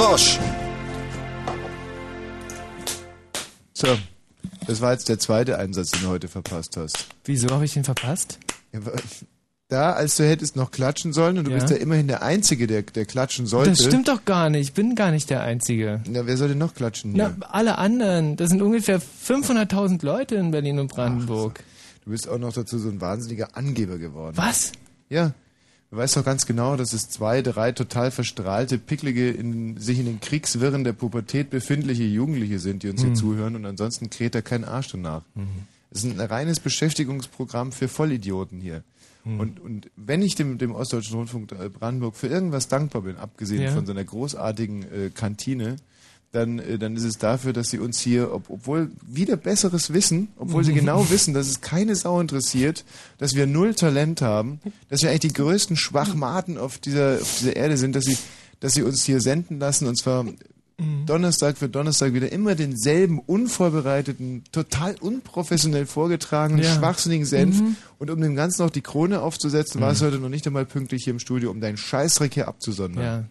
Wosch! 0.00 0.38
So, 3.74 3.86
das 4.66 4.80
war 4.80 4.92
jetzt 4.92 5.10
der 5.10 5.18
zweite 5.18 5.58
Einsatz, 5.58 5.90
den 5.90 6.00
du 6.04 6.08
heute 6.08 6.26
verpasst 6.26 6.78
hast. 6.78 7.06
Wieso 7.26 7.50
habe 7.50 7.66
ich 7.66 7.74
den 7.74 7.84
verpasst? 7.84 8.38
Ja, 8.72 8.80
Da, 9.68 9.92
als 9.92 10.16
du 10.16 10.26
hättest 10.26 10.56
noch 10.56 10.70
klatschen 10.70 11.12
sollen 11.12 11.36
und 11.38 11.44
du 11.44 11.50
Ja. 11.50 11.58
bist 11.58 11.68
ja 11.70 11.76
immerhin 11.76 12.08
der 12.08 12.22
Einzige, 12.22 12.66
der, 12.66 12.82
der 12.82 13.04
klatschen 13.04 13.46
sollte. 13.46 13.70
Das 13.72 13.84
stimmt 13.84 14.08
doch 14.08 14.24
gar 14.24 14.48
nicht. 14.48 14.68
Ich 14.68 14.72
bin 14.72 14.94
gar 14.94 15.10
nicht 15.10 15.28
der 15.28 15.42
Einzige. 15.42 16.00
Na, 16.08 16.26
wer 16.26 16.36
soll 16.38 16.48
denn 16.48 16.58
noch 16.58 16.74
klatschen? 16.74 17.12
Na, 17.14 17.26
hier? 17.36 17.54
alle 17.54 17.76
anderen. 17.76 18.36
Das 18.36 18.48
sind 18.48 18.62
ungefähr 18.62 19.00
500.000 19.02 20.02
Leute 20.04 20.34
in 20.36 20.50
Berlin 20.50 20.78
und 20.80 20.88
Brandenburg. 20.90 21.62
Du 22.04 22.10
bist 22.10 22.26
auch 22.26 22.38
noch 22.38 22.54
dazu 22.54 22.78
so 22.78 22.88
ein 22.88 23.02
wahnsinniger 23.02 23.54
Angeber 23.54 23.98
geworden. 23.98 24.36
Was? 24.38 24.72
Ja. 25.10 25.34
Du 25.90 25.96
weißt 25.96 26.16
doch 26.16 26.24
ganz 26.24 26.46
genau, 26.46 26.76
dass 26.76 26.92
es 26.92 27.08
zwei, 27.10 27.42
drei 27.42 27.72
total 27.72 28.12
verstrahlte, 28.12 28.78
picklige, 28.78 29.28
in, 29.30 29.76
sich 29.76 29.98
in 29.98 30.06
den 30.06 30.20
Kriegswirren 30.20 30.84
der 30.84 30.92
Pubertät 30.92 31.50
befindliche 31.50 32.04
Jugendliche 32.04 32.60
sind, 32.60 32.84
die 32.84 32.90
uns 32.90 33.00
hier 33.00 33.10
Mhm. 33.10 33.16
zuhören 33.16 33.56
und 33.56 33.66
ansonsten 33.66 34.08
kräht 34.08 34.36
da 34.36 34.40
kein 34.40 34.64
Arsch 34.64 34.88
danach. 34.92 35.22
Es 35.90 36.04
ist 36.04 36.12
ein 36.12 36.20
reines 36.20 36.60
Beschäftigungsprogramm 36.60 37.72
für 37.72 37.88
Vollidioten 37.88 38.60
hier. 38.60 38.84
Mhm. 39.24 39.40
Und, 39.40 39.60
und 39.60 39.90
wenn 39.96 40.22
ich 40.22 40.36
dem, 40.36 40.58
dem 40.58 40.76
Ostdeutschen 40.76 41.16
Rundfunk 41.16 41.48
Brandenburg 41.78 42.14
für 42.14 42.28
irgendwas 42.28 42.68
dankbar 42.68 43.02
bin, 43.02 43.16
abgesehen 43.16 43.62
Ja. 43.62 43.72
von 43.72 43.84
seiner 43.84 44.04
großartigen 44.04 44.82
äh, 44.84 45.10
Kantine, 45.12 45.74
dann, 46.32 46.58
äh, 46.60 46.78
dann 46.78 46.94
ist 46.96 47.04
es 47.04 47.18
dafür, 47.18 47.52
dass 47.52 47.70
sie 47.70 47.78
uns 47.78 47.98
hier, 48.00 48.32
ob, 48.32 48.50
obwohl 48.50 48.90
wieder 49.06 49.36
besseres 49.36 49.92
Wissen, 49.92 50.28
obwohl 50.36 50.62
sie 50.64 50.72
Mhm. 50.72 50.76
genau 50.80 51.10
wissen, 51.10 51.34
dass 51.34 51.48
es 51.48 51.60
keine 51.60 51.96
Sau 51.96 52.20
interessiert, 52.20 52.84
dass 53.18 53.34
wir 53.34 53.46
null 53.46 53.74
Talent 53.74 54.22
haben, 54.22 54.60
dass 54.88 55.02
wir 55.02 55.10
eigentlich 55.10 55.32
die 55.32 55.40
größten 55.42 55.76
Schwachmaten 55.76 56.56
auf 56.58 56.78
dieser, 56.78 57.14
auf 57.20 57.38
dieser 57.40 57.56
Erde 57.56 57.76
sind, 57.76 57.96
dass 57.96 58.04
sie, 58.04 58.16
dass 58.60 58.74
sie 58.74 58.82
uns 58.82 59.04
hier 59.04 59.20
senden 59.20 59.58
lassen 59.58 59.86
und 59.88 59.96
zwar 59.98 60.24
Mhm. 60.78 61.04
Donnerstag 61.04 61.58
für 61.58 61.68
Donnerstag 61.68 62.14
wieder 62.14 62.32
immer 62.32 62.54
denselben 62.54 63.18
unvorbereiteten, 63.18 64.44
total 64.50 64.94
unprofessionell 64.98 65.84
vorgetragenen, 65.84 66.64
Ja. 66.64 66.74
schwachsinnigen 66.74 67.26
Senf. 67.26 67.60
Mhm. 67.60 67.76
Und 67.98 68.08
um 68.10 68.18
dem 68.18 68.34
Ganzen 68.34 68.62
noch 68.62 68.70
die 68.70 68.80
Krone 68.80 69.20
aufzusetzen, 69.20 69.82
war 69.82 69.92
es 69.92 70.00
heute 70.00 70.18
noch 70.18 70.30
nicht 70.30 70.46
einmal 70.46 70.64
pünktlich 70.64 71.04
hier 71.04 71.12
im 71.12 71.18
Studio, 71.18 71.50
um 71.50 71.60
deinen 71.60 71.76
Scheißdreck 71.76 72.32
hier 72.32 72.48
abzusondern. 72.48 73.28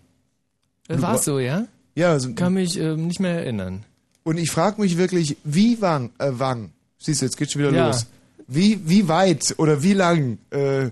Ja. 0.89 1.01
War 1.01 1.17
so, 1.17 1.39
ja? 1.39 1.65
Ja, 1.99 2.11
also, 2.11 2.33
Kann 2.33 2.53
mich 2.53 2.77
ähm, 2.79 3.07
nicht 3.07 3.19
mehr 3.19 3.33
erinnern. 3.39 3.83
und 4.23 4.37
ich 4.37 4.49
frage 4.51 4.79
mich 4.81 4.97
wirklich, 4.97 5.35
wie 5.43 5.81
wang, 5.81 6.11
äh, 6.17 6.29
wang, 6.31 6.71
siehst 6.97 7.21
du, 7.21 7.25
jetzt 7.25 7.35
geht's 7.37 7.51
schon 7.53 7.61
wieder 7.61 7.73
Ja. 7.73 7.87
los. 7.87 8.05
Wie, 8.47 8.79
wie 8.87 9.07
weit 9.07 9.53
oder 9.57 9.83
wie 9.83 9.93
lang, 9.93 10.37
äh, 10.51 10.89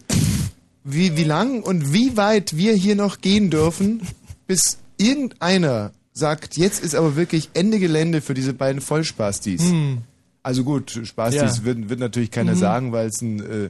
wie, 0.83 1.15
wie 1.17 1.23
lang 1.23 1.63
und 1.63 1.93
wie 1.93 2.17
weit 2.17 2.55
wir 2.57 2.73
hier 2.73 2.95
noch 2.95 3.21
gehen 3.21 3.49
dürfen, 3.49 4.01
bis 4.47 4.77
irgendeiner 4.97 5.91
sagt, 6.13 6.57
jetzt 6.57 6.83
ist 6.83 6.93
aber 6.95 7.15
wirklich 7.15 7.49
Ende 7.53 7.79
Gelände 7.79 8.21
für 8.21 8.33
diese 8.33 8.53
beiden 8.53 8.81
Vollspastis. 8.81 9.61
Hm. 9.63 9.99
Also 10.43 10.63
gut, 10.63 10.99
Spastis 11.03 11.57
Ja. 11.59 11.63
wird, 11.65 11.89
wird 11.89 11.99
natürlich 11.99 12.31
keiner 12.31 12.53
Mhm. 12.55 12.59
sagen, 12.59 12.91
weil 12.91 13.07
es 13.07 13.21
ein, 13.21 13.39
äh, 13.39 13.69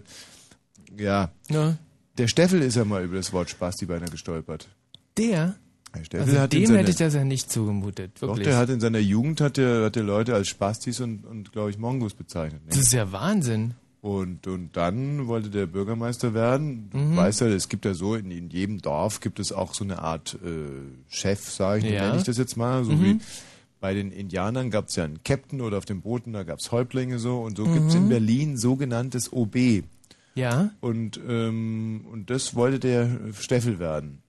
ja, 0.97 1.29
Ja. 1.49 1.77
der 2.17 2.27
Steffel 2.27 2.61
ist 2.61 2.75
ja 2.75 2.83
mal 2.85 3.03
über 3.03 3.15
das 3.17 3.31
Wort 3.33 3.49
Spasti 3.49 3.85
beinahe 3.85 4.09
gestolpert. 4.09 4.67
Der? 5.17 5.55
Steffel 6.03 6.27
Also 6.29 6.39
hat 6.39 6.53
dem 6.53 6.65
seiner- 6.65 6.79
hätte 6.79 6.91
ich 6.91 6.97
das 6.97 7.13
ja 7.13 7.23
nicht 7.23 7.51
zugemutet. 7.51 8.11
Doch, 8.19 8.29
Wirklich. 8.29 8.47
der 8.47 8.57
hat 8.57 8.69
in 8.69 8.79
seiner 8.79 8.99
Jugend 8.99 9.41
hat 9.41 9.57
der, 9.57 9.85
hat 9.85 9.95
der 9.95 10.03
Leute 10.03 10.33
als 10.35 10.47
Spastis 10.47 10.99
und, 10.99 11.25
und 11.25 11.51
glaube 11.51 11.69
ich, 11.69 11.77
Mongos 11.77 12.13
bezeichnet. 12.13 12.61
Ne? 12.63 12.69
das 12.69 12.77
ist 12.79 12.93
ja 12.93 13.11
Wahnsinn. 13.11 13.73
Und, 14.01 14.45
und 14.47 14.77
dann 14.77 15.27
wollte 15.27 15.49
der 15.49 15.65
Bürgermeister 15.65 16.33
werden. 16.33 16.89
Du 16.91 16.97
Mhm. 16.99 17.15
weißt 17.17 17.41
ja, 17.41 17.47
es 17.47 17.67
gibt 17.67 17.83
ja 17.83 17.93
so, 17.95 18.15
in, 18.15 18.29
in 18.31 18.49
jedem 18.49 18.79
Dorf 18.81 19.19
gibt 19.21 19.39
es 19.39 19.51
auch 19.51 19.73
so 19.73 19.83
eine 19.83 19.99
Art 19.99 20.37
äh, 20.45 20.49
Chef, 21.09 21.49
sage 21.49 21.87
ich, 21.87 21.93
Ja. 21.93 22.05
nenne 22.07 22.17
ich 22.19 22.23
das 22.23 22.37
jetzt 22.37 22.57
mal. 22.57 22.83
So 22.85 22.91
Mhm. 22.93 23.03
wie 23.03 23.19
bei 23.81 23.93
den 23.93 24.11
Indianern 24.11 24.69
gab 24.69 24.87
es 24.89 24.95
ja 24.97 25.03
einen 25.03 25.23
Captain 25.23 25.61
oder 25.61 25.77
auf 25.79 25.85
den 25.85 26.01
Booten, 26.01 26.31
da 26.33 26.43
gab 26.43 26.59
es 26.59 26.71
Häuptlinge 26.71 27.17
so. 27.19 27.39
Und 27.41 27.57
so 27.57 27.65
gibt 27.65 27.87
es 27.89 27.95
in 27.95 28.05
Mhm. 28.05 28.09
Berlin 28.09 28.57
sogenanntes 28.57 29.33
OB. 29.33 29.83
Ja. 30.35 30.69
Und, 30.79 31.19
ähm, 31.27 32.05
und 32.11 32.29
das 32.29 32.53
wollte 32.55 32.79
der 32.79 33.09
Steffel 33.37 33.79
werden. 33.79 34.19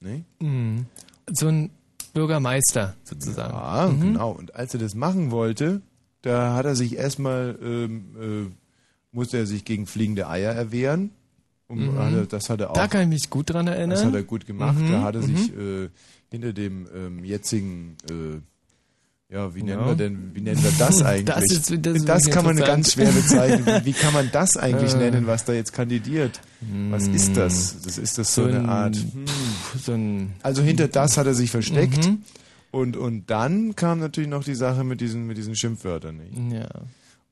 Ne? 0.00 0.24
Mhm. 0.40 0.86
So 1.30 1.48
ein 1.48 1.70
Bürgermeister 2.14 2.94
sozusagen. 3.04 3.54
Ja, 3.54 3.88
Mhm. 3.88 4.00
genau. 4.00 4.30
Und 4.32 4.54
als 4.54 4.74
er 4.74 4.80
das 4.80 4.94
machen 4.94 5.30
wollte, 5.30 5.82
da 6.22 6.54
hat 6.54 6.64
er 6.66 6.74
sich 6.76 6.96
erstmal, 6.96 7.58
ähm, 7.62 8.48
äh, 8.50 8.52
musste 9.12 9.38
er 9.38 9.46
sich 9.46 9.64
gegen 9.64 9.86
fliegende 9.86 10.28
Eier 10.28 10.52
erwehren. 10.52 11.10
Und 11.68 11.92
Mhm. 11.92 11.98
hat 11.98 12.12
er, 12.14 12.26
das 12.26 12.48
hat 12.48 12.60
er 12.60 12.70
auch. 12.70 12.74
Da 12.74 12.88
kann 12.88 13.02
ich 13.02 13.08
mich 13.08 13.28
gut 13.30 13.50
dran 13.50 13.66
erinnern. 13.66 13.90
Das 13.90 14.04
hat 14.04 14.14
er 14.14 14.22
gut 14.22 14.46
gemacht. 14.46 14.78
Mhm, 14.78 14.90
Da 14.90 15.02
hat 15.02 15.16
er 15.16 15.22
mhm. 15.22 15.36
sich 15.36 15.54
äh, 15.56 15.88
hinter 16.30 16.52
dem 16.54 16.88
ähm, 16.94 17.24
jetzigen, 17.24 17.96
äh, 18.10 18.40
ja, 19.30 19.54
wie 19.54 19.62
nennen 19.62 19.80
Ja. 19.80 19.86
wir 19.88 19.94
denn, 19.94 20.30
wie 20.34 20.40
nennen 20.40 20.62
wir 20.62 20.72
das 20.78 21.02
eigentlich? 21.02 21.24
Das 21.26 21.44
ist- 21.44 21.70
das 21.70 21.94
ist 21.96 22.06
wirklich 22.08 22.30
kann 22.34 22.44
man 22.44 22.56
ganz 22.56 22.92
schwer 22.94 23.10
bezeichnen. 23.12 23.66
Wie, 23.66 23.84
wie 23.86 23.92
kann 23.92 24.12
man 24.14 24.30
das 24.32 24.56
eigentlich 24.56 24.94
nennen, 24.94 25.26
was 25.26 25.44
da 25.44 25.52
jetzt 25.52 25.72
kandidiert? 25.72 26.40
Was 26.90 27.06
ist 27.08 27.36
das? 27.36 27.76
Das 27.84 27.98
ist 27.98 28.16
das 28.18 28.34
so, 28.34 28.42
So 28.42 28.48
eine 28.48 28.60
ein- 28.60 28.68
Art. 28.68 28.96
Hm. 28.96 29.24
So 29.78 29.92
ein 29.92 30.32
Also 30.42 30.62
hinter 30.62 30.88
das 30.88 31.16
hat 31.18 31.26
er 31.26 31.34
sich 31.34 31.50
versteckt. 31.50 32.06
Mhm. 32.06 32.22
Und, 32.70 32.96
und 32.98 33.30
dann 33.30 33.74
kam 33.76 33.98
natürlich 33.98 34.28
noch 34.28 34.44
die 34.44 34.54
Sache 34.54 34.84
mit 34.84 35.00
diesen, 35.00 35.26
mit 35.26 35.36
diesen 35.38 35.56
Schimpfwörtern. 35.56 36.16
Nicht? 36.18 36.52
Ja. 36.54 36.68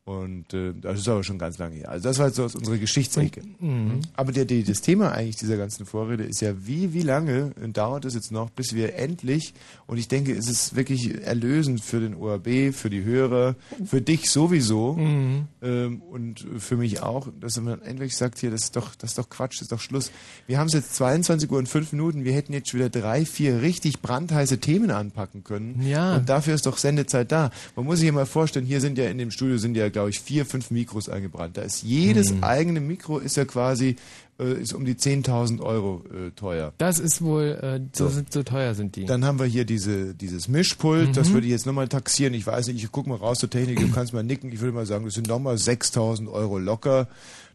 Und 0.07 0.55
äh, 0.55 0.73
das 0.81 1.01
ist 1.01 1.09
aber 1.09 1.25
schon 1.25 1.37
ganz 1.37 1.59
lange 1.59 1.75
her. 1.75 1.91
Also 1.91 2.09
das 2.09 2.21
war 2.21 2.29
jetzt 2.29 2.37
so 2.37 2.45
aus 2.45 2.55
unserer 2.55 2.79
Geschichtsecke. 2.79 3.43
Mhm. 3.59 4.03
Aber 4.15 4.31
der, 4.31 4.45
die, 4.45 4.63
das 4.63 4.81
Thema 4.81 5.11
eigentlich 5.11 5.35
dieser 5.35 5.57
ganzen 5.57 5.85
Vorrede 5.85 6.23
ist 6.23 6.41
ja, 6.41 6.55
wie, 6.65 6.95
wie 6.95 7.03
lange 7.03 7.51
dauert 7.73 8.05
es 8.05 8.15
jetzt 8.15 8.31
noch, 8.31 8.51
bis 8.51 8.73
wir 8.73 8.95
endlich, 8.95 9.53
und 9.89 9.99
ich 9.99 10.07
denke, 10.07 10.33
es 10.33 10.49
ist 10.49 10.77
wirklich 10.77 11.25
erlösend 11.25 11.81
für 11.81 11.99
den 11.99 12.15
ORB, 12.15 12.73
für 12.73 12.89
die 12.89 13.03
Hörer, 13.03 13.57
für 13.85 14.01
dich 14.01 14.31
sowieso 14.31 14.93
Mhm. 14.95 15.49
ähm, 15.61 16.03
und 16.03 16.47
für 16.59 16.77
mich 16.77 17.03
auch, 17.03 17.27
dass 17.41 17.61
man 17.61 17.83
endlich 17.83 18.17
sagt, 18.17 18.39
hier, 18.39 18.53
das 18.53 18.63
ist 18.63 18.77
doch, 18.77 18.95
das 18.95 19.11
ist 19.11 19.19
doch 19.19 19.29
Quatsch, 19.29 19.55
das 19.57 19.63
ist 19.63 19.73
doch 19.73 19.81
Schluss. 19.81 20.13
Wir 20.47 20.59
haben 20.59 20.69
es 20.69 20.75
jetzt 20.75 20.95
22 20.95 21.51
Uhr 21.51 21.59
und 21.59 21.69
5 21.69 21.91
Minuten, 21.91 22.25
wir 22.25 22.33
hätten 22.33 22.53
jetzt 22.53 22.71
schon 22.71 22.79
wieder 22.79 22.91
drei, 22.91 23.25
vier 23.25 23.61
richtig 23.61 24.03
brandheiße 24.03 24.59
Themen 24.59 24.93
anpacken 24.93 25.43
können. 25.43 25.83
Ja. 25.85 26.15
Und 26.15 26.29
dafür 26.29 26.55
ist 26.55 26.67
doch 26.67 26.79
Sendezeit 26.79 27.33
da. 27.33 27.51
Man 27.75 27.87
muss 27.87 27.99
sich 27.99 28.07
ja 28.07 28.13
mal 28.13 28.25
vorstellen, 28.25 28.67
hier 28.67 28.81
sind 28.81 28.99
ja 28.99 29.07
in 29.07 29.19
dem 29.19 29.33
Studio 29.33 29.59
sind 29.59 29.77
ja, 29.77 29.89
glaube 29.97 30.11
ich, 30.11 30.21
vier, 30.21 30.45
fünf 30.45 30.71
Mikros 30.71 31.09
eingebrannt. 31.09 31.57
Da 31.57 31.63
ist 31.63 31.83
jedes 31.83 32.31
Mhm. 32.33 32.45
eigene 32.45 32.81
Mikro 32.81 33.19
ist 33.19 33.37
ja 33.37 33.45
quasi 33.47 33.97
äh, 34.39 34.61
ist 34.61 34.75
um 34.75 34.85
die 34.85 34.95
10.000 34.97 35.61
Euro 35.63 36.05
äh, 36.13 36.31
teuer. 36.33 36.75
Das 36.77 36.99
ist 36.99 37.23
wohl, 37.23 37.59
äh, 37.63 37.81
so. 37.97 38.09
Sind, 38.11 38.31
so 38.31 38.43
teuer 38.43 38.75
sind 38.75 38.95
die. 38.97 39.07
Dann 39.07 39.25
haben 39.25 39.39
wir 39.39 39.47
hier 39.47 39.65
diese, 39.65 40.15
dieses 40.15 40.47
Mischpult, 40.49 41.17
das 41.17 41.31
Mhm. 41.31 41.35
würde 41.35 41.47
ich 41.47 41.53
jetzt 41.53 41.65
nochmal 41.65 41.89
taxieren. 41.89 42.35
Ich 42.35 42.47
weiß 42.47 42.67
nicht, 42.67 42.85
ich 42.85 42.93
guck 42.93 43.07
mal 43.07 43.15
raus 43.17 43.39
zur 43.39 43.49
Technik, 43.49 43.81
du 43.81 43.89
kannst 43.91 44.13
mal 44.13 44.23
nicken. 44.23 44.53
Ich 44.53 44.61
würde 44.61 44.75
mal 44.75 44.85
sagen, 44.85 45.07
das 45.07 45.15
sind 45.15 45.27
nochmal 45.29 45.57
6.000 45.57 46.29
Euro 46.31 46.59
locker. 46.59 47.09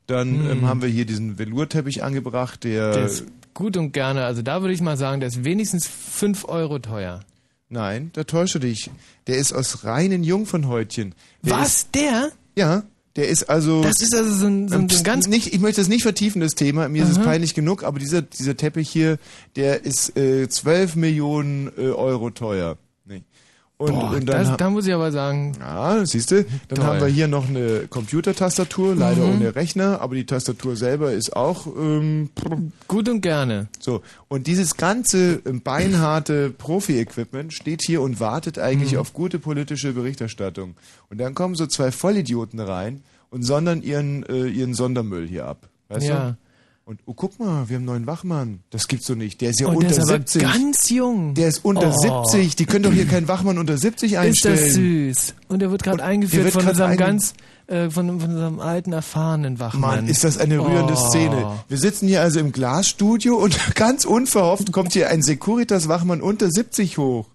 Dann 0.08 0.40
Mhm. 0.44 0.50
ähm, 0.50 0.66
haben 0.68 0.82
wir 0.82 0.90
hier 0.90 1.06
diesen 1.06 1.38
Velourteppich 1.38 2.04
angebracht, 2.04 2.64
der... 2.64 2.94
Der 2.94 3.06
ist 3.06 3.26
gut 3.54 3.78
und 3.78 3.92
gerne. 3.94 4.26
Also 4.26 4.42
da 4.42 4.62
würde 4.62 4.74
ich 4.74 4.82
mal 4.82 4.98
sagen, 4.98 5.20
der 5.20 5.28
ist 5.30 5.44
wenigstens 5.44 5.86
5 5.86 6.46
Euro 6.50 6.80
teuer. 6.80 7.20
Nein, 7.72 8.12
da 8.14 8.26
täusche 8.26 8.60
dich. 8.60 8.92
Der 9.28 9.38
ist 9.38 9.54
aus 9.54 9.86
reinen 9.86 10.26
Jungfernhäutchen. 10.26 11.16
Der 11.42 11.54
Was? 11.54 11.78
Ist, 11.78 11.96
der? 11.96 12.32
ja, 12.54 12.84
der 13.16 13.30
ist 13.30 13.50
also... 13.50 13.82
Das 13.82 14.02
ist 14.02 14.14
also 14.14 14.34
so 14.34 14.46
ein, 14.48 14.68
so 14.68 14.76
ein, 14.76 14.90
so 14.90 14.98
ein 14.98 15.04
ganz... 15.06 15.28
nicht, 15.28 15.54
ich 15.54 15.62
möchte 15.62 15.80
das 15.80 15.88
nicht 15.88 16.04
vertiefen, 16.04 16.42
das 16.42 16.52
Thema. 16.52 16.90
Mir 16.90 17.04
ist 17.04 17.12
es 17.12 17.18
Aha. 17.20 17.24
peinlich 17.24 17.54
genug, 17.54 17.84
aber 17.84 17.98
dieser, 17.98 18.24
dieser 18.24 18.58
Teppich 18.58 18.90
hier, 18.90 19.20
der 19.56 19.86
ist 19.86 20.18
äh, 20.18 20.50
12 20.50 20.98
Millionen 20.98 21.72
äh, 21.78 21.92
Euro 21.92 22.30
teuer. 22.32 22.78
Und, 23.82 23.94
Boah, 23.94 24.12
und 24.12 24.28
dann 24.30 24.46
das, 24.46 24.58
da 24.58 24.70
muss 24.70 24.86
ich 24.86 24.94
aber 24.94 25.12
sagen, 25.12 25.54
Ja, 25.60 26.06
siehst 26.06 26.30
du, 26.30 26.44
dann 26.68 26.78
Toll. 26.78 26.86
haben 26.86 27.00
wir 27.00 27.08
hier 27.08 27.28
noch 27.28 27.50
eine 27.50 27.88
Computertastatur, 27.90 28.94
leider 28.96 29.26
Mhm. 29.26 29.34
ohne 29.38 29.56
Rechner, 29.56 30.02
aber 30.02 30.14
die 30.14 30.26
Tastatur 30.28 30.76
selber 30.76 31.12
ist 31.14 31.36
auch 31.36 31.66
ähm, 31.66 32.30
gut 32.88 33.10
und 33.10 33.22
gerne. 33.22 33.70
so. 33.80 34.04
Und 34.28 34.46
dieses 34.46 34.78
ganze 34.78 35.42
ähm, 35.46 35.62
beinharte 35.62 36.52
Profi-Equipment 36.52 37.54
steht 37.54 37.82
hier 37.82 38.04
und 38.04 38.20
wartet 38.20 38.60
eigentlich 38.60 38.92
Mhm. 38.94 39.00
auf 39.00 39.14
gute 39.14 39.40
politische 39.40 39.94
Berichterstattung. 39.94 40.76
Und 41.10 41.20
dann 41.20 41.34
kommen 41.34 41.56
so 41.56 41.66
zwei 41.66 41.92
Vollidioten 41.92 42.60
rein 42.60 43.02
und 43.32 43.42
sondern 43.42 43.82
ihren, 43.82 44.24
äh, 44.28 44.46
ihren 44.46 44.76
Sondermüll 44.76 45.28
hier 45.28 45.46
ab. 45.48 45.68
Weißt 45.90 46.08
Ja. 46.08 46.30
du? 46.32 46.38
Und 46.92 47.00
oh, 47.06 47.14
guck 47.14 47.40
mal, 47.40 47.70
wir 47.70 47.76
haben 47.76 47.84
einen 47.84 47.86
neuen 47.86 48.06
Wachmann. 48.06 48.60
Das 48.70 48.90
gibt's 48.90 49.06
so 49.08 49.16
nicht. 49.16 49.40
Der 49.40 49.52
ist 49.52 49.62
ja 49.62 49.68
Und 49.68 49.78
unter 49.78 49.88
der 49.88 49.98
ist 50.00 50.04
aber 50.10 50.18
70. 50.18 50.42
ganz 50.42 50.90
jung. 50.90 51.34
Der 51.36 51.48
ist 51.48 51.64
unter 51.64 51.88
Oh. 51.96 52.26
70. 52.26 52.58
Die 52.58 52.66
können 52.66 52.84
doch 52.84 52.92
hier 52.92 53.06
keinen 53.06 53.30
Wachmann 53.30 53.58
unter 53.60 53.78
70 53.78 54.12
Ist 54.12 54.18
einstellen. 54.18 54.58
das 54.58 54.74
süß. 54.74 55.34
Und 55.48 55.60
der 55.62 55.72
wird 55.72 55.84
gerade 55.84 56.04
eingeführt 56.04 56.44
wird 56.44 56.54
von 56.54 56.68
unserem 56.68 56.98
ganz, 56.98 57.34
äh, 57.68 57.90
von, 57.90 58.20
von 58.20 58.30
unserem 58.32 58.60
alten, 58.60 58.92
erfahrenen 58.92 59.58
Wachmann. 59.62 60.00
Mann, 60.02 60.08
ist 60.10 60.26
das 60.26 60.38
eine 60.38 60.60
rührende 60.60 60.96
Oh. 60.98 61.10
Szene. 61.10 61.60
Wir 61.70 61.78
sitzen 61.78 62.10
hier 62.10 62.22
also 62.24 62.42
im 62.42 62.52
Glasstudio 62.52 63.38
und 63.38 63.58
ganz 63.76 64.04
unverhofft 64.04 64.74
kommt 64.74 64.92
hier 64.92 65.10
ein 65.10 65.22
Securitas-Wachmann 65.22 66.22
unter 66.22 66.50
70 66.52 66.98
hoch. 66.98 67.28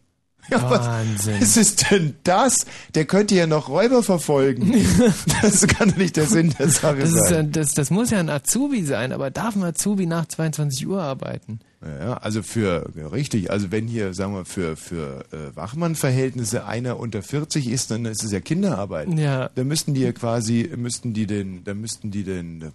Ja, 0.51 0.71
Wahnsinn. 0.71 1.41
Was 1.41 1.57
ist 1.57 1.91
denn 1.91 2.15
das? 2.23 2.67
Der 2.95 3.05
könnte 3.05 3.35
ja 3.35 3.47
noch 3.47 3.69
Räuber 3.69 4.03
verfolgen. 4.03 4.73
das 5.43 5.67
kann 5.67 5.91
doch 5.91 5.97
nicht 5.97 6.17
der 6.17 6.27
Sinn 6.27 6.55
der 6.59 6.69
Sache 6.69 6.99
Das, 7.01 7.11
sein. 7.13 7.33
ja- 7.35 7.43
das, 7.43 7.71
das 7.73 7.91
muss 7.91 8.11
ja 8.11 8.19
ein 8.21 8.31
Azubi 8.31 8.85
sein, 8.85 9.13
aber 9.13 9.31
darf 9.31 9.57
ein 9.57 9.65
Azubi 9.65 10.07
nach 10.07 10.27
22 10.27 10.87
Uhr 10.87 11.03
arbeiten? 11.03 11.59
Ja, 12.01 12.15
also 12.15 12.43
für, 12.43 12.89
ja, 12.97 13.07
richtig, 13.09 13.51
also 13.51 13.71
wenn 13.71 13.87
hier, 13.87 14.15
sagen 14.15 14.35
wir, 14.35 14.45
für, 14.45 14.77
für 14.77 15.25
äh, 15.33 15.55
Wachmann-Verhältnisse 15.57 16.65
einer 16.65 16.99
unter 16.99 17.23
40 17.23 17.69
ist, 17.69 17.91
dann 17.91 18.05
ist 18.07 18.25
es 18.25 18.33
ja 18.33 18.41
Kinderarbeit. 18.41 19.09
Ja. 19.19 19.51
Da 19.55 19.63
müssten 19.65 19.95
die 19.95 20.01
ja 20.01 20.13
quasi, 20.13 20.71
müssten 20.77 21.13
die 21.13 21.27
den, 21.27 21.65
da 21.65 21.75
müssten 21.75 22.11
die 22.11 22.25
den, 22.25 22.73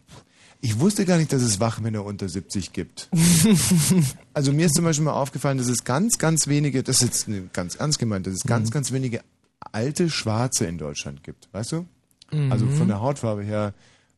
ich 0.62 0.80
wusste 0.80 1.06
gar 1.06 1.18
nicht, 1.18 1.34
dass 1.34 1.42
es 1.42 1.60
Wachmänner 1.60 2.06
unter 2.06 2.30
70 2.30 2.72
gibt. 2.74 3.10
also 4.34 4.54
mir 4.54 4.68
ist 4.68 4.76
zum 4.76 4.86
Beispiel 4.86 5.06
mal 5.06 5.14
aufgefallen, 5.14 5.58
dass 5.58 5.68
es 5.68 5.84
ganz, 5.84 6.18
ganz 6.18 6.48
wenige, 6.48 6.84
das 6.84 7.02
ist 7.02 7.28
jetzt 7.28 7.54
ganz 7.54 7.76
ernst 7.76 8.00
gemeint, 8.00 8.28
dass 8.28 8.36
es 8.36 8.44
ganz, 8.44 8.70
Mhm. 8.70 8.74
ganz 8.74 8.92
wenige 8.92 9.22
alte 9.72 10.10
Schwarze 10.10 10.66
in 10.66 10.78
Deutschland 10.78 11.24
gibt, 11.24 11.50
weißt 11.52 11.72
du? 11.74 11.86
Mhm. 12.32 12.52
Also 12.52 12.68
von 12.68 12.88
der 12.88 13.02
Hautfarbe 13.02 13.44
her 13.44 13.74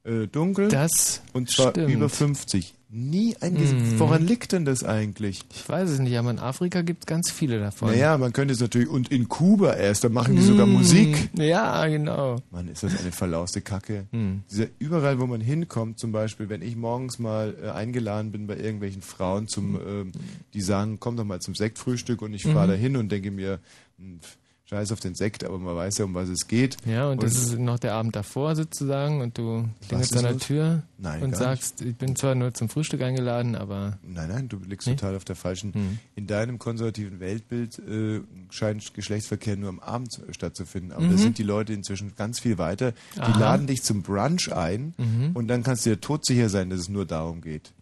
äh, 0.05 0.27
dunkel 0.27 0.67
Das 0.67 1.21
und 1.31 1.49
zwar 1.49 1.71
stimmt. 1.71 1.89
über 1.91 2.09
50. 2.09 2.75
Nie 2.95 3.35
ein 3.41 3.55
Gesicht. 3.55 3.73
Mhm. 3.93 3.99
Woran 3.99 4.27
liegt 4.27 4.51
denn 4.51 4.65
das 4.65 4.83
eigentlich? 4.83 5.41
Ich 5.51 5.67
weiß 5.67 5.89
es 5.89 5.97
nicht, 5.97 6.15
aber 6.15 6.29
in 6.29 6.37
Afrika 6.37 6.83
gibt 6.83 7.03
es 7.03 7.05
ganz 7.07 7.31
viele 7.31 7.59
davon. 7.59 7.89
Naja, 7.89 8.19
man 8.19 8.33
könnte 8.33 8.53
es 8.53 8.59
natürlich, 8.59 8.87
und 8.87 9.11
in 9.11 9.27
Kuba 9.27 9.73
erst, 9.73 10.03
da 10.03 10.09
machen 10.09 10.35
die 10.35 10.43
sogar 10.43 10.67
Musik. 10.67 11.29
Ja, 11.35 11.87
genau. 11.87 12.35
Mann, 12.51 12.67
ist 12.67 12.83
das 12.83 12.99
eine 12.99 13.11
verlauste 13.11 13.61
Kacke. 13.61 14.05
Hm. 14.11 14.43
Dieser, 14.51 14.67
überall, 14.77 15.19
wo 15.19 15.25
man 15.25 15.41
hinkommt, 15.41 15.97
zum 15.97 16.11
Beispiel, 16.11 16.49
wenn 16.49 16.61
ich 16.61 16.75
morgens 16.75 17.17
mal 17.17 17.55
äh, 17.63 17.69
eingeladen 17.71 18.31
bin 18.31 18.45
bei 18.45 18.57
irgendwelchen 18.57 19.01
Frauen, 19.01 19.47
zum, 19.47 19.75
ähm, 19.75 20.11
die 20.53 20.61
sagen, 20.61 20.97
komm 20.99 21.17
doch 21.17 21.25
mal 21.25 21.41
zum 21.41 21.55
Sektfrühstück 21.55 22.21
und 22.21 22.35
ich 22.35 22.43
fahre 22.43 22.67
Mhm. 22.67 22.71
da 22.71 22.77
hin 22.77 22.97
und 22.97 23.11
denke 23.11 23.31
mir, 23.31 23.57
hm, 23.97 24.19
scheiß 24.65 24.91
auf 24.93 24.99
den 25.01 25.13
Sekt, 25.13 25.43
aber 25.43 25.59
man 25.59 25.75
weiß 25.75 25.97
ja, 25.97 26.05
um 26.05 26.13
was 26.13 26.29
es 26.29 26.47
geht. 26.47 26.77
Ja, 26.85 27.09
und, 27.09 27.21
das 27.21 27.33
ist 27.35 27.59
noch 27.59 27.79
der 27.79 27.93
Abend 27.93 28.15
davor 28.15 28.55
sozusagen 28.55 29.21
und 29.21 29.37
du 29.37 29.67
klingelst 29.87 30.15
an 30.15 30.23
der? 30.23 30.37
Tür 30.39 30.83
Nein, 30.97 31.21
und 31.21 31.35
sagst, 31.35 31.81
ich 31.81 31.95
bin 31.95 32.15
zwar 32.15 32.33
nur 32.33 32.53
zum 32.53 32.69
Frühstück 32.69 33.01
eingeladen, 33.01 33.55
aber 33.55 33.99
Nein, 34.03 34.29
nein, 34.29 34.49
du 34.49 34.57
liegst 34.65 34.87
Nee? 34.87 34.95
total 34.95 35.15
auf 35.17 35.25
der 35.25 35.35
falschen. 35.35 35.73
Hm. 35.73 35.99
In 36.15 36.27
deinem 36.27 36.59
konservativen 36.59 37.19
Weltbild 37.19 37.77
äh, 37.79 38.21
scheint 38.51 38.93
Geschlechtsverkehr 38.93 39.57
nur 39.57 39.69
am 39.69 39.79
Abend 39.79 40.21
stattzufinden. 40.31 40.91
Aber 40.93 41.05
da 41.07 41.13
Mhm. 41.13 41.17
sind 41.17 41.37
die 41.37 41.43
Leute 41.43 41.73
inzwischen 41.73 42.15
ganz 42.15 42.39
viel 42.39 42.57
weiter. 42.57 42.93
Die 43.15 43.19
Aha. 43.19 43.37
laden 43.39 43.67
dich 43.67 43.83
zum 43.83 44.01
Brunch 44.01 44.51
ein 44.53 44.93
Mhm. 44.97 45.31
und 45.33 45.49
dann 45.49 45.63
kannst 45.63 45.85
du 45.85 45.89
dir 45.91 45.99
todsicher 46.01 46.47
sein, 46.49 46.69
dass 46.69 46.79
es 46.79 46.89
nur 46.89 47.05
darum 47.05 47.41
geht. 47.41 47.73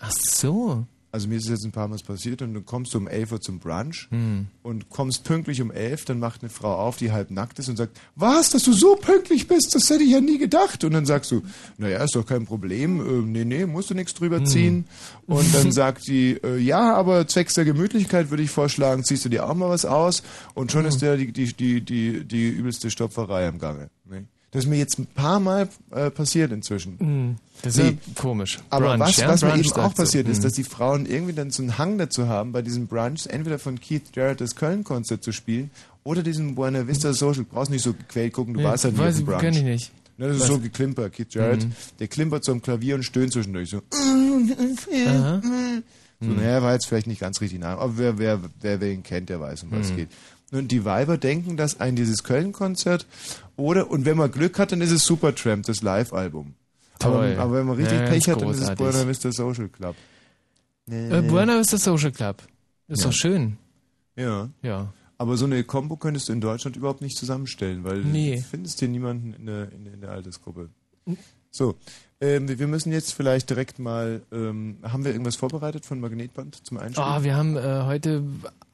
ach 0.00 0.12
so. 0.12 0.86
Also 1.12 1.28
mir 1.28 1.36
ist 1.36 1.44
es 1.44 1.50
jetzt 1.50 1.64
ein 1.64 1.72
paar 1.72 1.88
Mal 1.88 1.98
passiert 1.98 2.42
und 2.42 2.52
dann 2.52 2.64
kommst 2.66 2.92
du 2.92 2.98
um 2.98 3.08
11 3.08 3.32
Uhr 3.32 3.40
zum 3.40 3.58
Brunch 3.58 4.08
Hm. 4.10 4.48
und 4.62 4.90
kommst 4.90 5.24
pünktlich 5.24 5.62
um 5.62 5.70
11, 5.70 6.04
dann 6.04 6.18
macht 6.18 6.42
eine 6.42 6.50
Frau 6.50 6.74
auf, 6.76 6.96
die 6.98 7.10
halb 7.12 7.30
nackt 7.30 7.58
ist 7.58 7.68
und 7.68 7.76
sagt, 7.76 7.98
was, 8.16 8.50
dass 8.50 8.64
du 8.64 8.72
so 8.72 8.96
pünktlich 8.96 9.46
bist, 9.48 9.74
das 9.74 9.88
hätte 9.88 10.02
ich 10.02 10.10
ja 10.10 10.20
nie 10.20 10.36
gedacht. 10.38 10.84
Und 10.84 10.92
dann 10.92 11.06
sagst 11.06 11.30
du, 11.30 11.42
naja, 11.78 12.02
ist 12.04 12.14
doch 12.14 12.26
kein 12.26 12.44
Problem, 12.44 13.00
äh, 13.00 13.22
nee, 13.26 13.44
nee, 13.44 13.66
musst 13.66 13.88
du 13.90 13.94
nichts 13.94 14.12
drüber 14.14 14.44
ziehen. 14.44 14.84
Und 15.26 15.54
dann 15.54 15.72
sagt 15.72 16.02
sie, 16.04 16.32
äh, 16.42 16.58
ja, 16.58 16.94
aber 16.94 17.26
zwecks 17.26 17.54
der 17.54 17.64
Gemütlichkeit 17.64 18.30
würde 18.30 18.42
ich 18.42 18.50
vorschlagen, 18.50 19.02
ziehst 19.04 19.24
du 19.24 19.28
dir 19.28 19.48
auch 19.48 19.54
mal 19.54 19.70
was 19.70 19.84
aus 19.86 20.22
und 20.54 20.70
schon 20.72 20.84
ist 20.84 21.00
der 21.02 21.16
die, 21.16 21.32
die, 21.32 21.52
die, 21.54 21.80
die, 21.80 22.24
die 22.24 22.48
übelste 22.48 22.90
Stopferei 22.90 23.48
am 23.48 23.58
Gange. 23.58 23.88
Nee? 24.04 24.24
Das 24.56 24.64
ist 24.64 24.70
mir 24.70 24.76
jetzt 24.78 24.98
ein 24.98 25.06
paar 25.06 25.38
Mal 25.38 25.68
äh, 25.90 26.10
passiert 26.10 26.50
inzwischen. 26.52 26.98
Hm. 26.98 27.36
Das 27.62 27.76
Nee. 27.76 27.82
ist 27.90 27.90
ja 28.06 28.14
komisch. 28.22 28.58
Aber 28.70 28.86
Brunch, 28.96 29.00
was, 29.00 29.16
ja? 29.18 29.28
was 29.28 29.42
mir 29.42 29.56
eben 29.56 29.72
auch 29.72 29.94
passiert 29.94 30.28
ist, 30.28 30.38
Hm. 30.38 30.42
dass 30.44 30.52
die 30.54 30.64
Frauen 30.64 31.06
irgendwie 31.06 31.32
dann 31.32 31.50
so 31.50 31.62
einen 31.62 31.78
Hang 31.78 31.98
dazu 31.98 32.26
haben, 32.28 32.52
bei 32.52 32.62
diesem 32.62 32.86
Brunch 32.86 33.26
entweder 33.28 33.58
von 33.58 33.80
Keith 33.80 34.02
Jarrett 34.14 34.40
das 34.40 34.54
Köln-Konzert 34.56 35.22
zu 35.22 35.32
spielen 35.32 35.70
oder 36.04 36.22
diesen 36.22 36.54
Buena 36.54 36.86
Vista 36.86 37.12
Social. 37.12 37.44
Du 37.44 37.50
brauchst 37.50 37.70
nicht 37.70 37.82
so 37.82 37.92
gequält 37.92 38.32
gucken, 38.32 38.54
du 38.54 38.60
Ja, 38.60 38.70
warst 38.70 38.84
halt 38.84 38.94
nicht 38.94 39.02
weiß 39.04 39.18
ich, 39.18 39.24
Brunch. 39.26 39.40
kenn 39.40 39.54
ich 39.54 39.62
nicht. 39.62 39.92
Ne, 40.18 40.28
das 40.28 40.36
ist 40.36 40.42
Was? 40.44 40.48
so 40.48 40.58
geklimper. 40.58 41.10
Keith 41.10 41.34
Jarrett, 41.34 41.64
Mhm. 41.64 41.72
der 42.00 42.08
klimpert 42.08 42.44
so 42.44 42.52
am 42.52 42.62
Klavier 42.62 42.94
und 42.94 43.02
stöhnt 43.02 43.32
zwischendurch 43.32 43.68
so. 43.70 43.82
Aha. 45.06 45.40
So, 46.20 46.30
naja, 46.30 46.62
war 46.62 46.72
jetzt 46.72 46.86
vielleicht 46.86 47.06
nicht 47.08 47.20
ganz 47.20 47.42
richtig 47.42 47.58
nah, 47.60 47.74
aber 47.76 47.98
wer, 47.98 48.18
wer, 48.18 48.40
wer, 48.62 48.80
wer 48.80 48.90
ihn 48.90 49.02
kennt, 49.02 49.28
der 49.28 49.38
weiß, 49.38 49.64
um 49.64 49.70
was 49.72 49.86
es 49.86 49.92
Mhm. 49.92 49.96
geht. 49.96 50.08
Und 50.56 50.68
die 50.72 50.84
Weiber 50.84 51.18
denken, 51.18 51.56
dass 51.56 51.80
ein 51.80 51.96
dieses 51.96 52.22
Köln-Konzert 52.24 53.06
oder, 53.56 53.90
und 53.90 54.04
wenn 54.04 54.16
man 54.16 54.30
Glück 54.30 54.58
hat, 54.58 54.72
dann 54.72 54.80
ist 54.80 54.90
es 54.90 55.04
Supertramp, 55.04 55.66
das 55.66 55.82
Live-Album. 55.82 56.54
Toll. 56.98 57.32
Aber, 57.34 57.42
aber 57.42 57.52
wenn 57.58 57.66
man 57.66 57.76
richtig 57.76 57.98
Ja, 57.98 58.06
Pech 58.06 58.28
hat, 58.28 58.40
dann 58.40 58.50
ist 58.50 58.60
es. 58.60 58.74
Buena 58.74 59.06
Vista 59.06 59.30
Social 59.32 59.68
Club. 59.68 59.96
Äh, 60.90 61.22
Buena 61.22 61.58
Vista 61.58 61.76
Social 61.78 62.10
Club. 62.12 62.42
Ist 62.88 63.00
Ja. 63.02 63.06
doch 63.06 63.12
schön. 63.12 63.56
Ja. 64.16 64.48
Ja. 64.62 64.92
Aber 65.18 65.36
so 65.36 65.46
eine 65.46 65.64
Combo 65.64 65.96
könntest 65.96 66.28
du 66.28 66.32
in 66.32 66.40
Deutschland 66.40 66.76
überhaupt 66.76 67.00
nicht 67.00 67.16
zusammenstellen, 67.16 67.84
weil 67.84 67.98
Nee. 68.02 68.36
du 68.36 68.42
findest 68.42 68.78
hier 68.80 68.88
niemanden 68.88 69.32
in 69.34 69.46
der, 69.46 69.72
in, 69.72 69.84
der- 69.84 69.94
in 69.94 70.00
der 70.00 70.10
Altersgruppe. 70.10 70.68
So, 71.50 71.74
ähm, 72.20 72.48
wir 72.58 72.66
müssen 72.66 72.92
jetzt 72.92 73.14
vielleicht 73.14 73.48
direkt 73.48 73.78
mal, 73.78 74.22
ähm, 74.30 74.76
haben 74.82 75.04
wir 75.04 75.12
irgendwas 75.12 75.36
vorbereitet 75.36 75.86
von 75.86 76.00
Magnetband 76.00 76.66
zum 76.66 76.76
Einstieg? 76.78 77.02
Ah, 77.02 77.22
wir 77.22 77.34
haben 77.34 77.56
äh, 77.56 77.82
heute 77.84 78.24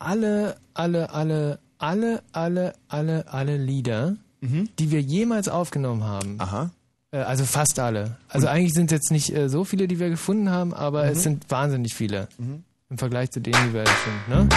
alle, 0.01 0.57
alle, 0.75 1.11
alle, 1.15 1.59
alle, 1.83 2.23
alle, 2.33 2.73
alle, 2.89 3.25
alle 3.33 3.57
Lieder, 3.57 4.17
Mhm. 4.41 4.69
die 4.79 4.91
wir 4.91 5.01
jemals 5.01 5.49
aufgenommen 5.49 6.03
haben. 6.05 6.37
Aha. 6.39 6.71
Äh, 7.13 7.19
also 7.19 7.45
fast 7.45 7.79
alle. 7.79 8.17
Also 8.29 8.47
eigentlich 8.49 8.73
sind 8.75 8.87
es 8.91 8.97
jetzt 8.97 9.11
nicht 9.13 9.35
äh, 9.37 9.49
so 9.49 9.65
viele, 9.65 9.87
die 9.87 10.01
wir 10.01 10.09
gefunden 10.11 10.51
haben, 10.51 10.75
aber 10.75 11.05
Mhm. 11.05 11.11
es 11.11 11.23
sind 11.23 11.49
wahnsinnig 11.51 11.95
viele. 11.95 12.29
Im 12.91 12.99
Vergleich 12.99 13.31
zu 13.31 13.41
denen, 13.41 13.57
die 13.69 13.75
wir 13.75 13.81
jetzt 13.81 13.93
sind. 14.05 14.29
Ne? 14.29 14.49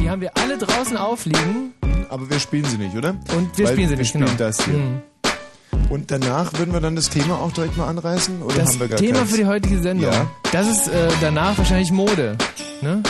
Die 0.00 0.10
haben 0.10 0.20
wir 0.20 0.36
alle 0.36 0.58
draußen 0.58 0.96
aufliegen. 0.96 1.72
Aber 2.08 2.28
wir 2.28 2.40
spielen 2.40 2.64
sie 2.64 2.76
nicht, 2.76 2.94
oder? 2.96 3.10
Und 3.36 3.56
wir 3.56 3.66
Weil 3.66 3.72
spielen 3.74 3.88
sie 3.88 3.94
wir 3.94 3.98
nicht, 3.98 4.08
spielen 4.08 4.24
genau. 4.26 4.36
das 4.38 4.64
hier. 4.64 4.74
Mhm. 4.74 5.02
Und 5.88 6.10
danach 6.10 6.52
würden 6.58 6.72
wir 6.72 6.80
dann 6.80 6.94
das 6.96 7.08
Thema 7.08 7.38
auch 7.40 7.52
direkt 7.52 7.76
mal 7.76 7.86
anreißen? 7.88 8.42
Oder 8.42 8.56
Das 8.56 8.70
haben 8.72 8.80
wir 8.80 8.88
gar 8.88 8.98
Thema 8.98 9.18
keins? 9.18 9.30
für 9.30 9.36
die 9.38 9.46
heutige 9.46 9.78
Sendung, 9.80 10.12
Ja. 10.12 10.26
das 10.52 10.68
ist 10.68 10.88
äh, 10.88 11.08
danach 11.20 11.56
wahrscheinlich 11.58 11.90
Mode. 11.92 12.36
Ne? 12.82 13.02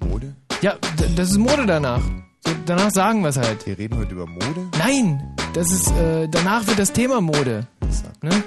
Mode? 0.00 0.34
Ja, 0.62 0.74
das 1.16 1.30
ist 1.30 1.38
Mode 1.38 1.66
danach. 1.66 2.02
So, 2.46 2.52
danach 2.66 2.90
sagen 2.90 3.22
wir 3.22 3.28
es 3.28 3.36
halt. 3.36 3.66
Wir 3.66 3.78
reden 3.78 3.98
heute 3.98 4.12
über 4.12 4.26
Mode? 4.26 4.68
Nein, 4.78 5.34
das 5.54 5.70
ist 5.70 5.88
äh, 5.92 6.28
danach 6.28 6.66
wird 6.66 6.78
das 6.78 6.92
Thema 6.92 7.20
Mode. 7.20 7.66
Sag. 7.90 8.22
Ne? 8.22 8.42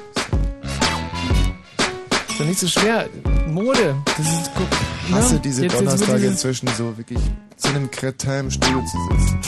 Ist 2.30 2.40
doch 2.40 2.46
nicht 2.46 2.60
so 2.60 2.68
schwer. 2.68 3.08
Mode, 3.50 3.96
das 4.18 4.20
ist 4.28 4.52
guck. 4.56 4.68
Ich 5.08 5.14
hasse 5.16 5.34
ne? 5.36 5.40
diese 5.42 5.64
Jetzt- 5.64 5.74
jetzt 5.74 5.82
Donnerstage 5.82 6.18
dieses- 6.20 6.32
inzwischen 6.32 6.68
so 6.78 6.98
wirklich 6.98 7.20
zu 7.58 7.68
einem 7.70 7.92
Kretin 7.92 8.32
im 8.42 8.52
Stuhl 8.52 8.84
zu 8.86 8.98
sitzen. 9.10 9.40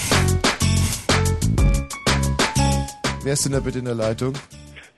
Wer 3.24 3.34
ist 3.34 3.46
denn 3.46 3.54
da 3.54 3.60
bitte 3.62 3.80
in 3.80 3.86
der 3.86 3.96
Leitung? 3.96 4.34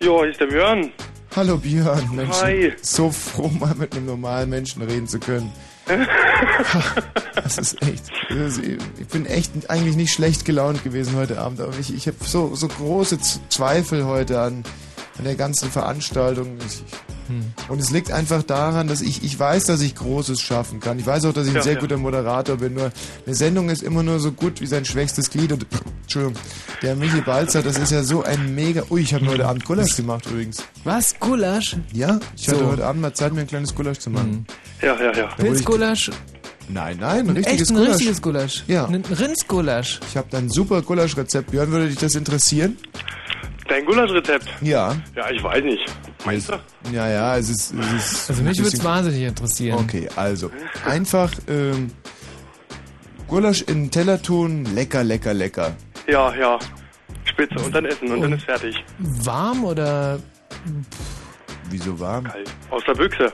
Jo, 0.02 0.22
hier 0.22 0.32
ist 0.32 0.40
der 0.40 0.48
Björn. 0.48 0.92
Hallo 1.36 1.58
Björn, 1.58 2.10
Mensch. 2.16 2.36
Hi. 2.42 2.74
So 2.82 3.12
froh, 3.12 3.50
mal 3.60 3.76
mit 3.76 3.96
einem 3.96 4.08
normalen 4.08 4.50
Menschen 4.50 4.82
reden 4.82 5.08
zu 5.08 5.20
können. 5.20 5.52
Das 7.36 7.58
ist 7.60 7.82
echt. 7.84 8.04
ist- 8.30 8.60
Ich 9.00 9.08
bin 9.08 9.26
echt 9.26 9.70
eigentlich 9.70 9.96
nicht 9.96 10.12
schlecht 10.14 10.46
gelaunt 10.46 10.84
gewesen 10.84 11.16
heute 11.16 11.40
Abend, 11.40 11.62
aber 11.62 11.78
ich, 11.80 11.94
ich 11.94 12.08
habe 12.08 12.18
so, 12.26 12.56
so 12.56 12.68
große 12.68 13.20
Zweifel 13.50 14.06
heute 14.06 14.42
an, 14.42 14.64
an 15.18 15.24
der 15.24 15.36
ganzen 15.36 15.70
Veranstaltung. 15.72 16.58
Ich, 16.66 16.84
und 17.70 17.80
es 17.80 17.90
liegt 17.90 18.12
einfach 18.12 18.44
daran, 18.44 18.88
dass 18.88 19.02
ich, 19.02 19.24
ich 19.24 19.40
weiß, 19.40 19.64
dass 19.66 19.82
ich 19.82 19.96
Großes 19.96 20.40
schaffen 20.42 20.80
kann. 20.80 21.00
Ich 21.00 21.08
weiß 21.08 21.26
auch, 21.26 21.34
dass 21.34 21.46
ich 21.48 21.52
ein 21.54 21.56
Ja, 21.58 21.62
sehr 21.64 21.74
ja. 21.74 21.80
guter 21.80 21.98
Moderator 21.98 22.58
bin. 22.58 22.76
Nur 22.76 22.92
eine 23.26 23.36
Sendung 23.36 23.70
ist 23.70 23.82
immer 23.82 24.04
nur 24.04 24.20
so 24.20 24.32
gut 24.32 24.62
wie 24.62 24.68
sein 24.68 24.86
schwächstes 24.86 25.30
Glied. 25.32 25.52
Und 25.52 25.66
Entschuldigung, 26.04 26.36
der 26.84 26.96
Michi 26.96 27.22
Balzer, 27.22 27.64
das 27.64 27.78
ist 27.80 27.92
ja 27.92 28.04
so 28.04 28.24
ein 28.24 28.54
mega. 28.54 28.84
Ui, 28.92 29.02
ich 29.02 29.14
habe 29.14 29.26
heute 29.28 29.48
Abend 29.48 29.66
Gulasch 29.66 29.96
gemacht 29.96 30.26
übrigens. 30.30 30.64
Was? 30.84 31.16
Gulasch? 31.20 31.78
Ja, 31.94 32.20
ich 32.38 32.48
hatte 32.48 32.60
So. 32.60 32.68
heute 32.68 32.86
Abend 32.86 33.02
mal 33.02 33.14
Zeit, 33.14 33.34
mir 33.34 33.42
ein 33.42 33.48
kleines 33.48 33.74
Gulasch 33.74 33.98
zu 34.00 34.10
machen. 34.12 34.46
Ja, 34.82 34.96
ja, 35.02 35.12
ja. 35.14 35.30
ich- 35.30 35.36
Pilzgulasch? 35.44 36.12
Nein, 36.68 36.98
nein, 37.00 37.30
ein 37.30 37.36
Echt 37.38 37.46
richtiges 37.48 37.70
ein 37.70 37.76
Gulasch. 37.78 37.94
richtiges 37.94 38.22
Gulasch? 38.22 38.64
Ja. 38.68 38.86
Ein 38.86 39.04
Rindsgulasch? 39.06 40.00
Ich 40.10 40.18
habe 40.18 40.28
da 40.32 40.40
ein 40.40 40.50
super 40.50 40.82
Gulaschrezept. 40.82 41.52
Björn, 41.52 41.72
würde 41.72 41.88
dich 41.90 41.98
das 42.00 42.16
interessieren? 42.16 42.78
Dein 43.68 43.86
Gulaschrezept? 43.86 44.48
Ja. 44.62 44.96
Ja, 45.16 45.30
ich 45.32 45.44
weiß 45.44 45.64
nicht. 45.64 45.84
Meinst 46.26 46.50
du? 46.50 46.54
Ja, 46.92 47.10
ja, 47.10 47.38
es 47.38 47.50
ist. 47.50 47.74
Es 47.74 47.94
ist 47.94 48.30
Also 48.30 48.44
mich 48.44 48.58
würde 48.60 48.76
es 48.78 48.84
wahnsinnig 48.84 49.24
interessieren. 49.24 49.80
Okay, 49.80 50.08
also 50.16 50.52
einfach 50.86 51.32
ähm, 51.48 51.92
Gulasch 53.28 53.62
in 53.64 53.86
den 53.86 53.92
Teller 53.92 54.22
tun, 54.22 54.66
lecker, 54.76 55.04
lecker, 55.04 55.34
lecker. 55.34 55.76
Ja, 56.08 56.34
ja. 56.36 56.60
Spitze. 57.24 57.56
Und 57.58 57.74
dann 57.74 57.86
essen 57.86 58.12
und 58.12 58.22
dann 58.22 58.34
ist 58.34 58.46
fertig. 58.46 58.84
Warm 59.00 59.66
oder 59.66 60.20
Wieso 61.70 62.00
warm? 62.00 62.26
Kalt. 62.26 62.50
Aus 62.70 62.84
der 62.86 62.94
Büchse. 62.94 63.32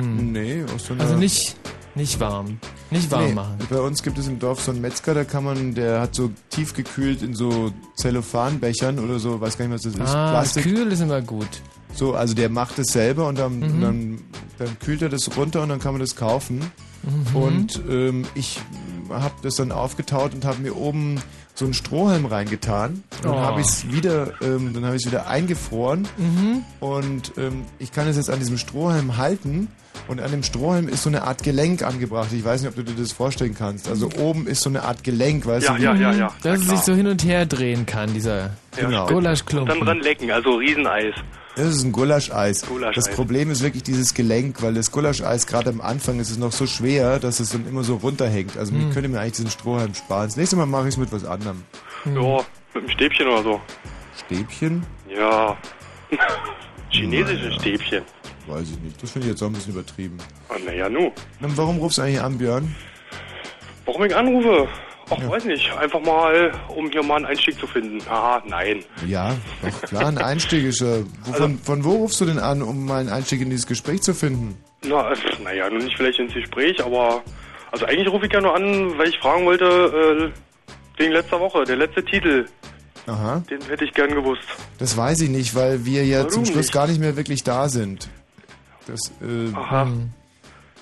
Nee, 0.00 0.64
aus 0.74 0.90
einer. 0.90 1.00
also 1.02 1.16
nicht 1.16 1.56
nicht 1.94 2.18
warm, 2.20 2.58
nicht 2.90 3.10
warm 3.10 3.26
nee, 3.26 3.32
machen. 3.34 3.56
Bei 3.70 3.80
uns 3.80 4.02
gibt 4.02 4.18
es 4.18 4.26
im 4.28 4.38
Dorf 4.38 4.60
so 4.60 4.70
einen 4.72 4.80
Metzger, 4.80 5.14
da 5.14 5.24
kann 5.24 5.44
man, 5.44 5.74
der 5.74 6.00
hat 6.00 6.14
so 6.14 6.30
tiefgekühlt 6.50 7.22
in 7.22 7.34
so 7.34 7.72
Zellophanbechern 7.96 8.98
oder 8.98 9.18
so, 9.18 9.40
weiß 9.40 9.56
gar 9.58 9.66
nicht, 9.66 9.74
was 9.74 9.82
das 9.82 9.94
ist. 9.94 10.14
Ah, 10.14 10.30
Plastik. 10.30 10.64
kühl 10.64 10.90
ist 10.92 11.00
immer 11.00 11.20
gut. 11.22 11.48
So, 11.94 12.14
also 12.14 12.34
der 12.34 12.48
macht 12.48 12.78
es 12.78 12.88
selber 12.88 13.28
und 13.28 13.38
dann, 13.38 13.58
Mhm. 13.58 13.62
und 13.64 13.80
dann, 13.80 14.18
dann 14.58 14.78
kühlt 14.80 15.02
er 15.02 15.08
das 15.08 15.36
runter 15.36 15.62
und 15.62 15.68
dann 15.68 15.78
kann 15.78 15.92
man 15.92 16.00
das 16.00 16.16
kaufen. 16.16 16.60
Mhm. 17.02 17.36
Und 17.36 17.80
ähm, 17.88 18.24
ich 18.34 18.60
habe 19.10 19.34
das 19.42 19.56
dann 19.56 19.70
aufgetaut 19.70 20.34
und 20.34 20.44
habe 20.44 20.60
mir 20.60 20.74
oben 20.76 21.20
so 21.54 21.64
einen 21.64 21.74
Strohhalm 21.74 22.26
reingetan. 22.26 23.02
Und 23.18 23.24
dann 23.24 23.32
Oh. 23.32 23.40
habe 23.40 23.60
ich 23.60 23.66
es 23.68 23.90
wieder, 23.92 24.32
ähm, 24.42 24.72
dann 24.74 24.84
habe 24.84 24.96
ich 24.96 25.06
wieder 25.06 25.26
eingefroren. 25.28 26.08
Mhm. 26.16 26.62
Und 26.80 27.32
ähm, 27.38 27.64
ich 27.78 27.92
kann 27.92 28.08
es 28.08 28.16
jetzt 28.16 28.28
an 28.30 28.38
diesem 28.40 28.58
Strohhalm 28.58 29.16
halten 29.16 29.68
Und 30.08 30.20
an 30.20 30.32
dem 30.32 30.42
Strohhalm 30.42 30.88
ist 30.88 31.04
so 31.04 31.08
eine 31.08 31.22
Art 31.22 31.44
Gelenk 31.44 31.82
angebracht. 31.84 32.28
Ich 32.32 32.44
weiß 32.44 32.60
nicht, 32.62 32.68
ob 32.68 32.74
du 32.74 32.82
dir 32.82 33.00
das 33.00 33.12
vorstellen 33.12 33.54
kannst. 33.56 33.88
Also 33.88 34.10
oben 34.18 34.46
ist 34.48 34.60
so 34.62 34.68
eine 34.68 34.82
Art 34.82 35.04
Gelenk, 35.04 35.46
weißt 35.46 35.66
Ja, 35.68 35.76
du? 35.76 35.82
ja, 35.82 35.94
ja, 35.94 36.12
ja. 36.12 36.32
Dass 36.42 36.60
es 36.60 36.66
sich 36.68 36.80
so 36.80 36.94
hin 36.94 37.06
und 37.06 37.24
her 37.24 37.46
drehen 37.46 37.86
kann, 37.86 38.12
dieser 38.12 38.50
Genau. 38.76 39.02
Und 39.02 39.08
dann 39.08 39.14
Gulaschklumpen. 39.14 39.80
dran 39.80 40.00
lecken, 40.00 40.30
also 40.32 40.56
Rieseneis. 40.56 41.14
Das 41.56 41.66
ist 41.68 41.84
ein 41.84 41.92
Gulascheis. 41.92 42.66
Gulascheis. 42.66 43.04
Das 43.04 43.14
Problem 43.14 43.50
ist 43.50 43.62
wirklich 43.62 43.84
dieses 43.84 44.12
Gelenk, 44.14 44.60
weil 44.62 44.74
das 44.74 44.90
Gulascheis 44.90 45.46
gerade 45.46 45.70
am 45.70 45.80
Anfang 45.80 46.18
ist 46.18 46.30
es 46.30 46.36
noch 46.38 46.50
so 46.52 46.66
schwer, 46.66 47.18
dass 47.20 47.38
es 47.38 47.50
dann 47.50 47.66
immer 47.68 47.84
so 47.84 47.96
runterhängt. 47.96 48.56
Also 48.56 48.72
ich 48.74 48.92
könnte 48.92 49.08
mir 49.08 49.20
eigentlich 49.20 49.34
diesen 49.34 49.50
Strohhalm 49.50 49.94
sparen. 49.94 50.26
Das 50.26 50.36
nächste 50.36 50.56
Mal 50.56 50.66
mache 50.66 50.88
ich 50.88 50.94
es 50.94 50.96
mit 50.96 51.12
was 51.12 51.24
anderem. 51.24 51.62
Ja, 52.06 52.38
mit 52.74 52.82
einem 52.82 52.88
Stäbchen 52.90 53.28
oder 53.28 53.42
so. 53.44 53.60
Stäbchen? 54.26 54.84
Ja. 55.08 55.56
Chinesische 56.90 57.44
Naja. 57.46 57.60
Stäbchen. 57.60 58.02
Weiß 58.46 58.62
ich 58.70 58.78
nicht. 58.80 59.02
Das 59.02 59.10
finde 59.12 59.26
ich 59.28 59.32
jetzt 59.32 59.42
auch 59.42 59.46
ein 59.46 59.52
bisschen 59.52 59.72
übertrieben. 59.74 60.18
Ah, 60.48 60.54
naja, 60.66 60.88
nu. 60.88 61.12
Warum 61.40 61.78
rufst 61.78 61.98
du 61.98 62.02
eigentlich 62.02 62.20
an, 62.20 62.36
Björn? 62.36 62.74
Warum 63.86 64.04
ich 64.04 64.14
anrufe? 64.14 64.68
Ach, 65.20 65.28
weiß 65.30 65.44
nicht. 65.44 65.70
Einfach 65.76 66.00
mal, 66.00 66.52
um 66.68 66.90
hier 66.90 67.02
mal 67.02 67.16
einen 67.16 67.26
Einstieg 67.26 67.58
zu 67.58 67.66
finden. 67.66 67.98
Aha, 68.08 68.42
nein. 68.46 68.84
Ja, 69.06 69.34
doch 69.62 69.82
klar, 69.82 70.06
ein 70.06 70.18
Einstieg 70.18 70.64
ist 70.64 70.80
ja. 70.80 70.98
Wovon, 71.24 71.58
von 71.58 71.84
wo 71.84 71.92
rufst 71.96 72.20
du 72.20 72.24
denn 72.24 72.38
an, 72.38 72.62
um 72.62 72.86
mal 72.86 73.00
einen 73.00 73.08
Einstieg 73.10 73.40
in 73.40 73.50
dieses 73.50 73.66
Gespräch 73.66 74.02
zu 74.02 74.14
finden? 74.14 74.56
Na, 74.84 75.12
äh, 75.12 75.16
naja, 75.42 75.68
nun 75.70 75.84
nicht 75.84 75.96
vielleicht 75.96 76.18
ins 76.18 76.34
Gespräch, 76.34 76.84
aber... 76.84 77.22
Also 77.72 77.86
eigentlich 77.86 78.08
rufe 78.08 78.26
ich 78.26 78.32
ja 78.32 78.40
nur 78.40 78.54
an, 78.54 78.96
weil 78.98 79.08
ich 79.08 79.18
fragen 79.18 79.44
wollte, 79.46 79.64
äh, 79.64 81.00
wegen 81.00 81.12
letzter 81.12 81.40
Woche, 81.40 81.64
der 81.64 81.74
letzte 81.74 82.04
Titel, 82.04 82.46
Aha. 83.08 83.42
den 83.50 83.60
hätte 83.62 83.84
ich 83.84 83.92
gern 83.92 84.14
gewusst. 84.14 84.44
Das 84.78 84.96
weiß 84.96 85.22
ich 85.22 85.28
nicht, 85.30 85.56
weil 85.56 85.84
wir 85.84 86.04
ja 86.04 86.18
Warum 86.18 86.30
zum 86.30 86.44
Schluss 86.44 86.56
nicht? 86.56 86.72
gar 86.72 86.86
nicht 86.86 87.00
mehr 87.00 87.16
wirklich 87.16 87.42
da 87.42 87.68
sind. 87.68 88.08
Das, 88.86 89.00
äh, 89.20 89.52
Aha. 89.56 89.88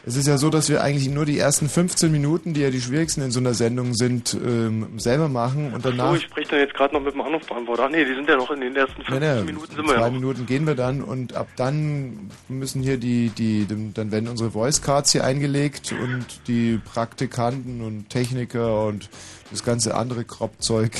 Es 0.04 0.16
ist 0.16 0.26
ja 0.26 0.36
so, 0.36 0.50
dass 0.50 0.68
wir 0.68 0.82
eigentlich 0.82 1.08
nur 1.08 1.24
die 1.24 1.38
ersten 1.38 1.68
15 1.68 2.10
Minuten, 2.10 2.54
die 2.54 2.60
ja 2.62 2.70
die 2.70 2.80
schwierigsten 2.80 3.22
in 3.22 3.30
so 3.30 3.38
einer 3.38 3.54
Sendung 3.54 3.94
sind, 3.94 4.34
ähm, 4.34 4.98
selber 4.98 5.28
machen 5.28 5.72
und 5.72 5.82
So, 5.84 5.90
danach. 5.90 6.16
ich 6.16 6.22
spreche 6.24 6.50
dann 6.50 6.58
jetzt 6.58 6.74
gerade 6.74 6.92
noch 6.94 7.02
mit 7.02 7.14
dem 7.14 7.20
Anrufbeantworter. 7.20 7.88
Nee, 7.88 8.04
die 8.04 8.14
sind 8.14 8.28
ja 8.28 8.36
noch 8.36 8.50
in 8.50 8.60
den 8.62 8.74
ersten 8.74 8.96
15 9.04 9.20
Nein, 9.20 9.36
nein, 9.36 9.44
Minuten 9.46 9.66
sind 9.68 9.78
in 9.78 9.84
wir 9.86 9.94
zwei 9.94 10.00
ja 10.00 10.06
noch. 10.08 10.12
Minuten 10.12 10.46
gehen 10.46 10.66
wir 10.66 10.74
dann 10.74 11.02
und 11.02 11.34
ab 11.36 11.46
dann 11.56 12.30
müssen 12.48 12.82
hier 12.82 12.96
die, 12.96 13.28
die, 13.30 13.64
die, 13.66 13.92
dann 13.94 14.10
werden 14.10 14.28
unsere 14.28 14.50
Voice 14.50 14.82
Cards 14.82 15.12
hier 15.12 15.22
eingelegt 15.24 15.92
und 16.02 16.26
die 16.48 16.80
Praktikanten 16.84 17.80
und 17.82 18.08
Techniker 18.10 18.86
und 18.86 19.08
das 19.52 19.64
ganze 19.64 19.94
andere 19.94 20.24
Kropfzeug 20.24 20.92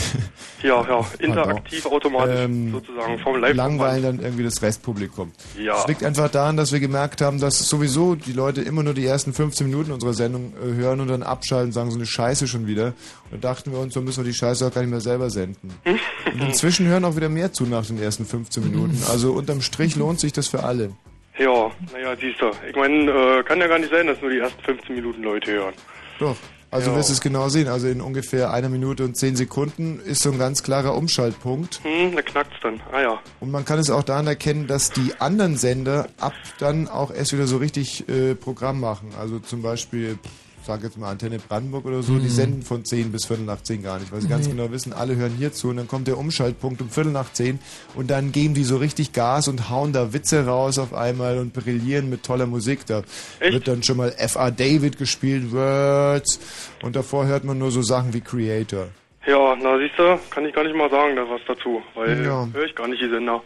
Ja, 0.63 0.87
ja, 0.87 1.05
interaktiv, 1.19 1.87
automatisch 1.87 2.41
Ähm, 2.41 2.73
sozusagen 2.73 3.19
vom 3.19 3.41
live 3.41 3.57
langweilen 3.57 4.03
dann 4.03 4.21
irgendwie 4.21 4.45
das 4.45 4.63
Restpublikum. 4.63 5.33
Ja. 5.59 5.81
Es 5.81 5.89
liegt 5.89 6.05
einfach 6.05 6.31
daran, 6.31 6.57
dass 6.57 6.73
wir 6.73 6.81
gemerkt 6.81 7.21
haben, 7.21 7.41
dass 7.41 7.59
sowieso 7.59 8.15
die 8.15 8.33
Leute 8.33 8.61
immer 8.61 8.83
nur 8.83 8.95
die 8.95 9.07
ersten 9.07 9.33
15 9.33 9.67
Minuten 9.67 9.93
unserer 9.93 10.15
Sendung 10.15 10.53
äh, 10.63 10.75
hören 10.75 11.01
und 11.01 11.09
dann 11.09 11.23
abschalten, 11.23 11.73
sagen 11.73 11.91
so 11.91 11.97
eine 11.97 12.07
Scheiße 12.07 12.47
schon 12.47 12.67
wieder. 12.67 12.95
Und 13.31 13.43
da 13.43 13.53
dachten 13.53 13.73
wir 13.73 13.79
uns, 13.79 13.95
so 13.95 14.01
müssen 14.01 14.25
wir 14.25 14.31
die 14.31 14.37
Scheiße 14.37 14.67
auch 14.67 14.73
gar 14.73 14.83
nicht 14.83 14.91
mehr 14.91 15.01
selber 15.01 15.31
senden. 15.31 15.73
Und 15.85 16.41
inzwischen 16.41 16.87
hören 16.87 17.05
auch 17.05 17.17
wieder 17.17 17.29
mehr 17.29 17.53
zu 17.53 17.65
nach 17.65 17.87
den 17.87 18.01
ersten 18.01 18.25
15 18.25 18.63
Minuten. 18.63 18.99
Also 19.11 19.33
unterm 19.33 19.61
Strich 19.61 19.97
lohnt 19.97 20.21
sich 20.21 20.33
das 20.33 20.49
für 20.49 20.65
alle. 20.65 20.93
Ja, 21.39 21.71
naja, 21.93 22.15
siehst 22.21 22.41
du. 22.41 22.51
Ich 22.69 22.77
meine, 22.77 23.11
äh, 23.11 23.43
kann 23.43 23.59
ja 23.59 23.67
gar 23.67 23.79
nicht 23.79 23.91
sein, 23.91 24.07
dass 24.07 24.21
nur 24.21 24.31
die 24.31 24.39
ersten 24.39 24.63
15 24.63 24.95
Minuten 24.95 25.23
Leute 25.23 25.53
hören. 25.53 25.75
Doch. 26.19 26.37
Also 26.73 26.91
Ja. 26.91 26.97
wirst 26.97 27.11
du 27.11 27.13
es 27.13 27.21
genau 27.21 27.49
sehen. 27.51 27.69
Also 27.69 27.87
in 27.87 28.01
ungefähr 28.01 28.51
einer 28.51 28.69
Minute 28.71 29.05
und 29.05 29.15
zehn 29.17 29.37
Sekunden 29.37 30.01
ist 30.01 30.23
so 30.23 30.33
ein 30.33 30.39
ganz 30.39 30.63
klarer 30.63 30.97
Umschaltpunkt. 30.97 31.81
Hm, 31.85 32.17
da 32.17 32.23
knackt's 32.23 32.57
dann. 32.63 32.81
Ah 32.91 33.01
ja. 33.03 33.21
Und 33.41 33.51
man 33.51 33.65
kann 33.67 33.79
es 33.79 33.91
auch 33.91 34.03
daran 34.03 34.27
erkennen, 34.27 34.67
dass 34.67 34.91
die 34.91 35.13
anderen 35.21 35.57
Sender 35.59 36.09
ab 36.19 36.33
dann 36.59 36.89
auch 36.89 37.11
erst 37.13 37.33
wieder 37.35 37.47
so 37.47 37.59
richtig 37.59 38.09
äh, 38.09 38.35
Programm 38.35 38.81
machen. 38.81 39.11
Also 39.21 39.39
zum 39.39 39.61
Beispiel, 39.63 40.19
ich 40.63 40.67
sag 40.69 40.81
jetzt 40.85 40.97
mal 40.97 41.11
Antenne 41.11 41.41
Brandenburg 41.41 41.85
oder 41.87 42.05
so, 42.05 42.21
die 42.21 42.29
senden 42.29 42.63
von 42.63 42.85
10 42.85 43.11
bis 43.11 43.25
Viertel 43.27 43.45
nach 43.45 43.61
10 43.61 43.83
gar 43.83 43.99
nicht, 43.99 44.13
weil 44.13 44.21
sie 44.21 44.29
ganz 44.29 44.49
genau 44.49 44.71
wissen, 44.71 44.93
alle 44.93 45.17
hören 45.17 45.33
hier 45.37 45.53
zu 45.53 45.71
und 45.71 45.77
dann 45.77 45.89
kommt 45.89 46.07
der 46.07 46.17
Umschaltpunkt 46.19 46.81
um 46.81 46.89
Viertel 46.89 47.11
nach 47.11 47.33
10 47.33 47.59
und 47.97 48.13
dann 48.13 48.31
geben 48.31 48.55
die 48.55 48.63
so 48.63 48.77
richtig 48.77 49.13
Gas 49.13 49.49
und 49.49 49.71
hauen 49.71 49.93
da 49.93 50.13
Witze 50.13 50.47
raus 50.47 50.79
auf 50.79 50.95
einmal 50.95 51.39
und 51.39 51.53
brillieren 51.53 52.09
mit 52.11 52.23
toller 52.23 52.47
Musik. 52.47 52.87
Da 52.87 53.03
Echt? 53.41 53.53
wird 53.55 53.67
dann 53.67 53.83
schon 53.83 53.97
mal 53.97 54.15
F.A. 54.17 54.53
David 54.53 54.99
gespielt, 54.99 55.51
Words 55.51 56.39
und 56.85 56.95
davor 56.95 57.27
hört 57.27 57.43
man 57.43 57.59
nur 57.59 57.73
so 57.73 57.83
Sachen 57.83 58.15
wie 58.15 58.21
Creator. 58.21 58.87
Ja, 59.27 59.57
na 59.61 59.79
siehst 59.79 59.99
du, 59.99 60.17
kann 60.31 60.45
ich 60.47 60.55
gar 60.55 60.63
nicht 60.63 60.77
mal 60.77 60.91
sagen, 60.91 61.17
da 61.17 61.23
was 61.29 61.41
dazu, 61.49 61.83
weil 61.97 62.25
Ja. 62.25 62.47
höre 62.53 62.65
ich 62.67 62.75
gar 62.77 62.87
nicht 62.87 63.03
die 63.03 63.09
Sender. 63.09 63.43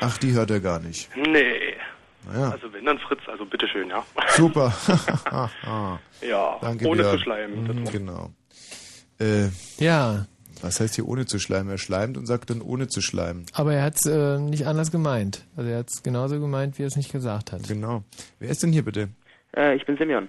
Ach, 0.00 0.18
die 0.18 0.32
hört 0.32 0.50
er 0.50 0.58
gar 0.58 0.80
nicht. 0.80 1.08
Nee. 1.16 1.74
Naja, 2.26 2.50
Also 2.50 2.72
wenn 2.72 2.84
dann 2.84 2.98
Fritz, 2.98 3.20
also 3.26 3.44
bitteschön, 3.46 3.88
ja. 3.88 4.04
super. 4.36 4.72
Ja, 6.26 6.58
Danke, 6.60 6.86
ohne 6.86 7.02
Björn. 7.02 7.16
zu 7.18 7.22
schleimen. 7.22 7.62
Mhm, 7.82 7.84
genau. 7.92 8.30
Äh, 9.20 9.48
Ja, 9.78 10.26
was 10.62 10.80
heißt 10.80 10.94
hier 10.94 11.06
ohne 11.06 11.26
zu 11.26 11.38
schleimen? 11.38 11.70
Er 11.70 11.78
schleimt 11.78 12.16
und 12.16 12.26
sagt 12.26 12.48
dann 12.50 12.62
ohne 12.62 12.88
zu 12.88 13.00
schleimen. 13.02 13.44
aber 13.52 13.74
er 13.74 13.82
hat 13.82 13.96
es 13.96 14.06
äh, 14.06 14.38
nicht 14.38 14.66
anders 14.66 14.90
gemeint. 14.90 15.44
Also 15.56 15.70
er 15.70 15.78
hat 15.80 15.90
es 15.90 16.02
genauso 16.02 16.40
gemeint, 16.40 16.78
wie 16.78 16.82
er 16.84 16.86
es 16.88 16.96
nicht 16.96 17.12
gesagt 17.12 17.52
hat. 17.52 17.68
Genau. 17.68 18.02
Wer 18.38 18.50
ist 18.50 18.62
denn 18.62 18.72
hier 18.72 18.82
bitte? 18.84 19.08
Äh, 19.54 19.76
ich 19.76 19.84
bin 19.84 19.96
Semyon. 19.98 20.28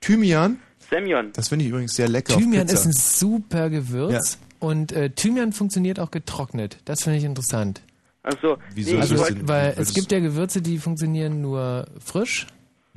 Thymian? 0.00 0.60
Semyon. 0.88 1.32
Das 1.32 1.48
finde 1.48 1.64
ich 1.64 1.70
übrigens 1.70 1.94
sehr 1.94 2.08
lecker 2.08 2.34
Thymian 2.36 2.68
ist 2.68 2.86
ein 2.86 2.92
super 2.92 3.68
Gewürz 3.70 4.38
und 4.60 4.92
äh, 4.92 5.10
Thymian 5.10 5.52
funktioniert 5.52 5.98
auch 5.98 6.12
getrocknet. 6.12 6.78
Das 6.84 7.02
finde 7.02 7.18
ich 7.18 7.24
interessant. 7.24 7.82
Also, 8.26 8.58
Wieso 8.74 8.90
nee, 8.90 8.98
ist 8.98 9.04
ich 9.04 9.10
das 9.12 9.20
wollte 9.20 9.34
denn? 9.36 9.48
Weil 9.48 9.74
es 9.78 9.94
gibt 9.94 10.10
ja 10.10 10.18
Gewürze, 10.18 10.60
die 10.60 10.78
funktionieren 10.78 11.40
nur 11.40 11.86
frisch, 12.00 12.48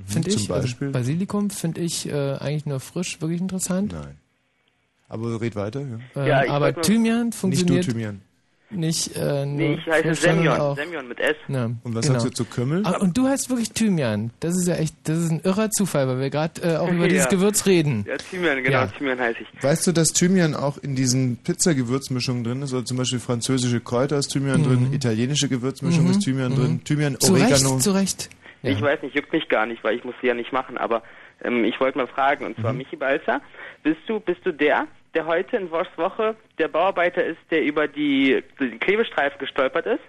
finde 0.03 0.29
Mhm, 0.31 0.33
zum 0.33 0.41
ich. 0.41 0.48
Beispiel? 0.50 0.88
Also 0.88 1.00
Basilikum 1.00 1.50
finde 1.51 1.81
ich 1.81 2.09
äh, 2.09 2.33
eigentlich 2.33 2.65
nur 2.65 2.79
frisch 2.79 3.21
wirklich 3.21 3.39
interessant. 3.39 3.93
Nein. 3.93 4.17
Aber 5.07 5.39
red 5.39 5.55
weiter. 5.55 5.81
Ja. 5.81 6.00
Ähm, 6.15 6.27
Ja, 6.27 6.51
aber 6.51 6.74
Thymian 6.81 7.25
Nicht 7.25 7.36
du, 7.36 7.38
funktioniert 7.39 7.86
Thymian. 7.86 8.21
Nicht, 8.71 9.15
äh, 9.15 9.45
nur 9.45 9.55
nee, 9.55 9.73
ich 9.75 9.85
heiße 9.88 10.13
Semyon. 10.15 10.75
Semyon 10.75 11.07
mit 11.07 11.19
S. 11.19 11.35
Ja, 11.47 11.65
Und 11.65 11.79
was 11.95 12.05
genau. 12.07 12.19
sagst 12.19 12.25
du 12.39 12.43
zu 12.43 12.45
Kümmel? 12.45 12.83
Ah, 12.85 12.97
und 12.97 13.17
du 13.17 13.27
heißt 13.27 13.49
wirklich 13.49 13.71
Thymian. 13.71 14.31
Das 14.39 14.55
ist 14.55 14.67
ja 14.67 14.75
echt, 14.75 14.95
das 15.05 15.17
ist 15.17 15.31
ein 15.31 15.41
irrer 15.43 15.69
Zufall, 15.71 16.07
weil 16.07 16.19
wir 16.19 16.29
gerade 16.29 16.61
äh, 16.61 16.75
auch 16.77 16.88
über 16.91 17.03
Ja. 17.05 17.07
dieses 17.07 17.29
Gewürz 17.29 17.65
reden. 17.65 18.05
Ja, 18.07 18.17
Thymian, 18.17 18.63
genau, 18.63 18.77
Ja. 18.81 18.88
Thymian 18.88 19.19
heiße 19.19 19.39
ich. 19.41 19.63
Weißt 19.63 19.88
du, 19.88 19.91
dass 19.91 20.13
Thymian 20.13 20.53
auch 20.55 20.77
in 20.77 20.95
diesen 20.95 21.38
Pizza-Gewürzmischungen 21.38 22.43
drin 22.43 22.61
ist? 22.61 22.73
Also 22.73 22.83
zum 22.83 22.97
Beispiel 22.97 23.19
französische 23.19 23.79
Kräuter 23.79 24.17
ist 24.17 24.29
Thymian 24.29 24.63
drin, 24.63 24.93
italienische 24.93 25.49
Gewürzmischung 25.49 26.09
ist 26.09 26.21
Thymian 26.21 26.55
drin, 26.55 26.81
Thymian, 26.83 27.13
Mhm. 27.13 27.19
Zu 27.21 27.33
Oregano. 27.33 27.73
Recht, 27.73 27.81
zu 27.83 27.91
Recht. 27.91 28.29
Ja. 28.61 28.71
Ich 28.71 28.81
weiß 28.81 29.01
nicht, 29.01 29.15
juckt 29.15 29.31
mich 29.33 29.47
gar 29.47 29.65
nicht, 29.65 29.83
weil 29.83 29.95
ich 29.95 30.03
muss 30.03 30.15
sie 30.21 30.27
ja 30.27 30.33
nicht 30.33 30.51
machen, 30.51 30.77
aber 30.77 31.01
ähm, 31.43 31.63
ich 31.63 31.79
wollte 31.79 31.97
mal 31.97 32.07
fragen, 32.07 32.45
und 32.45 32.57
Mhm. 32.57 32.61
zwar 32.61 32.73
Michi 32.73 32.97
Balzer, 32.97 33.41
bist 33.83 33.99
du, 34.07 34.19
bist 34.19 34.41
du 34.45 34.51
der, 34.51 34.85
der 35.13 35.25
heute 35.25 35.57
in 35.57 35.71
Woche 35.71 36.35
der 36.57 36.67
Bauarbeiter 36.67 37.23
ist, 37.23 37.39
der 37.51 37.63
über 37.63 37.87
die, 37.87 38.43
den 38.59 38.79
Klebestreifen 38.79 39.39
gestolpert 39.39 39.85
ist? 39.85 40.01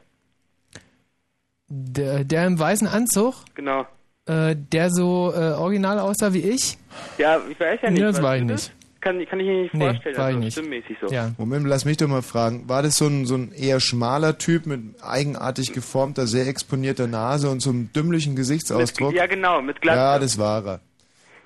Der, 1.69 2.25
der 2.25 2.47
im 2.47 2.59
weißen 2.59 2.89
Anzug, 2.89 3.35
Genau. 3.55 3.87
äh, 4.27 4.57
der 4.57 4.91
so 4.91 5.33
äh, 5.35 5.53
original 5.53 5.99
aussah 6.01 6.33
wie 6.33 6.41
ich. 6.51 6.77
Ja, 7.19 7.41
ich 7.49 7.59
weiß 7.61 7.81
ja 7.83 7.91
nicht. 7.91 8.01
Nee, 8.01 8.07
das 8.07 8.21
war 8.23 8.37
ich 8.37 8.43
nicht. 8.43 8.73
Kann, 9.01 9.25
kann 9.27 9.41
ich 9.41 9.47
mir 9.47 9.63
nicht 9.63 9.73
Nee, 9.75 9.85
vorstellen, 9.87 10.17
war 10.19 10.29
ich 10.29 10.35
also 10.35 10.45
nicht. 10.45 10.53
stimmmäßig 10.53 10.97
so. 11.01 11.07
Ja. 11.07 11.31
Moment, 11.39 11.67
lass 11.67 11.87
mich 11.87 11.97
doch 11.97 12.09
mal 12.09 12.21
fragen. 12.21 12.69
War 12.69 12.83
das 12.83 12.97
so 12.97 13.07
ein, 13.07 13.25
so 13.25 13.35
ein 13.37 13.53
eher 13.53 13.81
schmaler 13.81 14.37
Typ 14.37 14.67
mit 14.67 14.81
eigenartig 15.03 15.73
geformter, 15.73 16.27
sehr 16.27 16.47
exponierter 16.49 17.07
Nase 17.07 17.49
und 17.49 17.61
so 17.61 17.71
einem 17.71 17.91
dümmlichen 17.95 18.37
Gesichtsausdruck? 18.37 19.11
Mit, 19.13 19.17
ja, 19.19 19.27
genau, 19.27 19.63
mit 19.63 19.81
Glatze. 19.81 19.99
Ja, 19.99 20.19
das 20.19 20.39
war 20.39 20.67
er. 20.67 20.81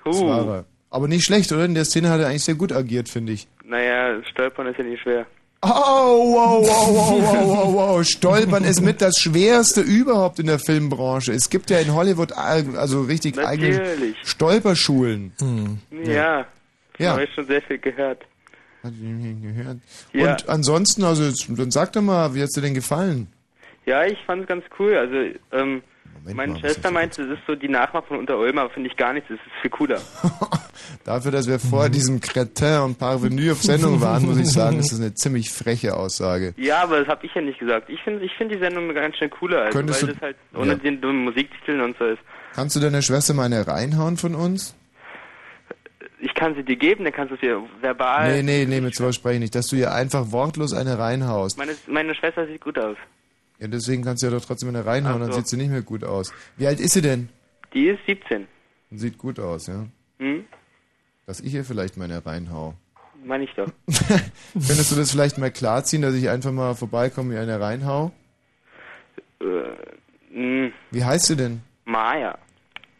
Das 0.03 0.17
uh, 0.19 0.27
war 0.27 0.47
er. 0.47 0.65
Aber 0.95 1.09
nicht 1.09 1.25
schlecht, 1.25 1.51
oder? 1.51 1.65
In 1.65 1.75
der 1.75 1.83
Szene 1.83 2.09
hat 2.09 2.21
er 2.21 2.27
eigentlich 2.27 2.45
sehr 2.45 2.55
gut 2.55 2.71
agiert, 2.71 3.09
finde 3.09 3.33
ich. 3.33 3.49
Naja, 3.65 4.23
stolpern 4.31 4.67
ist 4.67 4.77
ja 4.77 4.85
nicht 4.85 5.01
schwer. 5.01 5.25
Oh, 5.61 5.67
wow, 5.67 6.65
wow, 6.65 6.87
wow, 6.89 7.21
wow, 7.21 7.47
wow, 7.47 7.73
wow. 7.73 8.07
Stolpern 8.07 8.63
ist 8.63 8.81
mit 8.81 9.01
das 9.01 9.15
Schwerste 9.19 9.81
überhaupt 9.81 10.39
in 10.39 10.45
der 10.45 10.57
Filmbranche. 10.57 11.33
Es 11.33 11.49
gibt 11.49 11.69
ja 11.69 11.79
in 11.79 11.93
Hollywood 11.93 12.31
äh, 12.31 12.63
also 12.77 13.01
richtig 13.01 13.37
eigene 13.37 13.77
Natürlich. 13.77 14.15
Stolperschulen. 14.23 15.33
Ja. 16.05 16.45
Ja. 16.97 17.11
Habe 17.11 17.25
ich 17.25 17.33
schon 17.33 17.45
sehr 17.45 17.61
viel 17.61 17.77
gehört. 17.77 18.23
Hat. 18.81 18.93
Ja. 20.13 20.31
Und 20.31 20.47
ansonsten, 20.47 21.03
also 21.03 21.29
dann 21.49 21.71
sag 21.71 21.91
doch 21.91 22.03
mal, 22.03 22.33
wie 22.35 22.41
hat's 22.41 22.53
dir 22.53 22.61
denn 22.61 22.73
gefallen? 22.73 23.27
Ja, 23.85 24.05
ich 24.05 24.17
fand 24.25 24.43
es 24.43 24.47
ganz 24.47 24.63
cool. 24.79 24.95
Also, 24.95 25.37
ähm, 25.51 25.83
Moment 26.25 26.37
meine 26.37 26.53
mal, 26.53 26.59
Schwester 26.59 26.91
meinte, 26.91 27.27
das 27.27 27.37
ist 27.39 27.45
so 27.47 27.55
die 27.55 27.67
Nachmache 27.69 28.05
von 28.07 28.17
Unter-Ulm, 28.19 28.57
aber 28.57 28.69
finde 28.69 28.89
ich 28.89 28.97
gar 28.97 29.13
nichts. 29.13 29.29
Das 29.29 29.37
ist 29.37 29.61
viel 29.61 29.71
cooler. 29.71 30.01
Dafür, 31.03 31.31
dass 31.31 31.47
wir 31.47 31.59
vor 31.59 31.89
diesem 31.89 32.19
Cretin 32.19 32.79
und 32.81 32.97
Parvenu 32.99 33.51
auf 33.51 33.61
Sendung 33.61 34.01
waren, 34.01 34.25
muss 34.25 34.37
ich 34.37 34.51
sagen, 34.51 34.79
ist 34.79 34.91
das 34.91 34.99
eine 34.99 35.13
ziemlich 35.13 35.49
freche 35.51 35.95
Aussage. 35.95 36.53
Ja, 36.57 36.83
aber 36.83 36.99
das 36.99 37.07
habe 37.07 37.25
ich 37.25 37.33
ja 37.33 37.41
nicht 37.41 37.59
gesagt. 37.59 37.89
Ich 37.89 38.01
finde 38.03 38.23
ich 38.25 38.31
find 38.33 38.51
die 38.51 38.59
Sendung 38.59 38.93
ganz 38.93 39.15
schön 39.17 39.29
cooler, 39.29 39.63
also, 39.65 39.77
Könntest 39.77 40.01
weil 40.01 40.07
du- 40.09 40.13
das 40.13 40.21
halt 40.21 40.35
ohne 40.55 40.71
Ja. 40.73 40.75
den 40.77 41.01
dummen 41.01 41.23
Musiktiteln 41.25 41.81
und 41.81 41.97
so 41.97 42.05
ist. 42.05 42.19
Kannst 42.55 42.75
du 42.75 42.79
deiner 42.79 43.01
Schwester 43.01 43.33
mal 43.33 43.43
eine 43.43 43.67
reinhauen 43.67 44.17
von 44.17 44.33
uns? 44.35 44.75
Ich 46.19 46.33
kann 46.33 46.55
sie 46.55 46.63
dir 46.63 46.75
geben, 46.77 47.03
dann 47.03 47.13
kannst 47.13 47.33
du 47.33 47.37
sie 47.39 47.53
verbal. 47.81 48.31
Nee, 48.37 48.43
nee, 48.43 48.65
nee, 48.65 48.81
mit 48.81 48.95
sowas 48.95 49.15
spreche 49.15 49.35
ich 49.35 49.41
nicht. 49.41 49.55
Dass 49.55 49.67
du 49.67 49.75
ihr 49.75 49.93
einfach 49.93 50.31
wortlos 50.31 50.73
eine 50.73 50.97
reinhaust. 50.97 51.57
Meine, 51.57 51.75
meine 51.87 52.15
Schwester 52.15 52.47
sieht 52.47 52.61
gut 52.61 52.79
aus. 52.79 52.97
Ja, 53.59 53.67
deswegen 53.67 54.03
kannst 54.03 54.21
du 54.23 54.27
ja 54.27 54.31
doch 54.33 54.43
trotzdem 54.43 54.69
eine 54.69 54.85
reinhauen, 54.85 55.17
Ach 55.21 55.25
dann 55.27 55.31
so. 55.31 55.37
sieht 55.39 55.47
sie 55.47 55.57
nicht 55.57 55.69
mehr 55.71 55.81
gut 55.81 56.03
aus. 56.03 56.33
Wie 56.57 56.67
alt 56.67 56.79
ist 56.79 56.93
sie 56.93 57.01
denn? 57.01 57.29
Die 57.73 57.87
ist 57.87 57.99
17. 58.05 58.47
Sieht 58.91 59.17
gut 59.17 59.39
aus, 59.39 59.67
ja. 59.67 59.85
Hm? 60.19 60.45
Dass 61.25 61.39
ich 61.39 61.51
hier 61.51 61.63
vielleicht 61.65 61.97
meine 61.97 62.25
reinhau. 62.25 62.75
Meine 63.25 63.45
ich 63.45 63.53
doch. 63.55 63.67
Könntest 64.53 64.91
du 64.91 64.95
das 64.95 65.11
vielleicht 65.11 65.37
mal 65.37 65.51
klarziehen, 65.51 66.01
dass 66.03 66.13
ich 66.13 66.29
einfach 66.29 66.51
mal 66.51 66.75
vorbeikomme, 66.75 67.33
mir 67.33 67.41
eine 67.41 67.59
reinhau? 67.59 68.11
Äh, 69.41 69.45
mh, 70.37 70.71
Wie 70.91 71.03
heißt 71.03 71.29
du 71.31 71.35
denn? 71.35 71.61
Maya. 71.85 72.37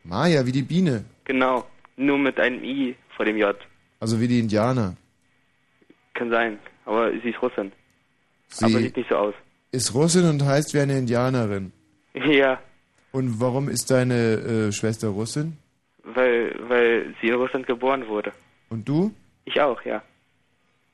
Maya, 0.04 0.46
wie 0.46 0.52
die 0.52 0.62
Biene. 0.64 1.06
Genau. 1.26 1.66
Nur 1.98 2.18
mit 2.18 2.40
einem 2.40 2.64
I 2.64 2.96
vor 3.16 3.26
dem 3.26 3.38
J. 3.38 3.56
Also 4.00 4.20
wie 4.20 4.28
die 4.28 4.40
Indianer. 4.40 4.96
Kann 6.14 6.30
sein. 6.30 6.60
Aber 6.86 7.12
sie 7.12 7.30
ist 7.30 7.42
Russin. 7.42 7.72
Aber 8.62 8.70
Sie 8.70 8.78
sieht 8.84 8.98
nicht 8.98 9.10
so 9.10 9.16
aus 9.16 9.34
ist 9.75 9.95
Russin 9.95 10.29
und 10.29 10.45
heißt 10.45 10.75
wie 10.75 10.81
eine 10.81 10.99
Indianerin. 10.99 11.73
Ja, 12.15 12.59
Und 13.13 13.41
warum 13.41 13.69
ist 13.69 13.91
deine 13.91 14.15
äh, 14.15 14.73
Schwester 14.73 15.09
Russin? 15.09 15.57
weil, 16.03 16.55
weil 16.69 17.15
sie 17.21 17.29
in 17.29 17.35
Russland 17.35 17.67
geboren 17.67 18.07
wurde. 18.09 18.33
Und 18.69 18.89
du? 18.89 19.13
Ich 19.45 19.61
auch, 19.61 19.81
ja. 19.85 20.03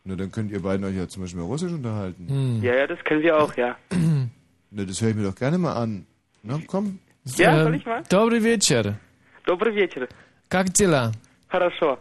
Na, 0.05 0.15
dann 0.15 0.31
könnt 0.31 0.51
ihr 0.51 0.61
beiden 0.61 0.85
euch 0.85 0.95
ja 0.97 1.09
zum 1.09 1.23
Beispiel 1.23 1.41
Russisch 1.43 1.73
unterhalten. 1.73 2.29
Hm. 2.29 2.63
Ja, 2.63 2.75
ja, 2.75 2.87
das 2.87 2.99
können 3.05 3.23
wir 3.23 3.37
auch, 3.39 3.55
ja. 3.57 3.77
Na, 4.71 4.85
das 4.85 5.01
höre 5.01 5.11
ich 5.11 5.17
mir 5.17 5.25
doch 5.25 5.35
gerne 5.35 5.59
mal 5.59 5.73
an. 5.75 6.07
Na, 6.43 6.61
komm. 6.67 6.99
Ja, 7.37 7.61
Э, 7.61 7.65
soll 7.65 7.75
ich 7.77 7.87
mal? 7.87 8.03
Добрый 8.11 8.41
вечер. 8.41 8.95
Добрый 9.47 9.75
вечер. 9.75 10.09
Как 10.49 10.71
дела? 10.75 11.13
Хорошо. 11.49 11.99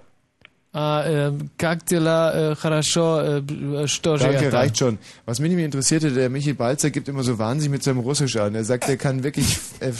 А, 0.78 1.06
э, 1.08 1.32
как 1.58 1.86
дела? 1.86 2.34
Э, 2.52 2.56
хорошо. 2.56 3.22
Э, 3.22 3.40
б- 3.42 3.88
что 3.88 4.18
же 4.18 4.26
Danke, 4.26 4.48
это? 4.48 4.58
reicht 4.58 4.78
schon. 4.78 4.98
Was 5.26 5.40
mich 5.40 5.48
nämlich 5.50 5.64
interessierte, 5.66 6.12
der 6.12 6.30
Michi 6.30 6.52
Balzer 6.52 6.90
gibt 6.90 7.08
immer 7.08 7.24
so 7.24 7.40
wahnsinnig 7.40 7.72
mit 7.72 7.84
seinem 7.84 8.00
Russisch 8.00 8.36
an. 8.36 8.56
Er 8.56 8.66
sagt, 8.66 8.90
er 8.90 8.98
kann 8.98 9.24
wirklich... 9.24 9.58
Äh, 9.80 9.92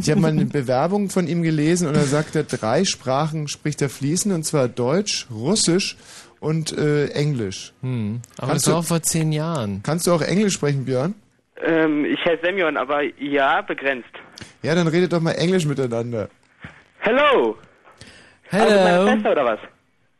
ich 0.00 0.10
habe 0.10 0.20
mal 0.20 0.32
eine 0.32 0.46
Bewerbung 0.46 1.10
von 1.10 1.28
ihm 1.28 1.44
gelesen 1.44 1.86
und 1.86 1.94
er 1.94 2.06
sagt, 2.06 2.34
er 2.34 2.42
drei 2.42 2.84
Sprachen 2.84 3.46
spricht 3.46 3.80
er 3.82 3.88
fließend, 3.88 4.34
und 4.34 4.42
zwar 4.44 4.66
Deutsch, 4.66 5.28
Russisch 5.30 5.96
und 6.40 6.76
äh, 6.76 7.06
Englisch. 7.10 7.72
Hm. 7.82 8.20
Aber 8.38 8.48
Kannst 8.48 8.66
das 8.66 8.72
war 8.72 8.80
du- 8.80 8.84
auch 8.84 8.88
vor 8.88 9.02
zehn 9.02 9.30
Jahren. 9.30 9.80
Kannst 9.84 10.08
du 10.08 10.12
auch 10.12 10.22
Englisch 10.22 10.54
sprechen, 10.54 10.84
Björn? 10.86 11.14
Ähm, 11.64 12.04
ich 12.04 12.18
heiße 12.24 12.40
Semyon, 12.42 12.76
aber 12.76 13.00
ja, 13.22 13.60
begrenzt. 13.62 14.10
Ja, 14.62 14.74
dann 14.74 14.88
redet 14.88 15.12
doch 15.12 15.20
mal 15.20 15.32
Englisch 15.32 15.66
miteinander. 15.66 16.28
Hello! 16.98 17.56
Also 18.50 18.64
mit 18.66 18.74
meiner 18.74 18.90
Hello. 18.98 19.12
Schwester 19.12 19.30
oder 19.32 19.44
was? 19.44 19.58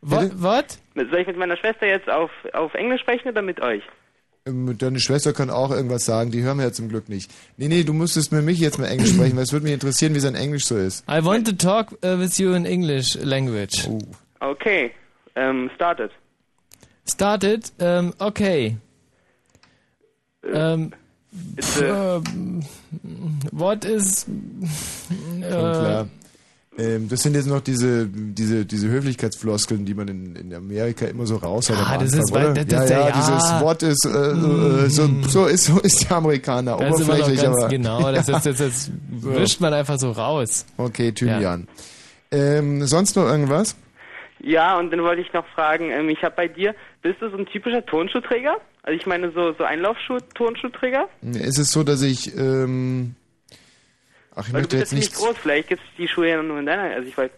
What? 0.02 0.42
What? 0.42 0.78
Soll 0.96 1.20
ich 1.20 1.28
mit 1.28 1.38
meiner 1.38 1.58
Schwester 1.58 1.86
jetzt 1.86 2.10
auf, 2.10 2.32
auf 2.54 2.74
Englisch 2.74 3.02
sprechen 3.02 3.30
oder 3.30 3.42
mit 3.42 3.62
euch? 3.62 3.84
Ähm, 4.46 4.78
Deine 4.78 5.00
Schwester 5.00 5.34
kann 5.34 5.50
auch 5.50 5.72
irgendwas 5.72 6.06
sagen, 6.06 6.32
die 6.32 6.42
hören 6.42 6.58
wir 6.58 6.66
ja 6.66 6.72
zum 6.72 6.88
Glück 6.90 7.10
nicht. 7.10 7.32
Nee, 7.58 7.68
nee, 7.68 7.84
du 7.84 7.94
musstest 7.94 8.32
mit 8.32 8.44
Michi 8.44 8.64
jetzt 8.64 8.80
mal 8.80 8.88
Englisch 8.88 9.14
sprechen, 9.14 9.36
weil 9.36 9.44
es 9.44 9.52
würde 9.52 9.66
mich 9.66 9.74
interessieren, 9.74 10.16
wie 10.16 10.20
sein 10.20 10.36
Englisch 10.36 10.66
so 10.66 10.78
ist. 10.78 11.04
I 11.10 11.24
want 11.24 11.46
to 11.48 11.54
talk 11.54 11.92
uh, 12.04 12.18
with 12.20 12.38
you 12.38 12.54
in 12.54 12.66
English 12.66 13.16
language. 13.22 13.88
Oh. 13.90 14.00
Okay, 14.40 14.92
ähm, 15.36 15.70
started. 15.76 16.12
Started. 17.06 17.72
Um, 17.80 18.14
okay. 18.20 18.78
Um, 20.44 20.94
It's 21.58 21.80
a, 21.80 22.16
um, 22.16 22.64
what 23.52 23.86
is... 23.86 24.26
Klar. 25.42 26.08
Ähm, 26.80 27.10
das 27.10 27.22
sind 27.24 27.36
jetzt 27.36 27.48
noch 27.48 27.60
diese, 27.62 28.08
diese, 28.08 28.66
diese 28.66 28.88
Höflichkeitsfloskeln, 28.90 29.86
die 29.86 29.94
man 29.94 30.08
in, 30.08 30.36
in 30.38 30.54
Amerika 30.54 31.06
immer 31.08 31.26
so 31.26 31.36
raushaut. 31.36 31.76
Ah, 31.78 31.96
am 31.96 32.00
das 32.00 32.14
Anfang, 32.14 32.20
ist, 32.22 32.34
weil- 32.34 32.52
oder? 32.52 32.66
das- 32.66 32.90
ja, 32.90 32.98
ja, 33.00 33.08
ja. 33.10 33.16
dieses 33.16 33.62
Wort 33.62 33.84
ist, 33.84 34.06
äh, 34.06 34.10
äh, 34.10 34.90
so, 34.90 35.10
so 35.28 35.46
ist, 35.48 35.66
so 35.66 35.80
ist 35.82 36.10
der 36.10 36.18
Amerikaner, 36.18 36.78
Das 36.78 37.00
ist 37.00 37.06
oberflächlich, 37.10 37.42
ganz 37.42 37.58
aber. 37.58 37.68
genau, 37.68 38.12
das, 38.14 38.30
ist, 38.30 38.46
das, 38.46 38.58
das 38.58 38.92
wischt 39.10 39.60
man 39.60 39.74
einfach 39.74 40.00
so 40.00 40.12
raus. 40.12 40.66
Okay, 40.78 41.12
Thymian. 41.12 41.68
Ähm, 42.32 42.86
sonst 42.86 43.16
noch 43.16 43.26
irgendwas? 43.26 43.76
ja, 44.42 44.78
und 44.80 44.92
dann 44.92 45.02
wollte 45.04 45.22
ich 45.22 45.34
noch 45.34 45.46
fragen, 45.48 45.90
ähm, 45.92 46.08
ich 46.08 46.24
habe 46.24 46.36
bei 46.38 46.48
dir, 46.48 46.74
bist 47.02 47.22
du 47.22 47.30
so 47.30 47.36
ein 47.38 47.46
typischer 47.46 47.86
Turnschuhträger? 47.86 48.56
Also 48.84 48.98
ich 48.98 49.06
meine 49.06 49.32
so, 49.32 49.52
so 49.58 49.66
Einlaufschuh-Turnschuhträger? 49.66 51.10
Ist 51.34 51.60
es 51.60 51.72
so, 51.72 51.84
dass 51.84 52.02
ich, 52.02 52.36
ähm, 52.38 53.16
ach, 54.40 54.48
ich 54.48 54.54
Weil 54.54 54.62
du 54.64 54.68
möchte 54.76 54.78
bist 54.80 54.92
jetzt 54.94 55.00
nicht, 55.00 55.14
groß, 55.16 55.36
vielleicht 55.42 55.70
gibt's 55.70 55.84
die 55.98 56.08
Schuhe 56.08 56.30
ja 56.30 56.42
nur 56.42 56.60
in 56.60 56.66
deiner, 56.66 56.84
also 56.96 57.08
ich 57.08 57.18
weiß. 57.18 57.30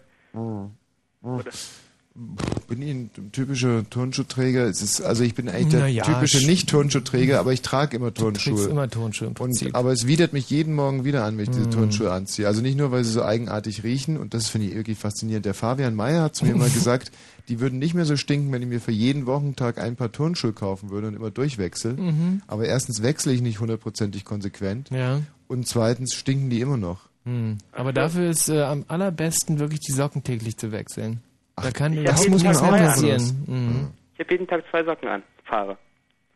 bin 2.68 2.82
ich 2.82 2.90
ein 2.90 3.10
typischer 3.32 3.88
Turnschuhträger? 3.88 4.64
Es 4.66 4.82
ist, 4.82 5.00
also 5.00 5.24
ich 5.24 5.34
bin 5.34 5.48
eigentlich 5.48 5.68
der 5.68 5.80
Naja, 5.80 6.04
typische 6.04 6.38
sch- 6.38 6.46
Nicht-Turnschuhträger, 6.46 7.40
aber 7.40 7.52
ich 7.54 7.62
trage 7.62 7.96
immer 7.96 8.10
Du 8.10 8.22
Turnschuhe. 8.22 8.68
immer 8.68 8.88
Tonschuhe 8.88 9.28
im 9.28 9.34
Prinzip. 9.34 9.68
Und, 9.68 9.74
aber 9.74 9.92
es 9.92 10.06
widert 10.06 10.32
mich 10.34 10.50
jeden 10.50 10.74
Morgen 10.74 11.04
wieder 11.04 11.24
an, 11.24 11.36
wenn 11.38 11.44
ich 11.44 11.50
diese 11.50 11.68
Mm. 11.68 11.70
Turnschuhe 11.70 12.12
anziehe. 12.12 12.46
Also 12.46 12.60
nicht 12.60 12.76
nur, 12.76 12.90
weil 12.92 13.02
sie 13.04 13.12
so 13.12 13.22
eigenartig 13.22 13.82
riechen, 13.82 14.18
und 14.18 14.34
das 14.34 14.48
finde 14.48 14.66
ich 14.68 14.74
wirklich 14.74 14.98
faszinierend. 14.98 15.46
Der 15.46 15.54
Fabian 15.54 15.94
Meyer 15.94 16.22
hat 16.22 16.36
zu 16.36 16.44
mir 16.44 16.54
mal 16.54 16.68
gesagt, 16.74 17.12
die 17.48 17.60
würden 17.60 17.78
nicht 17.78 17.94
mehr 17.94 18.04
so 18.04 18.16
stinken, 18.16 18.52
wenn 18.52 18.60
ich 18.62 18.68
mir 18.68 18.80
für 18.80 18.92
jeden 18.92 19.24
Wochentag 19.26 19.78
ein 19.78 19.96
paar 19.96 20.12
Turnschuhe 20.12 20.52
kaufen 20.52 20.90
würde 20.90 21.08
und 21.08 21.14
immer 21.14 21.30
durchwechsel. 21.30 21.94
Mhm. 21.94 22.42
Aber 22.46 22.66
erstens 22.66 23.02
wechsle 23.02 23.32
ich 23.32 23.40
nicht 23.40 23.58
hundertprozentig 23.58 24.24
konsequent 24.26 24.90
ja. 24.90 25.20
Und 25.52 25.68
zweitens 25.68 26.14
stinken 26.14 26.50
die 26.50 26.60
immer 26.60 26.76
noch. 26.76 27.08
Hm. 27.24 27.58
Aber 27.70 27.92
dafür 27.92 28.28
ist 28.30 28.48
äh, 28.48 28.62
am 28.62 28.84
allerbesten 28.88 29.60
wirklich 29.60 29.80
die 29.80 29.92
Socken 29.92 30.24
täglich 30.24 30.56
zu 30.56 30.72
wechseln. 30.72 31.22
Da 31.54 31.70
kann 31.70 32.02
das 32.04 32.26
muss 32.28 32.42
man 32.42 32.56
auch 32.56 32.62
machen, 32.62 32.86
passieren. 32.86 33.44
Mhm. 33.46 33.90
Ich 34.14 34.20
habe 34.20 34.32
jeden 34.32 34.48
Tag 34.48 34.64
zwei 34.70 34.82
Socken 34.82 35.08
an, 35.08 35.22
fahre. 35.44 35.76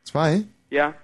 Zwei? 0.05 0.43
Ja, 0.71 0.95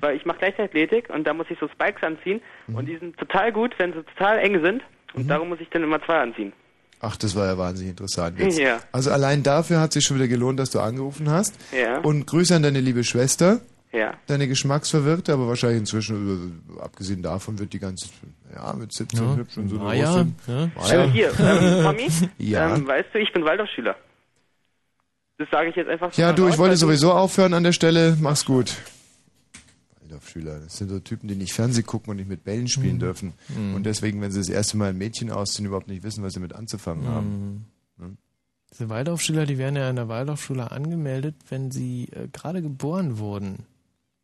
weil 0.00 0.16
ich 0.16 0.24
mache 0.24 0.38
Leichtathletik 0.40 1.10
und 1.10 1.26
da 1.26 1.34
muss 1.34 1.46
ich 1.50 1.58
so 1.58 1.68
Spikes 1.68 2.02
anziehen 2.02 2.40
Mhm. 2.68 2.74
und 2.76 2.86
die 2.86 2.96
sind 2.96 3.16
total 3.18 3.52
gut, 3.52 3.74
wenn 3.78 3.92
sie 3.92 4.02
total 4.04 4.38
eng 4.38 4.62
sind 4.62 4.82
und 5.14 5.28
darum 5.28 5.48
muss 5.50 5.60
ich 5.60 5.68
dann 5.70 5.82
immer 5.82 6.00
zwei 6.02 6.20
anziehen. 6.20 6.52
Ach, 7.00 7.16
das 7.16 7.34
war 7.36 7.46
ja 7.46 7.58
wahnsinnig 7.58 7.90
interessant 7.90 8.38
jetzt. 8.38 8.58
Ja. 8.58 8.78
Also 8.92 9.10
allein 9.10 9.42
dafür 9.42 9.80
hat 9.80 9.92
sich 9.92 10.04
schon 10.04 10.16
wieder 10.16 10.28
gelohnt, 10.28 10.58
dass 10.58 10.70
du 10.70 10.80
angerufen 10.80 11.28
hast. 11.28 11.54
Ja. 11.76 11.98
Und 11.98 12.26
Grüße 12.26 12.54
an 12.56 12.62
deine 12.62 12.80
liebe 12.80 13.04
Schwester. 13.04 13.60
Ja. 13.92 14.14
deine 14.26 14.46
Geschmacksverwirrte, 14.48 15.32
aber 15.32 15.48
wahrscheinlich 15.48 15.78
inzwischen, 15.80 16.62
abgesehen 16.80 17.22
davon, 17.22 17.58
wird 17.58 17.72
die 17.72 17.78
ganz, 17.78 18.10
ja, 18.54 18.72
mit 18.74 18.92
17 18.92 19.18
Ja. 19.22 19.36
hübsch 19.36 19.56
und 19.56 19.68
so 19.70 19.80
Ah 19.80 19.94
ja, 19.94 20.10
Russin. 20.12 20.34
ja. 20.46 20.70
Ah 20.76 20.92
Äh, 20.92 21.08
hier, 21.10 21.28
ähm, 21.40 21.82
Tommy, 21.84 22.08
Ja. 22.38 22.74
ähm, 22.76 22.86
weißt 22.86 23.08
du, 23.14 23.18
ich 23.20 23.32
bin 23.32 23.44
Waldorfschüler. 23.44 23.96
Das 25.38 25.48
sage 25.50 25.70
ich 25.70 25.76
jetzt 25.76 25.88
einfach 25.88 26.12
so 26.12 26.20
Ja, 26.20 26.32
du, 26.32 26.48
ich 26.48 26.58
wollte 26.58 26.76
sowieso 26.76 27.12
aufhören 27.12 27.54
an 27.54 27.62
der 27.62 27.72
Stelle. 27.72 28.16
Mach's 28.20 28.44
gut. 28.44 28.74
Waldorfschüler, 30.02 30.60
das 30.60 30.76
sind 30.78 30.88
so 30.88 30.98
Typen, 31.00 31.28
die 31.28 31.34
nicht 31.34 31.52
Fernseh 31.52 31.82
gucken 31.82 32.10
und 32.10 32.16
nicht 32.16 32.28
mit 32.28 32.44
Bällen 32.44 32.68
spielen 32.68 32.96
Mhm. 32.96 33.00
dürfen. 33.00 33.32
Und 33.74 33.84
deswegen, 33.84 34.20
wenn 34.20 34.30
sie 34.30 34.38
das 34.40 34.48
erste 34.48 34.76
Mal 34.76 34.90
ein 34.90 34.98
Mädchen 34.98 35.30
ausziehen, 35.30 35.66
überhaupt 35.66 35.88
nicht 35.88 36.02
wissen, 36.02 36.22
was 36.22 36.34
sie 36.34 36.40
mit 36.40 36.54
anzufangen 36.54 37.06
haben. 37.08 37.66
Mhm. 37.98 38.16
Diese 38.72 38.88
Waldorfschüler, 38.88 39.46
die 39.46 39.58
werden 39.58 39.76
ja 39.76 39.88
in 39.88 39.96
der 39.96 40.08
Waldorfschule 40.08 40.70
angemeldet, 40.70 41.34
wenn 41.48 41.70
sie 41.70 42.08
äh, 42.12 42.28
gerade 42.28 42.62
geboren 42.62 43.18
wurden. 43.18 43.64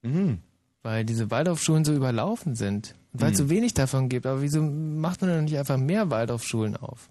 Mhm. 0.03 0.39
Weil 0.83 1.05
diese 1.05 1.31
Waldorfschulen 1.31 1.85
so 1.85 1.95
überlaufen 1.95 2.55
sind. 2.57 2.95
Weil 3.13 3.33
es 3.33 3.39
Mhm. 3.39 3.45
so 3.45 3.51
wenig 3.51 3.75
davon 3.75 4.09
gibt. 4.09 4.27
Aber 4.27 4.43
wieso 4.43 4.63
macht 4.63 5.21
man 5.21 5.31
denn 5.31 5.45
nicht 5.45 5.57
einfach 5.59 5.77
mehr 5.77 6.11
Waldorfschulen 6.11 6.77
auf? 6.77 7.09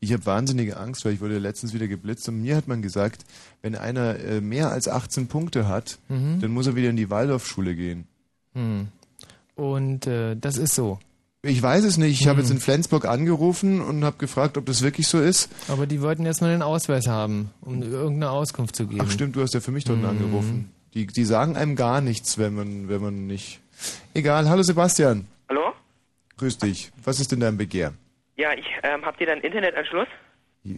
Ich 0.00 0.12
habe 0.12 0.24
wahnsinnige 0.24 0.76
Angst, 0.78 1.04
weil 1.04 1.12
ich 1.14 1.20
wurde 1.20 1.38
letztens 1.38 1.74
wieder 1.74 1.88
geblitzt 1.88 2.28
und 2.28 2.40
mir 2.40 2.56
hat 2.56 2.68
man 2.68 2.80
gesagt, 2.80 3.24
wenn 3.60 3.74
einer 3.74 4.18
äh, 4.18 4.40
mehr 4.40 4.70
als 4.70 4.88
18 4.88 5.26
Punkte 5.28 5.68
hat, 5.68 5.98
Mhm. 6.08 6.40
dann 6.40 6.50
muss 6.52 6.66
er 6.66 6.74
wieder 6.76 6.90
in 6.90 6.96
die 6.96 7.10
Waldorfschule 7.10 7.74
gehen. 7.74 8.06
Hm. 8.54 8.88
Und 9.56 10.06
äh, 10.06 10.36
das 10.36 10.56
ist 10.56 10.74
so. 10.74 10.98
Ich 11.42 11.62
weiß 11.62 11.84
es 11.84 11.98
nicht. 11.98 12.20
Ich 12.20 12.26
habe 12.28 12.38
Hm. 12.38 12.44
jetzt 12.44 12.50
in 12.50 12.60
Flensburg 12.60 13.04
angerufen 13.04 13.80
und 13.80 14.04
habe 14.04 14.16
gefragt, 14.18 14.56
ob 14.56 14.66
das 14.66 14.82
wirklich 14.82 15.06
so 15.06 15.20
ist. 15.20 15.48
Aber 15.68 15.86
die 15.86 16.00
wollten 16.02 16.24
erstmal 16.26 16.50
den 16.50 16.62
Ausweis 16.62 17.06
haben, 17.06 17.50
um 17.60 17.82
irgendeine 17.82 18.30
Auskunft 18.30 18.74
zu 18.76 18.86
geben. 18.86 19.02
Ach 19.04 19.10
stimmt, 19.10 19.36
du 19.36 19.42
hast 19.42 19.54
ja 19.54 19.60
für 19.60 19.70
mich 19.72 19.84
dort 19.84 19.98
Hm. 20.00 20.06
angerufen. 20.06 20.70
Die, 20.98 21.06
die 21.06 21.24
sagen 21.24 21.56
einem 21.56 21.76
gar 21.76 22.00
nichts, 22.00 22.38
wenn 22.38 22.56
man, 22.56 22.88
wenn 22.88 23.00
man 23.00 23.28
nicht. 23.28 23.60
Egal, 24.14 24.48
hallo 24.48 24.64
Sebastian. 24.64 25.28
Hallo? 25.48 25.72
Grüß 26.38 26.58
dich. 26.58 26.90
Was 27.04 27.20
ist 27.20 27.30
denn 27.30 27.38
dein 27.38 27.56
Begehr? 27.56 27.92
Ja, 28.36 28.52
ich, 28.52 28.66
ähm, 28.82 29.04
habt 29.04 29.20
ihr 29.20 29.28
da 29.28 29.34
einen 29.34 29.42
Internetanschluss? 29.42 30.08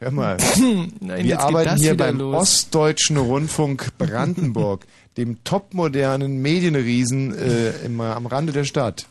Hör 0.00 0.10
mal. 0.10 0.38
Nein, 1.00 1.24
Wir 1.24 1.38
arbeiten 1.38 1.76
hier 1.76 1.96
beim 1.96 2.18
los. 2.18 2.34
Ostdeutschen 2.34 3.16
Rundfunk 3.16 3.96
Brandenburg, 3.96 4.84
dem 5.16 5.44
topmodernen 5.44 6.42
Medienriesen 6.42 7.32
äh, 7.38 7.70
im, 7.86 8.00
am 8.00 8.26
Rande 8.26 8.52
der 8.52 8.64
Stadt. 8.64 9.06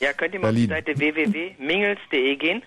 Ja, 0.00 0.12
könnt 0.12 0.34
ihr 0.34 0.40
mal 0.40 0.52
Berlin. 0.52 0.70
auf 0.70 0.80
die 0.84 0.92
Seite 0.92 0.98
www.mingels.de 0.98 2.36
gehen? 2.36 2.62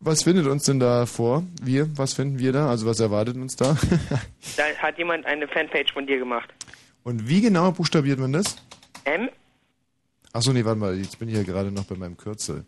Was 0.00 0.22
findet 0.24 0.46
uns 0.46 0.64
denn 0.64 0.80
da 0.80 1.06
vor? 1.06 1.44
Wir? 1.62 1.88
Was 1.96 2.12
finden 2.14 2.38
wir 2.38 2.52
da? 2.52 2.68
Also 2.68 2.84
was 2.86 3.00
erwartet 3.00 3.36
uns 3.36 3.56
da? 3.56 3.76
Da 4.56 4.62
hat 4.78 4.98
jemand 4.98 5.24
eine 5.26 5.48
Fanpage 5.48 5.92
von 5.92 6.06
dir 6.06 6.18
gemacht. 6.18 6.48
Und 7.02 7.28
wie 7.28 7.40
genau 7.40 7.72
buchstabiert 7.72 8.18
man 8.18 8.32
das? 8.32 8.56
M? 9.04 9.28
Achso, 10.32 10.52
nee, 10.52 10.64
warte 10.64 10.78
mal, 10.80 10.96
jetzt 10.98 11.18
bin 11.18 11.28
ich 11.28 11.34
ja 11.36 11.42
gerade 11.42 11.70
noch 11.70 11.84
bei 11.84 11.96
meinem 11.96 12.16
Kürzel. 12.16 12.64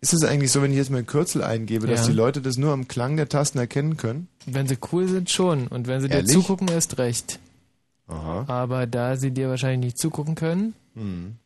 Ist 0.00 0.12
es 0.12 0.24
eigentlich 0.24 0.52
so, 0.52 0.60
wenn 0.62 0.70
ich 0.70 0.76
jetzt 0.76 0.90
mein 0.90 1.06
Kürzel 1.06 1.42
eingebe, 1.42 1.86
dass 1.86 2.00
Ja. 2.00 2.06
die 2.08 2.12
Leute 2.16 2.42
das 2.42 2.58
nur 2.58 2.72
am 2.72 2.86
Klang 2.88 3.16
der 3.16 3.28
Tasten 3.28 3.58
erkennen 3.58 3.96
können? 3.96 4.28
Wenn 4.44 4.66
sie 4.68 4.76
cool 4.92 5.08
sind, 5.08 5.30
schon. 5.30 5.66
Und 5.68 5.86
wenn 5.88 6.00
sie 6.00 6.08
Ehrlich? 6.08 6.26
dir 6.26 6.32
zugucken, 6.32 6.68
erst 6.68 6.98
recht. 6.98 7.38
Aha. 8.08 8.44
Aber 8.48 8.86
da 8.86 9.16
sie 9.16 9.30
dir 9.30 9.48
wahrscheinlich 9.48 9.86
nicht 9.86 9.98
zugucken 9.98 10.34
können, 10.34 10.74
Hm. 10.94 11.36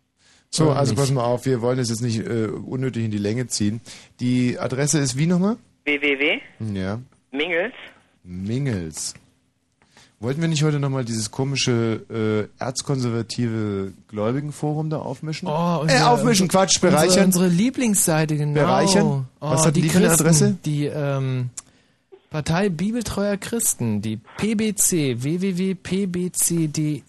So, 0.50 0.66
Oder 0.66 0.76
also 0.76 0.92
nicht? 0.92 1.00
pass 1.00 1.10
mal 1.12 1.22
auf, 1.22 1.46
wir 1.46 1.62
wollen 1.62 1.78
es 1.78 1.90
jetzt 1.90 2.02
nicht 2.02 2.18
äh, 2.18 2.46
unnötig 2.46 3.04
in 3.04 3.12
die 3.12 3.18
Länge 3.18 3.46
ziehen. 3.46 3.80
Die 4.18 4.58
Adresse 4.58 4.98
ist 4.98 5.16
wie 5.16 5.26
nochmal? 5.26 5.56
www. 5.84 6.40
Ja. 6.74 6.98
Mingels. 7.30 7.74
Mingels. 8.24 9.14
Wollten 10.18 10.42
wir 10.42 10.48
nicht 10.48 10.62
heute 10.62 10.80
nochmal 10.80 11.04
dieses 11.04 11.30
komische 11.30 12.50
äh, 12.60 12.62
erzkonservative 12.62 13.92
Gläubigenforum 14.08 14.90
da 14.90 14.98
aufmischen? 14.98 15.48
Oh, 15.48 15.84
äh, 15.86 16.00
aufmischen, 16.02 16.48
Quatsch, 16.48 16.78
bereichern. 16.80 17.26
Unsere, 17.26 17.46
unsere 17.46 17.48
Lieblingsseite, 17.48 18.36
genau. 18.36 18.52
Bereichern? 18.52 19.28
Was 19.38 19.64
hat 19.64 19.76
die 19.76 19.88
für 19.88 19.96
eine 19.96 20.08
Christen, 20.08 20.22
Adresse? 20.22 20.56
Die 20.66 20.84
ähm, 20.84 21.48
Partei 22.30 22.68
Bibeltreuer 22.68 23.36
Christen, 23.38 24.02
die 24.02 24.16
PBC, 24.16 25.20
www.pbc.de. 25.20 27.00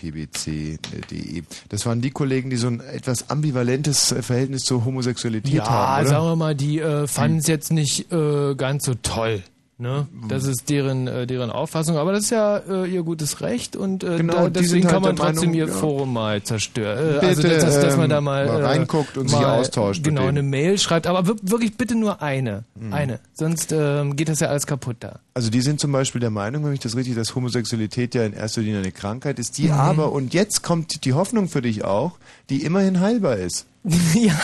www.pbc.de. 0.00 1.42
Das 1.68 1.84
waren 1.84 2.00
die 2.00 2.10
Kollegen, 2.10 2.48
die 2.48 2.56
so 2.56 2.68
ein 2.68 2.80
etwas 2.80 3.28
ambivalentes 3.28 4.12
äh, 4.12 4.22
Verhältnis 4.22 4.62
zur 4.62 4.86
Homosexualität 4.86 5.52
Ja, 5.52 5.68
haben, 5.68 6.00
oder? 6.06 6.10
sagen 6.10 6.24
wir 6.24 6.36
mal, 6.36 6.54
die 6.54 6.78
äh, 6.78 7.06
fanden 7.06 7.36
es 7.40 7.46
jetzt 7.48 7.70
nicht 7.70 8.10
äh, 8.10 8.54
ganz 8.54 8.86
so 8.86 8.94
toll. 8.94 9.42
Ne? 9.82 10.06
Das 10.28 10.44
ist 10.46 10.70
deren, 10.70 11.06
äh, 11.08 11.26
deren 11.26 11.50
Auffassung, 11.50 11.96
aber 11.98 12.12
das 12.12 12.24
ist 12.24 12.30
ja 12.30 12.56
äh, 12.58 12.86
ihr 12.86 13.02
gutes 13.02 13.40
Recht 13.42 13.76
und 13.76 14.04
äh, 14.04 14.16
Genau, 14.16 14.44
da, 14.44 14.48
deswegen 14.50 14.84
halt 14.84 14.94
kann 14.94 15.02
man 15.02 15.16
trotzdem 15.16 15.50
Meinung, 15.50 15.54
ihr 15.54 15.66
ja. 15.66 15.72
Forum 15.72 16.12
mal 16.12 16.42
zerstören. 16.42 16.98
Äh, 16.98 17.12
Bitte, 17.14 17.26
also, 17.26 17.42
dass, 17.42 17.80
dass, 17.80 17.96
man 17.96 18.08
da 18.08 18.18
ähm, 18.18 18.24
mal, 18.24 18.46
mal 18.46 18.60
äh, 18.60 18.64
reinguckt 18.64 19.18
und 19.18 19.28
sich 19.28 19.38
mal, 19.38 19.58
austauscht 19.60 19.98
mit 20.06 20.14
Genau, 20.14 20.26
eine 20.28 20.42
Mail 20.42 20.78
schreibt, 20.78 21.06
aber 21.06 21.26
wir- 21.26 21.36
wirklich 21.42 21.76
bitte 21.76 21.94
nur 21.96 22.22
eine. 22.22 22.62
Mhm. 22.76 22.92
Eine. 22.92 23.20
Sonst 23.34 23.72
ähm, 23.72 24.16
geht 24.16 24.28
das 24.28 24.40
ja 24.40 24.48
alles 24.48 24.66
kaputt 24.66 24.96
da. 25.00 25.18
Also 25.34 25.50
die 25.50 25.60
sind 25.62 25.80
zum 25.80 25.90
Beispiel 25.92 26.20
der 26.20 26.30
Meinung, 26.30 26.64
wenn 26.64 26.72
ich 26.72 26.80
das 26.80 26.94
richtig, 26.96 27.14
dass 27.16 27.34
Homosexualität 27.34 28.14
ja 28.14 28.24
in 28.24 28.32
erster 28.32 28.60
Linie 28.60 28.78
eine 28.78 28.92
Krankheit 28.92 29.38
ist, 29.38 29.58
die 29.58 29.64
Mhm. 29.66 29.72
aber, 29.72 30.12
und 30.12 30.32
jetzt 30.32 30.62
kommt 30.62 31.04
die 31.04 31.12
Hoffnung 31.12 31.48
für 31.48 31.60
dich 31.62 31.84
auch, 31.84 32.12
die 32.50 32.62
immerhin 32.64 33.00
heilbar 33.00 33.36
ist. 33.36 33.66
ja, 34.14 34.34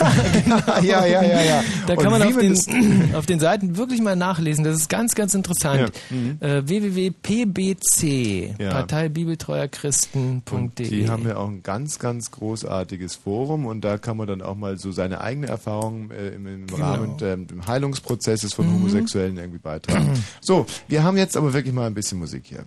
genau. 0.43 0.57
ja, 0.81 1.05
ja, 1.05 1.23
ja, 1.23 1.41
ja. 1.41 1.63
Da 1.87 1.93
Und 1.93 2.01
kann 2.01 2.11
man 2.11 2.21
auf 2.23 2.35
den, 2.37 3.13
auf 3.15 3.25
den 3.25 3.39
Seiten 3.39 3.77
wirklich 3.77 4.01
mal 4.01 4.17
nachlesen. 4.17 4.65
Das 4.65 4.75
ist 4.75 4.89
ganz, 4.89 5.15
ganz 5.15 5.33
interessant. 5.33 5.93
Ja. 6.09 6.15
Mhm. 6.15 6.37
Äh, 6.41 6.67
www.pbc, 6.67 8.55
Ja. 8.59 8.71
Partei 8.71 9.07
Bibeltreuer 9.07 9.69
Christen.de. 9.69 10.89
Die 10.89 11.07
haben 11.09 11.25
ja 11.25 11.37
auch 11.37 11.47
ein 11.47 11.63
ganz, 11.63 11.99
ganz 11.99 12.31
großartiges 12.31 13.15
Forum 13.15 13.65
und 13.65 13.79
da 13.81 13.97
kann 13.97 14.17
man 14.17 14.27
dann 14.27 14.41
auch 14.41 14.55
mal 14.55 14.77
so 14.77 14.91
seine 14.91 15.21
eigene 15.21 15.47
Erfahrungen 15.47 16.11
äh, 16.11 16.29
im, 16.29 16.45
im 16.45 16.67
Genau. 16.67 16.83
Rahmen 16.85 17.15
ähm, 17.21 17.47
des 17.47 17.65
Heilungsprozesses 17.65 18.53
von 18.53 18.67
Mhm. 18.67 18.73
Homosexuellen 18.73 19.37
irgendwie 19.37 19.59
beitragen. 19.59 20.21
so, 20.41 20.65
wir 20.89 21.03
haben 21.03 21.15
jetzt 21.15 21.37
aber 21.37 21.53
wirklich 21.53 21.73
mal 21.73 21.87
ein 21.87 21.93
bisschen 21.93 22.19
Musik 22.19 22.43
hier. 22.45 22.65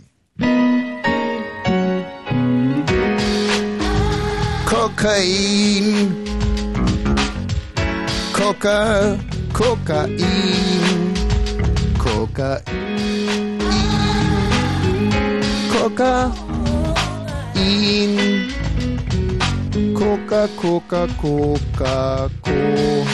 Kokain. 4.66 6.16
Coca, 8.42 9.16
Kokain. 9.52 10.18
Kokain. 11.96 12.62
Kokain. 15.70 16.32
Coca, 19.94 20.48
Coca, 20.60 21.06
Coca, 21.22 22.28
Kokain. 22.42 23.06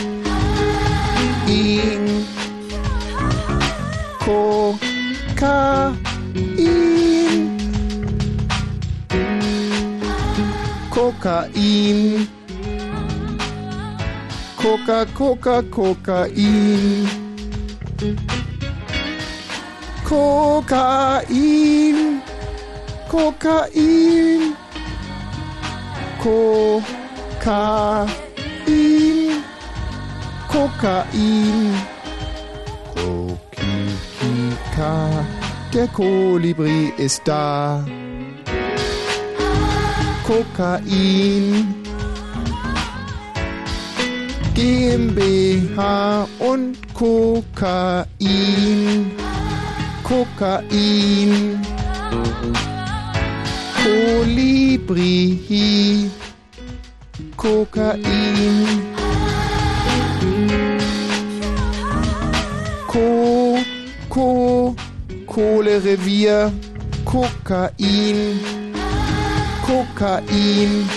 Kokain. 4.25 5.93
Kokain. 10.89 12.38
Coca, 14.59 15.07
Coca, 15.15 15.63
Kokain. 15.71 17.09
Kokain. 20.03 21.97
Kokain. 23.09 24.57
Kokain. 26.19 28.11
Kokain. 30.49 31.75
Kokikika. 32.95 34.93
Der 35.73 35.87
Kolibri 35.87 36.93
ist 36.99 37.23
da. 37.29 37.85
Kokain. 40.27 41.78
GmbH 44.59 46.27
und 46.41 46.77
Kokain. 46.93 48.07
Kokain. 50.03 51.61
Kolibri. 53.85 55.31
Kokain. 57.37 58.83
Ko, 62.89 63.59
Ko, 64.09 64.75
Kohlerevier. 65.27 66.51
Kokain. 67.05 68.41
Kokain. 69.63 70.89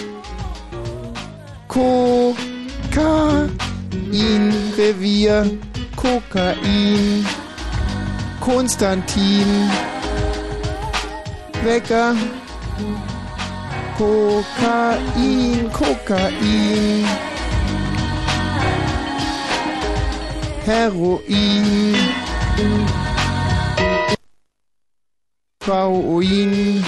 Kokain. 1.67 2.51
Revier. 4.78 5.46
Kokain. 5.96 7.26
Konstantin. 8.40 9.70
Wecker. 11.64 12.16
Kokain, 13.98 15.70
Kokain. 15.72 17.08
Heroin. 20.66 21.96
Frauoin. 25.64 26.84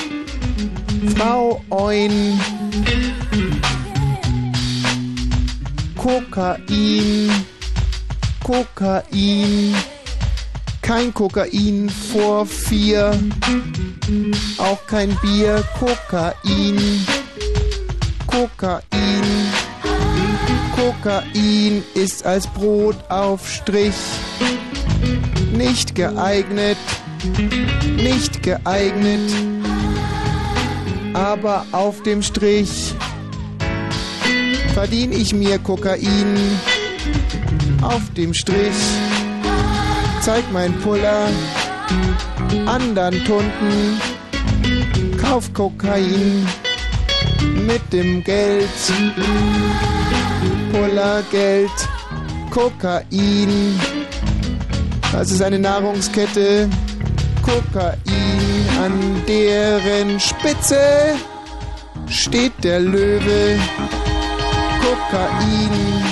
Frauoin. 1.16 2.40
Kokain. 6.04 7.32
Kokain. 8.44 9.74
Kein 10.82 11.14
Kokain 11.14 11.90
vor 11.90 12.46
vier. 12.46 13.18
Auch 14.58 14.86
kein 14.86 15.18
Bier. 15.22 15.64
Kokain. 15.80 17.08
Kokain. 18.28 19.24
Kokain 20.76 21.84
ist 21.94 22.26
als 22.26 22.48
Brotaufstrich 22.48 23.96
nicht 25.54 25.96
geeignet. 25.96 26.78
Nicht 27.96 28.44
geeignet. 28.44 29.32
Aber 31.14 31.66
auf 31.72 32.04
dem 32.04 32.22
Strich 32.22 32.94
verdien 34.74 35.12
ich 35.12 35.34
mir 35.34 35.60
Kokain. 35.60 36.38
Auf 37.82 38.02
dem 38.18 38.34
Strich 38.34 38.74
zeig 40.22 40.44
mein 40.52 40.74
Puller 40.80 41.28
anderen 42.66 43.24
Tunden. 43.26 44.02
Kauf 45.22 45.54
Kokain 45.54 46.48
mit 47.68 47.82
dem 47.92 48.24
Geld. 48.24 48.70
Pullergeld, 50.72 51.72
Kokain. 52.50 53.80
Das 55.12 55.30
ist 55.30 55.42
eine 55.42 55.60
Nahrungskette. 55.60 56.68
Kokain, 57.44 57.98
an 58.84 59.22
deren 59.28 60.20
Spitze 60.20 61.16
steht 62.08 62.54
der 62.64 62.80
Löwe. 62.80 63.60
Kokain, 64.84 66.04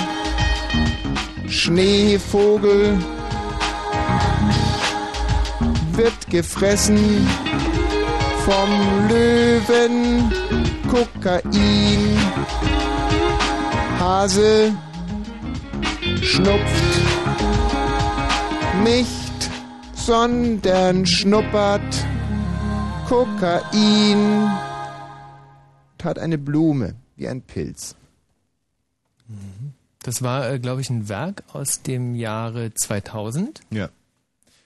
Schneevogel 1.46 2.98
wird 5.92 6.30
gefressen 6.30 7.26
vom 8.44 9.08
Löwen. 9.08 10.32
Kokain, 10.90 12.18
Hase 14.00 14.72
schnupft 16.22 17.00
nicht, 18.82 19.50
sondern 19.94 21.04
schnuppert 21.04 22.06
Kokain. 23.06 24.50
Hat 26.02 26.18
eine 26.18 26.38
Blume. 26.38 26.94
wie 27.16 27.28
ein 27.28 27.42
Pilz. 27.42 27.94
Das 30.02 30.22
war, 30.22 30.50
äh, 30.50 30.58
glaube 30.58 30.80
ich, 30.80 30.90
ein 30.90 31.08
Werk 31.08 31.44
aus 31.52 31.82
dem 31.82 32.14
Jahre 32.14 32.74
2000. 32.74 33.60
Ja. 33.70 33.88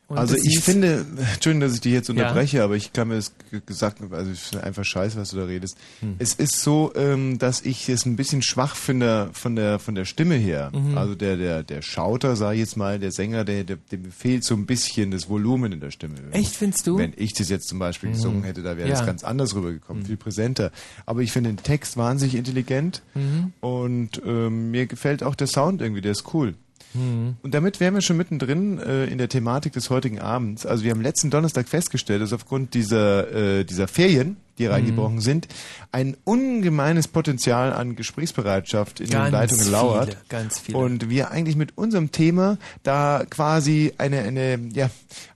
Und 0.08 0.18
also 0.18 0.36
ich 0.36 0.60
finde, 0.60 1.04
Entschuldigung, 1.34 1.60
dass 1.62 1.74
ich 1.74 1.80
dich 1.80 1.92
jetzt 1.92 2.08
Ja. 2.08 2.12
unterbreche, 2.14 2.62
aber 2.62 2.76
ich 2.76 2.92
kann 2.92 3.08
mir 3.08 3.16
das 3.16 3.32
gesagt, 3.66 4.00
also 4.12 4.30
ich 4.30 4.38
finde 4.40 4.62
einfach 4.64 4.84
scheiße, 4.84 5.18
was 5.18 5.30
du 5.30 5.36
da 5.38 5.46
redest. 5.46 5.76
Hm. 5.98 6.14
Es 6.20 6.34
ist 6.34 6.62
so, 6.62 6.92
ähm, 6.94 7.38
dass 7.38 7.62
ich 7.62 7.88
es 7.88 8.06
ein 8.06 8.14
bisschen 8.14 8.40
schwach 8.42 8.76
finde 8.76 9.30
von 9.32 9.56
der 9.56 9.80
von 9.80 9.96
der 9.96 10.04
Stimme 10.04 10.36
her. 10.36 10.70
Mhm. 10.72 10.96
Also 10.96 11.16
der 11.16 11.36
der 11.36 11.64
der 11.64 11.82
Schauter, 11.82 12.36
sage 12.36 12.54
ich 12.54 12.60
jetzt 12.60 12.76
mal, 12.76 13.00
der 13.00 13.10
Sänger, 13.10 13.44
der, 13.44 13.64
der 13.64 13.78
dem 13.90 14.12
fehlt 14.12 14.44
so 14.44 14.54
ein 14.54 14.64
bisschen 14.64 15.10
das 15.10 15.28
Volumen 15.28 15.72
in 15.72 15.80
der 15.80 15.90
Stimme. 15.90 16.14
Echt, 16.30 16.54
findest 16.54 16.86
du? 16.86 16.98
Wenn 16.98 17.12
ich 17.16 17.32
das 17.32 17.48
jetzt 17.48 17.66
zum 17.66 17.80
Beispiel 17.80 18.10
Mhm. 18.10 18.14
gesungen 18.14 18.44
hätte, 18.44 18.62
da 18.62 18.76
wäre 18.76 18.88
Ja. 18.88 18.94
das 18.94 19.04
ganz 19.06 19.24
anders 19.24 19.56
rübergekommen, 19.56 20.06
viel 20.06 20.16
präsenter. 20.16 20.70
Aber 21.04 21.22
ich 21.22 21.32
finde 21.32 21.50
den 21.50 21.56
Text 21.64 21.96
wahnsinnig 21.96 22.36
intelligent 22.36 23.02
Mhm. 23.14 23.52
und 23.60 24.22
ähm, 24.24 24.70
mir 24.70 24.86
gefällt 24.86 25.24
auch 25.24 25.34
der 25.34 25.48
Sound 25.48 25.82
irgendwie, 25.82 26.00
der 26.02 26.12
ist 26.12 26.32
cool. 26.32 26.54
Mhm. 26.96 27.36
Und 27.42 27.54
damit 27.54 27.80
wären 27.80 27.94
wir 27.94 28.00
schon 28.00 28.16
mittendrin 28.16 28.78
äh, 28.78 29.04
in 29.06 29.18
der 29.18 29.28
Thematik 29.28 29.72
des 29.72 29.90
heutigen 29.90 30.18
Abends. 30.20 30.64
Also 30.66 30.84
wir 30.84 30.90
haben 30.90 31.00
letzten 31.02 31.30
Donnerstag 31.30 31.68
festgestellt, 31.68 32.22
dass 32.22 32.32
aufgrund 32.32 32.74
dieser, 32.74 33.30
äh, 33.60 33.64
dieser 33.64 33.88
Ferien, 33.88 34.36
die 34.58 34.64
Mhm. 34.64 34.70
reingebrochen 34.70 35.20
sind, 35.20 35.48
ein 35.92 36.16
ungemeines 36.24 37.08
Potenzial 37.08 37.72
an 37.72 37.94
Gesprächsbereitschaft 37.94 39.00
in 39.00 39.06
den 39.06 39.12
Ganz 39.12 39.32
Leitungen 39.32 39.60
viele, 39.64 39.72
lauert. 39.76 40.28
ganz 40.28 40.58
viele. 40.58 40.78
Und 40.78 41.10
wir 41.10 41.30
eigentlich 41.30 41.56
mit 41.56 41.76
unserem 41.76 42.10
Thema 42.10 42.56
da 42.82 43.24
quasi 43.28 43.92
eine, 43.98 44.20
eine, 44.20 44.58
ja, 44.72 44.88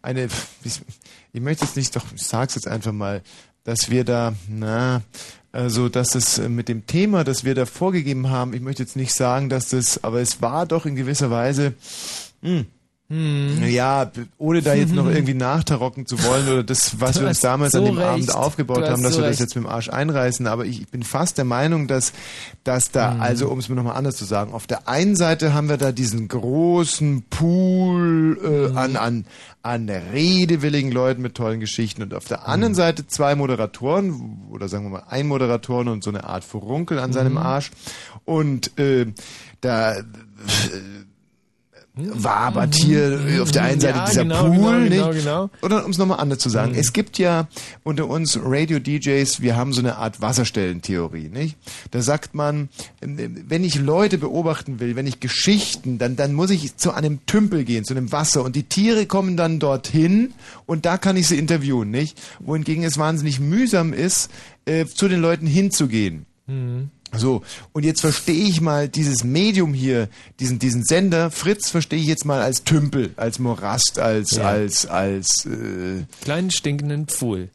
eine, 0.03 0.29
ich 1.33 1.41
möchte 1.41 1.65
jetzt 1.65 1.77
nicht, 1.77 1.95
doch, 1.97 2.05
ich 2.15 2.23
sag's 2.23 2.55
jetzt 2.55 2.67
einfach 2.67 2.93
mal, 2.93 3.23
dass 3.65 3.91
wir 3.91 4.05
da, 4.05 4.33
na, 4.49 5.03
also, 5.53 5.89
dass 5.89 6.15
es 6.15 6.39
äh, 6.39 6.49
mit 6.49 6.69
dem 6.69 6.87
Thema, 6.87 7.25
das 7.25 7.45
wir 7.45 7.55
da 7.55 7.67
vorgegeben 7.67 8.31
haben, 8.31 8.55
ich 8.55 8.61
möchte 8.61 8.83
jetzt 8.83 8.97
nicht 8.97 9.13
sagen, 9.13 9.49
dass 9.49 9.71
das, 9.71 10.03
aber 10.05 10.21
es 10.21 10.41
war 10.41 10.67
doch 10.67 10.87
in 10.87 10.95
gewisser 10.95 11.31
Weise, 11.31 11.75
hm, 13.11 13.67
ja, 13.69 14.09
ohne 14.39 14.63
da 14.63 14.75
jetzt 14.75 14.95
noch 14.95 15.07
irgendwie 15.11 15.35
nachtarocken 15.35 16.07
zu 16.07 16.23
wollen 16.23 16.47
oder 16.49 16.63
das, 16.63 17.01
was 17.01 17.15
Du 17.17 17.23
wir 17.23 17.29
uns 17.29 17.41
damals 17.41 17.73
so 17.73 17.79
an 17.79 17.85
dem 17.87 17.99
recht. 17.99 18.09
Abend 18.09 18.35
aufgebaut 18.35 18.89
haben, 18.89 19.03
dass 19.03 19.15
so 19.15 19.19
wir 19.19 19.25
das 19.25 19.31
recht. 19.33 19.41
jetzt 19.41 19.57
mit 19.57 19.65
dem 19.65 19.69
Arsch 19.71 19.89
einreißen. 19.89 20.47
Aber 20.47 20.65
ich, 20.65 20.83
ich 20.83 20.89
bin 20.89 21.03
fast 21.03 21.37
der 21.37 21.45
Meinung, 21.45 21.89
dass, 21.89 22.13
dass 22.63 22.93
da, 22.93 23.11
Mhm. 23.15 23.21
also 23.21 23.49
um 23.49 23.59
es 23.59 23.69
mir 23.69 23.75
nochmal 23.75 23.97
anders 23.97 24.17
zu 24.17 24.25
sagen, 24.25 24.53
auf 24.53 24.69
der 24.69 24.87
einen 24.89 25.17
Seite 25.17 25.53
haben 25.55 25.69
wir 25.69 25.77
da 25.77 25.91
diesen 25.91 26.29
großen 26.29 27.25
Pool 27.31 28.39
äh, 28.45 28.71
Mhm. 28.71 28.77
an, 28.79 28.97
an, 28.97 29.25
an 29.63 29.89
redewilligen 29.89 30.93
Leuten 30.93 31.21
mit 31.23 31.35
tollen 31.35 31.59
Geschichten 31.59 32.03
und 32.03 32.15
auf 32.15 32.27
der 32.27 32.39
Mhm. 32.39 32.45
anderen 32.47 32.75
Seite 32.77 33.07
zwei 33.09 33.35
Moderatoren 33.35 34.47
oder 34.51 34.69
sagen 34.69 34.85
wir 34.85 34.91
mal 34.91 35.03
ein 35.09 35.27
Moderatoren 35.27 35.89
und 35.89 36.05
so 36.05 36.11
eine 36.11 36.25
Art 36.25 36.45
Furunkel 36.45 37.01
an 37.01 37.13
seinem 37.13 37.33
Mhm. 37.33 37.39
Arsch. 37.39 37.71
Und 38.25 38.79
äh, 38.79 39.07
da 39.61 39.99
äh, 39.99 40.05
wabert 41.95 42.75
hier 42.77 43.21
auf 43.43 43.51
der 43.51 43.63
einen 43.65 43.81
Seite 43.81 43.99
Ja, 43.99 44.05
dieser 44.07 44.23
genau, 44.23 44.45
Pool, 44.45 44.55
genau, 44.55 44.79
nicht? 44.79 44.91
genau, 44.93 45.13
genau. 45.13 45.51
Oder 45.63 45.85
um 45.85 45.91
es 45.91 45.99
nochmal 45.99 46.21
anders 46.21 46.39
zu 46.39 46.49
sagen, 46.49 46.73
Mhm. 46.73 46.79
es 46.79 46.93
gibt 46.93 47.19
ja 47.19 47.49
unter 47.83 48.09
uns 48.09 48.39
Radio-DJs, 48.43 49.41
wir 49.43 49.57
haben 49.57 49.73
so 49.73 49.81
eine 49.81 49.97
Art 49.97 50.21
Wasserstellentheorie, 50.21 51.29
nicht? 51.29 51.57
Da 51.91 52.01
sagt 52.01 52.35
man, 52.35 52.69
wenn 53.01 53.65
ich 53.65 53.75
Leute 53.77 54.19
beobachten 54.19 54.79
will, 54.81 54.95
wenn 54.97 55.07
ich 55.07 55.21
Geschichten, 55.21 55.99
dann, 55.99 56.17
dann 56.17 56.33
muss 56.33 56.51
ich 56.51 56.77
zu 56.77 56.93
einem 56.93 57.27
Tümpel 57.27 57.65
gehen, 57.65 57.85
zu 57.85 57.95
einem 57.95 58.13
Wasser 58.13 58.45
und 58.45 58.55
die 58.57 58.65
Tiere 58.65 59.07
kommen 59.07 59.37
dann 59.37 59.59
dorthin 59.59 60.33
und 60.67 60.87
da 60.87 60.97
kann 60.97 61.17
ich 61.17 61.27
sie 61.27 61.39
interviewen, 61.39 61.91
nicht? 61.91 62.21
Wohingegen 62.39 62.85
es 62.85 62.99
wahnsinnig 62.99 63.41
mühsam 63.41 63.93
ist, 63.93 64.31
äh, 64.65 64.87
zu 64.87 65.09
den 65.09 65.21
Leuten 65.21 65.47
hinzugehen. 65.47 66.27
Mhm. 66.47 66.91
So, 67.17 67.43
und 67.73 67.85
jetzt 67.85 68.01
verstehe 68.03 68.45
ich 68.45 68.61
mal 68.61 68.89
dieses 68.89 69.25
Medium 69.25 69.75
hier, 69.75 70.09
diesen, 70.39 70.59
diesen 70.59 70.85
Sender, 70.85 71.31
Fritz 71.31 71.71
verstehe 71.71 71.99
ich 71.99 72.07
jetzt 72.07 72.25
mal 72.25 72.41
als 72.41 72.63
Tümpel, 72.65 73.13
als 73.17 73.39
Morast, 73.41 73.99
als, 73.99 74.33
Ja. 74.37 74.45
als, 74.45 74.87
als, 74.87 75.45
äh, 75.47 76.05
Kleinen 76.23 76.51
stinkenden 76.53 77.07
Pfuhl. 77.09 77.49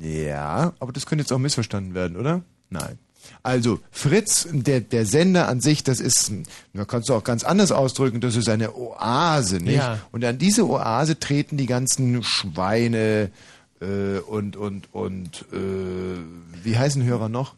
ja, 0.00 0.72
aber 0.78 0.92
das 0.92 1.06
könnte 1.06 1.22
jetzt 1.22 1.32
auch 1.32 1.38
missverstanden 1.38 1.94
werden, 1.94 2.16
oder? 2.16 2.42
Nein. 2.70 2.98
Also, 3.42 3.80
Fritz, 3.90 4.46
der, 4.50 4.80
der 4.80 5.06
Sender 5.06 5.48
an 5.48 5.60
sich, 5.60 5.82
das 5.84 6.00
ist, 6.00 6.32
da 6.74 6.84
kannst 6.84 7.08
du 7.08 7.14
auch 7.14 7.24
ganz 7.24 7.44
anders 7.44 7.72
ausdrücken, 7.72 8.20
das 8.20 8.36
ist 8.36 8.48
eine 8.48 8.74
Oase, 8.74 9.56
nicht? 9.58 9.76
Ja. 9.76 10.00
Und 10.12 10.24
an 10.24 10.38
diese 10.38 10.68
Oase 10.68 11.18
treten 11.18 11.56
die 11.56 11.66
ganzen 11.66 12.22
Schweine, 12.22 13.30
äh, 13.80 14.18
und, 14.18 14.56
und, 14.56 14.92
und, 14.92 15.44
äh, 15.52 15.56
wie 16.64 16.76
heißen 16.76 17.02
Hörer 17.04 17.28
noch? 17.28 17.54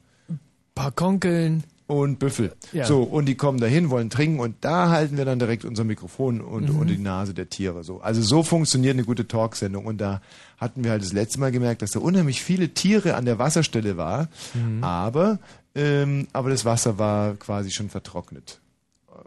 Paar 0.81 0.93
Konkeln. 0.93 1.65
Und 1.87 2.21
Büffel. 2.21 2.53
Ja. 2.73 2.85
So, 2.87 3.03
und 3.03 3.27
die 3.27 3.35
kommen 3.35 3.59
dahin, 3.59 3.91
wollen 3.91 4.11
trinken 4.11 4.39
und 4.39 4.55
da 4.61 4.91
halten 4.91 5.17
wir 5.17 5.25
dann 5.25 5.41
direkt 5.41 5.65
unser 5.65 5.83
Mikrofon 5.83 6.41
und, 6.41 6.69
Mhm. 6.71 6.79
unter 6.79 6.95
die 6.95 7.03
Nase 7.03 7.35
der 7.35 7.51
Tiere. 7.51 7.83
So. 7.83 8.01
Also 8.01 8.23
so 8.23 8.45
funktioniert 8.45 8.95
eine 8.95 9.03
gute 9.05 9.27
Talksendung. 9.27 9.87
Und 9.87 9.99
da 10.01 10.21
hatten 10.59 10.85
wir 10.85 10.93
halt 10.93 11.03
das 11.03 11.13
letzte 11.13 11.41
Mal 11.41 11.51
gemerkt, 11.51 11.83
dass 11.83 11.91
da 11.91 11.99
unheimlich 11.99 12.43
viele 12.43 12.69
Tiere 12.69 13.17
an 13.17 13.25
der 13.25 13.41
Wasserstelle 13.41 13.97
war, 13.97 14.29
Mhm. 14.55 14.85
aber, 14.85 15.41
ähm, 15.75 16.29
aber 16.33 16.51
das 16.51 16.65
Wasser 16.65 16.97
war 16.99 17.35
quasi 17.35 17.73
schon 17.73 17.89
vertrocknet. 17.91 18.61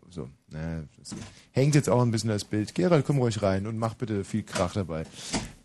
So, 0.10 0.30
ne, 0.50 0.88
das 0.98 1.14
hängt 1.54 1.76
jetzt 1.76 1.90
auch 1.90 2.02
ein 2.02 2.12
bisschen 2.12 2.32
als 2.32 2.44
Bild. 2.44 2.76
Gerald, 2.76 3.06
komm 3.06 3.20
ruhig 3.20 3.42
rein 3.42 3.66
und 3.68 3.78
mach 3.78 3.94
bitte 3.94 4.24
viel 4.24 4.44
Krach 4.44 4.74
dabei. 4.74 5.04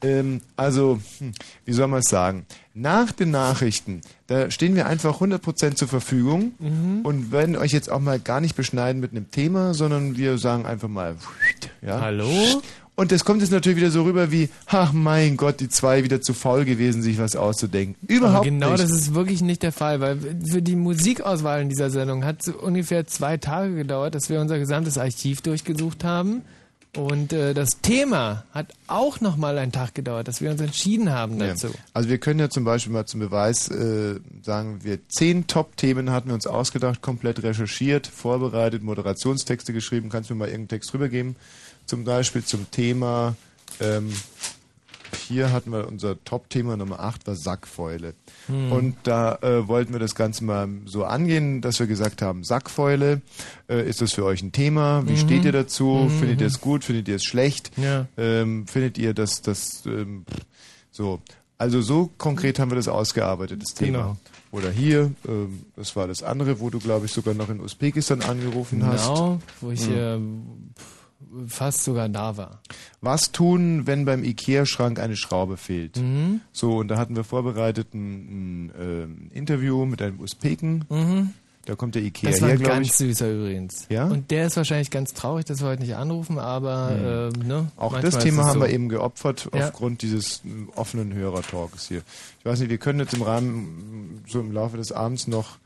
Ähm, 0.03 0.41
also, 0.55 1.01
hm, 1.19 1.33
wie 1.65 1.73
soll 1.73 1.89
man 1.89 2.01
es 2.01 2.09
sagen? 2.11 2.47
Nach 2.75 3.11
den 3.11 3.31
Nachrichten, 3.33 4.03
da 4.29 4.51
stehen 4.51 4.77
wir 4.77 4.87
einfach 4.87 5.21
100% 5.21 5.75
zur 5.77 5.89
Verfügung 5.89 6.53
Mhm. 6.61 7.01
und 7.03 7.33
werden 7.33 7.57
euch 7.57 7.73
jetzt 7.73 7.91
auch 7.91 7.99
mal 8.01 8.21
gar 8.21 8.41
nicht 8.41 8.55
beschneiden 8.55 9.01
mit 9.01 9.11
einem 9.11 9.31
Thema, 9.33 9.75
sondern 9.75 10.17
wir 10.17 10.39
sagen 10.39 10.67
einfach 10.67 10.89
mal, 10.89 11.17
ja. 11.83 12.01
Hallo? 12.01 12.31
Und 12.99 13.13
das 13.13 13.25
kommt 13.25 13.43
jetzt 13.43 13.53
natürlich 13.53 13.79
wieder 13.79 13.93
so 13.93 14.03
rüber 14.03 14.33
wie, 14.33 14.49
ach 14.67 14.93
mein 14.93 15.37
Gott, 15.37 15.61
die 15.61 15.69
zwei 15.69 16.03
wieder 16.03 16.21
zu 16.21 16.35
faul 16.35 16.65
gewesen, 16.65 17.01
sich 17.01 17.17
was 17.19 17.37
auszudenken. 17.37 17.95
Überhaupt 18.09 18.39
Aber 18.39 18.45
genau 18.47 18.71
nicht. 18.73 18.83
das 18.83 18.91
ist 18.91 19.15
wirklich 19.15 19.41
nicht 19.41 19.63
der 19.63 19.71
Fall, 19.71 20.01
weil 20.01 20.19
für 20.51 20.63
die 20.63 20.75
Musikauswahl 20.75 21.63
in 21.63 21.69
dieser 21.69 21.91
Sendung 21.91 22.25
hat 22.25 22.41
es 22.41 22.49
ungefähr 22.49 23.07
zwei 23.07 23.37
Tage 23.37 23.77
gedauert, 23.77 24.17
dass 24.17 24.29
wir 24.31 24.41
unser 24.41 24.59
gesamtes 24.59 24.99
Archiv 24.99 25.43
durchgesucht 25.43 26.03
haben. 26.03 26.43
Und 26.97 27.33
äh, 27.33 27.55
das 27.55 27.81
Thema 27.83 28.45
hat 28.51 28.73
auch 28.89 29.21
nochmal 29.21 29.59
einen 29.59 29.71
Tag 29.71 29.95
gedauert, 29.95 30.27
dass 30.27 30.41
wir 30.41 30.51
uns 30.51 30.61
entschieden 30.61 31.13
haben 31.13 31.39
Ja. 31.39 31.49
dazu. 31.49 31.69
Also 31.95 32.09
wir 32.09 32.19
können 32.19 32.41
ja 32.41 32.51
zum 32.51 32.65
Beispiel 32.65 32.93
mal 32.93 33.07
zum 33.07 33.21
Beweis 33.21 33.69
äh, 33.69 34.19
sagen, 34.43 34.81
wir 34.83 34.99
zehn 35.09 35.47
Top-Themen 35.47 36.11
hatten 36.11 36.29
wir 36.31 36.35
uns 36.35 36.49
ausgedacht, 36.49 37.01
komplett 37.01 37.45
recherchiert, 37.45 38.09
vorbereitet, 38.09 38.83
Moderationstexte 38.83 39.73
geschrieben. 39.73 40.09
Kannst 40.09 40.31
du 40.31 40.35
mir 40.35 40.39
mal 40.41 40.45
irgendeinen 40.47 40.81
Text 40.81 40.93
rübergeben? 40.95 41.37
Zum 41.89 42.05
Beispiel 42.05 42.45
zum 42.45 42.71
Thema, 42.71 43.35
ähm, 43.81 44.13
hier 45.27 45.53
hatten 45.53 45.73
wir 45.73 45.89
unser 45.89 46.23
Top-Thema 46.25 46.77
Nummer 46.77 47.01
8 47.01 47.27
war 47.27 47.35
Sackfäule. 47.35 48.13
Hm. 48.47 48.71
Und 48.73 48.97
da 49.05 49.37
äh, 49.37 49.67
wollten 49.67 49.93
wir 49.95 49.99
das 50.01 50.15
Ganze 50.15 50.45
mal 50.45 50.69
so 50.85 51.05
angehen, 51.05 51.63
dass 51.63 51.81
wir 51.81 51.87
gesagt 51.87 52.21
haben, 52.21 52.45
Sackfäule, 52.45 53.23
äh, 53.71 53.89
ist 53.89 54.03
das 54.03 54.13
für 54.13 54.25
euch 54.27 54.43
ein 54.43 54.53
Thema? 54.53 55.03
Wie 55.07 55.13
Mhm. 55.13 55.17
steht 55.17 55.45
ihr 55.47 55.53
dazu? 55.53 56.09
Mhm. 56.11 56.19
Findet 56.19 56.41
ihr 56.43 56.47
es 56.47 56.61
gut? 56.61 56.85
Findet 56.85 57.09
ihr 57.09 57.17
es 57.17 57.25
schlecht? 57.25 57.71
Ja. 57.79 58.07
Ähm, 58.19 58.67
findet 58.67 58.99
ihr 58.99 59.15
das, 59.15 59.41
das 59.41 59.83
ähm, 59.87 60.27
so? 60.91 61.21
Also 61.57 61.81
so 61.81 62.11
konkret 62.19 62.59
haben 62.59 62.71
wir 62.71 62.77
das 62.77 62.87
ausgearbeitet, 62.89 63.63
das 63.63 63.73
Thema. 63.75 63.99
Genau. 63.99 64.17
Oder 64.53 64.71
hier, 64.71 65.11
ähm, 65.27 65.65
das 65.75 65.97
war 65.97 66.07
das 66.07 66.23
andere, 66.23 66.61
wo 66.61 66.69
du, 66.69 66.79
glaube 66.81 67.07
ich, 67.07 67.13
sogar 67.13 67.33
noch 67.35 67.49
in 67.49 67.61
Usbekistan 67.61 68.21
angerufen 68.23 68.85
hast. 68.87 69.09
Genau, 69.09 69.41
wo 69.63 69.71
ich 69.71 69.87
Hm. 69.87 69.95
äh, 69.97 70.79
fast 71.47 71.85
sogar 71.85 72.09
da 72.09 72.37
war. 72.37 72.63
Was 73.01 73.33
tun, 73.33 73.87
wenn 73.87 74.05
beim 74.05 74.25
Ikea-Schrank 74.25 74.99
eine 74.99 75.17
Schraube 75.17 75.57
fehlt? 75.57 75.97
Mhm. 75.97 76.41
So, 76.53 76.77
und 76.79 76.89
da 76.89 76.97
hatten 76.99 77.17
wir 77.17 77.25
vorbereitet 77.25 77.95
ein, 77.95 78.67
ein 78.69 78.73
ähm, 78.81 79.31
Interview 79.33 79.85
mit 79.85 80.01
einem 80.03 80.21
Usbeken. 80.21 80.85
Mhm. 80.89 81.31
Da 81.67 81.75
kommt 81.75 81.95
der 81.97 82.03
Ikea 82.03 82.31
Das 82.31 82.41
war 82.41 82.49
her, 82.49 82.57
glaube 82.57 82.73
ganz 82.77 82.87
ich. 82.87 82.93
süßer 82.95 83.31
übrigens. 83.31 83.85
Ja? 83.91 84.07
Und 84.07 84.31
der 84.31 84.47
ist 84.47 84.57
wahrscheinlich 84.57 84.91
ganz 84.91 85.13
traurig, 85.13 85.45
dass 85.45 85.61
wir 85.61 85.69
heute 85.69 85.83
nicht 85.83 85.97
anrufen, 85.97 86.39
aber 86.39 87.31
äh, 87.37 87.39
ne, 87.47 87.71
Auch 87.77 88.01
das 88.01 88.19
Thema 88.21 88.45
haben 88.47 88.61
so. 88.61 88.67
wir 88.67 88.71
eben 88.73 88.89
geopfert 88.89 89.51
Ja. 89.55 89.67
aufgrund 89.67 90.01
dieses 90.01 90.41
m, 90.47 90.71
offenen 90.77 91.13
Hörertalks 91.13 91.87
hier. 91.89 92.01
Ich 92.39 92.47
weiß 92.47 92.61
nicht, 92.61 92.71
wir 92.71 92.79
können 92.79 93.01
jetzt 93.01 93.13
im 93.13 93.21
Rahmen, 93.21 94.23
so 94.27 94.41
im 94.41 94.51
Laufe 94.51 94.79
des 94.79 94.93
Abends 94.93 95.27
noch 95.29 95.59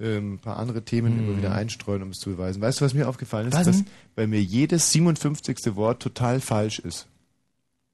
ähm, 0.00 0.34
ein 0.34 0.38
paar 0.38 0.56
andere 0.58 0.82
Themen 0.84 1.18
Hm. 1.18 1.24
immer 1.28 1.36
wieder 1.38 1.54
einstreuen, 1.54 2.02
um 2.02 2.10
es 2.10 2.18
zu 2.18 2.30
beweisen. 2.30 2.60
Weißt 2.62 2.80
du, 2.80 2.84
was 2.84 2.94
mir 2.94 3.08
aufgefallen 3.08 3.48
ist? 3.48 3.54
Was 3.54 3.66
Dass 3.66 3.76
denn? 3.78 3.86
bei 4.14 4.26
mir 4.26 4.42
jedes 4.42 4.90
57. 4.92 5.76
Wort 5.76 6.02
total 6.02 6.40
falsch 6.40 6.78
ist. 6.80 7.06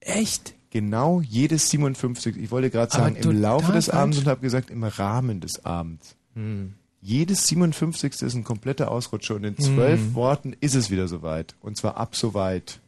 Echt? 0.00 0.54
Genau 0.70 1.20
jedes 1.20 1.68
57. 1.70 2.36
Ich 2.36 2.50
wollte 2.50 2.70
gerade 2.70 2.92
sagen, 2.92 3.16
im 3.16 3.40
Laufe 3.40 3.72
des 3.72 3.86
falsch? 3.86 3.98
Abends 3.98 4.18
und 4.18 4.26
habe 4.28 4.40
gesagt, 4.40 4.70
im 4.70 4.84
Rahmen 4.84 5.40
des 5.40 5.64
Abends. 5.64 6.14
Hm. 6.34 6.74
Jedes 7.02 7.46
57. 7.46 8.22
ist 8.22 8.34
ein 8.34 8.44
kompletter 8.44 8.90
Ausrutscher 8.90 9.34
und 9.34 9.44
in 9.44 9.56
zwölf 9.58 9.98
Hm. 10.00 10.14
Worten 10.14 10.56
ist 10.60 10.74
es 10.74 10.90
wieder 10.90 11.08
soweit. 11.08 11.54
Und 11.60 11.76
zwar 11.76 11.96
ab 11.96 12.14
soweit. 12.14 12.78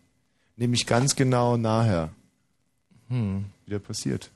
Nämlich 0.57 0.87
ganz 0.87 1.17
genau 1.17 1.57
nachher. 1.57 2.11
Hm. 3.09 3.47
Wieder 3.67 3.79
passiert. 3.79 4.31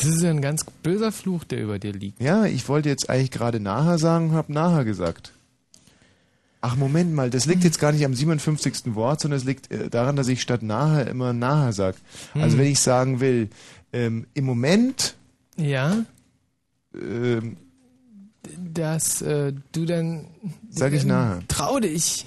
Das 0.00 0.08
ist 0.08 0.22
ja 0.22 0.30
ein 0.30 0.40
ganz 0.40 0.64
böser 0.82 1.12
Fluch, 1.12 1.44
der 1.44 1.62
über 1.62 1.78
dir 1.78 1.92
liegt. 1.92 2.20
Ja, 2.22 2.46
ich 2.46 2.68
wollte 2.68 2.88
jetzt 2.88 3.10
eigentlich 3.10 3.30
gerade 3.30 3.60
Naha 3.60 3.98
sagen 3.98 4.30
und 4.30 4.34
habe 4.34 4.52
Naha 4.52 4.82
gesagt. 4.82 5.32
Ach, 6.62 6.76
Moment 6.76 7.14
mal, 7.14 7.30
das 7.30 7.46
liegt 7.46 7.64
jetzt 7.64 7.78
gar 7.80 7.92
nicht 7.92 8.04
am 8.04 8.14
57. 8.14 8.94
Wort, 8.94 9.20
sondern 9.20 9.38
es 9.38 9.44
liegt 9.44 9.70
äh, 9.70 9.88
daran, 9.90 10.16
dass 10.16 10.28
ich 10.28 10.40
statt 10.42 10.62
Naha 10.62 11.02
immer 11.02 11.32
Naha 11.32 11.72
sag. 11.72 11.96
Also 12.34 12.56
Hm. 12.56 12.58
wenn 12.58 12.72
ich 12.72 12.80
sagen 12.80 13.20
will, 13.20 13.48
ähm, 13.92 14.26
im 14.34 14.44
Moment, 14.44 15.16
Ja, 15.56 16.04
ähm, 16.94 17.56
dass 18.58 19.20
äh, 19.22 19.52
du 19.72 19.84
dann. 19.84 20.26
Sag 20.70 20.92
ich 20.92 21.04
Naha. 21.04 21.40
Trau 21.48 21.78
dich. 21.80 22.26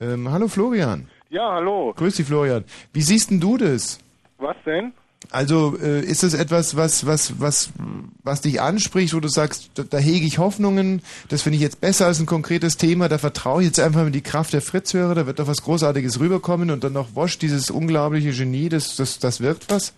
ähm, 0.00 0.30
hallo 0.30 0.48
Florian. 0.48 1.08
Ja, 1.30 1.52
hallo. 1.54 1.92
Grüß 1.96 2.16
dich 2.16 2.26
Florian. 2.26 2.64
Wie 2.92 3.02
siehst 3.02 3.30
denn 3.30 3.40
du 3.40 3.56
das? 3.56 3.98
Was 4.38 4.56
denn? 4.64 4.92
Also 5.30 5.76
äh, 5.82 6.00
ist 6.00 6.22
das 6.22 6.34
etwas, 6.34 6.76
was, 6.76 7.06
was, 7.06 7.40
was, 7.40 7.70
was 8.22 8.40
dich 8.40 8.60
anspricht, 8.60 9.14
wo 9.14 9.20
du 9.20 9.28
sagst, 9.28 9.70
da, 9.74 9.82
da 9.82 9.98
hege 9.98 10.26
ich 10.26 10.38
Hoffnungen, 10.38 11.02
das 11.28 11.42
finde 11.42 11.56
ich 11.56 11.62
jetzt 11.62 11.80
besser 11.80 12.06
als 12.06 12.20
ein 12.20 12.26
konkretes 12.26 12.76
Thema, 12.76 13.08
da 13.08 13.18
vertraue 13.18 13.62
ich 13.62 13.66
jetzt 13.68 13.80
einfach 13.80 14.06
in 14.06 14.12
die 14.12 14.22
Kraft 14.22 14.52
der 14.52 14.62
Fritzhörer, 14.62 15.14
da 15.14 15.26
wird 15.26 15.38
doch 15.38 15.46
was 15.46 15.62
Großartiges 15.62 16.20
rüberkommen 16.20 16.70
und 16.70 16.84
dann 16.84 16.92
noch 16.92 17.14
Wosch, 17.14 17.38
dieses 17.38 17.70
unglaubliche 17.70 18.32
Genie, 18.32 18.68
das, 18.68 18.96
das, 18.96 19.18
das 19.18 19.40
wirkt 19.40 19.70
was? 19.70 19.92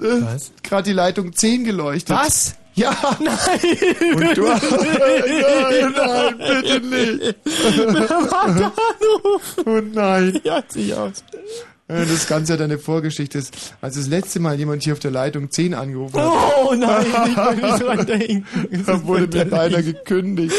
Was? 0.00 0.52
Gerade 0.62 0.82
die 0.84 0.92
Leitung 0.92 1.34
10 1.34 1.64
geleuchtet. 1.64 2.16
Was? 2.16 2.54
Ja! 2.74 2.92
Nein! 3.20 3.36
Und 4.14 4.36
du 4.36 4.42
nein, 4.44 5.92
nein, 5.96 6.38
bitte 6.38 6.80
nicht! 6.80 7.36
Oh 9.66 9.80
nein! 9.92 10.40
Ja, 10.44 10.62
sich 10.68 10.94
aus. 10.94 11.24
Äh, 11.90 12.06
Das 12.06 12.26
Ganze 12.26 12.52
hat 12.54 12.60
eine 12.60 12.78
Vorgeschichte. 12.78 13.42
Als 13.80 13.94
das 13.96 14.06
letzte 14.06 14.40
Mal 14.40 14.58
jemand 14.58 14.82
hier 14.84 14.92
auf 14.92 14.98
der 14.98 15.10
Leitung 15.10 15.50
10 15.50 15.74
angerufen 15.74 16.20
hat, 16.20 16.32
Oh 16.64 16.74
nein, 16.74 17.06
ich 17.26 17.36
will 17.36 17.70
nicht 17.70 17.82
dran 17.82 18.06
denken. 18.06 18.44
da 18.86 19.04
wurde 19.04 19.26
mir 19.38 19.44
beinahe 19.44 19.82
gekündigt, 19.82 20.54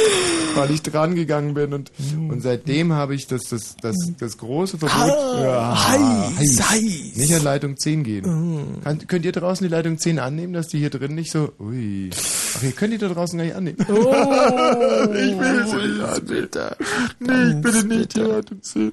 weil 0.56 0.72
ich 0.72 0.82
dran 0.82 1.16
gegangen 1.16 1.54
bin. 1.54 1.74
Und, 1.74 1.92
und 2.30 2.42
seitdem 2.42 2.94
habe 2.94 3.16
ich 3.16 3.28
das, 3.28 3.44
das, 3.50 3.76
das, 3.82 3.96
das 4.20 4.38
große 4.38 4.78
Verbot. 4.78 5.08
Ja, 5.42 5.90
heiß, 5.90 6.70
heiß. 6.70 7.16
Nicht 7.16 7.34
an 7.34 7.44
Leitung 7.44 7.78
10 7.78 8.04
gehen. 8.04 8.82
Kann, 8.84 9.08
könnt 9.08 9.26
ihr 9.26 9.32
draußen 9.32 9.66
die 9.66 9.72
Leitung 9.72 9.98
10 9.98 10.20
annehmen, 10.20 10.54
dass 10.54 10.68
die 10.68 10.80
hier 10.80 10.90
drin 10.90 11.16
nicht 11.16 11.32
so. 11.32 11.52
Ui. 11.60 12.10
Ach, 12.58 12.64
ihr 12.64 12.72
könnt 12.72 12.94
die 12.94 12.98
da 12.98 13.08
draußen 13.08 13.38
gar 13.38 13.46
nicht 13.46 13.56
annehmen. 13.56 13.78
Oh, 13.90 13.94
ich 15.14 15.40
will 15.40 15.62
es 15.62 15.74
nicht 15.74 16.58
annehmen. 16.58 16.76
Nee, 17.20 17.50
ich 17.58 17.62
bitte 17.62 17.88
nicht 17.88 18.16
die 18.16 18.20
Leitung 18.20 18.62
10. 18.62 18.92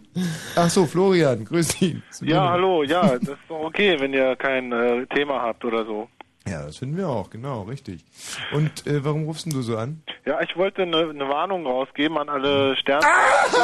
Ach 0.56 0.70
so, 0.70 0.86
Florian, 0.86 1.44
grüß 1.44 1.68
dich. 1.78 1.96
Ja, 2.28 2.50
hallo, 2.50 2.82
ja, 2.82 3.02
das 3.18 3.28
ist 3.28 3.48
doch 3.48 3.60
okay, 3.60 3.98
wenn 4.00 4.12
ihr 4.12 4.36
kein 4.36 4.70
äh, 4.72 5.06
Thema 5.06 5.40
habt 5.40 5.64
oder 5.64 5.84
so. 5.84 6.08
Ja, 6.46 6.64
das 6.64 6.78
finden 6.78 6.96
wir 6.96 7.08
auch, 7.08 7.30
genau, 7.30 7.62
richtig. 7.62 8.04
Und 8.52 8.86
äh, 8.86 9.04
warum 9.04 9.24
rufst 9.24 9.46
denn 9.46 9.52
du 9.52 9.62
so 9.62 9.76
an? 9.76 10.02
Ja, 10.24 10.40
ich 10.40 10.56
wollte 10.56 10.82
eine 10.82 11.08
eine 11.10 11.28
Warnung 11.28 11.66
rausgeben 11.66 12.16
an 12.18 12.28
alle 12.28 12.76
Sterne. 12.76 13.04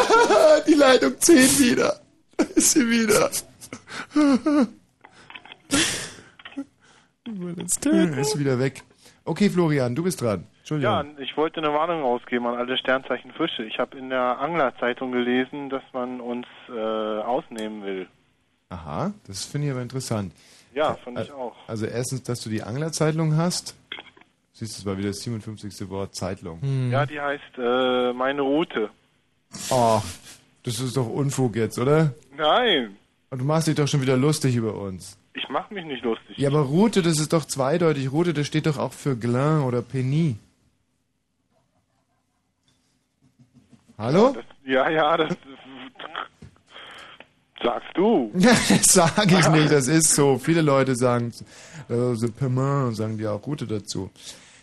die 0.67 0.75
Leitung 0.75 1.19
10 1.19 1.37
wieder. 1.37 1.95
Da 2.37 2.45
ist 2.55 2.73
sie 2.73 2.89
wieder. 2.89 3.31
ist 8.21 8.39
wieder 8.39 8.59
weg. 8.59 8.83
Okay, 9.25 9.49
Florian, 9.49 9.95
du 9.95 10.05
bist 10.05 10.21
dran. 10.21 10.47
Ja, 10.69 11.05
ich 11.19 11.37
wollte 11.37 11.61
eine 11.61 11.73
Warnung 11.73 12.03
rausgeben 12.03 12.47
an 12.47 12.57
alle 12.57 12.77
Sternzeichen 12.79 13.33
Fische. 13.33 13.65
Ich 13.65 13.79
habe 13.79 13.99
in 13.99 14.11
der 14.11 14.39
Anglerzeitung 14.39 15.13
gelesen, 15.13 15.69
dass 15.69 15.83
man 15.93 16.21
uns 16.21 16.47
äh, 16.69 16.73
ausnehmen 16.73 17.83
will. 17.85 18.09
Aha, 18.75 19.13
das 19.29 19.45
finde 19.45 19.69
ich 19.69 19.73
aber 19.73 19.83
interessant. 19.83 20.33
Ja, 20.75 20.95
fand 20.95 21.21
ich 21.21 21.31
auch. 21.31 21.55
Also 21.69 21.87
erstens, 21.87 22.25
dass 22.25 22.41
du 22.41 22.51
die 22.51 22.63
Anglerzeitung 22.63 23.37
hast. 23.37 23.77
Siehst 24.53 24.73
du, 24.73 24.77
das 24.79 24.87
war 24.87 24.99
wieder 24.99 25.09
das 25.09 25.21
57. 25.21 25.89
Wort, 25.91 26.15
Zeitlung. 26.17 26.59
Ja, 26.91 27.07
die 27.07 27.21
heißt 27.21 27.59
äh, 27.59 28.13
meine 28.13 28.43
Route. 28.43 28.91
Oh, 29.71 30.01
das 30.65 30.81
ist 30.81 30.97
doch 30.97 31.09
Unfug 31.09 31.55
jetzt, 31.57 31.79
oder? 31.79 32.15
Nein, 32.37 32.97
Und 33.31 33.39
du 33.41 33.45
machst 33.45 33.69
dich 33.69 33.77
doch 33.77 33.87
schon 33.87 34.03
wieder 34.03 34.17
lustig 34.17 34.57
über 34.57 34.75
uns. 34.75 35.17
ich 35.35 35.49
mache 35.49 35.73
mich 35.73 35.85
nicht 35.85 36.03
lustig. 36.03 36.37
Ja, 36.37 36.49
aber 36.49 36.63
Route, 36.63 37.03
das 37.03 37.21
ist 37.21 37.33
doch 37.33 37.45
zweideutig. 37.45 38.11
Route, 38.11 38.35
das 38.35 38.47
steht 38.49 38.67
doch 38.67 38.79
auch 38.79 38.93
für 38.93 39.17
Glin 39.17 39.61
oder 39.63 39.83
Penny. 39.83 40.37
Hallo? 43.99 44.33
Das, 44.33 44.45
ja, 44.65 44.89
ja, 44.91 45.17
das 45.17 45.37
sagst 47.65 47.89
du. 47.95 48.31
das 48.35 48.85
sage 48.85 49.39
ich 49.39 49.49
nicht, 49.49 49.73
das 49.73 49.89
ist 49.89 50.15
so. 50.15 50.39
Viele 50.39 50.61
Leute 50.61 50.95
sagen 50.95 51.33
äh, 51.89 52.15
so 52.15 52.31
Permin 52.31 52.89
und 52.89 52.95
sagen 52.95 53.19
die 53.19 53.27
auch 53.27 53.45
Route 53.47 53.67
dazu. 53.67 54.11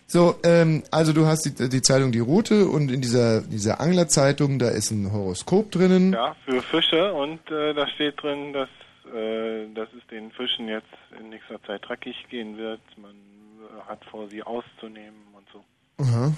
So, 0.07 0.35
ähm, 0.43 0.83
also 0.91 1.13
du 1.13 1.25
hast 1.25 1.43
die, 1.45 1.69
die 1.69 1.81
Zeitung 1.81 2.11
Die 2.11 2.19
Route 2.19 2.67
und 2.67 2.91
in 2.91 2.99
dieser, 2.99 3.41
dieser 3.41 3.79
Anglerzeitung, 3.79 4.59
da 4.59 4.67
ist 4.67 4.91
ein 4.91 5.11
Horoskop 5.11 5.71
drinnen. 5.71 6.11
Ja, 6.11 6.35
für 6.43 6.61
Fische 6.61 7.13
und 7.13 7.39
äh, 7.49 7.73
da 7.73 7.87
steht 7.87 8.21
drin, 8.21 8.51
dass, 8.51 8.67
äh, 9.15 9.73
dass 9.73 9.87
es 9.97 10.05
den 10.07 10.29
Fischen 10.31 10.67
jetzt 10.67 10.91
in 11.17 11.29
nächster 11.29 11.63
Zeit 11.63 11.87
dreckig 11.87 12.25
gehen 12.29 12.57
wird. 12.57 12.81
Man 12.97 13.11
äh, 13.11 13.89
hat 13.89 14.03
vor, 14.11 14.27
sie 14.27 14.43
auszunehmen 14.43 15.21
und 15.33 15.47
so. 15.53 15.63
Aha. 16.03 16.33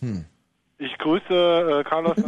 Hm. 0.00 0.24
Ich 0.84 0.98
grüße 0.98 1.80
äh, 1.80 1.84
Carlos. 1.88 2.16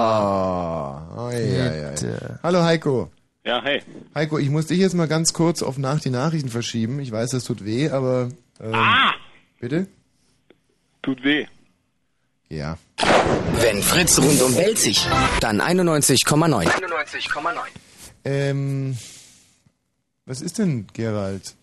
Ah, 0.00 1.26
oi, 1.26 1.34
oi, 1.34 1.84
oi. 1.84 1.94
Hallo 2.42 2.62
Heiko. 2.62 3.10
ja, 3.44 3.60
hey. 3.62 3.82
Heiko, 4.14 4.38
ich 4.38 4.48
muss 4.48 4.66
dich 4.68 4.78
jetzt 4.78 4.94
mal 4.94 5.08
ganz 5.08 5.34
kurz 5.34 5.62
auf 5.62 5.76
nach 5.76 6.00
die 6.00 6.08
Nachrichten 6.08 6.48
verschieben. 6.48 7.00
Ich 7.00 7.12
weiß, 7.12 7.32
das 7.32 7.44
tut 7.44 7.66
weh, 7.66 7.90
aber. 7.90 8.30
Ähm, 8.60 8.74
Bitte? 9.60 9.88
Tut 11.02 11.22
weh. 11.22 11.46
Ja. 12.48 12.78
Wenn 13.60 13.82
Fritz 13.82 14.18
rundum 14.18 14.56
wählt 14.56 14.78
sich, 14.78 15.06
dann 15.40 15.60
91,9. 15.60 16.66
91,9. 16.66 17.58
Ähm. 18.24 18.96
Was 20.24 20.40
ist 20.40 20.58
denn, 20.58 20.86
Gerald? 20.94 21.56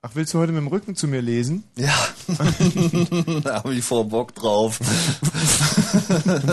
Ach, 0.00 0.10
willst 0.14 0.32
du 0.32 0.38
heute 0.38 0.52
mit 0.52 0.60
dem 0.60 0.68
Rücken 0.68 0.94
zu 0.94 1.08
mir 1.08 1.20
lesen? 1.20 1.64
Ja, 1.76 1.92
da 3.42 3.54
habe 3.64 3.74
ich 3.74 3.84
voll 3.84 4.04
Bock 4.04 4.32
drauf. 4.32 4.78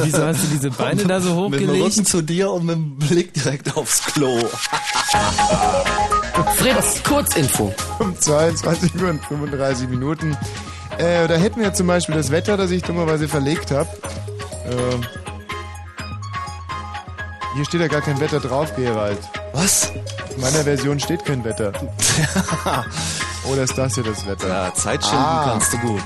Wieso 0.04 0.26
hast 0.26 0.44
du 0.44 0.48
diese 0.52 0.72
Beine 0.72 1.04
da 1.04 1.22
so 1.22 1.48
Mit 1.50 1.60
dem 1.60 1.70
Rücken 1.70 1.84
hochgelegt? 1.84 2.08
zu 2.08 2.24
dir 2.24 2.50
und 2.50 2.66
mit 2.66 2.76
dem 2.76 2.98
Blick 2.98 3.36
direkt 3.36 3.78
aufs 3.78 4.02
Klo. 4.04 4.40
Fritz, 6.56 7.04
Kurzinfo. 7.04 7.72
Um 8.00 8.20
22 8.20 8.96
Uhr 8.96 9.10
und 9.12 9.24
35 9.24 9.90
Minuten. 9.90 10.36
Äh, 10.98 11.28
da 11.28 11.36
hätten 11.36 11.60
wir 11.62 11.72
zum 11.76 11.86
Beispiel 11.86 12.16
das 12.16 12.32
Wetter, 12.32 12.58
das 12.58 12.72
ich 12.72 12.82
dummerweise 12.82 13.28
verlegt 13.28 13.70
habe. 13.70 13.90
Ähm, 14.72 15.06
hier 17.54 17.66
steht 17.66 17.82
ja 17.82 17.88
gar 17.90 18.02
kein 18.02 18.20
Wetter 18.20 18.40
drauf, 18.40 18.76
Gerald. 18.76 19.20
Was? 19.54 19.92
In 20.36 20.42
meiner 20.42 20.64
Version 20.64 21.00
steht 21.00 21.24
kein 21.26 21.44
Wetter. 21.44 21.74
Oder 23.52 23.64
ist 23.64 23.78
das 23.78 23.96
hier 23.96 24.04
das 24.04 24.26
Wetter? 24.28 24.48
Ja, 24.48 24.74
Zeit 24.74 25.04
schinden 25.04 25.18
Ah. 25.24 25.46
kannst 25.52 25.74
du 25.74 25.78
gut. 25.80 26.04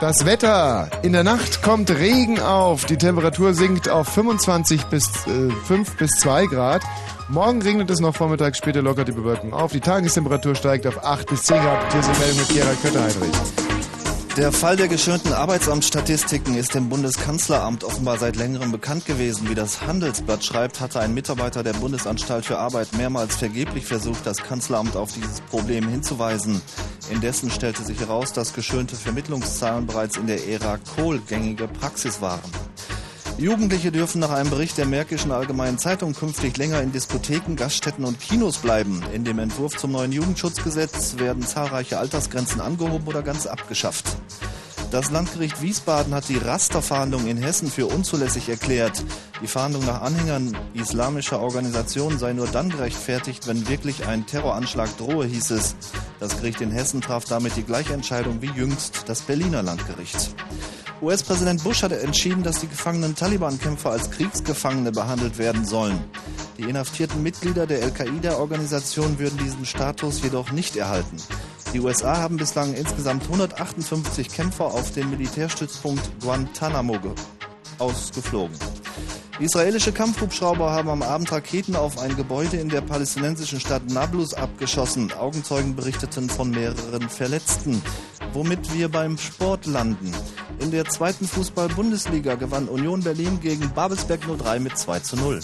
Das 0.00 0.24
Wetter. 0.26 0.88
In 1.02 1.12
der 1.12 1.22
Nacht 1.24 1.62
kommt 1.62 1.90
Regen 1.90 2.40
auf. 2.40 2.84
Die 2.84 2.98
Temperatur 2.98 3.54
sinkt 3.54 3.88
auf 3.88 4.08
25 4.08 4.84
bis 4.86 5.08
äh, 5.26 5.50
5 5.66 5.96
bis 5.96 6.10
2 6.20 6.46
Grad. 6.46 6.82
Morgen 7.28 7.62
regnet 7.62 7.88
es 7.90 8.00
noch 8.00 8.14
vormittags, 8.14 8.58
später 8.58 8.82
lockert 8.82 9.08
die 9.08 9.12
Bewölkung 9.12 9.54
auf. 9.54 9.72
Die 9.72 9.80
Tagestemperatur 9.80 10.54
steigt 10.54 10.86
auf 10.86 11.02
8 11.04 11.26
bis 11.30 11.44
10 11.44 11.56
Grad. 11.62 11.92
Hier 11.92 12.02
die 12.02 12.18
Meldung 12.20 12.38
mit 12.38 12.48
Gerald 12.50 12.82
Kötter-Heinrich. 12.82 13.63
Der 14.36 14.50
Fall 14.50 14.74
der 14.74 14.88
geschönten 14.88 15.32
Arbeitsamtsstatistiken 15.32 16.56
ist 16.56 16.74
dem 16.74 16.88
Bundeskanzleramt 16.88 17.84
offenbar 17.84 18.18
seit 18.18 18.34
längerem 18.34 18.72
bekannt 18.72 19.06
gewesen. 19.06 19.48
Wie 19.48 19.54
das 19.54 19.82
Handelsblatt 19.82 20.42
schreibt, 20.42 20.80
hatte 20.80 20.98
ein 20.98 21.14
Mitarbeiter 21.14 21.62
der 21.62 21.74
Bundesanstalt 21.74 22.44
für 22.44 22.58
Arbeit 22.58 22.92
mehrmals 22.96 23.36
vergeblich 23.36 23.86
versucht, 23.86 24.26
das 24.26 24.38
Kanzleramt 24.38 24.96
auf 24.96 25.12
dieses 25.12 25.40
Problem 25.40 25.86
hinzuweisen. 25.86 26.60
Indessen 27.10 27.48
stellte 27.48 27.84
sich 27.84 28.00
heraus, 28.00 28.32
dass 28.32 28.54
geschönte 28.54 28.96
Vermittlungszahlen 28.96 29.86
bereits 29.86 30.16
in 30.16 30.26
der 30.26 30.44
Ära 30.48 30.78
Kohl 30.78 31.20
gängige 31.20 31.68
Praxis 31.68 32.20
waren. 32.20 32.50
Jugendliche 33.38 33.90
dürfen 33.90 34.20
nach 34.20 34.30
einem 34.30 34.48
Bericht 34.48 34.78
der 34.78 34.86
Märkischen 34.86 35.32
Allgemeinen 35.32 35.76
Zeitung 35.76 36.14
künftig 36.14 36.56
länger 36.56 36.80
in 36.80 36.92
Diskotheken, 36.92 37.56
Gaststätten 37.56 38.04
und 38.04 38.20
Kinos 38.20 38.58
bleiben. 38.58 39.02
In 39.12 39.24
dem 39.24 39.40
Entwurf 39.40 39.76
zum 39.76 39.90
neuen 39.90 40.12
Jugendschutzgesetz 40.12 41.16
werden 41.18 41.42
zahlreiche 41.42 41.98
Altersgrenzen 41.98 42.60
angehoben 42.60 43.08
oder 43.08 43.22
ganz 43.22 43.46
abgeschafft. 43.46 44.04
Das 44.92 45.10
Landgericht 45.10 45.60
Wiesbaden 45.60 46.14
hat 46.14 46.28
die 46.28 46.36
Rasterfahndung 46.36 47.26
in 47.26 47.36
Hessen 47.36 47.68
für 47.68 47.86
unzulässig 47.86 48.48
erklärt. 48.48 49.02
Die 49.42 49.48
Fahndung 49.48 49.84
nach 49.84 50.02
Anhängern 50.02 50.56
islamischer 50.74 51.40
Organisationen 51.40 52.20
sei 52.20 52.32
nur 52.34 52.46
dann 52.46 52.70
gerechtfertigt, 52.70 53.48
wenn 53.48 53.68
wirklich 53.68 54.06
ein 54.06 54.26
Terroranschlag 54.26 54.96
drohe, 54.96 55.26
hieß 55.26 55.50
es. 55.50 55.74
Das 56.20 56.36
Gericht 56.36 56.60
in 56.60 56.70
Hessen 56.70 57.00
traf 57.00 57.24
damit 57.24 57.56
die 57.56 57.64
gleiche 57.64 57.94
Entscheidung 57.94 58.40
wie 58.40 58.50
jüngst 58.50 59.02
das 59.08 59.22
Berliner 59.22 59.64
Landgericht. 59.64 60.36
US-Präsident 61.04 61.62
Bush 61.62 61.82
hat 61.82 61.92
entschieden, 61.92 62.42
dass 62.42 62.60
die 62.60 62.66
gefangenen 62.68 63.14
Taliban-Kämpfer 63.14 63.90
als 63.90 64.10
Kriegsgefangene 64.10 64.90
behandelt 64.90 65.36
werden 65.36 65.66
sollen. 65.66 66.02
Die 66.56 66.62
inhaftierten 66.62 67.22
Mitglieder 67.22 67.66
der 67.66 67.82
Al-Qaida-Organisation 67.82 69.18
würden 69.18 69.36
diesen 69.38 69.66
Status 69.66 70.22
jedoch 70.22 70.50
nicht 70.50 70.76
erhalten. 70.76 71.16
Die 71.74 71.80
USA 71.80 72.16
haben 72.16 72.38
bislang 72.38 72.72
insgesamt 72.72 73.24
158 73.24 74.28
Kämpfer 74.30 74.64
auf 74.66 74.92
den 74.92 75.10
Militärstützpunkt 75.10 76.02
Guantanamo 76.20 76.98
ge- 76.98 77.12
ausgeflogen. 77.78 78.56
Israelische 79.40 79.90
Kampfhubschrauber 79.92 80.70
haben 80.70 80.88
am 80.88 81.02
Abend 81.02 81.30
Raketen 81.32 81.74
auf 81.74 81.98
ein 81.98 82.16
Gebäude 82.16 82.56
in 82.56 82.68
der 82.68 82.80
palästinensischen 82.82 83.58
Stadt 83.58 83.90
Nablus 83.90 84.32
abgeschossen. 84.32 85.12
Augenzeugen 85.12 85.74
berichteten 85.74 86.30
von 86.30 86.50
mehreren 86.50 87.08
Verletzten. 87.10 87.82
Womit 88.32 88.72
wir 88.72 88.88
beim 88.88 89.18
Sport 89.18 89.66
landen. 89.66 90.12
In 90.64 90.70
der 90.70 90.86
zweiten 90.86 91.28
Fußball-Bundesliga 91.28 92.36
gewann 92.36 92.68
Union 92.68 93.02
Berlin 93.02 93.38
gegen 93.38 93.68
Babelsberg 93.74 94.22
03 94.22 94.60
mit 94.60 94.78
2 94.78 94.98
zu 95.00 95.14
0. 95.16 95.40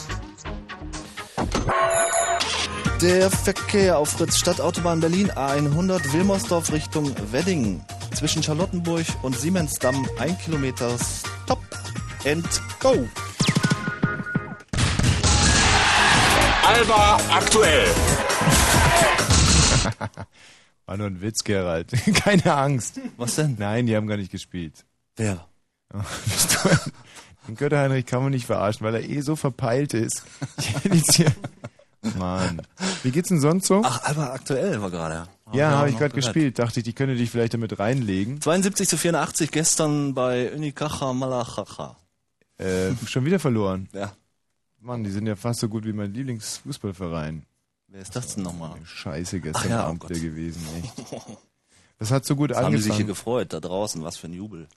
Der 3.03 3.31
Verkehr 3.31 3.99
auf 3.99 4.09
Fritz 4.09 4.39
Stadtautobahn 4.39 5.01
Berlin 5.01 5.31
A100 5.31 6.15
Wilmersdorf 6.15 6.73
Richtung 6.73 7.15
Wedding. 7.33 7.85
Zwischen 8.15 8.43
Charlottenburg 8.43 9.05
und 9.21 9.39
Siemensdamm 9.39 10.09
ein 10.19 10.39
Kilometer 10.39 10.97
Stop 10.99 11.61
and 12.25 12.49
Go. 12.81 13.07
Alba 16.65 17.21
aktuell. 17.31 17.89
War 20.87 20.97
nur 20.97 21.09
ein 21.09 21.21
Witz, 21.21 21.45
Gerald. 21.45 21.93
Keine 22.15 22.57
Angst. 22.57 22.99
Was 23.19 23.35
denn? 23.35 23.57
Nein, 23.59 23.85
die 23.87 23.95
haben 23.95 24.07
gar 24.07 24.17
nicht 24.17 24.33
gespielt. 24.33 24.87
Wer? 25.17 25.47
Den 27.47 27.57
Götter-Heinrich 27.57 28.07
kann 28.07 28.23
man 28.23 28.33
nicht 28.33 28.47
verarschen, 28.47 28.87
weil 28.87 28.95
er 28.95 29.09
eh 29.09 29.21
so 29.23 29.37
verpeilt 29.37 29.95
ist. 29.95 30.23
Ich 30.59 30.75
hätte 30.75 30.97
jetzt 30.97 31.15
hier... 31.15 31.33
Mann. 32.17 32.63
Wie 33.03 33.11
geht's 33.11 33.29
denn 33.29 33.41
sonst 33.41 33.67
so? 33.67 33.83
Ach, 33.85 34.03
Alba 34.05 34.33
aktuell 34.33 34.81
war 34.81 34.91
gerade. 34.91 35.29
ja, 35.53 35.73
habe 35.73 35.91
ich 35.91 35.99
gerade 35.99 36.15
gespielt. 36.15 36.59
Dachte 36.59 36.81
ich, 36.81 36.85
die 36.85 36.95
könnte 36.95 37.15
dich 37.15 37.31
vielleicht 37.31 37.53
damit 37.53 37.79
reinlegen. 37.79 38.41
72 38.41 38.89
zu 38.89 38.97
84 38.97 39.51
gestern 39.51 40.15
bei 40.15 40.51
Unicaja 40.51 41.13
Malachacha. 41.13 41.97
Äh, 42.57 42.93
schon 43.07 43.27
wieder 43.27 43.39
verloren. 43.39 43.89
Ja. 43.93 44.13
Mann, 44.81 45.05
die 45.05 45.11
sind 45.11 45.27
ja 45.27 45.37
fast 45.37 45.61
so 45.61 45.69
gut 45.69 45.85
wie 45.85 45.93
mein 45.93 46.15
Lieblingsfußballverein. 46.15 47.45
Wer 47.89 48.01
ist 48.01 48.17
das 48.17 48.35
denn 48.35 48.45
nochmal? 48.45 48.77
Scheiße 48.85 49.41
gestern 49.41 49.63
Ach 49.67 49.71
ja, 49.71 49.87
oh 49.87 49.89
Abend 49.91 50.09
der 50.09 50.19
gewesen, 50.19 50.63
echt. 50.83 50.93
Das 51.99 52.11
hat 52.11 52.25
so 52.25 52.35
gut 52.35 52.49
Jetzt 52.49 52.59
haben 52.61 52.73
die 52.73 52.79
sich 52.79 52.87
hier 52.87 52.93
angefangen. 53.05 53.09
gefreut, 53.09 53.53
da 53.53 53.61
draußen, 53.61 54.03
was 54.03 54.17
für 54.17 54.27
ein 54.29 54.33
Jubel. 54.33 54.69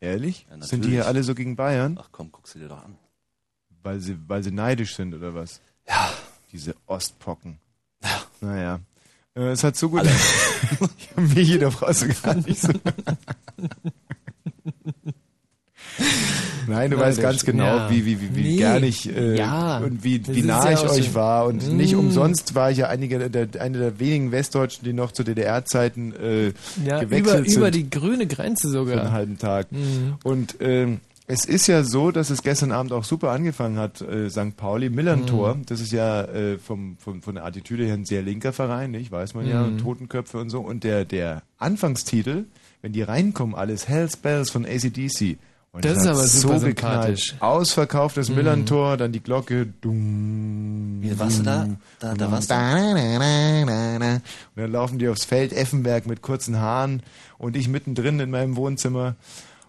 Ehrlich? 0.00 0.46
Ja, 0.50 0.60
sind 0.62 0.84
die 0.84 0.90
hier 0.90 1.06
alle 1.06 1.22
so 1.22 1.34
gegen 1.34 1.56
Bayern? 1.56 1.98
Ach 2.00 2.08
komm, 2.10 2.32
guck 2.32 2.48
sie 2.48 2.58
dir 2.58 2.68
doch 2.68 2.82
an. 2.82 2.96
Weil 3.82 4.00
sie, 4.00 4.18
weil 4.28 4.42
sie 4.42 4.50
neidisch 4.50 4.94
sind 4.96 5.14
oder 5.14 5.34
was? 5.34 5.60
Ja. 5.86 6.10
Diese 6.52 6.74
Ostpocken. 6.86 7.58
Ja. 8.02 8.22
Naja. 8.40 8.80
Äh, 9.34 9.50
Es 9.50 9.62
hat 9.62 9.76
so 9.76 9.90
gut. 9.90 10.02
ich 10.98 11.10
habe 11.10 11.20
mich 11.22 11.48
hier 11.48 11.68
brauchst 11.68 12.02
du 12.02 12.08
gar 12.14 12.34
nicht 12.34 12.60
so. 12.60 12.72
Nein, 16.66 16.90
du 16.90 16.96
Nein, 16.96 17.06
weißt 17.06 17.20
ganz 17.20 17.44
genau, 17.44 17.64
ja. 17.64 17.90
wie, 17.90 18.04
wie, 18.06 18.20
wie, 18.20 18.36
wie 18.36 18.42
Nee. 18.42 18.56
gern 18.56 18.84
ich 18.84 19.08
äh, 19.14 19.36
Ja, 19.36 19.78
und 19.78 20.04
wie, 20.04 20.20
das 20.20 20.36
wie 20.36 20.42
nah 20.42 20.70
ich 20.70 20.82
euch 20.88 21.08
so- 21.08 21.14
war. 21.14 21.46
Und 21.46 21.72
nicht 21.72 21.94
Mm. 21.94 21.98
umsonst 22.00 22.54
war 22.54 22.70
ich 22.70 22.78
ja 22.78 22.88
einige 22.88 23.28
der, 23.30 23.48
einer 23.60 23.78
der 23.78 23.98
wenigen 23.98 24.30
Westdeutschen, 24.30 24.84
die 24.84 24.92
noch 24.92 25.10
zu 25.12 25.24
DDR-Zeiten 25.24 26.12
äh, 26.14 26.52
Ja, 26.86 27.00
gewechselt 27.00 27.38
über, 27.40 27.48
sind. 27.48 27.56
über 27.56 27.70
die 27.70 27.90
grüne 27.90 28.26
Grenze 28.26 28.68
für 28.70 28.78
einen 28.78 28.86
sogar. 28.88 29.12
halben 29.12 29.38
Tag. 29.38 29.72
Mhm. 29.72 30.14
Und 30.22 30.56
ähm, 30.60 31.00
es 31.26 31.44
ist 31.44 31.66
ja 31.66 31.82
so, 31.82 32.10
dass 32.10 32.30
es 32.30 32.42
gestern 32.42 32.72
Abend 32.72 32.92
auch 32.92 33.04
super 33.04 33.30
angefangen 33.30 33.78
hat, 33.78 34.00
äh, 34.00 34.28
St. 34.30 34.56
Pauli, 34.56 34.90
Millantor. 34.90 35.54
Mhm. 35.56 35.66
Das 35.66 35.80
ist 35.80 35.92
ja 35.92 36.22
äh, 36.24 36.58
vom, 36.58 36.96
vom, 36.98 37.22
von 37.22 37.34
der 37.36 37.44
Attitüde 37.44 37.84
her 37.84 37.94
ein 37.94 38.04
sehr 38.04 38.22
linker 38.22 38.52
Verein, 38.52 38.90
nicht? 38.92 39.10
Weiß 39.10 39.34
man 39.34 39.48
ja, 39.48 39.62
Mhm. 39.64 39.78
Totenköpfe 39.78 40.38
und 40.38 40.50
so. 40.50 40.60
Und 40.60 40.84
der, 40.84 41.04
der 41.04 41.42
Anfangstitel, 41.58 42.44
wenn 42.82 42.92
die 42.92 43.02
reinkommen, 43.02 43.54
alles 43.54 43.88
Hells 43.88 44.16
Bells 44.16 44.50
von 44.50 44.64
ACDC. 44.66 45.36
Und 45.72 45.84
Das 45.84 45.98
ist 45.98 46.06
aber 46.06 46.26
super 46.26 46.58
so 46.58 46.66
sympathisch. 46.66 47.32
geknallt. 47.32 47.42
Ausverkauftes 47.42 48.28
Mhm. 48.28 48.34
Millantor, 48.36 48.96
dann 48.96 49.12
die 49.12 49.20
Glocke. 49.20 49.66
Dumm, 49.80 50.98
Wie, 51.00 51.16
warst 51.16 51.38
du 51.38 51.42
da? 51.44 51.68
Da, 52.00 52.14
da 52.14 52.30
warst 52.32 52.50
du? 52.50 52.54
und 52.54 54.20
dann 54.56 54.72
laufen 54.72 54.98
die 54.98 55.08
aufs 55.08 55.24
Feld, 55.24 55.52
Effenberg 55.52 56.06
mit 56.06 56.22
kurzen 56.22 56.58
Haaren 56.58 57.02
und 57.38 57.56
ich 57.56 57.68
mittendrin 57.68 58.18
in 58.18 58.30
meinem 58.30 58.56
Wohnzimmer. 58.56 59.14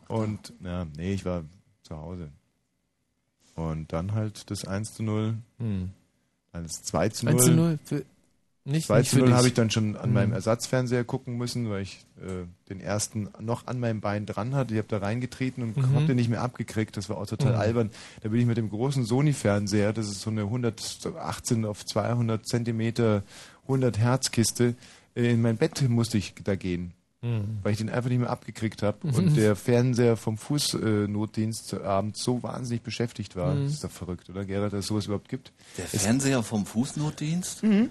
Und, 0.08 0.54
ja, 0.64 0.88
nee, 0.98 1.14
ich 1.14 1.24
war 1.24 1.44
zu 1.84 1.96
Hause. 1.98 2.30
Und 3.56 3.94
dann 3.94 4.14
halt 4.14 4.50
das 4.50 4.66
1 4.66 4.96
zu 4.96 5.04
0, 5.04 5.36
Hm. 5.60 5.92
dann 6.52 6.64
das 6.64 6.82
2 6.84 7.10
zu 7.10 7.26
0. 7.26 7.34
1 7.36 7.46
zu 7.46 7.52
0 7.52 7.80
für, 7.86 8.04
nicht, 8.64 8.88
2 8.88 9.00
nicht 9.00 9.10
zu 9.10 9.16
für 9.16 9.20
0 9.22 9.28
dich. 9.30 9.38
habe 9.38 9.48
ich 9.48 9.54
dann 9.54 9.70
schon 9.72 9.96
an 9.98 10.04
Hm. 10.06 10.14
meinem 10.14 10.34
Ersatzfernseher 10.34 11.04
gucken 11.04 11.38
müssen, 11.38 11.70
weil 11.70 11.82
ich 11.82 12.06
äh, 12.22 12.46
den 12.70 12.80
ersten 12.80 13.30
noch 13.40 13.66
an 13.68 13.80
meinem 13.80 14.02
Bein 14.02 14.26
dran 14.26 14.54
hatte. 14.54 14.74
Ich 14.74 14.78
habe 14.78 14.88
da 14.88 15.00
reingetreten 15.00 15.64
und 15.64 15.78
Mhm. 15.78 15.96
habe 15.96 16.06
den 16.06 16.16
nicht 16.18 16.30
mehr 16.30 16.42
abgekriegt. 16.42 16.96
Das 16.98 17.10
war 17.10 17.18
auch 17.18 17.26
total 17.26 17.54
Mhm. 17.54 17.60
albern. 17.60 17.92
Da 18.22 18.30
bin 18.30 18.40
ich 18.40 18.46
mit 18.46 18.58
dem 18.58 18.70
großen 18.70 19.04
Sony-Fernseher, 19.06 19.94
das 19.94 20.08
ist 20.08 20.22
so 20.22 20.30
eine 20.30 20.48
118 20.50 21.66
auf 21.66 21.86
200 21.86 22.46
Zentimeter 22.46 23.24
100 23.68 23.98
Hertz 23.98 24.32
Kiste, 24.32 24.76
äh, 25.16 25.32
in 25.32 25.42
mein 25.42 25.58
Bett 25.58 25.82
musste 25.90 26.18
ich 26.18 26.34
da 26.44 26.56
gehen. 26.56 26.94
Mhm. 27.24 27.60
Weil 27.64 27.74
ich 27.74 27.78
den 27.78 27.90
einfach 27.90 28.10
nicht 28.10 28.20
mehr 28.20 28.30
abgekriegt 28.32 28.82
habe 28.84 28.98
Mhm. 29.08 29.14
und 29.16 29.36
der 29.38 29.56
Fernseher 29.56 30.18
vom 30.18 30.38
Fußnotdienst 30.40 31.74
abends 31.76 32.24
so 32.24 32.42
wahnsinnig 32.44 32.82
beschäftigt 32.82 33.36
war. 33.36 33.54
Mhm. 33.54 33.64
Das 33.66 33.74
ist 33.74 33.84
doch 33.84 33.92
verrückt, 33.92 34.30
oder 34.30 34.46
Gerhard, 34.46 34.74
dass 34.74 34.80
es 34.82 34.88
sowas 34.88 35.06
überhaupt 35.06 35.30
gibt? 35.30 35.52
Der 35.78 35.86
Es- 35.92 36.02
Fernseher 36.04 36.42
vom 36.44 36.66
Fußnotdienst? 36.66 37.64
Mhm. 37.64 37.90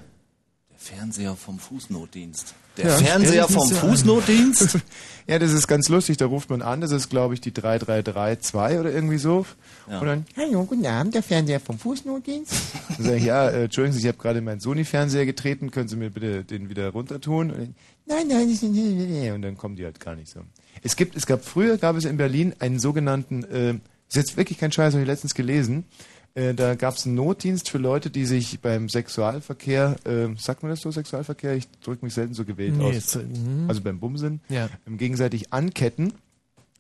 Fernseher 0.83 1.37
vom 1.37 1.59
Fußnotdienst. 1.59 2.55
Der 2.79 2.87
Ja, 2.87 2.97
Fernseher 2.97 3.49
vom. 3.49 3.69
Fußnotdienst? 3.69 4.79
ja, 5.27 5.39
das 5.39 5.53
ist 5.53 5.69
ganz 5.69 5.91
lustig. 5.91 6.17
Da 6.17 6.25
ruft 6.25 6.49
man 6.49 6.63
an. 6.63 6.81
Das 6.81 6.91
ist, 6.91 7.11
glaube 7.11 7.35
ich, 7.35 7.43
die 7.43 7.53
3332 7.53 8.79
oder 8.79 8.91
irgendwie 8.91 9.19
so. 9.19 9.45
Ja. 9.91 10.01
Und 10.01 10.07
dann, 10.07 10.27
hallo, 10.39 10.65
guten 10.65 10.87
Abend, 10.87 11.15
der 11.15 11.23
Fernseher 11.23 11.61
vom 11.61 11.79
Fußnotdienst. 11.79 12.55
Dann 12.97 13.05
sage 13.05 13.17
ich, 13.19 13.25
ja, 13.25 13.51
äh, 13.51 13.65
Entschuldigen 13.65 13.93
Sie, 13.93 14.01
ich 14.01 14.07
habe 14.07 14.17
gerade 14.17 14.39
in 14.39 14.45
meinen 14.47 14.61
Sony-Fernseher 14.61 15.27
getreten. 15.27 15.71
Können 15.71 15.89
Sie 15.89 15.97
mir 15.97 16.09
bitte 16.09 16.45
den 16.45 16.71
wieder 16.71 16.89
runter 16.89 17.21
tun? 17.21 17.51
Und 17.51 17.59
dann, 17.59 17.75
nein, 18.07 18.29
nein, 18.29 18.49
nicht. 18.49 18.63
Und 19.33 19.43
dann 19.43 19.59
kommen 19.59 19.77
die 19.77 19.85
halt 19.85 20.01
gar 20.01 20.17
nicht 20.17 20.31
so. 20.31 20.41
Es 20.83 20.97
gibt, 20.97 21.15
es 21.15 21.27
gab 21.27 21.45
früher, 21.45 21.77
gab 21.77 21.97
es 21.97 22.07
in 22.07 22.17
Berlin 22.17 22.55
einen 22.59 22.79
sogenannten, 22.79 23.45
äh, 23.45 23.73
ist 24.09 24.17
jetzt 24.17 24.37
wirklich 24.39 24.57
kein 24.57 24.73
Scheiß, 24.73 24.95
habe 24.95 25.03
ich 25.03 25.07
letztens 25.09 25.35
gelesen. 25.35 25.85
Äh, 26.35 26.55
da 26.55 26.75
gab 26.77 26.95
es 26.95 27.07
einen 27.07 27.17
Notdienst 27.17 27.69
für 27.71 27.79
Leute, 27.79 28.09
die 28.11 28.25
sich 28.25 28.61
beim 28.61 28.89
Sexualverkehr, 28.89 29.97
äh, 30.05 30.29
sagt 30.39 30.63
man 30.63 30.71
das 30.71 30.81
so, 30.81 30.91
Sexualverkehr? 30.91 31.57
Ich 31.57 31.69
drücke 31.83 32.05
mich 32.05 32.15
selten 32.15 32.35
so 32.35 32.45
gewählt 32.45 32.77
Nee, 32.77 32.85
aus. 32.91 32.95
ist, 32.97 33.17
mhm. 33.17 33.65
Also 33.69 33.81
beim 33.81 33.99
Bumsen. 33.99 34.41
Ja. 34.49 34.69
ähm, 34.87 34.97
gegenseitig 34.97 35.53
anketten 35.53 36.13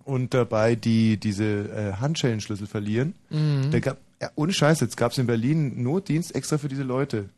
und 0.04 0.34
dabei 0.34 0.76
die 0.76 1.16
diese 1.16 1.44
äh, 1.44 1.92
Handschellenschlüssel 2.00 2.66
verlieren. 2.68 3.14
Mhm. 3.30 3.70
Da 3.72 3.80
gab, 3.80 3.98
ja, 4.22 4.30
ohne 4.36 4.52
Scheiß, 4.52 4.80
jetzt 4.80 4.96
gab 4.96 5.12
es 5.12 5.18
in 5.18 5.26
Berlin 5.26 5.72
einen 5.72 5.82
Notdienst 5.82 6.34
extra 6.34 6.58
für 6.58 6.68
diese 6.68 6.84
Leute. 6.84 7.28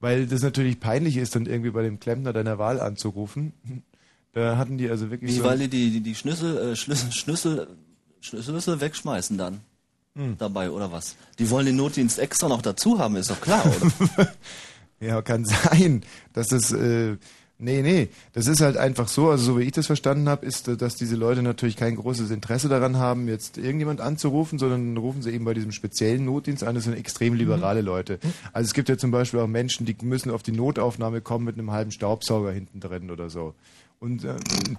Weil 0.00 0.26
das 0.26 0.42
natürlich 0.42 0.78
peinlich 0.80 1.16
ist, 1.16 1.36
dann 1.36 1.46
irgendwie 1.46 1.70
bei 1.70 1.82
dem 1.82 2.00
Klempner 2.00 2.32
deiner 2.32 2.58
Wahl 2.58 2.80
anzurufen. 2.80 3.52
Da 4.32 4.58
hatten 4.58 4.76
die 4.76 4.90
also 4.90 5.10
wirklich 5.10 5.30
Wie, 5.30 5.36
so... 5.38 5.44
weil 5.44 5.58
die 5.60 5.68
die, 5.68 5.90
die, 5.90 6.00
die 6.02 6.14
Schlüssel, 6.14 6.58
äh, 6.58 6.76
Schlüssel, 6.76 7.10
Schlüssel, 7.10 7.68
Schlüssel 8.20 8.82
wegschmeißen 8.82 9.38
dann. 9.38 9.60
Hm. 10.16 10.36
Dabei, 10.38 10.70
oder 10.70 10.90
was? 10.90 11.14
Die 11.38 11.48
wollen 11.50 11.66
den 11.66 11.76
Notdienst 11.76 12.18
extra 12.18 12.48
noch 12.48 12.62
dazu 12.62 12.98
haben, 12.98 13.16
ist 13.16 13.30
doch 13.30 13.40
klar, 13.40 13.64
oder? 13.66 14.32
Ja, 14.98 15.20
kann 15.20 15.44
sein, 15.44 16.02
dass 16.32 16.48
das, 16.48 16.72
äh, 16.72 17.16
nee, 17.58 17.82
nee, 17.82 18.08
das 18.32 18.46
ist 18.46 18.62
halt 18.62 18.78
einfach 18.78 19.08
so, 19.08 19.28
also 19.28 19.44
so 19.44 19.58
wie 19.58 19.64
ich 19.64 19.72
das 19.72 19.84
verstanden 19.84 20.26
habe, 20.26 20.46
ist, 20.46 20.68
äh, 20.68 20.76
dass 20.78 20.94
diese 20.94 21.16
Leute 21.16 21.42
natürlich 21.42 21.76
kein 21.76 21.96
großes 21.96 22.30
Interesse 22.30 22.70
daran 22.70 22.96
haben, 22.96 23.28
jetzt 23.28 23.58
irgendjemand 23.58 24.00
anzurufen, 24.00 24.58
sondern 24.58 24.96
rufen 24.96 25.20
sie 25.20 25.32
eben 25.32 25.44
bei 25.44 25.52
diesem 25.52 25.72
speziellen 25.72 26.24
Notdienst 26.24 26.64
an, 26.64 26.74
das 26.74 26.84
sind 26.84 26.96
extrem 26.96 27.34
liberale 27.34 27.82
Leute. 27.82 28.18
Also 28.54 28.68
es 28.68 28.72
gibt 28.72 28.88
ja 28.88 28.96
zum 28.96 29.10
Beispiel 29.10 29.40
auch 29.40 29.46
Menschen, 29.46 29.84
die 29.84 29.96
müssen 30.00 30.30
auf 30.30 30.42
die 30.42 30.52
Notaufnahme 30.52 31.20
kommen 31.20 31.44
mit 31.44 31.58
einem 31.58 31.72
halben 31.72 31.90
Staubsauger 31.90 32.52
hinten 32.52 32.80
drin 32.80 33.10
oder 33.10 33.28
so. 33.28 33.54
Und 34.00 34.24
ähm, 34.24 34.78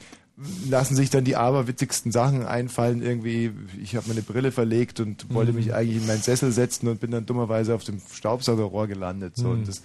lassen 0.70 0.96
sich 0.96 1.10
dann 1.10 1.24
die 1.24 1.36
aberwitzigsten 1.36 2.12
Sachen 2.12 2.46
einfallen. 2.46 3.02
Irgendwie, 3.02 3.52
ich 3.82 3.96
habe 3.96 4.08
meine 4.08 4.22
Brille 4.22 4.52
verlegt 4.52 5.00
und 5.00 5.34
wollte 5.34 5.52
Mhm. 5.52 5.58
mich 5.58 5.74
eigentlich 5.74 5.98
in 5.98 6.06
meinen 6.08 6.22
Sessel 6.22 6.52
setzen 6.52 6.88
und 6.88 7.00
bin 7.00 7.10
dann 7.12 7.26
dummerweise 7.26 7.74
auf 7.74 7.84
dem 7.84 8.00
Staubsaugerrohr 8.14 8.88
gelandet. 8.88 9.36
So. 9.36 9.46
Mhm. 9.48 9.52
Und, 9.54 9.68
das, 9.68 9.82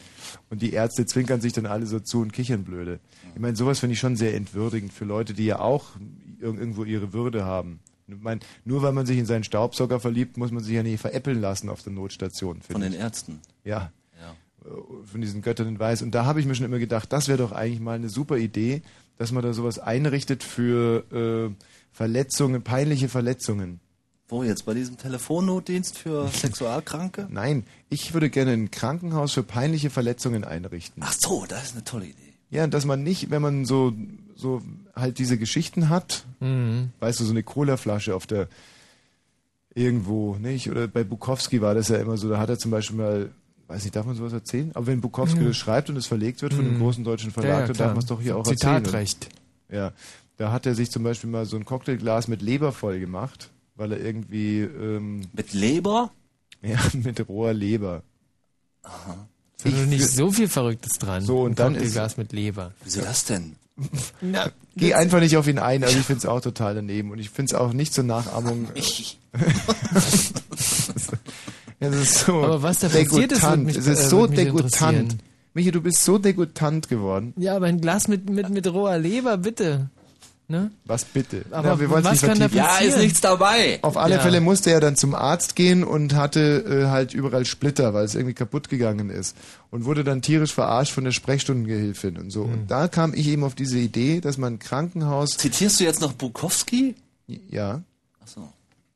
und 0.51 0.61
die 0.61 0.73
Ärzte 0.73 1.07
zwinkern 1.07 1.41
sich 1.41 1.53
dann 1.55 1.65
alle 1.67 1.87
so 1.87 2.01
zu 2.01 2.21
und 2.21 2.33
kichern 2.33 2.65
blöde. 2.65 3.01
Ich 3.35 3.41
meine, 3.41 3.57
sowas 3.57 3.79
finde 3.79 3.95
ich 3.95 4.01
schon 4.01 4.17
sehr 4.17 4.35
entwürdigend 4.35 4.93
für 4.93 5.07
Leute, 5.07 5.33
die 5.33 5.47
ja 5.47 5.59
auch 5.61 5.87
irg- 6.43 6.59
irgendwo 6.59 6.85
ihre 6.85 7.13
Würde 7.15 7.45
haben. 7.47 7.81
Ich 8.09 8.21
meine, 8.21 8.41
nur 8.67 8.83
weil 8.83 8.93
man 8.93 9.07
sich 9.07 9.17
in 9.17 9.25
seinen 9.25 9.45
Staubsauger 9.45 10.01
verliebt, 10.01 10.37
muss 10.37 10.51
man 10.51 10.63
sich 10.63 10.75
ja 10.75 10.83
nicht 10.83 11.01
veräppeln 11.01 11.41
lassen 11.41 11.71
auf 11.71 11.83
der 11.83 11.93
Notstation. 11.93 12.61
Von 12.61 12.83
den 12.83 12.93
ich. 12.93 12.99
Ärzten. 12.99 13.41
Ja. 13.65 13.91
Äh, 14.65 15.07
von 15.07 15.21
diesen 15.21 15.43
Göttern 15.43 15.69
in 15.69 15.79
Weiß. 15.79 16.03
Und 16.03 16.13
da 16.13 16.25
habe 16.25 16.41
ich 16.41 16.47
mir 16.47 16.55
schon 16.55 16.67
immer 16.67 16.79
gedacht, 16.79 17.13
das 17.13 17.29
wäre 17.29 17.39
doch 17.39 17.53
eigentlich 17.53 17.81
mal 17.81 17.95
eine 17.97 18.09
super 18.09 18.37
Idee, 18.37 18.83
dass 19.19 19.33
man 19.33 19.43
da 19.43 19.53
sowas 19.53 19.79
einrichtet 19.79 20.43
für 20.43 21.05
äh, 21.51 21.65
Verletzungen, 21.93 22.63
peinliche 22.63 23.09
Verletzungen. 23.09 23.81
Wo 24.29 24.43
jetzt? 24.43 24.65
Bei 24.65 24.73
diesem 24.75 24.97
Telefonnotdienst 24.97 25.99
für 25.99 26.29
Sexualkranke? 26.33 27.27
Nein, 27.31 27.65
ich 27.91 28.15
würde 28.15 28.31
gerne 28.31 28.53
ein 28.53 28.71
Krankenhaus 28.71 29.33
für 29.33 29.43
peinliche 29.43 29.91
Verletzungen 29.91 30.45
einrichten. 30.45 31.03
Ach 31.05 31.15
so, 31.19 31.45
das 31.47 31.65
ist 31.65 31.73
eine 31.75 31.85
tolle 31.85 32.07
Idee. 32.07 32.17
Ja, 32.51 32.67
dass 32.67 32.85
man 32.85 33.03
nicht, 33.03 33.31
wenn 33.31 33.43
man 33.43 33.65
so, 33.65 33.93
so 34.35 34.63
halt 34.95 35.19
diese 35.19 35.39
Geschichten 35.39 35.89
hat, 35.89 36.25
Mhm. 36.41 36.91
weißt 37.01 37.21
du, 37.21 37.25
so 37.25 37.31
eine 37.31 37.43
Colaflasche 37.43 38.15
auf 38.15 38.27
der 38.27 38.49
irgendwo, 39.75 40.37
nicht? 40.37 40.71
Oder 40.71 40.89
bei 40.89 41.05
Bukowski 41.05 41.61
war 41.63 41.75
das 41.75 41.89
ja 41.89 41.97
immer 41.99 42.17
so, 42.17 42.29
da 42.29 42.39
hat 42.39 42.51
er 42.51 42.59
zum 42.59 42.71
Beispiel 42.71 42.97
mal, 42.97 43.31
weiß 43.73 43.83
nicht, 43.85 43.97
darf 43.97 44.07
man 44.07 44.15
sowas 44.17 44.33
erzählen? 44.33 44.71
Aber 44.75 44.87
wenn 44.87 45.01
Bukowski 45.01 45.41
Ja. 45.41 45.49
das 45.49 45.57
schreibt 45.57 45.89
und 45.91 45.97
es 45.97 46.07
verlegt 46.07 46.43
wird 46.43 46.55
von 46.55 46.65
einem 46.65 46.75
Mhm. 46.77 46.81
großen 46.83 47.05
deutschen 47.05 47.31
Ja, 47.31 47.35
Verlag, 47.35 47.51
ja, 47.61 47.67
dann 47.67 47.75
klar. 47.77 47.89
darf 47.89 47.95
man 47.97 48.03
es 48.03 48.07
doch 48.09 48.21
hier 48.21 48.37
auch 48.37 48.47
erzählen. 48.47 48.85
Zitatrecht. 48.85 49.29
Ja, 49.71 49.93
da 50.37 50.53
hat 50.53 50.67
er 50.67 50.75
sich 50.75 50.91
zum 50.91 51.03
Beispiel 51.03 51.31
mal 51.31 51.47
so 51.47 51.57
ein 51.57 51.65
Cocktailglas 51.65 52.29
mit 52.29 52.43
Leber 52.43 52.73
voll 52.73 53.01
gemacht, 53.01 53.51
weil 53.77 53.93
er 53.93 54.01
irgendwie... 54.01 54.61
Ähm, 54.61 55.23
mit 55.33 55.53
Leber? 55.53 56.11
Ja, 56.63 56.79
mit 56.93 57.27
roher 57.29 57.55
Leber. 57.55 58.03
Aha. 58.83 59.27
Ist 59.65 59.87
nicht 59.87 60.07
so 60.09 60.31
viel 60.33 60.49
Verrücktes 60.49 60.93
dran. 60.99 61.23
So, 61.25 61.43
und 61.43 61.59
dann 61.59 61.75
ist- 61.75 61.81
Cocktailglas 61.83 62.17
mit 62.17 62.33
Leber. 62.33 62.73
Wieso 62.85 63.01
das 63.01 63.25
denn? 63.25 63.57
Na, 64.21 64.51
Geh 64.77 64.95
einfach 64.95 65.21
nicht 65.21 65.37
auf 65.37 65.47
ihn 65.49 65.59
ein, 65.59 65.83
also 65.85 65.99
ich 65.99 66.05
finde 66.05 66.19
es 66.19 66.27
auch 66.27 66.41
total 66.41 66.75
daneben 66.75 67.11
und 67.11 67.19
ich 67.19 67.31
finde 67.31 67.55
es 67.55 67.61
auch 67.61 67.73
nicht 67.73 67.93
zur 67.95 68.05
Nachahmung. 68.05 68.69
Es 71.83 71.95
ist 71.97 72.19
so 72.27 72.43
Aber 72.43 72.63
was 72.63 72.79
da 72.81 72.89
passiert 72.89 73.33
ist, 73.33 73.57
mich- 73.57 73.77
es 73.77 73.87
ist 73.87 73.99
äh, 74.01 74.09
so 74.09 74.27
degutant. 74.27 75.17
Michi, 75.55 75.71
du 75.71 75.81
bist 75.83 76.03
so 76.03 76.17
degutant 76.19 76.89
geworden. 76.89 77.35
Ja, 77.37 77.57
aber 77.57 77.67
ein 77.67 77.81
Glas 77.81 78.09
mit, 78.09 78.31
mit, 78.31 78.49
mit 78.51 78.67
roher 78.73 78.99
Leber, 78.99 79.37
bitte. 79.37 79.91
Ne? 80.49 80.71
Was 80.85 81.05
bitte? 81.05 81.45
Aber 81.51 81.69
Na, 81.69 81.81
wir 81.81 81.89
wollen's 81.89 82.05
was 82.07 82.13
nicht 82.15 82.23
kann 82.29 82.39
da 82.39 82.49
vertiefen. 82.49 82.65
passieren? 82.67 82.91
Ja, 82.91 82.97
ist 82.97 83.03
nichts 83.03 83.21
dabei. 83.23 83.79
Auf 83.83 83.97
alle 83.97 84.17
Ja. 84.17 84.21
Fälle 84.21 84.41
musste 84.41 84.71
er 84.71 84.81
dann 84.81 84.97
zum 84.97 85.15
Arzt 85.15 85.57
gehen 85.57 85.83
und 85.85 86.15
hatte 86.15 86.41
äh, 86.85 86.91
halt 86.91 87.15
überall 87.15 87.47
Splitter, 87.47 87.95
weil 87.95 88.05
es 88.05 88.15
irgendwie 88.15 88.35
kaputt 88.35 88.69
gegangen 88.69 89.09
ist. 89.09 89.35
Und 89.71 89.85
wurde 89.87 90.05
dann 90.05 90.21
tierisch 90.21 90.53
verarscht 90.53 90.93
von 90.93 91.05
der 91.05 91.13
Sprechstundengehilfin 91.13 92.17
und 92.17 92.25
Hm. 92.25 92.31
so. 92.31 92.43
Und 92.43 92.71
da 92.71 92.89
kam 92.89 93.15
ich 93.15 93.29
eben 93.29 93.45
auf 93.45 93.55
diese 93.55 93.79
Idee, 93.79 94.21
dass 94.21 94.37
man 94.37 94.55
ein 94.55 94.59
Krankenhaus... 94.59 95.31
Zitierst 95.39 95.81
du 95.81 95.85
jetzt 95.85 96.01
noch 96.01 96.13
Bukowski? 96.13 96.97
Ja. 97.49 97.83
Ach 98.23 98.29
so. 98.29 98.49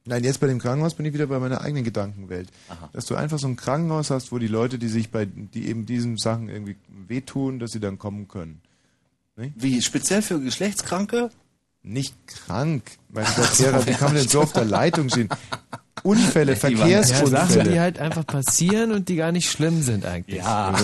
Nein, 0.06 0.22
jetzt 0.24 0.40
bei 0.40 0.46
dem 0.46 0.58
Krankenhaus 0.58 0.94
bin 0.94 1.04
ich 1.04 1.12
wieder 1.12 1.26
bei 1.26 1.38
meiner 1.38 1.60
eigenen 1.60 1.84
Gedankenwelt. 1.84 2.48
Aha. 2.68 2.90
Dass 2.92 3.06
du 3.06 3.16
einfach 3.16 3.38
so 3.38 3.48
ein 3.48 3.56
Krankenhaus 3.56 4.10
hast, 4.10 4.30
wo 4.32 4.38
die 4.38 4.46
Leute, 4.46 4.78
die 4.78 4.88
sich 4.88 5.10
bei, 5.10 5.26
die 5.26 5.68
eben 5.68 5.84
diesen 5.84 6.16
Sachen 6.16 6.48
irgendwie 6.48 6.76
wehtun, 7.08 7.58
dass 7.58 7.72
sie 7.72 7.80
dann 7.80 7.98
kommen 7.98 8.28
können. 8.28 8.60
Wie, 9.36 9.82
speziell 9.82 10.22
für 10.22 10.40
Geschlechtskranke? 10.40 11.30
Nicht 11.82 12.14
krank. 12.26 12.82
Mein 13.10 13.26
Gott, 13.36 13.56
Gerhard, 13.58 13.86
wie 13.86 13.90
ja. 13.90 13.96
kann 13.96 14.08
man 14.08 14.16
denn 14.16 14.28
so 14.28 14.40
auf 14.40 14.52
der 14.52 14.64
Leitung 14.64 15.08
stehen? 15.08 15.28
Unfälle, 16.02 16.52
Ja, 16.54 16.58
Sachen, 16.58 16.70
die 16.70 16.76
Verkehrsunfälle. 16.76 17.80
halt 17.80 17.98
einfach 17.98 18.26
passieren 18.26 18.92
und 18.92 19.08
die 19.08 19.16
gar 19.16 19.32
nicht 19.32 19.50
schlimm 19.50 19.82
sind 19.82 20.04
eigentlich. 20.04 20.38
Ja. 20.38 20.74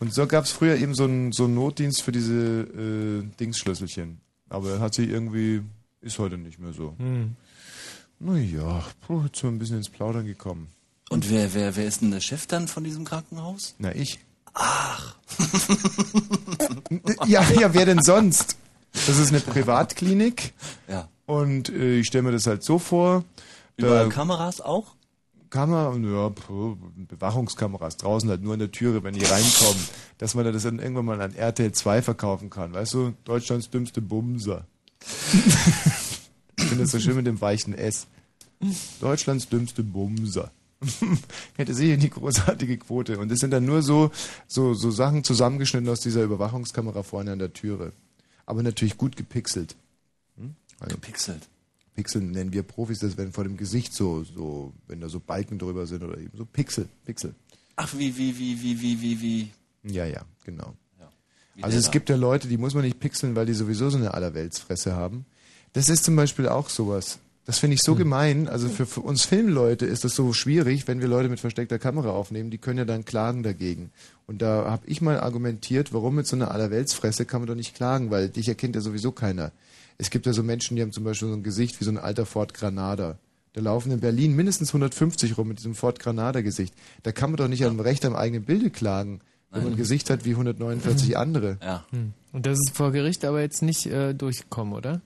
Und 0.00 0.12
so 0.12 0.26
gab 0.26 0.44
es 0.44 0.52
früher 0.52 0.76
eben 0.76 0.94
so 0.94 1.04
einen 1.04 1.32
so 1.32 1.44
einen 1.44 1.54
Notdienst 1.54 2.02
für 2.02 2.12
diese 2.12 2.32
äh, 2.32 3.22
Dingsschlüsselchen. 3.38 4.20
Aber 4.48 4.80
hat 4.80 4.94
sich 4.94 5.08
irgendwie, 5.08 5.62
ist 6.00 6.18
heute 6.18 6.38
nicht 6.38 6.58
mehr 6.58 6.72
so. 6.72 6.94
Hm. 6.98 7.36
Naja, 8.24 8.84
jetzt 9.24 9.42
wir 9.42 9.50
ein 9.50 9.58
bisschen 9.58 9.78
ins 9.78 9.88
Plaudern 9.88 10.26
gekommen. 10.26 10.68
Und 11.10 11.28
wer, 11.28 11.54
wer, 11.54 11.74
wer 11.74 11.86
ist 11.86 12.02
denn 12.02 12.12
der 12.12 12.20
Chef 12.20 12.46
dann 12.46 12.68
von 12.68 12.84
diesem 12.84 13.04
Krankenhaus? 13.04 13.74
Na, 13.78 13.94
ich. 13.94 14.20
Ach. 14.54 15.16
Ja, 17.26 17.42
ja, 17.58 17.72
wer 17.72 17.86
denn 17.86 18.02
sonst? 18.02 18.56
Das 18.92 19.18
ist 19.18 19.30
eine 19.30 19.40
Privatklinik. 19.40 20.52
Ja. 20.88 21.08
Und 21.26 21.70
äh, 21.70 22.00
ich 22.00 22.06
stelle 22.06 22.22
mir 22.22 22.32
das 22.32 22.46
halt 22.46 22.62
so 22.62 22.78
vor. 22.78 23.24
Überall 23.76 24.08
Kameras 24.10 24.60
auch? 24.60 24.94
Kamera, 25.48 25.94
ja, 25.96 26.32
Bewachungskameras 27.08 27.96
draußen 27.96 28.28
halt 28.28 28.42
nur 28.42 28.54
an 28.54 28.58
der 28.58 28.70
Türe, 28.70 29.02
wenn 29.02 29.14
die 29.14 29.24
reinkommen, 29.24 29.82
dass 30.18 30.34
man 30.34 30.50
das 30.50 30.62
dann 30.62 30.78
irgendwann 30.78 31.04
mal 31.04 31.20
an 31.20 31.34
RTL 31.34 31.72
2 31.72 32.02
verkaufen 32.02 32.50
kann. 32.50 32.72
Weißt 32.72 32.94
du, 32.94 33.14
Deutschlands 33.24 33.70
dümmste 33.70 34.00
Bumser. 34.00 34.66
ich 36.56 36.64
finde 36.64 36.84
das 36.84 36.92
so 36.92 37.00
schön 37.00 37.16
mit 37.16 37.26
dem 37.26 37.40
weichen 37.40 37.74
S. 37.74 38.06
Deutschlands 39.00 39.48
dümmste 39.48 39.82
Bumser. 39.82 40.52
Hätte 41.56 41.74
sicher 41.74 41.96
die 41.96 42.10
großartige 42.10 42.76
Quote. 42.78 43.18
Und 43.18 43.30
das 43.30 43.38
sind 43.38 43.50
dann 43.52 43.64
nur 43.64 43.82
so, 43.82 44.10
so, 44.48 44.74
so 44.74 44.90
Sachen 44.90 45.24
zusammengeschnitten 45.24 45.88
aus 45.88 46.00
dieser 46.00 46.22
Überwachungskamera 46.22 47.02
vorne 47.02 47.32
an 47.32 47.38
der 47.38 47.52
Türe. 47.52 47.92
Aber 48.46 48.62
natürlich 48.62 48.96
gut 48.96 49.16
gepixelt. 49.16 49.76
Hm? 50.36 50.54
Also 50.80 50.96
Gepixelt. 50.96 51.48
Pixel 51.94 52.22
nennen 52.22 52.52
wir 52.52 52.62
Profis, 52.62 53.00
das 53.00 53.16
wenn 53.18 53.32
vor 53.32 53.44
dem 53.44 53.56
Gesicht 53.56 53.92
so, 53.92 54.24
so, 54.24 54.72
wenn 54.86 55.00
da 55.00 55.08
so 55.08 55.20
Balken 55.20 55.58
drüber 55.58 55.86
sind 55.86 56.02
oder 56.02 56.18
eben 56.18 56.36
so 56.36 56.46
Pixel, 56.46 56.88
Pixel. 57.04 57.34
Ach, 57.76 57.92
wie, 57.96 58.16
wie, 58.16 58.38
wie, 58.38 58.62
wie, 58.62 58.80
wie, 58.80 59.02
wie, 59.02 59.20
wie. 59.20 59.50
Ja, 59.84 60.06
ja, 60.06 60.24
genau. 60.44 60.74
Wie 61.54 61.62
Also 61.62 61.78
es 61.78 61.90
gibt 61.90 62.08
ja 62.08 62.16
Leute, 62.16 62.48
die 62.48 62.56
muss 62.56 62.74
man 62.74 62.82
nicht 62.82 62.98
pixeln, 62.98 63.36
weil 63.36 63.46
die 63.46 63.52
sowieso 63.52 63.90
so 63.90 63.98
eine 63.98 64.14
Allerweltsfresse 64.14 64.94
haben. 64.94 65.26
Das 65.74 65.88
ist 65.88 66.04
zum 66.04 66.16
Beispiel 66.16 66.48
auch 66.48 66.68
sowas. 66.68 67.18
Das 67.44 67.58
finde 67.58 67.74
ich 67.74 67.82
so 67.82 67.96
gemein. 67.96 68.48
Also 68.48 68.68
für, 68.68 68.86
für 68.86 69.00
uns 69.00 69.24
Filmleute 69.24 69.84
ist 69.84 70.04
das 70.04 70.14
so 70.14 70.32
schwierig, 70.32 70.86
wenn 70.86 71.00
wir 71.00 71.08
Leute 71.08 71.28
mit 71.28 71.40
versteckter 71.40 71.78
Kamera 71.78 72.10
aufnehmen. 72.10 72.50
Die 72.50 72.58
können 72.58 72.78
ja 72.78 72.84
dann 72.84 73.04
klagen 73.04 73.42
dagegen. 73.42 73.90
Und 74.26 74.42
da 74.42 74.70
habe 74.70 74.86
ich 74.86 75.00
mal 75.00 75.18
argumentiert, 75.18 75.92
warum 75.92 76.14
mit 76.14 76.26
so 76.26 76.36
einer 76.36 76.52
Allerweltsfresse 76.52 77.26
kann 77.26 77.40
man 77.40 77.48
doch 77.48 77.56
nicht 77.56 77.74
klagen, 77.74 78.10
weil 78.10 78.28
dich 78.28 78.48
erkennt 78.48 78.76
ja 78.76 78.80
sowieso 78.80 79.10
keiner. 79.10 79.50
Es 79.98 80.10
gibt 80.10 80.26
ja 80.26 80.32
so 80.32 80.42
Menschen, 80.42 80.76
die 80.76 80.82
haben 80.82 80.92
zum 80.92 81.04
Beispiel 81.04 81.28
so 81.28 81.34
ein 81.34 81.42
Gesicht 81.42 81.80
wie 81.80 81.84
so 81.84 81.90
ein 81.90 81.98
alter 81.98 82.26
Ford 82.26 82.54
Granada. 82.54 83.18
Da 83.54 83.60
laufen 83.60 83.90
in 83.90 84.00
Berlin 84.00 84.34
mindestens 84.34 84.70
150 84.70 85.36
rum 85.36 85.48
mit 85.48 85.58
diesem 85.58 85.74
Ford 85.74 85.98
Granada-Gesicht. 85.98 86.74
Da 87.02 87.12
kann 87.12 87.30
man 87.30 87.36
doch 87.36 87.48
nicht 87.48 87.64
am 87.64 87.80
Recht 87.80 88.04
am 88.04 88.16
eigenen 88.16 88.44
Bilde 88.44 88.70
klagen, 88.70 89.20
wenn 89.50 89.64
man 89.64 89.72
ein 89.72 89.76
Gesicht 89.76 90.08
hat 90.10 90.24
wie 90.24 90.30
149 90.30 91.18
andere. 91.18 91.58
Ja. 91.60 91.84
Hm. 91.90 92.14
Und 92.32 92.46
das 92.46 92.58
ist 92.58 92.74
vor 92.74 92.92
Gericht 92.92 93.24
aber 93.24 93.42
jetzt 93.42 93.62
nicht 93.62 93.86
äh, 93.86 94.14
durchgekommen, 94.14 94.72
oder? 94.72 95.02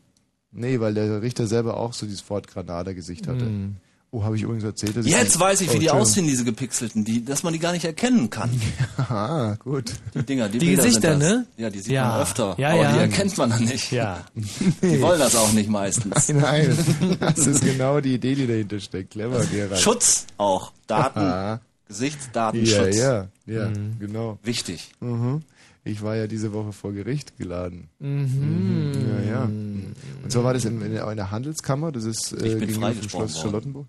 Nee, 0.57 0.81
weil 0.81 0.95
der 0.95 1.23
Richter 1.23 1.47
selber 1.47 1.77
auch 1.77 1.93
so 1.93 2.07
dieses 2.07 2.21
Ford 2.23 2.49
Granada-Gesicht 2.49 3.27
hatte. 3.29 3.41
Hm. 3.47 3.77
Oh, 4.13 4.23
habe 4.23 4.37
ich 4.37 4.43
übrigens 4.43 4.65
erzählt. 4.65 4.97
dass 4.97 5.05
ich- 5.05 5.13
Jetzt 5.13 5.39
weiß 5.39 5.61
ich, 5.63 5.73
wie 5.73 5.77
Oh, 5.77 5.81
die 5.81 5.91
aussehen, 5.91 6.27
diese 6.27 6.45
gepixelten, 6.45 7.05
die, 7.05 7.25
dass 7.25 7.43
man 7.43 7.53
die 7.53 7.59
gar 7.59 7.73
nicht 7.73 7.85
erkennen 7.85 8.31
kann. 8.31 8.49
Aha, 8.97 9.57
gut. 9.63 9.93
Die 10.15 10.23
Dinger, 10.23 10.49
die, 10.49 10.59
Die 10.59 10.67
Bilder 10.67 10.85
Gesichter, 10.85 11.11
sind 11.13 11.23
das. 11.23 11.29
ne? 11.31 11.47
Ja, 11.59 11.69
die 11.71 11.81
sieht 11.81 11.93
Ja. 11.93 12.09
man 12.09 12.23
öfter. 12.23 12.55
Ja, 12.57 12.71
aber 12.71 12.83
ja. 12.83 12.93
die 12.95 12.99
erkennt 13.01 13.37
man 13.37 13.51
dann 13.51 13.65
nicht. 13.65 13.91
Ja. 13.93 14.25
Die 14.83 15.01
wollen 15.03 15.19
das 15.19 15.35
auch 15.35 15.53
nicht 15.53 15.69
meistens. 15.69 16.29
Nein, 16.33 16.79
das 17.21 17.47
ist 17.47 17.65
genau 17.65 18.01
die 18.01 18.15
Idee, 18.15 18.37
die 18.37 18.47
dahinter 18.47 18.79
steckt. 18.81 19.11
Clever, 19.11 19.45
Gerald. 19.47 19.81
Schutz 19.81 20.27
auch. 20.39 20.73
Daten. 20.87 21.61
Gesichtsdatenschutz. 21.89 22.97
Ja, 22.97 23.27
ja, 23.47 23.55
ja, 23.63 23.69
Mhm. 23.69 23.97
genau. 23.99 24.39
Wichtig. 24.43 24.93
Mhm. 25.01 25.43
Ich 25.87 26.03
war 26.03 26.17
ja 26.17 26.27
diese 26.27 26.53
Woche 26.53 26.73
vor 26.73 26.93
Gericht 26.93 27.37
geladen. 27.39 27.89
Mhm. 27.99 28.93
Ja, 29.09 29.31
ja. 29.31 29.45
Und 29.45 29.95
zwar 30.33 30.45
war 30.45 30.53
das 30.55 30.65
in, 30.65 30.83
in 30.83 30.99
einer 30.99 31.31
Handelskammer, 31.31 31.93
das 31.93 32.05
ist 32.05 32.33
Ich 32.33 32.39
äh, 32.39 32.57
bin 32.57 32.61
gegenüber 32.61 32.73
vom 32.75 32.83
freigesprochen 32.83 33.09
Schloss 33.29 33.35
worden. 33.37 33.43
Charlottenburg. 33.43 33.87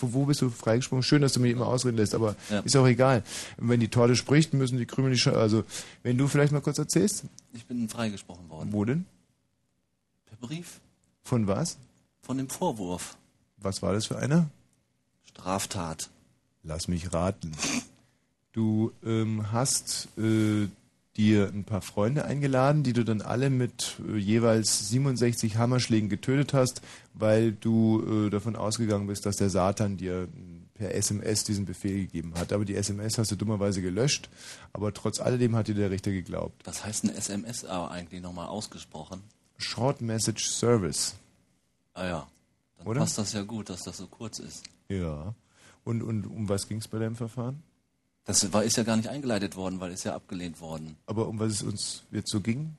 Wo 0.00 0.12
wo 0.12 0.24
bist 0.26 0.42
du 0.42 0.50
freigesprungen? 0.50 1.02
Schön, 1.04 1.22
dass 1.22 1.32
du 1.34 1.40
mich 1.40 1.52
immer 1.52 1.66
ausreden 1.68 1.96
lässt, 1.96 2.14
aber 2.14 2.34
Ja. 2.50 2.58
ist 2.60 2.76
auch 2.76 2.86
egal. 2.86 3.22
Wenn 3.58 3.78
die 3.80 3.88
Torte 3.88 4.16
spricht, 4.16 4.52
müssen 4.52 4.76
die 4.76 4.86
Krümel 4.86 5.12
nicht... 5.12 5.22
scha- 5.26 5.32
Also, 5.36 5.64
wenn 6.02 6.18
du 6.18 6.26
vielleicht 6.26 6.52
mal 6.52 6.60
kurz 6.60 6.78
erzählst, 6.78 7.24
Ich 7.54 7.64
bin 7.66 7.88
freigesprochen 7.88 8.48
worden. 8.50 8.68
wo 8.72 8.84
denn? 8.84 9.04
Per 10.26 10.36
Brief. 10.48 10.80
Von 11.22 11.46
was? 11.46 11.78
Von 12.22 12.38
dem 12.38 12.48
Vorwurf. 12.48 13.16
Was 13.56 13.80
war 13.80 13.92
das 13.92 14.06
für 14.06 14.18
einer? 14.18 14.50
Straftat. 15.24 16.10
Lass 16.64 16.88
mich 16.88 17.12
raten. 17.14 17.52
Du 18.52 18.90
ähm, 19.06 19.52
hast 19.52 20.08
äh, 20.18 20.66
dir 21.18 21.50
ein 21.52 21.64
paar 21.64 21.82
Freunde 21.82 22.24
eingeladen, 22.24 22.84
die 22.84 22.92
du 22.92 23.04
dann 23.04 23.20
alle 23.20 23.50
mit 23.50 23.96
äh, 24.08 24.16
jeweils 24.16 24.88
67 24.88 25.56
Hammerschlägen 25.56 26.08
getötet 26.08 26.54
hast, 26.54 26.80
weil 27.12 27.52
du 27.52 28.26
äh, 28.26 28.30
davon 28.30 28.56
ausgegangen 28.56 29.08
bist, 29.08 29.26
dass 29.26 29.36
der 29.36 29.50
Satan 29.50 29.96
dir 29.96 30.22
äh, 30.22 30.26
per 30.74 30.94
SMS 30.94 31.42
diesen 31.42 31.66
Befehl 31.66 32.06
gegeben 32.06 32.34
hat. 32.38 32.52
Aber 32.52 32.64
die 32.64 32.76
SMS 32.76 33.18
hast 33.18 33.32
du 33.32 33.36
dummerweise 33.36 33.82
gelöscht, 33.82 34.30
aber 34.72 34.94
trotz 34.94 35.20
alledem 35.20 35.56
hat 35.56 35.66
dir 35.66 35.74
der 35.74 35.90
Richter 35.90 36.12
geglaubt. 36.12 36.62
Was 36.64 36.84
heißt 36.84 37.04
ein 37.04 37.10
SMS 37.10 37.64
aber 37.64 37.90
eigentlich 37.90 38.22
nochmal 38.22 38.46
ausgesprochen? 38.46 39.22
Short 39.58 40.00
Message 40.00 40.46
Service. 40.46 41.16
Ah 41.94 42.06
ja. 42.06 42.28
Dann 42.78 42.86
Oder? 42.86 43.00
passt 43.00 43.18
das 43.18 43.32
ja 43.32 43.42
gut, 43.42 43.70
dass 43.70 43.82
das 43.82 43.96
so 43.96 44.06
kurz 44.06 44.38
ist. 44.38 44.62
Ja. 44.88 45.34
Und, 45.82 46.02
und 46.02 46.26
um 46.26 46.48
was 46.48 46.68
ging 46.68 46.78
es 46.78 46.86
bei 46.86 47.00
deinem 47.00 47.16
Verfahren? 47.16 47.62
Das 48.28 48.52
war, 48.52 48.62
ist 48.62 48.76
ja 48.76 48.82
gar 48.82 48.94
nicht 48.98 49.08
eingeleitet 49.08 49.56
worden, 49.56 49.80
weil 49.80 49.90
ist 49.90 50.04
ja 50.04 50.14
abgelehnt 50.14 50.60
worden. 50.60 50.96
Aber 51.06 51.28
um 51.28 51.38
was 51.38 51.50
es 51.54 51.62
uns 51.62 52.02
jetzt 52.12 52.30
so 52.30 52.42
ging? 52.42 52.76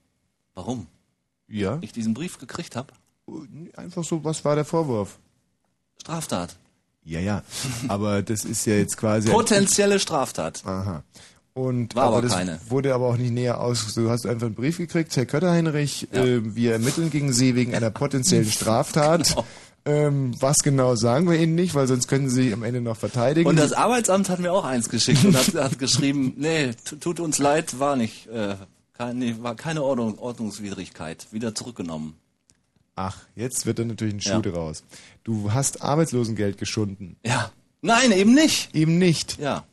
Warum? 0.54 0.86
Ja. 1.48 1.80
Ich 1.82 1.92
diesen 1.92 2.14
Brief 2.14 2.38
gekriegt 2.38 2.76
habe? 2.76 2.94
Einfach 3.76 4.04
so, 4.04 4.24
was 4.24 4.46
war 4.46 4.54
der 4.54 4.64
Vorwurf? 4.64 5.18
Straftat. 6.00 6.56
Ja, 7.04 7.20
ja. 7.20 7.42
Aber 7.88 8.22
das 8.22 8.46
ist 8.46 8.68
ja 8.68 8.76
jetzt 8.76 8.96
quasi. 8.96 9.28
Potenzielle 9.32 10.00
Straftat. 10.00 10.64
Aha. 10.68 11.02
Und 11.56 11.96
War 11.96 12.06
aber 12.10 12.22
das 12.22 12.34
keine. 12.34 12.60
wurde 12.68 12.94
aber 12.94 13.08
auch 13.08 13.18
nicht 13.18 13.32
näher 13.32 13.60
aus. 13.60 13.96
Du 13.96 14.08
hast 14.12 14.28
einfach 14.28 14.46
einen 14.46 14.56
Brief 14.56 14.78
gekriegt, 14.78 15.16
Herr 15.18 15.26
Kötterheinrich, 15.26 16.14
äh, 16.14 16.56
wir 16.56 16.74
ermitteln 16.74 17.10
gegen 17.10 17.34
Sie 17.34 17.56
wegen 17.56 17.74
einer 17.74 17.90
potenziellen 17.90 18.46
Straftat. 18.52 19.30
Genau. 19.30 19.46
Ähm, 19.90 20.32
was 20.40 20.58
genau 20.58 20.96
sagen 20.96 21.30
wir 21.30 21.40
Ihnen 21.40 21.56
nicht, 21.56 21.74
weil 21.76 21.88
sonst 21.88 22.08
können 22.08 22.30
Sie 22.30 22.44
sich 22.44 22.54
am 22.54 22.64
Ende 22.64 22.82
noch 22.82 22.98
verteidigen. 22.98 23.50
Und 23.50 23.58
das 23.58 23.74
Arbeitsamt 23.74 24.30
hat 24.30 24.40
mir 24.40 24.52
auch 24.54 24.64
eins 24.66 24.90
geschickt 24.90 25.26
und 25.26 25.36
hat, 25.36 25.54
hat 25.56 25.80
geschrieben, 25.80 26.34
nee, 26.38 26.72
tu- 26.86 26.96
tut 26.98 27.20
uns 27.20 27.38
leid, 27.40 27.80
war 27.80 27.96
nicht, 27.96 28.28
äh, 28.28 28.56
kein, 28.94 29.18
nee, 29.18 29.36
war 29.40 29.56
keine 29.56 29.82
Ordnung, 29.84 30.20
Ordnungswidrigkeit, 30.20 31.28
wieder 31.32 31.56
zurückgenommen. 31.56 32.16
Ach, 32.96 33.18
jetzt 33.36 33.66
wird 33.66 33.80
dann 33.80 33.88
natürlich 33.88 34.14
ein 34.16 34.22
Schuh 34.22 34.30
Ja. 34.32 34.40
draus. 34.42 34.84
Du 35.24 35.54
hast 35.54 35.82
Arbeitslosengeld 35.82 36.58
geschunden. 36.58 37.16
Ja. 37.26 37.50
Nein, 37.82 38.12
eben 38.12 38.34
nicht. 38.34 38.76
Eben 38.76 38.98
nicht. 38.98 39.40
Ja. 39.40 39.64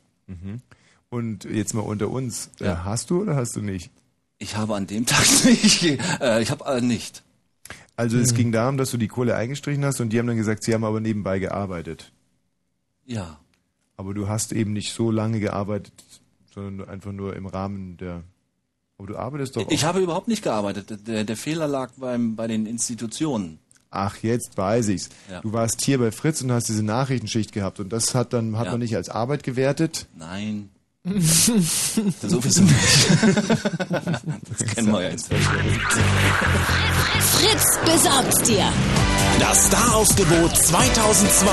Und 1.09 1.43
jetzt 1.45 1.73
mal 1.73 1.81
unter 1.81 2.09
uns. 2.09 2.49
Äh, 2.59 2.65
Ja. 2.65 2.83
hast 2.85 3.09
du 3.09 3.21
oder 3.21 3.35
hast 3.35 3.55
du 3.55 3.61
nicht? 3.61 3.91
Ich 4.39 4.55
habe 4.55 4.75
an 4.75 4.87
dem 4.87 5.05
Tag 5.05 5.25
nicht, 5.45 5.83
äh, 6.21 6.41
ich 6.41 6.51
habe 6.51 6.63
äh, 6.65 6.79
nicht. 6.81 7.23
Also 7.97 8.17
es 8.19 8.33
ging 8.35 8.51
darum, 8.51 8.77
dass 8.77 8.91
du 8.91 8.97
die 8.97 9.07
Kohle 9.07 9.35
eingestrichen 9.35 9.83
hast 9.83 9.99
und 9.99 10.09
die 10.13 10.19
haben 10.19 10.27
dann 10.27 10.37
gesagt, 10.37 10.63
sie 10.63 10.73
haben 10.73 10.83
aber 10.85 10.99
nebenbei 11.01 11.39
gearbeitet. 11.39 12.11
Ja. 13.05 13.39
Aber 13.97 14.13
du 14.13 14.29
hast 14.29 14.53
eben 14.53 14.71
nicht 14.73 14.93
so 14.93 15.09
lange 15.11 15.39
gearbeitet, 15.39 15.93
sondern 16.53 16.87
einfach 16.87 17.11
nur 17.11 17.35
im 17.35 17.47
Rahmen 17.47 17.97
der. 17.97 18.23
Aber 18.99 19.07
du 19.07 19.17
arbeitest 19.17 19.55
doch. 19.55 19.69
Ich 19.69 19.83
habe 19.83 19.99
überhaupt 19.99 20.27
nicht 20.27 20.43
gearbeitet. 20.43 21.07
Der, 21.07 21.23
der 21.23 21.37
Fehler 21.37 21.67
lag 21.67 21.91
beim, 21.97 22.35
bei 22.35 22.47
den 22.47 22.65
Institutionen. 22.67 23.59
Ach, 23.89 24.17
jetzt 24.17 24.57
weiß 24.57 24.89
ich's. 24.89 25.09
Ja. 25.31 25.41
Du 25.41 25.53
warst 25.53 25.81
hier 25.83 25.97
bei 25.97 26.11
Fritz 26.11 26.41
und 26.41 26.51
hast 26.51 26.67
diese 26.69 26.83
Nachrichtenschicht 26.83 27.51
gehabt 27.51 27.79
und 27.79 27.89
das 27.91 28.13
hat 28.13 28.33
dann 28.33 28.57
hat 28.57 28.65
Ja. 28.65 28.71
man 28.71 28.81
nicht 28.81 28.95
als 28.95 29.09
Arbeit 29.09 29.43
gewertet. 29.43 30.07
Nein. 30.15 30.69
Sowieso 32.21 32.61
nicht. 32.63 32.75
das 34.49 34.75
kennen 34.75 34.91
wir 34.91 35.01
ja 35.03 35.09
inzwischen. 35.09 35.51
Fritz 37.37 37.79
besorgt's 37.85 38.43
dir. 38.43 38.65
Das 39.39 39.67
Staraufgebot 39.67 40.57
2002. 40.57 41.49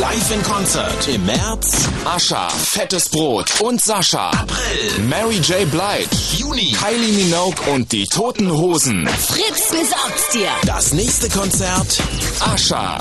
Live 0.00 0.30
in 0.32 0.42
Konzert. 0.42 1.08
Im 1.08 1.26
März 1.26 1.88
Ascha, 2.04 2.48
Fettes 2.48 3.08
Brot 3.08 3.60
und 3.60 3.80
Sascha. 3.80 4.30
April 4.30 5.04
Mary 5.08 5.36
J. 5.36 5.70
Blige. 5.70 6.08
Juni 6.36 6.72
Kylie 6.72 7.12
Minogue 7.12 7.60
und 7.72 7.92
die 7.92 8.06
Toten 8.06 8.50
Hosen. 8.50 9.06
Fritz 9.06 9.68
besorgt's 9.70 10.30
dir. 10.32 10.48
Das 10.64 10.92
nächste 10.92 11.28
Konzert 11.28 12.02
Ascha. 12.40 12.98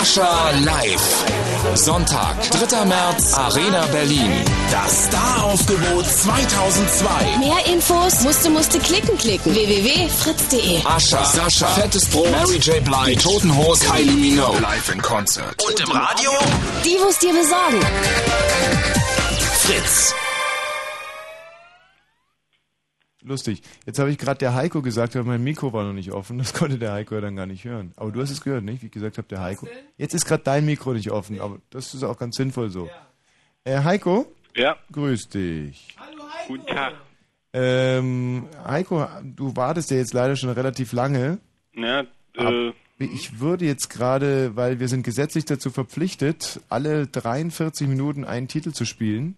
Ascha 0.00 0.50
live. 0.64 1.76
Sonntag, 1.76 2.36
3. 2.50 2.84
März, 2.86 3.34
Arena 3.34 3.84
Berlin. 3.92 4.32
Das 4.70 5.06
Staraufgebot 5.06 6.06
2002. 6.06 7.38
Mehr 7.38 7.66
Infos 7.66 8.20
musste 8.22 8.48
musste 8.48 8.78
klicken 8.78 9.18
klicken. 9.18 9.54
www.fritz.de. 9.54 10.80
Ascha, 10.86 11.24
Sascha, 11.24 11.66
Fettes 11.68 12.06
Brot, 12.06 12.30
Mary 12.30 12.56
J. 12.56 12.82
Blige, 12.82 13.10
die 13.10 13.16
Toten 13.16 13.54
Hosen, 13.54 13.86
Kylie 13.92 14.12
Minogue. 14.16 14.60
Live 14.60 14.90
in 14.92 15.02
Concert. 15.02 15.62
Und 15.62 15.78
im 15.78 15.90
Radio 15.90 16.30
Die, 16.84 16.96
wo's 16.98 17.18
dir 17.18 17.32
besorgen. 17.32 17.80
Fritz. 19.60 20.14
Lustig. 23.24 23.62
Jetzt 23.86 23.98
habe 23.98 24.10
ich 24.10 24.18
gerade 24.18 24.38
der 24.38 24.54
Heiko 24.54 24.82
gesagt, 24.82 25.14
aber 25.16 25.26
mein 25.26 25.44
Mikro 25.44 25.72
war 25.72 25.84
noch 25.84 25.92
nicht 25.92 26.12
offen. 26.12 26.38
Das 26.38 26.52
konnte 26.54 26.78
der 26.78 26.92
Heiko 26.92 27.14
ja 27.14 27.20
dann 27.20 27.36
gar 27.36 27.46
nicht 27.46 27.64
hören. 27.64 27.92
Aber 27.96 28.10
du 28.10 28.20
hast 28.20 28.30
es 28.30 28.40
gehört, 28.40 28.64
nicht? 28.64 28.82
Wie 28.82 28.86
ich 28.86 28.92
gesagt 28.92 29.18
habe, 29.18 29.28
der 29.28 29.40
Heiko. 29.40 29.68
Jetzt 29.96 30.14
ist 30.14 30.26
gerade 30.26 30.42
dein 30.42 30.64
Mikro 30.66 30.92
nicht 30.92 31.10
offen, 31.10 31.40
aber 31.40 31.58
das 31.70 31.94
ist 31.94 32.02
auch 32.02 32.18
ganz 32.18 32.36
sinnvoll 32.36 32.70
so. 32.70 32.88
Äh, 33.64 33.82
Heiko? 33.84 34.26
Ja. 34.56 34.76
Grüß 34.90 35.28
dich. 35.28 35.96
Guten 36.48 36.66
Tag. 36.66 36.94
Ähm, 37.52 38.48
Heiko, 38.66 39.06
du 39.22 39.54
wartest 39.56 39.90
ja 39.90 39.98
jetzt 39.98 40.14
leider 40.14 40.36
schon 40.36 40.50
relativ 40.50 40.92
lange. 40.92 41.38
Ja, 41.74 42.04
äh, 42.36 42.72
Ich 42.98 43.40
würde 43.40 43.66
jetzt 43.66 43.88
gerade, 43.88 44.56
weil 44.56 44.80
wir 44.80 44.88
sind 44.88 45.02
gesetzlich 45.04 45.44
dazu 45.44 45.70
verpflichtet, 45.70 46.60
alle 46.68 47.06
43 47.06 47.88
Minuten 47.88 48.24
einen 48.24 48.48
Titel 48.48 48.72
zu 48.72 48.84
spielen. 48.84 49.36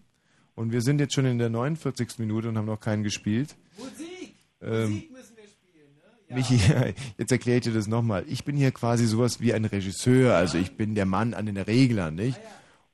Und 0.55 0.71
wir 0.73 0.83
sind 0.83 1.01
jetzt 1.01 1.15
schon 1.15 1.27
in 1.27 1.39
der 1.39 1.51
49. 1.51 2.19
Minute 2.19 2.49
und 2.49 2.57
haben 2.57 2.67
noch 2.67 2.81
keinen 2.81 3.03
gespielt. 3.03 3.57
Musik! 3.79 4.35
Ähm, 4.63 5.05
müssen 5.11 5.37
wir 5.37 5.45
spielen, 5.45 5.95
ne? 6.29 6.35
Michi, 6.35 6.61
jetzt 7.19 7.33
erkläre 7.33 7.59
ich 7.59 7.65
dir 7.65 7.73
das 7.73 7.87
nochmal. 7.87 8.25
Ich 8.29 8.45
bin 8.45 8.57
hier 8.57 8.73
quasi 8.73 9.07
sowas 9.07 9.41
wie 9.41 9.53
ein 9.53 9.65
Regisseur, 9.65 10.35
also 10.35 10.59
ich 10.59 10.77
bin 10.77 10.95
der 10.95 11.07
Mann 11.07 11.35
an 11.35 11.47
den 11.47 11.57
Reglern, 11.57 12.15
nicht? 12.15 12.41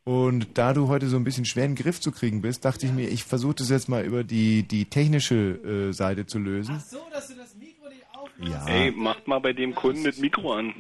Und 0.05 0.59
da 0.59 0.73
du 0.73 0.89
heute 0.89 1.09
so 1.09 1.17
ein 1.17 1.25
bisschen 1.25 1.45
schwer 1.45 1.67
in 1.67 1.75
den 1.75 1.83
Griff 1.83 2.01
zu 2.01 2.11
kriegen 2.11 2.41
bist, 2.41 2.65
dachte 2.65 2.87
ich 2.87 2.93
mir, 2.93 3.09
ich 3.09 3.25
versuche 3.25 3.57
das 3.57 3.69
jetzt 3.69 3.89
mal 3.89 4.05
über 4.05 4.25
die, 4.25 4.63
die 4.63 4.87
technische 4.87 5.91
äh, 5.91 5.93
Seite 5.93 6.27
zu 6.27 6.39
lösen. 6.39 6.81
so, 6.81 6.99
dass 7.13 7.29
du 7.29 7.35
das 7.35 7.55
Mikro 7.55 7.89
nicht 7.89 8.05
aufmachst. 8.13 8.67
Ja. 8.69 8.75
ey, 8.75 8.91
macht 8.91 9.29
mal 9.29 9.39
bei 9.39 9.53
dem 9.53 9.75
Kunden 9.75 10.03
mit 10.03 10.19
Mikro 10.19 10.55
an. 10.55 10.75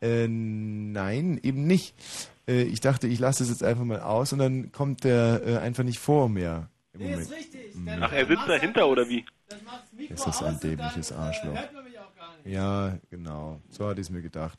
Äh, 0.00 0.26
nein, 0.28 1.38
eben 1.42 1.66
nicht. 1.66 1.94
Äh, 2.48 2.62
ich 2.62 2.80
dachte, 2.80 3.06
ich 3.08 3.18
lasse 3.18 3.42
es 3.42 3.50
jetzt 3.50 3.62
einfach 3.62 3.84
mal 3.84 4.00
aus 4.00 4.32
und 4.32 4.38
dann 4.38 4.72
kommt 4.72 5.04
der 5.04 5.42
äh, 5.44 5.56
einfach 5.58 5.84
nicht 5.84 5.98
vor 5.98 6.28
mehr. 6.28 6.68
Nee, 7.02 7.10
Moment. 7.10 7.22
ist 7.22 7.32
richtig. 7.32 7.60
Ach, 8.00 8.12
er 8.12 8.26
sitzt 8.26 8.48
dahinter 8.48 8.88
oder 8.88 9.08
wie? 9.08 9.24
Das 10.08 10.20
Ist 10.20 10.26
das 10.26 10.42
ein 10.42 10.58
dämliches 10.60 11.12
Arschloch. 11.12 11.54
Hört 11.54 11.72
man 11.72 11.84
mich 11.84 11.98
auch 11.98 12.14
gar 12.16 12.36
nicht. 12.44 12.54
Ja, 12.54 12.98
genau. 13.10 13.60
So 13.70 13.86
hatte 13.86 14.00
ich 14.00 14.06
es 14.06 14.10
mir 14.10 14.22
gedacht. 14.22 14.58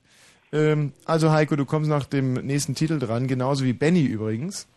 Ähm, 0.51 0.93
also 1.05 1.31
Heiko, 1.31 1.55
du 1.55 1.65
kommst 1.65 1.89
nach 1.89 2.05
dem 2.05 2.33
nächsten 2.33 2.75
Titel 2.75 2.99
dran, 2.99 3.27
genauso 3.27 3.65
wie 3.65 3.73
Benny 3.73 4.03
übrigens. 4.03 4.67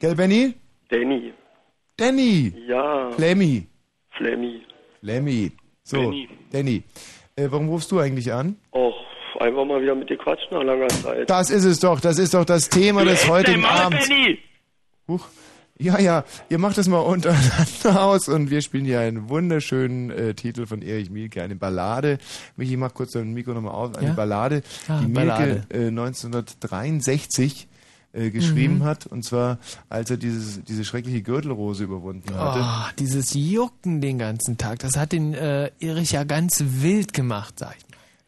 Gell, 0.00 0.14
Benny? 0.14 0.54
Danny. 0.88 1.32
Danny! 1.96 2.52
Ja. 2.66 3.10
Flemmy. 3.12 3.66
Flemmy. 4.16 4.62
Lemmy. 5.00 5.52
So, 5.84 5.98
Benny. 5.98 6.28
Danny. 6.50 6.82
Äh, 7.36 7.48
warum 7.50 7.68
rufst 7.68 7.90
du 7.92 7.98
eigentlich 8.00 8.32
an? 8.32 8.56
Och, 8.72 8.94
einfach 9.40 9.64
mal 9.64 9.80
wieder 9.80 9.94
mit 9.94 10.10
dir 10.10 10.16
quatschen 10.18 10.48
nach 10.50 10.62
langer 10.62 10.88
Zeit. 10.88 11.30
Das 11.30 11.50
ist 11.50 11.64
es 11.64 11.80
doch, 11.80 12.00
das 12.00 12.18
ist 12.18 12.34
doch 12.34 12.44
das 12.44 12.68
Thema 12.68 13.04
des 13.04 13.28
heutigen 13.28 13.64
Abends. 13.64 14.08
Huch. 15.08 15.26
Ja, 15.78 15.98
ja, 15.98 16.24
ihr 16.48 16.58
macht 16.58 16.78
das 16.78 16.86
mal 16.86 16.98
untereinander 17.00 18.02
aus 18.04 18.28
und 18.28 18.50
wir 18.50 18.60
spielen 18.60 18.84
hier 18.84 19.00
einen 19.00 19.28
wunderschönen 19.28 20.10
äh, 20.10 20.34
Titel 20.34 20.66
von 20.66 20.80
Erich 20.82 21.10
Mielke, 21.10 21.42
eine 21.42 21.56
Ballade. 21.56 22.18
Michi, 22.56 22.76
mach 22.76 22.94
kurz 22.94 23.12
dein 23.12 23.32
Mikro 23.32 23.52
nochmal 23.54 23.72
auf. 23.74 23.96
Eine 23.96 24.08
Ja? 24.08 24.14
Ballade, 24.14 24.62
Ah, 24.86 25.00
die 25.00 25.06
Mielke 25.08 25.26
Ballade. 25.28 25.64
äh, 25.70 25.86
1963 25.88 27.68
äh, 28.12 28.30
geschrieben 28.30 28.78
Mhm. 28.80 28.84
hat 28.84 29.06
und 29.06 29.24
zwar 29.24 29.58
als 29.88 30.10
er 30.10 30.18
dieses, 30.18 30.62
diese 30.64 30.84
schreckliche 30.84 31.22
Gürtelrose 31.22 31.84
überwunden 31.84 32.32
hatte. 32.34 32.60
Oh, 32.62 32.92
dieses 32.98 33.32
Jucken 33.34 34.00
den 34.02 34.18
ganzen 34.18 34.58
Tag, 34.58 34.80
das 34.80 34.96
hat 34.96 35.12
den 35.12 35.32
äh, 35.34 35.70
Erich 35.80 36.12
ja 36.12 36.24
ganz 36.24 36.62
wild 36.64 37.14
gemacht, 37.14 37.54
sag 37.58 37.74
ich. 37.78 37.84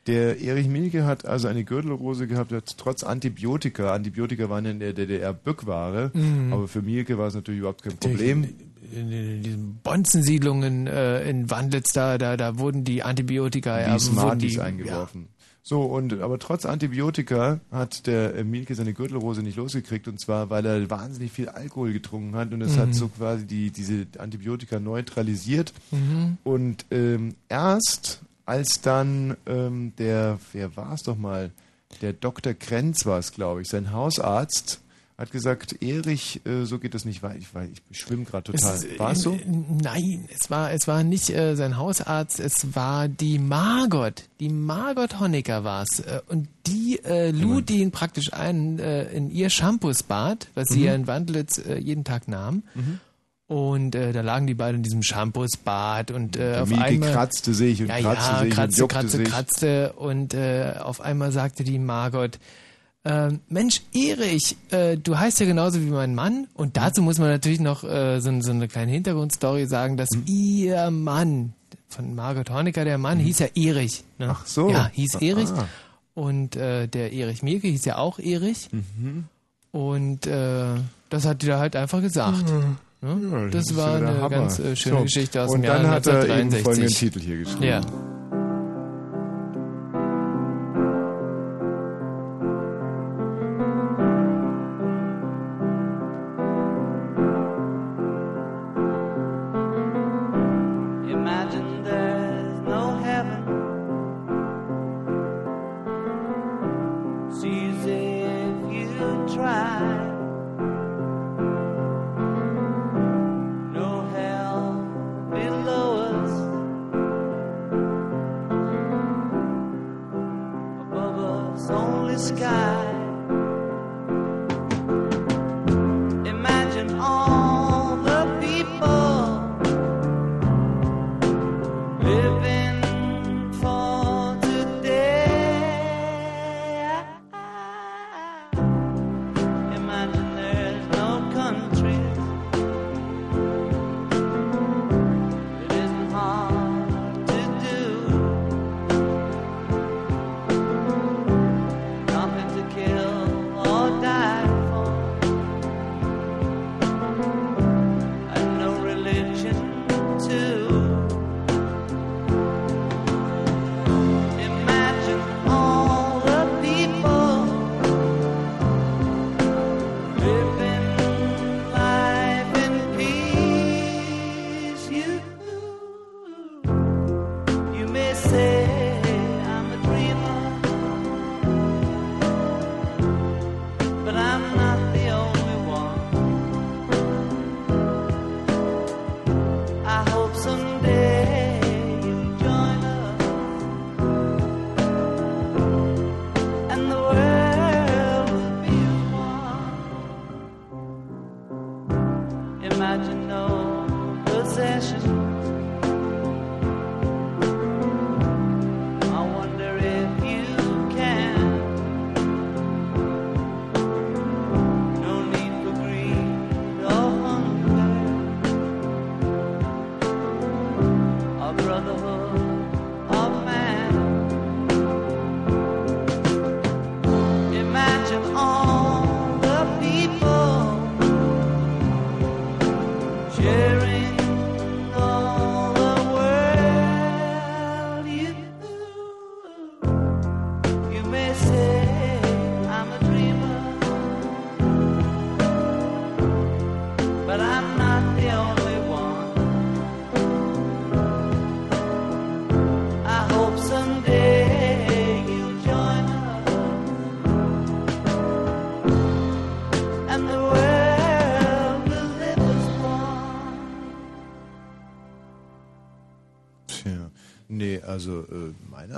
Der 0.07 0.41
Erich 0.41 0.69
Mielke 0.69 1.05
hat 1.07 1.25
also 1.25 1.49
eine 1.49 1.65
Gürtelrose 1.65 2.27
gehabt, 2.27 2.53
hat 2.53 2.77
trotz 2.77 3.03
Antibiotika, 3.05 3.95
Antibiotika 3.95 4.51
waren 4.51 4.67
in 4.67 4.81
der 4.81 4.93
DDR 4.93 5.33
Bückware, 5.33 6.11
Mhm. 6.15 6.53
aber 6.53 6.69
für 6.69 6.83
Mielke 6.83 7.17
war 7.17 7.29
es 7.29 7.35
natürlich 7.35 7.61
überhaupt 7.61 7.83
kein 7.83 7.97
Problem. 7.97 8.45
In, 8.93 9.11
in 9.11 9.43
diesen 9.43 9.81
Bonzensiedlungen 9.83 10.87
äh, 10.87 11.29
in 11.29 11.51
Wandlitz, 11.51 11.93
da, 11.93 12.19
da, 12.19 12.37
da 12.37 12.59
wurden 12.59 12.85
die 12.85 13.03
Antibiotika 13.03 13.77
die 13.79 13.83
ja, 13.83 13.89
wurden 13.93 14.01
Smarties 14.01 14.53
die, 14.55 14.61
eingeworfen. 14.61 15.29
So, 15.67 15.81
und 15.81 16.13
aber 16.21 16.39
trotz 16.39 16.67
Antibiotika 16.67 17.61
hat 17.73 18.07
der 18.07 18.35
äh, 18.35 18.45
Mielke 18.45 18.75
seine 18.75 18.93
Gürtelrose 18.93 19.43
nicht 19.43 19.57
losgekriegt 19.57 20.07
und 20.07 20.21
zwar, 20.21 20.51
weil 20.51 20.67
er 20.67 20.91
wahnsinnig 20.91 21.33
viel 21.33 21.49
Alkohol 21.49 21.95
getrunken 21.95 22.37
hat 22.37 22.53
und 22.53 22.61
es 22.61 22.77
Mhm. 22.77 22.81
hat 22.81 22.95
so 22.95 23.09
quasi 23.09 23.47
die, 23.47 23.71
diese 23.71 24.07
Antibiotika 24.19 24.79
neutralisiert. 24.79 25.73
Mhm. 25.91 26.37
Und 26.45 26.85
ähm, 26.91 27.37
erst 27.49 28.21
als 28.47 28.81
dann 28.81 29.37
ähm, 29.47 29.93
der, 29.99 30.39
wer 30.53 30.77
war 30.77 30.93
es 30.93 31.03
doch 31.03 31.17
mal, 31.17 31.51
der 32.03 32.13
Dr. 32.13 32.55
Krenz 32.55 33.07
war 33.07 33.19
es, 33.19 33.33
glaube 33.33 33.63
ich, 33.63 33.69
sein 33.69 33.93
Hausarzt, 33.93 34.81
hat 35.17 35.31
gesagt, 35.31 35.81
Erich, 35.81 36.45
äh, 36.45 36.65
so 36.65 36.81
geht 36.81 36.93
das 36.95 37.05
nicht 37.05 37.23
weiter. 37.23 37.37
Ich, 37.39 37.55
weiß, 37.55 37.69
ich 37.89 37.99
schwimme 38.01 38.25
gerade 38.25 38.51
total. 38.51 38.75
Es, 38.75 38.99
War 38.99 39.13
es 39.13 39.23
so? 39.23 39.39
Nein, 39.47 40.29
es 40.35 40.51
war, 40.51 40.73
es 40.73 40.89
war 40.89 41.05
nicht 41.05 41.31
äh, 41.31 41.55
sein 41.55 41.77
Hausarzt, 41.77 42.41
es 42.41 42.75
war 42.75 43.07
die 43.07 43.39
Margot. 43.39 44.25
Die 44.41 44.49
Margot 44.49 45.21
Honecker 45.21 45.63
war 45.63 45.85
es. 45.89 46.01
Äh, 46.01 46.21
und 46.27 46.49
die 46.67 46.99
äh, 47.05 47.31
lud 47.31 47.71
ihn 47.71 47.93
praktisch 47.93 48.33
ein 48.33 48.81
äh, 48.81 49.05
in 49.13 49.31
ihr 49.31 49.51
Shampoosbad, 49.51 50.49
was 50.55 50.67
sie 50.71 50.81
Mhm. 50.81 50.85
ja 50.85 50.95
in 50.97 51.07
Wandlitz 51.07 51.59
äh, 51.59 51.79
jeden 51.79 52.03
Tag 52.03 52.27
nahm. 52.27 52.65
Mhm. 52.75 52.99
Und 53.47 53.95
äh, 53.95 54.13
da 54.13 54.23
lagen 54.23 54.47
die 54.47 54.55
beiden 54.55 54.77
in 54.79 54.83
diesem 54.83 55.03
Shampoosbad 55.03 56.11
und 56.11 56.37
äh, 56.39 56.57
auf 56.57 56.73
einmal 56.73 57.13
kratzte 57.13 57.53
sich 57.53 57.83
und 57.83 57.89
ja, 57.89 58.01
kratzte 58.01 58.33
ja, 58.33 58.39
sich 58.39 58.45
und 58.49 58.55
kratzte, 58.55 58.81
juckte 58.81 58.95
kratzte, 58.97 59.17
sich. 59.19 59.29
kratzte 59.29 59.93
und 59.95 60.35
äh, 60.35 60.75
auf 60.81 61.01
einmal 61.03 61.31
sagte 61.31 61.63
die 61.63 61.79
Margot, 61.79 62.39
ähm, 63.05 63.41
Mensch, 63.49 63.83
Erich, 63.93 64.57
äh, 64.71 64.97
du 64.97 65.19
heißt 65.19 65.39
ja 65.41 65.45
genauso 65.47 65.79
wie 65.83 65.91
mein 65.91 66.15
Mann. 66.15 66.47
Und 66.55 66.79
dazu 66.79 67.03
muss 67.03 67.19
man 67.19 67.29
natürlich 67.29 67.61
noch 67.61 67.85
äh, 67.85 68.19
so, 68.21 68.41
so 68.41 68.51
eine 68.51 68.67
kleine 68.67 68.93
Hintergrundstory 68.93 69.67
sagen, 69.67 69.99
dass 69.99 70.09
Hm. 70.11 70.23
ihr 70.27 70.91
Mann 70.91 71.53
von 71.89 72.15
Margot 72.15 72.49
Honecker, 72.49 72.87
der 72.87 72.97
Mann, 72.97 73.19
hieß 73.19 73.41
ja 73.41 73.49
Erich. 73.55 74.05
Ne? 74.19 74.29
Ach 74.31 74.47
so. 74.47 74.71
Ja, 74.71 74.89
hieß 74.91 75.17
Ah. 75.17 75.21
Erich. 75.21 75.51
Und 76.15 76.57
äh, 76.57 76.89
der 76.89 77.13
Erich 77.13 77.43
Mielke 77.43 77.69
hieß 77.69 77.85
ja 77.85 77.99
auch 77.99 78.19
Erich. 78.19 78.71
Mhm. 78.73 79.25
Und 79.71 80.27
äh, 80.27 80.65
das 81.11 81.27
hat 81.27 81.43
die 81.43 81.47
da 81.47 81.59
halt 81.59 81.77
einfach 81.77 82.01
gesagt. 82.01 82.45
Ne? 83.05 83.51
das 83.51 83.77
war 83.77 84.01
ja 84.01 84.09
eine 84.09 84.21
Hammer. 84.21 84.29
ganz 84.31 84.59
äh, 84.59 84.75
schöne 84.75 84.97
So, 84.99 85.03
Geschichte 85.05 85.43
aus 85.43 85.51
und 85.51 85.63
dem 85.63 85.65
Jahr 85.67 85.79
dann 85.83 85.91
hat 85.91 86.07
er 86.07 86.23
eben 86.25 86.53
1963. 86.53 86.63
folgenden 86.65 86.89
Titel 86.95 87.21
hier 87.21 87.39
geschrieben. 87.39 87.65
Ja. 87.65 87.81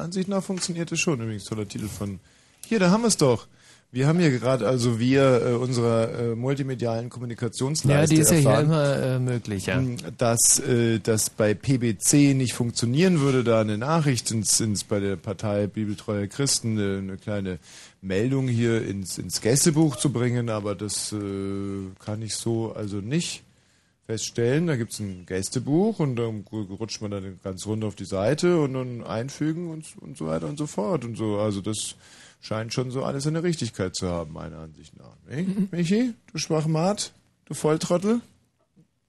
Ansicht 0.06 0.28
nach 0.28 0.42
funktioniert 0.42 0.90
es 0.92 1.00
schon. 1.00 1.20
Übrigens 1.20 1.44
toller 1.44 1.66
Titel 1.66 1.88
von. 1.88 2.20
Hier, 2.66 2.78
da 2.78 2.90
haben 2.90 3.02
wir 3.02 3.08
es 3.08 3.16
doch. 3.16 3.48
Wir 3.92 4.08
haben 4.08 4.18
hier 4.18 4.30
gerade 4.30 4.66
also 4.66 4.98
wir 4.98 5.46
äh, 5.46 5.52
unserer 5.54 6.12
äh, 6.18 6.34
multimedialen 6.34 7.08
Kommunikationsleiste 7.08 8.14
Ja, 8.14 8.16
die 8.16 8.20
ist 8.20 8.30
ja 8.30 8.36
hier 8.36 8.50
erfahren, 8.50 8.66
immer 8.66 8.96
äh, 8.96 9.18
möglich, 9.18 9.66
ja. 9.66 9.80
dass 10.18 10.58
äh, 10.58 10.98
das 10.98 11.30
bei 11.30 11.54
PBC 11.54 12.34
nicht 12.34 12.52
funktionieren 12.52 13.20
würde, 13.20 13.42
da 13.42 13.60
eine 13.60 13.78
Nachricht 13.78 14.30
ins, 14.32 14.60
ins 14.60 14.84
bei 14.84 15.00
der 15.00 15.16
Partei 15.16 15.66
Bibeltreuer 15.66 16.26
Christen 16.26 16.78
äh, 16.78 16.98
eine 16.98 17.16
kleine 17.16 17.58
Meldung 18.02 18.48
hier 18.48 18.86
ins, 18.86 19.18
ins 19.18 19.40
Gästebuch 19.40 19.96
zu 19.96 20.12
bringen, 20.12 20.50
aber 20.50 20.74
das 20.74 21.12
äh, 21.12 21.16
kann 22.04 22.22
ich 22.22 22.34
so 22.34 22.72
also 22.72 22.98
nicht 22.98 23.44
feststellen. 24.06 24.66
Da 24.66 24.76
gibt's 24.76 25.00
ein 25.00 25.24
Gästebuch 25.26 25.98
und 25.98 26.16
dann 26.16 26.44
rutscht 26.50 27.02
man 27.02 27.10
dann 27.10 27.38
ganz 27.42 27.66
runter 27.66 27.88
auf 27.88 27.94
die 27.96 28.04
Seite 28.04 28.60
und 28.60 28.74
dann 28.74 29.04
einfügen 29.04 29.70
und, 29.70 29.84
und 30.00 30.16
so 30.16 30.26
weiter 30.26 30.46
und 30.48 30.58
so 30.58 30.66
fort 30.66 31.04
und 31.04 31.16
so. 31.16 31.38
Also 31.38 31.60
das 31.60 31.96
scheint 32.40 32.72
schon 32.72 32.90
so 32.90 33.02
alles 33.04 33.26
eine 33.26 33.42
Richtigkeit 33.42 33.94
zu 33.94 34.08
haben, 34.08 34.32
meiner 34.32 34.58
Ansicht 34.58 34.92
nach. 34.96 35.16
Nicht? 35.34 35.72
Michi, 35.72 36.14
du 36.32 36.38
Schwachmat, 36.38 37.12
du 37.46 37.54
Volltrottel? 37.54 38.20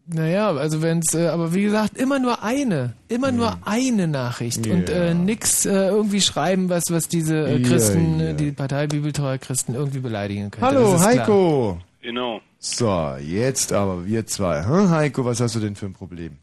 Naja, 0.09 0.51
also 0.51 0.81
wenn's, 0.81 1.13
äh, 1.13 1.27
aber 1.27 1.53
wie 1.53 1.63
gesagt, 1.63 1.97
immer 1.97 2.17
nur 2.17 2.41
eine, 2.41 2.93
immer 3.09 3.33
nur 3.33 3.57
eine 3.65 4.07
Nachricht 4.07 4.65
und 4.65 4.87
Ja. 4.87 4.95
äh, 4.95 5.13
nix 5.13 5.65
äh, 5.65 5.89
irgendwie 5.89 6.21
schreiben, 6.21 6.69
was 6.69 6.85
was 6.89 7.09
diese 7.09 7.35
äh, 7.45 7.61
Christen, 7.61 8.17
ja. 8.21 8.25
äh, 8.27 8.33
die 8.33 8.53
Partei 8.53 8.87
Bibeltreuer 8.87 9.37
Christen 9.37 9.75
irgendwie 9.75 9.99
beleidigen 9.99 10.49
könnte. 10.49 10.61
das 10.75 10.75
Hallo, 10.75 10.95
ist 10.95 11.01
klar. 11.01 11.13
Heiko. 11.13 11.77
Genau. 12.01 12.39
So, 12.59 13.15
jetzt 13.19 13.71
aber 13.71 14.05
wir 14.05 14.25
zwei. 14.25 14.63
Hm, 14.63 14.89
Heiko, 14.89 15.25
was 15.25 15.41
hast 15.41 15.55
du 15.55 15.59
denn 15.59 15.75
für 15.75 15.85
ein 15.85 15.93
Problem? 15.93 16.37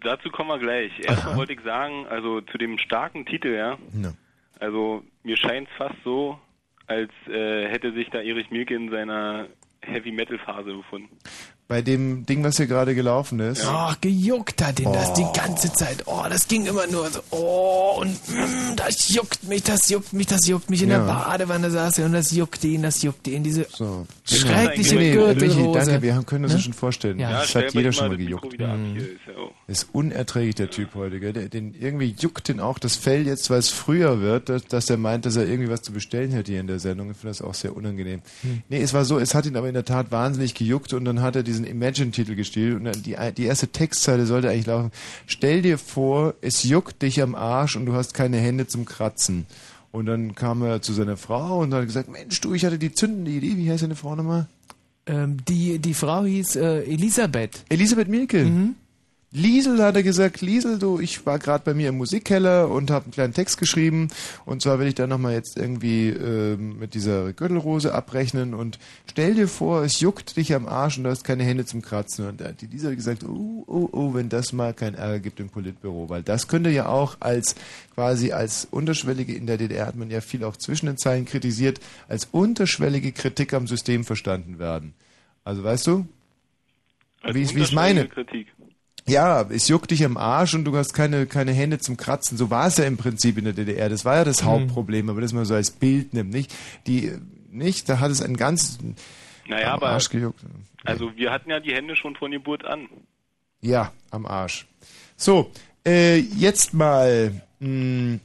Dazu 0.00 0.30
kommen 0.30 0.48
wir 0.48 0.58
gleich. 0.58 0.92
Erstmal 1.00 1.36
wollte 1.36 1.52
ich 1.52 1.60
sagen, 1.60 2.06
also 2.06 2.40
zu 2.40 2.58
dem 2.58 2.78
starken 2.78 3.26
Titel, 3.26 3.48
ja. 3.48 3.76
Ja. 4.00 4.12
Also 4.60 5.02
mir 5.22 5.36
scheint 5.36 5.68
es 5.68 5.76
fast 5.76 5.96
so, 6.04 6.38
als 6.86 7.10
äh, 7.28 7.68
hätte 7.68 7.92
sich 7.92 8.08
da 8.10 8.20
Erich 8.20 8.50
Mielke 8.50 8.74
in 8.74 8.90
seiner 8.90 9.46
Heavy 9.82 10.12
Metal 10.12 10.38
Phase 10.38 10.72
befunden. 10.72 11.10
Bei 11.68 11.82
dem 11.82 12.24
Ding, 12.24 12.42
was 12.44 12.56
hier 12.56 12.66
gerade 12.66 12.94
gelaufen 12.94 13.40
ist. 13.40 13.62
Oh, 13.70 13.92
gejuckt 14.00 14.64
hat 14.64 14.80
ihn 14.80 14.90
das 14.90 15.10
Oh. 15.10 15.14
die 15.16 15.38
ganze 15.38 15.70
Zeit. 15.70 16.02
Oh, 16.06 16.22
das 16.26 16.48
ging 16.48 16.64
immer 16.64 16.86
nur 16.86 17.10
so. 17.10 17.20
Oh, 17.30 17.98
und 18.00 18.12
mm, 18.12 18.76
das 18.76 19.10
juckt 19.10 19.46
mich, 19.46 19.64
das 19.64 19.90
juckt 19.90 20.14
mich, 20.14 20.26
das 20.28 20.46
juckt 20.46 20.70
mich. 20.70 20.82
In 20.82 20.88
Ja. 20.88 20.98
der 21.04 21.12
Badewanne 21.12 21.70
saß 21.70 21.98
er 21.98 22.06
und 22.06 22.12
das 22.14 22.30
juckte 22.32 22.68
ihn, 22.68 22.80
das 22.82 23.02
juckte 23.02 23.32
ihn. 23.32 23.42
Diese 23.44 23.66
So. 23.70 24.06
schreckliche 24.24 24.94
nee, 24.96 25.12
Gürtelrose. 25.12 25.78
Danke, 25.78 26.00
wir 26.02 26.22
können 26.24 26.44
uns 26.44 26.54
Ne? 26.54 26.56
das 26.56 26.64
schon 26.64 26.72
vorstellen. 26.72 27.18
Ja. 27.18 27.32
Ja, 27.32 27.40
das 27.42 27.54
hat 27.54 27.74
jeder 27.74 27.92
schon 27.92 28.08
mal 28.08 28.16
das 28.16 28.24
gejuckt. 28.24 28.54
Hier 28.56 29.02
ist. 29.68 29.82
Ist 29.82 29.88
unerträglich, 29.92 30.54
der 30.54 30.70
Typ 30.70 30.94
heute. 30.94 31.20
Gell? 31.20 31.34
Der, 31.34 31.50
den, 31.50 31.74
irgendwie 31.78 32.14
juckt 32.18 32.48
den 32.48 32.60
auch 32.60 32.78
das 32.78 32.96
Fell 32.96 33.26
jetzt, 33.26 33.50
weil 33.50 33.58
es 33.58 33.68
früher 33.68 34.22
wird, 34.22 34.48
dass, 34.48 34.64
dass 34.64 34.88
er 34.88 34.96
meint, 34.96 35.26
dass 35.26 35.36
er 35.36 35.46
irgendwie 35.46 35.68
was 35.70 35.82
zu 35.82 35.92
bestellen 35.92 36.30
hätte 36.30 36.50
hier 36.52 36.62
in 36.62 36.66
der 36.66 36.78
Sendung. 36.78 37.10
Ich 37.10 37.18
finde 37.18 37.36
das 37.36 37.42
auch 37.42 37.52
sehr 37.52 37.76
unangenehm. 37.76 38.22
Hm. 38.40 38.62
Nee, 38.70 38.80
es 38.80 38.94
war 38.94 39.04
so, 39.04 39.18
es 39.18 39.34
hat 39.34 39.44
ihn 39.44 39.54
aber 39.56 39.68
in 39.68 39.74
der 39.74 39.84
Tat 39.84 40.10
wahnsinnig 40.10 40.54
gejuckt 40.54 40.94
und 40.94 41.04
dann 41.04 41.20
hat 41.20 41.36
er 41.36 41.42
diesen 41.58 41.70
Imagine-Titel 41.70 42.34
gespielt 42.34 42.76
und 42.76 43.06
die, 43.06 43.16
die 43.36 43.44
erste 43.44 43.68
Textzeile 43.68 44.26
sollte 44.26 44.50
eigentlich 44.50 44.66
laufen, 44.66 44.92
stell 45.26 45.62
dir 45.62 45.78
vor, 45.78 46.34
es 46.40 46.62
juckt 46.62 47.02
dich 47.02 47.22
am 47.22 47.34
Arsch 47.34 47.76
und 47.76 47.86
du 47.86 47.94
hast 47.94 48.14
keine 48.14 48.38
Hände 48.38 48.66
zum 48.66 48.84
Kratzen. 48.84 49.46
Und 49.90 50.06
dann 50.06 50.34
kam 50.34 50.62
er 50.62 50.82
zu 50.82 50.92
seiner 50.92 51.16
Frau 51.16 51.60
und 51.60 51.72
hat 51.74 51.86
gesagt, 51.86 52.08
Mensch 52.08 52.40
du, 52.40 52.54
ich 52.54 52.64
hatte 52.64 52.78
die 52.78 52.92
zündende 52.92 53.30
Idee, 53.30 53.56
wie 53.56 53.70
heißt 53.70 53.82
deine 53.82 53.96
Frau 53.96 54.14
nochmal? 54.14 54.46
Ähm, 55.06 55.38
die, 55.48 55.78
die 55.78 55.94
Frau 55.94 56.24
hieß 56.24 56.56
äh, 56.56 56.82
Elisabeth. 56.82 57.64
Elisabeth 57.68 58.08
Mielke. 58.08 58.44
Mhm. 58.44 58.74
Liesel 59.30 59.82
hat 59.82 59.94
er 59.94 60.02
gesagt, 60.02 60.40
Liesel, 60.40 60.78
du, 60.78 61.00
ich 61.00 61.26
war 61.26 61.38
gerade 61.38 61.62
bei 61.62 61.74
mir 61.74 61.90
im 61.90 61.98
Musikkeller 61.98 62.70
und 62.70 62.90
habe 62.90 63.04
einen 63.04 63.12
kleinen 63.12 63.34
Text 63.34 63.58
geschrieben 63.58 64.08
und 64.46 64.62
zwar 64.62 64.78
will 64.78 64.86
ich 64.86 64.94
da 64.94 65.06
nochmal 65.06 65.34
jetzt 65.34 65.58
irgendwie 65.58 66.08
ähm, 66.08 66.78
mit 66.78 66.94
dieser 66.94 67.34
Gürtelrose 67.34 67.92
abrechnen 67.92 68.54
und 68.54 68.78
stell 69.10 69.34
dir 69.34 69.46
vor, 69.46 69.82
es 69.82 70.00
juckt 70.00 70.38
dich 70.38 70.54
am 70.54 70.66
Arsch 70.66 70.96
und 70.96 71.04
du 71.04 71.10
hast 71.10 71.24
keine 71.24 71.44
Hände 71.44 71.66
zum 71.66 71.82
Kratzen 71.82 72.26
und 72.26 72.40
da 72.40 72.46
hat 72.46 72.62
die 72.62 72.68
Liesel 72.68 72.96
gesagt, 72.96 73.22
oh, 73.22 73.64
oh, 73.66 73.90
oh, 73.92 74.14
wenn 74.14 74.30
das 74.30 74.54
mal 74.54 74.72
keinen 74.72 74.94
Ärger 74.94 75.20
gibt 75.20 75.40
im 75.40 75.50
Politbüro, 75.50 76.08
weil 76.08 76.22
das 76.22 76.48
könnte 76.48 76.70
ja 76.70 76.88
auch 76.88 77.18
als 77.20 77.54
quasi 77.94 78.32
als 78.32 78.66
unterschwellige, 78.70 79.34
in 79.34 79.46
der 79.46 79.58
DDR 79.58 79.86
hat 79.88 79.96
man 79.96 80.10
ja 80.10 80.22
viel 80.22 80.42
auch 80.42 80.56
zwischen 80.56 80.86
den 80.86 80.96
Zeilen 80.96 81.26
kritisiert, 81.26 81.80
als 82.08 82.28
unterschwellige 82.32 83.12
Kritik 83.12 83.52
am 83.52 83.66
System 83.66 84.04
verstanden 84.04 84.58
werden. 84.58 84.94
Also 85.44 85.62
weißt 85.64 85.86
du, 85.86 86.06
wie 87.30 87.42
ich 87.42 87.54
ich 87.54 87.72
meine. 87.72 88.08
Kritik. 88.08 88.46
Ja, 89.08 89.42
es 89.42 89.68
juckt 89.68 89.90
dich 89.90 90.04
am 90.04 90.16
Arsch 90.16 90.54
und 90.54 90.64
du 90.64 90.76
hast 90.76 90.92
keine, 90.92 91.26
keine 91.26 91.52
Hände 91.52 91.78
zum 91.78 91.96
Kratzen. 91.96 92.36
So 92.38 92.50
war 92.50 92.66
es 92.66 92.76
ja 92.76 92.84
im 92.84 92.96
Prinzip 92.96 93.38
in 93.38 93.44
der 93.44 93.52
DDR. 93.54 93.88
Das 93.88 94.04
war 94.04 94.16
ja 94.16 94.24
das 94.24 94.42
Mhm. 94.42 94.46
Hauptproblem, 94.46 95.08
aber 95.10 95.20
das 95.20 95.32
man 95.32 95.44
so 95.44 95.54
als 95.54 95.70
Bild 95.70 96.14
nimmt, 96.14 96.30
nicht? 96.32 96.54
Die, 96.86 97.12
nicht? 97.50 97.88
Da 97.88 97.98
hat 98.00 98.10
es 98.10 98.20
einen 98.22 98.36
ganz 98.36 98.78
Naja, 99.48 99.68
am 99.68 99.72
aber 99.74 99.88
Arsch 99.90 100.10
gejuckt. 100.10 100.40
also 100.84 101.16
wir 101.16 101.32
hatten 101.32 101.50
ja 101.50 101.58
die 101.60 101.74
Hände 101.74 101.96
schon 101.96 102.14
von 102.16 102.30
Geburt 102.30 102.64
an. 102.64 102.88
Ja, 103.60 103.92
am 104.10 104.26
Arsch. 104.26 104.66
So, 105.16 105.50
äh, 105.86 106.18
jetzt 106.18 106.74
mal, 106.74 107.40
mh, 107.60 108.18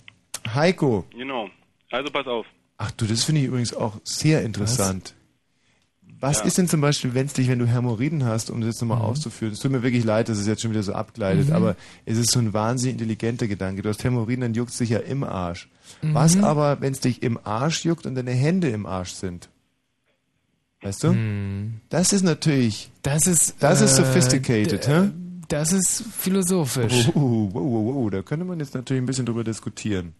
Heiko. 0.53 1.05
Genau. 1.17 1.49
Also 1.91 2.11
pass 2.11 2.27
auf. 2.27 2.45
Ach 2.77 2.91
du, 2.91 3.05
das 3.05 3.23
finde 3.23 3.41
ich 3.41 3.47
übrigens 3.47 3.73
auch 3.73 3.99
sehr 4.03 4.41
interessant. 4.43 5.13
Was 6.23 6.39
Ja. 6.39 6.45
ist 6.45 6.57
denn 6.57 6.69
zum 6.69 6.79
Beispiel, 6.79 7.13
wenn 7.13 7.25
es 7.25 7.33
dich, 7.33 7.49
wenn 7.49 7.59
du 7.59 7.65
Hämorrhoiden 7.67 8.23
hast, 8.23 8.49
um 8.49 8.61
das 8.61 8.67
jetzt 8.75 8.81
nochmal 8.81 9.01
auszuführen? 9.01 9.51
Es 9.53 9.59
tut 9.59 9.71
mir 9.71 9.83
wirklich 9.83 10.05
leid, 10.05 10.29
dass 10.29 10.37
es 10.37 10.47
jetzt 10.47 10.61
schon 10.61 10.71
wieder 10.71 10.81
so 10.81 10.93
abgleitet, 10.93 11.49
Mhm. 11.49 11.53
aber 11.55 11.75
es 12.05 12.17
ist 12.17 12.31
so 12.31 12.39
ein 12.39 12.53
wahnsinnig 12.53 12.93
intelligenter 12.93 13.47
Gedanke. 13.47 13.81
Du 13.81 13.89
hast 13.89 14.03
Hämorrhoiden, 14.05 14.39
dann 14.39 14.53
juckt 14.53 14.71
es 14.71 14.77
dich 14.77 14.91
ja 14.91 14.99
im 14.99 15.25
Arsch. 15.25 15.67
Mhm. 16.01 16.13
Was 16.13 16.41
aber, 16.41 16.79
wenn 16.79 16.93
es 16.93 17.01
dich 17.01 17.23
im 17.23 17.37
Arsch 17.43 17.83
juckt 17.83 18.05
und 18.05 18.15
deine 18.15 18.31
Hände 18.31 18.69
im 18.69 18.85
Arsch 18.85 19.11
sind? 19.11 19.49
Weißt 20.81 21.03
du? 21.03 21.13
Das 21.89 22.13
ist 22.13 22.23
natürlich. 22.23 22.89
Das 23.01 23.27
ist. 23.27 23.61
Das 23.61 23.81
ist 23.81 23.93
äh, 23.99 24.03
sophisticated, 24.05 24.87
hä? 24.87 25.09
Das 25.49 25.71
ist 25.73 26.03
philosophisch. 26.17 27.09
Oh, 27.15 27.49
wow, 27.51 27.53
wow, 27.53 27.95
wow, 27.95 28.09
da 28.11 28.21
könnte 28.21 28.45
man 28.45 28.59
jetzt 28.59 28.73
natürlich 28.75 29.01
ein 29.03 29.05
bisschen 29.05 29.25
drüber 29.25 29.43
diskutieren. 29.43 30.13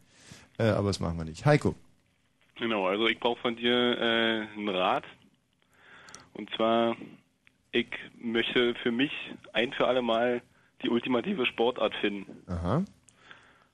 Äh, 0.57 0.65
aber 0.65 0.87
das 0.89 0.99
machen 0.99 1.17
wir 1.17 1.23
nicht. 1.25 1.45
Heiko. 1.45 1.75
Genau, 2.59 2.87
also 2.87 3.07
ich 3.07 3.19
brauche 3.19 3.39
von 3.41 3.55
dir 3.55 3.71
äh, 3.97 4.41
einen 4.57 4.67
Rat. 4.69 5.03
Und 6.34 6.49
zwar, 6.55 6.95
ich 7.71 7.88
möchte 8.19 8.75
für 8.81 8.91
mich 8.91 9.11
ein 9.53 9.73
für 9.73 9.88
alle 9.88 10.01
Mal 10.01 10.41
die 10.81 10.89
ultimative 10.89 11.45
Sportart 11.45 11.93
finden. 12.01 12.25
Aha. 12.47 12.84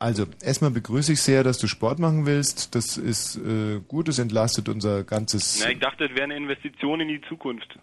Also, 0.02 0.26
erstmal 0.42 0.72
begrüße 0.72 1.14
ich 1.14 1.22
sehr, 1.22 1.44
dass 1.44 1.58
du 1.58 1.68
Sport 1.68 2.00
machen 2.00 2.26
willst. 2.26 2.74
Das 2.74 2.96
ist 2.96 3.36
äh, 3.36 3.82
gut, 3.86 4.08
es 4.08 4.18
entlastet 4.18 4.70
unser 4.70 5.04
ganzes 5.04 5.60
Na, 5.62 5.72
ich 5.72 5.80
dachte, 5.80 6.08
das 6.08 6.16
wäre 6.16 6.24
eine 6.24 6.38
Investition 6.38 7.02
in 7.02 7.10
die 7.10 7.22
Zukunft. 7.28 7.78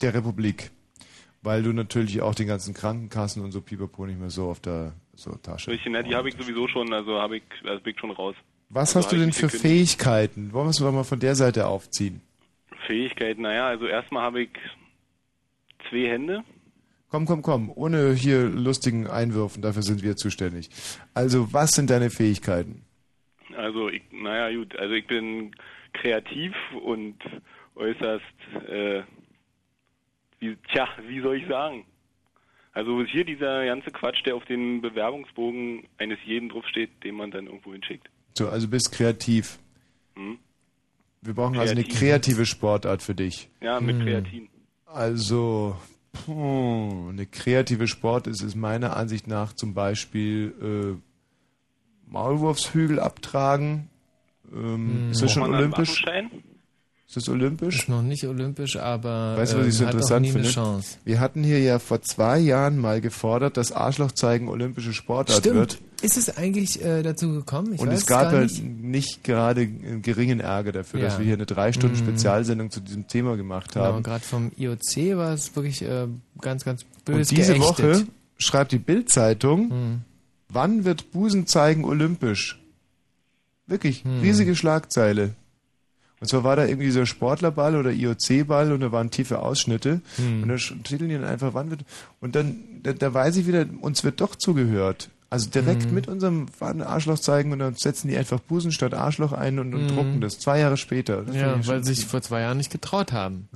der 0.00 0.14
Republik. 0.14 0.70
Weil 1.42 1.62
du 1.62 1.72
natürlich 1.72 2.20
auch 2.20 2.34
den 2.34 2.48
ganzen 2.48 2.74
Krankenkassen 2.74 3.42
und 3.42 3.52
so 3.52 3.62
Pipapo 3.62 4.04
nicht 4.06 4.18
mehr 4.18 4.28
so 4.28 4.50
auf 4.50 4.60
der 4.60 4.92
so 5.14 5.32
Tasche. 5.36 5.70
Richtig, 5.70 5.92
ne, 5.92 6.02
die 6.02 6.14
habe 6.14 6.28
ich 6.28 6.34
sowieso 6.36 6.68
schon, 6.68 6.92
also 6.92 7.20
habe 7.20 7.38
ich, 7.38 7.42
also 7.64 7.80
bin 7.82 7.94
ich 7.94 8.00
schon 8.00 8.10
raus. 8.10 8.34
Was 8.68 8.94
also 8.94 9.06
hast 9.06 9.12
du 9.12 9.16
denn 9.16 9.32
für 9.32 9.46
gekündigt. 9.46 9.62
Fähigkeiten? 9.62 10.52
Wollen 10.52 10.66
wir 10.66 10.70
es 10.70 10.80
mal 10.80 11.04
von 11.04 11.20
der 11.20 11.34
Seite 11.36 11.66
aufziehen? 11.66 12.20
Fähigkeiten, 12.86 13.42
naja, 13.42 13.66
also 13.66 13.86
erstmal 13.86 14.22
habe 14.22 14.42
ich 14.42 14.50
zwei 15.88 16.08
Hände. 16.08 16.44
Komm, 17.10 17.26
komm, 17.26 17.42
komm, 17.42 17.72
ohne 17.74 18.12
hier 18.12 18.48
lustigen 18.48 19.08
Einwürfen, 19.08 19.62
dafür 19.62 19.82
sind 19.82 20.02
wir 20.02 20.16
zuständig. 20.16 20.70
Also, 21.12 21.52
was 21.52 21.70
sind 21.70 21.90
deine 21.90 22.10
Fähigkeiten? 22.10 22.84
Also 23.56 23.88
ich, 23.88 24.02
naja 24.12 24.56
gut, 24.56 24.76
also 24.78 24.94
ich 24.94 25.06
bin 25.06 25.50
kreativ 25.92 26.54
und 26.84 27.16
äußerst, 27.74 28.24
äh, 28.68 29.02
wie, 30.38 30.56
tja, 30.72 30.88
wie 31.06 31.20
soll 31.20 31.36
ich 31.36 31.48
sagen? 31.48 31.84
Also 32.72 33.02
hier 33.04 33.24
dieser 33.24 33.66
ganze 33.66 33.90
Quatsch, 33.90 34.24
der 34.24 34.36
auf 34.36 34.44
den 34.44 34.80
Bewerbungsbogen 34.80 35.88
eines 35.98 36.18
jeden 36.24 36.48
draufsteht, 36.48 36.90
den 37.02 37.16
man 37.16 37.30
dann 37.30 37.46
irgendwo 37.46 37.72
hinschickt. 37.72 38.08
So, 38.34 38.48
also 38.48 38.68
bist 38.68 38.92
kreativ. 38.92 39.58
Hm? 40.14 40.38
Wir 41.22 41.34
brauchen 41.34 41.58
also 41.58 41.72
eine 41.72 41.82
Kreativ. 41.82 41.98
kreative 41.98 42.46
Sportart 42.46 43.02
für 43.02 43.14
dich. 43.14 43.50
Ja, 43.60 43.80
mit 43.80 44.00
Kreatin. 44.00 44.48
Also, 44.86 45.76
puh, 46.12 47.08
eine 47.10 47.26
kreative 47.26 47.86
Sport 47.86 48.26
ist 48.26 48.42
es 48.42 48.54
meiner 48.54 48.96
Ansicht 48.96 49.26
nach 49.26 49.52
zum 49.52 49.74
Beispiel 49.74 50.98
äh, 50.98 52.10
Maulwurfshügel 52.10 52.98
abtragen. 52.98 53.88
Ähm, 54.52 55.10
Ist 55.10 55.22
das 55.22 55.32
schon 55.32 55.42
olympisch? 55.54 56.04
Ist 57.10 57.16
das 57.16 57.28
olympisch? 57.28 57.76
Ist 57.80 57.88
noch 57.88 58.02
nicht 58.02 58.24
olympisch, 58.24 58.76
aber 58.76 59.36
Weißt 59.36 59.54
du, 59.54 59.58
was 59.58 59.66
ich 59.66 59.74
so 59.74 59.82
ähm, 59.82 59.88
auch 59.88 59.92
interessant 59.94 60.28
finde? 60.28 60.80
Wir 61.04 61.18
hatten 61.18 61.42
hier 61.42 61.58
ja 61.58 61.80
vor 61.80 62.00
zwei 62.02 62.38
Jahren 62.38 62.78
mal 62.78 63.00
gefordert, 63.00 63.56
dass 63.56 63.72
Arschloch 63.72 64.12
zeigen 64.12 64.46
olympische 64.48 64.92
Sportart 64.92 65.38
Stimmt. 65.40 65.56
wird. 65.56 65.78
Ist 66.02 66.16
es 66.16 66.36
eigentlich 66.36 66.80
äh, 66.84 67.02
dazu 67.02 67.32
gekommen? 67.32 67.74
Ich 67.74 67.80
und 67.80 67.88
es 67.88 68.06
gab 68.06 68.32
ja 68.32 68.42
nicht. 68.42 68.62
nicht 68.62 69.24
gerade 69.24 69.62
einen 69.62 70.02
geringen 70.02 70.38
Ärger 70.38 70.70
dafür, 70.70 71.00
Ja. 71.00 71.06
dass 71.06 71.18
wir 71.18 71.24
hier 71.24 71.34
eine 71.34 71.46
drei 71.46 71.72
Stunden 71.72 71.96
Mhm. 71.96 72.00
Spezialsendung 72.00 72.70
zu 72.70 72.78
diesem 72.78 73.08
Thema 73.08 73.36
gemacht 73.36 73.72
Genau, 73.72 73.86
haben. 73.86 74.04
gerade 74.04 74.22
vom 74.24 74.52
IOC 74.56 75.16
war 75.16 75.34
es 75.34 75.56
wirklich 75.56 75.82
äh, 75.82 76.06
ganz, 76.40 76.64
ganz 76.64 76.84
böse 77.04 77.18
Und 77.18 77.30
diese 77.32 77.54
geächtet. 77.54 77.78
Woche 77.96 78.06
schreibt 78.38 78.70
die 78.70 78.78
Bild-Zeitung, 78.78 79.70
Hm. 79.70 80.00
wann 80.48 80.84
wird 80.84 81.10
Busen 81.10 81.48
zeigen 81.48 81.84
olympisch? 81.84 82.60
Wirklich, 83.66 84.04
Hm. 84.04 84.20
riesige 84.20 84.54
Schlagzeile. 84.54 85.34
Und 86.20 86.28
zwar 86.28 86.44
war 86.44 86.54
da 86.56 86.66
irgendwie 86.66 86.84
dieser 86.86 87.06
Sportlerball 87.06 87.76
oder 87.76 87.90
IOC-Ball 87.92 88.72
und 88.72 88.80
da 88.80 88.92
waren 88.92 89.10
tiefe 89.10 89.38
Ausschnitte. 89.40 90.02
Hm. 90.16 90.42
Und 90.42 90.48
da 90.48 90.56
titeln 90.84 91.08
die 91.08 91.14
dann 91.16 91.24
einfach, 91.24 91.54
wann 91.54 91.70
wird. 91.70 91.80
Und 92.20 92.34
dann, 92.34 92.56
da, 92.82 92.92
da 92.92 93.14
weiß 93.14 93.36
ich 93.36 93.46
wieder, 93.46 93.64
uns 93.80 94.04
wird 94.04 94.20
doch 94.20 94.36
zugehört. 94.36 95.08
Also 95.30 95.48
direkt 95.48 95.84
Hm. 95.84 95.94
mit 95.94 96.08
unserem 96.08 96.46
Arschloch 96.60 97.18
zeigen 97.20 97.52
und 97.52 97.60
dann 97.60 97.74
setzen 97.74 98.08
die 98.08 98.16
einfach 98.18 98.40
Busen 98.40 98.70
statt 98.72 98.92
Arschloch 98.94 99.32
ein 99.32 99.58
und, 99.58 99.72
und 99.74 99.88
Hm. 99.88 99.96
drucken 99.96 100.20
das. 100.20 100.38
Zwei 100.40 100.58
Jahre 100.58 100.76
später. 100.76 101.22
Das 101.22 101.34
Ja, 101.36 101.66
weil 101.66 101.84
sie 101.84 101.94
sich 101.94 102.04
vor 102.06 102.20
zwei 102.20 102.40
Jahren 102.42 102.56
nicht 102.58 102.70
getraut 102.72 103.12
haben. 103.12 103.48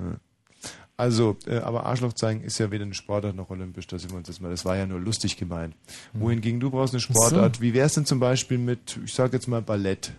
also, 0.96 1.36
äh, 1.46 1.58
aber 1.58 1.84
Arschloch 1.86 2.12
zeigen 2.12 2.42
ist 2.44 2.58
ja 2.58 2.70
weder 2.70 2.84
eine 2.84 2.94
Sportart 2.94 3.34
noch 3.34 3.50
olympisch, 3.50 3.88
da 3.88 3.98
sind 3.98 4.12
wir 4.12 4.16
uns 4.18 4.28
jetzt 4.28 4.40
mal. 4.40 4.50
Das 4.50 4.64
war 4.64 4.76
ja 4.76 4.86
nur 4.86 5.00
lustig 5.00 5.36
gemeint. 5.36 5.74
Wohingegen 6.12 6.60
du 6.60 6.70
brauchst 6.70 6.94
eine. 6.94 7.02
Ach 7.02 7.06
so. 7.08 7.12
Sportart. 7.14 7.60
Wie 7.60 7.74
wär's 7.74 7.94
denn 7.94 8.06
zum 8.06 8.20
Beispiel 8.20 8.56
mit, 8.58 8.98
ich 9.04 9.12
sag 9.12 9.32
jetzt 9.32 9.48
mal 9.48 9.60
Ballett, 9.60 10.12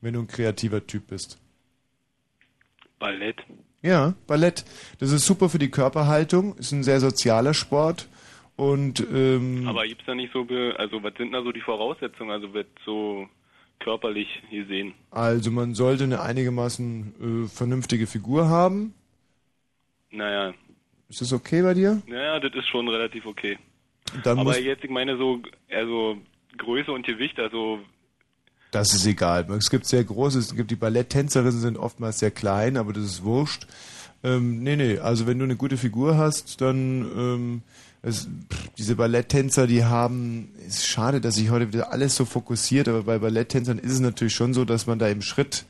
wenn 0.00 0.14
du 0.14 0.20
ein 0.20 0.26
kreativer 0.28 0.84
Typ 0.86 1.08
bist? 1.08 1.38
Ballett. 3.00 3.36
Ja, 3.82 4.14
Ballett. 4.28 4.64
Das 5.00 5.10
ist 5.10 5.26
super 5.26 5.48
für 5.48 5.58
die 5.58 5.70
Körperhaltung, 5.70 6.54
ist 6.58 6.70
ein 6.70 6.84
sehr 6.84 7.00
sozialer 7.00 7.54
Sport 7.54 8.08
und 8.56 9.04
ähm, 9.12 9.66
Aber 9.66 9.84
gibt's 9.86 10.04
da 10.06 10.14
nicht 10.14 10.32
so, 10.32 10.46
also 10.76 11.02
was 11.02 11.14
sind 11.18 11.32
da 11.32 11.42
so 11.42 11.50
die 11.50 11.62
Voraussetzungen, 11.62 12.30
also 12.30 12.52
wird 12.54 12.68
so 12.84 13.26
körperlich 13.80 14.28
gesehen? 14.50 14.94
also 15.10 15.50
man 15.50 15.74
sollte 15.74 16.04
eine 16.04 16.20
einigermaßen 16.20 17.44
äh, 17.46 17.48
vernünftige 17.48 18.06
Figur 18.06 18.48
haben. 18.48 18.92
Naja, 20.10 20.52
Ist 21.08 21.20
das 21.22 21.32
okay 21.32 21.62
bei 21.62 21.72
dir? 21.74 22.02
naja, 22.06 22.38
das 22.40 22.52
ist 22.54 22.68
schon 22.68 22.86
relativ 22.88 23.24
okay. 23.26 23.58
Dann 24.24 24.38
Aber 24.40 24.58
jetzt, 24.60 24.84
ich 24.84 24.90
meine 24.90 25.16
so, 25.16 25.40
also 25.70 26.18
Größe 26.58 26.92
und 26.92 27.06
Gewicht, 27.06 27.38
also 27.38 27.78
Das 28.70 28.94
ist 28.94 29.06
egal. 29.06 29.46
Es 29.50 29.70
gibt 29.70 29.86
sehr 29.86 30.04
große, 30.04 30.38
es 30.38 30.54
gibt 30.54 30.70
die 30.70 30.76
Balletttänzerinnen 30.76 31.60
sind 31.60 31.76
oftmals 31.76 32.20
sehr 32.20 32.30
klein, 32.30 32.76
aber 32.76 32.92
das 32.92 33.04
ist 33.04 33.24
wurscht. 33.24 33.66
Ähm, 34.22 34.62
nee, 34.62 34.76
nee, 34.76 34.98
also 34.98 35.26
wenn 35.26 35.38
du 35.38 35.44
eine 35.44 35.56
gute 35.56 35.76
Figur 35.76 36.16
hast, 36.16 36.60
dann 36.60 37.10
ähm, 37.16 37.62
es, 38.02 38.28
pff, 38.50 38.68
diese 38.78 38.96
Balletttänzer, 38.96 39.66
die 39.66 39.84
haben, 39.84 40.48
ist 40.66 40.86
schade, 40.86 41.20
dass 41.20 41.34
sich 41.34 41.50
heute 41.50 41.72
wieder 41.72 41.92
alles 41.92 42.16
so 42.16 42.24
fokussiert, 42.24 42.88
aber 42.88 43.02
bei 43.02 43.18
Balletttänzern 43.18 43.78
ist 43.78 43.92
es 43.92 44.00
natürlich 44.00 44.34
schon 44.34 44.54
so, 44.54 44.64
dass 44.64 44.86
man 44.86 44.98
da 44.98 45.08
im 45.08 45.22
Schritt, 45.22 45.64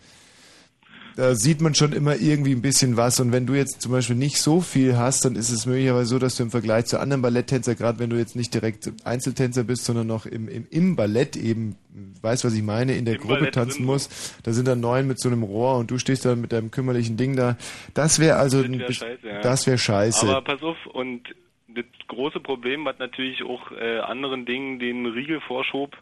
da 1.16 1.34
sieht 1.34 1.60
man 1.60 1.74
schon 1.74 1.92
immer 1.92 2.16
irgendwie 2.16 2.52
ein 2.52 2.62
bisschen 2.62 2.96
was 2.96 3.20
und 3.20 3.32
wenn 3.32 3.46
du 3.46 3.54
jetzt 3.54 3.82
zum 3.82 3.92
Beispiel 3.92 4.16
nicht 4.16 4.38
so 4.38 4.60
viel 4.60 4.96
hast, 4.96 5.24
dann 5.24 5.36
ist 5.36 5.50
es 5.50 5.66
möglicherweise 5.66 6.06
so, 6.06 6.18
dass 6.18 6.36
du 6.36 6.42
im 6.42 6.50
Vergleich 6.50 6.86
zu 6.86 6.98
anderen 6.98 7.22
Balletttänzer, 7.22 7.74
gerade 7.74 7.98
wenn 7.98 8.10
du 8.10 8.16
jetzt 8.16 8.36
nicht 8.36 8.54
direkt 8.54 8.90
Einzeltänzer 9.04 9.64
bist, 9.64 9.84
sondern 9.84 10.06
noch 10.06 10.26
im, 10.26 10.48
im, 10.48 10.66
im 10.70 10.96
Ballett 10.96 11.36
eben, 11.36 11.76
weißt 12.22 12.44
was 12.44 12.54
ich 12.54 12.62
meine, 12.62 12.94
in 12.94 13.04
der 13.04 13.14
Im 13.14 13.20
Gruppe 13.20 13.34
Ballett 13.34 13.54
tanzen 13.54 13.84
musst, 13.84 14.40
da 14.44 14.52
sind 14.52 14.68
dann 14.68 14.80
neun 14.80 15.06
mit 15.06 15.20
so 15.20 15.28
einem 15.28 15.42
Rohr 15.42 15.78
und 15.78 15.90
du 15.90 15.98
stehst 15.98 16.24
da 16.24 16.34
mit 16.36 16.52
deinem 16.52 16.70
kümmerlichen 16.70 17.16
Ding 17.16 17.36
da. 17.36 17.56
Das 17.94 18.18
wäre 18.18 18.36
also, 18.36 18.62
das 18.62 18.70
ein 18.70 18.78
wäre 18.78 18.92
scheiße. 18.92 19.28
Ja. 19.28 19.40
das 19.40 19.66
wäre 19.66 19.78
scheiße. 19.78 20.28
Aber 20.28 20.42
pass 20.42 20.62
auf, 20.62 20.76
und 20.92 21.22
das 21.68 21.84
große 22.08 22.40
Problem, 22.40 22.84
was 22.84 22.98
natürlich 22.98 23.42
auch 23.42 23.70
äh, 23.72 23.98
anderen 23.98 24.46
Dingen 24.46 24.78
den 24.78 25.06
Riegel 25.06 25.40
vorschob, 25.40 25.96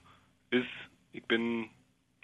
ist, 0.51 0.67
ich 1.13 1.25
bin, 1.25 1.67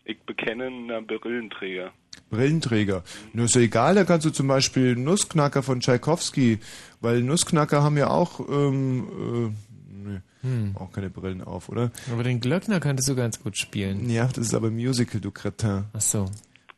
ich 0.05 0.19
bekenne 0.21 0.67
ein 0.67 1.07
Brillenträger. 1.07 1.93
Brillenträger. 2.35 3.03
Nur 3.33 3.47
ist 3.47 3.55
ja 3.55 3.61
egal, 3.63 3.95
da 3.95 4.05
kannst 4.05 4.27
du 4.27 4.31
zum 4.31 4.49
Beispiel 4.49 4.97
Nussknacker 4.97 5.63
von 5.63 5.81
Tschaikowski, 5.81 6.59
weil 7.01 7.23
Nussknacker 7.23 7.83
haben 7.83 7.97
ja 7.97 8.09
auch, 8.09 8.41
ähm, 8.49 9.05
äh, 10.05 10.09
nee, 10.11 10.21
Hm. 10.43 10.77
auch 10.77 10.93
keine 10.93 11.09
Brillen 11.09 11.41
auf, 11.43 11.69
oder? 11.71 11.91
Aber 12.13 12.23
den 12.23 12.39
Glöckner 12.41 12.79
könntest 12.81 13.09
du 13.09 13.15
ganz 13.17 13.41
gut 13.43 13.57
spielen. 13.57 14.11
Ja, 14.11 14.27
das 14.27 14.49
ist 14.49 14.55
aber 14.55 14.71
Musical, 14.71 15.21
du 15.21 15.31
Cretin. 15.31 15.85
Ach 15.95 16.01
so. 16.01 16.27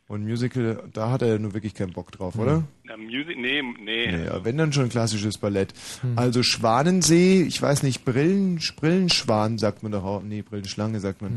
Und 0.07 0.23
Musical, 0.23 0.83
da 0.93 1.11
hat 1.11 1.21
er 1.21 1.27
ja 1.33 1.37
nur 1.37 1.53
wirklich 1.53 1.73
keinen 1.73 1.91
Bock 1.91 2.13
drauf, 2.13 2.37
oder? 2.37 2.63
Na, 2.85 2.95
Music, 2.95 3.35
nee, 3.37 3.61
nee. 3.61 4.09
Nee, 4.09 4.25
ja, 4.25 4.45
wenn 4.45 4.55
dann 4.57 4.71
schon 4.71 4.87
klassisches 4.87 5.37
Ballett. 5.37 5.73
Also 6.15 6.43
Schwanensee, 6.43 7.41
ich 7.41 7.61
weiß 7.61 7.83
nicht, 7.83 8.05
Brillen, 8.05 8.61
Brillenschwan 8.77 9.57
sagt 9.57 9.83
man 9.83 9.91
doch 9.91 10.05
auch. 10.05 10.23
Nee, 10.23 10.43
Brillenschlange 10.43 11.01
sagt 11.01 11.21
man. 11.21 11.33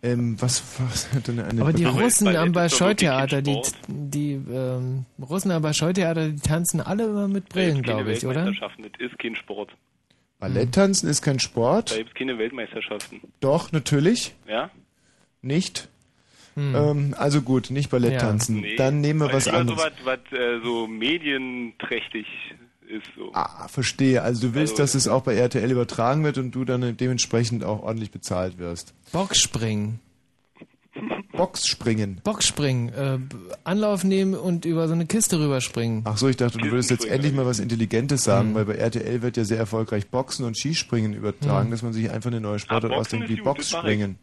Ähm, 0.00 0.40
was, 0.40 0.62
was 0.78 1.12
hat 1.12 1.26
denn 1.26 1.40
eine 1.40 1.60
Aber 1.60 1.72
die 1.72 1.84
Russen 1.84 2.36
am 2.36 2.52
Bolschoi-Theater, 2.52 3.42
die, 3.42 3.60
die 3.88 4.32
ähm, 4.32 5.06
Russen 5.20 5.50
am 5.50 5.62
Bolschoi-Theater, 5.62 6.28
die 6.28 6.40
tanzen 6.40 6.80
alle 6.80 7.04
immer 7.04 7.26
mit 7.26 7.48
Brillen, 7.48 7.82
glaube 7.82 8.12
ich, 8.12 8.24
oder? 8.24 8.44
Weltmeisterschaften, 8.44 8.84
das 8.84 9.10
ist 9.10 9.18
kein 9.18 9.34
Sport. 9.34 9.72
Balletttanzen 10.38 11.08
ist 11.08 11.22
kein 11.22 11.40
Sport. 11.40 11.90
Da 11.90 11.96
gibt 11.96 12.10
es 12.10 12.14
keine 12.14 12.38
Weltmeisterschaften. 12.38 13.20
Doch, 13.40 13.72
natürlich. 13.72 14.34
Ja? 14.46 14.70
Nicht. 15.42 15.88
Hm. 16.54 16.74
Ähm, 16.74 17.14
also 17.18 17.42
gut, 17.42 17.70
nicht 17.70 17.90
Balletttanzen. 17.90 18.60
Nee. 18.60 18.76
Dann 18.76 19.00
nehmen 19.00 19.20
wir 19.20 19.26
Weil 19.26 19.34
was 19.34 19.48
anderes. 19.48 19.80
So 19.80 20.06
was, 20.06 20.20
was 20.30 20.38
äh, 20.38 20.60
so 20.62 20.86
medienträchtig 20.86 22.26
ist. 22.88 23.06
So. 23.16 23.30
Ah, 23.34 23.68
verstehe. 23.68 24.22
Also 24.22 24.48
du 24.48 24.54
willst, 24.54 24.72
Also- 24.74 24.82
dass 24.82 24.94
es 24.94 25.08
auch 25.08 25.22
bei 25.22 25.34
RTL 25.34 25.70
übertragen 25.70 26.24
wird 26.24 26.38
und 26.38 26.52
du 26.52 26.64
dann 26.64 26.96
dementsprechend 26.96 27.64
auch 27.64 27.82
ordentlich 27.82 28.10
bezahlt 28.10 28.58
wirst. 28.58 28.94
Boxspringen. 29.12 30.00
Boxspringen. 31.32 32.20
Boxspringen. 32.24 32.88
Äh, 32.92 33.18
Anlauf 33.64 34.02
nehmen 34.02 34.34
und 34.34 34.64
über 34.64 34.88
so 34.88 34.94
eine 34.94 35.06
Kiste 35.06 35.38
rüberspringen. 35.38 36.02
Ach 36.04 36.16
so, 36.16 36.28
ich 36.28 36.36
dachte, 36.36 36.58
du 36.58 36.70
würdest 36.70 36.90
jetzt 36.90 37.06
endlich 37.06 37.32
mal 37.32 37.46
was 37.46 37.60
Intelligentes 37.60 38.24
sagen, 38.24 38.54
weil 38.54 38.64
bei 38.64 38.74
RTL 38.74 39.22
wird 39.22 39.36
ja 39.36 39.44
sehr 39.44 39.58
erfolgreich 39.58 40.08
Boxen 40.08 40.44
und 40.44 40.56
Skispringen 40.58 41.12
übertragen, 41.12 41.66
Hm. 41.66 41.70
dass 41.70 41.82
man 41.82 41.92
sich 41.92 42.10
einfach 42.10 42.30
eine 42.30 42.40
neue 42.40 42.58
Sportart 42.58 42.92
Ah, 42.92 42.96
ausdenkt 42.96 43.28
wie. 43.28 43.36
Boxspringen. 43.40 44.18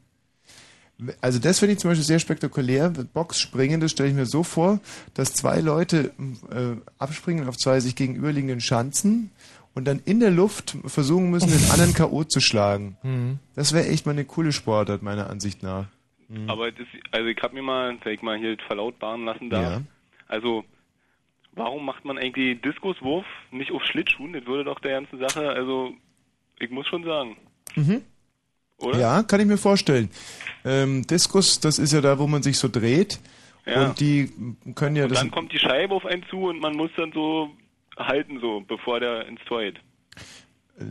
Also 1.22 1.40
das 1.40 1.60
finde 1.60 1.74
ich 1.74 1.80
zum 1.80 1.92
Beispiel 1.92 2.06
sehr 2.06 2.20
spektakulär. 2.20 2.90
Boxspringen, 2.90 3.82
das 3.82 3.92
stelle 3.92 4.10
ich 4.10 4.16
mir 4.16 4.26
so 4.26 4.44
vor, 4.44 4.80
dass 5.14 5.34
zwei 5.34 5.60
Leute 5.60 6.14
äh, 6.52 6.78
abspringen 6.98 7.48
auf 7.48 7.58
zwei 7.58 7.80
sich 7.82 7.96
gegenüberliegenden 7.96 8.62
Schanzen 8.62 9.32
und 9.74 9.86
dann 9.86 10.02
in 10.06 10.22
der 10.22 10.32
Luft 10.32 10.78
versuchen 10.86 11.30
müssen, 11.30 11.50
den 11.50 11.70
anderen 11.72 11.94
K.O. 11.96 12.24
zu 12.24 12.40
schlagen. 12.40 12.98
Mhm. 13.04 13.40
Das 13.56 13.74
wäre 13.74 13.88
echt 13.88 14.06
mal 14.06 14.14
eine 14.14 14.26
coole 14.26 14.54
Sportart, 14.54 15.04
meiner 15.04 15.30
Ansicht 15.30 15.64
nach. 15.64 15.88
Mhm. 16.30 16.50
Aber 16.50 16.72
das, 16.72 16.88
also 17.12 17.28
ich 17.28 17.42
habe 17.44 17.54
mir 17.54 17.62
mal, 17.62 17.98
wenn 18.02 18.14
ich 18.14 18.22
mal 18.22 18.38
hier 18.38 18.58
verlautbaren 18.66 19.26
lassen 19.26 19.50
darf. 19.50 19.80
Ja. 19.80 19.82
Also, 20.28 20.64
warum 21.52 21.86
macht 21.86 22.06
man 22.06 22.18
eigentlich 22.18 22.62
Diskuswurf 22.62 23.26
nicht 23.52 23.72
auf 23.72 23.84
Schlittschuhen? 23.84 24.34
Das 24.34 24.46
würde 24.46 24.64
doch 24.64 24.80
der 24.80 24.94
ganzen 25.02 25.20
Sache, 25.20 25.50
also, 25.50 25.94
ich 26.58 26.70
muss 26.72 26.88
schon 26.88 27.04
sagen. 27.04 27.36
Mhm. 27.76 28.02
Oder? 28.78 29.00
Ja, 29.00 29.24
kann 29.24 29.40
ich 29.40 29.46
mir 29.46 29.58
vorstellen. 29.58 30.10
Ähm, 30.64 31.06
Diskus, 31.08 31.60
das 31.60 31.80
ist 31.80 31.94
ja 31.94 32.02
da, 32.02 32.20
wo 32.20 32.28
man 32.28 32.44
sich 32.44 32.58
so 32.58 32.68
dreht. 32.68 33.20
Ja. 33.66 33.88
Und 33.88 34.00
die 34.00 34.32
können 34.76 34.96
ja 34.96 35.06
Und 35.06 35.16
dann 35.16 35.32
kommt 35.32 35.52
die 35.52 35.60
Scheibe 35.60 35.94
auf 35.94 36.06
einen 36.06 36.24
zu 36.30 36.38
und 36.38 36.60
man 36.60 36.76
muss 36.76 36.92
dann 36.98 37.12
so 37.14 37.50
halten, 37.98 38.40
so, 38.40 38.64
bevor 38.68 39.00
der 39.00 39.28
ins 39.28 39.42
Tor 39.48 39.62
geht. 39.62 39.80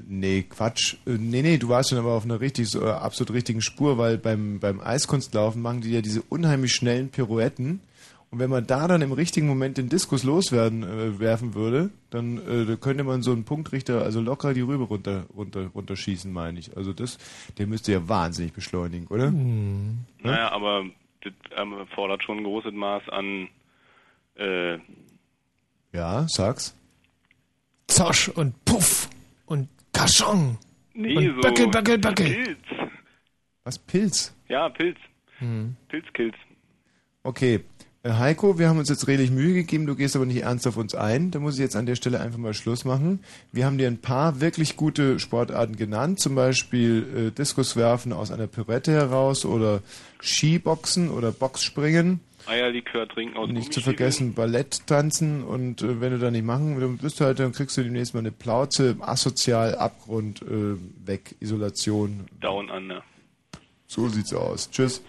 Nee, 0.08 0.46
Quatsch. 0.48 0.94
Äh, 1.06 1.18
Nee, 1.18 1.42
nee, 1.42 1.58
du 1.58 1.68
warst 1.68 1.90
schon 1.90 1.98
aber 1.98 2.12
auf 2.12 2.24
einer 2.24 2.40
richtig, 2.40 2.68
so, 2.68 2.82
äh, 2.82 2.90
absolut 2.90 3.34
richtigen 3.34 3.60
Spur, 3.60 3.98
weil 3.98 4.18
beim, 4.18 4.58
beim 4.58 4.80
Eiskunstlaufen 4.80 5.60
machen 5.60 5.82
die 5.82 5.92
ja 5.92 6.00
diese 6.00 6.22
unheimlich 6.22 6.72
schnellen 6.72 7.10
Pirouetten. 7.10 7.80
Und 8.34 8.40
wenn 8.40 8.50
man 8.50 8.66
da 8.66 8.88
dann 8.88 9.00
im 9.00 9.12
richtigen 9.12 9.46
Moment 9.46 9.78
den 9.78 9.88
Diskus 9.88 10.24
loswerden 10.24 10.82
äh, 10.82 11.20
werfen 11.20 11.54
würde, 11.54 11.90
dann 12.10 12.38
äh, 12.38 12.76
könnte 12.78 13.04
man 13.04 13.22
so 13.22 13.30
einen 13.30 13.44
Punktrichter, 13.44 14.02
also 14.02 14.20
locker 14.20 14.54
die 14.54 14.60
Rübe 14.62 14.82
runter, 14.82 15.26
runter, 15.36 15.68
runterschießen, 15.72 16.32
meine 16.32 16.58
ich. 16.58 16.76
Also 16.76 16.92
das, 16.92 17.16
der 17.58 17.68
müsste 17.68 17.92
ja 17.92 18.08
wahnsinnig 18.08 18.52
beschleunigen, 18.52 19.06
oder? 19.06 19.30
Naja, 19.30 20.50
aber 20.50 20.84
das 21.20 21.32
ähm, 21.56 21.86
fordert 21.94 22.24
schon 22.24 22.38
ein 22.38 22.42
großes 22.42 22.72
Maß 22.72 23.08
an, 23.10 23.48
äh, 24.34 24.78
Ja, 25.92 26.26
sag's. 26.26 26.76
Zosch 27.86 28.30
und 28.30 28.64
Puff 28.64 29.08
und 29.46 29.68
Kaschong. 29.92 30.58
nee, 30.92 31.16
und 31.16 31.36
so. 31.36 31.40
Böckel, 31.40 31.68
Böckel, 31.68 31.98
Böckel. 31.98 32.26
Pilz. 32.34 32.58
Was, 33.62 33.78
Pilz? 33.78 34.34
Ja, 34.48 34.68
Pilz. 34.70 34.98
Hm. 35.38 35.76
Pilzkills. 35.86 36.34
Okay. 37.22 37.60
Äh, 38.04 38.12
Heiko, 38.12 38.58
wir 38.58 38.68
haben 38.68 38.78
uns 38.78 38.90
jetzt 38.90 39.08
redlich 39.08 39.30
Mühe 39.30 39.54
gegeben, 39.54 39.86
du 39.86 39.96
gehst 39.96 40.14
aber 40.14 40.26
nicht 40.26 40.42
ernst 40.42 40.66
auf 40.66 40.76
uns 40.76 40.94
ein. 40.94 41.30
Da 41.30 41.38
muss 41.40 41.54
ich 41.54 41.60
jetzt 41.60 41.74
an 41.74 41.86
der 41.86 41.96
Stelle 41.96 42.20
einfach 42.20 42.38
mal 42.38 42.52
Schluss 42.54 42.84
machen. 42.84 43.24
Wir 43.50 43.64
haben 43.64 43.78
dir 43.78 43.88
ein 43.88 44.00
paar 44.00 44.40
wirklich 44.40 44.76
gute 44.76 45.18
Sportarten 45.18 45.76
genannt, 45.76 46.20
zum 46.20 46.34
Beispiel 46.34 47.28
äh, 47.28 47.30
Diskuswerfen 47.30 48.12
aus 48.12 48.30
einer 48.30 48.46
Pirouette 48.46 48.92
heraus 48.92 49.46
oder 49.46 49.80
Skiboxen 50.22 51.10
oder 51.10 51.32
Boxspringen. 51.32 52.20
Eierlikör 52.46 53.08
trinken 53.08 53.38
aus 53.38 53.48
Nicht 53.48 53.72
zu 53.72 53.80
vergessen 53.80 54.34
Ballett 54.34 54.86
tanzen 54.86 55.42
und 55.42 55.80
äh, 55.80 56.02
wenn 56.02 56.12
du 56.12 56.18
da 56.18 56.30
nicht 56.30 56.44
machen, 56.44 56.98
bist 56.98 57.18
du 57.20 57.24
halt, 57.24 57.38
dann 57.38 57.52
kriegst 57.52 57.78
du 57.78 57.82
demnächst 57.82 58.12
mal 58.12 58.20
eine 58.20 58.32
Plauze, 58.32 58.98
asozial, 59.00 59.76
Abgrund, 59.76 60.42
äh, 60.42 60.76
weg, 61.06 61.36
Isolation. 61.40 62.26
Down 62.42 62.68
Under. 62.68 63.02
So 63.86 64.08
sieht's 64.08 64.34
aus. 64.34 64.70
Tschüss. 64.70 65.02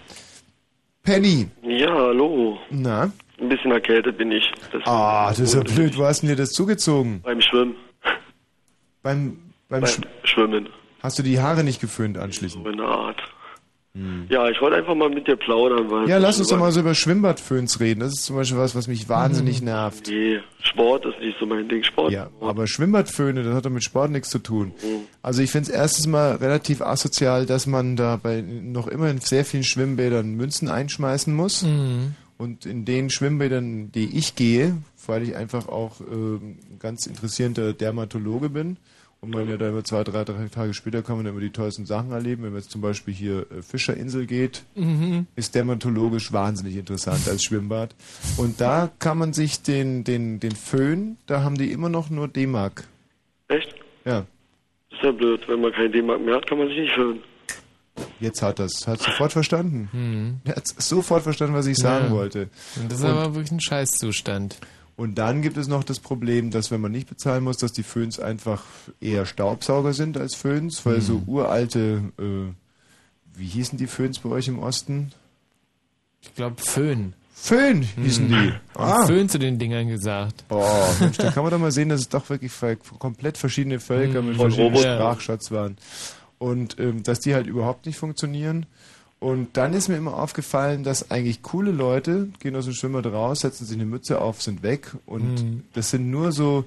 Penny. 1.06 1.47
Ja, 1.64 1.93
hallo. 1.93 2.58
Na? 2.72 3.12
Ein 3.39 3.49
bisschen 3.49 3.72
erkältet 3.72 4.18
bin 4.18 4.32
ich. 4.32 4.51
Deswegen- 4.68 4.84
Ah, 4.88 5.30
das 5.30 5.39
ist 5.39 5.53
ja 5.53 5.62
blöd. 5.62 5.97
Wo 5.97 6.06
hast 6.06 6.22
du 6.24 6.28
denn 6.28 6.36
dir 6.36 6.41
das 6.41 6.51
zugezogen? 6.51 7.22
Beim 7.24 7.39
Schwimmen. 7.41 7.76
Beim, 9.03 9.38
beim, 9.70 9.82
Beim 9.82 9.86
Sch 9.86 9.99
Schwimmen. 10.24 10.68
Hast 11.03 11.20
du 11.20 11.24
die 11.24 11.39
Haare 11.39 11.64
nicht 11.64 11.80
geföhnt 11.80 12.18
anschließend? 12.18 12.64
So 12.64 12.70
in 12.72 12.78
der 12.78 12.88
Art. 13.96 14.32
Ja, 14.32 14.50
ich 14.50 14.60
wollte 14.62 14.76
einfach 14.78 14.96
mal 14.96 15.10
mit 15.10 15.28
dir 15.28 15.36
plaudern, 15.36 15.89
weil. 15.89 16.04
Hm. 16.04 16.10
Ja, 16.10 16.18
lass 16.18 16.38
uns 16.39 16.50
doch 16.50 16.58
mal 16.60 16.72
so 16.72 16.82
über 16.82 16.93
Schwimmbadföhns 16.96 17.80
reden. 17.80 18.02
Das 18.02 18.14
ist 18.14 18.26
zum 18.26 18.36
Beispiel 18.36 18.58
was, 18.58 18.76
was 18.76 18.88
mich 18.88 19.08
wahnsinnig 19.08 19.60
Mhm. 19.62 19.66
nervt. 19.66 20.08
Nee, 20.08 20.39
Sport 20.62 21.06
ist 21.06 21.20
nicht 21.20 21.38
so 21.39 21.46
mein 21.46 21.68
Ding. 21.70 21.84
Sport. 21.84 22.12
Ja, 22.12 22.30
aber 22.41 22.68
Schwimmbadföhne, 22.68 23.43
das 23.43 23.54
hat 23.56 23.66
doch 23.66 23.70
mit 23.70 23.84
Sport 23.84 24.12
nichts 24.12 24.30
zu 24.30 24.39
tun. 24.39 24.74
Mhm. 24.84 25.02
Also 25.22 25.41
ich 25.41 25.52
finde 25.52 25.70
es 25.70 25.76
erstens 25.76 26.08
mal 26.08 26.36
relativ 26.36 26.82
asozial, 26.82 27.46
dass 27.46 27.68
man 27.68 27.96
da 27.96 28.18
bei 28.22 28.41
noch 28.41 28.88
immer 28.88 29.10
in 29.10 29.20
sehr 29.22 29.46
vielen 29.46 29.64
Schwimmbädern 29.64 30.34
Münzen 30.36 30.68
einschmeißen 30.70 31.34
muss. 31.34 31.64
Mhm. 31.64 32.16
Und 32.38 32.66
in 32.66 32.84
den 32.84 33.10
Schwimmbädern, 33.10 33.91
die 33.93 34.18
ich 34.18 34.36
gehe, 34.36 34.76
weil 35.08 35.24
ich 35.24 35.36
einfach 35.38 35.70
auch 35.70 36.02
ähm, 36.02 36.58
ein 36.70 36.80
ganz 36.80 37.06
interessierter 37.08 37.72
Dermatologe 37.72 38.50
bin 38.50 38.76
und 39.26 39.32
man 39.32 39.49
ja 39.49 39.57
da 39.57 39.69
immer 39.69 39.84
zwei, 39.84 40.03
drei, 40.03 40.23
drei 40.23 40.47
Tage 40.47 40.73
später 40.73 41.01
kann 41.01 41.17
man 41.17 41.26
immer 41.26 41.39
die 41.39 41.49
tollsten 41.49 41.86
Sachen 41.86 42.11
erleben. 42.11 42.43
Wenn 42.43 42.51
man 42.51 42.61
jetzt 42.61 42.71
zum 42.71 42.82
Beispiel 42.82 43.13
hier 43.13 43.45
äh, 43.51 43.61
Fischerinsel 43.61 44.26
geht, 44.26 44.63
Mhm. 44.76 45.28
ist 45.36 45.55
dermatologisch 45.55 46.32
wahnsinnig 46.32 46.78
interessant 46.78 47.28
als 47.28 47.43
Schwimmbad. 47.43 47.93
Und 48.38 48.61
da 48.61 48.89
kann 48.99 49.17
man 49.17 49.34
sich 49.34 49.61
den, 49.61 50.03
den, 50.03 50.39
den 50.39 50.53
Föhn, 50.55 51.17
da 51.26 51.43
haben 51.43 51.57
die 51.57 51.71
immer 51.71 51.89
noch 51.89 52.09
nur 52.09 52.28
D-Mark. 52.28 52.86
Echt? 53.49 53.76
Ja, 54.05 54.26
Ist 54.91 55.01
ja 55.03 55.11
blöd. 55.11 55.41
Wenn 55.47 55.61
man 55.61 55.71
kein 55.73 55.91
D-Mark 55.91 56.21
mehr 56.21 56.36
hat, 56.36 56.47
kann 56.47 56.57
man 56.57 56.67
sich 56.69 56.78
nicht 56.78 56.93
föhnen. 56.93 57.19
jetzt 58.19 58.41
hat 58.41 58.59
das. 58.59 58.88
Hat 58.88 58.99
sofort 59.01 59.32
verstanden. 59.32 59.89
Mhm. 59.93 60.39
Er 60.45 60.55
hat 60.57 60.67
sofort 60.67 61.23
verstanden, 61.23 61.53
was 61.55 61.65
ich 61.67 61.78
sagen 61.78 62.05
Ja. 62.07 62.11
wollte. 62.11 62.49
Und 62.76 62.91
das 62.91 62.99
ist 62.99 63.05
Und- 63.05 63.11
aber 63.11 63.36
wirklich 63.36 63.51
ein 63.51 63.59
Scheißzustand. 63.61 64.57
Und 64.98 65.16
dann 65.18 65.41
gibt 65.41 65.58
es 65.58 65.68
noch 65.68 65.84
das 65.84 66.00
Problem, 66.00 66.52
dass 66.52 66.72
wenn 66.72 66.80
man 66.80 66.91
nicht 66.91 67.10
bezahlen 67.10 67.43
muss, 67.43 67.58
dass 67.58 67.74
die 67.74 67.84
Föhns 67.84 68.20
einfach 68.20 68.64
eher 69.02 69.26
Staubsauger 69.26 69.91
sind 69.93 70.18
als 70.18 70.36
Föhns, 70.36 70.86
weil 70.86 71.02
so 71.02 71.22
uralte, 71.28 72.02
äh, 72.18 72.54
wie 73.38 73.46
hießen 73.46 73.78
die 73.78 73.88
Föhns 73.88 74.20
bei 74.20 74.30
euch 74.30 74.48
im 74.48 74.60
Osten? 74.60 75.12
Ich 76.22 76.34
glaube 76.36 76.56
Föhn. 76.62 77.14
Föhn 77.34 77.82
hießen 77.82 78.30
die. 78.30 78.54
Ah. 78.74 79.06
Föhn 79.06 79.28
zu 79.28 79.38
den 79.38 79.60
Dingern 79.60 79.89
gesagt. 79.89 80.46
Oh, 80.50 80.66
Mensch, 81.02 81.18
da 81.18 81.30
kann 81.32 81.43
man 81.43 81.52
doch 81.52 81.60
mal 81.60 81.72
sehen, 81.74 81.89
dass 81.89 82.00
es 82.00 82.10
doch 82.10 82.30
wirklich 82.30 82.54
komplett 82.98 83.38
verschiedene 83.38 83.82
Völker 83.82 84.22
Mhm. 84.22 84.30
mit 84.30 84.38
verschiedenen. 84.38 84.78
Sprachschatz 84.78 85.52
waren. 85.52 85.78
Und 86.38 86.80
ähm, 86.80 87.04
dass 87.04 87.20
die 87.20 87.34
halt 87.36 87.48
überhaupt 87.48 87.86
nicht 87.86 87.98
funktionieren. 87.98 88.66
Und 89.20 89.57
dann 89.57 89.74
ist 89.74 89.88
mir 89.88 89.95
immer 89.97 90.18
aufgefallen, 90.20 90.84
dass 90.84 91.09
eigentlich 91.09 91.41
coole 91.41 91.72
Leute 91.72 92.30
gehen 92.39 92.55
aus 92.55 92.66
dem 92.66 92.74
Schwimmbad 92.74 93.07
raus, 93.07 93.39
setzen 93.39 93.66
sich 93.66 93.76
eine 93.76 93.86
Mütze 93.86 94.22
auf, 94.22 94.41
sind 94.41 94.61
weg. 94.61 94.91
Und 95.05 95.36
Mhm. 95.41 95.63
das 95.74 95.89
sind 95.89 96.11
nur 96.11 96.32
so, 96.32 96.66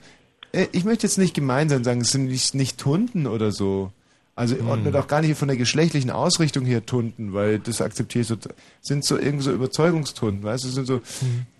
äh, 0.52 0.66
ich 0.72 0.84
möchte 0.84 1.06
jetzt 1.06 1.18
nicht 1.18 1.34
gemein 1.34 1.68
sein, 1.68 1.84
sagen, 1.84 2.00
es 2.00 2.10
sind 2.10 2.24
nicht, 2.26 2.54
nicht 2.54 2.84
Hunden 2.84 3.26
oder 3.26 3.52
so. 3.52 3.92
Also 4.38 4.54
ordnet 4.68 4.94
auch 4.94 5.08
gar 5.08 5.20
nicht 5.20 5.36
von 5.36 5.48
der 5.48 5.56
geschlechtlichen 5.56 6.10
Ausrichtung 6.10 6.64
her 6.64 6.86
Tunden, 6.86 7.32
weil 7.32 7.58
das 7.58 7.80
akzeptiere 7.80 8.22
ich 8.22 8.28
so. 8.28 8.36
Sind 8.80 9.04
so 9.04 9.18
irgendwie 9.18 9.42
so 9.44 9.52
Überzeugungstunden, 9.52 10.44
weißt 10.44 10.64
du, 10.64 10.68
sind 10.68 10.86
so, 10.86 11.00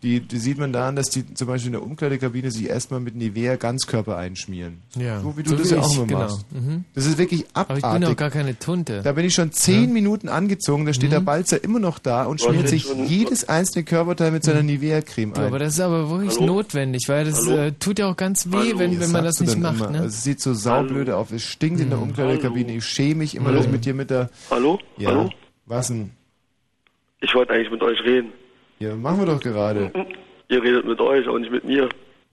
die, 0.03 0.20
die 0.20 0.39
sieht 0.39 0.59
man 0.59 0.72
daran, 0.72 0.95
dass 0.95 1.11
die 1.11 1.35
zum 1.35 1.49
Beispiel 1.49 1.66
in 1.68 1.72
der 1.72 1.83
Umkleidekabine 1.83 2.51
sich 2.53 2.68
erstmal 2.68 3.01
mit 3.01 3.16
Nivea 3.16 3.57
Ganzkörper 3.57 4.16
einschmieren. 4.16 4.79
Ja. 4.97 5.20
So 5.20 5.37
wie 5.37 5.43
du 5.43 5.51
So 5.51 5.57
das 5.57 5.70
wie 5.70 5.74
ja 5.74 5.81
auch 5.81 5.95
immer 5.97 6.07
genau. 6.07 6.18
machst. 6.20 6.47
Mhm. 6.53 6.85
Das 6.95 7.07
ist 7.07 7.18
wirklich 7.18 7.45
Aber 7.53 7.76
ich 7.76 7.85
abartig. 7.85 8.01
bin 8.07 8.12
auch 8.12 8.16
gar 8.16 8.31
keine 8.31 8.59
Tunte. 8.59 9.01
Da 9.03 9.12
bin 9.12 9.24
ich 9.24 9.35
schon 9.35 9.51
zehn 9.53 9.89
Ja. 9.89 9.95
Minuten 9.95 10.29
angezogen, 10.29 10.87
da 10.87 10.93
steht 10.95 11.11
der 11.11 11.20
Mhm. 11.20 11.24
Balzer 11.24 11.64
immer 11.64 11.81
noch 11.81 11.99
da 11.99 12.24
und 12.24 12.41
schmiert 12.41 12.62
denn 12.62 12.68
sich 12.68 12.85
schon? 12.85 13.07
jedes 13.07 13.49
einzelne 13.49 13.85
Körperteil 13.85 14.31
mit 14.31 14.45
seiner 14.45 14.62
Nivea-Creme 14.62 15.33
Du, 15.35 15.41
ein. 15.41 15.47
aber 15.49 15.59
das 15.59 15.74
ist 15.74 15.81
aber 15.81 16.09
wirklich 16.11 16.37
Hallo? 16.39 16.47
notwendig, 16.47 17.09
weil 17.09 17.24
das 17.24 17.45
äh, 17.49 17.72
tut 17.72 17.99
ja 17.99 18.09
auch 18.09 18.16
ganz 18.16 18.47
weh, 18.47 18.57
Hallo? 18.57 18.79
wenn, 18.79 19.01
wenn 19.01 19.11
man 19.11 19.24
das 19.24 19.41
nicht 19.41 19.59
macht. 19.59 19.79
immer. 19.81 19.91
Ne? 19.91 19.99
Also 19.99 20.09
es 20.11 20.22
sieht 20.22 20.41
so 20.41 20.55
saublöde 20.55 21.16
auf. 21.16 21.33
Es 21.33 21.43
stinkt 21.43 21.81
in 21.81 21.89
der 21.91 21.99
Mhm. 21.99 22.03
Umkleidekabine. 22.69 22.77
Ich 22.79 22.85
schäme 22.85 23.14
mich 23.16 23.35
immer, 23.35 23.47
Hallo? 23.47 23.57
dass 23.57 23.66
ich 23.66 23.73
mit 23.73 23.85
dir 23.85 23.95
mit 23.95 24.11
der... 24.11 24.31
Hallo? 24.51 24.79
Ja. 24.97 25.11
Hallo? 25.11 25.31
Was 25.66 25.89
denn? 25.89 26.11
Ich 27.21 27.35
wollte 27.35 27.53
eigentlich 27.53 27.71
mit 27.71 27.83
euch 27.83 28.03
reden. 28.05 28.33
Ja, 28.79 28.95
machen 28.95 29.19
wir 29.21 29.27
doch 29.27 29.41
gerade. 29.41 29.91
Ihr 30.49 30.62
redet 30.62 30.87
mit 30.87 31.01
euch, 31.01 31.27
aber 31.27 31.39
nicht 31.41 31.51
mit 31.53 31.64
mir. 31.64 31.89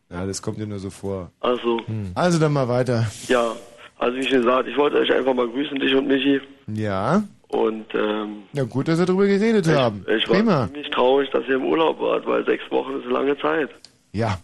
Ja, 0.09 0.25
das 0.25 0.41
kommt 0.41 0.57
dir 0.59 0.67
nur 0.67 0.79
so 0.79 0.89
vor. 0.89 1.31
Also, 1.39 1.81
Also 2.13 2.39
dann 2.39 2.53
mal 2.53 2.67
weiter. 2.67 3.07
ja. 3.27 3.55
Also 3.97 4.17
wie 4.17 4.23
schon 4.23 4.39
gesagt, 4.39 4.67
ich 4.67 4.75
wollte 4.77 4.97
euch 4.97 5.11
einfach 5.11 5.33
mal 5.33 5.47
grüßen, 5.47 5.79
dich 5.79 5.95
und 5.95 6.07
Michi. 6.07 6.41
Ja? 6.67 7.23
Und 7.47 7.85
ähm, 7.95 8.43
Ja, 8.51 8.63
gut, 8.65 8.89
dass 8.89 8.99
wir 8.99 9.05
darüber 9.05 9.25
geredet 9.25 9.67
haben. 9.69 10.05
ich 10.17 10.27
war 10.27 10.35
Prima. 10.35 10.67
ziemlich 10.67 10.89
traurig, 10.91 11.29
dass 11.31 11.47
ihr 11.47 11.55
im 11.55 11.63
Urlaub 11.65 11.97
wart, 12.01 12.25
weil 12.25 12.43
sechs 12.45 12.69
Wochen 12.71 12.95
ist 12.99 13.05
eine 13.05 13.13
lange 13.13 13.37
Zeit. 13.37 13.69
Ja. 14.11 14.37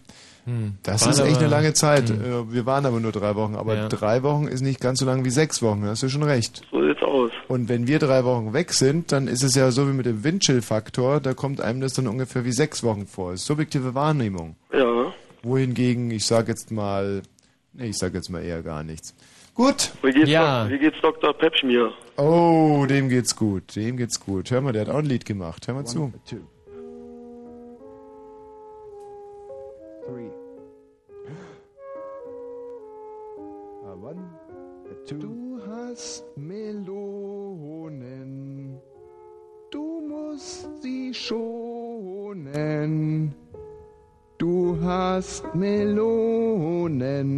Das 0.84 1.02
Waren 1.04 1.12
ist 1.12 1.20
echt 1.20 1.30
aber- 1.30 1.40
eine 1.40 1.48
lange 1.48 1.74
Zeit. 1.74 2.10
Hm. 2.10 2.22
Äh, 2.50 2.54
Wir 2.54 2.66
waren 2.66 2.86
aber 2.86 3.00
nur 3.00 3.12
drei 3.12 3.36
Wochen. 3.36 3.56
Aber 3.56 3.76
Ja. 3.76 3.88
drei 3.90 4.24
Wochen 4.24 4.48
ist 4.48 4.62
nicht 4.62 4.80
ganz 4.82 5.00
so 5.00 5.06
lang 5.06 5.24
wie 5.24 5.30
sechs 5.30 5.62
Wochen. 5.62 5.82
Da 5.84 5.90
hast 5.90 6.02
du 6.04 6.10
schon 6.10 6.24
recht. 6.24 6.62
So 6.72 6.82
sieht's 6.86 7.02
aus. 7.04 7.32
Und 7.48 7.70
wenn 7.70 7.88
wir 7.88 8.00
drei 8.00 8.24
Wochen 8.26 8.54
weg 8.54 8.74
sind, 8.74 9.12
dann 9.12 9.28
ist 9.28 9.44
es 9.44 9.56
ja 9.56 9.70
so 9.72 9.88
wie 9.88 9.94
mit 9.94 10.06
dem 10.06 10.24
Windchill-Faktor. 10.24 11.20
Da 11.20 11.34
kommt 11.34 11.62
einem 11.62 11.82
das 11.82 11.94
dann 11.94 12.08
ungefähr 12.08 12.44
wie 12.46 12.52
sechs 12.54 12.84
Wochen 12.84 13.06
vor. 13.08 13.32
Das 13.32 13.42
ist 13.42 13.48
subjektive 13.48 13.94
Wahrnehmung. 13.94 14.56
Ja. 14.74 15.14
Wohingegen, 15.44 16.10
ich 16.12 16.26
sag 16.26 16.48
jetzt 16.48 16.72
mal, 16.72 17.22
nee, 17.74 17.88
ich 17.88 17.98
sag 17.98 18.14
jetzt 18.14 18.30
mal 18.30 18.44
eher 18.44 18.62
gar 18.64 18.84
nichts. 18.84 19.14
Gut. 19.54 19.92
Wie 20.02 20.12
geht's, 20.12 20.30
Ja. 20.30 20.64
Dok- 20.64 20.72
wie 20.72 20.80
geht's 20.80 20.98
Dr. 21.02 21.34
Pepschmier? 21.34 21.92
Oh, 22.18 22.86
dem 22.88 23.10
geht's 23.10 23.36
gut. 23.36 23.76
Dem 23.76 23.98
geht's 23.98 24.20
gut. 24.20 24.50
Hör 24.52 24.62
mal, 24.62 24.72
der 24.72 24.84
hat 24.84 24.90
auch 24.90 25.00
ein 25.00 25.06
Lied 25.06 25.26
gemacht. 25.26 25.68
Hör 25.68 25.76
mal 25.76 25.86
zu. 25.86 26.14
Du 35.20 35.60
hast 35.68 36.24
Melonen, 36.38 36.80
du 39.70 40.02
musst 40.08 40.70
sie 40.82 41.14
schonen. 41.14 42.64
Du 44.38 44.78
hast 44.82 45.44
Melonen, 45.54 47.38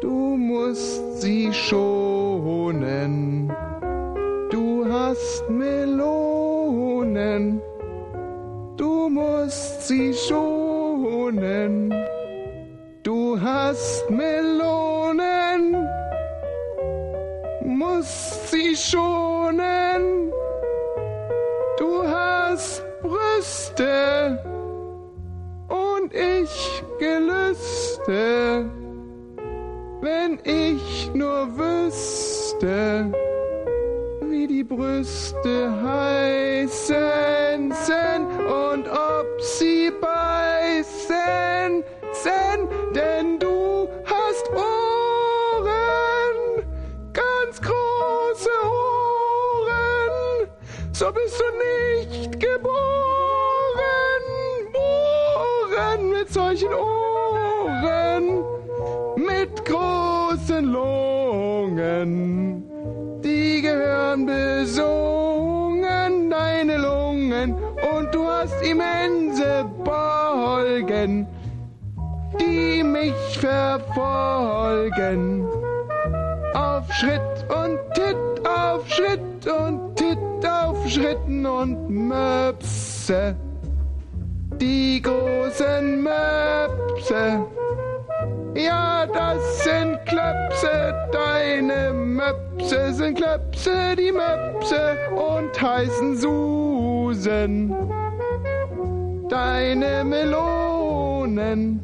du 0.00 0.36
musst 0.36 1.20
sie 1.20 1.52
schonen. 1.52 1.82
Du 4.52 4.86
hast 4.88 5.50
Melonen, 5.50 6.00
du 8.76 9.08
musst 9.08 9.88
sie 9.88 10.14
schonen. 10.14 11.92
Du 13.02 13.40
hast 13.40 14.08
Melonen, 14.08 15.74
musst 17.80 18.50
sie 18.50 18.76
schonen. 18.76 20.30
Du 21.78 22.02
hast 22.06 22.84
Brüste 23.00 24.38
und 25.68 26.12
ich 26.12 26.82
Gelüste, 26.98 28.68
wenn 30.02 30.38
ich 30.44 31.10
nur 31.14 31.48
wüsste, 31.56 33.10
wie 34.28 34.46
die 34.46 34.64
Brüste 34.64 35.72
heißen 35.82 37.72
sind 37.72 38.26
und 38.66 38.86
ob 38.88 39.26
sie 39.40 39.90
beißen 39.90 41.82
sind, 42.12 42.68
denn 42.94 43.38
du 43.38 43.79
bist 51.12 51.40
du 51.40 51.44
nicht 51.58 52.38
geboren, 52.38 52.70
Ohren 54.74 56.10
mit 56.10 56.32
solchen 56.32 56.72
Ohren, 56.72 58.44
mit 59.16 59.64
großen 59.64 60.66
Lungen, 60.66 62.62
die 63.22 63.62
gehören 63.62 64.26
besungen, 64.26 66.30
deine 66.30 66.76
Lungen, 66.76 67.56
und 67.98 68.14
du 68.14 68.26
hast 68.26 68.60
immense 68.62 69.64
Bolgen, 69.84 71.26
die 72.38 72.82
mich 72.82 73.38
verfolgen. 73.38 75.46
Auf 76.54 76.92
Schritt 76.92 77.46
und 77.48 77.78
Titt, 77.94 78.16
auf 78.46 78.86
Schritt 78.88 79.20
und 79.46 79.96
Titt, 79.96 80.18
auf 80.44 80.88
Schritten 80.88 81.46
und 81.46 81.88
Möpse, 81.88 83.36
die 84.60 85.00
großen 85.02 86.02
Möpse. 86.02 87.44
Ja, 88.54 89.06
das 89.06 89.64
sind 89.64 89.98
Klöpse, 90.06 90.94
deine 91.12 91.92
Möpse 91.92 92.92
sind 92.92 93.16
Klöpse, 93.16 93.94
die 93.96 94.12
Möpse 94.12 94.96
und 95.14 95.60
heißen 95.60 96.16
Susen. 96.16 97.74
Deine 99.28 100.04
Melonen, 100.04 101.80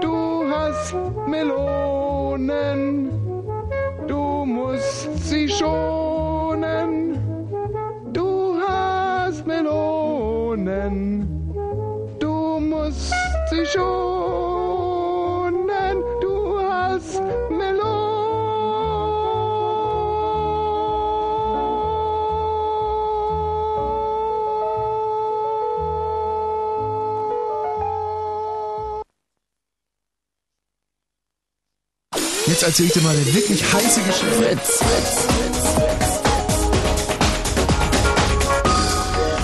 du 0.00 0.44
hast 0.50 0.94
Melonen, 1.28 3.21
du 4.06 4.44
musst 4.44 5.08
sie 5.28 5.48
schonen. 5.48 7.18
Du 8.12 8.58
hast 8.66 9.46
Melonen, 9.46 11.26
du 12.18 12.60
musst 12.60 13.14
sie 13.50 13.66
schonen. 13.66 14.21
Jetzt 32.52 32.64
erzähl 32.64 32.84
ich 32.84 32.92
dir 32.92 33.00
mal 33.00 33.16
eine 33.16 33.34
wirklich 33.34 33.64
heiße 33.64 34.02
Geschichte. 34.02 34.58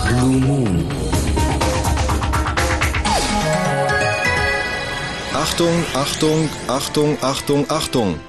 Blue 0.08 0.36
Moon. 0.36 0.86
Achtung, 5.32 5.86
Achtung, 5.94 6.50
Achtung, 6.66 7.18
Achtung, 7.22 7.70
Achtung. 7.70 8.20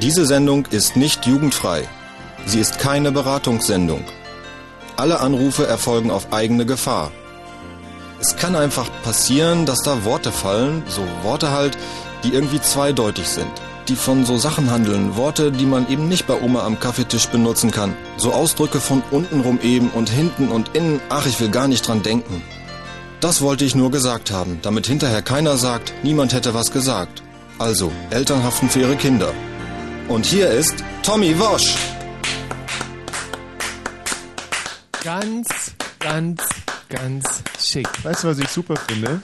Diese 0.00 0.26
Sendung 0.26 0.66
ist 0.66 0.94
nicht 0.94 1.26
jugendfrei. 1.26 1.82
Sie 2.46 2.60
ist 2.60 2.78
keine 2.78 3.10
Beratungssendung. 3.10 4.04
Alle 4.94 5.18
Anrufe 5.18 5.66
erfolgen 5.66 6.12
auf 6.12 6.32
eigene 6.32 6.66
Gefahr. 6.66 7.10
Es 8.20 8.36
kann 8.36 8.54
einfach 8.54 8.88
passieren, 9.02 9.66
dass 9.66 9.80
da 9.80 10.04
Worte 10.04 10.30
fallen, 10.30 10.84
so 10.86 11.02
Worte 11.24 11.50
halt, 11.50 11.76
die 12.22 12.32
irgendwie 12.32 12.60
zweideutig 12.60 13.26
sind. 13.26 13.50
Die 13.88 13.96
von 13.96 14.24
so 14.24 14.38
Sachen 14.38 14.70
handeln, 14.70 15.14
Worte, 15.16 15.52
die 15.52 15.66
man 15.66 15.86
eben 15.90 16.08
nicht 16.08 16.26
bei 16.26 16.40
Oma 16.40 16.64
am 16.64 16.80
Kaffeetisch 16.80 17.26
benutzen 17.28 17.70
kann. 17.70 17.94
So 18.16 18.32
Ausdrücke 18.32 18.80
von 18.80 19.02
untenrum 19.10 19.60
eben 19.62 19.90
und 19.90 20.08
hinten 20.08 20.48
und 20.48 20.74
innen, 20.74 21.00
ach, 21.10 21.26
ich 21.26 21.38
will 21.38 21.50
gar 21.50 21.68
nicht 21.68 21.86
dran 21.86 22.02
denken. 22.02 22.42
Das 23.20 23.42
wollte 23.42 23.64
ich 23.64 23.74
nur 23.74 23.90
gesagt 23.90 24.30
haben, 24.30 24.58
damit 24.62 24.86
hinterher 24.86 25.20
keiner 25.20 25.58
sagt, 25.58 25.92
niemand 26.02 26.32
hätte 26.32 26.54
was 26.54 26.72
gesagt. 26.72 27.22
Also, 27.58 27.92
Eltern 28.10 28.42
haften 28.42 28.70
für 28.70 28.80
ihre 28.80 28.96
Kinder. 28.96 29.32
Und 30.08 30.24
hier 30.24 30.50
ist 30.50 30.74
Tommy 31.02 31.38
Wosch. 31.38 31.74
Ganz, 35.02 35.46
ganz, 36.00 36.42
ganz 36.88 37.42
schick. 37.58 37.88
Weißt 38.02 38.24
du, 38.24 38.28
was 38.28 38.38
ich 38.38 38.48
super 38.48 38.76
finde? 38.88 39.20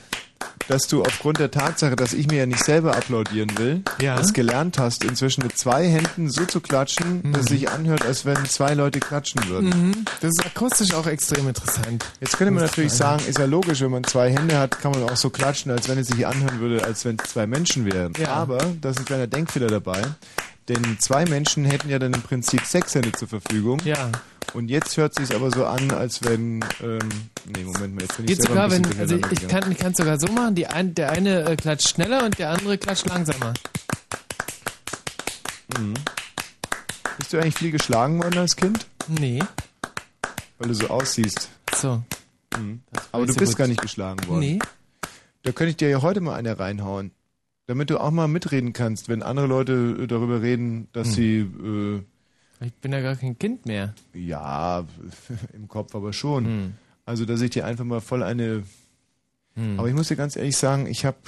Dass 0.71 0.87
du 0.87 1.03
aufgrund 1.03 1.41
der 1.41 1.51
Tatsache, 1.51 1.97
dass 1.97 2.13
ich 2.13 2.29
mir 2.29 2.39
ja 2.39 2.47
nicht 2.47 2.63
selber 2.65 2.97
applaudieren 2.97 3.51
will, 3.59 3.83
Ja. 4.01 4.19
es 4.21 4.33
gelernt 4.33 4.79
hast, 4.79 5.03
inzwischen 5.05 5.43
mit 5.43 5.59
zwei 5.59 5.87
Händen 5.89 6.31
so 6.31 6.45
zu 6.45 6.61
klatschen, 6.61 7.33
dass 7.33 7.43
es 7.43 7.49
sich 7.49 7.69
anhört, 7.69 8.05
als 8.07 8.25
wenn 8.25 8.45
zwei 8.47 8.75
Leute 8.75 9.01
klatschen 9.01 9.49
würden. 9.49 9.69
Mhm. 9.71 10.05
Das 10.21 10.31
ist 10.31 10.47
akustisch 10.47 10.95
auch 10.95 11.07
extrem 11.07 11.49
interessant. 11.49 12.05
Jetzt 12.21 12.37
könnte 12.39 12.53
man 12.53 12.63
natürlich 12.65 12.93
sagen, 12.93 13.23
ist 13.27 13.39
ja 13.39 13.47
logisch, 13.47 13.81
wenn 13.81 13.91
man 13.91 14.05
zwei 14.05 14.31
Hände 14.31 14.59
hat, 14.59 14.81
kann 14.81 14.93
man 14.93 15.03
auch 15.03 15.17
so 15.17 15.29
klatschen, 15.31 15.73
als 15.73 15.89
wenn 15.89 15.99
es 15.99 16.07
sich 16.07 16.25
anhören 16.25 16.61
würde, 16.61 16.85
als 16.85 17.05
wenn 17.05 17.17
es 17.23 17.31
zwei 17.33 17.49
Menschen 17.49 17.85
wären. 17.93 18.13
Ja. 18.19 18.29
Aber 18.29 18.59
da 18.81 18.91
ist 18.91 18.99
ein 19.01 19.05
kleiner 19.05 19.27
Denkfehler 19.27 19.67
dabei. 19.67 20.01
Denn 20.69 20.99
zwei 21.01 21.25
Menschen 21.25 21.65
hätten 21.65 21.89
ja 21.89 21.99
dann 21.99 22.13
im 22.13 22.23
Prinzip 22.23 22.65
sechs 22.65 22.95
Hände 22.95 23.11
zur 23.11 23.27
Verfügung. 23.27 23.81
Ja. 23.85 24.11
Und 24.52 24.68
jetzt 24.68 24.97
hört 24.97 25.14
sich 25.14 25.35
aber 25.35 25.51
so 25.51 25.64
an, 25.64 25.90
als 25.93 26.24
wenn. 26.24 26.64
Ähm, 26.82 26.98
nee, 27.47 27.62
Moment 27.62 27.94
mal, 27.94 28.02
jetzt 28.02 28.16
bin 28.16 28.24
ich 28.27 28.31
Geht 28.31 28.43
selber 28.43 28.68
sogar, 28.68 28.72
ein 28.72 28.85
wenn, 28.85 29.01
also 29.01 29.16
ich 29.16 29.48
kann, 29.78 29.93
es 29.93 29.97
sogar 29.97 30.18
so 30.18 30.27
machen, 30.32 30.55
die 30.55 30.66
ein, 30.66 30.94
der 30.94 31.10
eine 31.12 31.44
äh, 31.44 31.56
klatscht 31.56 31.89
schneller 31.90 32.24
und 32.24 32.39
der 32.39 32.51
andere 32.51 32.77
klatscht 32.77 33.06
langsamer. 33.09 33.55
Mhm. 35.78 35.94
Bist 37.18 37.32
du 37.32 37.39
eigentlich 37.39 37.55
viel 37.55 37.70
geschlagen 37.70 38.22
worden 38.22 38.39
als 38.39 38.56
Kind? 38.56 38.86
Nee. 39.06 39.40
Weil 40.59 40.68
du 40.68 40.74
so 40.74 40.89
aussiehst. 40.89 41.48
So. 41.77 42.02
Mhm. 42.59 42.81
Aber 43.12 43.27
du 43.27 43.35
bist 43.35 43.52
gut. 43.52 43.59
gar 43.59 43.68
nicht 43.68 43.81
geschlagen 43.81 44.27
worden. 44.27 44.40
Nee. 44.40 44.59
Da 45.43 45.52
könnte 45.52 45.70
ich 45.70 45.77
dir 45.77 45.89
ja 45.89 46.02
heute 46.02 46.20
mal 46.20 46.35
eine 46.35 46.59
reinhauen. 46.59 47.12
Damit 47.66 47.89
du 47.90 47.98
auch 48.01 48.10
mal 48.10 48.27
mitreden 48.27 48.72
kannst, 48.72 49.09
wenn 49.09 49.22
andere 49.22 49.47
Leute 49.47 49.97
äh, 50.01 50.06
darüber 50.09 50.43
reden, 50.43 50.89
dass 50.93 51.09
Hm. 51.09 51.14
sie. 51.14 51.39
Äh, 51.39 52.02
Ich 52.61 52.74
bin 52.74 52.93
ja 52.93 53.01
gar 53.01 53.16
kein 53.16 53.39
Kind 53.39 53.66
mehr. 53.66 53.95
ja, 54.12 54.87
im 55.53 55.69
Kopf 55.69 55.95
aber 55.95 56.12
schon. 56.12 56.45
Hm. 56.45 56.74
Also, 57.07 57.24
dass 57.24 57.41
ich 57.41 57.51
dir 57.51 57.65
einfach 57.65 57.85
mal 57.85 58.01
voll 58.01 58.23
eine. 58.23 58.65
Hm. 59.55 59.78
Aber 59.78 59.89
ich 59.89 59.95
muss 59.95 60.09
dir 60.09 60.16
ganz 60.16 60.37
ehrlich 60.37 60.57
sagen, 60.57 60.87
ich 60.87 61.05
habe 61.05 61.19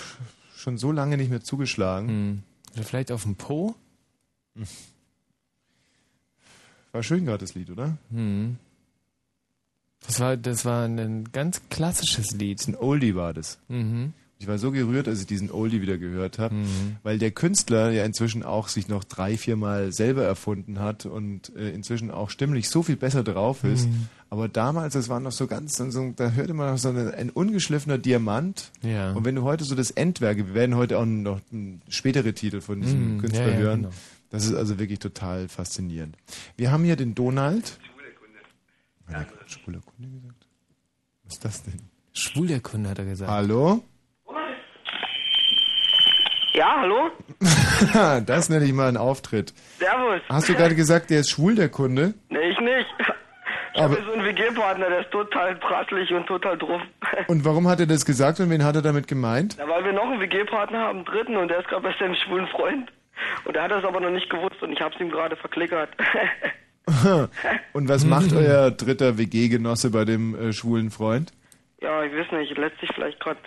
schon 0.54 0.78
so 0.78 0.92
lange 0.92 1.16
nicht 1.16 1.30
mehr 1.30 1.42
zugeschlagen. 1.42 2.08
Hm. 2.08 2.42
Oder 2.74 2.84
vielleicht 2.84 3.12
auf 3.12 3.22
dem 3.22 3.36
Po? 3.36 3.74
War 6.92 7.02
schön 7.02 7.24
gerade 7.24 7.38
das 7.38 7.54
Lied, 7.54 7.70
oder? 7.70 7.96
Hm. 8.10 8.58
Das 10.06 10.20
war, 10.20 10.36
das 10.36 10.64
war 10.64 10.84
ein 10.84 11.30
ganz 11.32 11.62
klassisches 11.70 12.32
Lied. 12.32 12.66
Ein 12.66 12.76
Oldie 12.76 13.14
war 13.14 13.32
das. 13.32 13.58
Mhm. 13.68 14.12
Ich 14.42 14.48
war 14.48 14.58
so 14.58 14.72
gerührt, 14.72 15.06
als 15.06 15.20
ich 15.20 15.26
diesen 15.26 15.52
Oldie 15.52 15.80
wieder 15.82 15.98
gehört 15.98 16.40
habe, 16.40 16.56
Mhm. 16.56 16.96
weil 17.04 17.18
der 17.20 17.30
Künstler 17.30 17.92
ja 17.92 18.04
inzwischen 18.04 18.42
auch 18.42 18.66
sich 18.66 18.88
noch 18.88 19.04
drei, 19.04 19.36
vier 19.36 19.54
Mal 19.54 19.92
selber 19.92 20.24
erfunden 20.24 20.80
hat 20.80 21.06
und 21.06 21.54
äh, 21.54 21.70
inzwischen 21.70 22.10
auch 22.10 22.28
stimmlich 22.28 22.68
so 22.68 22.82
viel 22.82 22.96
besser 22.96 23.22
drauf 23.22 23.62
ist. 23.62 23.86
Mhm. 23.88 24.08
Aber 24.30 24.48
damals, 24.48 24.94
das 24.94 25.08
war 25.08 25.20
noch 25.20 25.30
so 25.30 25.46
ganz, 25.46 25.76
so, 25.76 26.12
da 26.16 26.30
hörte 26.32 26.54
man 26.54 26.72
noch 26.72 26.78
so 26.78 26.88
eine, 26.88 27.14
ein 27.14 27.30
ungeschliffener 27.30 27.98
Diamant. 27.98 28.72
Ja. 28.82 29.12
Und 29.12 29.24
wenn 29.24 29.36
du 29.36 29.42
heute 29.42 29.62
so 29.62 29.76
das 29.76 29.92
Endwerk, 29.92 30.38
wir 30.38 30.54
werden 30.54 30.74
heute 30.74 30.98
auch 30.98 31.04
noch 31.06 31.40
spätere 31.88 32.32
Titel 32.32 32.60
von 32.60 32.80
diesem 32.80 33.14
Mhm, 33.14 33.18
Künstler 33.20 33.46
ja, 33.46 33.52
ja, 33.52 33.58
hören, 33.58 33.82
genau. 33.82 33.94
das 34.30 34.44
ist 34.46 34.54
also 34.54 34.80
wirklich 34.80 34.98
total 34.98 35.46
faszinierend. 35.48 36.16
Wir 36.56 36.72
haben 36.72 36.82
hier 36.82 36.96
den 36.96 37.14
Donald. 37.14 37.78
Hat 39.06 39.14
er 39.14 39.24
gerade 39.24 39.48
Schwuler 39.48 39.80
Kunde 39.82 40.08
gesagt? 40.18 40.46
Was 41.24 41.34
ist 41.34 41.44
das 41.44 41.62
denn? 41.62 41.74
Schwul 42.12 42.48
der 42.48 42.60
Kunde, 42.60 42.90
hat 42.90 42.98
er 42.98 43.04
gesagt. 43.04 43.30
Hallo? 43.30 43.84
Ja, 46.52 46.80
hallo? 46.80 47.10
das 48.26 48.48
nenne 48.50 48.64
ich 48.66 48.72
mal 48.72 48.88
einen 48.88 48.96
Auftritt. 48.98 49.54
Servus. 49.78 50.20
Hast 50.28 50.48
du 50.48 50.54
gerade 50.54 50.74
gesagt, 50.74 51.10
der 51.10 51.20
ist 51.20 51.30
schwul, 51.30 51.54
der 51.54 51.68
Kunde? 51.70 52.14
Nee, 52.28 52.50
ich 52.50 52.60
nicht. 52.60 52.86
Ich 53.74 53.80
Aber- 53.80 53.94
habe 53.94 54.04
so 54.04 54.12
einen 54.12 54.24
WG-Partner, 54.24 54.88
der 54.90 55.00
ist 55.00 55.10
total 55.10 55.56
prasselig 55.56 56.12
und 56.12 56.26
total 56.26 56.58
drauf. 56.58 56.82
Und 57.28 57.44
warum 57.46 57.68
hat 57.68 57.80
er 57.80 57.86
das 57.86 58.04
gesagt 58.04 58.40
und 58.40 58.50
wen 58.50 58.64
hat 58.64 58.74
er 58.76 58.82
damit 58.82 59.06
gemeint? 59.08 59.56
Na, 59.58 59.66
weil 59.68 59.84
wir 59.84 59.92
noch 59.92 60.04
einen 60.04 60.20
WG-Partner 60.20 60.78
haben, 60.78 60.98
einen 60.98 61.04
dritten, 61.06 61.36
und 61.36 61.48
der 61.48 61.60
ist 61.60 61.68
gerade 61.68 61.82
bei 61.82 61.94
seinem 61.98 62.14
schwulen 62.14 62.46
Freund. 62.48 62.90
Und 63.44 63.54
der 63.56 63.62
hat 63.64 63.70
das 63.70 63.84
aber 63.84 64.00
noch 64.00 64.10
nicht 64.10 64.28
gewusst 64.28 64.62
und 64.62 64.72
ich 64.72 64.80
hab's 64.80 64.98
ihm 65.00 65.10
gerade 65.10 65.36
verklickert. 65.36 65.90
Und 67.72 67.88
was 67.88 68.04
macht 68.04 68.32
euer 68.32 68.70
dritter 68.72 69.16
WG-Genosse 69.16 69.90
bei 69.90 70.04
dem 70.04 70.34
äh, 70.34 70.52
schwulen 70.52 70.90
Freund? 70.90 71.32
ja, 71.80 72.02
ich 72.04 72.12
weiß 72.12 72.32
nicht, 72.32 72.56
lässt 72.58 72.78
sich 72.80 72.90
vielleicht 72.94 73.18
gerade 73.20 73.38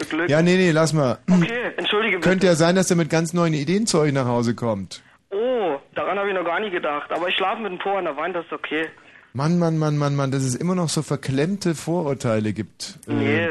beglücken. 0.00 0.28
Ja, 0.28 0.42
nee, 0.42 0.56
nee, 0.56 0.72
lass 0.72 0.92
mal. 0.92 1.18
Okay, 1.30 1.72
entschuldige 1.76 2.16
bitte. 2.18 2.28
Könnte 2.28 2.46
ja 2.46 2.54
sein, 2.56 2.74
dass 2.74 2.90
er 2.90 2.96
mit 2.96 3.08
ganz 3.10 3.32
neuen 3.32 3.54
Ideen 3.54 3.86
zu 3.86 3.98
euch 4.00 4.12
nach 4.12 4.26
Hause 4.26 4.54
kommt. 4.56 5.02
Oh, 5.30 5.76
daran 5.94 6.18
habe 6.18 6.28
ich 6.28 6.34
noch 6.34 6.44
gar 6.44 6.58
nie 6.60 6.70
gedacht. 6.70 7.10
Aber 7.12 7.28
ich 7.28 7.36
schlafe 7.36 7.62
mit 7.62 7.70
dem 7.72 7.78
Po 7.78 7.96
an 7.96 8.04
der 8.04 8.16
Wand, 8.16 8.34
das 8.34 8.44
ist 8.46 8.52
okay. 8.52 8.86
Mann, 9.32 9.58
Mann, 9.60 9.78
Mann, 9.78 9.96
Mann, 9.96 10.16
Mann, 10.16 10.32
dass 10.32 10.42
es 10.42 10.56
immer 10.56 10.74
noch 10.74 10.88
so 10.88 11.02
verklemmte 11.02 11.74
Vorurteile 11.76 12.52
gibt. 12.52 12.98
Äh, 13.06 13.12
Nee. 13.12 13.48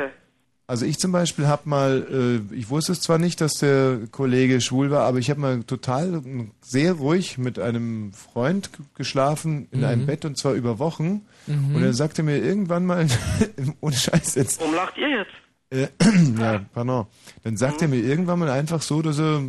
Also 0.68 0.86
ich 0.86 1.00
zum 1.00 1.12
Beispiel 1.12 1.48
habe 1.48 1.64
mal, 1.68 2.06
äh, 2.52 2.54
ich 2.56 2.70
wusste 2.70 2.92
es 2.92 3.02
zwar 3.02 3.18
nicht, 3.18 3.42
dass 3.42 3.54
der 3.54 4.02
Kollege 4.12 4.62
schwul 4.62 4.92
war, 4.92 5.06
aber 5.08 5.18
ich 5.18 5.32
habe 5.32 5.40
mal 5.40 5.64
total 5.64 6.22
sehr 6.62 6.94
ruhig 6.94 7.40
mit 7.40 7.58
einem 7.58 8.14
Freund 8.14 8.70
geschlafen 8.96 9.68
in 9.72 9.80
Mhm. 9.80 9.86
einem 9.86 10.06
Bett 10.06 10.26
und 10.26 10.38
zwar 10.38 10.54
über 10.54 10.78
Wochen. 10.78 11.26
Mhm. 11.48 11.76
Und 11.76 11.82
er 11.84 11.94
sagte 11.94 12.22
mir 12.22 12.38
irgendwann 12.38 12.86
mal, 12.86 13.08
ohne 13.82 13.96
Scheiß 13.96 14.36
jetzt, 14.36 14.60
Warum 14.62 14.76
lacht 14.76 14.96
ihr 15.00 15.10
jetzt? 15.10 15.32
Äh, 15.72 15.88
ja, 16.40 16.62
pardon, 16.74 17.06
dann 17.44 17.58
sagt 17.58 17.82
er 17.82 17.88
mir 17.88 18.00
irgendwann 18.00 18.40
mal 18.40 18.50
einfach 18.50 18.82
so, 18.82 19.02
dass 19.02 19.20
er 19.20 19.44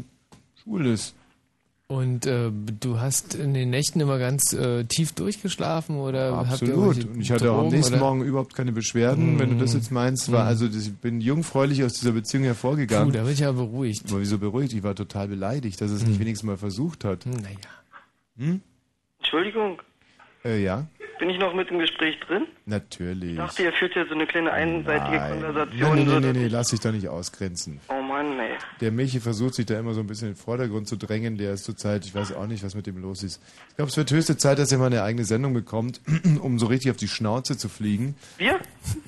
schwul 0.62 0.86
ist. 0.86 1.14
Und 1.88 2.24
äh, 2.24 2.52
du 2.52 3.00
hast 3.00 3.34
in 3.34 3.52
den 3.52 3.70
Nächten 3.70 3.98
immer 3.98 4.20
ganz 4.20 4.52
äh, 4.52 4.84
tief 4.84 5.10
durchgeschlafen 5.12 5.96
oder 5.96 6.36
habt 6.36 6.62
ihr 6.62 6.68
Absolut. 6.74 7.04
Und 7.04 7.20
ich 7.20 7.32
hatte 7.32 7.50
auch 7.50 7.54
am 7.56 7.60
Drogen 7.62 7.74
nächsten 7.74 7.94
oder? 7.94 8.02
Morgen 8.04 8.22
überhaupt 8.22 8.54
keine 8.54 8.70
Beschwerden. 8.70 9.40
Wenn 9.40 9.50
du 9.50 9.56
das 9.56 9.74
jetzt 9.74 9.90
meinst, 9.90 10.30
war 10.30 10.44
Mhm. 10.44 10.48
also 10.50 10.66
das, 10.68 10.86
ich 10.86 10.94
bin 10.94 11.20
jungfräulich 11.20 11.82
aus 11.82 11.94
dieser 11.94 12.12
Beziehung 12.12 12.44
hervorgegangen. 12.44 13.08
Puh, 13.08 13.16
da 13.16 13.24
bin 13.24 13.32
ich 13.32 13.40
ja 13.40 13.50
beruhigt. 13.50 14.04
Aber 14.08 14.20
wieso 14.20 14.38
beruhigt? 14.38 14.72
Ich 14.72 14.84
war 14.84 14.94
total 14.94 15.26
beleidigt, 15.26 15.80
dass 15.80 15.90
er 15.90 15.96
es 15.96 16.06
nicht 16.06 16.20
wenigstens 16.20 16.46
mal 16.46 16.56
versucht 16.56 17.04
hat. 17.04 17.26
Naja. 17.26 17.56
Hm? 18.38 18.60
Entschuldigung, 19.18 19.82
Äh, 20.44 20.62
ja, 20.62 20.86
bin 21.18 21.28
ich 21.28 21.38
noch 21.38 21.52
mit 21.54 21.70
im 21.70 21.78
Gespräch 21.78 22.18
drin? 22.20 22.46
natürlich. 22.64 23.32
Ich 23.32 23.36
dachte, 23.36 23.62
ihr 23.64 23.72
führt 23.74 23.92
hier 23.92 24.06
so 24.06 24.14
eine 24.14 24.26
kleine 24.26 24.52
einseitige 24.52 25.16
Nein. 25.18 25.32
Konversation. 25.32 25.94
Nee, 25.96 26.04
nee, 26.04 26.10
so, 26.10 26.20
nee, 26.20 26.32
nee, 26.32 26.38
nee, 26.38 26.48
lass 26.48 26.68
dich 26.68 26.80
da 26.80 26.92
nicht 26.92 27.08
ausgrenzen. 27.08 27.78
Oh 27.88 28.00
Mann, 28.00 28.38
ey. 28.38 28.56
Der 28.80 28.90
Michi 28.90 29.20
versucht 29.20 29.54
sich 29.54 29.66
da 29.66 29.78
immer 29.78 29.92
so 29.92 30.00
ein 30.00 30.06
bisschen 30.06 30.28
in 30.28 30.34
den 30.34 30.40
Vordergrund 30.40 30.88
zu 30.88 30.96
drängen. 30.96 31.36
Der 31.36 31.52
ist 31.52 31.64
zurzeit, 31.64 32.06
ich 32.06 32.14
weiß 32.14 32.32
auch 32.32 32.46
nicht, 32.46 32.64
was 32.64 32.74
mit 32.74 32.86
dem 32.86 32.96
los 33.02 33.22
ist. 33.22 33.42
Ich 33.68 33.76
glaube, 33.76 33.90
es 33.90 33.96
wird 33.98 34.10
höchste 34.10 34.38
Zeit, 34.38 34.58
dass 34.58 34.72
er 34.72 34.78
mal 34.78 34.86
eine 34.86 35.02
eigene 35.02 35.24
Sendung 35.26 35.52
bekommt, 35.52 36.00
um 36.40 36.58
so 36.58 36.66
richtig 36.66 36.90
auf 36.90 36.96
die 36.96 37.08
Schnauze 37.08 37.58
zu 37.58 37.68
fliegen. 37.68 38.14
Wir? 38.38 38.58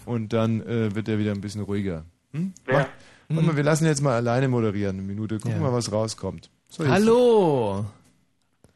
Und 0.05 0.35
dann 0.35 0.61
äh, 0.67 0.95
wird 0.95 1.09
er 1.09 1.19
wieder 1.19 1.33
ein 1.33 1.41
bisschen 1.41 1.63
ruhiger. 1.63 2.05
Hm? 2.35 2.53
Wer? 2.67 2.79
Mach- 2.81 2.89
Warte 3.37 3.47
mal, 3.47 3.57
wir 3.57 3.63
lassen 3.65 3.87
jetzt 3.87 4.03
mal 4.03 4.15
alleine 4.17 4.49
moderieren, 4.49 4.99
eine 4.99 5.07
Minute. 5.07 5.37
Gucken 5.39 5.53
Ja. 5.53 5.63
mal, 5.63 5.73
was 5.73 5.91
rauskommt. 5.91 6.51
So, 6.69 6.87
Hallo. 6.87 7.87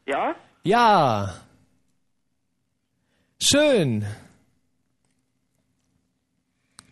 Ja? 0.07 0.35
Ja. 0.62 1.35
Schön. 3.42 4.04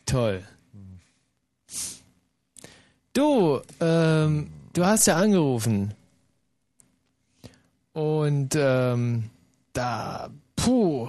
Toll. 0.06 0.42
Du, 3.12 3.60
ähm, 3.80 4.50
du 4.72 4.84
hast 4.84 5.06
ja 5.06 5.16
angerufen. 5.16 5.94
Und 7.92 8.54
ähm, 8.56 9.30
da, 9.72 10.28
puh, 10.56 11.08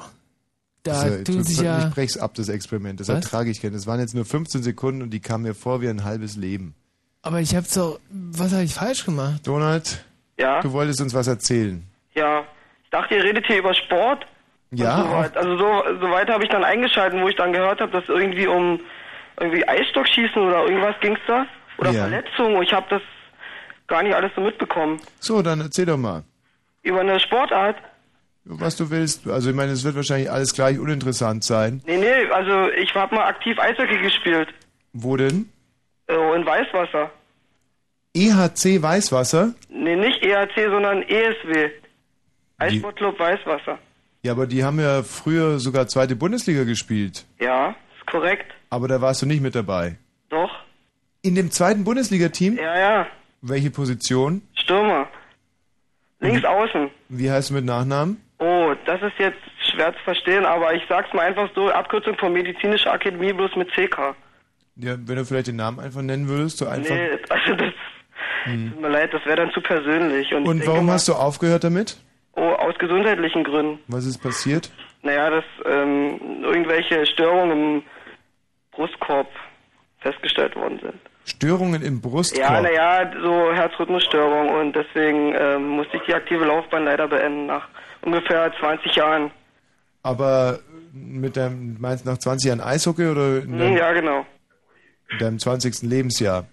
da 0.83 1.07
ja- 1.07 1.23
tun 1.23 1.43
sich 1.43 1.59
ja. 1.59 1.87
Ich 1.87 1.93
brech's 1.93 2.15
ab, 2.17 2.35
das 2.35 2.47
Experiment. 2.47 2.99
Das 2.99 3.09
ertrage 3.09 3.49
ich 3.49 3.59
gerne. 3.59 3.75
Das 3.75 3.87
waren 3.87 3.99
jetzt 3.99 4.13
nur 4.13 4.23
15 4.25 4.61
Sekunden 4.61 5.01
und 5.01 5.09
die 5.09 5.19
kamen 5.19 5.43
mir 5.43 5.55
vor 5.55 5.81
wie 5.81 5.89
ein 5.89 6.03
halbes 6.03 6.35
Leben. 6.35 6.75
Aber 7.23 7.41
ich 7.41 7.55
hab's 7.55 7.73
doch. 7.73 7.99
Was 8.09 8.53
habe 8.53 8.63
ich 8.63 8.73
falsch 8.75 9.03
gemacht? 9.03 9.47
Donald, 9.47 10.05
Ja? 10.37 10.61
du 10.61 10.71
wolltest 10.73 11.01
uns 11.01 11.13
was 11.15 11.25
erzählen. 11.25 11.83
Ja. 12.13 12.43
Ich 12.83 12.91
dachte, 12.91 13.15
ihr 13.15 13.23
redet 13.23 13.47
hier 13.47 13.57
über 13.57 13.73
Sport. 13.73 14.27
Ja, 14.71 14.97
so 15.03 15.09
weit. 15.11 15.37
Also 15.37 15.57
so, 15.57 15.83
so 16.01 16.09
weit 16.11 16.29
habe 16.29 16.43
ich 16.43 16.49
dann 16.49 16.63
eingeschalten, 16.63 17.21
wo 17.21 17.27
ich 17.29 17.35
dann 17.35 17.53
gehört 17.53 17.79
habe, 17.81 17.91
dass 17.91 18.07
irgendwie 18.09 18.47
um 18.47 18.79
irgendwie 19.39 19.67
Eisstockschießen 19.67 20.41
oder 20.41 20.63
irgendwas 20.65 20.95
ging's 21.01 21.19
da. 21.27 21.45
Oder 21.77 21.91
Ja. 21.91 22.01
Verletzungen. 22.07 22.61
Ich 22.63 22.73
habe 22.73 22.85
das 22.89 23.01
gar 23.87 24.01
nicht 24.03 24.15
alles 24.15 24.31
so 24.35 24.41
mitbekommen. 24.41 24.99
So, 25.19 25.41
dann 25.41 25.61
erzähl 25.61 25.85
doch 25.85 25.97
mal, 25.97 26.23
Über 26.83 27.01
eine 27.01 27.19
Sportart? 27.19 27.75
was 28.47 28.75
du 28.77 28.89
willst. 28.91 29.27
Also 29.27 29.49
ich 29.49 29.55
meine, 29.55 29.71
es 29.71 29.83
wird 29.83 29.95
wahrscheinlich 29.95 30.29
alles 30.31 30.53
gleich 30.53 30.77
uninteressant 30.79 31.43
sein. 31.43 31.81
Nee, 31.85 31.97
nee, 31.97 32.29
also 32.31 32.69
ich 32.71 32.93
habe 32.93 33.15
mal 33.15 33.25
aktiv 33.25 33.57
Eishockey 33.59 33.97
gespielt. 33.97 34.49
Wo 34.93 35.17
denn? 35.17 35.49
Äh, 36.07 36.35
in 36.35 36.45
Weißwasser. 36.45 37.09
EHC 38.13 38.81
Weißwasser? 38.81 39.53
Nee, 39.69 39.95
nicht 39.95 40.23
EHC, 40.23 40.69
sondern 40.69 41.01
ESW. 41.03 41.69
Eissportclub 42.59 43.19
Weißwasser. 43.19 43.77
Ja, 44.25 44.31
aber 44.31 44.47
die 44.47 44.63
haben 44.63 44.79
ja 44.79 45.03
früher 45.03 45.59
sogar 45.59 45.85
zweite 45.87 46.15
Bundesliga 46.15 46.63
gespielt. 46.63 47.25
Ja, 47.39 47.75
ist 47.95 48.07
korrekt. 48.07 48.51
Aber 48.71 48.87
da 48.87 48.99
warst 48.99 49.21
du 49.21 49.27
nicht 49.27 49.39
mit 49.39 49.53
dabei. 49.53 49.97
Doch. 50.29 50.49
In 51.21 51.35
dem 51.35 51.51
zweiten 51.51 51.83
Bundesliga-Team? 51.83 52.57
Ja, 52.57 52.75
ja. 52.79 53.07
Welche 53.43 53.69
Position? 53.69 54.41
Stürmer. 54.55 55.07
Links 56.21 56.43
außen. 56.43 56.89
Wie 57.09 57.29
heißt 57.29 57.51
du 57.51 57.53
mit 57.53 57.65
Nachnamen? 57.65 58.19
Oh, 58.39 58.73
das 58.87 58.99
ist 59.03 59.13
jetzt 59.19 59.37
schwer 59.71 59.93
zu 59.93 59.99
verstehen, 60.03 60.43
aber 60.43 60.73
ich 60.73 60.81
sag's 60.89 61.13
mal 61.13 61.21
einfach 61.27 61.47
so, 61.53 61.69
Abkürzung 61.69 62.17
von 62.17 62.33
Medizinische 62.33 62.91
Akademie 62.91 63.31
bloß 63.31 63.55
mit 63.55 63.69
CK. 63.73 64.15
Ja, 64.77 64.95
wenn 65.05 65.17
du 65.17 65.23
vielleicht 65.23 65.47
den 65.49 65.57
Namen 65.57 65.79
einfach 65.79 66.01
nennen 66.01 66.27
würdest, 66.27 66.57
so 66.57 66.65
einfach. 66.67 66.95
Nee, 66.95 67.09
also 67.29 67.53
das 67.55 67.73
Hm. 68.45 68.71
tut 68.71 68.81
mir 68.81 68.89
leid, 68.89 69.13
das 69.13 69.23
wäre 69.25 69.37
dann 69.37 69.51
zu 69.51 69.61
persönlich. 69.61 70.33
Und, 70.33 70.47
Und 70.47 70.65
warum 70.65 70.87
mal, 70.87 70.93
hast 70.93 71.07
du 71.07 71.13
aufgehört 71.13 71.63
damit? 71.63 71.97
Oh, 72.35 72.41
aus 72.41 72.77
gesundheitlichen 72.77 73.43
Gründen. 73.43 73.79
Was 73.87 74.05
ist 74.05 74.17
passiert? 74.19 74.69
Naja, 75.03 75.29
dass 75.29 75.45
ähm, 75.65 76.43
irgendwelche 76.43 77.05
Störungen 77.05 77.51
im 77.77 77.83
Brustkorb 78.71 79.27
festgestellt 79.99 80.55
worden 80.55 80.79
sind. 80.81 80.95
Störungen 81.25 81.81
im 81.81 82.01
Brustkorb. 82.01 82.43
Ja, 82.43 82.61
naja, 82.61 83.11
so 83.21 83.53
Herzrhythmusstörung 83.53 84.49
und 84.49 84.75
deswegen 84.75 85.33
ähm, 85.37 85.69
musste 85.69 85.97
ich 85.97 86.03
die 86.03 86.13
aktive 86.13 86.45
Laufbahn 86.45 86.85
leider 86.85 87.07
beenden 87.07 87.45
nach 87.47 87.67
ungefähr 88.01 88.51
20 88.59 88.93
Jahren. 88.95 89.31
Aber 90.03 90.59
mit 90.93 91.35
deinem, 91.35 91.77
meinst 91.79 92.05
du 92.05 92.09
nach 92.11 92.17
20 92.19 92.47
Jahren 92.49 92.61
Eishockey 92.61 93.07
oder 93.07 93.37
in 93.37 93.53
Hm, 93.53 93.57
deinem, 93.59 93.77
ja, 93.77 93.93
genau. 93.93 94.25
in 95.09 95.17
deinem 95.17 95.39
20. 95.39 95.81
Lebensjahr? 95.89 96.45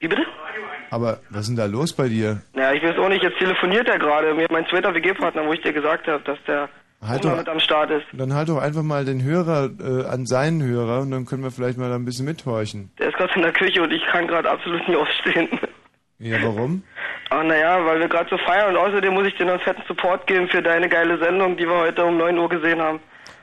Wie 0.00 0.08
bitte? 0.08 0.24
Aber 0.94 1.18
was 1.30 1.42
ist 1.42 1.48
denn 1.48 1.56
da 1.56 1.66
los 1.66 1.92
bei 1.92 2.08
dir? 2.08 2.40
Naja, 2.54 2.72
ich 2.72 2.82
weiß 2.84 2.96
auch 2.98 3.08
nicht, 3.08 3.24
jetzt 3.24 3.38
telefoniert 3.38 3.88
er 3.88 3.98
gerade. 3.98 4.32
Mir 4.32 4.46
mein 4.50 4.64
zweiter 4.66 4.94
WG-Partner, 4.94 5.44
wo 5.44 5.52
ich 5.52 5.60
dir 5.60 5.72
gesagt 5.72 6.06
habe, 6.06 6.22
dass 6.22 6.38
der 6.46 6.68
Halt 7.04 7.24
doch- 7.24 7.36
mit 7.36 7.48
am 7.48 7.58
Start 7.58 7.90
ist. 7.90 8.06
Dann 8.12 8.32
halt 8.32 8.48
doch 8.48 8.58
einfach 8.58 8.84
mal 8.84 9.04
den 9.04 9.24
Hörer 9.24 9.70
äh, 9.80 10.06
an 10.06 10.24
seinen 10.24 10.62
Hörer 10.62 11.00
und 11.00 11.10
dann 11.10 11.26
können 11.26 11.42
wir 11.42 11.50
vielleicht 11.50 11.78
mal 11.78 11.88
da 11.88 11.96
ein 11.96 12.04
bisschen 12.04 12.26
mithorchen. 12.26 12.92
Der 13.00 13.08
ist 13.08 13.16
gerade 13.16 13.32
in 13.34 13.42
der 13.42 13.52
Küche 13.52 13.82
und 13.82 13.92
ich 13.92 14.04
kann 14.06 14.28
gerade 14.28 14.48
absolut 14.48 14.86
nicht 14.86 14.96
aufstehen. 14.96 15.48
Ja, 16.20 16.36
warum? 16.42 16.84
Ach 17.30 17.42
naja, 17.44 17.84
weil 17.84 17.98
wir 17.98 18.08
gerade 18.08 18.30
so 18.30 18.38
feiern 18.38 18.70
und 18.70 18.76
außerdem 18.76 19.12
muss 19.12 19.26
ich 19.26 19.34
dir 19.34 19.46
noch 19.46 19.54
einen 19.54 19.62
fetten 19.62 19.82
Support 19.88 20.28
geben 20.28 20.46
für 20.48 20.62
deine 20.62 20.88
geile 20.88 21.18
Sendung, 21.18 21.56
die 21.56 21.66
wir 21.66 21.76
heute 21.76 22.04
um 22.04 22.16
9 22.16 22.38
Uhr 22.38 22.48
gesehen 22.48 22.80
haben. 22.80 23.00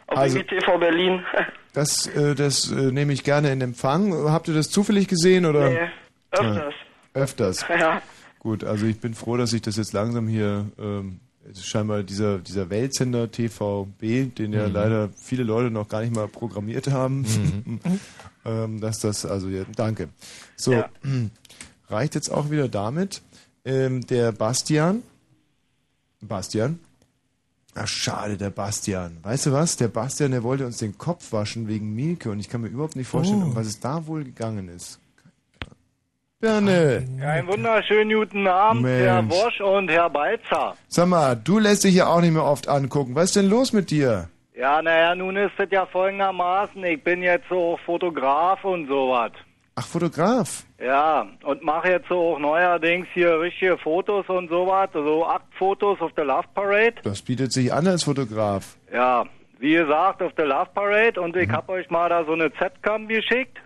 Auf 0.08 0.18
also, 0.18 0.42
TV 0.42 0.78
Berlin. 0.78 1.24
Das, 1.74 2.06
äh, 2.08 2.36
das 2.36 2.70
äh, 2.70 2.92
nehme 2.92 3.14
ich 3.14 3.24
gerne 3.24 3.50
in 3.50 3.62
Empfang. 3.62 4.14
Habt 4.30 4.50
ihr 4.50 4.54
das 4.54 4.70
zufällig 4.70 5.08
gesehen 5.08 5.46
oder? 5.46 5.70
Nee, 5.70 5.80
öfters. 6.32 6.74
Ja, 6.74 6.91
öfters. 7.14 7.66
Ja. 7.70 8.02
Gut, 8.40 8.64
also 8.64 8.86
ich 8.88 9.00
bin 9.00 9.14
froh, 9.14 9.38
dass 9.38 9.54
ich 9.54 9.62
das 9.62 9.76
jetzt 9.76 9.94
langsam 9.94 10.28
hier, 10.28 10.66
ähm, 10.80 11.20
scheinbar 11.60 12.02
dieser, 12.04 12.40
dieser 12.40 12.70
Weltsender 12.72 13.30
TVB, 13.32 14.34
den 14.36 14.52
ja 14.54 14.68
Mhm. 14.68 14.74
leider 14.74 15.10
viele 15.16 15.44
Leute 15.44 15.70
noch 15.70 15.88
gar 15.88 16.02
nicht 16.02 16.16
mal 16.16 16.28
programmiert 16.28 16.90
haben, 16.90 17.24
ähm, 18.46 18.82
dass 18.82 19.00
das, 19.00 19.26
also 19.26 19.48
ja, 19.50 19.64
danke. 19.76 20.10
So, 20.56 20.84
reicht 21.90 22.16
jetzt 22.16 22.32
auch 22.32 22.50
wieder 22.50 22.68
damit. 22.68 23.22
Ähm, 23.64 24.06
der 24.08 24.32
Bastian, 24.32 25.04
Bastian, 26.22 26.80
Ach, 27.74 27.88
schade, 27.88 28.36
der 28.36 28.50
Bastian. 28.50 29.18
Weißt 29.24 29.46
du 29.46 29.54
was? 29.54 29.78
Der 29.78 29.88
Bastian, 29.88 30.32
der 30.32 30.44
wollte 30.44 30.66
uns 30.66 30.80
den 30.80 30.98
Kopf 30.98 31.32
waschen 31.32 31.70
wegen 31.70 31.94
Mielke 31.96 32.30
und 32.30 32.40
ich 32.42 32.50
kann 32.50 32.60
mir 32.62 32.68
überhaupt 32.68 32.98
nicht 32.98 33.08
vorstellen, 33.08 33.44
Oh. 33.44 33.46
um 33.46 33.56
was 33.56 33.66
es 33.68 33.80
da 33.80 34.08
wohl 34.08 34.26
gegangen 34.26 34.68
ist. 34.68 35.00
Birne! 36.42 37.06
Ja, 37.20 37.30
einen 37.30 37.48
wunderschönen 37.48 38.18
guten 38.20 38.48
Abend, 38.48 38.86
Herr 38.88 39.22
Mensch. 39.22 39.36
Bosch 39.36 39.62
und 39.62 39.90
Herr 39.92 40.10
Balzer. 40.10 40.76
Sag 40.88 41.08
mal, 41.08 41.36
du 41.36 41.60
lässt 41.60 41.84
dich 41.84 41.94
ja 41.96 42.08
auch 42.08 42.20
nicht 42.22 42.32
mehr 42.34 42.44
oft 42.44 42.68
angucken. 42.68 43.14
Was 43.14 43.26
ist 43.26 43.36
denn 43.36 43.48
los 43.50 43.74
mit 43.74 43.92
dir? 43.92 44.28
Ja, 44.56 44.82
naja, 44.82 45.14
nun 45.16 45.38
ist 45.38 45.52
es 45.58 45.70
ja 45.72 45.86
folgendermaßen, 45.86 46.84
ich 46.84 47.04
bin 47.04 47.22
jetzt 47.22 47.46
so 47.50 47.78
Fotograf 47.86 48.64
und 48.66 48.88
sowas. 48.88 49.32
Ach, 49.76 49.86
Fotograf. 49.86 50.66
Ja, 50.84 51.28
und 51.44 51.64
mache 51.64 51.90
jetzt 51.90 52.10
so 52.10 52.34
auch 52.34 52.40
neuerdings 52.40 53.08
hier 53.14 53.40
richtige 53.40 53.78
Fotos 53.78 54.28
und 54.28 54.50
sowas, 54.50 54.90
so 54.94 55.26
Aktfotos 55.26 56.02
auf 56.02 56.12
der 56.14 56.26
Love 56.26 56.48
Parade. 56.56 56.96
Das 57.04 57.22
bietet 57.22 57.54
sich 57.54 57.72
an 57.72 57.88
als 57.88 58.04
Fotograf. 58.04 58.76
Ja, 58.92 59.26
wie 59.60 59.74
gesagt, 59.74 60.22
auf 60.24 60.34
der 60.34 60.48
Love 60.48 60.70
Parade 60.74 61.22
und 61.22 61.36
Mhm. 61.36 61.42
ich 61.44 61.50
hab 61.50 61.70
euch 61.70 61.90
mal 61.92 62.10
da 62.10 62.26
so 62.26 62.34
eine 62.34 62.52
Z-Cam 62.54 63.08
geschickt. 63.08 63.60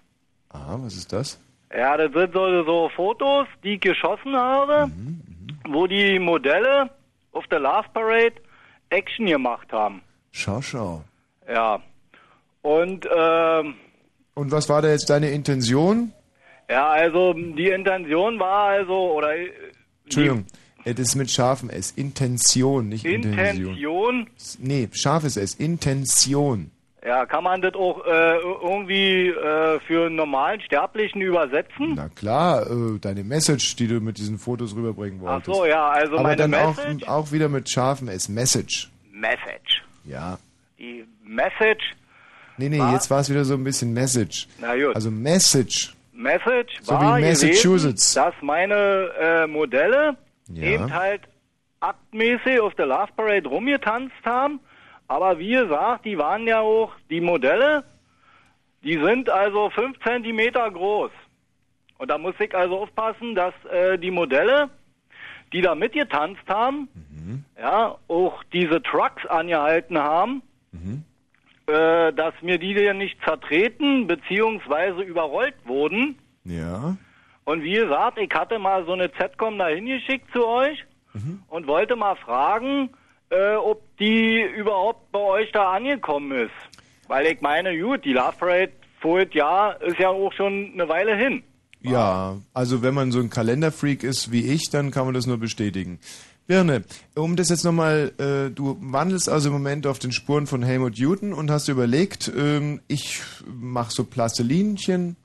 Aha, 0.49 0.77
was 0.81 0.95
ist 0.95 1.11
das? 1.11 1.39
Ja, 1.77 1.97
das 1.97 2.11
sind 2.13 2.33
so, 2.33 2.63
so 2.63 2.89
Fotos, 2.95 3.47
die 3.63 3.73
ich 3.75 3.81
geschossen 3.81 4.35
habe, 4.35 4.87
Mhm, 4.87 5.19
wo 5.69 5.87
die 5.87 6.19
Modelle 6.19 6.89
auf 7.31 7.45
der 7.47 7.59
Love 7.59 7.87
Parade 7.93 8.33
Action 8.89 9.25
gemacht 9.25 9.71
haben. 9.73 10.01
Schau, 10.31 10.61
schau. 10.61 11.03
Ja. 11.51 11.81
Und 12.61 13.07
ähm, 13.15 13.75
Und 14.35 14.51
was 14.51 14.69
war 14.69 14.81
da 14.81 14.89
jetzt 14.89 15.09
deine 15.09 15.29
Intention? 15.31 16.11
ja, 16.69 16.87
also 16.89 17.33
die 17.33 17.69
Intention 17.69 18.39
war 18.39 18.69
also 18.69 18.93
oder 19.13 19.35
äh, 19.35 19.49
Entschuldigung, 20.05 20.45
das 20.85 20.99
ist 20.99 21.15
mit 21.15 21.29
scharfem 21.31 21.69
S. 21.69 21.91
Intention, 21.91 22.89
nicht 22.89 23.05
Intention. 23.05 23.75
Intention, 23.75 24.29
Nee, 24.59 24.87
scharfes 24.93 25.35
S. 25.37 25.55
Intention. 25.55 26.71
Ja, 27.05 27.25
kann 27.25 27.43
man 27.43 27.61
das 27.61 27.73
auch 27.75 28.05
äh, 28.05 28.37
irgendwie 28.37 29.27
äh, 29.29 29.79
für 29.81 30.07
einen 30.07 30.15
normalen 30.15 30.59
Sterblichen 30.61 31.21
übersetzen? 31.21 31.93
Na 31.95 32.09
klar, 32.09 32.65
äh, 32.69 32.99
deine 32.99 33.23
Message, 33.23 33.75
die 33.75 33.87
du 33.87 33.99
mit 33.99 34.17
diesen 34.17 34.37
Fotos 34.39 34.75
rüberbringen 34.75 35.19
Ach 35.25 35.33
wolltest. 35.33 35.55
so, 35.57 35.65
ja, 35.65 35.87
also 35.89 36.13
Aber 36.15 36.23
meine 36.23 36.35
dann 36.37 36.53
auch, 36.55 36.75
Message. 36.77 37.07
auch 37.07 37.31
wieder 37.31 37.49
mit 37.49 37.69
scharfem 37.69 38.07
S. 38.09 38.27
Message. 38.29 38.89
Message. 39.11 39.83
Ja. 40.05 40.37
Die 40.79 41.05
Message, 41.23 41.93
Nee, 42.57 42.69
nee, 42.69 42.79
War- 42.79 42.93
jetzt 42.93 43.11
war 43.11 43.19
es 43.19 43.29
wieder 43.29 43.43
so 43.43 43.53
ein 43.55 43.63
bisschen 43.65 43.93
Message. 43.93 44.47
na 44.61 44.73
gut. 44.75 44.95
Also 44.95 45.11
Message. 45.11 45.93
Message 46.13 46.77
So 46.81 46.93
war 46.93 47.17
wie 47.17 47.21
Massachusetts. 47.23 48.13
gewesen, 48.13 48.15
dass 48.15 48.33
meine 48.41 49.09
äh, 49.19 49.45
Modelle 49.47 50.15
Ja. 50.47 50.63
eben 50.63 50.93
halt 50.93 51.21
aktmäßig 51.81 52.59
auf 52.61 52.73
der 52.75 52.85
Love 52.85 53.09
Parade 53.15 53.47
rumgetanzt 53.49 54.15
haben. 54.23 54.59
Aber 55.07 55.39
wie 55.39 55.51
gesagt, 55.51 56.05
die 56.05 56.17
waren 56.17 56.47
ja 56.47 56.61
auch, 56.61 56.93
die 57.09 57.21
Modelle, 57.21 57.83
die 58.83 58.97
sind 58.97 59.29
also 59.29 59.69
fünf 59.69 59.99
Zentimeter 59.99 60.69
groß. 60.71 61.11
Und 61.97 62.09
da 62.11 62.17
muss 62.17 62.35
ich 62.39 62.53
also 62.55 62.79
aufpassen, 62.79 63.35
dass 63.35 63.53
äh, 63.71 63.97
die 63.97 64.11
Modelle, 64.11 64.69
die 65.53 65.61
da 65.61 65.75
mitgetanzt 65.75 66.47
haben, 66.47 66.89
ja, 67.57 67.95
auch 68.07 68.43
diese 68.51 68.81
Trucks 68.83 69.25
angehalten 69.27 69.97
haben, 69.97 70.41
äh, 71.67 72.13
dass 72.13 72.33
mir 72.41 72.59
die 72.59 72.73
denn 72.73 72.97
nicht 72.97 73.17
zertreten 73.23 74.07
beziehungsweise 74.07 75.01
überrollt 75.01 75.55
wurden. 75.65 76.17
Ja. 76.43 76.95
Und 77.45 77.63
wie 77.63 77.73
gesagt, 77.73 78.17
ich 78.19 78.31
hatte 78.33 78.59
mal 78.59 78.85
so 78.85 78.93
eine 78.93 79.11
Z-Com 79.11 79.57
da 79.57 79.67
hingeschickt 79.67 80.31
zu 80.31 80.45
euch 80.45 80.83
und 81.47 81.65
wollte 81.67 81.95
mal 81.95 82.15
fragen, 82.15 82.89
äh, 83.29 83.55
ob 83.55 83.81
die 83.97 84.41
überhaupt 84.41 85.11
bei 85.11 85.19
euch 85.19 85.51
da 85.51 85.73
angekommen 85.73 86.31
ist. 86.45 86.51
Weil 87.07 87.27
ich 87.27 87.41
meine, 87.41 87.79
gut, 87.79 88.03
die 88.05 88.13
Love 88.13 88.33
Parade 88.39 88.71
voriges 88.99 89.33
Jahr 89.35 89.81
ist 89.81 89.99
ja 89.99 90.09
auch 90.09 90.33
schon 90.33 90.71
eine 90.73 90.87
Weile 90.89 91.15
hin. 91.15 91.43
Ja, 91.81 92.37
also 92.53 92.81
wenn 92.81 92.95
man 92.95 93.11
so 93.11 93.19
ein 93.19 93.29
Kalenderfreak 93.29 94.03
ist 94.03 94.31
wie 94.31 94.51
ich, 94.51 94.69
dann 94.71 94.89
kann 94.89 95.05
man 95.05 95.13
das 95.13 95.27
nur 95.27 95.37
bestätigen. 95.37 95.99
Birne, 96.47 96.83
um 97.15 97.35
das 97.35 97.49
jetzt 97.49 97.63
nochmal, 97.63 98.11
äh, 98.19 98.51
du 98.51 98.77
wandelst 98.79 99.29
also 99.29 99.49
im 99.49 99.53
Moment 99.53 99.85
auf 99.87 99.97
den 99.99 100.11
Spuren 100.11 100.45
von 100.47 100.61
Helmut 100.63 100.97
Newton 100.99 101.33
und 101.33 101.49
hast 101.51 101.67
dir 101.67 101.71
überlegt, 101.73 102.31
ähm, 102.35 102.81
ich 102.87 103.19
mache 103.47 103.91
so 103.91 104.03
Plastilinchen, 104.03 105.15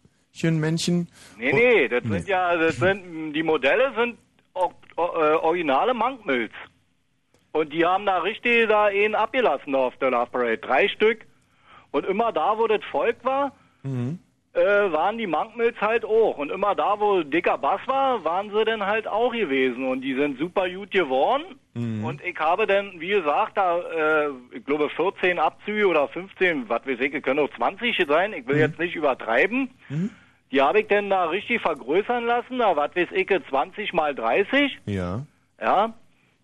Männchen. 0.43 1.09
Nee, 1.39 1.52
nee, 1.52 1.89
das 1.89 2.02
sind 2.05 2.27
ja, 2.28 2.56
das 2.56 2.77
sind, 2.77 3.32
die 3.35 3.43
Modelle 3.43 3.93
sind 3.97 4.16
o- 4.55 4.70
o- 4.97 5.02
äh, 5.22 5.35
originale 5.36 5.93
Mankmills. 5.93 6.52
Und 7.52 7.72
die 7.72 7.85
haben 7.85 8.06
da 8.06 8.18
richtig 8.18 8.68
da 8.68 8.86
einen 8.86 9.14
abgelassen 9.14 9.74
auf 9.74 9.97
der 9.97 10.10
Love 10.10 10.31
Parade. 10.31 10.59
Drei 10.59 10.89
Stück. 10.89 11.27
Und 11.90 12.06
immer 12.06 12.32
da, 12.32 12.56
wo 12.56 12.66
das 12.68 12.85
Volk 12.90 13.16
war, 13.24 13.52
äh, 14.52 14.60
waren 14.93 15.18
die 15.18 15.27
Mankmills 15.27 15.81
halt 15.81 16.05
auch. 16.05 16.39
Und 16.39 16.51
immer 16.51 16.74
da, 16.74 16.98
wo 17.01 17.22
dicker 17.22 17.59
Bass 17.59 17.81
war, 17.86 18.22
waren 18.24 18.51
sie 18.51 18.64
dann 18.64 18.86
halt 18.86 19.09
auch 19.09 19.32
gewesen. 19.32 19.85
Und 19.89 20.02
die 20.02 20.14
sind 20.14 20.39
super 20.39 20.68
gut 20.70 20.90
geworden. 20.93 21.44
Und 22.05 22.22
ich 22.24 22.39
habe 22.39 22.66
dann, 22.66 23.01
wie 23.01 23.09
gesagt, 23.09 23.56
da, 23.56 23.78
äh, 23.78 24.31
ich 24.52 24.64
glaube 24.64 24.89
14 24.90 25.39
Abzüge 25.39 25.86
oder 25.86 26.09
15, 26.09 26.68
was 26.68 26.86
weiß 26.86 26.98
ich, 27.01 27.22
können 27.22 27.40
auch 27.40 27.51
20 27.56 27.97
sein. 28.09 28.32
Ich 28.32 28.47
will 28.47 28.56
jetzt 28.59 28.78
nicht 28.78 28.94
übertreiben. 28.94 29.70
Die 30.52 30.60
habe 30.60 30.81
ich 30.81 30.89
dann 30.89 31.10
da 31.10 31.27
richtig 31.27 31.60
vergrößern 31.62 32.27
lassen, 32.27 32.59
da 32.59 32.74
was 32.77 32.94
weiß 32.94 33.09
ich, 33.12 33.28
20 33.48 33.93
mal 33.93 34.14
30. 34.14 34.78
Ja. 34.86 35.24
Ja. 35.60 35.94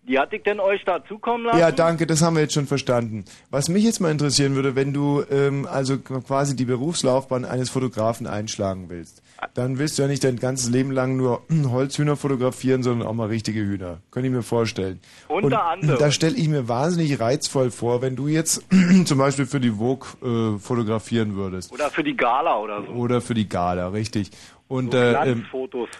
Die 0.07 0.17
hatte 0.17 0.37
ich 0.37 0.43
denn 0.43 0.61
euch 0.61 0.85
da 0.85 1.03
zukommen 1.03 1.45
lassen? 1.45 1.59
Ja, 1.59 1.71
danke, 1.71 2.07
das 2.07 2.21
haben 2.21 2.35
wir 2.35 2.43
jetzt 2.43 2.53
schon 2.53 2.65
verstanden. 2.65 3.25
Was 3.49 3.67
mich 3.67 3.83
jetzt 3.83 3.99
mal 3.99 4.09
interessieren 4.09 4.55
würde, 4.55 4.75
wenn 4.75 4.93
du 4.93 5.23
ähm, 5.29 5.67
also 5.69 5.97
quasi 5.99 6.55
die 6.55 6.63
Berufslaufbahn 6.63 7.43
eines 7.43 7.69
Fotografen 7.69 8.25
einschlagen 8.25 8.85
willst, 8.87 9.21
dann 9.53 9.79
willst 9.79 9.97
du 9.97 10.03
ja 10.03 10.07
nicht 10.07 10.23
dein 10.23 10.37
ganzes 10.37 10.69
Leben 10.69 10.91
lang 10.91 11.17
nur 11.17 11.41
Holzhühner 11.69 12.15
fotografieren, 12.15 12.83
sondern 12.83 13.05
auch 13.05 13.13
mal 13.13 13.27
richtige 13.27 13.59
Hühner. 13.59 13.97
Könnte 14.11 14.29
ich 14.29 14.33
mir 14.33 14.43
vorstellen. 14.43 15.01
Unter 15.27 15.45
Und 15.45 15.53
anderem. 15.53 15.99
Da 15.99 16.11
stelle 16.11 16.37
ich 16.37 16.47
mir 16.47 16.69
wahnsinnig 16.69 17.19
reizvoll 17.19 17.69
vor, 17.69 18.01
wenn 18.01 18.15
du 18.15 18.29
jetzt 18.29 18.63
zum 19.05 19.17
Beispiel 19.17 19.45
für 19.45 19.59
die 19.59 19.71
Vogue 19.71 20.07
äh, 20.23 20.57
fotografieren 20.57 21.35
würdest. 21.35 21.73
Oder 21.73 21.89
für 21.89 22.03
die 22.03 22.15
Gala 22.15 22.57
oder 22.59 22.81
so. 22.83 22.93
Oder 22.93 23.19
für 23.19 23.33
die 23.33 23.49
Gala, 23.49 23.89
richtig. 23.89 24.31
Und, 24.69 24.91
So 24.91 24.97
äh, 24.97 25.31
ähm, 25.31 25.45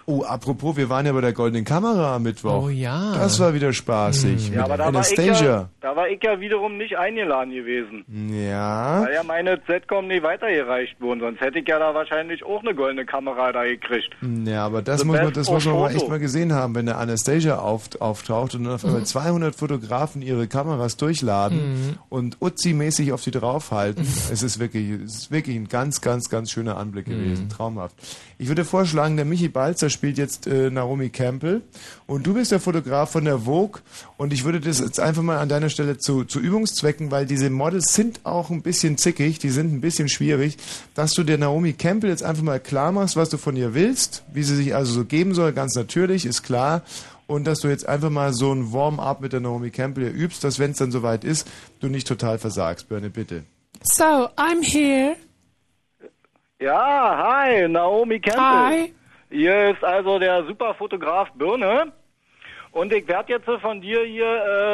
oh, 0.06 0.24
apropos, 0.24 0.76
wir 0.76 0.90
waren 0.90 1.06
ja 1.06 1.14
bei 1.14 1.22
der 1.22 1.32
Goldenen 1.34 1.64
Kamera 1.64 2.16
am 2.16 2.24
Mittwoch. 2.24 2.64
Oh 2.66 2.70
ja. 2.70 3.14
Das 3.18 3.40
war 3.40 3.54
wieder 3.54 3.72
spaßig. 3.72 4.50
Ja, 4.50 4.56
mit 4.56 4.60
aber 4.66 4.78
da 4.78 4.84
war, 4.86 4.90
ich 4.90 5.18
Anastasia. 5.18 5.46
ja, 5.46 5.70
da 5.80 5.96
war 5.96 6.10
ich 6.10 6.22
ja 6.22 6.40
wiederum 6.40 6.78
nicht 6.78 6.98
eingeladen 6.98 7.52
gewesen. 7.54 8.04
Ja. 8.30 9.04
Weil 9.06 9.14
ja 9.14 9.24
meine 9.24 9.64
Z-Com 9.66 10.08
nicht 10.08 10.22
weitergereicht 10.24 11.00
wurden, 11.00 11.22
sonst 11.22 11.40
hätte 11.40 11.60
ich 11.60 11.68
ja 11.68 11.80
da 11.80 11.94
wahrscheinlich 11.96 12.44
auch 12.44 12.62
eine 12.62 12.76
goldene 12.76 13.06
Kamera 13.06 13.52
da 13.54 13.64
gekriegt. 13.64 14.10
Ja, 14.46 14.66
aber 14.66 14.82
das 14.82 15.00
The 15.02 15.08
muss 15.08 15.18
man, 15.22 15.32
das 15.34 15.50
muss 15.50 15.66
man 15.66 15.76
mal 15.80 15.96
echt 15.96 16.10
mal 16.10 16.20
gesehen 16.20 16.52
haben, 16.54 16.76
wenn 16.76 16.88
der 16.88 16.98
Anastasia 16.98 17.60
auf, 17.60 17.90
auftaucht 18.00 18.54
und 18.56 18.66
dann 18.66 18.74
auf 18.74 18.84
einmal 18.84 19.04
200 19.06 19.56
Fotografen 19.56 20.22
ihre 20.22 20.48
Kameras 20.48 20.98
durchladen 20.98 21.58
Mhm. 21.58 21.98
und 22.10 22.38
Uzi-mäßig 22.42 23.14
auf 23.14 23.22
die 23.24 23.32
draufhalten. 23.32 24.04
es 24.04 24.44
ist 24.44 24.60
wirklich, 24.60 24.90
es 24.90 25.16
ist 25.16 25.32
wirklich 25.32 25.56
ein 25.56 25.68
ganz, 25.70 26.02
ganz, 26.02 26.30
ganz 26.30 26.52
schöner 26.52 26.78
Anblick 26.78 27.06
gewesen. 27.06 27.48
Traumhaft. 27.50 27.96
Ich 28.40 28.50
würde 28.50 28.66
vorschlagen, 28.66 29.16
der 29.16 29.26
Michi 29.26 29.48
Balzer 29.48 29.90
spielt 29.90 30.20
jetzt 30.20 30.46
äh, 30.46 30.70
Naomi 30.70 31.10
Campbell 31.10 31.64
und 32.06 32.28
du 32.28 32.36
bist 32.36 32.52
der 32.52 32.60
Fotograf 32.60 33.10
von 33.10 33.26
der 33.26 33.40
Vogue 33.40 33.82
und 34.18 34.32
ich 34.32 34.44
würde 34.44 34.60
das 34.60 34.80
jetzt 34.80 35.00
einfach 35.00 35.24
mal 35.24 35.40
an 35.40 35.50
deiner 35.50 35.70
Stelle 35.70 35.98
zu, 35.98 36.24
zu 36.24 36.40
Übungszwecken, 36.40 37.10
weil 37.10 37.26
diese 37.26 37.50
Models 37.50 37.96
sind 37.96 38.20
auch 38.26 38.52
ein 38.52 38.62
bisschen 38.62 39.00
zickig, 39.00 39.40
die 39.40 39.50
sind 39.50 39.74
ein 39.74 39.82
bisschen 39.82 40.08
schwierig, 40.08 40.58
dass 40.94 41.14
du 41.14 41.24
der 41.24 41.40
Naomi 41.40 41.74
Campbell 41.74 42.12
jetzt 42.12 42.22
einfach 42.22 42.44
mal 42.44 42.60
klar 42.60 42.92
machst, 42.92 43.16
was 43.16 43.30
du 43.30 43.38
von 43.38 43.56
ihr 43.56 43.74
willst, 43.74 44.24
wie 44.32 44.44
sie 44.44 44.56
sich 44.56 44.76
also 44.76 44.94
so 44.94 45.06
geben 45.06 45.34
soll, 45.34 45.52
ganz 45.52 45.74
natürlich, 45.74 46.28
ist 46.28 46.44
klar. 46.44 46.84
Und 47.26 47.46
dass 47.46 47.60
du 47.60 47.68
jetzt 47.68 47.90
einfach 47.90 48.10
mal 48.10 48.34
so 48.34 48.54
ein 48.54 48.72
Warm-up 48.72 49.20
mit 49.20 49.34
der 49.34 49.42
Naomi 49.42 49.72
Campbell 49.72 50.08
übst, 50.08 50.44
dass 50.44 50.60
wenn 50.60 50.72
es 50.72 50.78
dann 50.78 50.92
soweit 50.92 51.24
ist, 51.24 51.48
du 51.82 51.90
nicht 51.90 52.08
total 52.08 52.38
versagst, 52.38 52.88
Birne, 52.88 53.10
bitte. 53.10 53.44
So, 53.84 54.30
I'm 54.38 54.64
here. 54.64 55.16
Ja, 56.60 57.18
hi, 57.46 57.68
Naomi 57.68 58.20
Campbell. 58.20 58.44
Hi. 58.44 58.94
Hier 59.30 59.70
ist 59.72 59.84
also 59.84 60.18
der 60.18 60.44
Superfotograf 60.46 61.30
Birne. 61.36 61.92
Und 62.72 62.92
ich 62.94 63.08
werde 63.08 63.34
jetzt 63.34 63.46
von 63.62 63.82
dir 63.82 64.04
hier 64.04 64.26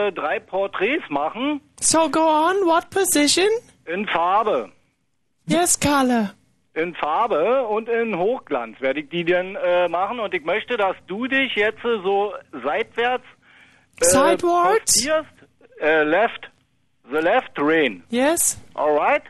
äh, 0.08 0.12
drei 0.14 0.40
Porträts 0.40 1.04
machen 1.10 1.62
So 1.80 2.10
go 2.10 2.22
on, 2.22 2.56
what 2.66 2.90
position? 2.90 3.48
in 3.86 4.08
Farbe. 4.08 4.72
Yes, 5.46 5.78
color. 5.78 6.34
In 6.74 6.96
Farbe 6.96 7.64
und 7.68 7.90
in 7.90 8.18
Hochglanz 8.18 8.80
werde 8.80 9.02
ich 9.02 9.10
die 9.10 9.26
dann 9.26 9.56
äh, 9.58 9.88
machen. 9.90 10.20
Und 10.22 10.34
ich 10.34 10.44
möchte, 10.46 10.78
dass 10.78 10.96
du 11.08 11.28
dich 11.28 11.54
jetzt 11.56 11.84
äh, 11.84 12.00
so 12.02 12.34
seitwärts 12.64 13.26
äh, 14.02 14.06
Sidewards? 14.06 14.94
postierst. 14.94 15.30
Äh, 15.82 16.04
left, 16.04 16.50
the 17.12 17.18
left 17.18 17.52
rain. 17.58 18.04
Yes. 18.10 18.58
Alright? 18.74 19.24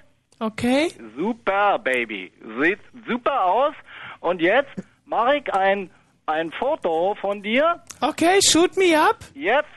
Okay. 0.45 0.91
Super, 1.17 1.79
Baby. 1.79 2.31
Sieht 2.61 2.79
super 3.07 3.45
aus. 3.45 3.73
Und 4.19 4.41
jetzt 4.41 4.71
mache 5.05 5.37
ich 5.37 5.53
ein, 5.53 5.89
ein 6.25 6.51
Foto 6.51 7.15
von 7.21 7.41
dir. 7.41 7.81
Okay, 8.01 8.39
shoot 8.41 8.75
me 8.77 8.97
up. 8.97 9.17
Jetzt, 9.33 9.67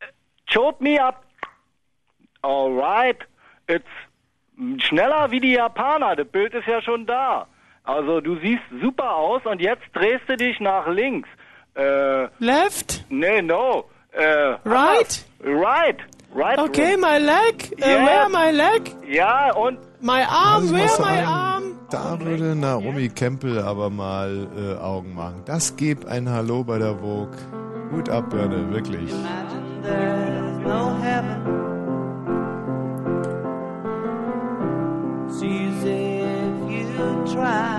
äh, 0.00 0.06
shoot 0.50 0.80
me 0.80 1.00
up. 1.02 1.24
Alright. 2.42 3.18
It's 3.68 3.84
schneller 4.86 5.30
wie 5.30 5.40
die 5.40 5.52
Japaner. 5.52 6.16
Das 6.16 6.28
Bild 6.28 6.54
ist 6.54 6.66
ja 6.66 6.80
schon 6.82 7.06
da. 7.06 7.46
Also 7.84 8.20
du 8.20 8.36
siehst 8.40 8.62
super 8.82 9.14
aus 9.14 9.42
und 9.44 9.60
jetzt 9.60 9.84
drehst 9.94 10.28
du 10.28 10.36
dich 10.36 10.58
nach 10.60 10.86
links. 10.88 11.28
Äh, 11.74 12.28
Left. 12.38 13.04
nee, 13.08 13.42
no. 13.42 13.88
Äh, 14.12 14.56
Right? 14.64 15.24
Right. 15.42 15.96
Right. 16.34 16.58
Okay, 16.58 16.96
my 16.96 17.18
leg. 17.18 17.72
Uh, 17.72 17.86
Yes. 17.86 18.06
Where 18.08 18.28
my 18.28 18.50
leg? 18.50 18.82
Ja, 19.08 19.52
und 19.54 19.78
My 20.04 20.22
arm, 20.22 20.64
Also 20.64 20.74
where 20.74 20.98
my 21.00 21.22
arm? 21.24 21.62
Da 21.88 22.20
würde 22.20 22.54
Naomi 22.54 23.08
Campbell 23.08 23.58
aber 23.60 23.88
mal 23.88 24.48
äh, 24.54 24.76
Augen 24.78 25.14
machen. 25.14 25.40
Das 25.46 25.76
gibt 25.76 26.06
ein 26.06 26.28
Hallo 26.28 26.62
bei 26.62 26.78
der 26.78 26.94
Vogue. 26.96 27.38
Gut 27.90 28.10
ab, 28.10 28.28
Birne, 28.28 28.70
wirklich. 28.70 29.10
No 30.62 30.94
easy 35.44 36.20
if 36.22 36.70
you 36.70 37.32
try. 37.32 37.78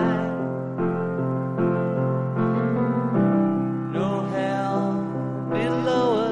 No 3.91 4.21
hell 4.33 4.93
below 5.51 6.19
us. 6.19 6.24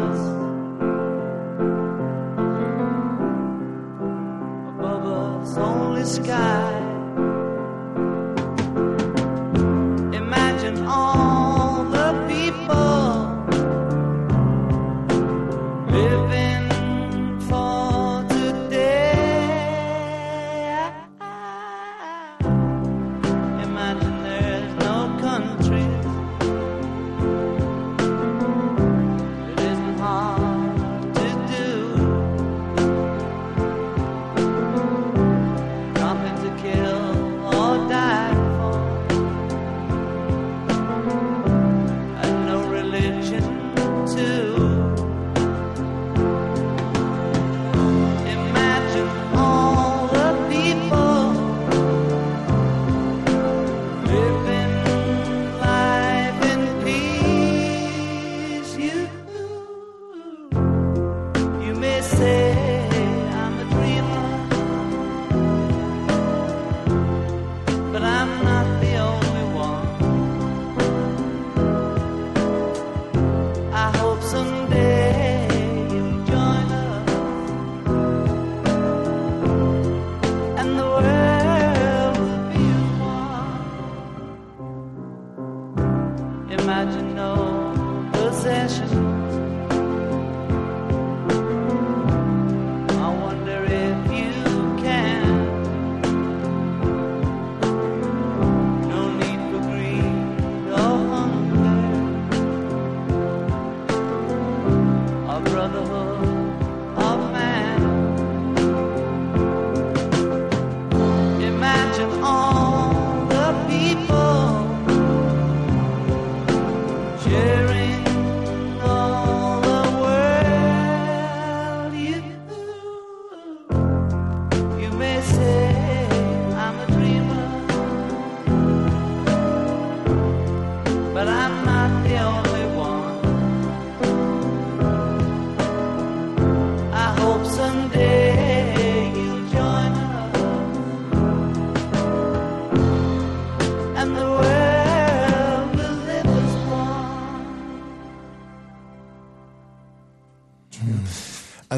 Sky. 6.06 6.73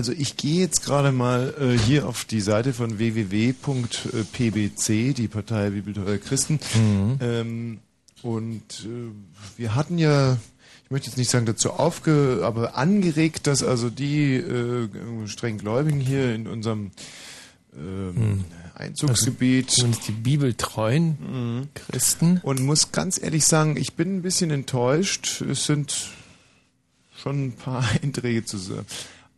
Also 0.06 0.22
ich 0.22 0.38
gehe 0.38 0.60
jetzt 0.60 0.86
gerade 0.86 1.12
mal 1.12 1.52
äh, 1.60 1.76
hier 1.80 2.08
auf 2.08 2.26
die 2.26 2.40
Seite 2.40 2.74
von 2.74 3.00
www.pbc, 3.00 4.78
die 5.16 5.28
Partei 5.28 5.72
Bibel 5.72 5.96
der 5.96 6.20
Christen. 6.20 6.60
Mhm. 6.76 7.18
Ähm, 7.22 7.80
Und 8.22 8.86
äh, 8.86 9.10
wir 9.58 9.74
hatten 9.74 9.98
ja, 9.98 10.38
ich 10.84 10.92
möchte 10.92 11.08
jetzt 11.08 11.18
nicht 11.18 11.32
sagen 11.32 11.48
dazu 11.48 11.72
aufge, 11.72 12.42
aber 12.44 12.78
angeregt, 12.78 13.48
dass 13.48 13.64
also 13.64 13.90
die 13.90 14.36
äh, 14.36 14.88
streng 15.26 15.58
Gläubigen 15.58 16.00
hier 16.00 16.36
in 16.36 16.46
unserem 16.46 16.92
ähm, 17.76 18.46
Einzugsgebiet. 18.76 19.70
Also, 19.70 19.78
zumindest 19.82 20.08
die 20.08 20.12
bibeltreuen 20.12 21.18
Mhm. 21.20 21.70
Christen. 21.74 22.42
Und 22.44 22.62
muss 22.62 22.92
ganz 22.92 23.20
ehrlich 23.20 23.46
sagen, 23.46 23.76
ich 23.76 23.94
bin 23.94 24.18
ein 24.18 24.22
bisschen 24.22 24.52
enttäuscht. 24.52 25.42
Es 25.42 25.66
sind 25.66 25.96
schon 27.18 27.48
ein 27.48 27.54
paar 27.54 27.84
Einträge 28.04 28.46
zu 28.46 28.60
sehen. 28.60 28.86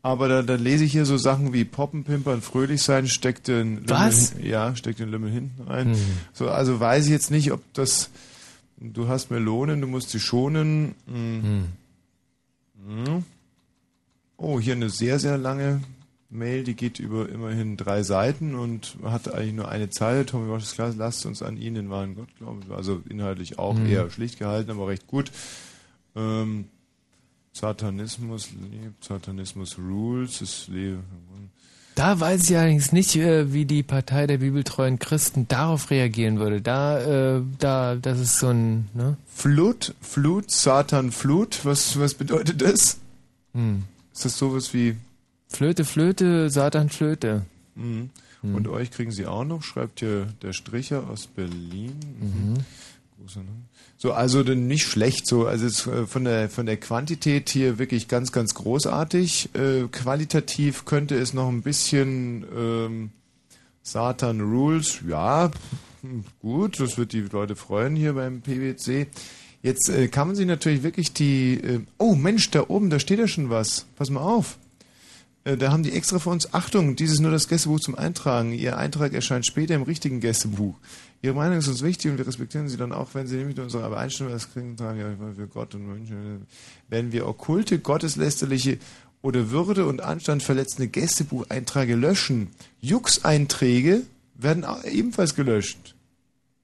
Aber 0.08 0.30
da, 0.30 0.42
da 0.42 0.56
lese 0.56 0.86
ich 0.86 0.94
hier 0.94 1.06
so 1.06 1.18
Sachen 1.18 1.52
wie 1.52 1.66
Poppen, 1.66 2.06
Pimpern, 2.06 2.42
fröhlich 2.42 2.82
sein, 2.82 3.08
steckt 3.10 3.50
den 3.50 3.76
Lümmel, 3.76 3.90
Was? 3.90 4.32
hin- 4.32 4.46
ja, 4.46 4.74
steckt 4.74 5.00
den 5.00 5.10
Lümmel 5.10 5.30
hinten 5.32 5.64
rein. 5.64 5.90
Mhm. 5.92 5.98
So, 6.32 6.50
also 6.50 6.80
weiß 6.80 7.06
ich 7.08 7.12
jetzt 7.12 7.30
nicht, 7.30 7.52
ob 7.52 7.62
das, 7.74 8.10
du 8.80 9.10
hast 9.10 9.32
Melonen, 9.32 9.82
du 9.82 9.88
musst 9.88 10.12
sie 10.12 10.22
schonen. 10.22 10.96
Mhm. 11.08 11.66
Mhm. 12.88 13.26
Oh, 14.38 14.62
hier 14.62 14.76
eine 14.76 14.90
sehr, 14.90 15.20
sehr 15.20 15.38
lange 15.38 15.82
Mail, 16.30 16.64
die 16.64 16.76
geht 16.76 17.00
über 17.00 17.28
immerhin 17.28 17.76
drei 17.76 18.02
Seiten 18.04 18.56
und 18.56 18.96
hat 19.04 19.34
eigentlich 19.34 19.56
nur 19.56 19.68
eine 19.68 19.90
Zeile. 19.90 20.26
Tommy 20.26 20.50
Walsh 20.50 20.64
ist 20.64 20.76
klar, 20.76 20.94
lasst 20.98 21.26
uns 21.26 21.42
an 21.44 21.58
ihn, 21.58 21.76
den 21.76 21.90
wahren 21.90 22.16
Gott 22.16 22.30
glauben. 22.38 22.62
Also 22.74 23.02
inhaltlich 23.10 23.60
auch 23.60 23.74
Mhm. 23.76 23.88
eher 23.88 24.10
schlicht 24.10 24.40
gehalten, 24.40 24.72
aber 24.72 24.88
recht 24.88 25.06
gut. 25.08 25.32
Ähm, 26.16 26.66
Satanismus 27.58 28.50
lebt, 28.52 29.04
Satanismus 29.04 29.78
rules, 29.80 30.42
es 30.42 30.68
lebe. 30.68 31.00
Da 31.96 32.20
weiß 32.20 32.48
ich 32.48 32.56
allerdings 32.56 32.92
nicht, 32.92 33.16
äh, 33.16 33.52
wie 33.52 33.66
die 33.66 33.82
Partei 33.82 34.28
der 34.28 34.38
bibeltreuen 34.38 35.00
Christen 35.00 35.48
darauf 35.48 35.90
reagieren 35.90 36.38
würde. 36.38 36.62
Da, 36.62 37.38
äh, 37.38 37.42
da, 37.58 37.96
das 37.96 38.20
ist 38.20 38.38
so 38.38 38.50
ein, 38.50 38.88
ne? 38.94 39.18
Flut, 39.26 39.96
Flut, 40.02 40.52
Satan, 40.52 41.12
Flut, 41.12 41.66
was, 41.66 42.00
was 42.00 42.14
bedeutet 42.14 42.62
das? 42.62 43.00
Hm. 43.54 43.86
Ist 44.14 44.26
das 44.26 44.38
sowas 44.38 44.76
wie 44.76 44.96
Flöte, 45.48 45.86
Flöte, 45.86 46.52
Satan, 46.52 46.90
Flöte. 46.90 47.46
Mhm. 47.74 48.12
Mhm. 48.44 48.56
Und 48.56 48.68
euch 48.68 48.92
kriegen 48.92 49.12
sie 49.12 49.26
auch 49.26 49.46
noch, 49.46 49.64
schreibt 49.64 50.02
hier 50.02 50.28
der 50.44 50.54
Stricher 50.54 51.10
aus 51.10 51.26
Berlin. 51.26 51.96
Mhm. 52.20 52.58
Großer 53.20 53.40
Name. 53.40 53.64
So, 54.08 54.14
also 54.14 54.42
nicht 54.42 54.86
schlecht, 54.86 55.28
so, 55.28 55.48
also 55.48 55.66
es, 55.66 55.86
äh, 55.86 56.08
von 56.08 56.24
der 56.24 56.50
von 56.50 56.66
der 56.66 56.78
Quantität 56.78 57.50
hier 57.50 57.78
wirklich 57.78 58.08
ganz, 58.08 58.32
ganz 58.32 58.54
großartig. 58.54 59.50
Äh, 59.54 59.90
qualitativ 59.92 60.86
könnte 60.86 61.16
es 61.16 61.34
noch 61.34 61.50
ein 61.50 61.62
bisschen 61.62 62.46
ähm, 62.58 63.10
Satan 63.84 64.40
Rules, 64.40 65.00
ja, 65.06 65.52
gut, 66.40 66.80
das 66.80 66.98
wird 66.98 67.12
die 67.12 67.20
Leute 67.20 67.58
freuen 67.58 67.98
hier 67.98 68.14
beim 68.14 68.40
PwC. 68.40 69.08
Jetzt 69.62 69.90
äh, 69.90 70.08
kann 70.08 70.28
man 70.28 70.38
sich 70.38 70.48
natürlich 70.48 70.84
wirklich 70.84 71.12
die. 71.12 71.56
Äh, 71.56 71.82
oh 71.98 72.16
Mensch, 72.16 72.50
da 72.52 72.64
oben, 72.70 72.90
da 72.90 73.00
steht 73.00 73.20
ja 73.20 73.28
schon 73.28 73.50
was. 73.50 73.88
Pass 73.98 74.10
mal 74.10 74.22
auf. 74.22 74.58
Äh, 75.48 75.58
Da 75.58 75.72
haben 75.72 75.84
die 75.84 75.94
extra 75.94 76.20
für 76.20 76.30
uns, 76.30 76.54
Achtung, 76.54 76.96
dies 76.96 77.12
ist 77.12 77.22
nur 77.22 77.32
das 77.32 77.48
Gästebuch 77.48 77.80
zum 77.80 77.96
Eintragen. 77.96 78.52
Ihr 78.52 78.78
Eintrag 78.78 79.14
erscheint 79.14 79.46
später 79.46 79.76
im 79.76 79.84
richtigen 79.84 80.20
Gästebuch. 80.20 80.76
Ihre 81.22 81.34
Meinung 81.34 81.58
ist 81.58 81.68
uns 81.68 81.82
wichtig 81.82 82.12
und 82.12 82.18
wir 82.18 82.28
respektieren 82.28 82.68
sie 82.68 82.78
dann 82.78 82.92
auch, 82.92 83.10
wenn 83.14 83.26
sie 83.26 83.38
nämlich 83.38 83.60
unsere 83.60 83.88
Übereinstimmung 83.88 84.34
das 84.34 84.52
kriegen, 84.52 84.76
tragen, 84.78 85.00
ja, 85.00 85.08
für 85.36 85.48
Gott 85.48 85.74
und 85.74 85.88
Menschen. 85.88 86.46
Wenn 86.90 87.12
wir 87.12 87.28
okkulte, 87.28 87.80
gotteslästerliche 87.80 88.78
oder 89.22 89.50
Würde 89.50 89.88
und 89.88 90.02
Anstand 90.02 90.44
verletzende 90.44 90.90
Gästebucheinträge 90.90 91.96
löschen, 91.96 92.50
Jux-Einträge 92.82 94.04
werden 94.36 94.66
ebenfalls 94.84 95.34
gelöscht. 95.34 95.96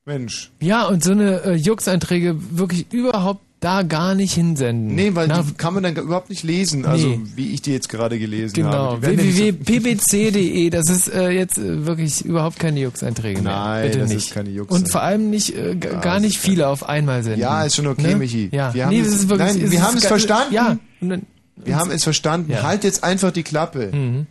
Mensch. 0.06 0.52
Ja, 0.60 0.86
und 0.88 1.04
so 1.04 1.12
eine 1.12 1.44
äh, 1.44 1.56
Jux-Einträge 1.56 2.36
wirklich 2.58 2.92
überhaupt 2.92 3.42
da 3.64 3.82
gar 3.84 4.14
nicht 4.16 4.34
hinsenden. 4.34 4.96
Nee, 4.96 5.16
weil 5.16 5.28
Na, 5.28 5.42
die 5.42 5.54
kann 5.54 5.74
man 5.74 5.84
dann 5.84 5.96
überhaupt 5.96 6.30
nicht 6.30 6.44
lesen, 6.44 6.86
also 6.86 7.08
Nee. 7.08 7.20
wie 7.36 7.54
ich 7.54 7.62
die 7.62 7.72
jetzt 7.72 7.90
gerade 7.90 8.20
gelesen 8.20 8.54
Genau, 8.56 8.94
habe. 8.94 9.06
So- 9.06 9.18
www.pbc.de, 9.18 10.70
das 10.70 10.90
ist 10.90 11.08
äh, 11.14 11.30
jetzt 11.30 11.58
äh, 11.58 11.86
wirklich 11.86 12.24
überhaupt 12.26 12.60
keine 12.60 12.80
Jux-Einträge 12.82 13.42
mehr. 13.42 13.52
Nein, 13.54 13.86
Bitte 13.88 14.00
das 14.00 14.10
nicht. 14.10 14.18
ist 14.28 14.34
keine 14.34 14.50
Jux- 14.50 14.70
Und 14.70 14.90
vor 14.90 15.02
allem 15.02 15.30
nicht, 15.30 15.56
äh, 15.56 15.70
Ja, 15.82 16.00
gar 16.00 16.20
nicht 16.20 16.38
viele 16.38 16.68
auf 16.68 16.88
einmal 16.88 17.24
senden. 17.24 17.40
Ja, 17.42 17.64
ist 17.64 17.76
schon 17.76 17.88
okay, 17.88 18.02
Ne? 18.10 18.16
Michi. 18.18 18.50
Ja, 18.52 18.74
Wir 18.74 18.86
haben 18.86 18.94
nee, 18.94 19.00
es- 19.02 19.08
das 19.08 19.16
ist 19.22 19.30
wirklich, 19.30 19.58
nein, 19.58 19.72
wir 19.72 19.82
haben 19.84 19.98
es 19.98 20.06
verstanden. 20.06 20.54
Ja. 20.54 20.78
Wir 21.56 21.76
haben 21.78 21.92
es 21.92 22.04
verstanden. 22.04 22.52
Ja. 22.52 22.64
Halt 22.64 22.84
jetzt 22.84 23.04
einfach 23.04 23.32
die 23.32 23.44
Klappe. 23.44 23.92
Mhm. 23.94 24.28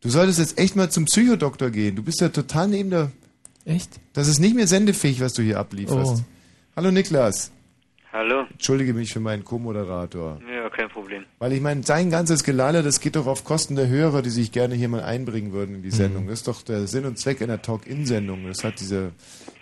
Du 0.00 0.10
solltest 0.10 0.38
jetzt 0.38 0.58
echt 0.58 0.76
mal 0.76 0.90
zum 0.90 1.04
Psychodoktor 1.06 1.70
gehen. 1.70 1.96
Du 1.96 2.02
bist 2.02 2.20
ja 2.20 2.28
total 2.28 2.68
neben 2.68 2.90
der. 2.90 3.10
Echt? 3.64 3.90
Das 4.12 4.28
ist 4.28 4.38
nicht 4.38 4.54
mehr 4.54 4.66
sendefähig, 4.68 5.20
was 5.20 5.32
du 5.34 5.42
hier 5.42 5.58
ablieferst. 5.58 6.12
Oh. 6.16 6.20
Hallo 6.76 6.90
Niklas. 6.90 7.50
Hallo. 8.18 8.46
Entschuldige 8.50 8.94
mich 8.94 9.12
für 9.12 9.20
meinen 9.20 9.44
Co-Moderator. 9.44 10.40
Ja, 10.52 10.68
kein 10.70 10.88
Problem. 10.88 11.24
Weil 11.38 11.52
ich 11.52 11.60
meine, 11.60 11.84
sein 11.84 12.10
ganzes 12.10 12.42
Gelalle, 12.42 12.82
das 12.82 12.98
geht 13.00 13.14
doch 13.14 13.28
auf 13.28 13.44
Kosten 13.44 13.76
der 13.76 13.86
Hörer, 13.86 14.22
die 14.22 14.30
sich 14.30 14.50
gerne 14.50 14.74
hier 14.74 14.88
mal 14.88 15.04
einbringen 15.04 15.52
würden 15.52 15.76
in 15.76 15.82
die 15.82 15.92
Sendung. 15.92 16.26
Das 16.26 16.40
ist 16.40 16.48
doch 16.48 16.62
der 16.62 16.88
Sinn 16.88 17.04
und 17.04 17.16
Zweck 17.16 17.40
einer 17.42 17.62
Talk-In-Sendung. 17.62 18.44
Das 18.48 18.64
hat 18.64 18.80
diese 18.80 19.12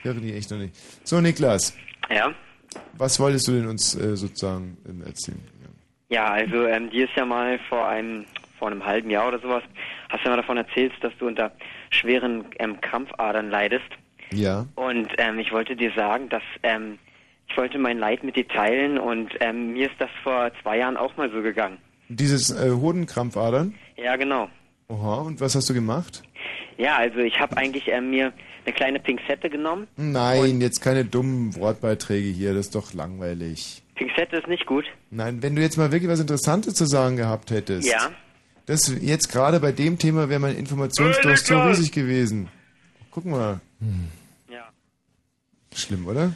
Hörer 0.00 0.20
die 0.20 0.32
echt 0.32 0.50
noch 0.50 0.56
nicht. 0.56 0.74
So, 1.04 1.20
Niklas, 1.20 1.76
Ja. 2.08 2.32
was 2.96 3.20
wolltest 3.20 3.46
du 3.46 3.52
denn 3.52 3.66
uns 3.66 3.94
äh, 3.94 4.16
sozusagen 4.16 4.78
ähm, 4.88 5.02
erzählen? 5.04 5.38
Ja, 6.08 6.24
also 6.30 6.64
ähm, 6.66 6.88
dir 6.88 7.04
ist 7.04 7.14
ja 7.14 7.26
mal 7.26 7.58
vor 7.68 7.86
einem 7.86 8.24
vor 8.58 8.68
einem 8.70 8.86
halben 8.86 9.10
Jahr 9.10 9.28
oder 9.28 9.38
sowas, 9.38 9.62
hast 10.08 10.20
du 10.24 10.30
ja 10.30 10.30
mal 10.30 10.40
davon 10.40 10.56
erzählt, 10.56 10.94
dass 11.02 11.12
du 11.18 11.26
unter 11.26 11.52
schweren 11.90 12.46
ähm, 12.58 12.80
Krampfadern 12.80 13.50
leidest. 13.50 13.84
Ja. 14.32 14.64
Und 14.76 15.08
ähm, 15.18 15.38
ich 15.40 15.52
wollte 15.52 15.76
dir 15.76 15.92
sagen, 15.94 16.30
dass 16.30 16.42
ähm, 16.62 16.98
ich 17.48 17.56
wollte 17.56 17.78
mein 17.78 17.98
Leid 17.98 18.24
mit 18.24 18.36
dir 18.36 18.46
teilen 18.46 18.98
und 18.98 19.30
ähm, 19.40 19.72
mir 19.72 19.86
ist 19.86 19.96
das 19.98 20.10
vor 20.22 20.50
zwei 20.62 20.78
Jahren 20.78 20.96
auch 20.96 21.16
mal 21.16 21.30
so 21.30 21.42
gegangen. 21.42 21.78
Dieses 22.08 22.50
äh, 22.50 22.70
Hodenkrampfadern? 22.70 23.74
Ja, 23.96 24.16
genau. 24.16 24.48
Oha, 24.88 25.22
und 25.22 25.40
was 25.40 25.54
hast 25.54 25.68
du 25.68 25.74
gemacht? 25.74 26.22
Ja, 26.78 26.96
also 26.96 27.18
ich 27.18 27.40
habe 27.40 27.56
eigentlich 27.56 27.88
ähm, 27.88 28.10
mir 28.10 28.32
eine 28.64 28.74
kleine 28.74 29.00
Pinzette 29.00 29.48
genommen. 29.48 29.86
Nein, 29.96 30.60
jetzt 30.60 30.80
keine 30.80 31.04
dummen 31.04 31.54
Wortbeiträge 31.56 32.28
hier, 32.28 32.54
das 32.54 32.66
ist 32.66 32.74
doch 32.74 32.92
langweilig. 32.92 33.82
Pinzette 33.94 34.36
ist 34.36 34.48
nicht 34.48 34.66
gut. 34.66 34.84
Nein, 35.10 35.42
wenn 35.42 35.56
du 35.56 35.62
jetzt 35.62 35.78
mal 35.78 35.90
wirklich 35.90 36.10
was 36.10 36.20
Interessantes 36.20 36.74
zu 36.74 36.84
sagen 36.84 37.16
gehabt 37.16 37.50
hättest. 37.50 37.88
Ja. 37.88 38.10
Das 38.66 38.92
jetzt 39.00 39.28
gerade 39.28 39.60
bei 39.60 39.72
dem 39.72 39.98
Thema 39.98 40.28
wäre 40.28 40.40
mein 40.40 40.56
Informationsdurst 40.56 41.46
so 41.46 41.60
riesig 41.60 41.92
gewesen. 41.92 42.48
Guck 43.10 43.24
mal. 43.24 43.60
Ja. 44.50 44.68
Schlimm, 45.74 46.06
oder? 46.06 46.32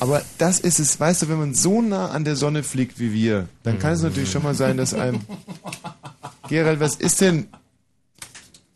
Aber 0.00 0.22
das 0.38 0.60
ist 0.60 0.78
es, 0.78 0.98
weißt 0.98 1.22
du, 1.22 1.28
wenn 1.28 1.38
man 1.38 1.54
so 1.54 1.82
nah 1.82 2.08
an 2.10 2.24
der 2.24 2.36
Sonne 2.36 2.62
fliegt 2.62 2.98
wie 2.98 3.12
wir, 3.12 3.48
dann 3.62 3.78
kann 3.78 3.92
es 3.92 4.02
natürlich 4.02 4.30
schon 4.30 4.42
mal 4.42 4.54
sein, 4.54 4.76
dass 4.76 4.94
einem. 4.94 5.20
Gerald, 6.48 6.80
was 6.80 6.96
ist 6.96 7.20
denn. 7.20 7.48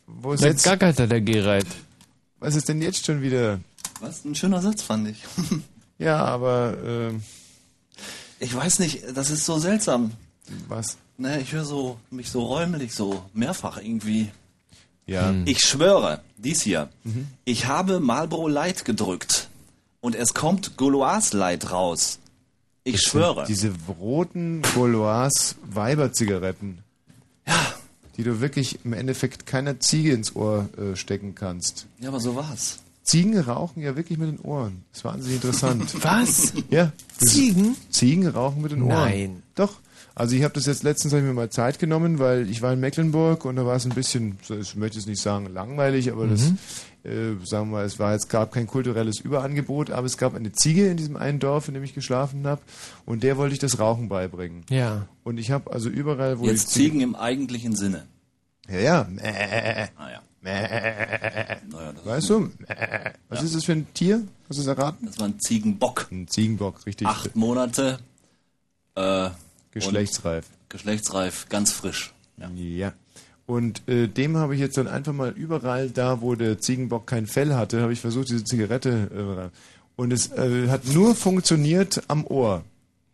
Wo 0.07 0.33
ist 0.33 0.43
Da 0.43 0.49
jetzt. 0.49 0.65
gackert 0.65 0.99
er, 0.99 1.07
der 1.07 1.21
Gerald. 1.21 1.67
Was 2.41 2.55
ist 2.57 2.69
denn 2.69 2.83
jetzt 2.83 3.05
schon 3.05 3.23
wieder? 3.23 3.61
Was? 4.01 4.25
Ein 4.25 4.35
schöner 4.35 4.61
Satz, 4.63 4.83
fand 4.83 5.09
ich. 5.09 5.19
Ja, 5.99 6.25
aber. 6.25 6.79
ähm, 6.83 7.23
Ich 8.39 8.55
weiß 8.55 8.79
nicht, 8.79 9.03
das 9.15 9.29
ist 9.29 9.45
so 9.45 9.59
seltsam. 9.59 10.13
Was? 10.67 10.97
Ne, 11.19 11.43
ich 11.43 11.53
höre 11.53 11.67
so, 11.67 11.99
mich 12.11 12.31
so 12.31 12.43
räumlich, 12.47 12.95
so 12.95 13.23
mehrfach 13.35 13.77
irgendwie. 13.77 14.31
Ja. 15.07 15.35
Ich 15.45 15.61
schwöre, 15.61 16.23
dies 16.39 16.63
hier. 16.63 16.89
Ich 17.45 17.67
habe 17.67 18.01
Marlboro 18.01 18.49
Light 18.49 18.87
gedrückt. 18.87 19.49
Und 20.01 20.14
es 20.14 20.35
kommt 20.35 20.77
Gauloise 20.77 21.36
Light 21.36 21.70
raus. 21.70 22.18
Ich 22.85 22.94
Das 22.97 23.02
schwöre. 23.02 23.44
Diese 23.47 23.72
roten 24.01 24.62
Gauloise 24.74 25.55
Weiberzigaretten. 25.70 26.78
Ja. 27.47 27.74
Die 28.16 28.22
du 28.24 28.40
wirklich 28.40 28.78
im 28.85 28.93
Endeffekt 28.93 29.47
keiner 29.47 29.81
Ziege 29.81 30.12
ins 30.12 30.35
Ohr 30.36 30.68
äh, 30.78 30.97
stecken 30.97 31.35
kannst. 31.35 31.86
Ja, 32.01 32.09
aber 32.09 32.20
so 32.20 32.35
war's. 32.36 32.78
Ziegen 33.02 33.39
rauchen 33.39 33.82
ja 33.82 33.97
wirklich 33.97 34.18
mit 34.18 34.28
den 34.28 34.39
Ohren. 34.40 34.85
Das 34.90 35.01
ist 35.01 35.05
wahnsinnig 35.05 35.36
interessant. 35.36 35.94
Was? 36.05 36.52
Ja. 36.70 36.93
Ziegen? 37.18 37.77
Ziegen 37.90 38.27
rauchen 38.28 38.62
mit 38.62 38.72
den 38.72 38.82
Ohren. 38.82 38.89
Nein. 38.94 39.43
Doch. 39.55 39.74
Also 40.14 40.36
ich 40.36 40.43
habe 40.43 40.52
das 40.55 40.66
jetzt 40.66 40.82
letztens 40.82 41.12
hab 41.12 41.20
ich 41.20 41.24
mir 41.27 41.32
mal 41.32 41.51
Zeit 41.51 41.78
genommen, 41.78 42.18
weil 42.18 42.51
ich 42.51 42.62
war 42.62 42.72
in 42.72 42.81
Mecklenburg 42.81 43.44
und 43.44 43.56
da 43.56 43.64
war 43.64 43.77
es 43.77 43.85
ein 43.86 43.90
bisschen, 43.94 44.39
ich 44.48 44.77
möchte 44.77 44.98
es 44.98 45.06
nicht 45.06 45.22
sagen 45.22 45.47
langweilig, 45.47 46.12
aber 46.12 46.27
das, 46.27 46.51
Mhm. 46.51 46.59
Äh, 47.05 47.35
sagen 47.44 47.70
wir 47.70 47.78
mal, 47.78 47.85
es 47.85 47.98
war 47.98 48.12
jetzt 48.12 48.28
gab 48.28 48.52
kein 48.52 48.66
kulturelles 48.66 49.20
Überangebot, 49.20 49.90
aber 49.90 50.06
es 50.06 50.16
gab 50.18 50.35
eine 50.35 50.52
Ziege 50.52 50.89
in 50.90 50.97
diesem 50.97 51.16
einen 51.16 51.39
Dorf, 51.39 51.68
in 51.68 51.74
dem 51.74 51.82
ich 51.85 51.94
geschlafen 51.94 52.47
habe 52.47 52.60
und 53.06 53.22
der 53.22 53.36
wollte 53.36 53.52
ich 53.55 53.59
das 53.59 53.78
Rauchen 53.78 54.09
beibringen. 54.09 54.64
Ja. 54.70 55.06
Und 55.24 55.39
ich 55.39 55.51
habe 55.51 55.72
also 55.72 55.89
überall, 55.89 56.39
wo 56.39 56.47
Jetzt 56.47 56.68
die 56.70 56.72
Ziege- 56.74 56.85
Ziegen 56.90 57.01
im 57.01 57.14
eigentlichen 57.16 57.74
Sinne. 57.77 58.06
Ja, 58.68 58.78
ja. 58.78 59.06
Mäh. 59.10 59.89
Ah 59.97 60.10
ja. 60.10 60.22
Mäh. 60.43 60.51
Naja, 61.70 61.93
Weißt 62.05 62.31
du? 62.31 62.40
Mäh. 62.40 62.51
Was 63.28 63.43
ist 63.43 63.55
das 63.55 63.64
für 63.64 63.72
ein 63.72 63.86
Tier? 63.94 64.22
Hast 64.48 64.56
du 64.59 64.62
es 64.62 64.66
erraten? 64.68 65.06
Das 65.06 65.18
war 65.18 65.27
ein 65.27 65.39
Ziegenbock. 65.40 66.06
Ein 66.10 66.28
Ziegenbock, 66.28 66.86
richtig. 66.86 67.06
Acht 67.06 67.36
Monate. 67.36 67.98
Äh, 68.94 69.31
Geschlechtsreif. 69.72 70.47
Geschlechtsreif, 70.68 71.47
ganz 71.48 71.72
frisch. 71.72 72.12
Ja. 72.36 72.48
Ja. 72.55 72.93
Und 73.51 73.89
äh, 73.89 74.06
dem 74.06 74.36
habe 74.36 74.55
ich 74.55 74.60
jetzt 74.60 74.77
dann 74.77 74.86
einfach 74.86 75.12
mal 75.12 75.31
überall 75.31 75.90
da, 75.90 76.20
wo 76.20 76.36
der 76.36 76.60
Ziegenbock 76.60 77.09
kein 77.09 77.27
Fell 77.27 77.56
hatte, 77.56 77.82
habe 77.82 77.93
ich 77.93 77.98
versucht, 77.98 78.28
diese 78.28 78.44
Zigarette. 78.44 79.51
Äh, 79.51 80.01
Und 80.01 80.12
es 80.12 80.31
äh, 80.31 80.68
hat 80.68 80.86
nur 80.86 81.16
funktioniert 81.16 82.01
am 82.06 82.24
Ohr. 82.28 82.62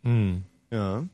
Hm. 0.02 0.42
Ja. 0.70 1.04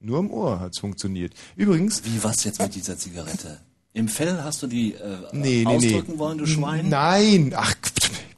Nur 0.00 0.18
am 0.20 0.30
Ohr 0.30 0.58
hat's 0.58 0.78
funktioniert. 0.78 1.34
Übrigens. 1.54 2.02
Wie 2.02 2.24
was 2.24 2.42
jetzt 2.44 2.62
mit 2.62 2.74
dieser 2.74 2.96
Zigarette? 2.96 3.60
Im 3.92 4.08
Fell 4.08 4.42
hast 4.42 4.62
du 4.62 4.68
die 4.68 4.94
äh, 4.94 5.18
Nee, 5.32 5.62
nee, 5.62 5.66
ausdrücken 5.66 6.12
nee. 6.12 6.18
wollen, 6.18 6.38
du 6.38 6.46
Schwein? 6.46 6.88
Nein, 6.88 7.52
ach, 7.54 7.74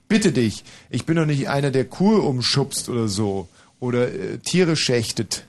bitte 0.08 0.32
dich. 0.32 0.64
Ich 0.90 1.06
bin 1.06 1.14
doch 1.14 1.26
nicht 1.26 1.48
einer, 1.48 1.70
der 1.70 1.84
Kur 1.84 2.24
umschubst 2.24 2.88
oder 2.88 3.06
so. 3.06 3.46
Oder 3.78 4.12
äh, 4.12 4.38
Tiere 4.38 4.74
schächtet. 4.74 5.46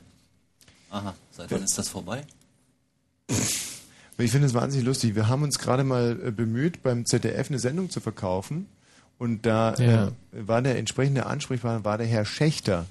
Aha, 0.91 1.15
seit 1.31 1.49
wann 1.49 1.63
ist 1.63 1.75
das 1.75 1.89
vorbei? 1.89 2.23
Ich 4.23 4.31
finde 4.31 4.47
es 4.47 4.53
wahnsinnig 4.53 4.85
lustig. 4.85 5.15
Wir 5.15 5.27
haben 5.27 5.43
uns 5.43 5.59
gerade 5.59 5.83
mal 5.83 6.19
äh, 6.25 6.31
bemüht, 6.31 6.81
beim 6.83 7.05
ZDF 7.05 7.49
eine 7.49 7.59
Sendung 7.59 7.89
zu 7.89 7.99
verkaufen. 7.99 8.67
Und 9.19 9.45
da 9.45 9.75
Ja. 9.75 10.07
äh, 10.07 10.11
war 10.47 10.61
der 10.61 10.77
entsprechende 10.77 11.25
Ansprechpartner 11.25 11.85
war 11.85 11.97
der 11.97 12.07
Herr 12.07 12.25
Schächter. 12.25 12.85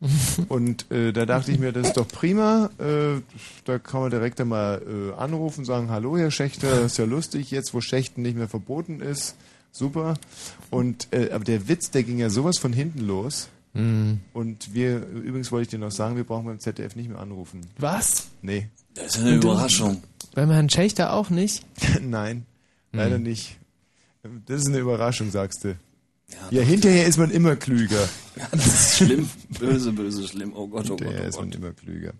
Und 0.48 0.90
äh, 0.90 1.12
da 1.12 1.24
dachte 1.24 1.50
ich 1.52 1.58
mir, 1.58 1.72
das 1.72 1.88
ist 1.88 1.96
doch 1.96 2.06
prima. 2.08 2.68
Äh, 2.78 3.20
da 3.64 3.78
kann 3.78 4.02
man 4.02 4.10
direkt 4.10 4.40
einmal 4.40 4.82
äh, 4.82 5.12
anrufen, 5.18 5.64
sagen, 5.64 5.88
hallo 5.90 6.18
Herr 6.18 6.30
Schächter, 6.30 6.82
ist 6.82 6.98
ja 6.98 7.04
lustig 7.06 7.50
jetzt, 7.50 7.72
wo 7.74 7.80
Schächten 7.80 8.22
nicht 8.22 8.36
mehr 8.36 8.48
verboten 8.48 9.00
ist. 9.00 9.34
Super. 9.72 10.14
Und 10.70 11.08
äh, 11.12 11.30
aber 11.32 11.44
der 11.44 11.68
Witz, 11.68 11.90
der 11.90 12.02
ging 12.02 12.18
ja 12.18 12.28
sowas 12.30 12.58
von 12.58 12.72
hinten 12.72 13.00
los. 13.06 13.48
Mhm. 13.72 14.20
Und 14.32 14.74
wir, 14.74 15.04
übrigens 15.06 15.50
wollte 15.50 15.62
ich 15.62 15.68
dir 15.68 15.78
noch 15.78 15.90
sagen, 15.90 16.16
wir 16.16 16.24
brauchen 16.24 16.44
beim 16.46 16.60
ZDF 16.60 16.94
nicht 16.96 17.08
mehr 17.08 17.18
anrufen. 17.18 17.62
Was? 17.78 18.28
Nee. 18.42 18.68
Das 18.94 19.16
ist 19.16 19.18
eine 19.22 19.34
Überraschung. 19.36 20.02
Beim 20.34 20.50
Herrn 20.50 20.68
Schächter 20.70 21.12
auch 21.12 21.30
nicht? 21.30 21.64
Nein, 22.00 22.46
leider 22.92 23.16
Hm. 23.16 23.22
nicht. 23.24 23.56
Das 24.46 24.62
ist 24.62 24.68
eine 24.68 24.78
Überraschung, 24.78 25.30
sagst 25.30 25.64
du. 25.64 25.76
Ja, 26.50 26.62
hinterher 26.62 27.06
ist 27.06 27.18
man 27.18 27.30
immer 27.30 27.56
klüger. 27.56 28.08
Ja, 28.36 28.48
das 28.50 28.66
ist 28.66 28.96
schlimm. 28.96 29.30
Böse, 29.60 29.92
böse, 29.92 30.26
schlimm. 30.26 30.52
Oh 30.56 30.66
Gott, 30.66 30.86
oh 30.90 30.96
Gott, 30.96 31.02
Hinterher 31.02 31.24
oh 31.26 31.28
ist 31.28 31.36
man 31.38 31.50
Gott. 31.50 31.54
immer 31.60 31.72
klüger. 31.72 32.12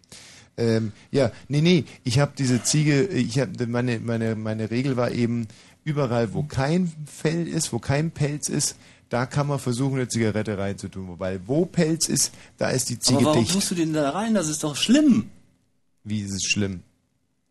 Ähm, 0.56 0.92
ja, 1.10 1.32
nee, 1.48 1.60
nee, 1.60 1.84
ich 2.04 2.20
habe 2.20 2.30
diese 2.38 2.62
Ziege, 2.62 3.02
ich 3.08 3.40
habe 3.40 3.66
meine, 3.66 3.98
meine, 3.98 4.36
meine 4.36 4.70
Regel 4.70 4.96
war 4.96 5.10
eben, 5.10 5.48
überall 5.82 6.32
wo 6.32 6.44
kein 6.44 6.92
Fell 7.04 7.48
ist, 7.48 7.72
wo 7.72 7.80
kein 7.80 8.12
Pelz 8.12 8.48
ist, 8.48 8.76
da 9.08 9.26
kann 9.26 9.48
man 9.48 9.58
versuchen, 9.58 9.94
eine 9.96 10.06
Zigarette 10.06 10.56
reinzutun. 10.56 11.08
Wobei, 11.08 11.40
wo 11.46 11.64
Pelz 11.66 12.08
ist, 12.08 12.32
da 12.58 12.70
ist 12.70 12.90
die 12.90 13.00
Ziege 13.00 13.18
Aber 13.18 13.26
warum 13.30 13.40
dicht. 13.42 13.54
tust 13.54 13.72
du 13.72 13.74
den 13.74 13.92
da 13.92 14.10
rein? 14.10 14.34
Das 14.34 14.46
ist 14.48 14.62
doch 14.62 14.76
schlimm. 14.76 15.30
Wie 16.04 16.20
ist 16.20 16.34
es 16.34 16.44
schlimm? 16.44 16.82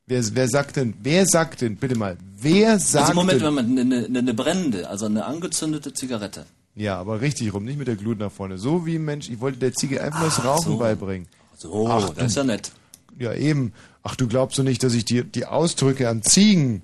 Wer, 0.05 0.23
wer 0.35 0.47
sagt 0.47 0.75
denn, 0.75 0.93
wer 1.01 1.25
sagt 1.25 1.61
denn, 1.61 1.77
bitte 1.77 1.97
mal, 1.97 2.17
wer 2.39 2.77
sagt 2.79 3.09
Also 3.09 3.15
Moment, 3.15 3.41
denn, 3.41 3.53
Moment, 3.53 3.79
eine, 3.79 4.05
eine, 4.05 4.19
eine 4.19 4.33
brennende, 4.33 4.89
also 4.89 5.05
eine 5.05 5.25
angezündete 5.25 5.93
Zigarette. 5.93 6.45
Ja, 6.75 6.99
aber 6.99 7.21
richtig 7.21 7.53
rum, 7.53 7.63
nicht 7.65 7.77
mit 7.77 7.87
der 7.87 7.95
Glut 7.95 8.19
nach 8.19 8.31
vorne. 8.31 8.57
So 8.57 8.85
wie 8.85 8.95
ein 8.95 9.05
Mensch, 9.05 9.29
ich 9.29 9.39
wollte 9.39 9.59
der 9.59 9.73
Ziege 9.73 10.03
einfach 10.03 10.23
das 10.23 10.43
Rauchen 10.43 10.73
so. 10.73 10.77
beibringen. 10.77 11.27
So, 11.57 11.87
Ach, 11.87 12.09
das 12.09 12.27
ist 12.27 12.35
ja 12.35 12.43
nett. 12.43 12.71
Ja, 13.17 13.33
eben. 13.33 13.73
Ach, 14.01 14.15
du 14.15 14.27
glaubst 14.27 14.59
doch 14.59 14.63
nicht, 14.63 14.83
dass 14.83 14.93
ich 14.93 15.05
die, 15.05 15.23
die 15.23 15.45
Ausdrücke 15.45 16.09
an 16.09 16.23
Ziegen, 16.23 16.81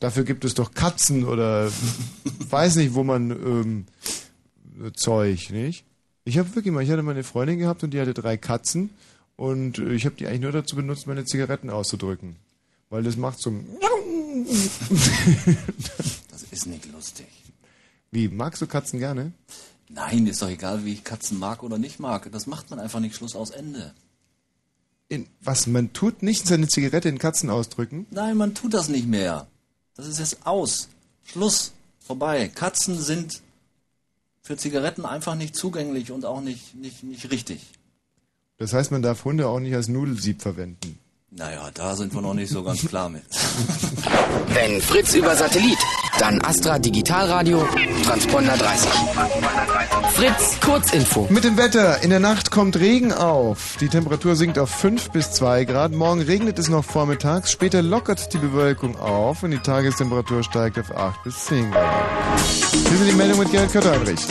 dafür 0.00 0.24
gibt 0.24 0.44
es 0.44 0.54
doch 0.54 0.72
Katzen 0.72 1.24
oder 1.24 1.70
weiß 2.50 2.76
nicht, 2.76 2.94
wo 2.94 3.04
man 3.04 3.30
ähm, 3.30 3.86
Zeug, 4.94 5.50
nicht? 5.50 5.84
Ich 6.24 6.38
habe 6.38 6.52
wirklich 6.56 6.74
mal, 6.74 6.82
ich 6.82 6.90
hatte 6.90 7.02
mal 7.02 7.12
eine 7.12 7.22
Freundin 7.22 7.58
gehabt 7.58 7.84
und 7.84 7.92
die 7.94 8.00
hatte 8.00 8.14
drei 8.14 8.36
Katzen 8.36 8.90
und 9.36 9.78
äh, 9.78 9.92
ich 9.94 10.04
habe 10.06 10.16
die 10.16 10.26
eigentlich 10.26 10.40
nur 10.40 10.52
dazu 10.52 10.76
benutzt, 10.76 11.06
meine 11.06 11.24
Zigaretten 11.24 11.70
auszudrücken. 11.70 12.36
Weil 12.90 13.02
das 13.02 13.16
macht 13.16 13.40
so 13.40 13.50
ein 13.50 13.66
Das 16.30 16.42
ist 16.50 16.66
nicht 16.66 16.90
lustig. 16.92 17.26
Wie, 18.10 18.28
magst 18.28 18.62
du 18.62 18.66
Katzen 18.66 18.98
gerne? 18.98 19.32
Nein, 19.88 20.26
ist 20.26 20.42
doch 20.42 20.48
egal, 20.48 20.84
wie 20.84 20.92
ich 20.92 21.04
Katzen 21.04 21.38
mag 21.38 21.62
oder 21.62 21.78
nicht 21.78 22.00
mag. 22.00 22.30
Das 22.32 22.46
macht 22.46 22.70
man 22.70 22.80
einfach 22.80 23.00
nicht 23.00 23.14
Schluss 23.16 23.36
aus 23.36 23.50
Ende. 23.50 23.94
In, 25.08 25.28
was, 25.40 25.66
man 25.66 25.92
tut 25.92 26.22
nicht 26.22 26.46
seine 26.46 26.68
Zigarette 26.68 27.08
in 27.08 27.18
Katzen 27.18 27.50
ausdrücken? 27.50 28.06
Nein, 28.10 28.36
man 28.36 28.54
tut 28.54 28.74
das 28.74 28.88
nicht 28.88 29.06
mehr. 29.06 29.46
Das 29.94 30.06
ist 30.06 30.18
jetzt 30.18 30.46
aus. 30.46 30.88
Schluss. 31.24 31.72
Vorbei. 32.00 32.48
Katzen 32.48 33.00
sind 33.00 33.42
für 34.42 34.56
Zigaretten 34.56 35.04
einfach 35.04 35.34
nicht 35.34 35.56
zugänglich 35.56 36.12
und 36.12 36.24
auch 36.24 36.40
nicht, 36.40 36.74
nicht, 36.76 37.02
nicht 37.02 37.30
richtig. 37.30 37.66
Das 38.58 38.72
heißt, 38.72 38.90
man 38.90 39.02
darf 39.02 39.24
Hunde 39.24 39.48
auch 39.48 39.60
nicht 39.60 39.74
als 39.74 39.88
Nudelsieb 39.88 40.40
verwenden. 40.40 40.98
Naja, 41.30 41.68
da 41.74 41.94
sind 41.94 42.14
wir 42.14 42.22
noch 42.22 42.32
nicht 42.32 42.50
so 42.50 42.62
ganz 42.62 42.86
klar 42.88 43.10
mit. 43.10 43.22
Wenn 44.48 44.80
Fritz 44.80 45.14
über 45.14 45.36
Satellit, 45.36 45.76
dann 46.18 46.40
Astra 46.42 46.78
Digitalradio, 46.78 47.68
Transponder 48.04 48.56
30. 48.56 48.88
Fritz, 50.14 50.58
Kurzinfo. 50.64 51.26
Mit 51.28 51.44
dem 51.44 51.58
Wetter. 51.58 52.02
In 52.02 52.08
der 52.08 52.20
Nacht 52.20 52.50
kommt 52.50 52.76
Regen 52.78 53.12
auf. 53.12 53.76
Die 53.80 53.88
Temperatur 53.88 54.34
sinkt 54.36 54.58
auf 54.58 54.70
5 54.70 55.10
bis 55.10 55.32
2 55.32 55.66
Grad. 55.66 55.92
Morgen 55.92 56.22
regnet 56.22 56.58
es 56.58 56.70
noch 56.70 56.84
vormittags. 56.84 57.52
Später 57.52 57.82
lockert 57.82 58.32
die 58.32 58.38
Bewölkung 58.38 58.98
auf 58.98 59.42
und 59.42 59.50
die 59.50 59.58
Tagestemperatur 59.58 60.42
steigt 60.42 60.78
auf 60.78 60.96
8 60.96 61.22
bis 61.24 61.44
10 61.44 61.72
Grad. 61.72 62.40
Hier 62.72 62.96
sind 62.96 63.10
die 63.10 63.16
Meldung 63.16 63.40
mit 63.40 63.50
Gerhard 63.50 63.72
Kötter-Heinrich. 63.72 64.26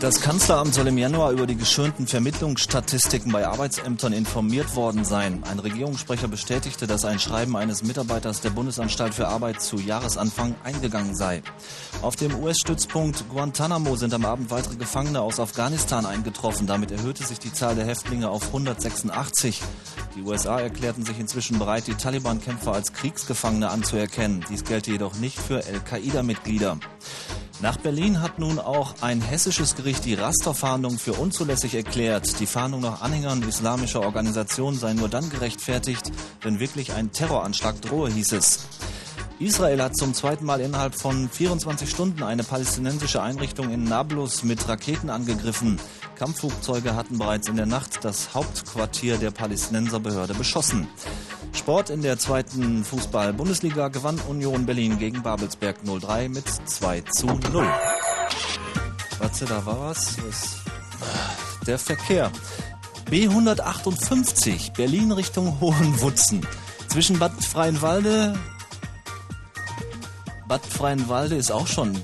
Das 0.00 0.20
Kanzleramt 0.20 0.74
soll 0.74 0.86
im 0.86 0.96
Januar 0.96 1.32
über 1.32 1.44
die 1.44 1.56
geschönten 1.56 2.06
Vermittlungsstatistiken 2.06 3.32
bei 3.32 3.48
Arbeitsämtern 3.48 4.12
informiert 4.12 4.76
worden 4.76 5.04
sein. 5.04 5.42
Ein 5.50 5.58
Regierungssprecher 5.58 6.28
bestätigte, 6.28 6.86
dass 6.86 7.04
ein 7.04 7.18
Schreiben 7.18 7.56
eines 7.56 7.82
Mitarbeiters 7.82 8.40
der 8.40 8.50
Bundesanstalt 8.50 9.12
für 9.12 9.26
Arbeit 9.26 9.60
zu 9.60 9.76
Jahresanfang 9.76 10.54
eingegangen 10.62 11.16
sei. 11.16 11.42
Auf 12.00 12.14
dem 12.14 12.32
US-Stützpunkt 12.36 13.28
Guantanamo 13.28 13.96
sind 13.96 14.14
am 14.14 14.24
Abend 14.24 14.52
weitere 14.52 14.76
Gefangene 14.76 15.20
aus 15.20 15.40
Afghanistan 15.40 16.06
eingetroffen. 16.06 16.68
Damit 16.68 16.92
erhöhte 16.92 17.24
sich 17.24 17.40
die 17.40 17.52
Zahl 17.52 17.74
der 17.74 17.86
Häftlinge 17.86 18.30
auf 18.30 18.46
186. 18.46 19.60
Die 20.14 20.22
USA 20.22 20.60
erklärten 20.60 21.04
sich 21.04 21.18
inzwischen 21.18 21.58
bereit, 21.58 21.88
die 21.88 21.94
Taliban-Kämpfer 21.94 22.72
als 22.72 22.92
Kriegsgefangene 22.92 23.68
anzuerkennen. 23.68 24.44
Dies 24.48 24.62
gelte 24.62 24.92
jedoch 24.92 25.16
nicht 25.16 25.40
für 25.40 25.56
Al-Qaida-Mitglieder. 25.56 26.78
Nach 27.60 27.76
Berlin 27.76 28.22
hat 28.22 28.38
nun 28.38 28.60
auch 28.60 28.94
ein 29.00 29.20
hessisches 29.20 29.74
Gericht 29.74 29.87
die 29.96 30.14
Rasterfahndung 30.14 30.98
für 30.98 31.14
unzulässig 31.14 31.74
erklärt. 31.74 32.38
Die 32.40 32.46
Fahndung 32.46 32.82
nach 32.82 33.00
Anhängern 33.00 33.42
islamischer 33.42 34.02
Organisationen 34.02 34.78
sei 34.78 34.92
nur 34.92 35.08
dann 35.08 35.30
gerechtfertigt, 35.30 36.12
wenn 36.42 36.60
wirklich 36.60 36.92
ein 36.92 37.10
Terroranschlag 37.12 37.80
drohe, 37.80 38.10
hieß 38.10 38.32
es. 38.32 38.66
Israel 39.38 39.82
hat 39.82 39.96
zum 39.96 40.14
zweiten 40.14 40.44
Mal 40.44 40.60
innerhalb 40.60 40.94
von 40.94 41.28
24 41.30 41.88
Stunden 41.88 42.22
eine 42.22 42.44
palästinensische 42.44 43.22
Einrichtung 43.22 43.70
in 43.70 43.84
Nablus 43.84 44.42
mit 44.42 44.68
Raketen 44.68 45.10
angegriffen. 45.10 45.80
Kampfflugzeuge 46.16 46.94
hatten 46.94 47.18
bereits 47.18 47.48
in 47.48 47.56
der 47.56 47.66
Nacht 47.66 48.04
das 48.04 48.34
Hauptquartier 48.34 49.16
der 49.16 49.30
Palästinenserbehörde 49.30 50.34
beschossen. 50.34 50.88
Sport 51.52 51.90
in 51.90 52.02
der 52.02 52.18
zweiten 52.18 52.84
Fußball-Bundesliga 52.84 53.88
gewann 53.88 54.20
Union 54.28 54.66
Berlin 54.66 54.98
gegen 54.98 55.22
Babelsberg 55.22 55.76
03 55.84 56.28
mit 56.28 56.44
2 56.46 57.00
zu 57.02 57.26
0. 57.26 57.66
Warte, 59.18 59.44
da 59.46 59.64
war 59.66 59.80
was. 59.80 60.16
der 61.66 61.78
Verkehr. 61.78 62.30
B158, 63.10 64.74
Berlin 64.74 65.12
Richtung 65.12 65.60
Hohenwutzen. 65.60 66.46
Zwischen 66.88 67.18
Bad 67.18 67.32
Freienwalde. 67.42 68.38
Bad 70.46 70.64
Freienwalde 70.64 71.36
ist 71.36 71.50
auch 71.50 71.66
schon 71.66 71.98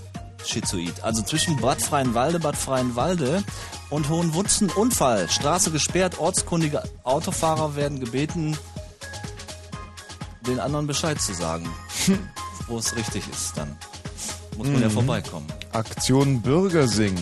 schizoid. 0.44 1.02
Also 1.02 1.22
zwischen 1.22 1.56
Bad 1.60 1.80
Freienwalde, 1.80 2.38
Bad 2.38 2.56
Freienwalde 2.56 3.42
und 3.90 4.08
Hohenwutzen 4.08 4.70
Unfall. 4.70 5.28
Straße 5.28 5.70
gesperrt, 5.70 6.18
ortskundige 6.18 6.82
Autofahrer 7.04 7.76
werden 7.76 8.00
gebeten, 8.00 8.56
den 10.46 10.60
anderen 10.60 10.86
Bescheid 10.86 11.20
zu 11.20 11.34
sagen, 11.34 11.68
wo 12.66 12.78
es 12.78 12.96
richtig 12.96 13.28
ist 13.28 13.56
dann. 13.56 13.76
Muss 14.56 14.68
man 14.68 14.80
ja 14.80 14.88
Mhm. 14.88 14.92
vorbeikommen. 14.92 15.46
Aktion 15.72 16.40
Bürgersing. 16.42 17.14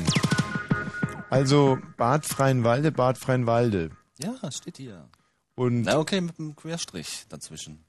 Also 1.30 1.78
Bad 1.96 2.26
Freienwalde, 2.26 2.92
Bad 2.92 3.16
Freienwalde. 3.18 3.90
Ja, 4.18 4.34
steht 4.52 4.76
hier. 4.76 5.09
Und 5.54 5.82
Na 5.82 5.98
okay, 5.98 6.20
mit 6.20 6.38
einem 6.38 6.54
Querstrich 6.56 7.24
dazwischen. 7.28 7.84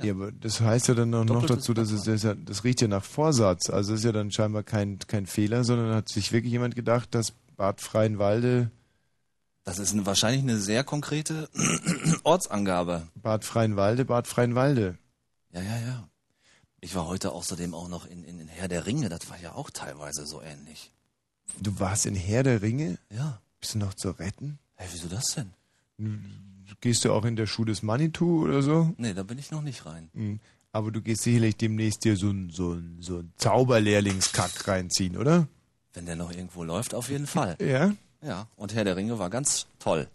Ja, 0.00 0.12
aber 0.12 0.30
das 0.30 0.60
heißt 0.60 0.88
ja 0.88 0.94
dann 0.94 1.12
auch 1.14 1.24
noch 1.24 1.44
dazu, 1.46 1.74
dass 1.74 1.90
es 1.90 2.04
das, 2.04 2.22
ja, 2.22 2.34
das 2.34 2.62
riecht 2.62 2.80
ja 2.82 2.86
nach 2.88 3.02
Vorsatz. 3.02 3.68
Also 3.68 3.94
es 3.94 4.00
ist 4.00 4.04
ja 4.04 4.12
dann 4.12 4.30
scheinbar 4.30 4.62
kein, 4.62 4.98
kein 5.00 5.26
Fehler, 5.26 5.64
sondern 5.64 5.92
hat 5.94 6.08
sich 6.08 6.30
wirklich 6.30 6.52
jemand 6.52 6.76
gedacht, 6.76 7.14
dass 7.16 7.32
Bad 7.56 7.80
Freienwalde, 7.80 8.70
Das 9.64 9.80
ist 9.80 9.92
eine, 9.92 10.06
wahrscheinlich 10.06 10.42
eine 10.42 10.58
sehr 10.58 10.84
konkrete 10.84 11.48
Ortsangabe. 12.22 13.08
Bad 13.16 13.44
Freienwalde, 13.44 14.04
Bad 14.04 14.28
Freienwalde. 14.28 14.98
Ja, 15.52 15.62
ja, 15.62 15.78
ja. 15.80 16.08
Ich 16.80 16.94
war 16.94 17.06
heute 17.06 17.32
außerdem 17.32 17.74
auch 17.74 17.88
noch 17.88 18.06
in, 18.06 18.24
in, 18.24 18.40
in 18.40 18.48
Herr 18.48 18.68
der 18.68 18.86
Ringe, 18.86 19.08
das 19.08 19.28
war 19.30 19.38
ja 19.40 19.52
auch 19.54 19.70
teilweise 19.70 20.26
so 20.26 20.40
ähnlich. 20.40 20.92
Du 21.60 21.78
warst 21.80 22.06
in 22.06 22.14
Herr 22.14 22.42
der 22.42 22.62
Ringe? 22.62 22.98
Ja. 23.10 23.40
Bist 23.60 23.74
du 23.74 23.78
noch 23.78 23.94
zu 23.94 24.10
retten? 24.10 24.58
Hey, 24.76 24.88
wieso 24.92 25.08
das 25.08 25.34
denn? 25.34 25.52
Gehst 26.80 27.04
du 27.04 27.12
auch 27.12 27.24
in 27.24 27.34
der 27.34 27.46
Schuh 27.46 27.64
des 27.64 27.82
Manitou 27.82 28.44
oder 28.44 28.62
so? 28.62 28.94
Nee, 28.98 29.14
da 29.14 29.24
bin 29.24 29.38
ich 29.38 29.50
noch 29.50 29.62
nicht 29.62 29.84
rein. 29.86 30.10
Mhm. 30.12 30.38
Aber 30.70 30.92
du 30.92 31.00
gehst 31.00 31.22
sicherlich 31.22 31.56
demnächst 31.56 32.04
dir 32.04 32.16
so 32.16 32.30
ein, 32.30 32.50
so 32.50 32.78
so 33.00 33.18
ein 33.18 33.32
Zauberlehrlingskack 33.36 34.68
reinziehen, 34.68 35.16
oder? 35.16 35.48
Wenn 35.94 36.06
der 36.06 36.14
noch 36.14 36.30
irgendwo 36.30 36.62
läuft, 36.62 36.94
auf 36.94 37.08
jeden 37.08 37.26
Fall. 37.26 37.56
Ja? 37.60 37.92
Ja, 38.20 38.48
und 38.56 38.74
Herr 38.74 38.84
der 38.84 38.96
Ringe 38.96 39.18
war 39.20 39.30
ganz 39.30 39.66
toll. 39.78 40.08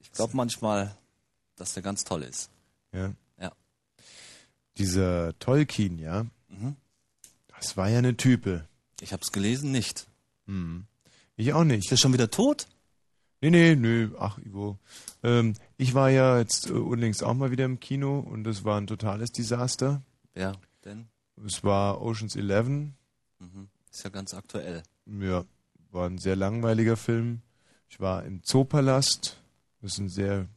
Ich 0.00 0.10
glaube 0.12 0.36
manchmal, 0.36 0.96
dass 1.54 1.74
der 1.74 1.82
ganz 1.82 2.02
toll 2.04 2.22
ist. 2.22 2.50
Ja. 2.92 3.12
Ja. 4.78 4.84
Dieser 4.84 5.38
Tolkien, 5.38 5.98
ja. 5.98 6.26
Mhm. 6.48 6.76
Das 7.48 7.76
war 7.76 7.88
ja 7.88 7.98
eine 7.98 8.16
Type. 8.16 8.66
Ich 9.00 9.12
habe 9.12 9.22
es 9.22 9.32
gelesen, 9.32 9.72
nicht. 9.72 10.06
Hm. 10.46 10.86
Ich 11.36 11.52
auch 11.52 11.64
nicht. 11.64 11.84
Ist 11.84 11.90
der 11.90 11.96
schon 11.96 12.12
wieder 12.12 12.30
tot? 12.30 12.66
Nee, 13.40 13.50
nee, 13.50 13.76
nee, 13.76 14.08
ach, 14.18 14.38
Ivo. 14.38 14.78
Ähm, 15.22 15.54
ich 15.76 15.94
war 15.94 16.10
ja 16.10 16.38
jetzt 16.38 16.68
äh, 16.68 16.72
unlängst 16.72 17.22
auch 17.22 17.34
mal 17.34 17.50
wieder 17.52 17.64
im 17.64 17.78
Kino 17.78 18.18
und 18.18 18.44
das 18.44 18.64
war 18.64 18.80
ein 18.80 18.88
totales 18.88 19.30
Desaster. 19.30 20.02
Wer 20.34 20.56
denn? 20.84 21.08
Es 21.46 21.62
war 21.62 22.00
Oceans 22.00 22.34
11. 22.34 22.68
Mhm. 22.68 23.68
Ist 23.92 24.02
ja 24.02 24.10
ganz 24.10 24.34
aktuell. 24.34 24.82
Ja, 25.06 25.44
war 25.92 26.08
ein 26.08 26.18
sehr 26.18 26.34
langweiliger 26.34 26.96
Film. 26.96 27.42
Ich 27.88 28.00
war 28.00 28.24
im 28.24 28.42
Zoopalast. 28.42 29.40
Das 29.80 29.92
ist 29.92 29.98
ein 29.98 30.08
sehr 30.08 30.48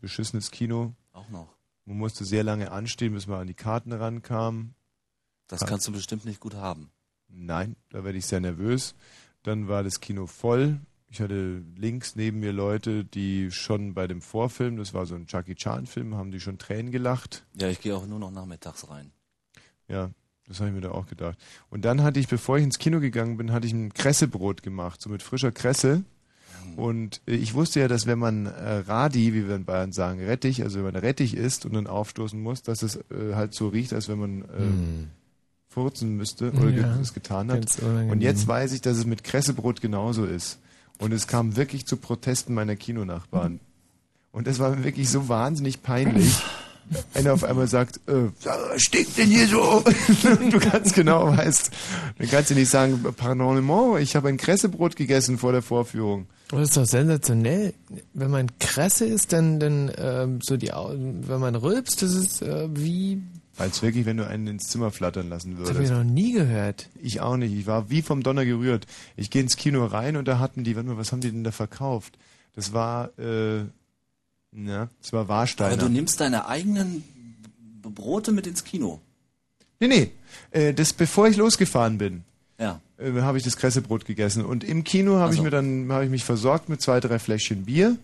beschissenes 0.00 0.50
Kino. 0.50 0.94
Auch 1.12 1.28
noch. 1.30 1.55
Man 1.86 1.98
musste 1.98 2.24
sehr 2.24 2.42
lange 2.42 2.72
anstehen, 2.72 3.14
bis 3.14 3.26
man 3.26 3.40
an 3.40 3.46
die 3.46 3.54
Karten 3.54 3.92
rankam. 3.92 4.74
Das 5.46 5.64
kannst 5.64 5.86
du 5.86 5.92
bestimmt 5.92 6.24
nicht 6.24 6.40
gut 6.40 6.54
haben. 6.54 6.90
Nein, 7.28 7.76
da 7.90 8.04
werde 8.04 8.18
ich 8.18 8.26
sehr 8.26 8.40
nervös. 8.40 8.94
Dann 9.44 9.68
war 9.68 9.84
das 9.84 10.00
Kino 10.00 10.26
voll. 10.26 10.80
Ich 11.08 11.20
hatte 11.20 11.62
links 11.76 12.16
neben 12.16 12.40
mir 12.40 12.52
Leute, 12.52 13.04
die 13.04 13.52
schon 13.52 13.94
bei 13.94 14.08
dem 14.08 14.20
Vorfilm, 14.20 14.76
das 14.76 14.92
war 14.92 15.06
so 15.06 15.14
ein 15.14 15.26
Jackie 15.28 15.54
Chan-Film, 15.54 16.16
haben 16.16 16.32
die 16.32 16.40
schon 16.40 16.58
Tränen 16.58 16.90
gelacht. 16.90 17.46
Ja, 17.54 17.68
ich 17.68 17.80
gehe 17.80 17.96
auch 17.96 18.06
nur 18.06 18.18
noch 18.18 18.32
nachmittags 18.32 18.88
rein. 18.90 19.12
Ja, 19.86 20.10
das 20.48 20.58
habe 20.58 20.70
ich 20.70 20.74
mir 20.74 20.80
da 20.80 20.90
auch 20.90 21.06
gedacht. 21.06 21.38
Und 21.70 21.84
dann 21.84 22.02
hatte 22.02 22.18
ich, 22.18 22.26
bevor 22.26 22.58
ich 22.58 22.64
ins 22.64 22.78
Kino 22.78 22.98
gegangen 22.98 23.36
bin, 23.36 23.52
hatte 23.52 23.68
ich 23.68 23.72
ein 23.72 23.94
Kressebrot 23.94 24.64
gemacht, 24.64 25.00
so 25.00 25.08
mit 25.08 25.22
frischer 25.22 25.52
Kresse. 25.52 26.04
Und 26.76 27.20
äh, 27.26 27.34
ich 27.34 27.54
wusste 27.54 27.80
ja, 27.80 27.88
dass 27.88 28.06
wenn 28.06 28.18
man 28.18 28.46
äh, 28.46 28.78
Radi, 28.86 29.34
wie 29.34 29.46
wir 29.46 29.54
in 29.56 29.64
Bayern 29.64 29.92
sagen, 29.92 30.20
Rettich, 30.24 30.62
also 30.62 30.78
wenn 30.78 30.92
man 30.92 30.96
Rettich 30.96 31.36
isst 31.36 31.64
und 31.66 31.74
dann 31.74 31.86
aufstoßen 31.86 32.40
muss, 32.40 32.62
dass 32.62 32.82
es 32.82 32.96
äh, 32.96 33.34
halt 33.34 33.54
so 33.54 33.68
riecht, 33.68 33.92
als 33.92 34.08
wenn 34.08 34.18
man 34.18 34.42
äh, 34.42 34.58
Hm. 34.58 35.08
furzen 35.68 36.16
müsste 36.16 36.52
oder 36.52 36.70
Ja, 36.70 36.98
es 37.00 37.14
getan 37.14 37.50
hat. 37.50 37.66
Und 38.10 38.22
jetzt 38.22 38.46
weiß 38.48 38.72
ich, 38.72 38.80
dass 38.80 38.96
es 38.98 39.06
mit 39.06 39.24
Kressebrot 39.24 39.80
genauso 39.80 40.24
ist. 40.24 40.58
Und 40.98 41.12
es 41.12 41.26
kam 41.26 41.56
wirklich 41.56 41.86
zu 41.86 41.96
Protesten 41.98 42.54
meiner 42.54 42.76
Kinonachbarn. 42.76 43.60
Und 44.32 44.46
das 44.46 44.58
war 44.58 44.82
wirklich 44.84 45.08
so 45.08 45.28
wahnsinnig 45.28 45.82
peinlich. 45.82 46.34
Einer 47.14 47.32
auf 47.32 47.44
einmal 47.44 47.66
sagt, 47.66 48.00
äh, 48.08 48.30
was 48.44 48.82
stinkt 48.82 49.18
denn 49.18 49.28
hier 49.28 49.48
so? 49.48 49.82
du 50.50 50.58
ganz 50.58 50.92
genau 50.92 51.36
weißt, 51.36 51.70
dann 52.18 52.28
kannst 52.28 52.50
du 52.50 52.54
nicht 52.54 52.70
sagen, 52.70 53.04
pardon, 53.16 53.98
ich 53.98 54.14
habe 54.16 54.28
ein 54.28 54.36
Kressebrot 54.36 54.96
gegessen 54.96 55.38
vor 55.38 55.52
der 55.52 55.62
Vorführung. 55.62 56.26
Das 56.48 56.60
ist 56.60 56.76
doch 56.76 56.86
sensationell. 56.86 57.74
Wenn 58.14 58.30
man 58.30 58.58
Kresse 58.60 59.04
isst, 59.06 59.32
dann, 59.32 59.58
dann 59.58 59.90
ähm, 59.98 60.38
so 60.42 60.56
die 60.56 60.72
Au 60.72 60.92
wenn 60.94 61.40
man 61.40 61.56
rülpst, 61.56 62.02
das 62.02 62.14
ist 62.14 62.42
äh, 62.42 62.68
wie. 62.72 63.20
Als 63.58 63.82
wirklich, 63.82 64.06
wenn 64.06 64.18
du 64.18 64.26
einen 64.26 64.46
ins 64.46 64.68
Zimmer 64.68 64.90
flattern 64.90 65.28
lassen 65.28 65.56
Das 65.58 65.70
habe 65.70 65.82
ich 65.82 65.88
würdest. 65.88 65.92
noch 65.94 66.04
nie 66.04 66.32
gehört. 66.32 66.88
Ich 67.02 67.20
auch 67.20 67.36
nicht. 67.36 67.52
Ich 67.52 67.66
war 67.66 67.90
wie 67.90 68.02
vom 68.02 68.22
Donner 68.22 68.44
gerührt. 68.44 68.86
Ich 69.16 69.30
gehe 69.30 69.42
ins 69.42 69.56
Kino 69.56 69.84
rein 69.86 70.16
und 70.16 70.28
da 70.28 70.38
hatten 70.38 70.62
die, 70.62 70.76
warte 70.76 70.88
mal, 70.88 70.98
was 70.98 71.10
haben 71.10 71.20
die 71.20 71.32
denn 71.32 71.42
da 71.42 71.52
verkauft? 71.52 72.18
Das 72.54 72.72
war, 72.72 73.18
äh, 73.18 73.64
na, 74.52 74.88
das 75.00 75.12
war 75.12 75.28
Warsteiner. 75.28 75.72
Aber 75.74 75.82
du 75.82 75.88
nimmst 75.88 76.20
deine 76.20 76.46
eigenen 76.48 77.04
Brote 77.82 78.32
mit 78.32 78.46
ins 78.46 78.64
Kino. 78.64 79.00
Nee, 79.80 79.88
nee. 79.88 80.10
Äh, 80.50 80.74
das 80.74 80.92
bevor 80.92 81.28
ich 81.28 81.36
losgefahren 81.36 81.98
bin, 81.98 82.24
Ja. 82.58 82.80
äh, 82.98 83.20
habe 83.20 83.38
ich 83.38 83.44
das 83.44 83.56
Kressebrot 83.56 84.04
gegessen. 84.06 84.44
Und 84.44 84.64
im 84.64 84.84
Kino 84.84 85.16
habe 85.18 85.32
ich 85.34 85.40
Also. 85.40 85.44
mir 85.44 85.50
dann 85.50 85.90
habe 85.92 86.04
ich 86.04 86.10
mich 86.10 86.24
versorgt 86.24 86.68
mit 86.68 86.80
zwei, 86.80 87.00
drei 87.00 87.18
Fläschchen 87.18 87.64
Bier 87.66 87.96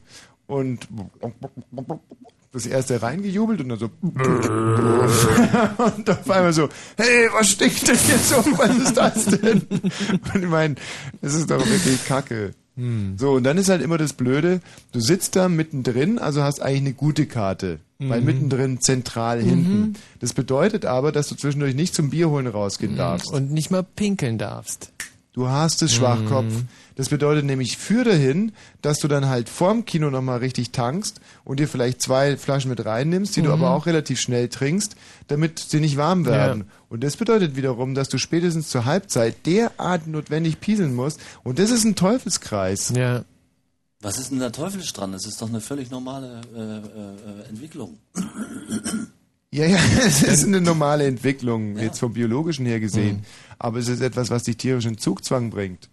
und 0.47 0.86
das 2.52 2.66
erste 2.66 3.01
reingejubelt 3.01 3.60
und 3.62 3.70
dann 3.70 3.78
so 3.78 3.90
und 4.02 6.10
auf 6.10 6.31
einmal 6.31 6.52
so, 6.52 6.69
hey, 6.98 7.28
was 7.32 7.51
stinkt 7.52 7.89
denn 7.89 7.97
hier 7.97 8.19
so? 8.19 8.36
Was 8.59 8.77
ist 8.77 8.97
das 8.97 9.24
denn? 9.24 9.62
Und 9.70 10.43
ich 10.43 10.48
meine, 10.48 10.74
das 11.23 11.32
ist 11.35 11.51
doch 11.51 11.64
wirklich 11.66 12.05
Kacke. 12.05 12.52
So, 13.19 13.32
und 13.32 13.44
dann 13.44 13.59
ist 13.59 13.69
halt 13.69 13.82
immer 13.82 13.99
das 13.99 14.15
Blöde, 14.15 14.61
du 14.93 15.01
sitzt 15.01 15.36
da 15.36 15.49
mittendrin, 15.51 16.19
also 16.19 16.43
hast 16.43 16.62
eigentlich 16.62 16.81
eine 16.81 16.93
gute 16.94 17.27
Karte. 17.27 17.81
Weil 17.99 18.20
Mhm. 18.20 18.27
mittendrin 18.27 18.81
zentral 18.81 19.40
hinten. 19.40 19.94
Das 20.20 20.32
bedeutet 20.32 20.86
aber, 20.86 21.12
dass 21.12 21.28
du 21.28 21.36
zwischendurch 21.36 21.74
nicht 21.74 21.94
zum 21.94 22.11
Bier 22.11 22.31
holen 22.31 22.47
rausgehen 22.49 22.97
darfst. 22.97 23.31
Und 23.31 23.53
nicht 23.53 23.70
mal 23.70 23.82
pinkeln 23.85 24.39
darfst. 24.39 24.90
Du 25.35 25.49
hast 25.49 25.81
es, 25.81 25.95
Schwachkopf. 25.95 26.45
Mhm. 26.45 26.69
Das 26.95 27.09
bedeutet 27.09 27.47
nämlich 27.47 27.79
für 27.79 28.05
dahin, 28.05 28.53
dass 28.83 28.99
du 28.99 29.09
dann 29.09 29.31
halt 29.31 29.49
vorm 29.49 29.87
Kino 29.87 30.11
nochmal 30.11 30.41
richtig 30.41 30.73
tankst 30.73 31.23
und 31.45 31.59
dir 31.59 31.69
vielleicht 31.69 32.03
zwei 32.03 32.37
Flaschen 32.37 32.69
mit 32.69 32.85
reinnimmst, 32.85 33.35
die 33.35 33.41
du 33.41 33.49
Mhm. 33.49 33.55
aber 33.55 33.71
auch 33.71 33.87
relativ 33.87 34.21
schnell 34.21 34.49
trinkst, 34.49 34.95
damit 35.29 35.59
sie 35.59 35.81
nicht 35.81 35.97
warm 35.97 36.27
werden. 36.27 36.65
Ja. 36.69 36.75
Und 36.91 37.03
das 37.03 37.17
bedeutet 37.17 37.57
wiederum, 37.57 37.95
dass 37.95 38.11
du 38.11 38.19
spätestens 38.19 38.69
zur 38.69 38.85
Halbzeit 38.85 39.47
derart 39.47 40.07
notwendig 40.07 40.61
pieseln 40.61 40.95
musst. 40.95 41.19
Und 41.45 41.59
das 41.59 41.71
ist 41.71 41.85
ein 41.85 41.97
Teufelskreis. 41.97 42.93
Ja. 42.95 43.25
Was 44.03 44.19
ist 44.19 44.33
denn 44.33 44.41
da 44.41 44.51
teuflisch 44.51 44.93
dran? 44.93 45.13
Das 45.13 45.25
ist 45.25 45.41
doch 45.41 45.49
eine 45.49 45.63
völlig 45.63 45.91
normale 45.91 46.43
äh, 46.55 46.59
äh, 46.59 47.43
äh, 47.47 47.49
Entwicklung. 47.49 47.97
Ja, 49.53 49.66
ja, 49.66 49.79
es 50.05 50.23
ist 50.23 50.47
eine 50.47 50.61
normale 50.61 51.07
Entwicklung, 51.07 51.79
jetzt 51.79 51.99
vom 51.99 52.15
biologischen 52.15 52.65
her 52.65 52.81
gesehen. 52.81 53.19
Mhm. 53.19 53.23
Aber 53.59 53.79
es 53.79 53.89
ist 53.89 54.01
etwas, 54.01 54.31
was 54.31 54.45
dich 54.45 54.57
tierisch 54.57 54.87
in 54.87 54.99
Zugzwang 54.99 55.51
bringt. 55.51 55.91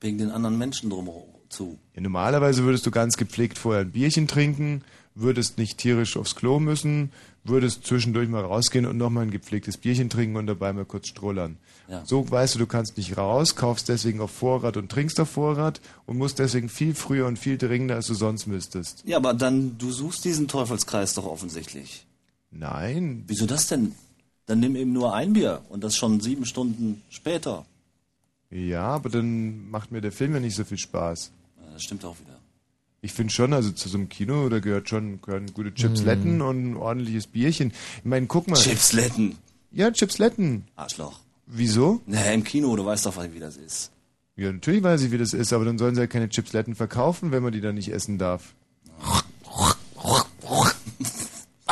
Wegen 0.00 0.18
den 0.18 0.30
anderen 0.30 0.58
Menschen 0.58 0.90
drumherum 0.90 1.28
zu. 1.48 1.78
Ja, 1.94 2.00
normalerweise 2.00 2.64
würdest 2.64 2.86
du 2.86 2.90
ganz 2.90 3.16
gepflegt 3.16 3.58
vorher 3.58 3.82
ein 3.82 3.92
Bierchen 3.92 4.26
trinken, 4.26 4.82
würdest 5.14 5.58
nicht 5.58 5.78
tierisch 5.78 6.16
aufs 6.16 6.34
Klo 6.34 6.58
müssen, 6.58 7.12
würdest 7.44 7.86
zwischendurch 7.86 8.28
mal 8.28 8.44
rausgehen 8.44 8.86
und 8.86 8.96
nochmal 8.96 9.24
ein 9.24 9.30
gepflegtes 9.30 9.76
Bierchen 9.76 10.10
trinken 10.10 10.36
und 10.36 10.46
dabei 10.46 10.72
mal 10.72 10.84
kurz 10.84 11.08
strollern. 11.08 11.58
Ja. 11.88 12.04
So 12.04 12.28
weißt 12.28 12.54
du, 12.54 12.58
du 12.58 12.66
kannst 12.66 12.96
nicht 12.96 13.16
raus, 13.16 13.54
kaufst 13.54 13.88
deswegen 13.88 14.20
auf 14.20 14.30
Vorrat 14.30 14.76
und 14.76 14.90
trinkst 14.90 15.20
auf 15.20 15.30
Vorrat 15.30 15.80
und 16.06 16.18
musst 16.18 16.38
deswegen 16.38 16.68
viel 16.68 16.94
früher 16.94 17.26
und 17.26 17.38
viel 17.38 17.58
dringender, 17.58 17.94
als 17.94 18.06
du 18.06 18.14
sonst 18.14 18.46
müsstest. 18.46 19.04
Ja, 19.06 19.18
aber 19.18 19.34
dann, 19.34 19.78
du 19.78 19.92
suchst 19.92 20.24
diesen 20.24 20.48
Teufelskreis 20.48 21.14
doch 21.14 21.26
offensichtlich. 21.26 22.05
Nein. 22.58 23.24
Wieso 23.26 23.46
das 23.46 23.66
denn? 23.66 23.92
Dann 24.46 24.60
nimm 24.60 24.76
eben 24.76 24.92
nur 24.92 25.14
ein 25.14 25.32
Bier 25.32 25.62
und 25.68 25.82
das 25.82 25.96
schon 25.96 26.20
sieben 26.20 26.46
Stunden 26.46 27.02
später. 27.10 27.66
Ja, 28.50 28.84
aber 28.84 29.08
dann 29.08 29.68
macht 29.70 29.90
mir 29.90 30.00
der 30.00 30.12
Film 30.12 30.34
ja 30.34 30.40
nicht 30.40 30.54
so 30.54 30.64
viel 30.64 30.78
Spaß. 30.78 31.32
Ja, 31.58 31.72
Das 31.72 31.82
stimmt 31.82 32.04
auch 32.04 32.16
wieder. 32.20 32.38
Ich 33.02 33.12
finde 33.12 33.32
schon, 33.32 33.52
also 33.52 33.70
zu 33.72 33.88
so 33.88 33.98
einem 33.98 34.08
Kino, 34.08 34.48
da 34.48 34.60
gehört 34.60 34.88
schon 34.88 35.20
gehören 35.20 35.52
gute 35.52 35.74
Chipsletten 35.74 36.40
und 36.40 36.70
ein 36.72 36.76
ordentliches 36.76 37.26
Bierchen. 37.26 37.72
Ich 37.98 38.04
meine, 38.04 38.26
guck 38.26 38.48
mal. 38.48 38.56
Chipsletten. 38.56 39.36
Ja, 39.70 39.90
Chipsletten. 39.90 40.64
Arschloch. 40.76 41.20
Wieso? 41.46 42.00
Naja, 42.06 42.32
im 42.32 42.42
Kino, 42.42 42.74
du 42.74 42.84
weißt 42.84 43.06
doch, 43.06 43.16
wie 43.32 43.38
das 43.38 43.56
ist. 43.56 43.90
Ja, 44.36 44.52
natürlich 44.52 44.82
weiß 44.82 45.02
ich, 45.02 45.12
wie 45.12 45.18
das 45.18 45.32
ist, 45.34 45.52
aber 45.52 45.64
dann 45.64 45.78
sollen 45.78 45.94
sie 45.94 46.00
ja 46.00 46.06
keine 46.06 46.28
Chipsletten 46.28 46.74
verkaufen, 46.74 47.30
wenn 47.32 47.42
man 47.42 47.52
die 47.52 47.60
dann 47.60 47.76
nicht 47.76 47.92
essen 47.92 48.18
darf. 48.18 48.54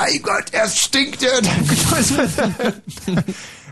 Mein 0.05 0.21
Gott, 0.21 0.45
erst 0.53 0.79
stinkt 0.81 1.23
er. 1.23 1.41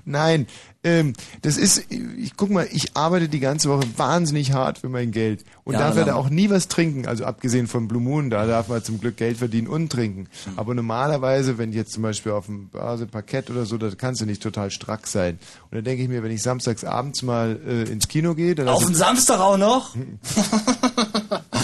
Nein, 0.07 0.47
ähm, 0.83 1.13
das 1.43 1.59
ist, 1.59 1.85
ich 1.91 2.37
guck 2.39 2.49
mal, 2.49 2.67
ich 2.73 2.97
arbeite 2.97 3.29
die 3.29 3.39
ganze 3.39 3.69
Woche 3.69 3.87
wahnsinnig 3.99 4.53
hart 4.53 4.79
für 4.79 4.89
mein 4.89 5.13
Geld 5.13 5.45
und 5.65 5.75
Ja, 5.75 5.81
darf 5.81 5.97
ja 5.97 6.05
da 6.05 6.15
auch 6.15 6.31
nie 6.31 6.49
was 6.49 6.69
trinken, 6.69 7.07
also 7.07 7.27
abgesehen 7.27 7.67
von 7.67 7.87
Blue 7.87 8.01
Moon, 8.01 8.31
da 8.31 8.47
darf 8.47 8.69
man 8.69 8.83
zum 8.83 8.99
Glück 8.99 9.19
Geld 9.19 9.37
verdienen 9.37 9.69
und 9.69 9.93
trinken. 9.93 10.27
Hm. 10.45 10.59
Aber 10.59 10.75
normalerweise, 10.75 11.59
wenn 11.59 11.73
jetzt 11.73 11.93
zum 11.93 12.03
Beispiel 12.03 12.33
auf 12.33 12.47
dem 12.47 12.69
Börse 12.69 13.07
Parkett 13.07 13.51
oder 13.51 13.67
so, 13.67 13.77
da 13.77 13.91
kannst 13.91 14.23
du 14.23 14.27
nicht 14.27 14.43
total 14.43 14.71
strack 14.71 15.07
sein. 15.07 15.39
Und 15.71 15.77
dann 15.77 15.85
denke 15.85 16.03
ich 16.03 16.09
mir, 16.09 16.23
wenn 16.23 16.33
ich 16.33 16.43
samstags 16.43 16.83
abends 16.83 17.23
mal 17.23 17.61
äh, 17.67 17.83
ins 17.83 18.09
Kino 18.09 18.35
gehe, 18.35 18.55
dann 18.55 18.69
Auf 18.69 18.87
den 18.87 18.95
Samstag 18.95 19.39
auch 19.39 19.59
noch? 19.59 19.95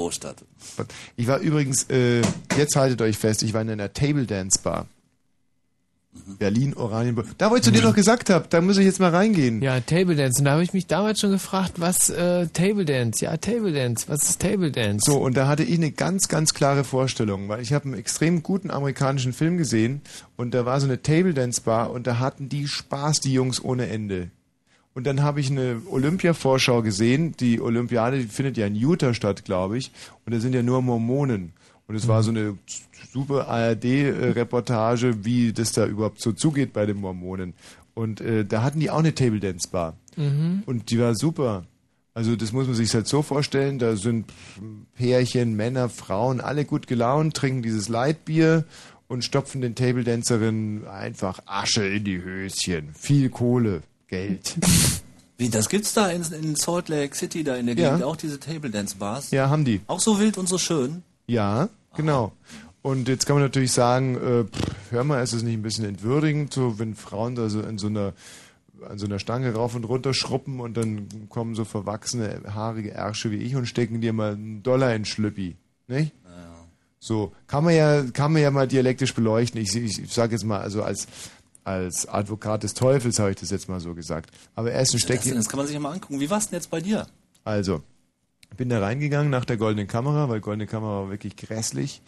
Großstadt. 0.00 0.44
Ich 1.16 1.26
war 1.26 1.40
übrigens, 1.40 1.84
äh, 1.90 2.22
jetzt 2.56 2.74
haltet 2.74 3.02
euch 3.02 3.18
fest, 3.18 3.42
ich 3.42 3.52
war 3.52 3.60
in 3.60 3.68
einer 3.68 3.92
Table 3.92 4.24
Dance 4.24 4.58
Bar. 4.62 4.86
Berlin, 6.38 6.74
Oranienburg. 6.74 7.26
Da, 7.36 7.50
wo 7.50 7.56
ich 7.56 7.62
zu 7.62 7.70
dir 7.70 7.82
noch 7.82 7.94
gesagt 7.94 8.30
habe, 8.30 8.46
da 8.48 8.62
muss 8.62 8.78
ich 8.78 8.86
jetzt 8.86 8.98
mal 8.98 9.10
reingehen. 9.10 9.60
Ja, 9.60 9.78
Table 9.80 10.16
Dance. 10.16 10.40
Und 10.40 10.46
da 10.46 10.52
habe 10.52 10.64
ich 10.64 10.72
mich 10.72 10.86
damals 10.86 11.20
schon 11.20 11.30
gefragt, 11.30 11.74
was 11.76 12.08
äh, 12.08 12.46
Table 12.48 12.86
Dance? 12.86 13.22
Ja, 13.22 13.36
Table 13.36 13.72
Dance. 13.72 14.06
Was 14.08 14.22
ist 14.22 14.40
Table 14.40 14.72
Dance? 14.72 15.04
So, 15.08 15.18
und 15.18 15.36
da 15.36 15.46
hatte 15.46 15.64
ich 15.64 15.76
eine 15.76 15.92
ganz, 15.92 16.28
ganz 16.28 16.54
klare 16.54 16.82
Vorstellung, 16.82 17.50
weil 17.50 17.60
ich 17.60 17.74
habe 17.74 17.84
einen 17.84 17.94
extrem 17.94 18.42
guten 18.42 18.70
amerikanischen 18.70 19.34
Film 19.34 19.58
gesehen 19.58 20.00
und 20.36 20.54
da 20.54 20.64
war 20.64 20.80
so 20.80 20.86
eine 20.86 21.02
Table 21.02 21.34
Dance 21.34 21.60
Bar 21.60 21.90
und 21.90 22.06
da 22.06 22.18
hatten 22.18 22.48
die 22.48 22.66
Spaß, 22.66 23.20
die 23.20 23.34
Jungs 23.34 23.62
ohne 23.62 23.88
Ende. 23.88 24.30
Und 24.94 25.06
dann 25.06 25.22
habe 25.22 25.40
ich 25.40 25.50
eine 25.50 25.82
Olympia-Vorschau 25.88 26.82
gesehen. 26.82 27.34
Die 27.38 27.60
Olympiade 27.60 28.18
die 28.18 28.26
findet 28.26 28.56
ja 28.56 28.66
in 28.66 28.74
Utah 28.74 29.14
statt, 29.14 29.44
glaube 29.44 29.78
ich. 29.78 29.92
Und 30.26 30.34
da 30.34 30.40
sind 30.40 30.54
ja 30.54 30.62
nur 30.62 30.82
Mormonen. 30.82 31.52
Und 31.86 31.94
es 31.94 32.08
war 32.08 32.22
so 32.22 32.30
eine 32.30 32.56
super 33.12 33.48
ARD-Reportage, 33.48 35.24
wie 35.24 35.52
das 35.52 35.72
da 35.72 35.86
überhaupt 35.86 36.20
so 36.20 36.32
zugeht 36.32 36.72
bei 36.72 36.86
den 36.86 36.98
Mormonen. 36.98 37.54
Und 37.94 38.20
äh, 38.20 38.44
da 38.44 38.62
hatten 38.62 38.80
die 38.80 38.90
auch 38.90 38.98
eine 38.98 39.14
Table 39.14 39.40
Dance 39.40 39.68
Bar. 39.68 39.96
Mhm. 40.16 40.62
Und 40.66 40.90
die 40.90 40.98
war 40.98 41.14
super. 41.14 41.64
Also 42.14 42.34
das 42.36 42.52
muss 42.52 42.66
man 42.66 42.74
sich 42.74 42.92
halt 42.94 43.06
so 43.06 43.22
vorstellen, 43.22 43.78
da 43.78 43.96
sind 43.96 44.26
Pärchen, 44.94 45.54
Männer, 45.54 45.88
Frauen, 45.88 46.40
alle 46.40 46.64
gut 46.64 46.86
gelaunt, 46.86 47.34
trinken 47.34 47.62
dieses 47.62 47.88
Lightbier 47.88 48.64
und 49.06 49.24
stopfen 49.24 49.60
den 49.60 49.74
Table 49.74 50.04
Dancerinnen 50.04 50.86
einfach 50.86 51.40
Asche 51.46 51.86
in 51.86 52.04
die 52.04 52.22
Höschen. 52.22 52.90
Viel 52.94 53.30
Kohle, 53.30 53.82
Geld. 54.10 54.56
Wie, 55.38 55.48
das 55.48 55.70
gibt's 55.70 55.94
da 55.94 56.08
in, 56.10 56.22
in 56.32 56.54
Salt 56.54 56.90
Lake 56.90 57.16
City, 57.16 57.42
da 57.42 57.56
in 57.56 57.64
der 57.66 57.76
Ja. 57.76 57.90
Gegend 57.90 58.04
auch 58.04 58.16
diese 58.16 58.38
Table 58.38 58.68
Dance 58.68 58.96
Bars? 58.98 59.30
Ja, 59.30 59.48
haben 59.48 59.64
die. 59.64 59.80
Auch 59.86 60.00
so 60.00 60.20
wild 60.20 60.36
und 60.36 60.48
so 60.48 60.58
schön? 60.58 61.02
Ja, 61.26 61.70
genau. 61.96 62.32
Und 62.82 63.08
jetzt 63.08 63.24
kann 63.24 63.36
man 63.36 63.44
natürlich 63.44 63.72
sagen, 63.72 64.16
äh, 64.16 64.44
pff, 64.44 64.74
hör 64.90 65.04
mal, 65.04 65.22
ist 65.22 65.32
es 65.32 65.42
nicht 65.42 65.54
ein 65.54 65.62
bisschen 65.62 65.86
entwürdigend, 65.86 66.52
so 66.52 66.78
wenn 66.78 66.94
Frauen 66.94 67.36
da 67.36 67.48
so 67.48 67.60
in 67.62 67.78
so 67.78 67.86
einer 67.86 68.12
an 68.88 68.98
so 68.98 69.06
einer 69.06 69.18
Stange 69.18 69.52
rauf 69.54 69.74
und 69.74 69.84
runter 69.84 70.14
schruppen 70.14 70.58
und 70.58 70.76
dann 70.76 71.28
kommen 71.28 71.54
so 71.54 71.66
verwachsene, 71.66 72.40
haarige 72.54 72.92
Ärsche 72.92 73.30
wie 73.30 73.36
ich 73.36 73.54
und 73.54 73.66
stecken 73.66 74.00
dir 74.00 74.14
mal 74.14 74.32
einen 74.32 74.62
Dollar 74.62 74.94
in 74.94 75.04
Schlüppi. 75.04 75.56
Nicht? 75.86 76.12
So, 77.02 77.32
kann 77.46 77.64
man 77.64 77.74
ja, 77.74 78.02
kann 78.12 78.32
man 78.32 78.42
ja 78.42 78.50
mal 78.50 78.68
dialektisch 78.68 79.14
beleuchten. 79.14 79.58
Ich, 79.60 79.74
ich, 79.74 80.02
ich 80.02 80.12
sage 80.12 80.32
jetzt 80.32 80.44
mal, 80.44 80.60
also 80.60 80.82
als, 80.82 81.08
als 81.64 82.06
Advokat 82.08 82.62
des 82.62 82.74
Teufels 82.74 83.18
habe 83.18 83.30
ich 83.30 83.36
das 83.36 83.50
jetzt 83.50 83.68
mal 83.68 83.80
so 83.80 83.94
gesagt. 83.94 84.30
Aber 84.54 84.70
erst 84.72 84.92
ein 84.92 84.96
Das, 84.98 85.02
Steckchen. 85.02 85.34
das 85.36 85.48
kann 85.48 85.58
man 85.58 85.66
sich 85.66 85.74
ja 85.74 85.80
mal 85.80 85.92
angucken. 85.92 86.20
Wie 86.20 86.30
war's 86.30 86.48
denn 86.48 86.56
jetzt 86.58 86.70
bei 86.70 86.80
dir? 86.80 87.06
Also, 87.44 87.82
bin 88.56 88.68
da 88.68 88.80
reingegangen 88.80 89.30
nach 89.30 89.44
der 89.44 89.56
goldenen 89.56 89.86
Kamera, 89.86 90.28
weil 90.28 90.40
goldene 90.40 90.66
Kamera 90.66 91.02
war 91.02 91.10
wirklich 91.10 91.36
grässlich. 91.36 92.02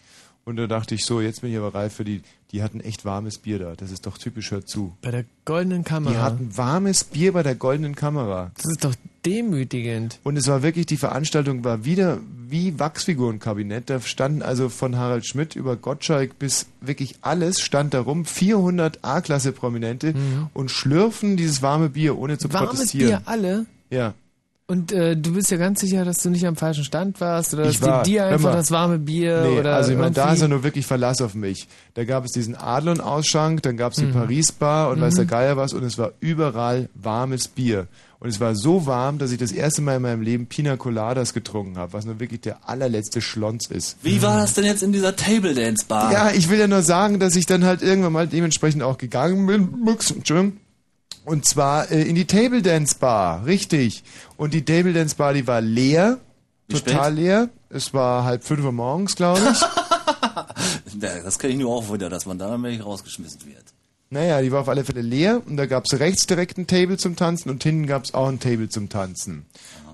Und 0.45 0.57
da 0.57 0.67
dachte 0.67 0.93
ich 0.95 1.05
so, 1.05 1.21
jetzt 1.21 1.41
bin 1.41 1.51
ich 1.51 1.57
aber 1.57 1.73
reif 1.73 1.93
für 1.93 2.03
die, 2.03 2.21
die 2.51 2.61
hatten 2.63 2.81
echt 2.81 3.05
warmes 3.05 3.37
Bier 3.37 3.59
da. 3.59 3.75
Das 3.75 3.91
ist 3.91 4.05
doch 4.05 4.17
typisch, 4.17 4.51
hört 4.51 4.67
zu. 4.67 4.97
Bei 5.01 5.09
der 5.11 5.23
goldenen 5.45 5.85
Kamera. 5.85 6.11
Die 6.13 6.19
hatten 6.19 6.57
warmes 6.57 7.05
Bier 7.05 7.31
bei 7.31 7.43
der 7.43 7.55
goldenen 7.55 7.95
Kamera. 7.95 8.51
Das 8.55 8.65
ist 8.71 8.83
doch 8.83 8.93
demütigend. 9.25 10.19
Und 10.23 10.37
es 10.37 10.47
war 10.47 10.63
wirklich, 10.63 10.85
die 10.85 10.97
Veranstaltung 10.97 11.63
war 11.63 11.85
wieder 11.85 12.19
wie 12.47 12.77
Wachsfigurenkabinett. 12.79 13.89
Da 13.89 13.99
standen 14.01 14.41
also 14.41 14.69
von 14.69 14.97
Harald 14.97 15.25
Schmidt 15.25 15.55
über 15.55 15.75
Gottschalk 15.75 16.37
bis 16.39 16.67
wirklich 16.81 17.15
alles 17.21 17.59
stand 17.61 17.93
da 17.93 18.01
rum. 18.01 18.25
400 18.25 18.99
A-Klasse-Prominente 19.03 20.13
und 20.53 20.69
schlürfen 20.71 21.37
dieses 21.37 21.61
warme 21.61 21.89
Bier, 21.89 22.17
ohne 22.17 22.37
zu 22.37 22.47
Mhm. 22.47 22.53
Warmes 22.53 22.69
protestieren. 22.71 23.07
Bier, 23.09 23.21
alle. 23.25 23.65
Ja. 23.89 24.13
Und 24.73 24.91
äh, 24.91 25.15
du 25.15 25.33
bist 25.35 25.51
ja 25.51 25.57
ganz 25.57 25.79
sicher, 25.81 26.03
dass 26.03 26.17
du 26.17 26.29
nicht 26.31 26.47
am 26.47 26.55
falschen 26.55 26.83
Stand 26.83 27.21
warst 27.21 27.53
oder 27.53 27.65
Ich 27.69 27.79
dass 27.79 27.87
war, 27.87 28.03
die 28.03 28.11
dir 28.13 28.25
einfach 28.25 28.49
mal. 28.49 28.55
das 28.57 28.71
warme 28.71 28.97
Bier 28.97 29.43
Nee, 29.47 29.59
oder 29.59 29.75
also 29.75 29.91
ich 29.91 29.97
meine, 29.97 30.11
da 30.11 30.33
ist 30.33 30.41
er 30.41 30.47
nur 30.47 30.63
wirklich 30.63 30.85
Verlass 30.87 31.21
auf 31.21 31.35
mich. 31.35 31.67
Da 31.93 32.03
gab 32.05 32.25
es 32.25 32.31
diesen 32.31 32.55
Adlon-Ausschank, 32.55 33.61
dann 33.61 33.77
gab 33.77 33.91
es 33.93 33.99
die 33.99 34.05
Mhm. 34.05 34.13
Paris-Bar 34.13 34.89
und 34.89 34.99
weiß 34.99 35.13
Mhm. 35.13 35.17
der 35.17 35.25
Geier 35.25 35.57
was 35.57 35.73
und 35.73 35.83
es 35.83 35.97
war 35.99 36.11
überall 36.19 36.89
warmes 36.95 37.47
Bier. 37.47 37.87
Und 38.19 38.29
es 38.29 38.39
war 38.39 38.55
so 38.55 38.85
warm, 38.85 39.17
dass 39.17 39.31
ich 39.31 39.37
das 39.37 39.51
erste 39.51 39.81
Mal 39.81 39.97
in 39.97 40.01
meinem 40.01 40.21
Leben 40.21 40.45
Pina 40.47 40.77
Coladas 40.77 41.33
getrunken 41.33 41.77
habe, 41.77 41.91
was 41.93 42.05
nur 42.05 42.19
wirklich 42.21 42.39
der 42.41 42.67
allerletzte 42.69 43.19
Schlons 43.21 43.67
ist. 43.69 43.97
Wie 44.01 44.21
war 44.21 44.37
das 44.37 44.53
denn 44.53 44.63
jetzt 44.63 44.81
in 44.81 44.93
dieser 44.93 45.15
Table 45.15 45.53
Dance 45.53 45.85
Bar? 45.87 46.11
Ja, 46.13 46.31
ich 46.31 46.49
will 46.49 46.57
ja 46.57 46.67
nur 46.67 46.83
sagen, 46.83 47.19
dass 47.19 47.35
ich 47.35 47.45
dann 47.45 47.65
halt 47.65 47.81
irgendwann 47.81 48.13
mal 48.13 48.27
dementsprechend 48.27 48.81
auch 48.81 48.97
gegangen 48.97 49.45
bin. 49.45 49.67
Ups, 49.85 50.11
Entschuldigung. 50.11 50.57
Und 51.25 51.45
zwar 51.45 51.89
äh, 51.91 52.01
in 52.03 52.15
die 52.15 52.25
Table 52.25 52.61
Dance 52.61 52.95
Bar, 52.99 53.45
richtig. 53.45 54.03
Und 54.37 54.53
die 54.53 54.65
Table 54.65 54.93
Dance 54.93 55.15
Bar, 55.15 55.33
die 55.33 55.47
war 55.47 55.61
leer, 55.61 56.19
Wie 56.67 56.75
total 56.75 57.11
spät? 57.11 57.23
leer. 57.23 57.49
Es 57.69 57.93
war 57.93 58.23
halb 58.25 58.43
fünf 58.43 58.63
Uhr 58.63 58.71
morgens, 58.71 59.15
glaube 59.15 59.41
ich. 59.51 59.59
Das 60.95 61.39
kenne 61.39 61.53
ich 61.53 61.59
nur 61.59 61.73
auch 61.73 61.91
wieder, 61.91 62.09
dass 62.09 62.25
man 62.25 62.37
da 62.37 62.49
nämlich 62.55 62.83
rausgeschmissen 62.85 63.45
wird. 63.45 63.63
Naja, 64.09 64.41
die 64.41 64.51
war 64.51 64.61
auf 64.61 64.69
alle 64.69 64.83
Fälle 64.83 65.01
leer 65.01 65.41
und 65.45 65.57
da 65.57 65.65
gab 65.65 65.85
es 65.85 65.99
rechts 65.99 66.27
direkt 66.27 66.57
ein 66.57 66.67
Table 66.67 66.97
zum 66.97 67.15
Tanzen 67.15 67.49
und 67.49 67.63
hinten 67.63 67.87
gab 67.87 68.03
es 68.03 68.13
auch 68.13 68.27
ein 68.27 68.39
Table 68.39 68.69
zum 68.69 68.89
Tanzen. 68.89 69.45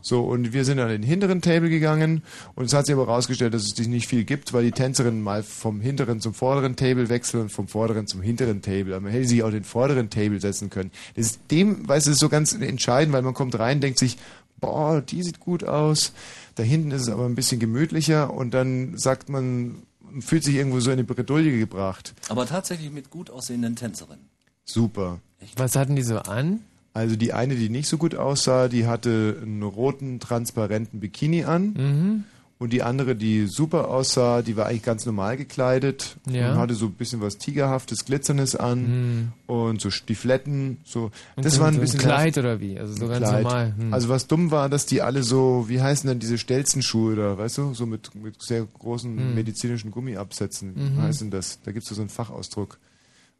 So, 0.02 0.22
und 0.22 0.54
wir 0.54 0.66
sind 0.66 0.80
an 0.80 0.90
den 0.90 1.04
hinteren 1.04 1.42
Table 1.42 1.70
gegangen 1.70 2.24
und 2.56 2.66
es 2.66 2.74
hat 2.74 2.86
sich 2.86 2.96
aber 2.96 3.08
herausgestellt, 3.08 3.54
dass 3.54 3.64
es 3.64 3.76
sich 3.76 3.88
nicht 3.88 4.08
viel 4.08 4.24
gibt, 4.24 4.54
weil 4.54 4.64
die 4.64 4.72
Tänzerinnen 4.72 5.22
mal 5.22 5.44
vom 5.44 5.82
hinteren 5.82 6.22
zum 6.22 6.34
vorderen 6.34 6.76
Table 6.76 7.10
wechseln 7.10 7.44
und 7.44 7.50
vom 7.52 7.68
vorderen 7.68 8.08
zum 8.08 8.22
hinteren 8.22 8.62
Table. 8.62 8.96
Aber 8.96 9.02
man 9.02 9.12
hätte 9.12 9.28
sich 9.28 9.44
auch 9.44 9.52
den 9.52 9.64
vorderen 9.64 10.10
Table 10.10 10.40
setzen 10.40 10.70
können. 10.70 10.92
Das 11.16 11.26
ist 11.26 11.40
dem, 11.52 11.88
weißt 11.88 12.08
du, 12.08 12.12
ist 12.12 12.20
so 12.20 12.30
ganz 12.30 12.54
entscheidend, 12.54 13.14
weil 13.14 13.22
man 13.22 13.34
kommt 13.34 13.58
rein, 13.58 13.82
denkt 13.82 14.00
sich, 14.00 14.18
boah, 14.60 15.02
die 15.02 15.24
sieht 15.24 15.40
gut 15.40 15.64
aus. 15.64 16.14
Da 16.56 16.64
hinten 16.64 16.92
ist 16.92 17.04
es 17.04 17.10
aber 17.10 17.26
ein 17.26 17.36
bisschen 17.36 17.60
gemütlicher 17.60 18.34
und 18.34 18.54
dann 18.54 18.98
sagt 18.98 19.30
man, 19.30 19.84
fühlt 20.20 20.44
sich 20.44 20.56
irgendwo 20.56 20.80
so 20.80 20.92
in 20.92 21.00
eine 21.00 21.04
Bredouille 21.04 21.58
gebracht. 21.58 22.14
Aber 22.30 22.46
tatsächlich 22.46 22.92
mit 22.92 23.10
gut 23.10 23.30
aussehenden 23.30 23.76
Tänzerinnen. 23.76 24.26
Super. 24.66 25.20
Was 25.56 25.76
hatten 25.76 25.96
die 25.96 26.04
so 26.04 26.18
an? 26.20 26.62
Also 26.94 27.16
die 27.16 27.34
eine, 27.34 27.56
die 27.56 27.70
nicht 27.70 27.88
so 27.88 27.98
gut 27.98 28.16
aussah, 28.16 28.68
die 28.68 28.88
hatte 28.88 29.38
einen 29.41 29.64
roten, 29.64 30.20
transparenten 30.20 30.99
Bikini 30.99 31.44
an. 31.44 31.74
Mhm. 31.74 32.24
Und 32.61 32.74
die 32.74 32.84
andere, 32.84 33.16
die 33.16 33.48
super 33.48 33.88
aussah, 33.88 34.41
die 34.41 34.57
war 34.57 34.66
eigentlich 34.66 34.84
ganz 34.84 35.06
normal 35.06 35.38
gekleidet 35.38 36.18
Ja. 36.30 36.52
und 36.52 36.57
hatte 36.57 36.74
so 36.74 36.88
ein 36.88 36.91
bisschen 36.91 37.22
was 37.22 37.38
Tigerhaftes, 37.38 38.03
Glitzerndes 38.03 38.57
an 38.57 39.32
und 39.48 39.80
so 39.80 39.90
Stiefletten. 39.90 40.76
So. 40.84 41.10
Und 41.38 41.45
das 41.45 41.53
so- 41.53 41.61
war 41.61 41.70
ein 41.70 41.76
so 41.76 41.80
ein 41.80 41.82
bisschen 41.84 41.99
Kleid 42.02 42.38
oder 42.38 42.60
wie? 42.60 42.78
Also 42.78 42.95
so 42.95 43.06
ein 43.06 43.11
ganz 43.11 43.30
Kleid. 43.30 43.44
normal. 43.44 43.74
Hm. 43.78 43.94
Also 43.94 44.10
was 44.10 44.28
dumm 44.28 44.52
war, 44.52 44.68
dass 44.68 44.86
die 44.86 45.02
alle 45.02 45.24
so, 45.24 45.66
wie 45.70 45.82
heißen 45.82 46.06
denn 46.10 46.20
diese 46.20 46.38
Stelzenschuhe 46.38 47.16
da, 47.16 47.38
weißt 47.38 47.60
du, 47.60 47.74
so 47.76 47.86
mit, 47.86 48.14
mit 48.16 48.41
sehr 48.41 48.66
großen 48.78 49.18
Hm. 49.18 49.36
medizinischen 49.36 49.90
Gummiabsätzen. 49.91 50.74
Mhm. 50.74 50.98
Wie 50.98 51.02
heißt 51.03 51.22
denn 51.22 51.32
das? 51.32 51.60
Da 51.64 51.72
gibt 51.72 51.90
es 51.90 51.95
so 51.95 52.02
einen 52.02 52.10
Fachausdruck. 52.10 52.78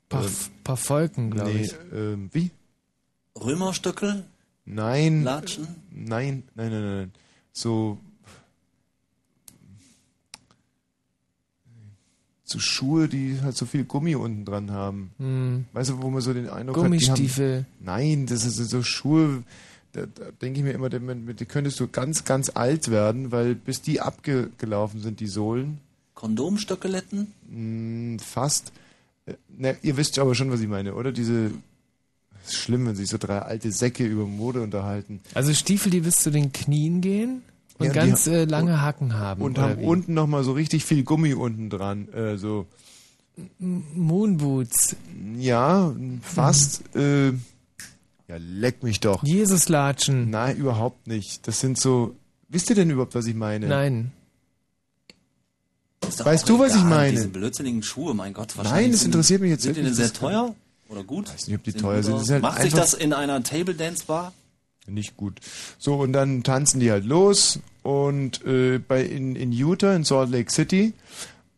Paar, 0.08 0.24
Ähm, 0.24 0.30
paar 0.64 0.78
glaube 1.10 1.52
nee, 1.54 1.62
ich. 1.64 1.76
ähm, 1.94 2.30
wie? 2.32 2.52
Römerstöckel? 3.44 4.26
Nein. 4.66 5.24
Latschen? 5.24 5.68
Nein, 5.92 6.44
nein, 6.56 6.72
nein, 6.72 6.96
nein. 6.98 7.12
So. 7.52 7.98
So 12.44 12.58
Schuhe, 12.60 13.08
die 13.08 13.40
halt 13.44 13.56
so 13.56 13.66
viel 13.68 13.84
Gummi 13.84 14.16
unten 14.16 14.44
dran 14.44 14.72
haben. 14.72 15.12
Hm. 15.20 15.66
Weißt 15.74 15.92
du, 15.92 16.02
wo 16.02 16.10
man 16.10 16.22
so 16.22 16.34
den 16.34 16.50
Eindruck 16.50 16.78
hat, 16.78 16.84
Gummistiefel. 16.84 17.66
die 17.80 17.86
haben. 17.86 17.86
Nein, 17.86 18.26
das 18.26 18.44
ist 18.44 18.58
so 18.58 18.82
Schuhe, 18.82 19.44
da, 19.94 20.06
da 20.06 20.32
denke 20.42 20.60
ich 20.60 20.66
mir 20.66 20.72
immer, 20.72 20.90
die 20.90 21.46
könntest 21.46 21.80
du 21.80 21.88
ganz, 21.88 22.26
ganz 22.26 22.52
alt 22.54 22.90
werden, 22.90 23.32
weil 23.32 23.56
bis 23.56 23.82
die 23.82 24.02
abgelaufen 24.02 25.00
sind, 25.00 25.20
die 25.20 25.28
Sohlen. 25.28 25.80
Kondomstöckeletten? 26.16 27.34
Mm, 27.50 28.18
fast. 28.18 28.72
Äh, 29.26 29.34
Na, 29.58 29.72
ihr 29.82 29.98
wisst 29.98 30.20
aber 30.20 30.36
schon, 30.36 30.52
was 30.52 30.60
ich 30.62 30.68
meine, 30.68 30.96
oder? 30.96 31.12
Diese. 31.12 31.52
Ist 32.50 32.56
schlimm, 32.56 32.86
wenn 32.88 32.96
sich 32.96 33.10
so 33.10 33.18
drei 33.18 33.40
alte 33.40 33.72
Säcke 33.72 34.06
über 34.06 34.26
Mode 34.26 34.62
unterhalten. 34.62 35.22
Also 35.34 35.54
Stiefel, 35.54 35.92
die 35.92 36.02
bis 36.02 36.16
zu 36.16 36.32
den 36.32 36.52
Knien 36.52 37.02
gehen 37.02 37.42
und 37.78 37.88
Ja, 37.88 37.94
ganz 37.94 38.28
äh, 38.28 38.46
lange 38.46 38.82
Hacken 38.82 39.18
haben. 39.18 39.42
Und 39.42 39.58
haben 39.58 39.82
wie? 39.82 39.86
unten 39.86 40.14
nochmal 40.14 40.44
so 40.44 40.52
richtig 40.54 40.86
viel 40.86 41.04
Gummi 41.04 41.34
unten 41.34 41.70
dran. 41.70 42.10
Äh, 42.10 42.38
so. 42.38 42.66
Moonboots. 43.60 44.96
Ja, 45.38 45.96
fast. 46.22 46.96
Äh, 46.96 47.30
ja, 47.30 48.38
leck 48.38 48.84
mich 48.84 49.00
doch. 49.00 49.24
Jesuslatschen. 49.24 50.30
Nein, 50.30 50.58
überhaupt 50.58 51.08
nicht. 51.08 51.48
Das 51.48 51.60
sind 51.60 51.80
so. 51.80 52.16
Wisst 52.50 52.70
ihr 52.70 52.76
denn 52.76 52.90
überhaupt, 52.90 53.16
was 53.16 53.28
ich 53.28 53.36
meine? 53.36 53.68
Nein. 53.68 54.12
Weißt 56.02 56.50
du, 56.50 56.60
was 56.60 56.72
ich 56.72 56.78
egal, 56.78 56.90
meine? 56.90 57.12
Diese 57.12 57.28
blödsinnigen 57.28 57.84
Schuhe, 57.84 58.14
mein 58.14 58.34
Gott. 58.34 58.56
Nein, 58.64 58.92
das 58.92 59.04
interessiert 59.04 59.42
mich 59.42 59.52
jetzt 59.52 59.64
Sind 59.64 59.78
die 59.78 59.84
denn 59.84 59.94
sehr 59.94 60.12
teuer 60.12 60.56
oder 60.90 61.04
gut? 61.04 61.28
Ich 61.28 61.34
weiß 61.34 61.48
nicht, 61.48 61.56
ob 61.58 61.64
die 61.64 61.74
teuer 61.74 62.04
sind. 62.04 62.18
ist 62.22 62.30
halt 62.32 62.42
Macht 62.42 62.62
sich 62.62 62.74
das 62.74 62.94
in 62.94 63.14
einer 63.14 63.42
Table 63.44 63.74
Dance 63.76 64.04
Bar? 64.06 64.34
Nicht 64.88 65.16
gut. 65.18 65.40
So, 65.78 65.96
und 65.98 66.14
dann 66.14 66.44
tanzen 66.44 66.80
die 66.80 66.90
halt 66.92 67.06
los 67.06 67.60
und 67.84 68.44
äh, 68.46 68.80
bei 68.80 69.04
in, 69.04 69.36
in 69.36 69.52
Utah, 69.52 69.96
in 69.96 70.04
Salt 70.04 70.32
Lake 70.32 70.52
City, 70.52 70.94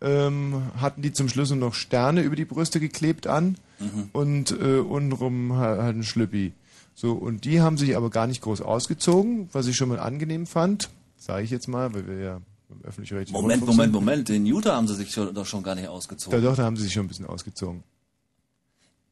ähm, 0.02 0.64
hatten 0.78 1.02
die 1.02 1.14
zum 1.14 1.30
Schluss 1.30 1.50
nur 1.50 1.60
noch 1.60 1.74
Sterne 1.74 2.22
über 2.22 2.36
die 2.36 2.46
Brüste 2.46 2.80
geklebt 2.80 3.28
an 3.28 3.58
Mhm. 3.80 4.10
und 4.14 4.52
äh, 4.52 4.78
untenrum 4.78 5.54
ha- 5.56 5.82
halt 5.82 5.96
ein 5.96 6.04
Schlüppi. 6.04 6.54
So, 6.94 7.14
und 7.14 7.46
die 7.46 7.62
haben 7.62 7.78
sich 7.80 7.98
aber 7.98 8.12
gar 8.12 8.28
nicht 8.28 8.42
groß 8.42 8.62
ausgezogen, 8.62 9.50
was 9.54 9.66
ich 9.66 9.76
schon 9.76 9.90
mal 9.90 10.00
angenehm 10.00 10.46
fand, 10.46 10.92
sage 11.18 11.44
ich 11.44 11.50
jetzt 11.50 11.68
mal, 11.68 11.92
weil 11.96 12.06
wir 12.08 12.20
ja 12.20 12.36
im 12.70 12.82
öffentlich-rechtlichen 12.84 13.34
Moment, 13.42 13.62
Moment, 13.66 13.82
sind. 13.82 13.92
Moment. 13.94 14.30
In 14.30 14.46
Utah 14.46 14.76
haben 14.76 14.88
sie 14.88 14.94
sich 14.94 15.10
schon, 15.12 15.34
doch 15.34 15.48
schon 15.48 15.64
gar 15.64 15.74
nicht 15.74 15.88
ausgezogen. 15.88 16.40
Da 16.40 16.48
doch, 16.48 16.56
da 16.56 16.64
haben 16.64 16.78
sie 16.78 16.84
sich 16.84 16.94
schon 16.94 17.06
ein 17.06 17.08
bisschen 17.08 17.26
ausgezogen. 17.26 17.82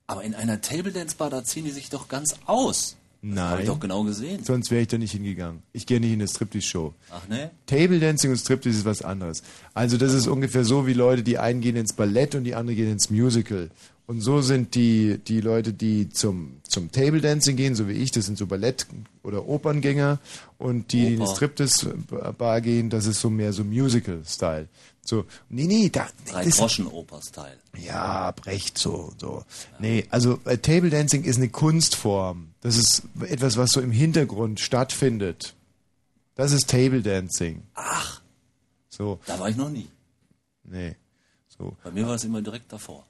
Aber 0.10 0.23
in 0.23 0.34
einer 0.34 0.60
Table 0.60 0.91
Dance 0.91 1.15
Bar, 1.15 1.30
da 1.30 1.44
ziehen 1.44 1.65
die 1.65 1.72
sich 1.72 1.90
doch 1.90 2.07
ganz 2.07 2.36
aus. 2.48 2.95
Nein. 3.22 3.49
Habe 3.49 3.61
ich 3.61 3.68
doch 3.68 3.80
genau 3.80 4.03
gesehen. 4.03 4.44
Sonst 4.44 4.72
wäre 4.72 4.81
ich 4.81 4.88
da 4.88 4.98
nicht 4.98 5.11
hingegangen. 5.11 5.61
Ich 5.72 5.86
gehe 5.86 5.99
nicht 5.99 6.11
in 6.11 6.19
eine 6.19 6.27
Striptease-Show. 6.27 6.94
Ach 7.11 7.27
ne? 7.27 7.52
Table 7.68 7.99
Dancing 7.99 8.31
und 8.31 8.38
Striptease 8.38 8.80
ist 8.80 8.86
was 8.86 9.02
anderes. 9.02 9.44
Also 9.73 9.98
das 9.98 10.14
ist 10.14 10.27
ungefähr 10.27 10.64
so 10.64 10.88
wie 10.88 10.94
Leute, 10.94 11.22
die 11.22 11.38
einen 11.38 11.61
gehen 11.61 11.76
ins 11.76 11.94
Ballett 11.94 12.34
und 12.34 12.45
die 12.45 12.56
anderen 12.56 12.77
gehen 12.77 12.91
ins 12.91 13.10
Musical. 13.11 13.69
Und 14.07 14.22
so 14.22 14.41
sind 14.41 14.73
die, 14.73 15.19
die 15.19 15.41
Leute, 15.41 15.73
die 15.73 16.10
zum, 16.10 16.53
zum 16.64 16.91
Table 16.91 17.22
Dancing 17.22 17.56
gehen, 17.56 17.76
so 17.76 17.88
wie 17.88 17.94
ich, 17.94 18.10
das 18.10 18.26
sind 18.26 18.40
so 18.40 18.48
Ballett- 18.48 18.88
oder 19.22 19.48
Operngänger. 19.48 20.18
Und 20.57 20.94
die, 20.94 21.06
die 21.06 21.14
in 21.14 21.19
die. 21.19 21.27
Striptease-Bar 21.27 22.61
gehen, 22.61 22.90
das 22.90 23.06
ist 23.06 23.22
so 23.22 23.30
mehr 23.30 23.53
so 23.53 23.64
Musical-Style. 23.64 24.68
So, 25.05 25.26
nee, 25.49 25.65
nee, 25.65 25.89
da, 25.89 26.07
Drei 26.26 26.45
Groschen 26.45 26.85
Oper-Style. 26.85 27.57
ja, 27.77 28.31
Brecht 28.31 28.77
so, 28.77 29.11
so. 29.17 29.43
Nee, 29.80 30.05
also 30.11 30.39
äh, 30.45 30.57
Table 30.57 30.89
Dancing 30.89 31.23
ist 31.23 31.38
eine 31.38 31.49
Kunstform. 31.49 32.53
Das 32.61 32.77
ist 32.77 33.03
etwas, 33.21 33.57
was 33.57 33.71
so 33.71 33.81
im 33.81 33.91
Hintergrund 33.91 34.59
stattfindet. 34.59 35.55
Das 36.35 36.51
ist 36.51 36.69
Table 36.69 37.01
Dancing. 37.01 37.63
Ach. 37.73 38.21
So. 38.89 39.19
Da 39.26 39.39
war 39.39 39.49
ich 39.49 39.55
noch 39.55 39.69
nie. 39.69 39.88
Nee. 40.63 40.95
So. 41.47 41.76
Bei 41.84 41.91
mir 41.91 42.05
war 42.05 42.15
es 42.15 42.23
immer 42.23 42.41
direkt 42.41 42.71
davor. 42.71 43.05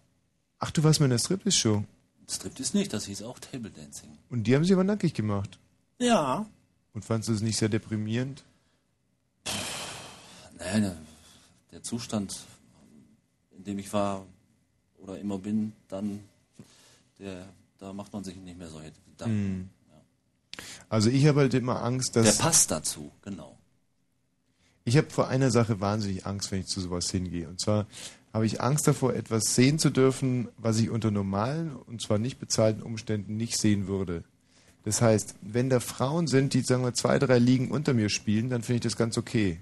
Ach, 0.59 0.71
du 0.71 0.83
warst 0.83 0.99
mal 0.99 1.05
in 1.07 1.11
der 1.11 1.19
Striptease-Show. 1.19 1.83
Striptease 2.29 2.77
nicht, 2.77 2.93
das 2.93 3.05
hieß 3.05 3.23
auch 3.23 3.39
Table 3.39 3.71
Dancing. 3.71 4.09
Und 4.29 4.43
die 4.43 4.55
haben 4.55 4.63
sie 4.63 4.73
aber 4.73 4.83
nackig 4.83 5.13
gemacht. 5.13 5.59
Ja. 5.99 6.45
Und 6.93 7.03
fandst 7.03 7.27
du 7.29 7.33
es 7.33 7.41
nicht 7.41 7.57
sehr 7.57 7.69
deprimierend? 7.69 8.43
Naja, 10.57 10.95
der, 11.71 11.83
Zustand, 11.83 12.37
in 13.51 13.63
dem 13.63 13.79
ich 13.79 13.91
war 13.93 14.25
oder 14.97 15.17
immer 15.19 15.37
bin, 15.37 15.73
dann, 15.87 16.23
der, 17.19 17.45
da 17.77 17.93
macht 17.93 18.13
man 18.13 18.23
sich 18.23 18.35
nicht 18.35 18.57
mehr 18.57 18.69
solche 18.69 18.91
Gedanken. 19.05 19.35
Hm. 19.35 19.69
Also 20.89 21.09
ich 21.09 21.25
habe 21.27 21.41
halt 21.41 21.53
immer 21.53 21.83
Angst, 21.83 22.15
dass... 22.15 22.37
Der 22.37 22.43
passt 22.43 22.71
dazu, 22.71 23.11
genau. 23.21 23.57
Ich 24.85 24.97
habe 24.97 25.09
vor 25.09 25.27
einer 25.27 25.51
Sache 25.51 25.79
wahnsinnig 25.79 26.25
Angst, 26.25 26.51
wenn 26.51 26.61
ich 26.61 26.67
zu 26.67 26.81
sowas 26.81 27.11
hingehe. 27.11 27.47
Und 27.47 27.61
zwar 27.61 27.85
habe 28.33 28.45
ich 28.45 28.61
Angst 28.61 28.87
davor, 28.87 29.13
etwas 29.13 29.55
sehen 29.55 29.79
zu 29.79 29.89
dürfen, 29.89 30.49
was 30.57 30.79
ich 30.79 30.89
unter 30.89 31.11
normalen 31.11 31.75
und 31.75 32.01
zwar 32.01 32.17
nicht 32.17 32.39
bezahlten 32.39 32.81
Umständen 32.81 33.37
nicht 33.37 33.57
sehen 33.57 33.87
würde. 33.87 34.23
Das 34.83 35.01
heißt, 35.01 35.35
wenn 35.41 35.69
da 35.69 35.79
Frauen 35.79 36.27
sind, 36.27 36.53
die, 36.53 36.61
sagen 36.61 36.83
wir, 36.83 36.93
zwei, 36.93 37.19
drei 37.19 37.37
Ligen 37.37 37.69
unter 37.69 37.93
mir 37.93 38.09
spielen, 38.09 38.49
dann 38.49 38.63
finde 38.63 38.77
ich 38.77 38.83
das 38.83 38.95
ganz 38.95 39.17
okay. 39.17 39.61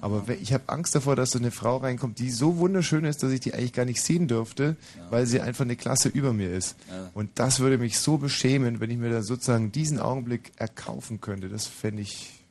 Aber 0.00 0.28
ich 0.28 0.52
habe 0.52 0.68
Angst 0.68 0.94
davor, 0.94 1.16
dass 1.16 1.30
da 1.30 1.38
eine 1.38 1.50
Frau 1.50 1.78
reinkommt, 1.78 2.18
die 2.18 2.30
so 2.30 2.58
wunderschön 2.58 3.04
ist, 3.04 3.22
dass 3.22 3.32
ich 3.32 3.40
die 3.40 3.54
eigentlich 3.54 3.72
gar 3.72 3.84
nicht 3.84 4.02
sehen 4.02 4.28
dürfte, 4.28 4.76
weil 5.10 5.26
sie 5.26 5.40
einfach 5.40 5.64
eine 5.64 5.76
Klasse 5.76 6.08
über 6.08 6.32
mir 6.32 6.52
ist. 6.52 6.76
Ja. 6.90 7.10
Und 7.14 7.30
das 7.38 7.60
würde 7.60 7.78
mich 7.78 7.98
so 7.98 8.18
beschämen, 8.18 8.80
wenn 8.80 8.90
ich 8.90 8.98
mir 8.98 9.10
da 9.10 9.22
sozusagen 9.22 9.72
diesen 9.72 9.98
Augenblick 9.98 10.52
erkaufen 10.56 11.20
könnte. 11.20 11.48
Das 11.48 11.66
fände 11.66 12.02
ich. 12.02 12.44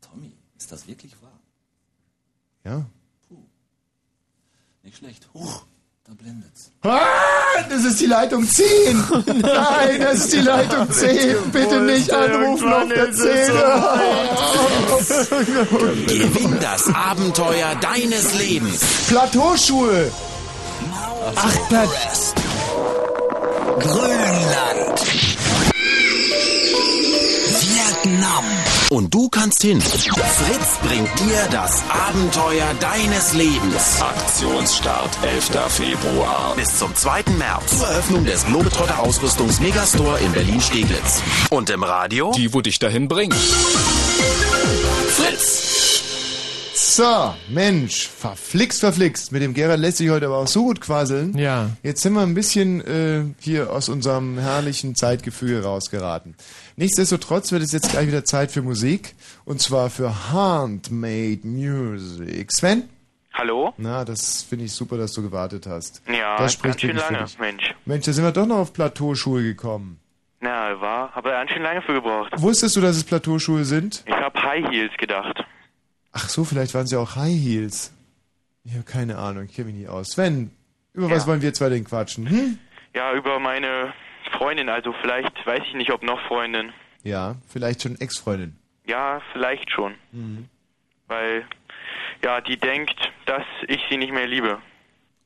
Tommy, 0.00 0.32
ist 0.56 0.70
das 0.72 0.86
wirklich 0.86 1.14
wahr? 1.22 1.40
Ja. 2.64 2.86
Nicht 4.82 4.98
schlecht. 4.98 5.28
Huch, 5.34 5.66
da 6.08 6.14
blendet's. 6.14 6.70
Ah, 6.82 7.62
das 7.68 7.84
ist 7.84 8.00
die 8.00 8.06
Leitung 8.06 8.48
10. 8.48 8.64
Nein, 9.42 10.00
das 10.00 10.20
ist 10.20 10.32
die 10.32 10.40
Leitung 10.40 10.90
10. 10.90 11.50
Bitte 11.52 11.80
nicht 11.80 12.10
anrufen 12.10 12.72
auf 12.72 12.88
der 12.88 13.12
10. 13.12 13.52
Gewinn 16.06 16.58
das 16.60 16.86
Abenteuer 16.94 17.74
deines 17.82 18.38
Lebens. 18.38 18.80
Plateauschuhe. 19.08 20.10
Ach, 21.36 21.68
Platz. 21.68 22.34
Grönland. 23.80 25.02
Vietnam. 27.60 28.44
Und 28.90 29.12
du 29.12 29.28
kannst 29.28 29.60
hin. 29.60 29.82
Fritz 29.82 30.78
bringt 30.82 31.20
dir 31.20 31.46
das 31.50 31.82
Abenteuer 31.90 32.72
deines 32.80 33.34
Lebens. 33.34 34.00
Aktionsstart 34.00 35.10
11. 35.22 35.50
Februar. 35.68 36.54
Bis 36.56 36.78
zum 36.78 36.94
2. 36.94 37.24
März. 37.36 37.78
Zur 37.78 37.86
Eröffnung 37.86 38.24
des 38.24 38.46
Globetrotter 38.46 38.98
Ausrüstungs 39.00 39.60
Megastore 39.60 40.18
in 40.20 40.32
Berlin-Steglitz. 40.32 41.22
Und 41.50 41.68
im 41.68 41.82
Radio? 41.82 42.32
Die, 42.34 42.54
wo 42.54 42.62
dich 42.62 42.78
dahin 42.78 43.08
bringt. 43.08 43.34
Fritz. 45.08 45.68
So, 46.74 47.34
Mensch, 47.48 48.08
verflixt, 48.08 48.80
verflixt. 48.80 49.32
Mit 49.32 49.42
dem 49.42 49.52
Gerald 49.52 49.80
lässt 49.80 49.98
sich 49.98 50.10
heute 50.10 50.26
aber 50.26 50.38
auch 50.38 50.48
so 50.48 50.64
gut 50.64 50.80
quasseln. 50.80 51.36
Ja. 51.36 51.70
Jetzt 51.82 52.02
sind 52.02 52.14
wir 52.14 52.22
ein 52.22 52.34
bisschen 52.34 52.80
äh, 52.80 53.24
hier 53.38 53.70
aus 53.70 53.88
unserem 53.88 54.38
herrlichen 54.38 54.94
Zeitgefühl 54.94 55.60
rausgeraten. 55.60 56.34
Nichtsdestotrotz 56.78 57.50
wird 57.50 57.62
es 57.64 57.72
jetzt 57.72 57.90
gleich 57.90 58.06
wieder 58.06 58.24
Zeit 58.24 58.52
für 58.52 58.62
Musik. 58.62 59.16
Und 59.44 59.60
zwar 59.60 59.90
für 59.90 60.30
Handmade 60.32 61.40
Music. 61.42 62.52
Sven? 62.52 62.88
Hallo? 63.34 63.74
Na, 63.78 64.04
das 64.04 64.42
finde 64.44 64.66
ich 64.66 64.72
super, 64.72 64.96
dass 64.96 65.12
du 65.12 65.22
gewartet 65.22 65.66
hast. 65.66 66.00
Ja, 66.08 66.36
das 66.38 66.62
ganz 66.62 66.80
schön 66.80 66.94
lange. 66.94 67.26
Mensch. 67.40 67.74
Mensch, 67.84 68.04
da 68.04 68.12
sind 68.12 68.22
wir 68.22 68.30
doch 68.30 68.46
noch 68.46 68.58
auf 68.58 68.72
Plateauschuhe 68.72 69.42
gekommen. 69.42 69.98
Na, 70.40 70.80
war, 70.80 71.10
habe 71.16 71.30
ganz 71.30 71.50
schön 71.50 71.62
lange 71.62 71.82
für 71.82 71.94
gebraucht. 71.94 72.30
Wusstest 72.36 72.76
du, 72.76 72.80
dass 72.80 72.94
es 72.96 73.02
Plateauschuhe 73.02 73.64
sind? 73.64 74.04
Ich 74.06 74.14
habe 74.14 74.40
High 74.40 74.70
Heels 74.70 74.92
gedacht. 74.98 75.44
Ach 76.12 76.28
so, 76.28 76.44
vielleicht 76.44 76.74
waren 76.74 76.86
sie 76.86 76.94
auch 76.96 77.16
High 77.16 77.34
Heels. 77.36 77.92
Ich 78.62 78.74
habe 78.74 78.84
keine 78.84 79.18
Ahnung, 79.18 79.46
ich 79.46 79.52
kenne 79.56 79.66
mich 79.72 79.78
nicht 79.80 79.88
aus. 79.88 80.10
Sven, 80.10 80.52
über 80.92 81.10
was 81.10 81.24
Ja. 81.24 81.26
wollen 81.26 81.42
wir 81.42 81.52
zwei 81.54 81.70
denn 81.70 81.82
quatschen? 81.82 82.30
Hm? 82.30 82.58
Ja, 82.94 83.12
über 83.14 83.40
meine 83.40 83.92
Freundin, 84.30 84.68
also 84.68 84.92
vielleicht, 85.00 85.46
weiß 85.46 85.62
ich 85.66 85.74
nicht, 85.74 85.92
ob 85.92 86.02
noch 86.02 86.20
Freundin. 86.26 86.72
Ja, 87.02 87.36
vielleicht 87.48 87.82
schon 87.82 88.00
Ex-Freundin. 88.00 88.56
Ja, 88.86 89.20
vielleicht 89.32 89.70
schon. 89.70 89.94
Mhm. 90.12 90.48
Weil, 91.06 91.44
ja, 92.22 92.40
die 92.40 92.56
denkt, 92.56 92.96
dass 93.26 93.44
ich 93.66 93.80
sie 93.88 93.96
nicht 93.96 94.12
mehr 94.12 94.26
liebe. 94.26 94.58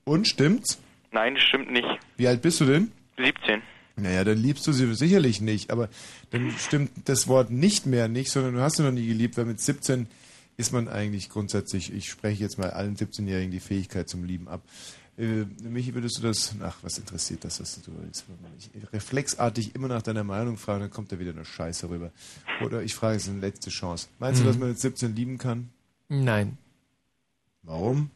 Und 0.05 0.29
stimmt's? 0.29 0.83
Nein, 1.11 1.37
stimmt 1.39 1.71
nicht. 1.71 1.89
Wie 2.17 2.27
alt 2.27 2.43
bist 2.43 2.61
du 2.61 2.65
denn? 2.65 2.93
17. 3.19 3.63
Naja, 3.97 4.25
dann 4.25 4.39
liebst 4.39 4.67
du 4.67 4.73
sie 4.73 4.93
sicherlich 4.95 5.41
nicht, 5.41 5.71
aber 5.71 5.89
dann 6.31 6.51
stimmt 6.59 6.91
das 7.05 7.29
Wort 7.29 7.51
nicht 7.51 7.87
mehr 7.87 8.09
nicht, 8.09 8.31
sondern 8.31 8.55
du 8.55 8.61
hast 8.61 8.77
sie 8.77 8.83
noch 8.83 8.91
nie 8.91 9.07
geliebt, 9.07 9.37
weil 9.37 9.45
mit 9.45 9.61
17 9.61 10.09
ist 10.57 10.73
man 10.73 10.89
eigentlich 10.89 11.29
grundsätzlich, 11.29 11.93
ich 11.93 12.09
spreche 12.09 12.43
jetzt 12.43 12.59
mal 12.59 12.71
allen 12.71 12.97
17-Jährigen 12.97 13.51
die 13.51 13.61
Fähigkeit 13.61 14.09
zum 14.09 14.25
Lieben 14.25 14.49
ab. 14.49 14.63
Äh, 15.19 15.45
Michi, 15.63 15.93
würdest 15.95 16.19
du 16.19 16.23
das, 16.23 16.55
ach, 16.63 16.77
was 16.83 16.97
interessiert 16.99 17.45
das, 17.45 17.61
was 17.61 17.81
du 17.83 17.93
willst? 18.03 18.25
Ich 18.59 18.93
reflexartig 18.93 19.75
immer 19.75 19.89
nach 19.89 20.03
deiner 20.03 20.25
Meinung 20.25 20.57
fragen, 20.57 20.81
dann 20.81 20.91
kommt 20.91 21.13
da 21.13 21.19
wieder 21.19 21.33
eine 21.33 21.45
Scheiße 21.45 21.89
rüber. 21.91 22.11
Oder 22.65 22.83
ich 22.83 22.95
frage, 22.95 23.17
es 23.17 23.25
ist 23.25 23.29
eine 23.31 23.41
letzte 23.41 23.69
Chance. 23.71 24.09
Meinst 24.19 24.41
du, 24.41 24.45
Mhm. 24.45 24.49
dass 24.49 24.59
man 24.59 24.69
mit 24.71 24.81
17 24.81 25.15
lieben 25.15 25.37
kann? 25.39 25.69
Nein. 26.09 26.57
Warum? 27.63 28.11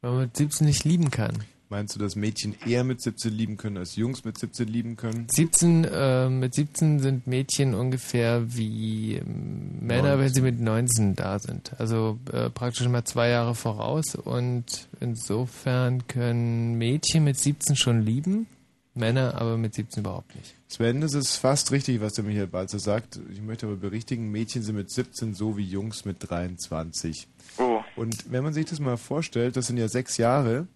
Weil 0.00 0.10
man 0.10 0.20
mit 0.22 0.36
17 0.36 0.66
nicht 0.66 0.84
lieben 0.84 1.10
kann. 1.10 1.44
Meinst 1.74 1.96
du, 1.96 1.98
dass 1.98 2.14
Mädchen 2.14 2.54
eher 2.64 2.84
mit 2.84 3.02
17 3.02 3.32
lieben 3.32 3.56
können, 3.56 3.78
als 3.78 3.96
Jungs 3.96 4.24
mit 4.24 4.38
17 4.38 4.68
lieben 4.68 4.94
können? 4.94 5.26
17, 5.28 5.82
äh, 5.82 6.28
mit 6.28 6.54
17 6.54 7.00
sind 7.00 7.26
Mädchen 7.26 7.74
ungefähr 7.74 8.44
wie 8.46 9.14
ähm, 9.14 9.84
Männer, 9.84 10.20
wenn 10.20 10.32
sie 10.32 10.40
mit 10.40 10.60
19 10.60 11.16
da 11.16 11.40
sind. 11.40 11.72
Also 11.80 12.20
äh, 12.32 12.48
praktisch 12.48 12.86
mal 12.86 13.02
zwei 13.02 13.30
Jahre 13.30 13.56
voraus 13.56 14.14
und 14.14 14.86
insofern 15.00 16.06
können 16.06 16.78
Mädchen 16.78 17.24
mit 17.24 17.40
17 17.40 17.74
schon 17.74 18.02
lieben, 18.02 18.46
Männer 18.94 19.34
aber 19.34 19.56
mit 19.56 19.74
17 19.74 20.04
überhaupt 20.04 20.32
nicht. 20.36 20.54
Sven, 20.68 21.00
das 21.00 21.14
ist 21.14 21.34
fast 21.34 21.72
richtig, 21.72 22.00
was 22.00 22.12
der 22.12 22.22
Michael 22.22 22.46
Balzer 22.46 22.78
sagt. 22.78 23.18
Ich 23.32 23.42
möchte 23.42 23.66
aber 23.66 23.74
berichtigen, 23.74 24.30
Mädchen 24.30 24.62
sind 24.62 24.76
mit 24.76 24.92
17 24.92 25.34
so 25.34 25.56
wie 25.56 25.64
Jungs 25.64 26.04
mit 26.04 26.18
23. 26.20 27.26
Oh. 27.58 27.80
Und 27.96 28.30
wenn 28.30 28.44
man 28.44 28.52
sich 28.52 28.66
das 28.66 28.78
mal 28.78 28.96
vorstellt, 28.96 29.56
das 29.56 29.66
sind 29.66 29.76
ja 29.76 29.88
sechs 29.88 30.18
Jahre. 30.18 30.68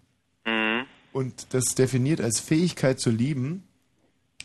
Und 1.11 1.53
das 1.53 1.75
definiert 1.75 2.21
als 2.21 2.39
Fähigkeit 2.39 2.99
zu 2.99 3.09
lieben, 3.09 3.63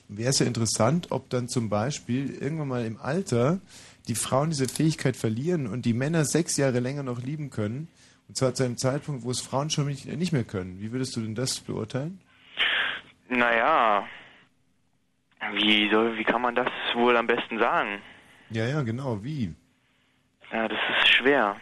wäre 0.08 0.30
es 0.30 0.38
ja 0.38 0.46
interessant, 0.46 1.08
ob 1.10 1.30
dann 1.30 1.48
zum 1.48 1.68
Beispiel 1.68 2.34
irgendwann 2.34 2.68
mal 2.68 2.84
im 2.84 2.98
Alter 3.00 3.60
die 4.08 4.14
Frauen 4.14 4.50
diese 4.50 4.68
Fähigkeit 4.68 5.16
verlieren 5.16 5.66
und 5.66 5.84
die 5.86 5.94
Männer 5.94 6.24
sechs 6.24 6.56
Jahre 6.56 6.80
länger 6.80 7.02
noch 7.02 7.22
lieben 7.22 7.50
können. 7.50 7.88
Und 8.28 8.36
zwar 8.36 8.54
zu 8.54 8.64
einem 8.64 8.76
Zeitpunkt, 8.76 9.24
wo 9.24 9.30
es 9.30 9.40
Frauen 9.40 9.70
schon 9.70 9.86
nicht, 9.86 10.32
mehr 10.32 10.44
können. 10.44 10.80
Wie 10.80 10.92
würdest 10.92 11.16
du 11.16 11.20
denn 11.20 11.34
das 11.34 11.60
beurteilen? 11.60 12.20
Naja, 13.28 14.06
wie, 15.52 15.90
soll, 15.90 16.16
wie 16.16 16.24
kann 16.24 16.42
man 16.42 16.54
das 16.54 16.68
wohl 16.94 17.16
am 17.16 17.26
besten 17.26 17.58
sagen? 17.58 18.00
Ja, 18.50 18.66
ja, 18.66 18.82
genau. 18.82 19.22
Wie? 19.22 19.54
Ja, 20.52 20.68
das 20.68 20.78
ist 20.98 21.08
schwer. 21.08 21.56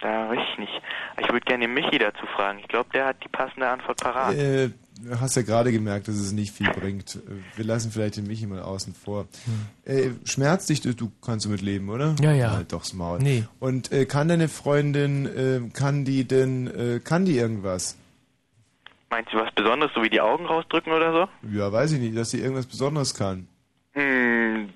Da 0.00 0.28
weiß 0.28 0.38
ich 0.52 0.58
nicht. 0.58 0.82
Ich 1.20 1.26
würde 1.28 1.40
gerne 1.40 1.64
den 1.66 1.72
Michi 1.74 1.98
dazu 1.98 2.26
fragen. 2.36 2.58
Ich 2.58 2.68
glaube, 2.68 2.90
der 2.92 3.06
hat 3.06 3.24
die 3.24 3.28
passende 3.28 3.66
Antwort 3.68 3.98
parat. 3.98 4.34
Äh, 4.34 4.68
du 5.00 5.20
hast 5.20 5.36
ja 5.36 5.42
gerade 5.42 5.72
gemerkt, 5.72 6.06
dass 6.08 6.16
es 6.16 6.32
nicht 6.32 6.52
viel 6.52 6.70
bringt. 6.70 7.18
Wir 7.56 7.64
lassen 7.64 7.90
vielleicht 7.90 8.18
den 8.18 8.26
Michi 8.26 8.46
mal 8.46 8.60
außen 8.60 8.94
vor. 8.94 9.26
Äh, 9.86 10.10
schmerzt 10.24 10.68
dich, 10.68 10.82
du- 10.82 10.94
du 10.94 11.10
kannst 11.24 11.46
damit 11.46 11.62
leben, 11.62 11.88
oder? 11.88 12.14
Ja, 12.20 12.32
ja. 12.32 12.50
Halt 12.50 12.72
doch's 12.72 12.92
Maul. 12.92 13.20
Nee. 13.20 13.44
Und 13.58 13.90
äh, 13.90 14.04
kann 14.04 14.28
deine 14.28 14.48
Freundin, 14.48 15.24
äh, 15.26 15.70
kann 15.72 16.04
die 16.04 16.28
denn, 16.28 16.66
äh, 16.66 17.00
kann 17.00 17.24
die 17.24 17.38
irgendwas? 17.38 17.96
Meinst 19.08 19.32
du 19.32 19.38
was 19.38 19.50
Besonderes, 19.54 19.92
so 19.94 20.02
wie 20.02 20.10
die 20.10 20.20
Augen 20.20 20.44
rausdrücken 20.44 20.92
oder 20.92 21.12
so? 21.12 21.48
Ja, 21.56 21.72
weiß 21.72 21.92
ich 21.92 22.00
nicht, 22.00 22.16
dass 22.18 22.32
sie 22.32 22.40
irgendwas 22.40 22.66
Besonderes 22.66 23.14
kann. 23.14 23.48
Hm, 23.92 24.68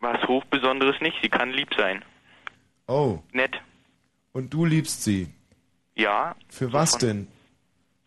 was 0.00 0.22
Hochbesonderes 0.28 1.00
nicht. 1.00 1.16
Sie 1.22 1.28
kann 1.28 1.50
lieb 1.50 1.70
sein. 1.76 2.04
Oh. 2.86 3.18
Nett. 3.32 3.56
Und 4.34 4.52
du 4.52 4.64
liebst 4.64 5.02
sie. 5.04 5.28
Ja. 5.96 6.34
Für 6.48 6.72
was 6.72 6.98
denn? 6.98 7.28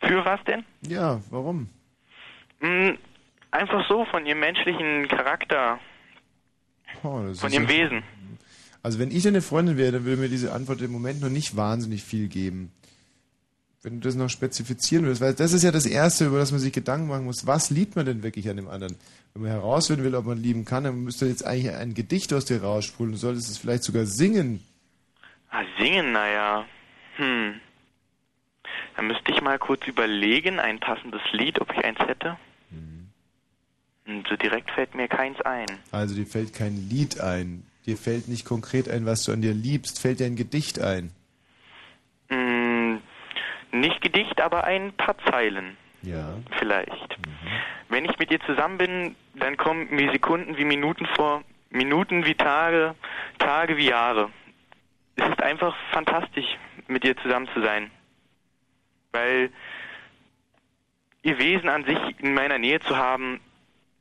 Für 0.01 0.23
was 0.25 0.43
denn? 0.43 0.63
Ja, 0.87 1.21
warum? 1.31 1.69
Hm, 2.59 2.97
einfach 3.51 3.87
so 3.87 4.05
von 4.05 4.25
ihrem 4.25 4.39
menschlichen 4.41 5.07
Charakter, 5.07 5.79
Oh, 7.03 7.33
von 7.33 7.51
ihrem 7.51 7.63
ja- 7.63 7.69
Wesen. 7.69 8.03
Also 8.83 8.99
wenn 8.99 9.11
ich 9.11 9.23
deine 9.23 9.41
Freundin 9.41 9.77
wäre, 9.77 9.93
dann 9.93 10.05
würde 10.05 10.21
mir 10.21 10.29
diese 10.29 10.51
Antwort 10.53 10.81
im 10.81 10.91
Moment 10.91 11.21
noch 11.21 11.29
nicht 11.29 11.55
wahnsinnig 11.55 12.03
viel 12.03 12.27
geben. 12.27 12.71
Wenn 13.81 13.99
du 14.01 14.07
das 14.07 14.15
noch 14.15 14.29
spezifizieren 14.29 15.05
würdest, 15.05 15.21
weil 15.21 15.33
das 15.33 15.53
ist 15.53 15.63
ja 15.63 15.71
das 15.71 15.85
Erste, 15.85 16.25
über 16.25 16.39
das 16.39 16.51
man 16.51 16.59
sich 16.59 16.73
Gedanken 16.73 17.07
machen 17.07 17.25
muss. 17.25 17.47
Was 17.47 17.69
liebt 17.69 17.95
man 17.95 18.05
denn 18.05 18.21
wirklich 18.23 18.49
an 18.49 18.57
dem 18.57 18.67
anderen? 18.67 18.95
Wenn 19.33 19.43
man 19.43 19.51
herausfinden 19.51 20.03
will, 20.03 20.15
ob 20.15 20.25
man 20.25 20.37
lieben 20.37 20.65
kann, 20.65 20.83
dann 20.83 21.03
müsste 21.03 21.25
jetzt 21.25 21.45
eigentlich 21.45 21.73
ein 21.73 21.93
Gedicht 21.93 22.33
aus 22.33 22.45
dir 22.45 22.61
rausspulen. 22.63 23.13
Du 23.13 23.17
solltest 23.17 23.49
es 23.49 23.57
vielleicht 23.57 23.83
sogar 23.83 24.05
singen. 24.05 24.61
Ah, 25.49 25.63
singen, 25.79 26.11
naja. 26.11 26.65
Hm. 27.15 27.59
Da 28.95 29.01
müsste 29.01 29.31
ich 29.31 29.41
mal 29.41 29.59
kurz 29.59 29.85
überlegen, 29.87 30.59
ein 30.59 30.79
passendes 30.79 31.21
Lied, 31.31 31.59
ob 31.61 31.71
ich 31.71 31.83
eins 31.83 31.99
hätte. 31.99 32.37
Und 34.07 34.25
so 34.27 34.37
direkt 34.37 34.71
fällt 34.71 34.95
mir 34.95 35.07
keins 35.07 35.39
ein. 35.41 35.65
Also 35.91 36.15
dir 36.15 36.25
fällt 36.25 36.53
kein 36.53 36.77
Lied 36.89 37.19
ein. 37.19 37.63
Dir 37.85 37.97
fällt 37.97 38.29
nicht 38.29 38.45
konkret 38.45 38.89
ein, 38.89 39.05
was 39.05 39.23
du 39.23 39.33
an 39.33 39.41
dir 39.41 39.53
liebst. 39.53 40.01
Fällt 40.01 40.21
dir 40.21 40.25
ein 40.25 40.37
Gedicht 40.37 40.79
ein? 40.79 41.11
Hm, 42.29 43.01
nicht 43.71 44.01
Gedicht, 44.01 44.39
aber 44.39 44.63
ein 44.63 44.93
paar 44.93 45.17
Zeilen. 45.29 45.77
Ja. 46.03 46.37
Vielleicht. 46.57 47.17
Wenn 47.89 48.05
ich 48.05 48.17
mit 48.17 48.31
ihr 48.31 48.39
zusammen 48.41 48.77
bin, 48.77 49.15
dann 49.35 49.57
kommen 49.57 49.89
mir 49.89 50.11
Sekunden 50.11 50.57
wie 50.57 50.65
Minuten 50.65 51.05
vor, 51.15 51.43
Minuten 51.69 52.25
wie 52.25 52.35
Tage, 52.35 52.95
Tage 53.39 53.75
wie 53.77 53.89
Jahre. 53.89 54.29
Es 55.17 55.27
ist 55.27 55.41
einfach 55.41 55.75
fantastisch, 55.91 56.45
mit 56.87 57.03
ihr 57.03 57.17
zusammen 57.17 57.47
zu 57.53 57.61
sein. 57.61 57.91
Weil 59.11 59.49
ihr 61.23 61.37
Wesen 61.39 61.69
an 61.69 61.83
sich 61.85 61.97
in 62.19 62.33
meiner 62.33 62.57
Nähe 62.57 62.79
zu 62.79 62.95
haben, 62.95 63.39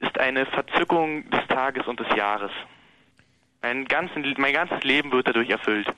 ist 0.01 0.19
eine 0.19 0.47
Verzückung 0.47 1.29
des 1.31 1.47
Tages 1.49 1.87
und 1.87 1.99
des 1.99 2.15
Jahres. 2.17 2.51
Mein, 3.63 3.87
ganzen, 3.87 4.35
mein 4.39 4.53
ganzes 4.53 4.85
Leben 4.85 5.11
wird 5.11 5.27
dadurch 5.27 5.51
erfüllt. 5.51 5.89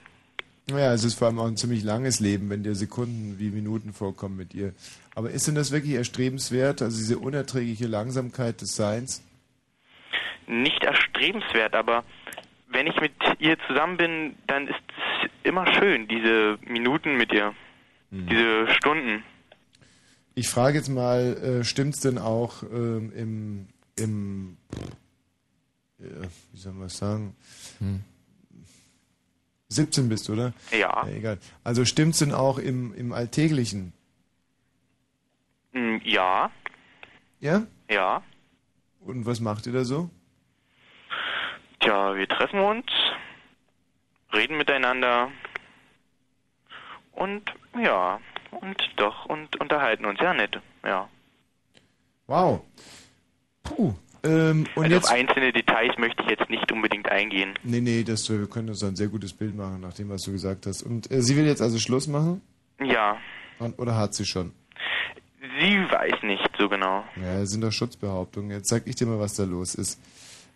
Ja, 0.70 0.92
es 0.92 1.02
ist 1.02 1.18
vor 1.18 1.28
allem 1.28 1.38
auch 1.38 1.46
ein 1.46 1.56
ziemlich 1.56 1.82
langes 1.82 2.20
Leben, 2.20 2.50
wenn 2.50 2.62
dir 2.62 2.74
Sekunden 2.74 3.38
wie 3.38 3.50
Minuten 3.50 3.92
vorkommen 3.92 4.36
mit 4.36 4.54
ihr. 4.54 4.74
Aber 5.14 5.30
ist 5.30 5.48
denn 5.48 5.54
das 5.54 5.72
wirklich 5.72 5.94
erstrebenswert, 5.94 6.82
also 6.82 6.96
diese 6.96 7.18
unerträgliche 7.18 7.86
Langsamkeit 7.86 8.60
des 8.60 8.76
Seins? 8.76 9.22
nicht 10.48 10.82
erstrebenswert, 10.82 11.74
aber 11.74 12.04
wenn 12.70 12.86
ich 12.86 13.00
mit 13.00 13.12
ihr 13.38 13.56
zusammen 13.66 13.96
bin, 13.96 14.36
dann 14.46 14.68
ist 14.68 14.76
es 15.24 15.30
immer 15.44 15.66
schön, 15.74 16.06
diese 16.08 16.58
Minuten 16.66 17.16
mit 17.16 17.32
ihr, 17.32 17.54
diese 18.10 18.68
Stunden. 18.74 19.22
Ich 20.34 20.48
frage 20.48 20.78
jetzt 20.78 20.88
mal, 20.88 21.36
äh, 21.60 21.64
stimmt's 21.64 22.00
denn 22.00 22.18
auch 22.18 22.62
ähm, 22.62 23.12
im, 23.14 23.68
im 23.96 24.56
äh, 25.98 26.26
wie 26.52 26.58
soll 26.58 26.72
man 26.74 26.82
das 26.82 26.98
sagen? 26.98 27.34
17 29.68 30.08
bist 30.08 30.28
du, 30.28 30.32
oder? 30.34 30.52
Ja. 30.70 31.06
egal. 31.08 31.38
Also 31.64 31.84
stimmt's 31.84 32.18
denn 32.20 32.32
auch 32.32 32.58
im, 32.58 32.94
im 32.94 33.12
Alltäglichen? 33.12 33.92
Hm, 35.72 36.00
Ja, 36.04 36.50
Ja? 37.40 37.66
ja. 37.90 38.22
Und 39.00 39.26
was 39.26 39.40
macht 39.40 39.66
ihr 39.66 39.72
da 39.72 39.84
so? 39.84 40.10
Tja, 41.80 42.14
wir 42.16 42.28
treffen 42.28 42.60
uns, 42.60 42.86
reden 44.32 44.56
miteinander 44.56 45.30
und 47.12 47.42
ja, 47.80 48.20
und 48.50 48.76
doch, 48.96 49.26
und 49.26 49.60
unterhalten 49.60 50.04
uns. 50.04 50.18
Ja, 50.20 50.34
nett, 50.34 50.58
ja. 50.84 51.08
Wow. 52.26 52.62
Puh. 53.62 53.94
Ähm, 54.24 54.66
und 54.74 54.84
also 54.84 54.96
jetzt. 54.96 55.04
auf 55.06 55.12
einzelne 55.12 55.52
Details 55.52 55.96
möchte 55.98 56.22
ich 56.24 56.30
jetzt 56.30 56.50
nicht 56.50 56.70
unbedingt 56.72 57.08
eingehen. 57.08 57.54
Nee, 57.62 57.80
nee, 57.80 58.02
das, 58.02 58.28
wir 58.28 58.48
können 58.48 58.68
uns 58.70 58.82
ein 58.82 58.96
sehr 58.96 59.06
gutes 59.08 59.32
Bild 59.32 59.54
machen, 59.54 59.80
nach 59.80 59.94
dem, 59.94 60.08
was 60.10 60.22
du 60.22 60.32
gesagt 60.32 60.66
hast. 60.66 60.82
Und 60.82 61.10
äh, 61.12 61.22
sie 61.22 61.36
will 61.36 61.46
jetzt 61.46 61.62
also 61.62 61.78
Schluss 61.78 62.08
machen? 62.08 62.42
Ja, 62.80 63.16
Und- 63.60 63.78
Oder 63.78 63.96
hat 63.96 64.14
sie 64.14 64.24
schon? 64.26 64.52
sie 65.60 65.76
weiß 65.90 66.22
nicht 66.24 66.48
so 66.58 66.68
genau. 66.68 67.04
Ja, 67.16 67.40
das 67.40 67.50
sind 67.50 67.62
doch 67.62 67.72
Schutzbehauptungen. 67.72 68.50
Jetzt 68.50 68.68
sag 68.68 68.86
ich 68.86 68.96
dir 68.96 69.06
mal, 69.06 69.18
was 69.20 69.34
da 69.34 69.44
los 69.44 69.74
ist. 69.76 70.00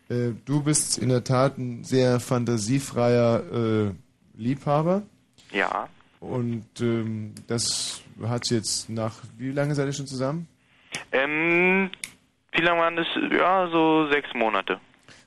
Äh, 0.08 0.30
du 0.44 0.62
bist 0.62 0.98
in 0.98 1.08
der 1.08 1.24
Tat 1.24 1.58
ein 1.58 1.84
sehr 1.84 2.20
fantasiefreier 2.20 3.42
äh, 3.52 3.90
Liebhaber. 4.36 5.02
Ja, 5.52 5.88
Und 6.20 6.64
ähm, 6.80 7.34
das 7.46 8.00
hat 8.22 8.44
sie 8.46 8.56
jetzt 8.56 8.88
nach, 8.88 9.14
wie 9.38 9.50
lange 9.52 9.74
seid 9.74 9.86
ihr 9.86 9.92
schon 9.92 10.06
zusammen? 10.06 10.48
ähm, 11.12 11.90
wie 12.52 12.60
lange 12.62 12.80
waren 12.80 12.96
das? 12.96 13.06
Ja, 13.30 13.68
so 13.70 14.08
sechs 14.10 14.28
Monate. 14.34 14.78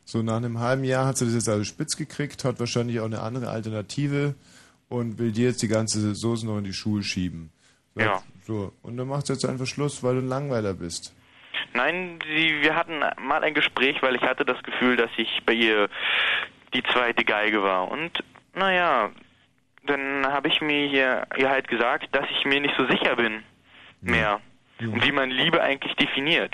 So 0.04 0.22
nach 0.22 0.36
einem 0.38 0.60
halben 0.60 0.84
Jahr 0.84 1.08
hat 1.08 1.18
sie 1.18 1.26
das 1.26 1.34
jetzt 1.34 1.50
also 1.50 1.64
spitz 1.64 1.98
gekriegt, 1.98 2.44
hat 2.46 2.60
wahrscheinlich 2.60 3.00
auch 3.00 3.06
eine 3.06 3.22
andere 3.22 3.50
Alternative 3.50 4.36
und 4.90 5.18
will 5.18 5.32
dir 5.32 5.46
jetzt 5.48 5.64
die 5.64 5.68
ganze 5.68 6.14
Soße 6.14 6.46
noch 6.46 6.60
in 6.60 6.64
die 6.64 6.74
Schuhe 6.74 7.02
schieben. 7.02 7.50
So, 7.96 8.02
Ja. 8.02 8.22
So. 8.46 8.72
Und 8.84 8.98
dann 8.98 9.08
macht 9.08 9.26
sie 9.26 9.34
jetzt 9.34 9.46
einfach 9.46 9.66
Schluss, 9.66 10.04
weil 10.04 10.16
du 10.16 10.22
ein 10.22 10.28
Langweiler 10.28 10.76
bist. 10.76 11.15
Nein, 11.74 12.20
sie, 12.26 12.62
wir 12.62 12.76
hatten 12.76 13.00
mal 13.22 13.44
ein 13.44 13.54
Gespräch, 13.54 14.02
weil 14.02 14.16
ich 14.16 14.22
hatte 14.22 14.46
das 14.46 14.62
Gefühl, 14.64 14.96
dass 14.96 15.12
ich 15.18 15.42
bei 15.46 15.54
ihr 15.54 15.90
die 16.74 16.84
zweite 16.84 17.24
Geige 17.24 17.64
war. 17.64 17.90
Und 17.90 18.24
naja, 18.54 19.12
dann 19.86 20.26
habe 20.26 20.48
ich 20.48 20.62
mir 20.62 20.88
hier, 20.88 21.28
ihr 21.38 21.50
halt 21.50 21.68
gesagt, 21.68 22.08
dass 22.14 22.26
ich 22.32 22.46
mir 22.46 22.60
nicht 22.60 22.76
so 22.78 22.88
sicher 22.88 23.16
bin 23.16 23.44
mehr. 24.02 24.40
Und 24.80 25.06
wie 25.06 25.12
man 25.12 25.30
Liebe 25.30 25.62
eigentlich 25.62 25.96
definiert. 25.96 26.54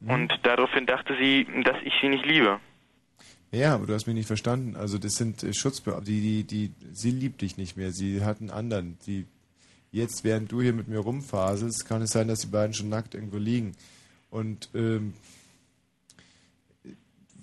Und 0.00 0.32
daraufhin 0.44 0.86
dachte 0.86 1.16
sie, 1.20 1.46
dass 1.64 1.76
ich 1.82 1.92
sie 2.00 2.08
nicht 2.08 2.24
liebe. 2.24 2.60
Ja, 3.50 3.74
aber 3.74 3.86
du 3.86 3.94
hast 3.94 4.06
mich 4.06 4.14
nicht 4.14 4.26
verstanden. 4.26 4.76
Also 4.76 4.98
das 4.98 5.14
sind 5.14 5.42
äh, 5.42 5.52
Schutzbeamte, 5.52 6.04
die, 6.04 6.44
die, 6.44 6.44
die, 6.44 6.72
sie 6.92 7.10
liebt 7.10 7.40
dich 7.40 7.56
nicht 7.56 7.76
mehr. 7.76 7.92
Sie 7.92 8.22
hat 8.22 8.40
einen 8.40 8.50
anderen. 8.50 8.98
Die, 9.06 9.26
jetzt, 9.90 10.22
während 10.22 10.52
du 10.52 10.60
hier 10.60 10.74
mit 10.74 10.86
mir 10.86 10.98
rumfaselst, 10.98 11.88
kann 11.88 12.02
es 12.02 12.10
sein, 12.10 12.28
dass 12.28 12.40
die 12.40 12.48
beiden 12.48 12.74
schon 12.74 12.90
nackt 12.90 13.14
irgendwo 13.14 13.38
liegen. 13.38 13.74
Und 14.30 14.68
ähm, 14.74 15.14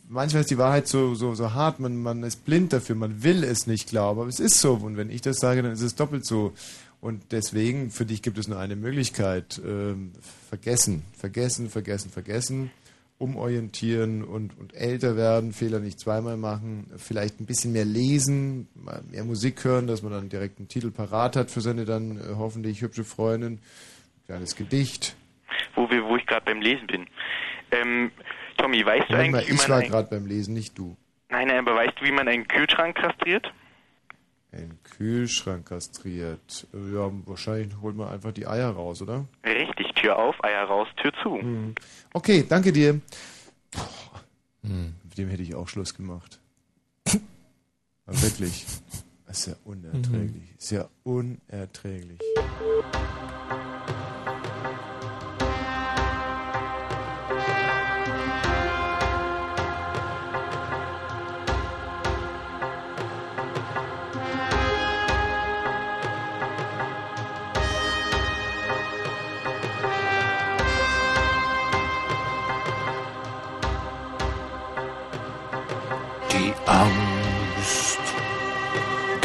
manchmal 0.08 0.42
ist 0.42 0.52
die 0.52 0.58
Wahrheit 0.58 0.88
so, 0.88 1.16
so, 1.16 1.34
so 1.36 1.54
hart, 1.54 1.80
man, 1.80 1.98
man 1.98 2.24
ist 2.24 2.46
blind 2.46 2.74
dafür, 2.74 2.96
man 2.96 3.24
will 3.24 3.44
es 3.44 3.68
nicht 3.68 3.90
glauben, 3.90 4.20
aber 4.20 4.30
es 4.30 4.40
ist 4.40 4.60
so. 4.60 4.74
Und 4.74 4.98
wenn 4.98 5.10
ich 5.10 5.22
das 5.22 5.38
sage, 5.38 5.62
dann 5.62 5.72
ist 5.72 5.82
es 5.82 5.96
doppelt 5.96 6.26
so. 6.26 6.54
Und 7.02 7.32
deswegen, 7.32 7.92
für 7.92 8.06
dich 8.06 8.22
gibt 8.22 8.38
es 8.38 8.48
nur 8.48 8.58
eine 8.58 8.76
Möglichkeit. 8.76 9.62
Ähm, 9.66 10.12
vergessen, 10.50 11.04
vergessen, 11.18 11.70
vergessen, 11.70 12.10
vergessen. 12.10 12.72
Umorientieren 13.18 14.24
und, 14.24 14.58
und 14.60 14.74
älter 14.74 15.16
werden, 15.16 15.54
Fehler 15.54 15.80
nicht 15.80 16.02
zweimal 16.02 16.36
machen, 16.36 16.88
vielleicht 16.98 17.40
ein 17.40 17.46
bisschen 17.46 17.72
mehr 17.72 17.86
lesen, 17.86 18.68
mehr 19.10 19.24
Musik 19.24 19.64
hören, 19.64 19.88
dass 19.88 20.02
man 20.02 20.12
dann 20.12 20.28
direkt 20.28 20.60
einen 20.60 20.68
Titel 20.68 20.92
parat 20.92 21.38
hat 21.38 21.50
für 21.50 21.62
seine 21.62 21.86
dann 21.86 22.18
äh, 22.18 22.22
hoffentlich 22.36 22.82
hübsche 22.82 23.06
Freundin. 23.06 23.60
Kleines 24.26 24.58
Gedicht. 24.58 25.16
Wo, 25.76 25.90
wir, 25.90 26.04
wo 26.06 26.18
ich 26.18 26.26
gerade 26.26 26.46
beim 26.46 26.62
Lesen 26.62 26.88
bin. 26.88 27.08
Ähm, 27.72 28.12
Tommy, 28.58 28.86
weißt 28.86 29.10
du 29.10 29.14
Moment 29.14 29.32
mal, 29.32 29.38
eigentlich, 29.40 29.50
wie 29.50 29.54
ich 29.54 29.62
man 29.62 29.70
war 29.70 29.84
ein, 29.84 29.90
gerade 29.90 30.10
beim 30.10 30.26
Lesen, 30.26 30.54
nicht 30.54 30.78
du. 30.78 30.98
Nein, 31.30 31.48
nein, 31.48 31.60
aber 31.60 31.76
weißt 31.76 31.94
du, 32.00 32.06
wie 32.06 32.12
man 32.12 32.28
einen 32.28 32.48
Kühlschrank 32.48 32.96
kastriert? 32.96 33.52
Ein 34.52 34.80
Kühlschrank 34.84 35.68
kastriert. 35.68 36.68
Ja, 36.72 37.12
wahrscheinlich 37.26 37.76
holt 37.82 37.96
man 37.98 38.08
einfach 38.08 38.32
die 38.32 38.48
Eier 38.48 38.70
raus, 38.70 39.02
oder? 39.02 39.26
Richtig, 39.44 39.92
Tür 39.96 40.18
auf, 40.18 40.42
Eier 40.44 40.64
raus, 40.64 40.88
Tür 40.96 41.12
zu. 41.22 41.74
Okay, 42.14 42.46
danke 42.48 42.72
dir. 42.72 43.02
Boah, 43.72 44.22
Mit 44.62 45.18
dem 45.18 45.28
hätte 45.30 45.44
ich 45.44 45.56
auch 45.56 45.68
Schluss 45.68 45.94
gemacht. 45.94 46.40
Aber 48.06 48.22
wirklich. 48.22 48.66
Das 49.28 49.40
ist 49.40 49.48
ja 49.48 49.54
unerträglich. 49.66 50.56
Ist 50.58 50.72
ja 50.72 50.88
unerträglich. 51.04 52.20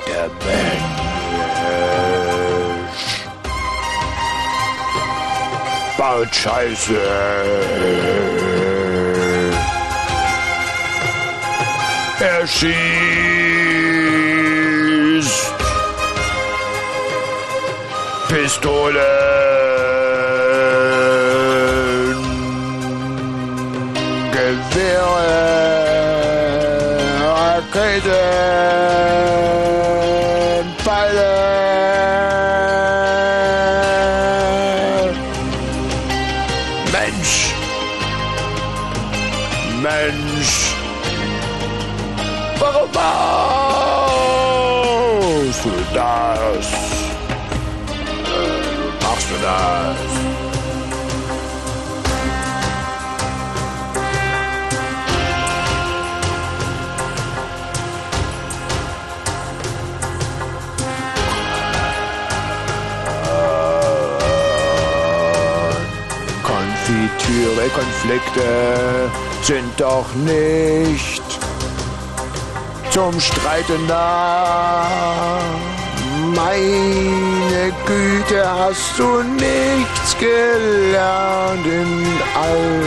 Der 0.07 0.29
Mensch 0.45 0.99
baut 5.97 6.31
Scheiße. 6.35 8.18
Er 12.21 12.45
schießt. 12.45 12.69
Pistolen. 18.27 18.99
Gewehre. 24.33 25.29
Raketen. 27.21 28.98
Konflikte 68.09 69.11
sind 69.43 69.79
doch 69.79 70.07
nicht 70.15 71.21
zum 72.89 73.19
Streiten 73.19 73.87
da. 73.87 75.39
Meine 76.35 77.71
Güte, 77.85 78.49
hast 78.49 78.97
du 78.97 79.21
nichts 79.21 80.17
gelernt 80.17 81.65
in 81.67 82.07
all 82.35 82.81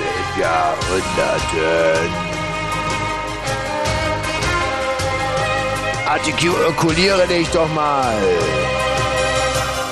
den 0.00 0.40
Jahrhunderten? 0.40 2.10
Artikuliere 6.08 7.26
dich 7.26 7.48
doch 7.50 7.68
mal. 7.74 8.14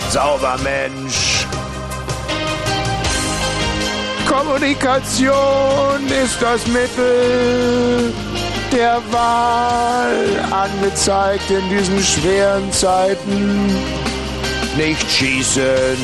Sauber 0.09 0.57
Mensch. 0.63 1.22
Kommunikation 4.45 6.05
ist 6.25 6.43
das 6.43 6.67
Mittel 6.67 8.13
der 8.73 9.01
Wahl 9.13 10.17
angezeigt 10.51 11.49
in 11.49 11.69
diesen 11.71 12.03
schweren 12.03 12.73
Zeiten. 12.73 13.73
Nicht 14.77 15.09
schießen, 15.09 15.97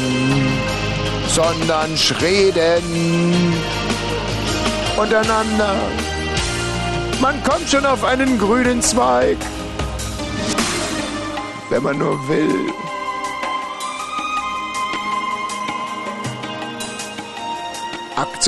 sondern 1.27 1.97
schreden 1.97 3.52
untereinander. 4.97 5.74
Man 7.20 7.43
kommt 7.43 7.69
schon 7.69 7.85
auf 7.85 8.05
einen 8.05 8.39
grünen 8.39 8.81
Zweig, 8.81 9.39
wenn 11.70 11.82
man 11.82 11.98
nur 11.98 12.16
will. 12.28 12.77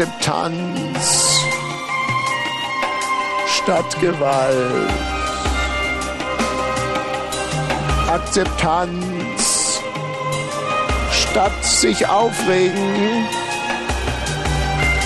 Akzeptanz 0.00 1.44
statt 3.46 4.00
Gewalt. 4.00 4.90
Akzeptanz 8.08 9.78
statt 11.12 11.62
sich 11.62 12.08
aufregen. 12.08 13.26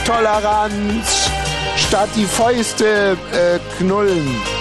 Toleranz 0.07 1.29
statt 1.77 2.11
die 2.15 2.27
Fäuste 2.27 3.17
äh, 3.33 3.59
knullen. 3.77 4.54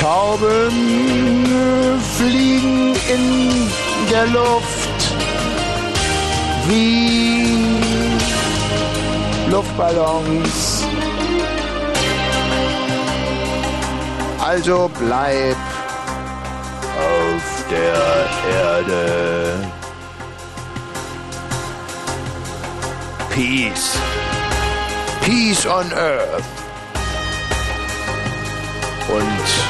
Tauben 0.00 1.46
fliegen 2.16 2.94
in 3.08 3.70
der 4.10 4.26
Luft 4.26 4.86
wie 6.68 7.46
Luftballons. 9.50 10.84
Also 14.38 14.90
bleib 14.98 15.56
auf 16.96 17.64
der 17.70 18.28
Erde. 18.62 19.70
Peace. 23.30 23.98
Peace 25.20 25.66
on 25.66 25.92
Earth. 25.92 26.44
Und 29.08 29.65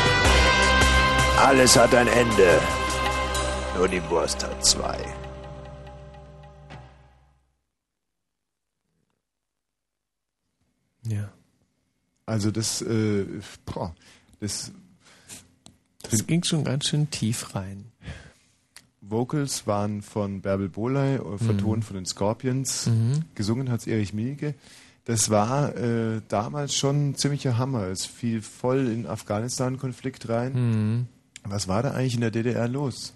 alles 1.38 1.76
hat 1.76 1.94
ein 1.94 2.08
Ende. 2.08 2.60
Nur 3.76 3.88
die 3.88 4.02
Wurst 4.08 4.42
hat 4.44 4.64
zwei. 4.64 4.98
Ja. 11.08 11.32
Also 12.24 12.50
das, 12.50 12.82
äh, 12.82 13.24
boah, 13.64 13.94
das, 14.40 14.72
Das 16.10 16.26
ging 16.26 16.42
schon 16.42 16.64
ganz 16.64 16.86
schön 16.88 17.10
tief 17.10 17.54
rein. 17.54 17.84
Vocals 19.00 19.66
waren 19.68 20.02
von 20.02 20.40
Bärbel 20.40 20.68
Boley, 20.68 21.16
äh, 21.16 21.38
vertont 21.38 21.84
von 21.84 21.94
den 21.94 22.06
Scorpions. 22.06 22.86
Mhm. 22.86 23.24
Gesungen 23.34 23.70
hat's 23.70 23.86
Erich 23.86 24.12
Mielke. 24.12 24.54
Das 25.04 25.30
war 25.30 25.76
äh, 25.76 26.20
damals 26.26 26.74
schon 26.74 27.10
ein 27.10 27.14
ziemlicher 27.14 27.58
Hammer. 27.58 27.84
Es 27.86 28.04
fiel 28.04 28.42
voll 28.42 28.78
in 28.78 29.02
den 29.02 29.06
Afghanistan-Konflikt 29.06 30.28
rein. 30.28 30.52
Mhm. 30.54 31.06
Was 31.48 31.68
war 31.68 31.82
da 31.82 31.90
eigentlich 31.92 32.14
in 32.14 32.20
der 32.22 32.30
DDR 32.30 32.68
los? 32.68 33.12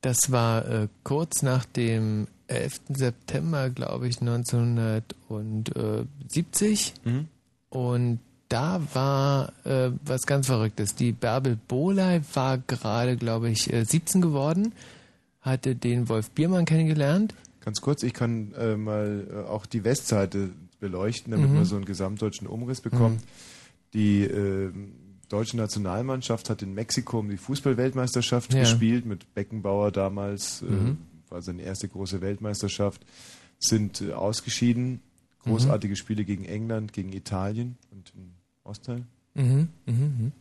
Das 0.00 0.30
war 0.30 0.66
äh, 0.68 0.88
kurz 1.02 1.42
nach 1.42 1.64
dem 1.64 2.28
11. 2.46 2.80
September, 2.90 3.68
glaube 3.70 4.06
ich, 4.08 4.20
1970. 4.20 6.94
Mhm. 7.04 7.26
Und 7.70 8.20
da 8.48 8.80
war 8.94 9.52
äh, 9.64 9.90
was 10.04 10.26
ganz 10.26 10.46
Verrücktes. 10.46 10.94
Die 10.94 11.12
Bärbel 11.12 11.58
Bohley 11.68 12.20
war 12.32 12.58
gerade, 12.58 13.16
glaube 13.16 13.50
ich, 13.50 13.70
äh, 13.72 13.84
17 13.84 14.20
geworden, 14.22 14.72
hatte 15.42 15.74
den 15.74 16.08
Wolf 16.08 16.30
Biermann 16.30 16.64
kennengelernt. 16.64 17.34
Ganz 17.60 17.80
kurz, 17.82 18.02
ich 18.02 18.14
kann 18.14 18.54
äh, 18.54 18.76
mal 18.76 19.26
äh, 19.30 19.40
auch 19.48 19.66
die 19.66 19.84
Westseite 19.84 20.48
beleuchten, 20.80 21.32
damit 21.32 21.50
Mhm. 21.50 21.56
man 21.56 21.64
so 21.66 21.76
einen 21.76 21.84
gesamtdeutschen 21.84 22.46
Umriss 22.46 22.80
bekommt. 22.80 23.20
Mhm. 23.20 23.24
Die 23.92 24.22
äh, 24.22 24.72
deutsche 25.28 25.56
Nationalmannschaft 25.56 26.50
hat 26.50 26.62
in 26.62 26.74
Mexiko 26.74 27.18
um 27.20 27.28
die 27.30 27.36
Fußballweltmeisterschaft 27.36 28.52
Ja. 28.54 28.60
gespielt, 28.60 29.04
mit 29.06 29.34
Beckenbauer 29.34 29.92
damals, 29.92 30.62
äh, 30.62 30.66
Mhm. 30.66 30.98
war 31.28 31.42
seine 31.42 31.62
erste 31.62 31.88
große 31.88 32.20
Weltmeisterschaft, 32.20 33.04
sind 33.58 34.00
äh, 34.00 34.12
ausgeschieden. 34.12 35.00
Großartige 35.44 35.96
Spiele 35.96 36.24
gegen 36.24 36.44
England, 36.44 36.92
gegen 36.92 37.12
Italien 37.12 37.78
und 37.90 38.12
im 38.16 38.32
Ostteil. 38.64 39.04
Mhm, 39.34 39.68
mhm, 39.86 39.94
mhm. 39.94 40.32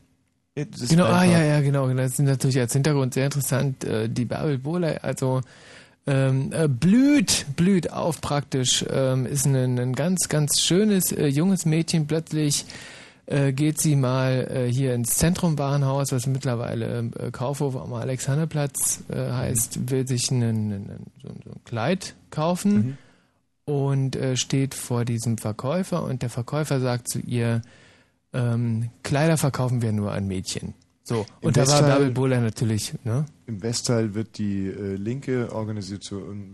Ja, 0.55 0.65
Genau, 0.89 1.05
ah, 1.05 1.23
ja, 1.23 1.43
ja, 1.43 1.61
genau. 1.61 1.87
Das 1.93 2.13
ist 2.13 2.19
natürlich 2.19 2.59
als 2.59 2.73
Hintergrund 2.73 3.13
sehr 3.13 3.25
interessant. 3.25 3.83
Äh, 3.83 4.09
die 4.09 4.25
Bärbel 4.25 4.57
Bohley, 4.57 4.97
also 5.01 5.41
ähm, 6.07 6.51
äh, 6.51 6.67
blüht, 6.67 7.45
blüht 7.55 7.91
auf 7.93 8.19
praktisch, 8.21 8.83
ähm, 8.89 9.25
ist 9.27 9.45
ein, 9.45 9.77
ein 9.77 9.93
ganz, 9.93 10.27
ganz 10.29 10.61
schönes 10.61 11.11
äh, 11.11 11.27
junges 11.27 11.65
Mädchen. 11.65 12.07
Plötzlich 12.07 12.65
äh, 13.27 13.53
geht 13.53 13.79
sie 13.79 13.95
mal 13.95 14.47
äh, 14.49 14.71
hier 14.71 14.93
ins 14.95 15.15
Zentrumwarenhaus, 15.15 16.11
was 16.11 16.25
mittlerweile 16.27 17.11
äh, 17.19 17.31
Kaufhof 17.31 17.75
am 17.75 17.93
Alexanderplatz 17.93 19.03
äh, 19.09 19.31
heißt, 19.31 19.91
will 19.91 20.07
sich 20.07 20.31
einen, 20.31 20.73
einen, 20.73 21.05
so, 21.21 21.29
so 21.43 21.51
ein 21.51 21.63
Kleid 21.65 22.15
kaufen 22.31 22.97
und 23.65 24.15
äh, 24.15 24.35
steht 24.37 24.73
vor 24.73 25.03
diesem 25.05 25.37
Verkäufer 25.37 26.03
und 26.03 26.21
der 26.21 26.29
Verkäufer 26.29 26.79
sagt 26.79 27.09
zu 27.09 27.19
ihr, 27.19 27.61
ähm, 28.33 28.89
Kleider 29.03 29.37
verkaufen 29.37 29.81
wir 29.81 29.91
nur 29.91 30.11
an 30.13 30.27
Mädchen. 30.27 30.73
So, 31.03 31.25
Im 31.41 31.47
und 31.47 31.57
da 31.57 31.61
war 31.61 31.67
Westteil- 31.67 31.87
Bärbel 31.87 32.11
Bohler 32.11 32.41
natürlich, 32.41 32.93
ne? 33.05 33.25
Im 33.45 33.61
Westteil 33.63 34.13
wird 34.13 34.37
die 34.37 34.67
äh, 34.67 34.95
linke 34.95 35.53
Organisation 35.53 36.51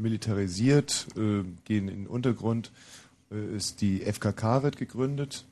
militarisiert, 0.00 1.06
äh, 1.16 1.42
gehen 1.64 1.88
in 1.88 2.04
den 2.04 2.06
Untergrund, 2.06 2.72
äh, 3.30 3.56
ist 3.56 3.80
die 3.82 4.00
FKK 4.02 4.62
wird 4.62 4.76
gegründet. 4.78 5.44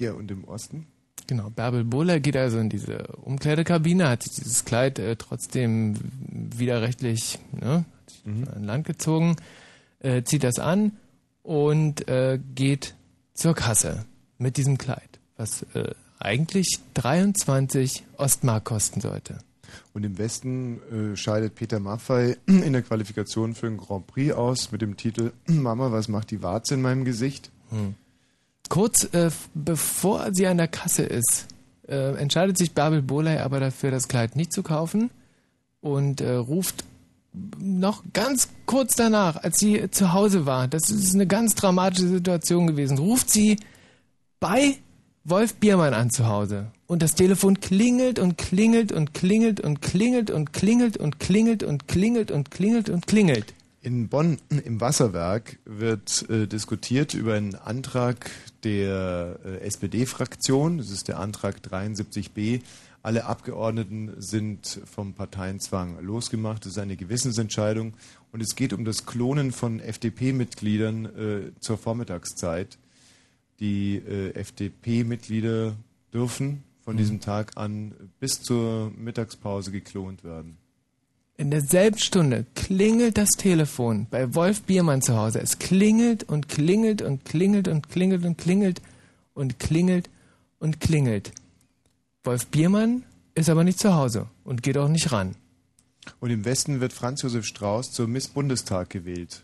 Ja, 0.00 0.14
und 0.14 0.30
im 0.30 0.44
Osten? 0.44 0.86
Genau, 1.26 1.50
Bärbel 1.50 1.84
Bohler 1.84 2.20
geht 2.20 2.36
also 2.36 2.58
in 2.58 2.70
diese 2.70 3.06
Umkleidekabine, 3.18 4.08
hat 4.08 4.22
sich 4.22 4.32
dieses 4.32 4.64
Kleid 4.64 4.98
äh, 4.98 5.14
trotzdem 5.16 5.94
widerrechtlich 6.26 7.38
ne, 7.52 7.84
sich 8.08 8.48
an 8.48 8.64
Land 8.64 8.86
gezogen, 8.86 9.36
äh, 10.00 10.22
zieht 10.22 10.42
das 10.42 10.58
an 10.58 10.92
und 11.42 12.08
äh, 12.08 12.40
geht 12.54 12.94
zur 13.34 13.54
Kasse 13.54 14.06
mit 14.38 14.56
diesem 14.56 14.78
Kleid, 14.78 15.20
was 15.36 15.64
äh, 15.74 15.92
eigentlich 16.18 16.78
23 16.94 18.04
Ostmark 18.16 18.64
kosten 18.64 19.02
sollte. 19.02 19.38
Und 19.92 20.04
im 20.04 20.16
Westen 20.16 20.80
äh, 21.12 21.16
scheidet 21.16 21.54
Peter 21.54 21.78
Maffei 21.78 22.38
in 22.46 22.72
der 22.72 22.82
Qualifikation 22.82 23.54
für 23.54 23.66
den 23.68 23.76
Grand 23.76 24.06
Prix 24.06 24.32
aus 24.32 24.72
mit 24.72 24.80
dem 24.80 24.96
Titel 24.96 25.32
Mama, 25.46 25.92
was 25.92 26.08
macht 26.08 26.30
die 26.30 26.42
Warze 26.42 26.74
in 26.74 26.82
meinem 26.82 27.04
Gesicht? 27.04 27.50
Hm. 27.68 27.94
Kurz 28.70 29.04
äh, 29.12 29.30
bevor 29.52 30.32
sie 30.32 30.46
an 30.46 30.56
der 30.56 30.68
Kasse 30.68 31.02
ist, 31.02 31.48
äh, 31.88 32.14
entscheidet 32.14 32.56
sich 32.56 32.72
Bärbel 32.72 33.02
Bohley 33.02 33.38
aber 33.38 33.58
dafür, 33.58 33.90
das 33.90 34.06
Kleid 34.06 34.36
nicht 34.36 34.52
zu 34.52 34.62
kaufen 34.62 35.10
und 35.80 36.20
äh, 36.20 36.34
ruft 36.34 36.84
noch 37.58 38.04
ganz 38.12 38.48
kurz 38.66 38.94
danach, 38.94 39.42
als 39.42 39.58
sie 39.58 39.90
zu 39.90 40.12
Hause 40.12 40.46
war, 40.46 40.68
das 40.68 40.88
ist 40.88 41.14
eine 41.14 41.26
ganz 41.26 41.56
dramatische 41.56 42.08
Situation 42.08 42.68
gewesen, 42.68 42.98
ruft 42.98 43.28
sie 43.28 43.56
bei 44.38 44.76
Wolf 45.24 45.54
Biermann 45.56 45.92
an 45.92 46.10
zu 46.10 46.28
Hause. 46.28 46.68
Und 46.86 47.02
das 47.02 47.16
Telefon 47.16 47.58
klingelt 47.58 48.20
und 48.20 48.38
klingelt 48.38 48.92
und 48.92 49.14
klingelt 49.14 49.60
und 49.60 49.82
klingelt 49.82 50.30
und 50.30 50.52
klingelt 50.52 50.96
und 50.96 51.18
klingelt 51.18 51.64
und 51.64 51.88
klingelt 51.88 52.30
und 52.30 52.50
klingelt 52.52 52.88
und 52.88 53.08
klingelt. 53.08 53.52
In 53.82 54.08
Bonn 54.08 54.36
im 54.50 54.78
Wasserwerk 54.82 55.58
wird 55.64 56.28
äh, 56.28 56.46
diskutiert 56.46 57.14
über 57.14 57.34
einen 57.34 57.54
Antrag 57.54 58.30
der 58.62 59.40
äh, 59.42 59.60
SPD-Fraktion. 59.60 60.76
Das 60.76 60.90
ist 60.90 61.08
der 61.08 61.18
Antrag 61.18 61.60
73b. 61.60 62.60
Alle 63.02 63.24
Abgeordneten 63.24 64.12
sind 64.18 64.82
vom 64.84 65.14
Parteienzwang 65.14 65.98
losgemacht. 66.02 66.66
Das 66.66 66.72
ist 66.72 66.78
eine 66.78 66.96
Gewissensentscheidung. 66.96 67.94
Und 68.32 68.42
es 68.42 68.54
geht 68.54 68.74
um 68.74 68.84
das 68.84 69.06
Klonen 69.06 69.50
von 69.50 69.80
FDP-Mitgliedern 69.80 71.04
äh, 71.06 71.52
zur 71.60 71.78
Vormittagszeit. 71.78 72.76
Die 73.60 73.96
äh, 73.96 74.34
FDP-Mitglieder 74.34 75.74
dürfen 76.12 76.64
von 76.82 76.98
diesem 76.98 77.20
Tag 77.20 77.56
an 77.56 77.94
bis 78.18 78.42
zur 78.42 78.90
Mittagspause 78.90 79.72
geklont 79.72 80.22
werden. 80.22 80.59
In 81.40 81.50
derselben 81.50 81.96
Stunde 81.96 82.44
klingelt 82.54 83.16
das 83.16 83.30
Telefon 83.30 84.06
bei 84.10 84.34
Wolf 84.34 84.60
Biermann 84.60 85.00
zu 85.00 85.16
Hause. 85.16 85.40
Es 85.40 85.58
klingelt 85.58 86.22
und 86.22 86.50
klingelt 86.50 87.00
und 87.00 87.24
klingelt 87.24 87.66
und 87.66 87.88
klingelt 87.88 88.26
und 88.26 88.36
klingelt 88.36 88.82
und 89.32 89.58
klingelt 89.58 90.10
und 90.58 90.80
klingelt. 90.80 91.32
Wolf 92.24 92.46
Biermann 92.48 93.04
ist 93.34 93.48
aber 93.48 93.64
nicht 93.64 93.78
zu 93.78 93.94
Hause 93.94 94.26
und 94.44 94.62
geht 94.62 94.76
auch 94.76 94.88
nicht 94.88 95.12
ran. 95.12 95.34
Und 96.18 96.28
im 96.28 96.44
Westen 96.44 96.82
wird 96.82 96.92
Franz 96.92 97.22
Josef 97.22 97.46
Strauß 97.46 97.90
zur 97.90 98.06
Miss 98.06 98.28
Bundestag 98.28 98.90
gewählt. 98.90 99.42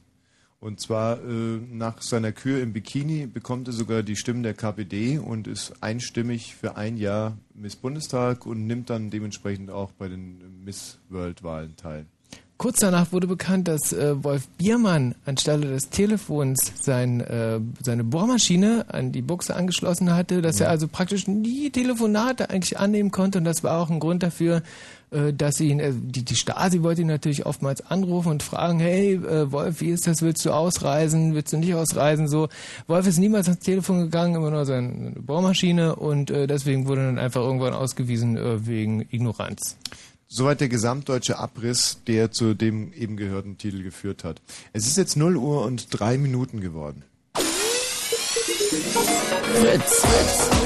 Und 0.58 0.80
zwar 0.80 1.18
äh, 1.18 1.58
nach 1.70 2.00
seiner 2.00 2.32
Kür 2.32 2.62
im 2.62 2.72
Bikini 2.72 3.26
bekommt 3.26 3.68
er 3.68 3.72
sogar 3.72 4.02
die 4.02 4.16
Stimmen 4.16 4.42
der 4.42 4.54
KPD 4.54 5.18
und 5.18 5.46
ist 5.46 5.82
einstimmig 5.82 6.56
für 6.56 6.76
ein 6.76 6.96
Jahr 6.96 7.36
Miss 7.54 7.76
Bundestag 7.76 8.46
und 8.46 8.66
nimmt 8.66 8.90
dann 8.90 9.10
dementsprechend 9.10 9.70
auch 9.70 9.92
bei 9.92 10.08
den 10.08 10.64
Miss 10.64 10.98
World-Wahlen 11.10 11.76
teil. 11.76 12.06
Kurz 12.58 12.78
danach 12.78 13.12
wurde 13.12 13.26
bekannt, 13.26 13.68
dass 13.68 13.92
äh, 13.92 14.24
Wolf 14.24 14.48
Biermann 14.56 15.14
anstelle 15.26 15.66
des 15.66 15.90
Telefons 15.90 16.72
sein, 16.80 17.20
äh, 17.20 17.60
seine 17.82 18.02
Bohrmaschine 18.02 18.86
an 18.88 19.12
die 19.12 19.20
Buchse 19.20 19.54
angeschlossen 19.54 20.14
hatte, 20.14 20.40
dass 20.40 20.58
er 20.58 20.70
also 20.70 20.88
praktisch 20.88 21.26
nie 21.28 21.68
Telefonate 21.68 22.48
eigentlich 22.48 22.78
annehmen 22.78 23.10
konnte 23.10 23.38
und 23.38 23.44
das 23.44 23.62
war 23.62 23.78
auch 23.78 23.90
ein 23.90 24.00
Grund 24.00 24.22
dafür, 24.22 24.62
dass 25.10 25.60
ihn, 25.60 25.78
äh, 25.78 25.92
die, 25.94 26.24
die 26.24 26.34
Stasi 26.34 26.82
wollte 26.82 27.02
ihn 27.02 27.06
natürlich 27.06 27.46
oftmals 27.46 27.80
anrufen 27.86 28.30
und 28.30 28.42
fragen, 28.42 28.80
hey 28.80 29.14
äh, 29.14 29.52
Wolf, 29.52 29.80
wie 29.80 29.90
ist 29.90 30.06
das, 30.06 30.22
willst 30.22 30.44
du 30.44 30.50
ausreisen, 30.50 31.34
willst 31.34 31.52
du 31.52 31.58
nicht 31.58 31.74
ausreisen, 31.74 32.28
so. 32.28 32.48
Wolf 32.86 33.06
ist 33.06 33.18
niemals 33.18 33.48
ans 33.48 33.62
Telefon 33.62 34.00
gegangen, 34.00 34.34
immer 34.34 34.50
nur 34.50 34.64
seine 34.64 35.12
Bohrmaschine 35.12 35.96
und 35.96 36.30
äh, 36.30 36.46
deswegen 36.46 36.86
wurde 36.88 37.02
er 37.02 37.06
dann 37.06 37.18
einfach 37.18 37.42
irgendwann 37.42 37.74
ausgewiesen 37.74 38.36
äh, 38.36 38.66
wegen 38.66 39.06
Ignoranz. 39.10 39.76
Soweit 40.28 40.60
der 40.60 40.68
gesamtdeutsche 40.68 41.38
Abriss, 41.38 42.00
der 42.08 42.32
zu 42.32 42.54
dem 42.54 42.92
eben 42.92 43.16
gehörten 43.16 43.58
Titel 43.58 43.84
geführt 43.84 44.24
hat. 44.24 44.42
Es 44.72 44.86
ist 44.86 44.96
jetzt 44.96 45.16
0 45.16 45.36
Uhr 45.36 45.64
und 45.64 45.86
3 45.90 46.18
Minuten 46.18 46.60
geworden. 46.60 47.04
Fritz. 49.54 50.65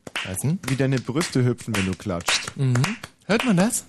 Was 0.25 0.37
denn? 0.39 0.59
Wie 0.67 0.75
deine 0.75 0.99
Brüste 0.99 1.43
hüpfen, 1.43 1.75
wenn 1.75 1.85
du 1.85 1.93
klatschst. 1.93 2.55
Mhm. 2.57 2.75
Hört 3.25 3.45
man 3.45 3.57
das? 3.57 3.85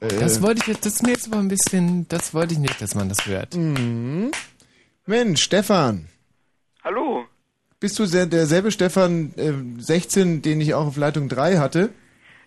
Äh, 0.00 0.08
Das 0.18 0.42
wollte 0.42 0.60
ich 0.62 0.66
jetzt, 0.68 0.84
das 0.86 0.94
ist 0.94 1.02
mir 1.02 1.10
jetzt 1.12 1.26
aber 1.28 1.38
ein 1.38 1.48
bisschen, 1.48 2.06
das 2.08 2.34
wollte 2.34 2.54
ich 2.54 2.60
nicht, 2.60 2.80
dass 2.80 2.94
man 2.94 3.08
das 3.08 3.26
hört. 3.26 3.54
Mhm. 3.54 4.30
Mensch, 5.06 5.42
Stefan. 5.42 6.08
Hallo. 6.84 7.24
Bist 7.80 7.98
du 7.98 8.06
der, 8.06 8.26
derselbe 8.26 8.70
Stefan 8.70 9.32
äh, 9.36 9.52
16, 9.82 10.42
den 10.42 10.60
ich 10.60 10.74
auch 10.74 10.86
auf 10.86 10.96
Leitung 10.96 11.28
3 11.28 11.58
hatte? 11.58 11.90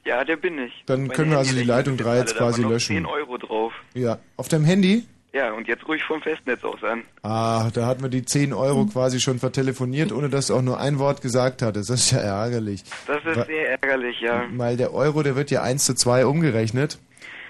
Ja, 0.06 0.24
der 0.24 0.38
bin 0.38 0.58
ich. 0.60 0.84
Dann 0.86 1.04
Meine 1.04 1.14
können 1.14 1.32
wir 1.32 1.40
also 1.40 1.56
die 1.56 1.64
Leitung 1.64 1.96
ist 1.96 2.04
3 2.06 2.18
jetzt 2.20 2.36
quasi 2.36 2.62
löschen. 2.62 2.96
10 2.96 3.06
Euro 3.06 3.38
drauf. 3.38 3.74
Ja, 3.94 4.20
auf 4.38 4.48
deinem 4.48 4.66
Handy? 4.66 5.04
Ja, 5.36 5.52
und 5.52 5.68
jetzt 5.68 5.86
ruhig 5.86 6.02
vom 6.06 6.22
Festnetz 6.22 6.64
aus 6.64 6.82
an. 6.82 7.04
Ah, 7.22 7.70
da 7.74 7.86
hatten 7.88 8.02
wir 8.04 8.10
die 8.10 8.24
10 8.24 8.54
Euro 8.54 8.86
quasi 8.86 9.20
schon 9.20 9.38
vertelefoniert, 9.38 10.14
ohne 10.14 10.30
dass 10.30 10.48
du 10.48 10.56
auch 10.56 10.62
nur 10.62 10.80
ein 10.80 10.98
Wort 10.98 11.22
gesagt 11.22 11.62
hattest. 11.62 11.90
Das 11.90 12.00
ist 12.06 12.12
ja 12.12 12.20
ärgerlich. 12.20 12.84
Das 13.06 13.18
ist 13.26 13.36
Wa- 13.36 13.44
sehr 13.46 13.72
ärgerlich, 13.72 14.22
ja. 14.22 14.46
Weil 14.54 14.78
der 14.78 14.94
Euro, 14.94 15.24
der 15.24 15.36
wird 15.36 15.52
ja 15.52 15.62
1 15.62 15.84
zu 15.84 15.94
2 15.94 16.26
umgerechnet. 16.26 17.00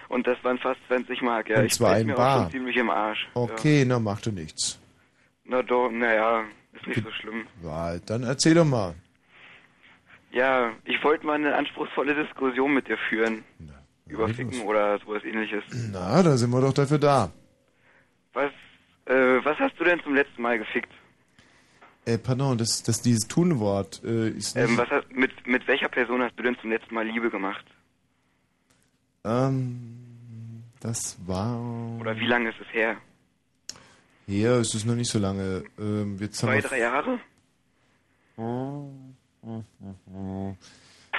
Und 0.10 0.26
das 0.26 0.36
waren 0.44 0.57
fast 0.57 0.80
20 0.88 1.22
Mark, 1.22 1.48
ja. 1.49 1.60
Und 1.60 1.66
ich 1.66 1.74
zwar 1.74 1.91
bin 1.94 2.02
in 2.02 2.07
mir 2.07 2.16
bar. 2.16 2.38
auch 2.38 2.41
schon 2.44 2.52
ziemlich 2.53 2.76
im 2.78 2.90
Arsch. 2.90 3.28
Okay, 3.36 3.86
na 3.88 3.99
macht 3.99 4.26
du 4.26 4.32
nichts. 4.32 4.80
Na 5.44 5.62
doch, 5.62 5.90
naja, 5.91 6.44
ist 6.74 6.88
nicht 6.88 7.03
so 7.03 7.12
schlimm. 7.12 7.45
Ja, 7.64 7.98
dann 7.99 8.24
erzähl 8.24 8.56
doch 8.56 8.66
mal. 8.66 8.95
Ja, 10.32 10.72
ich 10.86 11.03
wollte 11.03 11.26
mal 11.26 11.34
eine 11.36 11.53
anspruchsvolle 11.56 12.16
Diskussion 12.16 12.74
mit 12.74 12.88
dir 12.88 12.98
führen. 13.10 13.44
über 14.07 14.28
Ficken 14.30 14.62
oder 14.62 14.98
sowas 14.99 15.24
ähnliches. 15.24 15.64
Na, 15.91 16.22
da 16.24 16.36
sind 16.38 16.49
wir 16.52 16.62
doch 16.62 16.74
dafür 16.74 16.98
da. 16.99 17.32
Was, 18.36 18.52
äh, 19.06 19.44
was 19.44 19.57
hast 19.60 19.80
du 19.80 19.86
denn 19.86 19.99
zum 20.03 20.14
letzten 20.14 20.41
Mal 20.41 20.60
gefickt? 20.60 20.91
Äh, 22.06 22.18
pardon, 22.18 22.57
das, 22.57 22.84
das 22.84 23.02
dieses 23.02 23.28
Tunwort 23.28 24.03
äh, 24.03 24.30
ist 24.30 24.56
nicht... 24.56 24.70
Ähm, 24.70 24.78
was 24.78 24.90
hast, 24.91 25.12
mit, 25.12 25.48
mit 25.48 25.68
welcher 25.68 25.88
Person 25.90 26.22
hast 26.22 26.38
du 26.38 26.44
denn 26.44 26.57
zum 26.60 26.70
letzten 26.70 26.94
Mal 26.94 27.07
Liebe 27.07 27.32
gemacht? 27.32 27.66
Ähm, 29.24 30.64
das 30.82 31.18
war... 31.26 31.57
Oder 31.99 32.20
wie 32.20 32.28
lange 32.28 32.49
ist 32.49 32.60
es 32.62 32.72
her? 32.74 32.98
Ist 34.28 34.76
es 34.76 34.86
noch 34.86 34.95
nicht 34.95 35.10
so 35.10 35.20
lange. 35.20 35.64
Ähm, 35.80 36.18
jetzt 36.20 36.38
Zwei, 36.38 36.60
drei 36.60 36.80
Jahre? 36.80 37.20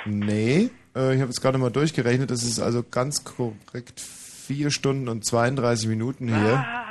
Nee, 0.05 0.70
äh, 0.94 1.14
ich 1.14 1.20
habe 1.20 1.30
jetzt 1.30 1.40
gerade 1.40 1.59
mal 1.59 1.70
durchgerechnet. 1.70 2.30
Das 2.30 2.43
ist 2.43 2.59
also 2.59 2.82
ganz 2.82 3.24
korrekt 3.24 4.01
4 4.01 4.70
Stunden 4.70 5.09
und 5.09 5.24
32 5.24 5.88
Minuten 5.88 6.28
hier. 6.28 6.64
Ah, 6.66 6.85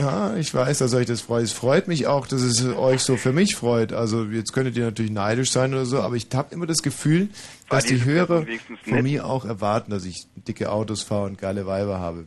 Ja, 0.00 0.36
ich 0.36 0.54
weiß, 0.54 0.78
dass 0.78 0.94
euch 0.94 1.06
das 1.06 1.22
freut. 1.22 1.42
Es 1.42 1.52
freut 1.52 1.88
mich 1.88 2.06
auch, 2.06 2.28
dass 2.28 2.42
es 2.42 2.64
euch 2.64 3.00
so 3.00 3.16
für 3.16 3.32
mich 3.32 3.56
freut. 3.56 3.92
Also 3.92 4.24
jetzt 4.26 4.52
könntet 4.52 4.76
ihr 4.76 4.84
natürlich 4.84 5.10
neidisch 5.10 5.50
sein 5.50 5.72
oder 5.74 5.86
so, 5.86 6.00
aber 6.00 6.14
ich 6.14 6.28
habe 6.34 6.54
immer 6.54 6.66
das 6.66 6.82
Gefühl, 6.82 7.30
dass 7.68 7.84
die 7.86 8.04
Hörer 8.04 8.46
von 8.84 9.02
mir 9.02 9.26
auch 9.26 9.44
erwarten, 9.44 9.90
dass 9.90 10.04
ich 10.04 10.26
dicke 10.36 10.70
Autos 10.70 11.02
fahre 11.02 11.24
und 11.26 11.38
geile 11.38 11.66
Weiber 11.66 11.98
habe. 11.98 12.26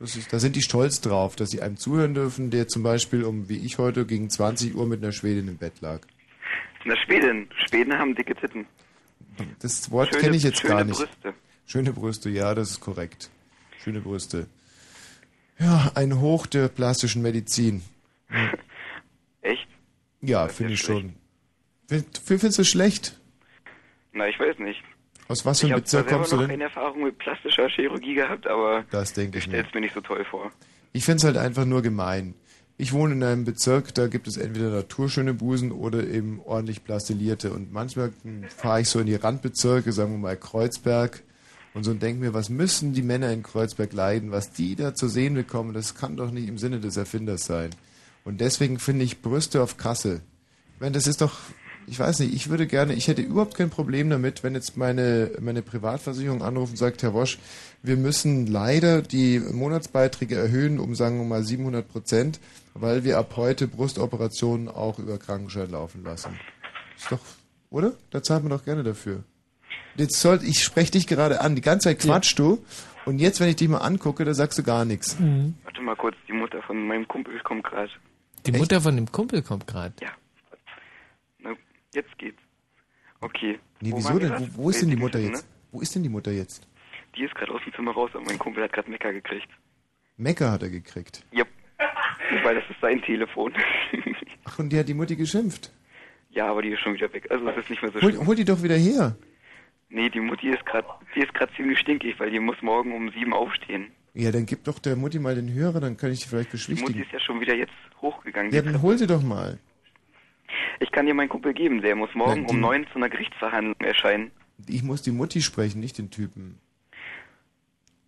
Ist, 0.00 0.32
da 0.32 0.38
sind 0.40 0.56
die 0.56 0.62
stolz 0.62 1.00
drauf, 1.00 1.36
dass 1.36 1.50
sie 1.50 1.62
einem 1.62 1.76
zuhören 1.76 2.14
dürfen, 2.14 2.50
der 2.50 2.66
zum 2.66 2.82
Beispiel 2.82 3.22
um, 3.24 3.48
wie 3.48 3.58
ich 3.58 3.78
heute, 3.78 4.04
gegen 4.06 4.28
20 4.28 4.74
Uhr 4.74 4.84
mit 4.86 5.02
einer 5.02 5.12
Schwedin 5.12 5.46
im 5.48 5.56
Bett 5.56 5.80
lag. 5.80 6.00
Na, 6.84 6.94
Schweden. 6.96 7.48
Schweden 7.68 7.94
haben 7.96 8.14
dicke 8.16 8.34
Titten. 8.34 8.66
Das 9.60 9.90
Wort 9.92 10.08
Schöne- 10.10 10.20
kenne 10.20 10.36
ich 10.36 10.42
jetzt 10.42 10.62
gar 10.64 10.78
schöne 10.80 10.90
nicht. 10.90 10.98
Brüste. 10.98 11.34
Schöne 11.66 11.92
Brüste, 11.92 12.28
ja, 12.28 12.54
das 12.54 12.70
ist 12.72 12.80
korrekt. 12.80 13.30
Schöne 13.82 14.00
Brüste. 14.00 14.46
Ja, 15.58 15.92
ein 15.94 16.20
Hoch 16.20 16.46
der 16.46 16.68
plastischen 16.68 17.22
Medizin. 17.22 17.82
Echt? 19.42 19.66
Ja, 20.20 20.48
finde 20.48 20.72
ich 20.74 20.80
schon. 20.80 21.14
Find- 21.88 22.18
Findest 22.24 22.58
du 22.58 22.62
es 22.62 22.68
schlecht? 22.68 23.18
Na, 24.12 24.28
ich 24.28 24.38
weiß 24.38 24.58
nicht. 24.58 24.82
Aus 25.28 25.44
was 25.46 25.60
für 25.60 25.66
ich 25.66 25.72
einem 25.72 25.76
habe 25.76 25.82
Bezirk 25.82 26.08
kommst 26.08 26.32
du 26.32 26.36
denn? 26.38 26.48
keine 26.48 26.64
Erfahrung 26.64 27.04
mit 27.04 27.18
plastischer 27.18 27.68
Chirurgie 27.68 28.14
gehabt, 28.14 28.46
aber 28.46 28.84
Das 28.90 29.12
denke 29.12 29.38
ich 29.38 29.44
ich 29.46 29.50
stell's 29.50 29.72
mir 29.74 29.80
nicht 29.80 29.94
so 29.94 30.00
toll 30.00 30.24
vor. 30.24 30.50
Ich 30.92 31.04
finde 31.04 31.18
es 31.18 31.24
halt 31.24 31.36
einfach 31.36 31.64
nur 31.64 31.82
gemein. 31.82 32.34
Ich 32.76 32.92
wohne 32.92 33.14
in 33.14 33.22
einem 33.22 33.44
Bezirk, 33.44 33.94
da 33.94 34.08
gibt 34.08 34.26
es 34.26 34.36
entweder 34.36 34.68
naturschöne 34.70 35.32
Busen 35.32 35.70
oder 35.72 36.04
eben 36.06 36.40
ordentlich 36.44 36.84
plastilierte. 36.84 37.52
Und 37.52 37.72
manchmal 37.72 38.12
hm, 38.22 38.44
fahre 38.48 38.80
ich 38.80 38.88
so 38.88 38.98
in 39.00 39.06
die 39.06 39.14
Randbezirke, 39.14 39.92
sagen 39.92 40.12
wir 40.12 40.18
mal 40.18 40.36
Kreuzberg, 40.36 41.22
und 41.74 41.82
so 41.82 41.90
und 41.90 42.02
denke 42.02 42.20
mir, 42.20 42.32
was 42.32 42.48
müssen 42.48 42.92
die 42.94 43.02
Männer 43.02 43.32
in 43.32 43.42
Kreuzberg 43.42 43.92
leiden, 43.92 44.30
was 44.30 44.52
die 44.52 44.76
da 44.76 44.94
zu 44.94 45.08
sehen 45.08 45.34
bekommen, 45.34 45.74
das 45.74 45.96
kann 45.96 46.16
doch 46.16 46.30
nicht 46.30 46.48
im 46.48 46.56
Sinne 46.56 46.80
des 46.80 46.96
Erfinders 46.96 47.44
sein. 47.44 47.70
Und 48.24 48.40
deswegen 48.40 48.78
finde 48.78 49.04
ich 49.04 49.20
Brüste 49.20 49.60
auf 49.62 49.76
Kassel. 49.76 50.20
Ich 50.74 50.80
meine, 50.80 50.92
das 50.92 51.06
ist 51.08 51.20
doch, 51.20 51.36
ich 51.86 51.98
weiß 51.98 52.20
nicht, 52.20 52.32
ich 52.32 52.48
würde 52.48 52.66
gerne, 52.66 52.94
ich 52.94 53.08
hätte 53.08 53.22
überhaupt 53.22 53.56
kein 53.56 53.70
Problem 53.70 54.08
damit, 54.08 54.44
wenn 54.44 54.54
jetzt 54.54 54.76
meine, 54.76 55.32
meine 55.40 55.62
Privatversicherung 55.62 56.42
anruft 56.42 56.72
und 56.72 56.76
sagt, 56.76 57.02
Herr 57.02 57.12
Wosch, 57.12 57.38
wir 57.82 57.96
müssen 57.96 58.46
leider 58.46 59.02
die 59.02 59.40
Monatsbeiträge 59.40 60.36
erhöhen 60.36 60.78
um, 60.78 60.94
sagen 60.94 61.18
wir 61.18 61.26
mal, 61.26 61.44
700 61.44 61.86
Prozent, 61.86 62.40
weil 62.72 63.04
wir 63.04 63.18
ab 63.18 63.34
heute 63.36 63.66
Brustoperationen 63.66 64.68
auch 64.68 64.98
über 64.98 65.18
Krankenschein 65.18 65.70
laufen 65.70 66.04
lassen. 66.04 66.38
Ist 66.96 67.10
doch, 67.10 67.20
oder? 67.70 67.92
Da 68.10 68.22
zahlt 68.22 68.44
man 68.44 68.50
doch 68.50 68.64
gerne 68.64 68.84
dafür. 68.84 69.24
Jetzt 69.96 70.20
soll, 70.20 70.40
ich 70.42 70.62
spreche 70.62 70.92
dich 70.92 71.06
gerade 71.06 71.40
an, 71.40 71.54
die 71.54 71.60
ganze 71.62 71.88
Zeit 71.90 72.00
quatschst 72.00 72.38
du 72.38 72.64
und 73.04 73.18
jetzt, 73.18 73.40
wenn 73.40 73.48
ich 73.48 73.56
dich 73.56 73.68
mal 73.68 73.78
angucke, 73.78 74.24
da 74.24 74.34
sagst 74.34 74.58
du 74.58 74.62
gar 74.62 74.84
nichts. 74.84 75.16
Warte 75.64 75.80
mal 75.82 75.94
kurz, 75.96 76.16
die 76.28 76.32
Mutter 76.32 76.62
von 76.62 76.86
meinem 76.86 77.06
Kumpel 77.06 77.38
kommt 77.40 77.64
gerade. 77.64 77.90
Die 78.46 78.52
Mutter 78.52 78.80
von 78.80 78.96
dem 78.96 79.10
Kumpel 79.10 79.42
kommt 79.42 79.66
gerade. 79.66 79.94
Ja. 80.02 80.10
Na, 81.38 81.50
jetzt 81.94 82.16
geht's. 82.18 82.40
Okay. 83.20 83.58
Nee, 83.80 83.92
Wo 83.92 83.98
wieso 83.98 84.18
denn? 84.18 84.32
Wo, 84.38 84.64
wo 84.64 84.70
ist 84.70 84.82
denn 84.82 84.90
die 84.90 84.96
Mutter 84.96 85.18
jetzt? 85.18 85.46
Wo 85.72 85.80
ist 85.80 85.94
denn 85.94 86.02
die 86.02 86.08
Mutter 86.08 86.30
jetzt? 86.32 86.62
Ne? 86.62 86.68
Die 87.16 87.22
ist 87.24 87.34
gerade 87.34 87.52
aus 87.52 87.60
dem 87.64 87.72
Zimmer 87.74 87.92
raus 87.92 88.10
und 88.14 88.26
mein 88.26 88.38
Kumpel 88.38 88.64
hat 88.64 88.72
gerade 88.72 88.90
Mecker 88.90 89.12
gekriegt. 89.12 89.48
Mecker 90.16 90.50
hat 90.50 90.62
er 90.62 90.70
gekriegt. 90.70 91.22
Jupp. 91.32 91.48
Weil 92.42 92.54
das 92.56 92.64
ist 92.70 92.80
sein 92.80 93.00
Telefon. 93.02 93.52
Ach, 94.44 94.58
und 94.58 94.70
die 94.70 94.78
hat 94.78 94.88
die 94.88 94.94
Mutti 94.94 95.14
geschimpft. 95.16 95.70
ja, 96.30 96.46
aber 96.50 96.62
die 96.62 96.70
ist 96.70 96.80
schon 96.80 96.94
wieder 96.94 97.12
weg. 97.12 97.30
Also 97.30 97.48
es 97.48 97.56
ist 97.58 97.70
nicht 97.70 97.82
mehr 97.82 97.92
so 97.92 98.00
Hol, 98.00 98.12
schlimm. 98.12 98.26
hol 98.26 98.34
die 98.36 98.44
doch 98.44 98.62
wieder 98.62 98.76
her. 98.76 99.16
Nee, 99.94 100.10
die 100.10 100.18
Mutti 100.18 100.48
ist 100.48 100.66
gerade, 100.66 100.88
die 101.14 101.20
ist 101.20 101.32
gerade 101.34 101.52
ziemlich 101.54 101.78
stinkig, 101.78 102.18
weil 102.18 102.28
die 102.28 102.40
muss 102.40 102.60
morgen 102.62 102.92
um 102.92 103.12
sieben 103.12 103.32
aufstehen. 103.32 103.92
Ja, 104.12 104.32
dann 104.32 104.44
gib 104.44 104.64
doch 104.64 104.80
der 104.80 104.96
Mutti 104.96 105.20
mal 105.20 105.36
den 105.36 105.52
Hörer, 105.54 105.78
dann 105.78 105.96
kann 105.96 106.10
ich 106.10 106.20
die 106.20 106.28
vielleicht 106.28 106.52
Die 106.52 106.56
Mutti 106.56 106.74
beschwichtigen. 106.74 107.02
ist 107.04 107.12
ja 107.12 107.20
schon 107.20 107.40
wieder 107.40 107.54
jetzt 107.54 107.72
hochgegangen. 108.02 108.52
Ja, 108.52 108.60
dann 108.62 108.82
hol 108.82 108.98
sie 108.98 109.06
doch 109.06 109.22
mal. 109.22 109.56
Ich 110.80 110.90
kann 110.90 111.06
dir 111.06 111.14
meinen 111.14 111.28
Kumpel 111.28 111.54
geben, 111.54 111.80
der 111.80 111.94
muss 111.94 112.12
morgen 112.12 112.42
Nein, 112.42 112.50
um 112.50 112.60
neun 112.60 112.86
zu 112.88 112.96
einer 112.96 113.08
Gerichtsverhandlung 113.08 113.76
erscheinen. 113.80 114.32
Ich 114.68 114.82
muss 114.82 115.02
die 115.02 115.12
Mutti 115.12 115.40
sprechen, 115.40 115.78
nicht 115.78 115.96
den 115.96 116.10
Typen. 116.10 116.58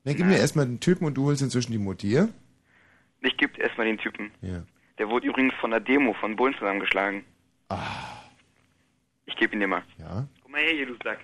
Dann 0.03 0.17
gib 0.17 0.27
mir 0.27 0.39
erstmal 0.39 0.67
den 0.67 0.81
Typen 0.81 1.05
und 1.07 1.15
du 1.15 1.27
holst 1.27 1.41
inzwischen 1.41 1.71
die 1.71 1.79
Mutti, 1.79 2.11
ja? 2.11 2.29
Ich 3.21 3.37
gebe 3.37 3.61
erstmal 3.61 3.87
den 3.87 3.99
Typen. 3.99 4.33
Ja. 4.43 4.65
Der 4.99 5.09
wurde 5.09 5.29
übrigens 5.29 5.55
von 5.61 5.71
der 5.71 5.81
Demo 5.81 6.15
von 6.15 6.35
Bullen 6.35 6.55
zusammengeschlagen. 6.55 7.23
Ah. 7.69 7.79
Ich 9.27 9.37
gebe 9.37 9.55
ihn 9.55 9.61
dir 9.61 9.69
mal. 9.69 9.85
Ja? 9.99 10.27
Komm 10.43 10.51
mal 10.51 10.63
her 10.63 10.73
hier, 10.75 10.87
du 10.87 10.97
Sack. 11.05 11.21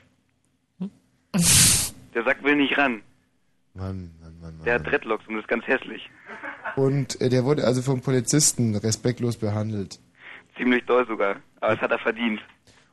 Der 2.15 2.25
Sack 2.25 2.43
will 2.43 2.57
nicht 2.57 2.77
ran. 2.77 3.03
Mann, 3.75 4.11
Mann, 4.21 4.39
Mann, 4.41 4.57
Mann. 4.57 4.65
Der 4.65 4.75
hat 4.75 4.87
Dreadlocks 4.87 5.27
und 5.29 5.39
ist 5.39 5.49
ganz 5.49 5.67
hässlich. 5.67 6.11
Und 6.77 7.21
äh, 7.21 7.29
der 7.29 7.45
wurde 7.45 7.65
also 7.65 7.81
vom 7.83 8.03
Polizisten 8.03 8.77
respektlos 8.77 9.39
behandelt. 9.39 9.99
Ziemlich 10.57 10.85
doll 10.85 11.07
sogar. 11.07 11.37
Aber 11.61 11.75
das 11.75 11.81
hat 11.83 11.91
er 11.91 11.99
verdient. 11.99 12.41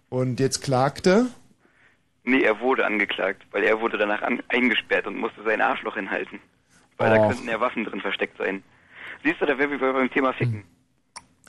Und 0.09 0.39
jetzt 0.39 0.61
klagt 0.61 1.05
er. 1.05 1.27
Nee, 2.23 2.41
er 2.41 2.59
wurde 2.59 2.85
angeklagt, 2.85 3.43
weil 3.51 3.63
er 3.63 3.81
wurde 3.81 3.97
danach 3.97 4.21
an 4.21 4.41
eingesperrt 4.47 5.07
und 5.07 5.17
musste 5.17 5.43
sein 5.43 5.61
Arschloch 5.61 5.95
hinhalten. 5.95 6.39
Weil 6.97 7.11
da 7.15 7.21
Och. 7.21 7.29
könnten 7.29 7.49
ja 7.49 7.59
Waffen 7.59 7.85
drin 7.85 8.01
versteckt 8.01 8.37
sein. 8.37 8.63
Siehst 9.23 9.41
du, 9.41 9.45
da 9.45 9.57
wäre 9.57 9.69
wir 9.71 9.93
beim 9.93 10.11
Thema 10.11 10.33
Ficken. 10.33 10.63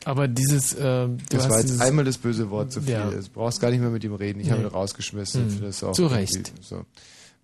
Aber 0.05 0.29
dieses, 0.29 0.73
äh, 0.75 0.79
du 0.79 1.17
Das 1.31 1.41
hast 1.45 1.51
war 1.51 1.57
jetzt 1.59 1.69
dieses, 1.69 1.81
einmal 1.81 2.05
das 2.05 2.19
böse 2.19 2.51
Wort 2.51 2.73
zu 2.73 2.81
viel. 2.83 2.93
Ja. 2.95 3.11
Du 3.11 3.21
brauchst 3.35 3.61
gar 3.61 3.71
nicht 3.71 3.81
mehr 3.81 3.91
mit 3.91 4.03
ihm 4.05 4.15
reden. 4.15 4.41
Ich 4.41 4.47
Nee. 4.47 4.53
habe 4.53 4.63
ihn 4.63 4.69
rausgeschmissen. 4.69 5.49
Hm. 5.49 5.61
Das 5.63 5.85
auch 5.85 5.93
Zu 5.93 6.07
Recht. 6.07 6.53
So. 6.63 6.85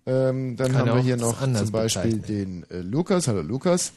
Ähm, 0.05 0.55
dann 0.55 0.71
Kann 0.71 0.89
haben 0.89 0.95
wir 0.97 1.01
hier 1.03 1.17
noch 1.17 1.39
zum 1.41 1.71
Beispiel 1.71 2.17
den 2.19 2.65
äh, 2.71 2.79
Lukas. 2.79 3.27
Hallo 3.27 3.41
Lukas. 3.41 3.93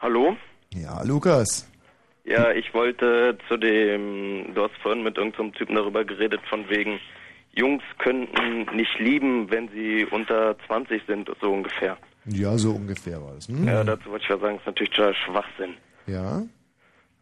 Hallo? 0.00 0.36
Ja, 0.74 1.02
Lukas. 1.02 1.68
Ja, 2.24 2.50
ich 2.52 2.72
wollte 2.72 3.36
zu 3.48 3.56
dem, 3.58 4.54
du 4.54 4.62
hast 4.62 4.74
vorhin 4.82 5.02
mit 5.04 5.16
irgendeinem 5.18 5.52
Typen 5.52 5.76
darüber 5.76 6.04
geredet, 6.04 6.40
von 6.48 6.68
wegen, 6.70 6.98
Jungs 7.56 7.82
könnten 7.98 8.66
nicht 8.74 8.98
lieben, 8.98 9.48
wenn 9.50 9.68
sie 9.68 10.06
unter 10.10 10.56
20 10.66 11.02
sind, 11.06 11.30
so 11.40 11.52
ungefähr. 11.52 11.96
Ja, 12.24 12.56
so 12.58 12.72
ungefähr 12.72 13.22
war 13.22 13.34
das. 13.34 13.46
Hm? 13.48 13.68
Ja, 13.68 13.84
dazu 13.84 14.10
wollte 14.10 14.24
ich 14.24 14.30
ja 14.30 14.38
sagen, 14.38 14.56
ist 14.56 14.66
natürlich 14.66 14.90
total 14.92 15.14
Schwachsinn. 15.14 15.74
Ja. 16.06 16.42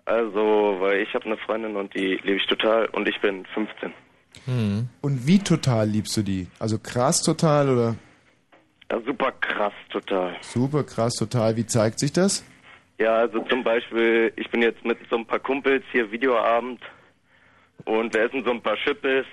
Also, 0.04 0.76
weil 0.80 1.00
ich 1.02 1.14
habe 1.14 1.26
eine 1.26 1.36
Freundin 1.38 1.76
und 1.76 1.94
die 1.94 2.16
liebe 2.24 2.36
ich 2.36 2.46
total 2.46 2.86
und 2.86 3.08
ich 3.08 3.20
bin 3.20 3.44
15. 3.46 3.92
Hm. 4.46 4.88
Und 5.00 5.26
wie 5.26 5.38
total 5.38 5.88
liebst 5.88 6.16
du 6.16 6.22
die? 6.22 6.48
Also 6.58 6.78
krass 6.78 7.22
total 7.22 7.68
oder 7.68 7.96
Ja, 8.90 9.00
super 9.06 9.30
krass, 9.32 9.72
total. 9.90 10.36
super 10.40 10.82
krass 10.84 11.14
total? 11.14 11.56
Wie 11.56 11.66
zeigt 11.66 12.00
sich 12.00 12.12
das? 12.12 12.44
Ja, 12.98 13.14
also 13.16 13.40
zum 13.44 13.62
Beispiel, 13.62 14.32
ich 14.36 14.50
bin 14.50 14.62
jetzt 14.62 14.84
mit 14.84 14.98
so 15.08 15.16
ein 15.16 15.26
paar 15.26 15.38
Kumpels 15.38 15.84
hier 15.92 16.10
Videoabend 16.10 16.80
und 17.84 18.12
wir 18.14 18.22
essen 18.22 18.44
so 18.44 18.50
ein 18.50 18.62
paar 18.62 18.76
Chippes 18.76 19.26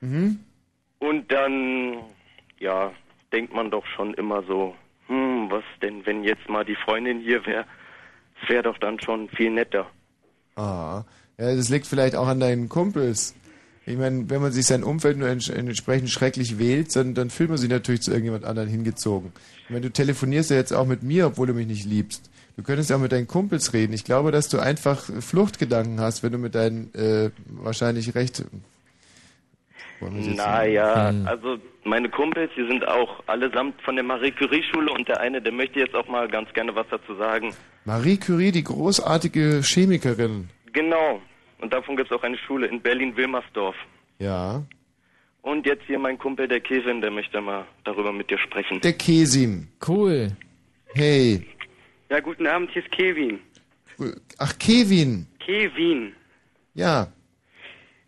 Mhm. 0.00 0.40
und 0.98 1.30
dann, 1.30 1.98
ja, 2.58 2.90
denkt 3.32 3.52
man 3.54 3.70
doch 3.70 3.84
schon 3.86 4.14
immer 4.14 4.42
so, 4.44 4.74
hm, 5.08 5.50
was 5.50 5.62
denn, 5.82 6.04
wenn 6.06 6.24
jetzt 6.24 6.48
mal 6.48 6.64
die 6.64 6.74
Freundin 6.76 7.20
hier 7.20 7.44
wäre? 7.46 7.66
Das 8.40 8.48
wäre 8.48 8.62
doch 8.62 8.78
dann 8.78 8.98
schon 9.00 9.28
viel 9.28 9.50
netter. 9.50 9.86
Ah, 10.56 11.04
ja, 11.38 11.54
das 11.54 11.68
liegt 11.68 11.86
vielleicht 11.86 12.16
auch 12.16 12.28
an 12.28 12.40
deinen 12.40 12.68
Kumpels. 12.68 13.34
Ich 13.86 13.96
meine, 13.96 14.28
wenn 14.28 14.42
man 14.42 14.52
sich 14.52 14.66
sein 14.66 14.84
Umfeld 14.84 15.16
nur 15.16 15.28
ents 15.28 15.48
entsprechend 15.48 16.10
schrecklich 16.10 16.58
wählt, 16.58 16.94
dann, 16.94 17.14
dann 17.14 17.30
fühlt 17.30 17.48
man 17.48 17.58
sich 17.58 17.70
natürlich 17.70 18.02
zu 18.02 18.10
irgendjemand 18.10 18.44
anderen 18.44 18.68
hingezogen. 18.68 19.32
Ich 19.64 19.70
meine, 19.70 19.82
du 19.82 19.90
telefonierst 19.90 20.50
ja 20.50 20.56
jetzt 20.56 20.72
auch 20.72 20.86
mit 20.86 21.02
mir, 21.02 21.26
obwohl 21.26 21.46
du 21.46 21.54
mich 21.54 21.66
nicht 21.66 21.86
liebst. 21.86 22.30
Du 22.56 22.62
könntest 22.62 22.90
ja 22.90 22.96
auch 22.96 23.00
mit 23.00 23.12
deinen 23.12 23.26
Kumpels 23.26 23.72
reden. 23.72 23.92
Ich 23.94 24.04
glaube, 24.04 24.32
dass 24.32 24.48
du 24.48 24.58
einfach 24.58 25.02
Fluchtgedanken 25.20 25.98
hast, 25.98 26.22
wenn 26.22 26.32
du 26.32 26.38
mit 26.38 26.54
deinen 26.54 26.92
äh, 26.94 27.30
wahrscheinlich 27.46 28.14
recht. 28.14 28.44
Wollen 28.44 28.50
wir 28.50 28.50
es 28.50 28.52
jetzt 28.52 29.89
Naja, 30.00 30.94
sagen? 30.94 31.26
also 31.26 31.58
meine 31.84 32.08
Kumpels, 32.08 32.50
die 32.56 32.66
sind 32.66 32.86
auch 32.86 33.22
allesamt 33.26 33.80
von 33.82 33.96
der 33.96 34.04
Marie 34.04 34.30
Curie 34.30 34.62
Schule 34.62 34.92
und 34.92 35.08
der 35.08 35.20
eine, 35.20 35.40
der 35.42 35.52
möchte 35.52 35.78
jetzt 35.78 35.94
auch 35.94 36.08
mal 36.08 36.28
ganz 36.28 36.52
gerne 36.52 36.74
was 36.74 36.86
dazu 36.90 37.14
sagen. 37.16 37.54
Marie 37.84 38.16
Curie, 38.16 38.52
die 38.52 38.64
großartige 38.64 39.60
Chemikerin. 39.62 40.48
Genau. 40.72 41.20
Und 41.60 41.72
davon 41.72 41.96
gibt 41.96 42.10
es 42.10 42.16
auch 42.16 42.22
eine 42.22 42.38
Schule 42.38 42.66
in 42.66 42.80
Berlin-Wilmersdorf. 42.80 43.76
Ja. 44.18 44.62
Und 45.42 45.66
jetzt 45.66 45.82
hier 45.86 45.98
mein 45.98 46.18
Kumpel, 46.18 46.48
der 46.48 46.60
Kevin, 46.60 47.00
der 47.00 47.10
möchte 47.10 47.40
mal 47.40 47.66
darüber 47.84 48.12
mit 48.12 48.30
dir 48.30 48.38
sprechen. 48.38 48.80
Der 48.80 48.92
Kesim. 48.92 49.68
Cool. 49.86 50.30
Hey. 50.94 51.46
Ja, 52.10 52.20
guten 52.20 52.46
Abend, 52.46 52.70
hier 52.72 52.82
ist 52.82 52.92
Kevin. 52.92 53.40
Ach, 54.38 54.58
Kevin. 54.58 55.26
Kevin. 55.38 56.12
Ja. 56.74 57.08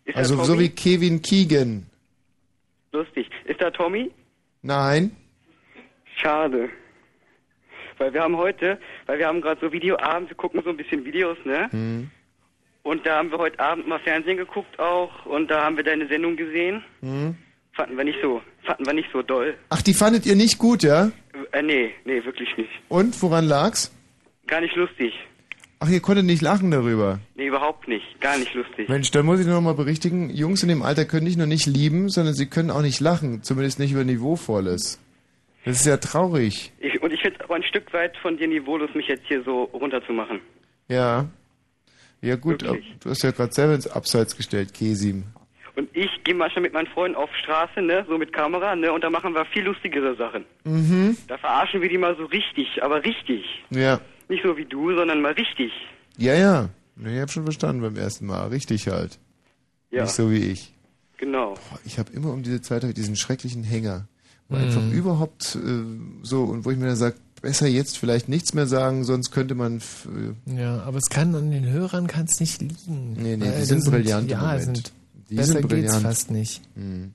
Ist 0.05 0.15
Also 0.17 0.43
so 0.43 0.59
wie 0.59 0.69
Kevin 0.69 1.21
Keegan. 1.21 1.85
Lustig. 2.91 3.29
Ist 3.45 3.61
da 3.61 3.71
Tommy? 3.71 4.11
Nein. 4.61 5.15
Schade. 6.15 6.69
Weil 7.97 8.13
wir 8.13 8.21
haben 8.21 8.37
heute, 8.37 8.79
weil 9.05 9.19
wir 9.19 9.27
haben 9.27 9.41
gerade 9.41 9.61
so 9.61 9.71
Videoabend, 9.71 10.29
wir 10.29 10.37
gucken 10.37 10.61
so 10.63 10.69
ein 10.69 10.77
bisschen 10.77 11.05
Videos, 11.05 11.37
ne? 11.45 11.69
Hm. 11.71 12.09
Und 12.83 13.05
da 13.05 13.17
haben 13.17 13.31
wir 13.31 13.37
heute 13.37 13.59
Abend 13.59 13.87
mal 13.87 13.99
Fernsehen 13.99 14.37
geguckt 14.37 14.77
auch 14.77 15.25
und 15.25 15.49
da 15.49 15.63
haben 15.63 15.77
wir 15.77 15.83
deine 15.83 16.07
Sendung 16.07 16.35
gesehen. 16.35 16.83
Hm. 17.01 17.35
Fanden 17.73 17.97
wir 17.97 18.03
nicht 18.03 18.19
so, 18.21 18.41
fanden 18.63 18.85
wir 18.85 18.93
nicht 18.93 19.09
so 19.11 19.21
doll. 19.21 19.55
Ach, 19.69 19.81
die 19.81 19.93
fandet 19.93 20.25
ihr 20.25 20.35
nicht 20.35 20.57
gut, 20.57 20.83
ja? 20.83 21.11
Äh, 21.53 21.61
nee, 21.63 21.91
nee, 22.05 22.23
wirklich 22.25 22.55
nicht. 22.57 22.69
Und 22.89 23.19
woran 23.21 23.45
lag's? 23.45 23.91
Gar 24.47 24.61
nicht 24.61 24.75
lustig. 24.75 25.13
Ach, 25.79 25.89
ihr 25.89 25.99
konntet 25.99 26.25
nicht 26.25 26.41
lachen 26.41 26.71
darüber. 26.71 27.19
Nee, 27.35 27.47
überhaupt 27.47 27.87
nicht. 27.87 28.21
Gar 28.21 28.37
nicht 28.37 28.53
lustig. 28.53 28.87
Mensch, 28.87 29.11
dann 29.11 29.25
muss 29.25 29.39
ich 29.39 29.45
nur 29.45 29.55
noch 29.55 29.61
mal 29.61 29.73
berichtigen, 29.73 30.29
Jungs 30.29 30.63
in 30.63 30.69
dem 30.69 30.81
Alter 30.81 31.05
können 31.05 31.25
nicht 31.25 31.37
nur 31.37 31.47
nicht 31.47 31.65
lieben, 31.65 32.09
sondern 32.09 32.33
sie 32.33 32.45
können 32.45 32.71
auch 32.71 32.81
nicht 32.81 32.99
lachen. 32.99 33.43
Zumindest 33.43 33.79
nicht 33.79 33.91
über 33.91 34.03
Niveauvolles. 34.03 34.99
Das 35.65 35.79
ist 35.79 35.85
ja 35.85 35.97
traurig. 35.97 36.73
Ich, 36.79 37.01
und 37.01 37.13
ich 37.13 37.21
finde 37.21 37.37
es 37.39 37.45
aber 37.45 37.55
ein 37.55 37.63
Stück 37.63 37.91
weit 37.93 38.15
von 38.17 38.37
dir 38.37 38.47
niveaulos, 38.47 38.93
mich 38.95 39.07
jetzt 39.07 39.23
hier 39.27 39.43
so 39.43 39.63
runterzumachen. 39.63 40.41
Ja. 40.89 41.27
Ja 42.21 42.35
gut, 42.37 42.63
aber 42.63 42.77
du 43.01 43.09
hast 43.09 43.23
ja 43.23 43.31
gerade 43.31 43.53
selber 43.53 43.75
ins 43.75 43.87
Abseits 43.87 44.35
gestellt, 44.37 44.73
Kesim. 44.73 45.23
Und 45.75 45.89
ich 45.93 46.09
gehe 46.23 46.35
manchmal 46.35 46.61
mit 46.61 46.73
meinen 46.73 46.87
Freunden 46.87 47.17
auf 47.17 47.29
Straße, 47.35 47.81
ne, 47.81 48.05
so 48.07 48.17
mit 48.17 48.31
Kamera, 48.31 48.75
ne, 48.75 48.93
und 48.93 49.03
da 49.03 49.09
machen 49.09 49.33
wir 49.33 49.43
viel 49.45 49.63
lustigere 49.63 50.15
Sachen. 50.15 50.45
Mhm. 50.63 51.17
Da 51.27 51.37
verarschen 51.37 51.81
wir 51.81 51.89
die 51.89 51.97
mal 51.97 52.15
so 52.15 52.25
richtig, 52.25 52.81
aber 52.83 53.03
richtig. 53.03 53.43
Ja. 53.71 53.99
Nicht 54.33 54.43
so 54.43 54.57
wie 54.57 54.65
du, 54.65 54.95
sondern 54.95 55.21
mal 55.21 55.33
richtig. 55.33 55.71
Ja, 56.17 56.33
ja. 56.33 56.69
Ich 56.99 57.19
hab 57.19 57.31
schon 57.31 57.43
verstanden 57.43 57.81
beim 57.83 57.95
ersten 57.95 58.25
Mal. 58.25 58.47
Richtig 58.47 58.87
halt. 58.87 59.19
Ja. 59.91 60.03
Nicht 60.03 60.13
so 60.15 60.31
wie 60.31 60.37
ich. 60.39 60.73
Genau. 61.17 61.53
Boah, 61.53 61.79
ich 61.85 61.99
habe 61.99 62.11
immer 62.13 62.31
um 62.33 62.41
diese 62.41 62.61
Zeit 62.61 62.83
diesen 62.97 63.15
schrecklichen 63.15 63.63
Hänger. 63.63 64.07
Wo 64.49 64.55
Mhm. 64.55 64.63
einfach 64.63 64.91
überhaupt 64.91 65.55
äh, 65.55 65.83
so, 66.23 66.43
und 66.45 66.65
wo 66.65 66.71
ich 66.71 66.77
mir 66.77 66.87
dann 66.87 66.95
sage, 66.95 67.15
besser 67.43 67.67
jetzt 67.67 67.97
vielleicht 67.99 68.27
nichts 68.27 68.53
mehr 68.55 68.65
sagen, 68.67 69.03
sonst 69.03 69.29
könnte 69.31 69.53
man... 69.55 69.77
Äh, 70.47 70.55
Ja, 70.59 70.81
aber 70.81 70.97
es 70.97 71.09
kann 71.09 71.33
an 71.35 71.51
den 71.51 71.65
Hörern 71.69 72.07
kann 72.07 72.25
es 72.25 72.39
nicht 72.39 72.59
liegen. 72.61 73.13
nee, 73.13 73.37
nee, 73.37 73.45
die 73.45 73.51
das 73.51 73.67
sind 73.67 73.85
brillant 73.85 74.23
im 74.23 74.29
Ja, 74.29 74.41
Moment. 74.41 74.63
sind 74.63 74.93
Die 75.29 75.35
besser 75.35 75.53
sind 75.53 75.67
brillant. 75.67 75.91
geht's 75.91 76.01
fast 76.03 76.31
nicht. 76.31 76.61
Mhm. 76.75 77.13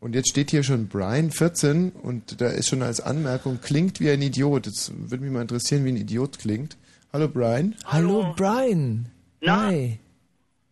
Und 0.00 0.14
jetzt 0.14 0.28
steht 0.28 0.50
hier 0.50 0.62
schon 0.62 0.88
Brian 0.88 1.30
14 1.30 1.90
und 1.90 2.40
da 2.40 2.48
ist 2.48 2.68
schon 2.68 2.82
als 2.82 3.00
Anmerkung, 3.00 3.60
klingt 3.62 3.98
wie 4.00 4.10
ein 4.10 4.20
Idiot. 4.20 4.66
Jetzt 4.66 4.92
würde 4.94 5.24
mich 5.24 5.32
mal 5.32 5.42
interessieren, 5.42 5.84
wie 5.84 5.92
ein 5.92 5.96
Idiot 5.96 6.38
klingt. 6.38 6.76
Hallo 7.12 7.28
Brian. 7.28 7.74
Hallo, 7.86 8.34
Brian. 8.36 9.06
Hi. 9.46 9.98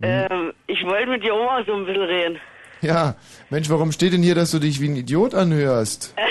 Ähm, 0.02 0.52
ich 0.66 0.84
wollte 0.84 1.10
mit 1.10 1.22
dir 1.24 1.32
auch 1.32 1.46
mal 1.46 1.64
so 1.64 1.74
ein 1.74 1.86
bisschen 1.86 2.02
reden. 2.02 2.38
Ja, 2.82 3.14
Mensch, 3.48 3.70
warum 3.70 3.92
steht 3.92 4.12
denn 4.12 4.22
hier, 4.22 4.34
dass 4.34 4.50
du 4.50 4.58
dich 4.58 4.80
wie 4.80 4.88
ein 4.88 4.96
Idiot 4.96 5.34
anhörst? 5.34 6.14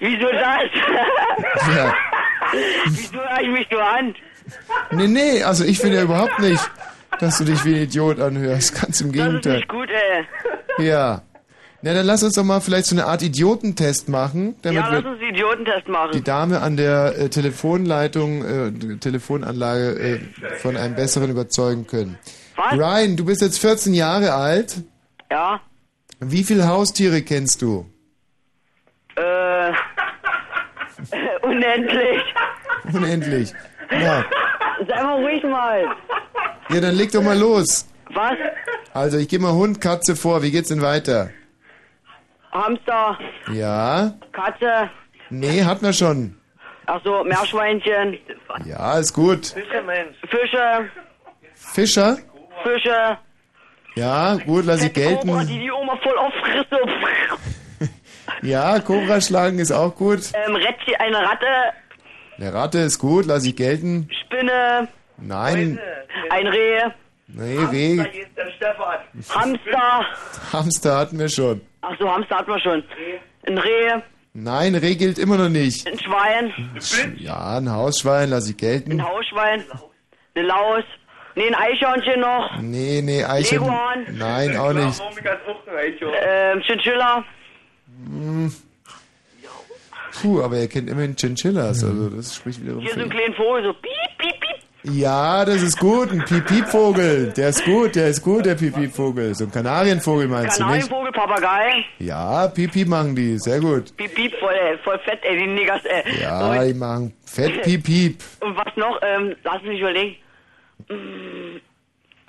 Wieso 0.00 0.28
das? 0.30 0.70
Ja. 1.74 1.94
Wieso 2.86 3.18
höre 3.18 3.40
ich 3.42 3.48
mich 3.50 3.66
so 3.70 3.78
an? 3.78 4.14
Nee, 4.92 5.08
nee, 5.08 5.42
also 5.42 5.64
ich 5.64 5.78
finde 5.78 5.96
ja 5.96 6.02
überhaupt 6.02 6.38
nicht, 6.38 6.60
dass 7.18 7.38
du 7.38 7.44
dich 7.44 7.64
wie 7.64 7.74
ein 7.76 7.82
Idiot 7.82 8.20
anhörst. 8.20 8.80
Ganz 8.80 9.00
im 9.00 9.12
Das 9.12 9.16
ist 9.20 9.26
Gegenteil. 9.26 9.56
nicht 9.56 9.68
gut, 9.68 9.88
ey. 10.78 10.84
Ja. 10.86 11.22
Na, 11.82 11.94
dann 11.94 12.04
lass 12.04 12.22
uns 12.22 12.34
doch 12.34 12.44
mal 12.44 12.60
vielleicht 12.60 12.86
so 12.86 12.94
eine 12.94 13.06
Art 13.06 13.22
Idiotentest 13.22 14.08
machen, 14.10 14.54
damit 14.62 14.80
Ja, 14.82 14.88
lass 14.90 15.02
wir 15.04 15.10
uns 15.10 15.20
einen 15.20 15.30
Idiotentest 15.34 15.88
machen. 15.88 16.10
die 16.12 16.22
Dame 16.22 16.60
an 16.60 16.76
der 16.76 17.18
äh, 17.18 17.28
Telefonleitung, 17.30 18.44
äh, 18.44 18.96
Telefonanlage 18.98 19.98
äh, 19.98 20.20
von 20.58 20.76
einem 20.76 20.94
Besseren 20.94 21.30
überzeugen 21.30 21.86
können. 21.86 22.18
Was? 22.56 22.76
Brian, 22.76 23.16
du 23.16 23.24
bist 23.24 23.40
jetzt 23.40 23.58
14 23.60 23.94
Jahre 23.94 24.34
alt. 24.34 24.76
Ja. 25.30 25.60
Wie 26.18 26.44
viele 26.44 26.68
Haustiere 26.68 27.22
kennst 27.22 27.62
du? 27.62 27.86
Äh, 29.16 29.72
unendlich. 31.42 32.22
Unendlich. 32.92 33.54
Ja. 33.90 34.24
Sei 34.88 35.02
mal 35.02 35.22
ruhig 35.22 35.42
mal. 35.44 35.84
ja, 36.70 36.80
dann 36.80 36.94
leg 36.94 37.10
doch 37.12 37.22
mal 37.22 37.38
los. 37.38 37.86
Was? 38.12 38.32
Also, 38.94 39.18
ich 39.18 39.28
gebe 39.28 39.42
mal 39.44 39.52
Hund, 39.52 39.80
Katze 39.80 40.16
vor. 40.16 40.42
Wie 40.42 40.50
geht's 40.50 40.68
denn 40.68 40.82
weiter? 40.82 41.30
Hamster, 42.52 43.18
Ja? 43.52 44.14
Katze, 44.32 44.90
Nee, 45.28 45.62
hatten 45.64 45.84
wir 45.84 45.92
schon. 45.92 46.36
ach 46.86 47.00
so, 47.04 47.22
Meerschweinchen, 47.22 48.18
Ja, 48.64 48.98
ist 48.98 49.12
gut. 49.12 49.46
Fische, 49.46 50.88
Fischer? 51.54 52.18
Fische, 52.64 53.18
Ja, 53.94 54.34
gut, 54.44 54.64
lass 54.64 54.82
ich 54.82 54.92
Cobra, 54.92 55.20
die 55.20 55.26
gelten. 55.28 55.60
die 55.60 55.70
Oma 55.70 55.96
voll 56.02 56.18
auffrisst. 56.18 56.66
Ja, 58.42 58.78
Cobra 58.80 59.20
schlagen 59.20 59.58
ist 59.58 59.70
auch 59.72 59.94
gut. 59.94 60.20
Ähm, 60.32 60.54
Rädchen, 60.56 60.94
eine 60.98 61.18
Ratte, 61.18 61.46
Eine 62.40 62.54
Ratte 62.54 62.78
ist 62.78 62.98
gut, 62.98 63.26
lass 63.26 63.44
ich 63.44 63.54
gelten. 63.54 64.08
Spinne, 64.24 64.88
Nein, 65.18 65.78
ein 66.30 66.46
Reh, 66.46 66.80
nee, 67.28 67.58
Reh, 67.70 67.98
Hamster, 69.28 70.06
Hamster 70.52 70.96
hatten 70.96 71.18
wir 71.18 71.28
schon. 71.28 71.60
ach 71.82 71.94
so, 71.98 72.10
Hamster 72.10 72.38
hatten 72.38 72.50
wir 72.50 72.60
schon. 72.60 72.82
Ein 73.46 73.58
Reh, 73.58 74.00
Nein, 74.32 74.74
Reh 74.74 74.94
gilt 74.94 75.18
immer 75.18 75.36
noch 75.36 75.50
nicht. 75.50 75.86
ein 75.86 75.98
Schwein, 75.98 76.52
Ja, 77.18 77.58
ein 77.58 77.70
Hausschwein 77.70 78.30
lass 78.30 78.48
ich 78.48 78.56
gelten. 78.56 78.92
ein 78.92 79.04
Hausschwein, 79.06 79.62
eine 80.34 80.46
Laus, 80.46 80.84
nee, 81.34 81.46
ein 81.48 81.54
Eichhörnchen 81.54 82.20
noch, 82.20 82.58
Nee, 82.62 83.02
nee, 83.02 83.22
Eichhörnchen. 83.22 83.68
Leguan. 83.68 84.16
Nein, 84.16 84.56
auch 84.56 84.72
nicht. 84.72 85.02
ähm, 86.22 86.60
Chinchilla, 86.62 87.22
Hm. 88.06 88.54
Puh, 90.20 90.42
aber 90.42 90.56
er 90.58 90.68
kennt 90.68 90.88
immerhin 90.90 91.16
Chinchillas, 91.16 91.82
also 91.84 92.10
das 92.10 92.34
spricht 92.36 92.60
wiederum 92.62 92.80
hier 92.80 92.90
so 92.90 92.96
für 92.96 93.02
ein 93.04 93.10
kleiner 93.10 93.34
Vogel, 93.34 93.62
so 93.64 93.72
piep, 93.74 94.18
piep, 94.18 94.40
piep. 94.40 94.60
Ja, 94.94 95.44
das 95.44 95.60
ist 95.62 95.78
gut, 95.78 96.10
ein 96.10 96.24
Piep-Piep-Vogel. 96.24 97.34
Der 97.36 97.50
ist 97.50 97.62
gut, 97.66 97.94
der 97.96 98.08
ist 98.08 98.22
gut, 98.22 98.46
der 98.46 98.54
Piep-Piep-Vogel. 98.54 99.34
So 99.34 99.44
ein 99.44 99.50
Kanarienvogel 99.50 100.26
meinst 100.26 100.58
du 100.58 100.64
nicht? 100.64 100.88
Kanarienvogel, 100.88 101.12
Papagei, 101.12 101.84
Ja, 101.98 102.48
Piep-Piep 102.48 102.88
machen 102.88 103.14
die, 103.14 103.38
sehr 103.38 103.60
gut. 103.60 103.94
piep, 103.98 104.14
piep, 104.14 104.34
voll, 104.40 104.54
äh, 104.54 104.78
voll 104.78 104.98
fett, 105.00 105.18
ey, 105.22 105.36
die 105.38 105.46
Niggers, 105.48 105.82
ey. 105.84 106.02
Ja, 106.22 106.64
die 106.64 106.72
machen 106.72 107.12
fett 107.26 107.60
Piep-Piep. 107.64 108.22
Und 108.40 108.56
was 108.56 108.74
noch? 108.76 108.98
Ähm, 109.02 109.36
lass 109.44 109.62
mich 109.62 109.80
überlegen. 109.80 110.16
Mm, 110.88 111.60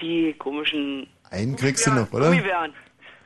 Die 0.02 0.34
komischen 0.38 1.08
Einen 1.30 1.56
kriegst 1.56 1.88
du 1.88 1.92
noch, 1.92 2.12
oder? 2.12 2.26
Gummibären. 2.32 2.74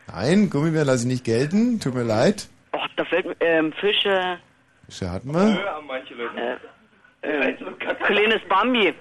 Nein, 0.07 0.51
Gummibär 0.51 0.85
lasse 0.85 1.03
ich 1.07 1.07
nicht 1.13 1.23
gelten, 1.23 1.79
tut 1.79 1.95
mir 1.95 2.03
leid. 2.03 2.47
Oh, 2.73 2.77
da 2.95 3.05
fällt 3.05 3.25
mir, 3.25 3.35
ähm, 3.39 3.73
Fische, 3.79 4.37
Fische 4.87 5.11
hatten 5.11 5.31
wir. 5.33 5.59
äh, 7.21 7.49
äh, 7.49 7.53
kleines 8.05 8.41
Bambi. 8.47 8.93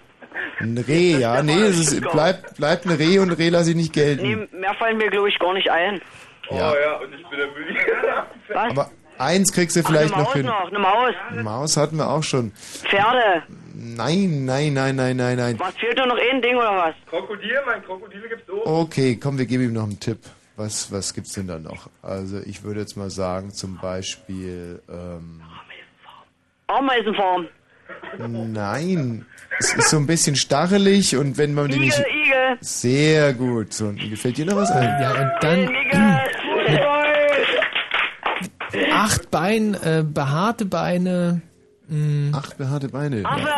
Ein 0.60 0.78
Reh, 0.78 1.16
ja, 1.18 1.42
nee, 1.42 1.60
es 1.62 1.78
ist, 1.92 2.00
bleibt, 2.00 2.56
bleibt 2.56 2.86
ein 2.86 2.92
Reh 2.92 3.18
und 3.20 3.30
Reh 3.32 3.50
lasse 3.50 3.70
ich 3.70 3.76
nicht 3.76 3.94
Nee, 3.94 4.02
gelten. 4.16 4.48
mehr 4.58 4.74
fallen 4.74 4.96
mir, 4.96 5.08
glaube 5.08 5.28
ich, 5.28 5.38
gar 5.38 5.52
nicht 5.54 5.70
ein. 5.70 6.00
Ja. 6.50 6.56
ja, 6.74 6.96
und 6.96 7.12
ich 7.14 7.24
bin 7.28 7.38
der. 7.38 7.48
Was? 8.48 8.70
Aber 8.70 8.90
eins 9.18 9.52
kriegst 9.52 9.76
du 9.76 9.80
Ach, 9.84 9.88
vielleicht 9.88 10.12
eine 10.12 10.22
noch 10.22 10.28
Maus 10.28 10.34
hin. 10.34 10.46
noch, 10.46 10.68
eine 10.68 10.78
Maus. 10.78 11.14
Eine 11.30 11.42
Maus 11.42 11.76
hatten 11.76 11.96
wir 11.98 12.10
auch 12.10 12.22
schon. 12.22 12.50
Pferde. 12.52 13.42
Nein, 13.74 14.44
nein, 14.44 14.72
nein, 14.74 14.96
nein, 14.96 15.16
nein, 15.16 15.36
nein. 15.36 15.58
Was 15.60 15.74
fehlt 15.76 15.98
da 15.98 16.06
noch 16.06 16.18
ein 16.18 16.42
Ding 16.42 16.56
oder 16.56 16.76
was? 16.76 16.94
Krokodil, 17.10 17.58
mein 17.66 17.82
Krokodile 17.84 18.28
gibt's 18.28 18.50
auch. 18.50 18.82
Okay, 18.82 19.16
komm, 19.22 19.38
wir 19.38 19.46
geben 19.46 19.64
ihm 19.64 19.72
noch 19.72 19.84
einen 19.84 20.00
Tipp. 20.00 20.18
Was, 20.56 20.90
was 20.92 21.14
gibt's 21.14 21.32
denn 21.34 21.46
da 21.48 21.58
noch? 21.58 21.88
Also 22.02 22.38
ich 22.44 22.62
würde 22.62 22.80
jetzt 22.80 22.96
mal 22.96 23.10
sagen, 23.10 23.52
zum 23.52 23.78
Beispiel, 23.80 24.80
ähm, 24.88 25.40
Ameisenfarm. 26.66 27.46
nein, 28.18 29.26
es 29.58 29.74
ist 29.74 29.90
so 29.90 29.98
ein 29.98 30.06
bisschen 30.06 30.36
stachelig 30.36 31.16
und 31.16 31.36
wenn 31.38 31.54
man 31.54 31.68
die 31.68 31.78
nicht... 31.78 31.98
Igel. 31.98 32.58
Sehr 32.60 33.32
gut. 33.34 33.72
So, 33.72 33.86
und 33.86 33.98
gefällt 34.10 34.36
dir 34.38 34.46
noch 34.46 34.56
was 34.56 34.70
ein? 34.70 35.00
Ja, 35.00 35.10
und 35.12 35.32
dann 35.42 35.68
acht 38.92 39.30
Beine, 39.30 39.76
äh, 39.84 40.02
behaarte 40.02 40.64
Beine. 40.64 41.42
mh. 41.88 42.36
Acht 42.36 42.56
behaarte 42.58 42.88
Beine. 42.88 43.20
Ja. 43.20 43.28
Affe. 43.28 43.48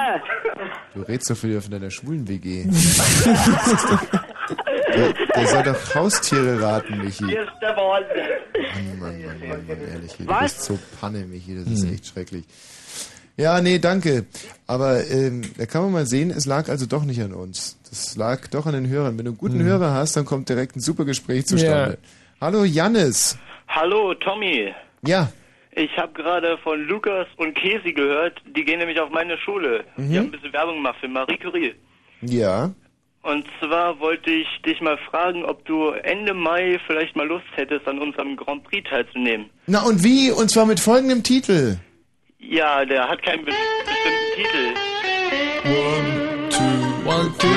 Du 0.95 1.03
redst 1.03 1.29
doch 1.31 1.43
wieder 1.43 1.61
von 1.61 1.71
deiner 1.71 1.91
schwulen 1.91 2.27
WG. 2.27 2.65
der, 4.95 5.13
der 5.13 5.47
soll 5.47 5.63
doch 5.63 5.95
Haustiere 5.95 6.63
raten, 6.63 6.99
Michi. 7.03 7.27
Hier 7.27 7.43
ist 7.43 7.53
der 7.61 7.75
Ball. 7.75 8.03
Mann, 8.99 8.99
Mann, 8.99 9.21
Mann, 9.23 9.49
Mann, 9.49 9.67
Mann, 9.67 9.89
ehrlich. 9.93 10.15
Du 10.19 10.27
Was? 10.27 10.55
bist 10.55 10.63
so 10.65 10.79
Panne, 10.99 11.27
Michi. 11.27 11.55
Das 11.55 11.67
ist 11.71 11.85
echt 11.85 12.07
schrecklich. 12.07 12.45
Ja, 13.37 13.61
nee, 13.61 13.79
danke. 13.79 14.25
Aber 14.67 15.07
ähm, 15.11 15.43
da 15.59 15.67
kann 15.67 15.83
man 15.83 15.93
mal 15.93 16.07
sehen, 16.07 16.31
es 16.31 16.47
lag 16.47 16.69
also 16.69 16.87
doch 16.87 17.05
nicht 17.05 17.21
an 17.21 17.33
uns. 17.33 17.79
Das 17.89 18.17
lag 18.17 18.49
doch 18.49 18.67
an 18.67 18.73
den 18.73 18.89
Hörern. 18.89 19.19
Wenn 19.19 19.27
du 19.27 19.33
einen 19.33 19.39
guten 19.39 19.63
Hörer 19.63 19.93
hast, 19.93 20.17
dann 20.17 20.25
kommt 20.25 20.49
direkt 20.49 20.77
ein 20.77 20.81
super 20.81 21.05
Gespräch 21.05 21.47
zustande. 21.47 21.99
Hallo, 22.41 22.65
Jannis. 22.65 23.39
Hallo, 23.69 24.15
Tommy. 24.15 24.73
Ja. 25.07 25.31
Ich 25.73 25.95
habe 25.99 26.13
gerade 26.15 26.57
von 26.59 26.81
Lukas 26.87 27.27
und 27.37 27.55
Kesi 27.55 27.93
gehört. 27.93 28.41
Die 28.57 28.65
gehen 28.65 28.79
nämlich 28.79 28.99
auf 28.99 29.11
meine 29.11 29.37
Schule. 29.39 29.85
Mhm. 29.97 30.11
Die 30.11 30.19
haben 30.19 30.25
ein 30.27 30.31
bisschen 30.31 30.53
Werbung 30.55 30.77
gemacht 30.77 30.97
für 31.01 31.09
Marie 31.09 31.37
Curie. 31.37 31.75
Ja. 32.23 32.71
Und 33.23 33.45
zwar 33.61 33.99
wollte 34.01 34.31
ich 34.31 34.47
dich 34.65 34.81
mal 34.81 34.97
fragen, 35.11 35.45
ob 35.45 35.65
du 35.67 35.91
Ende 35.91 36.33
Mai 36.33 36.79
vielleicht 36.87 37.17
mal 37.17 37.27
Lust 37.27 37.45
hättest, 37.57 37.87
an 37.87 37.99
unserem 37.99 38.37
Grand 38.37 38.65
Prix 38.65 38.89
teilzunehmen. 38.89 39.51
Na 39.67 39.83
und 39.83 40.03
wie? 40.03 40.31
Und 40.31 40.51
zwar 40.51 40.65
mit 40.65 40.81
folgendem 40.81 41.23
Titel. 41.23 41.77
Ja, 42.49 42.85
der 42.85 43.09
hat 43.09 43.23
keinen 43.23 43.45
be 43.45 43.53
bestimmten 43.85 44.31
Titel. 44.37 44.75
One, 45.65 46.49
two, 46.49 47.09
one, 47.11 47.33
two, 47.39 47.49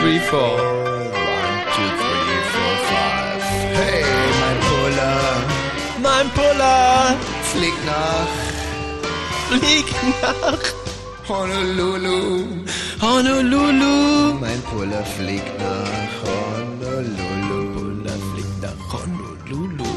three, 0.00 0.18
four. 0.20 0.40
One, 0.40 1.56
two, 1.74 1.88
three, 2.00 2.42
four, 2.52 2.74
five. 2.88 3.42
Hey, 3.76 4.04
mein 4.40 4.58
Puller. 4.68 5.20
Mein 6.02 6.28
Puller. 6.30 7.16
Flieg 7.42 7.74
nach 7.84 8.48
flieg 9.48 9.86
nach 10.22 10.64
Honolulu. 11.28 12.64
Honolulu. 13.02 14.34
Mein 14.40 14.62
Puller 14.62 15.04
fliegt 15.04 15.58
nach 15.58 16.12
Honolulu. 16.24 17.58
Puller 17.74 18.16
fliegt 18.32 18.62
nach 18.62 18.92
Honolulu. 18.92 19.90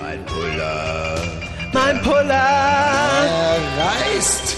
Mein 0.00 0.24
Puller. 0.26 1.11
Mein 1.92 2.02
Puller. 2.02 2.24
Er 2.24 3.60
reist. 3.84 4.56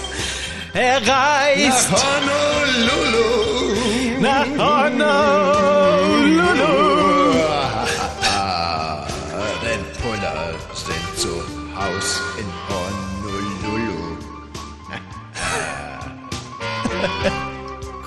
Er 0.73 0.97
reist. 1.05 1.91
Nach 1.91 1.99
Honolulu. 2.31 3.33
Nach 4.21 4.51
Honolulu. 4.57 5.73
Den 9.61 9.83
Puller 10.01 10.43
sind 10.73 11.07
zu 11.17 11.33
Haus 11.75 12.09
in 12.37 12.47
Honolulu. 12.69 13.99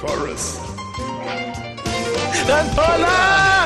Chorus. 0.01 0.45
Dein 2.47 2.69
Polar 2.75 3.58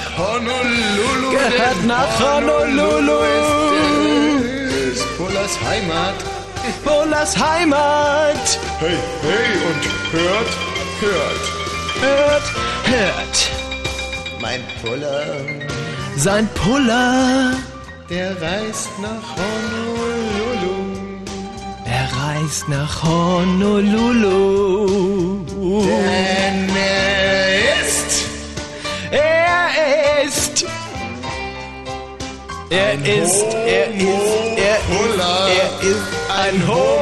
nach 0.00 0.18
Honolulu. 0.18 1.30
Gehört 1.30 1.84
nach 1.86 2.20
Honolulu. 2.20 3.18
Ist, 4.88 4.96
ist 4.96 5.16
Pullers 5.16 5.58
Heimat. 5.68 6.14
Polas 6.84 7.36
Heimat. 7.36 8.58
Hey, 8.78 8.96
hey, 9.22 9.50
und 9.68 9.82
hört, 10.12 10.50
hört. 11.00 11.44
Hört, 12.00 12.46
hört. 12.84 13.36
Mein 14.40 14.60
Puller, 14.82 15.26
Sein 16.16 16.48
Puller. 16.54 17.52
der 18.08 18.30
reist 18.40 18.88
nach 19.00 19.36
Honolulu. 19.36 20.74
Er 21.84 22.08
reist 22.22 22.68
nach 22.68 23.02
Honolulu. 23.02 24.86
Denn 25.84 26.68
er 26.76 27.82
ist 27.82 28.26
Er 29.10 30.24
ist. 30.24 30.64
Er 32.70 32.92
Ein 32.92 33.04
ist, 33.04 33.44
er 33.44 33.88
ist, 33.88 34.14
er 34.56 34.78
ist, 34.88 35.18
er 35.48 35.70
ist 35.82 36.06
ein 36.28 36.68
Homo-Puller. 36.68 37.00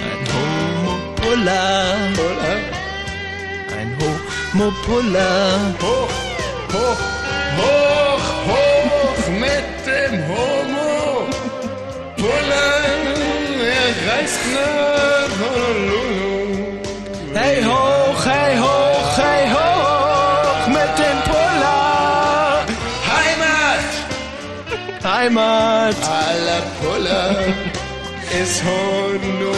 Ein 0.00 0.24
Homo-Puller. 0.32 1.68
Ein 3.76 3.90
Homo-Puller. 4.00 5.74
hoch, 5.82 6.08
hoch, 6.72 6.72
hoch, 6.72 7.00
hoch 7.58 8.03
er 14.34 14.40
reist 14.40 14.46
nach 14.54 15.32
Honolulu. 15.40 16.78
Hey 17.34 17.62
hoch, 17.62 18.26
hey 18.26 18.58
hoch, 18.58 19.18
hey 19.18 19.48
hoch 19.54 20.66
mit 20.68 20.92
dem 20.98 21.18
Puller. 21.30 22.64
Heimat 23.14 23.92
Heimat. 25.04 25.96
aller 26.02 26.62
Puller 26.80 27.30
ist 28.42 28.62
Honolulu. 28.64 29.54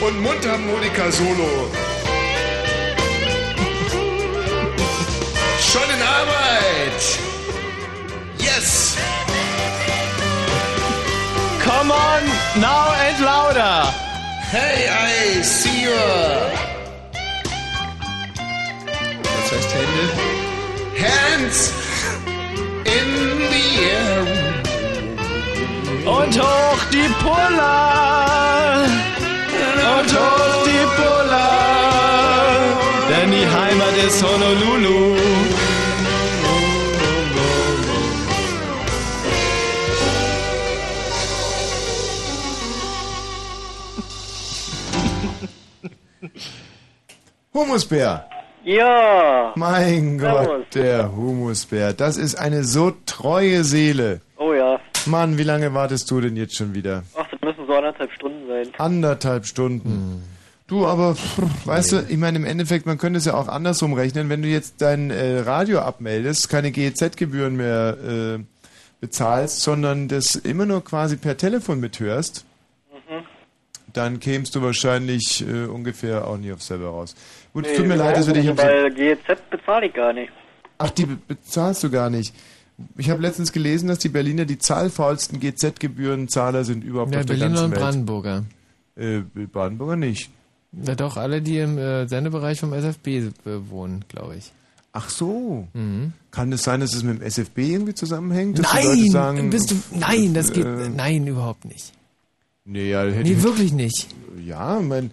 Und 0.00 0.22
Mundharmonika-Solo. 0.22 1.87
Come 11.78 11.92
on, 11.92 12.24
now 12.60 12.92
and 13.06 13.24
louder. 13.24 13.76
Hey, 14.50 14.88
I 14.88 15.42
see 15.42 15.82
you. 15.84 16.04
Was 19.22 19.52
heißt 19.52 19.70
Hände? 19.76 20.04
Hands 21.04 21.58
in 22.96 23.08
the 23.52 23.66
air. 23.94 24.26
Und 26.04 26.32
hoch 26.42 26.82
die 26.90 27.08
Puller. 27.22 28.82
Und 30.00 30.10
hoch 30.18 30.57
Humusbär. 47.58 48.24
Ja. 48.64 49.52
Mein 49.56 50.18
Servus. 50.20 50.46
Gott, 50.46 50.74
der 50.74 51.16
Humusbär. 51.16 51.92
Das 51.92 52.16
ist 52.16 52.36
eine 52.36 52.62
so 52.64 52.92
treue 53.06 53.64
Seele. 53.64 54.20
Oh 54.36 54.52
ja. 54.52 54.78
Mann, 55.06 55.38
wie 55.38 55.42
lange 55.42 55.74
wartest 55.74 56.10
du 56.10 56.20
denn 56.20 56.36
jetzt 56.36 56.54
schon 56.56 56.74
wieder? 56.74 57.02
Ach, 57.16 57.26
das 57.30 57.40
müssen 57.40 57.66
so 57.66 57.74
anderthalb 57.74 58.12
Stunden 58.12 58.46
sein. 58.46 58.68
Anderthalb 58.78 59.46
Stunden. 59.46 60.22
Du, 60.68 60.86
aber, 60.86 61.14
pff, 61.16 61.38
weißt 61.64 61.92
du, 61.92 62.04
ich 62.08 62.18
meine, 62.18 62.38
im 62.38 62.44
Endeffekt, 62.44 62.84
man 62.86 62.98
könnte 62.98 63.18
es 63.18 63.24
ja 63.24 63.34
auch 63.34 63.48
andersrum 63.48 63.94
rechnen. 63.94 64.28
Wenn 64.28 64.42
du 64.42 64.48
jetzt 64.48 64.74
dein 64.82 65.10
äh, 65.10 65.40
Radio 65.40 65.80
abmeldest, 65.80 66.48
keine 66.50 66.70
GEZ-Gebühren 66.70 67.56
mehr 67.56 67.96
äh, 68.38 68.38
bezahlst, 69.00 69.62
sondern 69.62 70.08
das 70.08 70.34
immer 70.36 70.66
nur 70.66 70.84
quasi 70.84 71.16
per 71.16 71.36
Telefon 71.36 71.80
mithörst, 71.80 72.44
Mhm. 72.92 73.22
dann 73.94 74.20
kämst 74.20 74.54
du 74.54 74.60
wahrscheinlich 74.62 75.42
äh, 75.48 75.64
ungefähr 75.64 76.26
auch 76.26 76.36
nie 76.36 76.52
auf 76.52 76.62
selber 76.62 76.88
raus. 76.90 77.14
Gut, 77.52 77.64
Nee, 77.66 77.76
tut 77.76 77.86
mir 77.86 77.96
leid, 77.96 78.16
dass 78.16 78.26
wir 78.26 78.34
dich 78.34 78.54
Bei 78.54 78.90
GEZ 78.90 79.20
bezahle 79.50 79.86
ich 79.86 79.94
gar 79.94 80.12
nicht. 80.12 80.30
Ach, 80.78 80.90
die 80.90 81.06
be- 81.06 81.18
bezahlst 81.26 81.82
du 81.82 81.90
gar 81.90 82.10
nicht. 82.10 82.34
Ich 82.96 83.10
habe 83.10 83.20
letztens 83.20 83.50
gelesen, 83.52 83.88
dass 83.88 83.98
die 83.98 84.08
Berliner 84.08 84.44
die 84.44 84.58
zahlfaulsten 84.58 85.40
GZ-Gebührenzahler 85.40 86.64
sind 86.64 86.84
überhaupt 86.84 87.12
Ja, 87.12 87.20
auf 87.20 87.26
der 87.26 87.34
Berliner 87.34 87.48
ganzen 87.48 87.64
und 87.64 87.70
Welt. 87.72 87.80
Brandenburger. 87.80 88.44
Äh, 88.96 89.20
Brandenburger 89.52 89.96
nicht. 89.96 90.30
Ja, 90.84 90.94
doch, 90.94 91.16
alle, 91.16 91.40
die 91.42 91.58
im 91.58 91.78
äh, 91.78 92.06
Sendebereich 92.06 92.60
vom 92.60 92.72
SFB 92.72 93.06
äh, 93.08 93.30
wohnen, 93.70 94.04
glaube 94.08 94.36
ich. 94.36 94.52
Ach 94.92 95.08
so. 95.08 95.66
Mhm. 95.72 96.12
Kann 96.30 96.52
es 96.52 96.62
sein, 96.62 96.80
dass 96.80 96.94
es 96.94 97.02
mit 97.02 97.18
dem 97.20 97.22
SFB 97.22 97.58
irgendwie 97.58 97.94
zusammenhängt? 97.94 98.58
Nein, 98.60 98.84
Leute 98.86 99.10
sagen, 99.10 99.50
bist 99.50 99.70
du, 99.70 99.76
nein, 99.98 100.34
das 100.34 100.52
geht, 100.52 100.64
äh, 100.64 100.88
nein, 100.88 101.26
überhaupt 101.26 101.64
nicht. 101.64 101.92
Nee, 102.64 102.90
ja, 102.90 103.02
hätte 103.02 103.22
Nee, 103.22 103.32
ich- 103.32 103.42
wirklich 103.42 103.72
nicht. 103.72 104.06
Ja, 104.44 104.78
mein, 104.80 105.10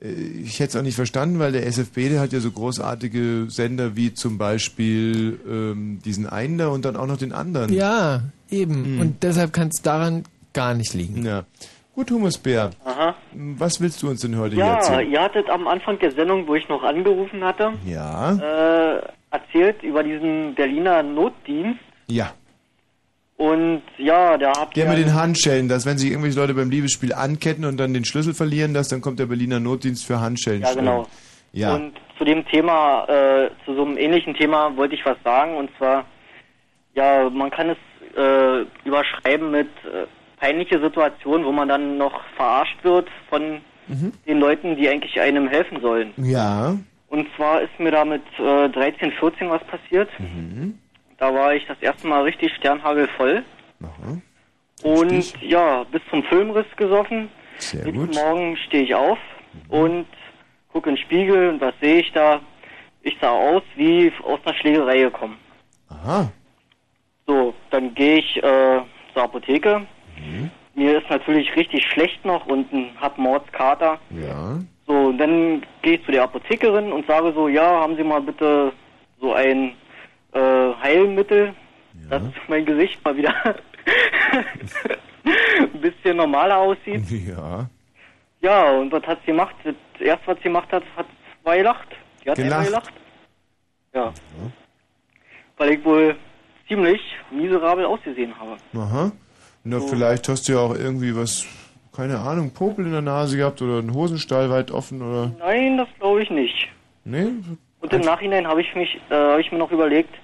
ich 0.00 0.58
hätte 0.60 0.70
es 0.70 0.76
auch 0.76 0.82
nicht 0.82 0.94
verstanden, 0.96 1.38
weil 1.38 1.52
der 1.52 1.66
SFB, 1.66 2.08
der 2.08 2.20
hat 2.20 2.32
ja 2.32 2.40
so 2.40 2.50
großartige 2.50 3.46
Sender 3.48 3.96
wie 3.96 4.14
zum 4.14 4.38
Beispiel 4.38 5.38
ähm, 5.48 5.98
diesen 6.04 6.26
einen 6.26 6.56
da 6.58 6.68
und 6.68 6.84
dann 6.84 6.96
auch 6.96 7.06
noch 7.06 7.18
den 7.18 7.32
anderen. 7.32 7.72
Ja, 7.72 8.22
eben. 8.50 8.94
Mhm. 8.96 9.00
Und 9.00 9.22
deshalb 9.22 9.52
kann 9.52 9.68
es 9.68 9.82
daran 9.82 10.24
gar 10.54 10.74
nicht 10.74 10.94
liegen. 10.94 11.24
Ja. 11.24 11.44
Gut, 11.94 12.10
Humusbär. 12.10 12.70
Aha. 12.84 13.14
Was 13.34 13.80
willst 13.80 14.02
du 14.02 14.08
uns 14.08 14.22
denn 14.22 14.38
heute 14.38 14.54
hier 14.54 14.64
Ja, 14.64 14.76
erzählen? 14.76 15.10
ihr 15.10 15.20
hattet 15.22 15.50
am 15.50 15.66
Anfang 15.68 15.98
der 15.98 16.12
Sendung, 16.12 16.46
wo 16.46 16.54
ich 16.54 16.68
noch 16.68 16.82
angerufen 16.82 17.44
hatte, 17.44 17.72
Ja. 17.84 18.32
äh, 18.96 19.02
erzählt 19.30 19.82
über 19.82 20.02
diesen 20.02 20.54
Berliner 20.54 21.02
Notdienst. 21.02 21.80
Ja. 22.06 22.32
Und 23.40 23.80
ja, 23.96 24.36
da 24.36 24.52
habt 24.54 24.76
Der 24.76 24.84
ihr... 24.84 24.90
mit 24.90 24.98
den 24.98 25.14
Handschellen, 25.14 25.66
dass 25.66 25.86
wenn 25.86 25.96
sich 25.96 26.10
irgendwelche 26.10 26.38
Leute 26.38 26.52
beim 26.52 26.68
Liebesspiel 26.68 27.14
anketten 27.14 27.64
und 27.64 27.78
dann 27.80 27.94
den 27.94 28.04
Schlüssel 28.04 28.34
verlieren, 28.34 28.74
dass 28.74 28.88
dann 28.88 29.00
kommt 29.00 29.18
der 29.18 29.24
Berliner 29.24 29.60
Notdienst 29.60 30.04
für 30.06 30.20
Handschellen. 30.20 30.60
Ja, 30.60 30.74
genau. 30.74 31.06
Ja. 31.52 31.74
Und 31.74 31.92
zu 32.18 32.24
dem 32.24 32.44
Thema, 32.46 33.06
äh, 33.08 33.48
zu 33.64 33.74
so 33.74 33.86
einem 33.86 33.96
ähnlichen 33.96 34.34
Thema 34.34 34.76
wollte 34.76 34.94
ich 34.94 35.06
was 35.06 35.16
sagen. 35.24 35.56
Und 35.56 35.70
zwar, 35.78 36.04
ja, 36.94 37.30
man 37.30 37.50
kann 37.50 37.70
es 37.70 37.78
äh, 38.14 38.66
überschreiben 38.86 39.50
mit 39.50 39.68
äh, 39.84 40.04
peinliche 40.38 40.78
Situationen, 40.78 41.46
wo 41.46 41.52
man 41.52 41.66
dann 41.66 41.96
noch 41.96 42.20
verarscht 42.36 42.84
wird 42.84 43.08
von 43.30 43.62
Mhm. 43.88 44.12
den 44.26 44.38
Leuten, 44.38 44.76
die 44.76 44.88
eigentlich 44.88 45.18
einem 45.20 45.48
helfen 45.48 45.80
sollen. 45.80 46.12
Ja. 46.18 46.76
Und 47.08 47.26
zwar 47.36 47.60
ist 47.62 47.80
mir 47.80 47.90
da 47.90 48.04
mit 48.04 48.22
äh, 48.38 48.68
13, 48.68 49.10
14 49.12 49.50
was 49.50 49.62
passiert. 49.64 50.08
Mhm. 50.20 50.78
Da 51.20 51.32
war 51.34 51.54
ich 51.54 51.64
das 51.66 51.76
erste 51.82 52.08
Mal 52.08 52.22
richtig 52.22 52.52
sternhagelvoll. 52.56 53.44
Und 54.82 55.40
ja, 55.42 55.84
bis 55.84 56.00
zum 56.08 56.22
Filmriss 56.24 56.66
gesoffen. 56.76 57.28
Sehr 57.58 57.84
Nächsten 57.84 58.06
gut. 58.06 58.14
Morgen 58.14 58.56
stehe 58.56 58.84
ich 58.84 58.94
auf 58.94 59.18
und 59.68 60.06
gucke 60.72 60.88
in 60.88 60.96
den 60.96 61.02
Spiegel 61.04 61.50
und 61.50 61.60
was 61.60 61.74
sehe 61.82 62.00
ich 62.00 62.10
da? 62.12 62.40
Ich 63.02 63.16
sah 63.20 63.30
aus 63.30 63.62
wie 63.76 64.10
aus 64.24 64.40
einer 64.44 64.54
Schlägerei 64.54 65.00
gekommen. 65.00 65.36
Aha. 65.90 66.32
So, 67.26 67.52
dann 67.70 67.94
gehe 67.94 68.16
ich 68.18 68.36
äh, 68.42 68.80
zur 69.12 69.22
Apotheke. 69.22 69.86
Mhm. 70.18 70.50
Mir 70.74 70.98
ist 71.02 71.10
natürlich 71.10 71.54
richtig 71.54 71.84
schlecht 71.86 72.24
noch 72.24 72.46
und 72.46 72.72
ein- 72.72 72.92
hab 72.98 73.18
Mordskater. 73.18 73.98
Ja. 74.10 74.58
So, 74.86 74.92
und 75.08 75.18
dann 75.18 75.62
gehe 75.82 75.96
ich 75.96 76.04
zu 76.06 76.12
der 76.12 76.22
Apothekerin 76.22 76.90
und 76.92 77.06
sage 77.06 77.32
so, 77.34 77.48
ja, 77.48 77.80
haben 77.80 77.96
Sie 77.96 78.04
mal 78.04 78.22
bitte 78.22 78.72
so 79.20 79.34
ein 79.34 79.74
äh, 80.32 80.74
Heilmittel, 80.82 81.54
dass 82.08 82.22
mein 82.48 82.64
Gesicht 82.64 83.02
mal 83.04 83.16
wieder 83.16 83.34
ein 85.24 85.80
bisschen 85.80 86.16
normaler 86.16 86.56
aussieht. 86.58 87.04
Ja. 87.10 87.68
Ja, 88.42 88.70
und 88.72 88.90
was 88.92 89.02
hat 89.04 89.20
sie 89.20 89.26
gemacht? 89.32 89.54
Das 89.64 89.74
erste, 90.00 90.26
was 90.28 90.36
sie 90.38 90.44
gemacht 90.44 90.70
hat, 90.72 90.82
hat 90.96 91.06
war 91.42 91.56
gelacht. 91.56 91.88
Die 92.24 92.30
hat 92.30 92.36
Gelacht? 92.36 92.66
gelacht. 92.66 92.92
Ja. 93.94 94.12
Weil 95.56 95.70
ich 95.72 95.84
wohl 95.84 96.16
ziemlich 96.68 97.00
miserabel 97.30 97.84
ausgesehen 97.84 98.32
habe. 98.38 98.56
Aha. 98.74 99.12
Na, 99.64 99.80
So. 99.80 99.88
vielleicht 99.88 100.28
hast 100.28 100.48
du 100.48 100.52
ja 100.52 100.58
auch 100.60 100.74
irgendwie 100.74 101.14
was, 101.16 101.46
keine 101.94 102.18
Ahnung, 102.18 102.52
Popel 102.52 102.86
in 102.86 102.92
der 102.92 103.02
Nase 103.02 103.36
gehabt 103.36 103.60
oder 103.62 103.78
einen 103.78 103.92
Hosenstall 103.92 104.48
weit 104.50 104.70
offen 104.70 105.02
oder. 105.02 105.32
Nein, 105.38 105.76
das 105.76 105.88
glaube 105.98 106.22
ich 106.22 106.30
nicht. 106.30 106.68
Nee? 107.04 107.28
Und 107.80 107.92
im 107.92 108.00
Nachhinein 108.02 108.46
habe 108.46 108.60
ich 108.60 108.74
mich, 108.74 109.00
äh, 109.10 109.14
habe 109.14 109.40
ich 109.40 109.50
mir 109.50 109.58
noch 109.58 109.72
überlegt, 109.72 110.14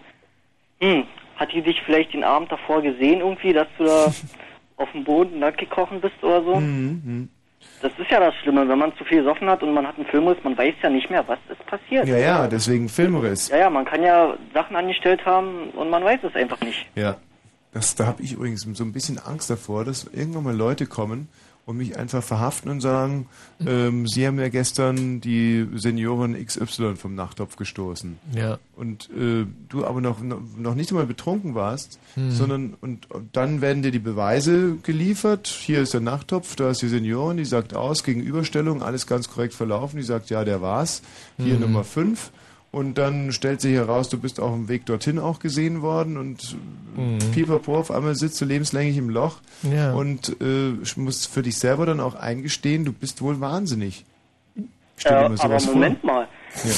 hm, 0.81 1.05
hat 1.37 1.53
die 1.53 1.63
dich 1.63 1.81
vielleicht 1.83 2.13
den 2.13 2.25
Abend 2.25 2.53
davor 2.53 2.83
gesehen 2.83 3.21
irgendwie, 3.21 3.53
dass 3.53 3.69
du 3.79 3.85
da 3.85 4.13
auf 4.77 4.91
dem 4.93 5.05
Boden 5.05 5.39
nackt 5.39 5.59
gekrochen 5.59 6.01
bist 6.01 6.23
oder 6.23 6.43
so? 6.43 6.57
Mhm. 6.57 7.29
Das 7.83 7.93
ist 7.99 8.11
ja 8.11 8.21
das 8.21 8.35
Schlimme, 8.37 8.69
wenn 8.69 8.79
man 8.79 8.97
zu 8.97 9.05
viel 9.05 9.19
gesoffen 9.19 9.49
hat 9.49 9.63
und 9.63 9.75
man 9.75 9.87
hat 9.87 9.97
einen 9.97 10.07
Filmriss, 10.07 10.39
man 10.45 10.57
weiß 10.57 10.75
ja 10.83 10.91
nicht 10.91 11.11
mehr, 11.11 11.27
was 11.27 11.39
ist 11.51 11.65
passiert. 11.67 12.07
Ja, 12.07 12.17
ja, 12.17 12.47
deswegen 12.47 12.89
Filmriss. 12.89 13.49
Ja, 13.49 13.59
ja, 13.59 13.71
man 13.71 13.85
kann 13.85 14.03
ja 14.03 14.37
Sachen 14.55 14.77
angestellt 14.77 15.25
haben 15.27 15.71
und 15.71 15.91
man 15.91 16.05
weiß 16.05 16.21
es 16.23 16.35
einfach 16.35 16.61
nicht. 16.61 16.87
Ja. 16.95 17.17
Das, 17.73 17.95
da 17.95 18.07
habe 18.07 18.23
ich 18.23 18.33
übrigens 18.33 18.63
so 18.63 18.85
ein 18.85 18.93
bisschen 18.93 19.19
Angst 19.19 19.51
davor, 19.51 19.85
dass 19.85 20.05
irgendwann 20.05 20.45
mal 20.45 20.57
Leute 20.57 20.87
kommen 20.87 21.29
und 21.67 21.77
mich 21.79 21.99
einfach 21.99 22.23
verhaften 22.23 22.71
und 22.71 22.81
sagen, 22.81 23.27
ähm, 23.67 24.07
Sie 24.07 24.25
haben 24.27 24.39
ja 24.39 24.49
gestern 24.49 25.21
die 25.21 25.67
Seniorin 25.75 26.35
XY 26.43 26.95
vom 26.97 27.15
Nachttopf 27.17 27.57
gestoßen. 27.57 28.19
Ja. 28.35 28.59
Und 28.77 29.11
äh, 29.11 29.47
du 29.69 29.85
aber 29.85 30.01
noch, 30.01 30.21
noch 30.23 30.75
nicht 30.77 30.91
einmal 30.91 31.07
betrunken 31.07 31.55
warst, 31.57 31.99
Hm. 32.15 32.31
sondern 32.31 32.75
und, 32.81 33.11
und 33.11 33.37
dann 33.37 33.61
werden 33.61 33.83
dir 33.83 33.91
die 33.91 33.99
Beweise 33.99 34.77
geliefert. 34.85 35.49
Hier 35.49 35.81
ist 35.83 35.93
der 35.93 36.01
Nachttopf, 36.01 36.55
da 36.57 36.71
ist 36.71 36.81
die 36.83 36.89
Seniorin, 36.89 37.37
die 37.37 37.45
sagt 37.45 37.75
aus, 37.75 38.05
Gegenüberstellung, 38.05 38.83
alles 38.83 39.07
ganz 39.07 39.29
korrekt 39.29 39.53
verlaufen. 39.53 39.97
Die 39.99 40.03
sagt, 40.05 40.31
ja, 40.31 40.45
der 40.45 40.63
war's. 40.63 41.03
Hier 41.37 41.55
Mhm. 41.57 41.61
Nummer 41.63 41.85
5. 41.85 42.31
Und 42.77 42.99
dann 42.99 43.33
stellt 43.33 43.63
sich 43.63 43.73
heraus, 43.73 44.11
du 44.11 44.19
bist 44.19 44.39
auf 44.39 44.53
dem 44.53 44.69
Weg 44.69 44.85
dorthin 44.85 45.19
auch 45.19 45.39
gesehen 45.39 45.81
worden 45.81 46.19
und 46.19 46.59
Mhm. 46.95 47.19
pipapo, 47.33 47.75
auf 47.79 47.91
einmal 47.91 48.15
sitzt 48.15 48.39
du 48.39 48.45
lebenslänglich 48.45 48.99
im 48.99 49.09
Loch 49.09 49.41
Ja. 49.63 49.95
und 49.95 50.37
äh, 50.43 50.75
musst 50.97 51.29
für 51.33 51.41
dich 51.43 51.57
selber 51.59 51.87
dann 51.87 52.01
auch 52.01 52.15
eingestehen, 52.15 52.85
du 52.85 52.93
bist 52.93 53.23
wohl 53.23 53.41
wahnsinnig. 53.41 54.05
Stell 54.99 55.13
dir 55.17 55.25
Äh, 55.25 55.29
mal 55.31 55.39
aber 55.41 55.59
sowas 55.61 55.75
Moment 55.75 56.01
vor. 56.03 56.11
mal, 56.13 56.29
Ja. 56.65 56.75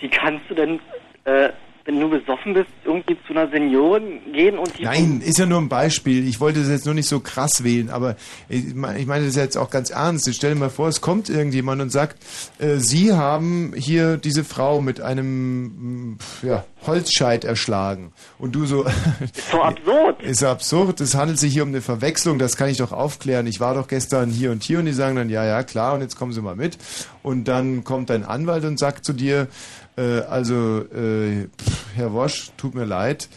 wie 0.00 0.08
kannst 0.08 0.48
du 0.48 0.54
denn, 0.54 0.78
äh, 1.24 1.48
wenn 1.84 1.98
du 1.98 2.08
besoffen 2.08 2.54
bist, 2.54 2.68
irgendwie 2.84 3.16
zu 3.26 3.32
einer 3.32 3.48
Seniorin 3.50 4.20
gehen 4.32 4.56
und 4.56 4.78
die... 4.78 4.84
Nein, 4.84 5.20
ist 5.24 5.38
ja 5.38 5.46
nur 5.46 5.60
ein 5.60 5.68
Beispiel. 5.68 6.26
Ich 6.28 6.38
wollte 6.38 6.60
das 6.60 6.68
jetzt 6.68 6.84
nur 6.84 6.94
nicht 6.94 7.08
so 7.08 7.20
krass 7.20 7.64
wählen, 7.64 7.90
aber 7.90 8.16
ich 8.48 8.74
meine 8.74 8.98
ich 9.00 9.06
meine 9.06 9.26
das 9.26 9.34
jetzt 9.34 9.56
auch 9.56 9.70
ganz 9.70 9.90
ernst. 9.90 10.32
Stell 10.32 10.54
dir 10.54 10.60
mal 10.60 10.70
vor, 10.70 10.88
es 10.88 11.00
kommt 11.00 11.28
irgendjemand 11.28 11.82
und 11.82 11.90
sagt, 11.90 12.22
äh, 12.58 12.76
Sie 12.76 13.12
haben 13.12 13.72
hier 13.76 14.16
diese 14.16 14.44
Frau 14.44 14.80
mit 14.80 15.00
einem 15.00 16.12
mm, 16.12 16.18
ja, 16.42 16.64
Holzscheit 16.86 17.44
erschlagen. 17.44 18.12
Und 18.38 18.54
du 18.54 18.64
so... 18.64 18.84
Ist 19.20 19.50
so 19.50 19.62
absurd. 19.62 20.22
Ist 20.22 20.44
absurd. 20.44 21.00
Es 21.00 21.16
handelt 21.16 21.38
sich 21.38 21.52
hier 21.52 21.64
um 21.64 21.70
eine 21.70 21.80
Verwechslung. 21.80 22.38
Das 22.38 22.56
kann 22.56 22.68
ich 22.68 22.76
doch 22.76 22.92
aufklären. 22.92 23.46
Ich 23.48 23.58
war 23.58 23.74
doch 23.74 23.88
gestern 23.88 24.30
hier 24.30 24.52
und 24.52 24.62
hier 24.62 24.78
und 24.78 24.86
die 24.86 24.92
sagen 24.92 25.16
dann, 25.16 25.30
ja, 25.30 25.44
ja, 25.44 25.64
klar, 25.64 25.94
und 25.94 26.00
jetzt 26.00 26.16
kommen 26.16 26.32
Sie 26.32 26.40
mal 26.40 26.56
mit. 26.56 26.78
Und 27.22 27.48
dann 27.48 27.82
kommt 27.82 28.10
dein 28.10 28.24
Anwalt 28.24 28.64
und 28.64 28.78
sagt 28.78 29.04
zu 29.04 29.12
dir, 29.12 29.48
äh, 29.96 30.20
also, 30.28 30.80
äh, 30.94 31.48
Herr 31.94 32.12
Wosch, 32.12 32.50
tut 32.56 32.74
mir 32.74 32.84
leid. 32.84 33.28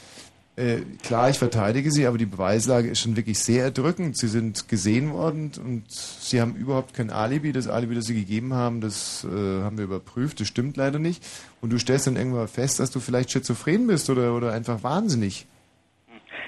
Äh, 0.57 0.77
klar, 1.03 1.29
ich 1.29 1.37
verteidige 1.37 1.91
Sie, 1.91 2.07
aber 2.07 2.17
die 2.17 2.25
Beweislage 2.25 2.87
ist 2.87 3.01
schon 3.01 3.17
wirklich 3.17 3.39
sehr 3.39 3.65
erdrückend. 3.65 4.17
Sie 4.17 4.29
sind 4.29 4.69
gesehen 4.69 5.11
worden 5.11 5.51
und 5.61 5.91
Sie 5.91 6.39
haben 6.39 6.55
überhaupt 6.55 6.93
kein 6.93 7.09
Alibi. 7.09 7.51
Das 7.51 7.67
Alibi, 7.67 7.93
das 7.95 8.05
Sie 8.05 8.15
gegeben 8.15 8.53
haben, 8.53 8.79
das 8.79 9.25
äh, 9.25 9.63
haben 9.63 9.77
wir 9.77 9.83
überprüft. 9.83 10.39
Das 10.39 10.47
stimmt 10.47 10.77
leider 10.77 10.97
nicht. 10.97 11.21
Und 11.59 11.73
du 11.73 11.77
stellst 11.77 12.07
dann 12.07 12.15
irgendwann 12.15 12.47
fest, 12.47 12.79
dass 12.79 12.89
du 12.89 13.01
vielleicht 13.01 13.31
schizophren 13.31 13.85
bist 13.87 14.09
oder, 14.09 14.33
oder 14.33 14.53
einfach 14.53 14.81
wahnsinnig. 14.81 15.45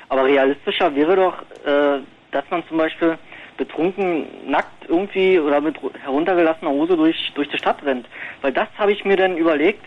Aber 0.08 0.24
realistischer 0.24 0.96
wäre 0.96 1.18
doch, 1.18 1.42
äh, 1.66 2.00
dass 2.32 2.46
man 2.50 2.64
zum 2.70 2.78
Beispiel 2.78 3.18
betrunken, 3.58 4.26
nackt 4.50 4.88
irgendwie 4.88 5.38
oder 5.38 5.60
mit 5.60 5.76
ru- 5.80 5.94
heruntergelassener 5.98 6.72
Hose 6.72 6.96
durch, 6.96 7.34
durch 7.36 7.50
die 7.50 7.58
Stadt 7.58 7.84
rennt. 7.84 8.06
Weil 8.42 8.54
das 8.54 8.70
habe 8.78 8.94
ich 8.94 9.04
mir 9.04 9.18
dann 9.18 9.36
überlegt, 9.36 9.84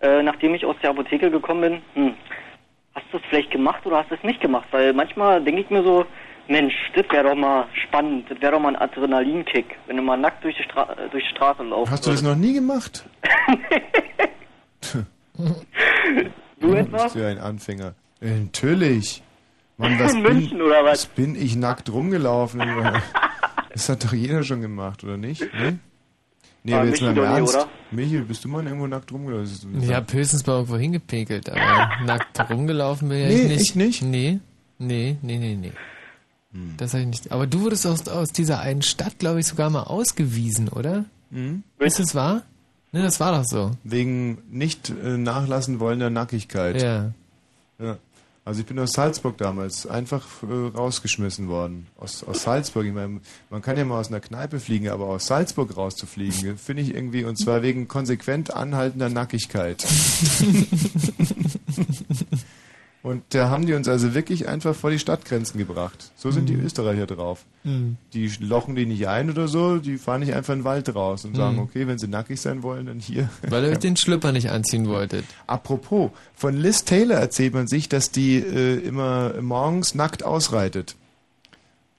äh, 0.00 0.22
nachdem 0.22 0.54
ich 0.54 0.64
aus 0.64 0.76
der 0.82 0.90
Apotheke 0.90 1.30
gekommen 1.30 1.60
bin, 1.60 1.82
hm, 1.94 2.14
hast 2.94 3.06
du 3.12 3.18
es 3.18 3.22
vielleicht 3.28 3.50
gemacht 3.50 3.84
oder 3.86 3.98
hast 3.98 4.10
du 4.10 4.14
es 4.14 4.22
nicht 4.22 4.40
gemacht? 4.40 4.66
Weil 4.70 4.92
manchmal 4.92 5.42
denke 5.42 5.60
ich 5.62 5.70
mir 5.70 5.82
so, 5.82 6.04
Mensch, 6.48 6.74
das 6.94 7.04
wäre 7.10 7.24
doch 7.28 7.34
mal 7.34 7.66
spannend, 7.86 8.30
das 8.30 8.40
wäre 8.40 8.52
doch 8.52 8.60
mal 8.60 8.74
ein 8.74 8.76
Adrenalinkick, 8.76 9.76
wenn 9.86 9.96
du 9.96 10.02
mal 10.02 10.16
nackt 10.16 10.42
durch 10.44 10.56
die, 10.56 10.62
Stra 10.62 10.92
äh, 10.92 11.08
durch 11.10 11.24
die 11.24 11.30
Straße 11.30 11.62
laufst. 11.62 11.92
Hast 11.92 12.06
du 12.06 12.10
das 12.10 12.22
noch 12.22 12.36
nie 12.36 12.54
gemacht? 12.54 13.04
Du 16.60 16.74
etwa? 16.74 17.04
Bist 17.04 17.14
du 17.14 17.20
ja 17.20 17.28
ein 17.28 17.38
Anfänger. 17.38 17.94
Äh, 18.20 18.40
natürlich. 18.40 19.22
Mann, 19.76 19.98
was 20.00 20.12
In 20.14 20.22
bin, 20.24 20.32
München 20.34 20.62
oder 20.62 20.84
was? 20.84 21.06
bin 21.06 21.36
ich 21.40 21.56
nackt 21.56 21.90
rumgelaufen? 21.92 22.60
Das 23.70 23.88
hat 23.90 24.02
doch 24.02 24.12
jeder 24.12 24.42
schon 24.42 24.60
gemacht, 24.60 25.04
oder 25.04 25.16
nicht? 25.16 25.42
Nee? 25.54 25.76
Nee, 26.68 26.74
Ah, 26.74 26.78
aber 26.80 26.86
jetzt 26.88 27.00
Michi 27.00 27.04
mal 27.14 27.16
im 27.18 27.24
Ernst. 27.24 27.54
oder? 27.56 27.68
Michi, 27.90 28.18
bist 28.20 28.44
du 28.44 28.48
mal 28.48 28.64
irgendwo 28.66 28.86
nackt 28.86 29.12
rumgelaufen? 29.12 29.82
Ich 29.82 29.92
habe 29.92 30.12
höchstens 30.12 30.46
mal 30.46 30.54
irgendwo 30.54 30.76
hingepinkelt, 30.76 31.48
aber 31.50 31.90
nackt 32.04 32.50
rumgelaufen 32.50 33.08
bin 33.08 33.26
Nee, 33.28 33.42
ich 33.42 33.48
nicht. 33.48 33.60
ich 33.60 34.02
nicht? 34.02 34.02
Nee, 34.02 34.40
nee, 34.78 35.16
nee, 35.22 35.38
nee, 35.38 35.56
nee. 35.56 35.72
Hm. 36.52 36.74
Das 36.76 36.92
habe 36.94 37.02
ich 37.02 37.08
nicht. 37.08 37.32
Aber 37.32 37.46
du 37.46 37.60
wurdest 37.62 37.86
aus, 37.86 38.06
aus 38.08 38.28
dieser 38.28 38.60
einen 38.60 38.82
Stadt, 38.82 39.18
glaube 39.18 39.40
ich, 39.40 39.46
sogar 39.46 39.68
mal 39.70 39.82
ausgewiesen, 39.84 40.68
oder? 40.68 41.04
Mhm. 41.30 41.62
Ist 41.78 41.98
das 41.98 42.14
wahr? 42.14 42.42
Ne, 42.92 43.02
das 43.02 43.20
war 43.20 43.32
doch 43.32 43.44
so. 43.44 43.72
Wegen 43.84 44.38
nicht 44.50 44.88
äh, 44.90 45.18
nachlassen 45.18 45.78
wollender 45.80 46.08
Nackigkeit. 46.08 46.80
Ja. 46.80 47.12
ja. 47.78 47.98
Also 48.48 48.60
ich 48.60 48.66
bin 48.66 48.78
aus 48.78 48.92
Salzburg 48.92 49.36
damals 49.36 49.86
einfach 49.86 50.26
äh, 50.42 50.46
rausgeschmissen 50.74 51.48
worden. 51.48 51.86
Aus, 51.98 52.24
aus 52.24 52.44
Salzburg. 52.44 52.86
Ich 52.86 52.94
meine, 52.94 53.20
man 53.50 53.60
kann 53.60 53.76
ja 53.76 53.84
mal 53.84 54.00
aus 54.00 54.08
einer 54.08 54.20
Kneipe 54.20 54.58
fliegen, 54.58 54.88
aber 54.88 55.04
aus 55.04 55.26
Salzburg 55.26 55.76
rauszufliegen, 55.76 56.56
finde 56.56 56.82
ich 56.82 56.94
irgendwie, 56.94 57.24
und 57.24 57.36
zwar 57.36 57.60
wegen 57.60 57.88
konsequent 57.88 58.54
anhaltender 58.54 59.10
Nackigkeit. 59.10 59.84
Und 63.02 63.22
da 63.30 63.48
haben 63.48 63.64
die 63.64 63.74
uns 63.74 63.88
also 63.88 64.12
wirklich 64.14 64.48
einfach 64.48 64.74
vor 64.74 64.90
die 64.90 64.98
Stadtgrenzen 64.98 65.56
gebracht. 65.56 66.10
So 66.16 66.30
sind 66.32 66.48
die 66.48 66.54
Mhm. 66.56 66.66
Österreicher 66.66 67.06
drauf. 67.06 67.44
Mhm. 67.62 67.96
Die 68.12 68.28
lochen 68.40 68.74
die 68.74 68.86
nicht 68.86 69.06
ein 69.06 69.30
oder 69.30 69.46
so, 69.46 69.78
die 69.78 69.98
fahren 69.98 70.20
nicht 70.20 70.34
einfach 70.34 70.52
in 70.52 70.60
den 70.60 70.64
Wald 70.64 70.92
raus 70.94 71.24
und 71.24 71.36
sagen, 71.36 71.54
Mhm. 71.56 71.62
okay, 71.62 71.86
wenn 71.86 71.98
sie 71.98 72.08
nackig 72.08 72.40
sein 72.40 72.62
wollen, 72.64 72.86
dann 72.86 72.98
hier. 72.98 73.30
Weil 73.48 73.64
ihr 73.64 73.70
euch 73.70 73.78
den 73.78 73.96
Schlüpper 73.96 74.32
nicht 74.32 74.50
anziehen 74.50 74.88
wolltet. 74.88 75.24
Apropos, 75.46 76.10
von 76.34 76.56
Liz 76.56 76.84
Taylor 76.84 77.18
erzählt 77.18 77.54
man 77.54 77.68
sich, 77.68 77.88
dass 77.88 78.10
die 78.10 78.36
äh, 78.38 78.78
immer 78.80 79.34
morgens 79.40 79.94
nackt 79.94 80.24
ausreitet. 80.24 80.96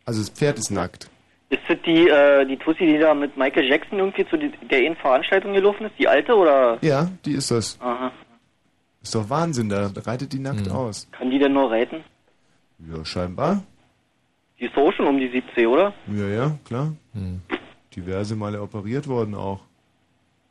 Also 0.06 0.20
das 0.20 0.30
Pferd 0.30 0.60
ist 0.60 0.70
nackt. 0.70 1.10
Ist 1.50 1.62
das 1.68 1.78
die, 1.86 2.08
äh, 2.10 2.46
die 2.46 2.58
Tussi, 2.58 2.86
die 2.86 2.98
da 3.00 3.14
mit 3.14 3.36
Michael 3.38 3.68
Jackson 3.68 4.00
irgendwie 4.00 4.28
zu 4.28 4.38
die, 4.38 4.52
der 4.70 4.80
einen 4.80 4.96
Veranstaltung 4.98 5.54
gelaufen 5.54 5.86
ist? 5.86 5.94
Die 5.98 6.08
alte 6.08 6.36
oder? 6.36 6.78
Ja, 6.82 7.10
die 7.26 7.32
ist 7.34 7.50
das. 7.52 7.78
Aha. 7.82 8.12
Ist 9.02 9.16
doch 9.16 9.30
Wahnsinn, 9.30 9.70
da 9.70 9.92
reitet 10.06 10.34
die 10.34 10.40
nackt 10.40 10.70
aus. 10.70 11.08
Kann 11.12 11.32
die 11.32 11.40
denn 11.40 11.54
nur 11.54 11.72
reiten? 11.72 12.04
Ja, 12.92 13.04
scheinbar. 13.06 13.64
Die 14.60 14.66
ist 14.66 14.76
auch 14.78 14.92
schon 14.94 15.08
um 15.08 15.18
die 15.20 15.30
70, 15.30 15.68
oder? 15.68 15.94
Ja, 16.14 16.28
ja, 16.28 16.52
klar. 16.66 16.94
Diverse 17.96 18.36
Male 18.36 18.62
operiert 18.62 19.08
worden 19.08 19.36
auch. 19.36 19.62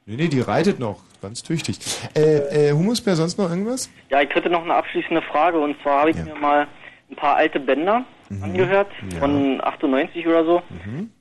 Nee, 0.07 0.17
nee, 0.17 0.29
die 0.29 0.41
reitet 0.41 0.79
noch. 0.79 1.01
Ganz 1.21 1.43
tüchtig. 1.43 1.79
Äh, 2.17 2.69
äh, 2.69 2.73
Humusbär, 2.73 3.17
sonst 3.17 3.39
noch 3.39 3.51
irgendwas? 3.51 3.91
Ja, 4.09 4.23
ich 4.23 4.35
hätte 4.35 4.49
noch 4.49 4.63
eine 4.63 4.75
abschließende 4.75 5.21
Frage 5.23 5.59
und 5.59 5.77
zwar 5.83 6.01
habe 6.01 6.11
ich 6.11 6.17
mir 6.17 6.35
mal 6.35 6.67
ein 7.11 7.17
paar 7.17 7.37
alte 7.37 7.61
Bänder 7.61 8.05
angehört 8.43 8.89
Ja. 9.13 9.21
von 9.21 9.61
98 9.65 10.27
oder 10.27 10.45
so 10.45 10.63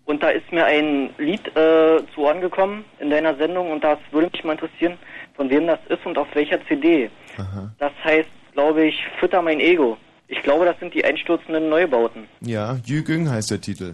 und 0.05 0.21
da 0.23 0.29
ist 0.29 0.51
mir 0.51 0.65
ein 0.65 1.09
Lied 1.17 1.47
äh, 1.55 2.01
zu 2.13 2.21
Ohren 2.21 2.41
gekommen 2.41 2.83
in 2.99 3.09
deiner 3.09 3.35
Sendung 3.37 3.71
und 3.71 3.81
das 3.83 3.97
würde 4.11 4.29
mich 4.31 4.43
mal 4.43 4.53
interessieren, 4.53 4.97
von 5.37 5.49
wem 5.49 5.67
das 5.67 5.79
ist 5.87 6.05
und 6.05 6.17
auf 6.17 6.27
welcher 6.33 6.59
CD. 6.67 7.09
Aha. 7.37 7.71
Das 7.79 7.93
heißt, 8.03 8.27
glaube 8.53 8.85
ich, 8.87 8.95
Fütter 9.19 9.41
mein 9.41 9.59
Ego. 9.61 9.97
Ich 10.27 10.41
glaube, 10.43 10.65
das 10.65 10.77
sind 10.79 10.93
die 10.93 11.05
einstürzenden 11.05 11.69
Neubauten. 11.69 12.27
Ja, 12.41 12.77
Jügüng 12.83 13.29
heißt 13.29 13.51
der 13.51 13.61
Titel. 13.61 13.93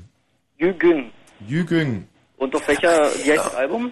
Jügün. 0.58 1.12
Jügüng. 1.48 2.08
Und 2.38 2.56
auf 2.56 2.68
welcher, 2.68 2.90
wie 3.24 3.32
heißt 3.32 3.46
das 3.46 3.56
Album? 3.56 3.92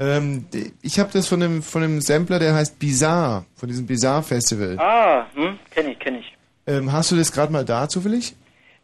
Ähm, 0.00 0.46
die- 0.52 0.72
ich 0.82 0.98
habe 0.98 1.10
das 1.12 1.28
von 1.28 1.42
einem, 1.42 1.62
von 1.62 1.82
einem 1.82 2.00
Sampler, 2.00 2.38
der 2.40 2.54
heißt 2.54 2.78
Bizarre, 2.78 3.44
von 3.54 3.68
diesem 3.68 3.86
Bizarre 3.86 4.22
Festival. 4.24 4.76
Ah, 4.78 5.26
hm, 5.34 5.58
kenn 5.70 5.88
ich, 5.88 5.98
kenn 6.00 6.16
ich. 6.16 6.36
Ähm, 6.66 6.90
hast 6.92 7.12
du 7.12 7.16
das 7.16 7.30
gerade 7.30 7.52
mal 7.52 7.64
da 7.64 7.88
zufällig? 7.88 8.34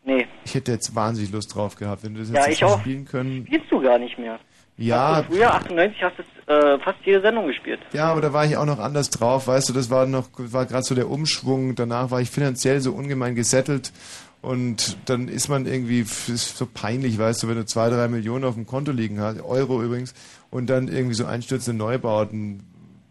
Nee, 0.05 0.27
Ich 0.45 0.55
hätte 0.55 0.73
jetzt 0.73 0.95
wahnsinnig 0.95 1.31
Lust 1.33 1.55
drauf 1.55 1.75
gehabt, 1.77 2.03
wenn 2.05 2.15
du 2.15 2.21
das 2.21 2.29
jetzt 2.31 2.37
Ja, 2.39 2.43
hättest 2.45 2.63
ich 2.63 2.65
auch. 2.65 2.81
spielen 2.81 3.05
können. 3.05 3.45
spielst 3.47 3.71
du 3.71 3.81
gar 3.83 3.99
nicht 3.99 4.19
mehr. 4.19 4.39
Ja, 4.81 5.17
Hast 5.17 5.27
früher, 5.27 5.55
98, 5.55 6.03
hast 6.03 6.15
du 6.19 6.53
äh, 6.53 6.79
fast 6.79 6.99
jede 7.05 7.21
Sendung 7.21 7.47
gespielt. 7.47 7.81
Ja, 7.93 8.11
aber 8.11 8.23
da 8.23 8.33
war 8.33 8.47
ich 8.47 8.57
auch 8.57 8.65
noch 8.65 8.79
anders 8.79 9.11
drauf, 9.11 9.47
weißt 9.47 9.69
du, 9.69 9.73
das 9.75 9.91
war 9.91 10.07
noch, 10.07 10.29
war 10.37 10.65
gerade 10.65 10.83
so 10.83 10.95
der 10.95 11.11
Umschwung, 11.11 11.75
danach 11.75 12.11
war 12.11 12.21
ich 12.23 12.31
finanziell 12.31 12.81
so 12.81 12.93
ungemein 12.93 13.35
gesettelt 13.35 13.93
und 14.41 14.97
dann 15.05 15.29
ist 15.29 15.49
man 15.49 15.67
irgendwie, 15.67 16.01
ist 16.01 16.57
so 16.57 16.67
peinlich, 16.67 17.19
weißt 17.19 17.43
du, 17.43 17.49
wenn 17.49 17.57
du 17.57 17.67
zwei, 17.67 17.91
drei 17.91 18.09
Millionen 18.09 18.45
auf 18.45 18.55
dem 18.55 18.67
Konto 18.67 18.91
liegen 18.91 19.21
hast, 19.21 19.43
Euro 19.43 19.83
übrigens, 19.83 20.15
und 20.51 20.71
dann 20.71 20.89
irgendwie 20.89 21.15
so 21.15 21.27
einstürzende 21.27 21.79
Neubauten, 21.79 22.63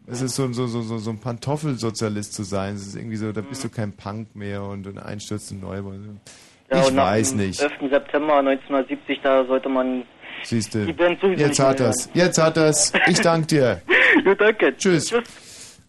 es 0.07 0.23
ist 0.23 0.35
so, 0.35 0.51
so, 0.51 0.65
so, 0.65 0.81
so, 0.81 0.98
so 0.98 1.11
ein 1.11 1.19
Pantoffelsozialist 1.19 2.33
zu 2.33 2.41
sein, 2.41 2.73
es 2.73 2.88
ist 2.88 2.95
irgendwie 2.95 3.17
so, 3.17 3.31
da 3.31 3.41
bist 3.41 3.64
du 3.64 3.69
kein 3.69 3.93
Punk 3.93 4.35
mehr 4.35 4.64
und 4.64 4.88
ein 4.88 4.98
einstürzende 4.98 5.67
Neubauten. 5.67 6.19
Ja, 6.72 6.81
ich 6.81 6.95
weiß 6.95 7.33
nicht. 7.35 7.61
11. 7.61 7.73
September 7.91 8.39
1970, 8.39 9.22
da 9.22 9.45
sollte 9.45 9.69
man 9.69 10.03
Siehst 10.43 10.74
du. 10.74 10.85
Jetzt 11.35 11.59
hat 11.59 11.80
das. 11.80 12.09
Jetzt 12.14 12.38
hat 12.38 12.58
das. 12.58 12.93
Ich 13.08 13.19
danke 13.22 13.48
dir. 13.48 13.82
ja, 14.26 14.35
danke. 14.35 14.76
Tschüss. 14.77 15.14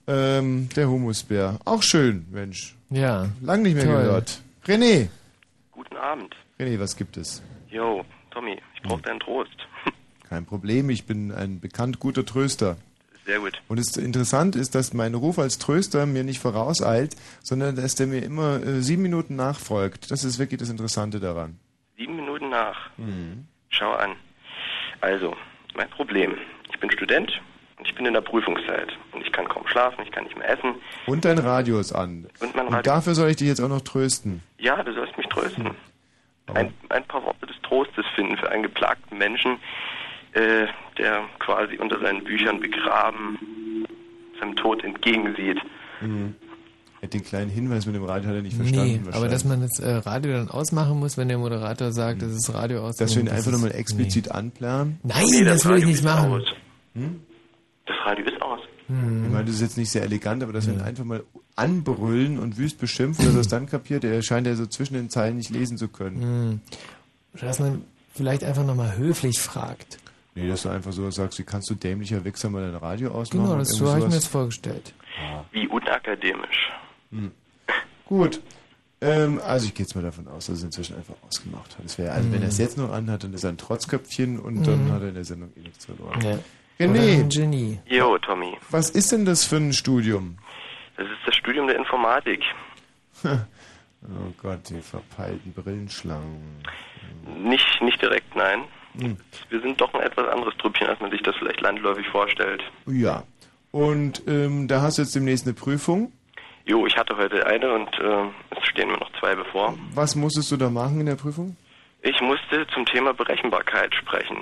Ähm, 0.06 0.68
der 0.74 0.88
Humusbär. 0.88 1.58
Auch 1.64 1.82
schön, 1.82 2.26
Mensch. 2.30 2.76
Ja. 2.90 3.28
Lang 3.40 3.62
nicht 3.62 3.74
mehr 3.74 3.84
Toll. 3.84 4.02
gehört. 4.02 4.42
René. 4.66 5.08
Guten 5.70 5.96
Abend. 5.96 6.34
René, 6.58 6.78
was 6.80 6.96
gibt 6.96 7.16
es? 7.16 7.42
Yo, 7.68 8.04
Tommy, 8.30 8.60
ich 8.74 8.82
brauche 8.82 9.02
deinen 9.02 9.20
Trost. 9.20 9.56
Kein 10.28 10.46
Problem, 10.46 10.90
ich 10.90 11.06
bin 11.06 11.32
ein 11.32 11.60
bekannt 11.60 12.00
guter 12.00 12.24
Tröster. 12.24 12.76
Sehr 13.24 13.38
gut. 13.38 13.60
Und 13.68 13.78
es 13.78 13.96
interessant 13.96 14.56
ist, 14.56 14.74
dass 14.74 14.92
mein 14.92 15.14
Ruf 15.14 15.38
als 15.38 15.58
Tröster 15.58 16.06
mir 16.06 16.24
nicht 16.24 16.40
vorauseilt, 16.40 17.14
sondern 17.42 17.76
dass 17.76 17.94
der 17.94 18.06
mir 18.06 18.24
immer 18.24 18.62
äh, 18.62 18.80
sieben 18.82 19.02
Minuten 19.02 19.36
nachfolgt. 19.36 20.10
Das 20.10 20.24
ist 20.24 20.38
wirklich 20.38 20.58
das 20.58 20.70
Interessante 20.70 21.20
daran. 21.20 21.58
Sieben 21.96 22.16
Minuten 22.16 22.48
nach. 22.48 22.90
Mhm. 22.96 23.46
Schau 23.68 23.92
an. 23.92 24.16
Also, 25.00 25.36
mein 25.74 25.88
Problem. 25.90 26.36
Ich 26.70 26.78
bin 26.78 26.90
Student 26.90 27.40
und 27.78 27.86
ich 27.86 27.94
bin 27.94 28.06
in 28.06 28.14
der 28.14 28.20
Prüfungszeit. 28.20 28.92
Und 29.12 29.22
ich 29.22 29.32
kann 29.32 29.48
kaum 29.48 29.66
schlafen, 29.66 30.02
ich 30.04 30.10
kann 30.12 30.24
nicht 30.24 30.36
mehr 30.36 30.48
essen. 30.48 30.74
Und 31.06 31.24
dein 31.24 31.38
Radio 31.38 31.78
ist 31.78 31.92
an. 31.92 32.28
Und 32.40 32.54
mein 32.54 32.66
Und 32.66 32.74
Radio. 32.74 32.92
dafür 32.92 33.14
soll 33.14 33.30
ich 33.30 33.36
dich 33.36 33.48
jetzt 33.48 33.60
auch 33.60 33.68
noch 33.68 33.80
trösten. 33.82 34.42
Ja, 34.58 34.82
du 34.82 34.92
sollst 34.92 35.16
mich 35.16 35.26
trösten. 35.28 35.66
Hm. 35.66 35.74
Ein, 36.54 36.74
ein 36.88 37.04
paar 37.04 37.24
Worte 37.24 37.46
des 37.46 37.60
Trostes 37.62 38.04
finden 38.14 38.36
für 38.36 38.50
einen 38.50 38.64
geplagten 38.64 39.16
Menschen, 39.18 39.58
äh, 40.32 40.66
der 40.98 41.24
quasi 41.38 41.76
unter 41.78 42.00
seinen 42.00 42.24
Büchern 42.24 42.58
begraben 42.58 43.38
seinem 44.40 44.56
Tod 44.56 44.82
entgegensieht. 44.82 45.60
Mhm. 46.00 46.34
Hat 47.02 47.14
den 47.14 47.24
kleinen 47.24 47.50
Hinweis 47.50 47.86
mit 47.86 47.94
dem 47.94 48.04
Radio 48.04 48.28
hat 48.28 48.36
er 48.36 48.42
nicht 48.42 48.58
Nee, 48.58 48.64
verstanden. 48.64 49.08
aber 49.12 49.28
dass 49.28 49.44
man 49.44 49.62
das 49.62 49.78
äh, 49.78 49.90
Radio 49.90 50.32
dann 50.32 50.50
ausmachen 50.50 50.98
muss, 50.98 51.16
wenn 51.16 51.28
der 51.28 51.38
Moderator 51.38 51.92
sagt, 51.92 52.20
das 52.20 52.32
ist 52.32 52.52
Radio 52.52 52.84
aus. 52.86 52.96
Dass 52.96 53.14
wir 53.14 53.20
ihn 53.22 53.26
das 53.26 53.36
einfach 53.36 53.52
nochmal 53.52 53.72
explizit 53.74 54.30
anplanen? 54.30 54.98
Nein, 55.02 55.24
Nee, 55.30 55.44
das 55.44 55.62
das 55.62 55.64
will 55.64 55.76
ich 55.78 55.82
Radio 55.84 55.88
nicht 55.88 56.04
machen. 56.04 56.44
Hm? 56.94 57.20
Das 57.86 57.96
Radio 58.04 58.26
ist 58.26 58.42
aus. 58.42 58.60
Hm. 58.88 59.24
Ich 59.24 59.30
meine, 59.32 59.44
das 59.46 59.54
ist 59.54 59.60
jetzt 59.62 59.78
nicht 59.78 59.90
sehr 59.90 60.02
elegant, 60.02 60.42
aber 60.42 60.52
dass 60.52 60.66
wir 60.66 60.74
ihn 60.74 60.80
einfach 60.82 61.04
mal 61.04 61.24
anbrüllen 61.56 62.38
und 62.38 62.58
wüst 62.58 62.78
beschimpfen, 62.78 63.24
dass 63.24 63.34
er 63.34 63.40
es 63.40 63.48
dann 63.48 63.66
kapiert, 63.66 64.04
er 64.04 64.20
scheint 64.22 64.46
ja 64.46 64.54
so 64.54 64.66
zwischen 64.66 64.94
den 64.94 65.08
Zeilen 65.08 65.36
nicht 65.38 65.50
lesen 65.50 65.78
zu 65.78 65.88
können. 65.88 66.20
Hm. 66.20 66.60
Oder 67.34 67.46
dass 67.46 67.60
man 67.60 67.82
vielleicht 68.14 68.44
einfach 68.44 68.64
nochmal 68.66 68.96
höflich 68.98 69.38
fragt. 69.40 69.98
Nee, 70.34 70.48
dass 70.48 70.62
du 70.62 70.68
einfach 70.68 70.92
so 70.92 71.10
sagst, 71.10 71.38
wie 71.38 71.44
kannst 71.44 71.70
du 71.70 71.74
dämlicher 71.74 72.24
Wichser 72.24 72.50
mal 72.50 72.62
dein 72.62 72.74
Radio 72.76 73.10
ausmachen? 73.12 73.46
Genau, 73.46 73.58
das 73.58 73.70
so 73.70 73.88
habe 73.88 74.00
ich 74.00 74.06
mir 74.06 74.14
das 74.14 74.26
vorgestellt. 74.26 74.92
Wie 75.52 75.66
unakademisch. 75.66 76.70
Hm. 77.10 77.30
Gut. 78.06 78.40
Ähm, 79.02 79.40
also 79.44 79.66
ich 79.66 79.74
gehe 79.74 79.84
jetzt 79.84 79.94
mal 79.94 80.02
davon 80.02 80.28
aus, 80.28 80.46
dass 80.46 80.48
er 80.48 80.54
es 80.58 80.62
inzwischen 80.64 80.96
einfach 80.96 81.14
ausgemacht 81.26 81.76
hat. 81.78 81.84
Das 81.84 81.96
wäre, 81.96 82.12
also 82.12 82.30
wenn 82.30 82.38
Mhm. 82.38 82.44
er 82.44 82.48
es 82.48 82.58
jetzt 82.58 82.76
noch 82.76 82.92
anhat, 82.92 83.24
dann 83.24 83.32
ist 83.32 83.44
er 83.44 83.50
ein 83.50 83.56
Trotzköpfchen 83.58 84.38
und 84.38 84.66
dann 84.66 84.86
Mhm. 84.88 84.92
hat 84.92 85.02
er 85.02 85.08
in 85.08 85.14
der 85.14 85.24
Sendung 85.24 85.50
eh 85.56 85.60
nichts 85.60 85.86
verloren. 85.86 86.20
Ja. 86.20 86.38
René, 86.78 87.24
Genie. 87.34 87.78
Jo, 87.86 88.18
Tommy. 88.18 88.56
was 88.70 88.90
ist 88.90 89.12
denn 89.12 89.24
das 89.24 89.44
für 89.44 89.56
ein 89.56 89.72
Studium? 89.72 90.36
Das 90.96 91.06
ist 91.06 91.18
das 91.26 91.34
Studium 91.36 91.66
der 91.66 91.76
Informatik. 91.76 92.42
oh 93.24 94.32
Gott, 94.42 94.68
die 94.68 94.80
verpeilten 94.80 95.52
Brillenschlangen. 95.52 96.62
Nicht, 97.42 97.80
nicht 97.82 98.00
direkt, 98.00 98.34
nein. 98.34 98.62
Hm. 98.98 99.16
Wir 99.50 99.60
sind 99.60 99.80
doch 99.80 99.92
ein 99.94 100.00
etwas 100.00 100.28
anderes 100.28 100.54
Trüppchen, 100.58 100.86
als 100.88 101.00
man 101.00 101.10
sich 101.10 101.22
das 101.22 101.36
vielleicht 101.36 101.60
landläufig 101.60 102.06
vorstellt. 102.08 102.62
Ja. 102.86 103.22
Und 103.72 104.22
ähm, 104.26 104.66
da 104.66 104.82
hast 104.82 104.98
du 104.98 105.02
jetzt 105.02 105.14
demnächst 105.14 105.46
eine 105.46 105.54
Prüfung. 105.54 106.12
Jo, 106.70 106.86
ich 106.86 106.96
hatte 106.96 107.16
heute 107.16 107.44
eine 107.44 107.68
und 107.72 107.88
äh, 107.98 108.56
es 108.56 108.64
stehen 108.68 108.92
mir 108.92 108.98
noch 108.98 109.10
zwei 109.18 109.34
bevor. 109.34 109.76
Was 109.92 110.14
musstest 110.14 110.52
du 110.52 110.56
da 110.56 110.70
machen 110.70 111.00
in 111.00 111.06
der 111.06 111.16
Prüfung? 111.16 111.56
Ich 112.02 112.20
musste 112.20 112.64
zum 112.72 112.86
Thema 112.86 113.12
Berechenbarkeit 113.12 113.92
sprechen. 113.92 114.36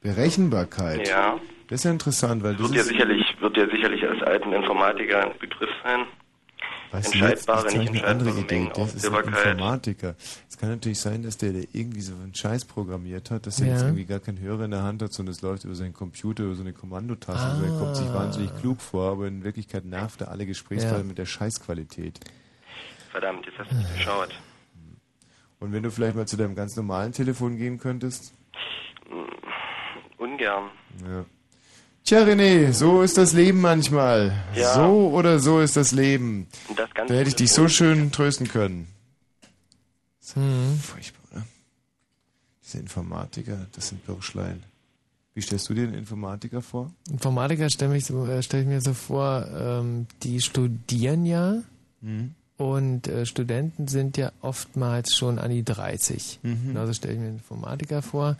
Berechenbarkeit. 0.00 1.06
Ja. 1.06 1.38
Das 1.68 1.80
ist 1.80 1.84
ja 1.84 1.90
interessant, 1.90 2.42
weil 2.42 2.54
das 2.54 2.62
Wird 2.62 2.76
ja 2.76 2.82
sicherlich, 2.82 3.36
wird 3.40 3.58
ja 3.58 3.68
sicherlich 3.68 4.08
als 4.08 4.22
alten 4.22 4.54
Informatiker 4.54 5.26
ein 5.26 5.38
Begriff 5.38 5.68
sein. 5.84 6.06
Weißt 6.90 7.14
du, 7.14 7.18
jetzt, 7.18 7.28
Entscheidbare, 7.48 7.64
jetzt 7.66 7.74
habe 7.78 7.90
nicht 7.90 8.04
andere 8.04 8.28
entscheidbare 8.30 8.40
Idee. 8.40 8.54
Mengen, 8.60 8.72
Das 8.74 8.94
ist 8.94 9.06
ein. 9.08 9.24
Informatiker. 9.24 10.14
Es 10.48 10.58
kann 10.58 10.68
natürlich 10.70 10.98
sein, 11.00 11.22
dass 11.22 11.36
der, 11.36 11.52
der 11.52 11.64
irgendwie 11.72 12.00
so 12.00 12.14
einen 12.14 12.34
Scheiß 12.34 12.64
programmiert 12.64 13.30
hat, 13.30 13.46
dass 13.46 13.60
er 13.60 13.66
Ja. 13.66 13.72
jetzt 13.74 13.82
irgendwie 13.82 14.04
gar 14.04 14.20
keinen 14.20 14.40
Hörer 14.40 14.64
in 14.64 14.70
der 14.70 14.82
Hand 14.82 15.02
hat, 15.02 15.12
sondern 15.12 15.32
es 15.34 15.42
läuft 15.42 15.64
über 15.64 15.74
seinen 15.74 15.92
Computer, 15.94 16.44
über 16.44 16.54
so 16.54 16.62
eine 16.62 16.72
Kommandotaste. 16.72 17.46
Also 17.46 17.64
er 17.64 17.78
kommt 17.78 17.96
sich 17.96 18.06
Ah. 18.08 18.14
wahnsinnig 18.14 18.50
klug 18.60 18.80
vor, 18.80 19.10
aber 19.12 19.26
in 19.26 19.44
Wirklichkeit 19.44 19.84
nervt 19.84 20.20
er 20.22 20.30
alle 20.30 20.46
Gesprächspartner 20.46 20.98
Ja. 21.00 21.04
mit 21.04 21.18
der 21.18 21.26
Scheißqualität. 21.26 22.20
Verdammt, 23.10 23.46
jetzt 23.46 23.58
hast 23.58 23.70
du 23.70 23.74
mich 23.76 23.94
geschaut. 23.94 24.30
Und 25.60 25.72
wenn 25.72 25.82
du 25.82 25.90
vielleicht 25.90 26.14
mal 26.14 26.26
zu 26.26 26.36
deinem 26.36 26.54
ganz 26.54 26.76
normalen 26.76 27.12
Telefon 27.12 27.56
gehen 27.56 27.78
könntest? 27.78 28.32
Ungern. 30.18 30.70
Ja. 31.04 31.24
Tja, 32.04 32.22
René, 32.24 32.72
so 32.72 33.02
ist 33.02 33.18
das 33.18 33.32
Leben 33.34 33.60
manchmal. 33.60 34.32
Ja. 34.54 34.74
So 34.74 35.10
oder 35.10 35.38
so 35.40 35.60
ist 35.60 35.76
das 35.76 35.92
Leben. 35.92 36.46
Und 36.68 36.78
das 36.78 36.90
Ganze 36.94 37.12
Da 37.12 37.18
hätte 37.20 37.28
ich 37.28 37.36
dich 37.36 37.52
so 37.52 37.68
schön 37.68 38.10
trösten 38.12 38.48
können. 38.48 38.88
Mhm. 40.34 40.78
Furchtbar, 40.80 41.20
oder? 41.32 41.46
Diese 42.64 42.78
Informatiker, 42.78 43.66
das 43.74 43.88
sind 43.88 44.06
Birschlein. 44.06 44.62
Wie 45.34 45.40
stellst 45.42 45.68
du 45.68 45.74
dir 45.74 45.84
einen 45.84 45.94
Informatiker 45.94 46.62
vor? 46.62 46.90
Informatiker 47.10 47.70
stelle 47.70 47.96
ich, 47.96 48.04
so, 48.06 48.26
äh, 48.26 48.42
stell 48.42 48.62
ich 48.62 48.66
mir 48.68 48.80
so 48.80 48.92
vor, 48.94 49.46
ähm, 49.54 50.06
die 50.22 50.40
studieren 50.40 51.24
ja 51.26 51.62
Mhm. 52.00 52.34
und 52.56 53.08
äh, 53.08 53.26
Studenten 53.26 53.88
sind 53.88 54.16
ja 54.16 54.32
oftmals 54.40 55.16
schon 55.16 55.38
an 55.38 55.50
die 55.50 55.64
30. 55.64 56.40
Mhm. 56.42 56.68
Genauso 56.68 56.92
stelle 56.92 57.14
ich 57.14 57.20
mir 57.20 57.26
einen 57.26 57.36
Informatiker 57.38 58.02
vor. 58.02 58.36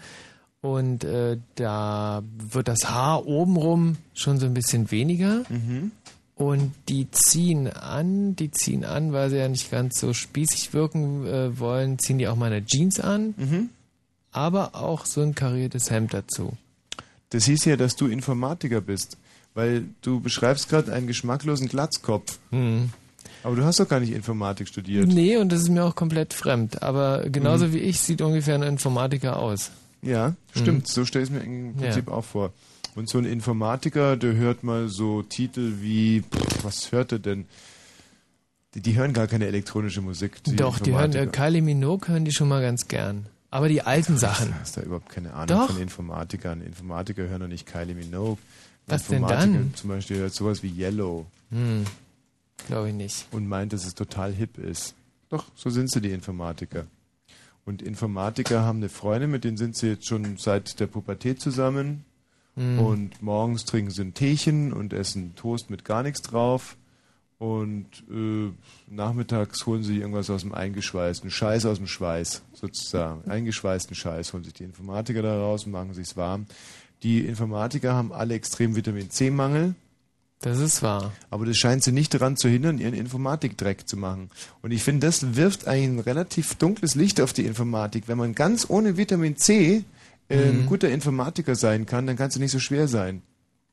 Und 0.61 1.05
äh, 1.05 1.39
da 1.55 2.23
wird 2.51 2.67
das 2.69 2.89
Haar 2.91 3.27
obenrum 3.27 3.97
schon 4.15 4.39
so 4.39 4.47
ein 4.47 4.55
bisschen 4.55 4.91
weniger. 4.91 5.45
Mhm. 5.49 5.93
Und 6.35 6.73
die 6.89 7.09
ziehen 7.11 7.69
an, 7.69 8.35
die 8.37 8.51
ziehen 8.51 8.85
an, 8.85 9.13
weil 9.13 9.31
sie 9.31 9.37
ja 9.39 9.49
nicht 9.49 9.71
ganz 9.71 9.99
so 10.01 10.13
spießig 10.13 10.73
wirken 10.73 11.27
äh, 11.27 11.59
wollen, 11.59 11.99
ziehen 11.99 12.19
die 12.19 12.29
auch 12.29 12.37
mal 12.37 12.47
eine 12.53 12.65
Jeans 12.65 13.01
an, 13.01 13.35
Mhm. 13.37 13.69
aber 14.33 14.75
auch 14.77 15.05
so 15.07 15.21
ein 15.21 15.35
kariertes 15.35 15.91
Hemd 15.91 16.15
dazu. 16.15 16.53
Das 17.31 17.45
hieß 17.45 17.65
ja, 17.67 17.77
dass 17.77 17.97
du 17.97 18.07
Informatiker 18.07 18.81
bist, 18.81 19.17
weil 19.55 19.85
du 20.03 20.21
beschreibst 20.21 20.69
gerade 20.69 20.93
einen 20.93 21.07
geschmacklosen 21.09 21.69
Glatzkopf. 21.69 22.39
Mhm. 22.53 22.91
Aber 23.45 23.55
du 23.57 23.65
hast 23.65 23.79
doch 23.81 23.89
gar 23.89 24.01
nicht 24.01 24.13
Informatik 24.13 24.69
studiert. 24.69 25.07
Nee, 25.09 25.37
und 25.37 25.51
das 25.53 25.61
ist 25.63 25.69
mir 25.71 25.85
auch 25.85 25.95
komplett 25.95 26.35
fremd. 26.35 26.83
Aber 26.83 27.29
genauso 27.31 27.67
Mhm. 27.67 27.73
wie 27.75 27.79
ich 27.79 28.01
sieht 28.01 28.23
ungefähr 28.23 28.55
ein 28.57 28.63
Informatiker 28.63 29.39
aus. 29.39 29.71
Ja, 30.03 30.31
Mhm. 30.31 30.61
stimmt. 30.61 30.89
So 30.89 31.05
stelle 31.05 31.25
ich 31.25 31.31
es 31.31 31.37
mir 31.37 31.43
im 31.45 31.75
Prinzip 31.77 32.09
auch 32.09 32.25
vor. 32.25 32.53
Und 32.95 33.09
so 33.09 33.19
ein 33.19 33.25
Informatiker, 33.25 34.17
der 34.17 34.35
hört 34.35 34.65
mal 34.65 34.89
so 34.89 35.23
Titel 35.23 35.75
wie, 35.81 36.23
pff, 36.23 36.65
was 36.65 36.91
hört 36.93 37.13
er 37.13 37.19
denn? 37.19 37.47
Die, 38.75 38.81
die 38.81 38.97
hören 38.97 39.13
gar 39.13 39.27
keine 39.27 39.47
elektronische 39.47 40.01
Musik. 40.01 40.43
Die 40.45 40.57
Doch, 40.57 40.79
die 40.79 40.93
hören, 40.93 41.13
äh. 41.15 41.27
Kylie 41.27 41.63
Minogue 41.63 42.09
hören 42.09 42.25
die 42.25 42.33
schon 42.33 42.49
mal 42.49 42.61
ganz 42.63 42.87
gern. 42.89 43.27
Aber 43.51 43.69
die 43.69 43.81
alten 43.83 44.19
Sachen. 44.19 44.49
Du 44.49 44.55
hast 44.61 44.77
da 44.77 44.83
überhaupt 44.83 45.09
keine 45.09 45.33
Ahnung 45.33 45.47
Doch. 45.59 45.71
von 45.71 45.81
Informatikern. 45.81 46.61
Informatiker 46.61 47.23
hören 47.29 47.41
doch 47.41 47.49
nicht 47.49 47.67
Kylie 47.67 47.95
Minogue. 47.95 48.37
Was 48.87 49.07
denn 49.07 49.17
Informatiker 49.23 49.53
dann? 49.53 49.75
Zum 49.75 49.89
Beispiel 49.91 50.19
hört 50.19 50.35
sowas 50.35 50.63
wie 50.63 50.69
Yellow. 50.71 51.25
Hm, 51.51 51.85
glaube 52.67 52.89
ich 52.89 52.95
nicht. 52.95 53.27
Und 53.31 53.49
meint, 53.49 53.73
dass 53.73 53.87
es 53.87 53.95
total 53.95 54.33
hip 54.35 54.59
ist. 54.59 54.95
Doch, 55.31 55.45
so 55.55 55.71
sind 55.71 55.91
sie, 55.91 56.01
die 56.03 56.11
Informatiker. 56.11 56.87
Und 57.69 57.83
Informatiker 57.83 58.63
haben 58.63 58.79
eine 58.79 58.89
Freundin, 58.89 59.31
mit 59.31 59.45
denen 59.45 59.59
sind 59.59 59.77
sie 59.77 59.89
jetzt 59.89 60.07
schon 60.07 60.39
seit 60.39 60.81
der 60.81 60.87
Pubertät 60.87 61.39
zusammen. 61.39 62.07
Hm. 62.57 62.79
Und 62.79 63.23
morgens 63.23 63.67
trinken 63.67 63.91
sie 63.91 64.01
ein 64.01 64.15
Teechen 64.15 64.73
und 64.73 64.95
essen 64.95 65.35
Toast 65.35 65.69
mit 65.69 65.85
gar 65.85 66.03
nichts 66.03 66.23
drauf. 66.23 66.79
Und 67.37 68.05
äh, 68.11 68.51
nachmittags 68.91 69.67
holen 69.67 69.83
sie 69.83 69.99
irgendwas 69.99 70.31
aus 70.31 70.41
dem 70.41 70.55
eingeschweißten 70.55 71.31
Scheiß 71.31 71.67
aus 71.67 71.77
dem 71.77 71.87
Schweiß, 71.87 72.43
sozusagen. 72.55 73.31
Eingeschweißten 73.31 73.95
Scheiß 73.95 74.33
holen 74.33 74.45
sich 74.45 74.55
die 74.55 74.65
Informatiker 74.65 75.21
da 75.21 75.39
raus 75.39 75.67
und 75.67 75.73
machen 75.73 75.93
sich's 75.93 76.17
warm. 76.17 76.47
Die 77.03 77.21
Informatiker 77.21 77.93
haben 77.93 78.15
alle 78.15 78.33
extrem 78.33 78.77
Vitamin 78.77 79.11
C-Mangel. 79.11 79.75
Das 80.41 80.59
ist 80.61 80.83
wahr. 80.83 81.13
Aber 81.31 81.47
das 81.47 81.57
scheint 81.57 81.83
sie 81.83 81.91
nicht 81.91 82.15
daran 82.15 82.37
zu 82.37 82.49
hindern, 82.49 82.79
ihren 82.79 82.95
Informatikdreck 82.95 83.89
zu 83.89 83.97
machen. 83.97 84.31
Und 84.63 84.71
ich 84.71 84.85
finde, 84.85 85.07
das 85.07 85.35
wirft 85.35 85.67
ein 85.67 85.99
relativ 85.99 86.55
dunkles 86.55 86.95
Licht 86.95 87.21
auf 87.21 87.33
die 87.33 87.45
Informatik. 87.45 88.05
Wenn 88.07 88.19
man 88.19 88.35
ganz 88.37 88.67
ohne 88.71 88.97
Vitamin 88.97 89.37
C 89.37 89.85
äh, 90.29 90.37
ein 90.51 90.63
Mhm. 90.63 90.67
guter 90.67 90.91
Informatiker 90.91 91.57
sein 91.57 91.87
kann, 91.87 92.07
dann 92.07 92.17
kann 92.17 92.29
es 92.29 92.39
nicht 92.39 92.53
so 92.53 92.61
schwer 92.61 92.87
sein. 92.87 93.23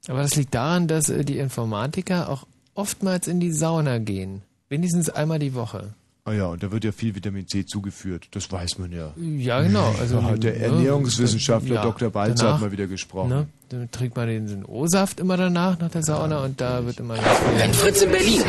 Aber 0.07 0.21
das 0.21 0.35
liegt 0.35 0.55
daran, 0.55 0.87
dass 0.87 1.09
äh, 1.09 1.23
die 1.23 1.37
Informatiker 1.37 2.29
auch 2.29 2.47
oftmals 2.73 3.27
in 3.27 3.39
die 3.39 3.51
Sauna 3.51 3.99
gehen. 3.99 4.41
Wenigstens 4.69 5.09
einmal 5.09 5.37
die 5.39 5.53
Woche. 5.53 5.93
Ah 6.27 6.33
ja, 6.33 6.47
und 6.47 6.63
da 6.63 6.71
wird 6.71 6.83
ja 6.83 6.91
viel 6.91 7.13
Vitamin 7.13 7.47
C 7.47 7.67
zugeführt. 7.67 8.29
Das 8.31 8.51
weiß 8.51 8.79
man 8.79 8.91
ja. 8.91 9.13
Ja, 9.15 9.61
genau. 9.61 9.93
Also, 9.99 10.15
Da 10.15 10.23
hat 10.23 10.43
der 10.43 10.53
ne, 10.53 10.59
Ernährungswissenschaftler 10.63 11.75
ja, 11.75 11.83
Dr. 11.83 12.09
Balzer 12.09 12.33
danach, 12.33 12.53
hat 12.55 12.61
mal 12.61 12.71
wieder 12.71 12.87
gesprochen. 12.87 13.29
Ne, 13.29 13.47
dann 13.69 13.91
trinkt 13.91 14.15
man 14.15 14.27
den, 14.27 14.65
O-Saft 14.65 15.19
immer 15.19 15.37
danach, 15.37 15.77
nach 15.77 15.91
der 15.91 16.01
Sauna, 16.01 16.43
und 16.43 16.59
da 16.59 16.83
wird 16.83 16.99
immer 16.99 17.15
Wenn 17.57 17.71
Fritz 17.75 18.01
in 18.01 18.09
Berlin, 18.09 18.41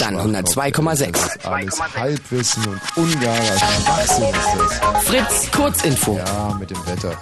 dann 0.00 0.14
Schwachkopf. 0.14 0.58
102,6. 0.58 1.12
Das 1.12 1.36
ist 1.36 1.46
alles 1.46 1.96
Halbwissen 1.96 2.66
und 2.66 2.80
ungarer 2.96 3.58
Schwachsinn 3.58 4.24
ist 4.24 4.80
das. 4.82 5.04
Fritz, 5.04 5.50
Kurzinfo. 5.52 6.16
Ja, 6.16 6.56
mit 6.58 6.70
dem 6.70 6.84
Wetter. 6.84 7.16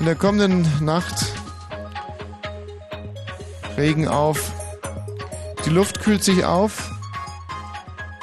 In 0.00 0.06
der 0.06 0.16
kommenden 0.16 0.66
Nacht 0.84 1.24
Regen 3.76 4.08
auf. 4.08 4.50
Die 5.64 5.70
Luft 5.70 6.00
kühlt 6.00 6.24
sich 6.24 6.44
auf. 6.44 6.95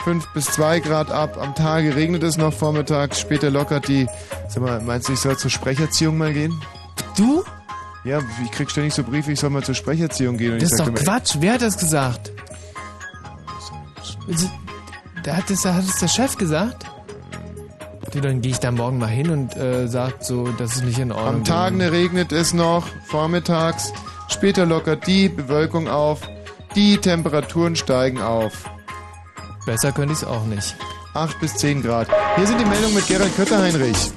5 0.04 0.34
bis 0.34 0.46
2 0.46 0.80
Grad 0.80 1.12
ab. 1.12 1.38
Am 1.40 1.56
Tage 1.56 1.96
regnet 1.96 2.24
es 2.24 2.38
noch 2.38 2.54
vormittags. 2.54 3.20
Später 3.20 3.50
lockert 3.50 3.88
die. 3.88 4.08
Sag 4.50 4.64
mal, 4.64 4.82
meinst 4.82 5.08
du, 5.10 5.14
ich 5.14 5.20
soll 5.20 5.38
zur 5.38 5.52
Sprecherziehung 5.52 6.18
mal 6.18 6.34
gehen? 6.34 6.54
Du? 7.18 7.44
Ja, 8.04 8.20
ich 8.44 8.52
krieg 8.52 8.70
ständig 8.70 8.94
so 8.94 9.04
Briefe, 9.04 9.32
ich 9.32 9.40
soll 9.40 9.50
mal 9.50 9.64
zur 9.64 9.76
Sprecherziehung 9.76 10.38
gehen. 10.38 10.54
Und 10.54 10.62
Das 10.62 10.72
ist 10.72 10.80
doch 10.80 10.88
immer, 10.88 10.98
Quatsch. 10.98 11.38
Wer 11.40 11.54
hat 11.54 11.62
das 11.62 11.78
gesagt? 11.78 12.32
Da 15.24 15.38
hat 15.38 15.50
es, 15.50 15.66
hat 15.66 15.84
es 15.84 16.00
der 16.00 16.08
Chef 16.08 16.38
gesagt? 16.38 16.86
Du, 18.12 18.22
dann 18.22 18.42
gehe 18.42 18.52
ich 18.52 18.60
da 18.60 18.72
morgen 18.72 19.00
mal 19.00 19.08
hin 19.08 19.30
und 19.30 19.56
äh, 19.56 19.88
sag 19.88 20.24
so, 20.24 20.48
das 20.60 20.76
ist 20.76 20.84
nicht 20.84 21.00
in 21.00 21.12
Ordnung. 21.12 21.36
Am 21.36 21.44
Tagen 21.44 21.82
regnet 21.82 22.32
es 22.32 22.54
noch, 22.54 22.86
vormittags. 23.06 23.92
Später 24.28 24.66
lockert 24.66 25.08
die 25.08 25.30
Bewölkung 25.30 25.88
auf. 25.88 26.22
Die 26.76 26.98
Temperaturen 26.98 27.76
steigen 27.76 28.22
auf. 28.22 28.70
Besser 29.66 29.92
könnte 29.92 30.14
ich 30.14 30.20
es 30.20 30.26
auch 30.26 30.46
nicht. 30.46 30.76
8 31.14 31.40
bis 31.40 31.56
10 31.56 31.84
Grad. 31.84 32.10
Hier 32.36 32.48
sind 32.48 32.60
die 32.60 32.66
Meldungen 32.66 32.96
mit 32.96 33.08
Gerald 33.08 33.36
Kötter-Heinrich. 33.36 34.12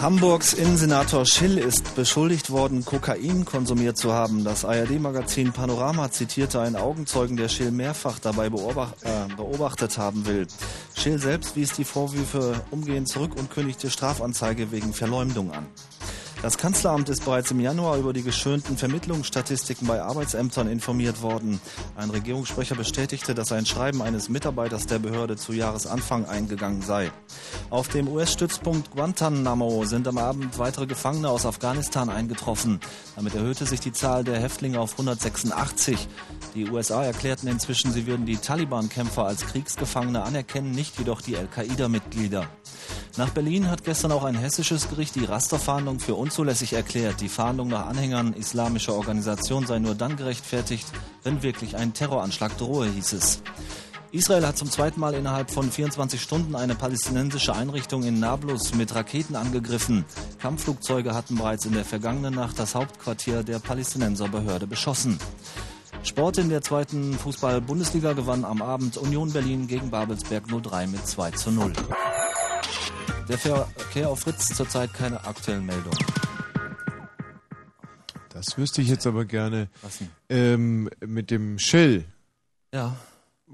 Hamburgs 0.00 0.52
Innensenator 0.52 1.24
Schill 1.24 1.58
ist 1.58 1.94
beschuldigt 1.94 2.50
worden, 2.50 2.84
Kokain 2.84 3.44
konsumiert 3.44 3.96
zu 3.96 4.12
haben. 4.12 4.42
Das 4.42 4.64
ARD-Magazin 4.64 5.52
Panorama 5.52 6.10
zitierte 6.10 6.60
einen 6.60 6.74
Augenzeugen, 6.74 7.36
der 7.36 7.48
Schill 7.48 7.70
mehrfach 7.70 8.18
dabei 8.18 8.50
beobacht, 8.50 8.96
äh, 9.04 9.32
beobachtet 9.36 9.98
haben 9.98 10.26
will. 10.26 10.48
Schill 10.96 11.20
selbst 11.20 11.54
wies 11.54 11.74
die 11.74 11.84
Vorwürfe 11.84 12.60
umgehend 12.72 13.06
zurück 13.08 13.36
und 13.36 13.52
kündigte 13.52 13.90
Strafanzeige 13.90 14.72
wegen 14.72 14.92
Verleumdung 14.92 15.52
an. 15.52 15.68
Das 16.42 16.58
Kanzleramt 16.58 17.08
ist 17.08 17.24
bereits 17.24 17.52
im 17.52 17.60
Januar 17.60 17.98
über 17.98 18.12
die 18.12 18.24
geschönten 18.24 18.76
Vermittlungsstatistiken 18.76 19.86
bei 19.86 20.02
Arbeitsämtern 20.02 20.66
informiert 20.66 21.22
worden. 21.22 21.60
Ein 21.94 22.10
Regierungssprecher 22.10 22.74
bestätigte, 22.74 23.32
dass 23.32 23.52
ein 23.52 23.64
Schreiben 23.64 24.02
eines 24.02 24.28
Mitarbeiters 24.28 24.86
der 24.86 24.98
Behörde 24.98 25.36
zu 25.36 25.52
Jahresanfang 25.52 26.26
eingegangen 26.26 26.82
sei. 26.82 27.12
Auf 27.70 27.86
dem 27.86 28.08
US-Stützpunkt 28.08 28.90
Guantanamo 28.90 29.84
sind 29.84 30.08
am 30.08 30.18
Abend 30.18 30.58
weitere 30.58 30.86
Gefangene 30.86 31.28
aus 31.28 31.46
Afghanistan 31.46 32.10
eingetroffen. 32.10 32.80
Damit 33.14 33.36
erhöhte 33.36 33.64
sich 33.64 33.78
die 33.78 33.92
Zahl 33.92 34.24
der 34.24 34.40
Häftlinge 34.40 34.80
auf 34.80 34.92
186. 34.92 36.08
Die 36.56 36.68
USA 36.68 37.04
erklärten 37.04 37.46
inzwischen, 37.46 37.92
sie 37.92 38.08
würden 38.08 38.26
die 38.26 38.36
Taliban-Kämpfer 38.36 39.24
als 39.24 39.46
Kriegsgefangene 39.46 40.24
anerkennen, 40.24 40.72
nicht 40.72 40.98
jedoch 40.98 41.20
die 41.20 41.36
Al-Qaida-Mitglieder. 41.36 42.48
Nach 43.18 43.28
Berlin 43.28 43.70
hat 43.70 43.84
gestern 43.84 44.10
auch 44.10 44.24
ein 44.24 44.34
hessisches 44.34 44.88
Gericht 44.88 45.14
die 45.16 45.26
Rasterfahndung 45.26 46.00
für 46.00 46.14
unzulässig 46.32 46.72
erklärt. 46.72 47.20
Die 47.20 47.28
Fahndung 47.28 47.68
nach 47.68 47.84
Anhängern 47.84 48.32
islamischer 48.32 48.94
Organisation 48.94 49.66
sei 49.66 49.80
nur 49.80 49.94
dann 49.94 50.16
gerechtfertigt, 50.16 50.86
wenn 51.24 51.42
wirklich 51.42 51.76
ein 51.76 51.92
Terroranschlag 51.92 52.56
drohe, 52.56 52.86
hieß 52.86 53.12
es. 53.12 53.42
Israel 54.12 54.46
hat 54.46 54.56
zum 54.56 54.70
zweiten 54.70 54.98
Mal 54.98 55.12
innerhalb 55.12 55.50
von 55.50 55.70
24 55.70 56.22
Stunden 56.22 56.56
eine 56.56 56.74
palästinensische 56.74 57.54
Einrichtung 57.54 58.02
in 58.04 58.18
Nablus 58.18 58.74
mit 58.74 58.94
Raketen 58.94 59.36
angegriffen. 59.36 60.06
Kampfflugzeuge 60.38 61.14
hatten 61.14 61.36
bereits 61.36 61.66
in 61.66 61.74
der 61.74 61.84
vergangenen 61.84 62.32
Nacht 62.32 62.58
das 62.58 62.74
Hauptquartier 62.74 63.42
der 63.42 63.58
Palästinenserbehörde 63.58 64.66
beschossen. 64.66 65.18
Sport 66.02 66.38
in 66.38 66.48
der 66.48 66.62
zweiten 66.62 67.12
Fußball-Bundesliga 67.12 68.14
gewann 68.14 68.46
am 68.46 68.62
Abend 68.62 68.96
Union 68.96 69.30
Berlin 69.34 69.66
gegen 69.66 69.90
Babelsberg 69.90 70.44
03 70.48 70.86
mit 70.86 71.06
2 71.06 71.30
zu 71.32 71.50
0. 71.50 71.74
Der 73.28 73.38
Verkehr 73.38 74.10
auf 74.10 74.20
Fritz 74.20 74.54
zurzeit 74.54 74.92
keine 74.92 75.24
aktuellen 75.24 75.64
Meldungen. 75.64 75.98
Das 78.30 78.58
wüsste 78.58 78.82
ich 78.82 78.88
jetzt 78.88 79.06
aber 79.06 79.24
gerne. 79.24 79.68
Was 79.82 79.98
denn? 79.98 80.10
Ähm, 80.28 80.90
mit 81.00 81.30
dem 81.30 81.58
Schill. 81.58 82.04
Ja. 82.72 82.96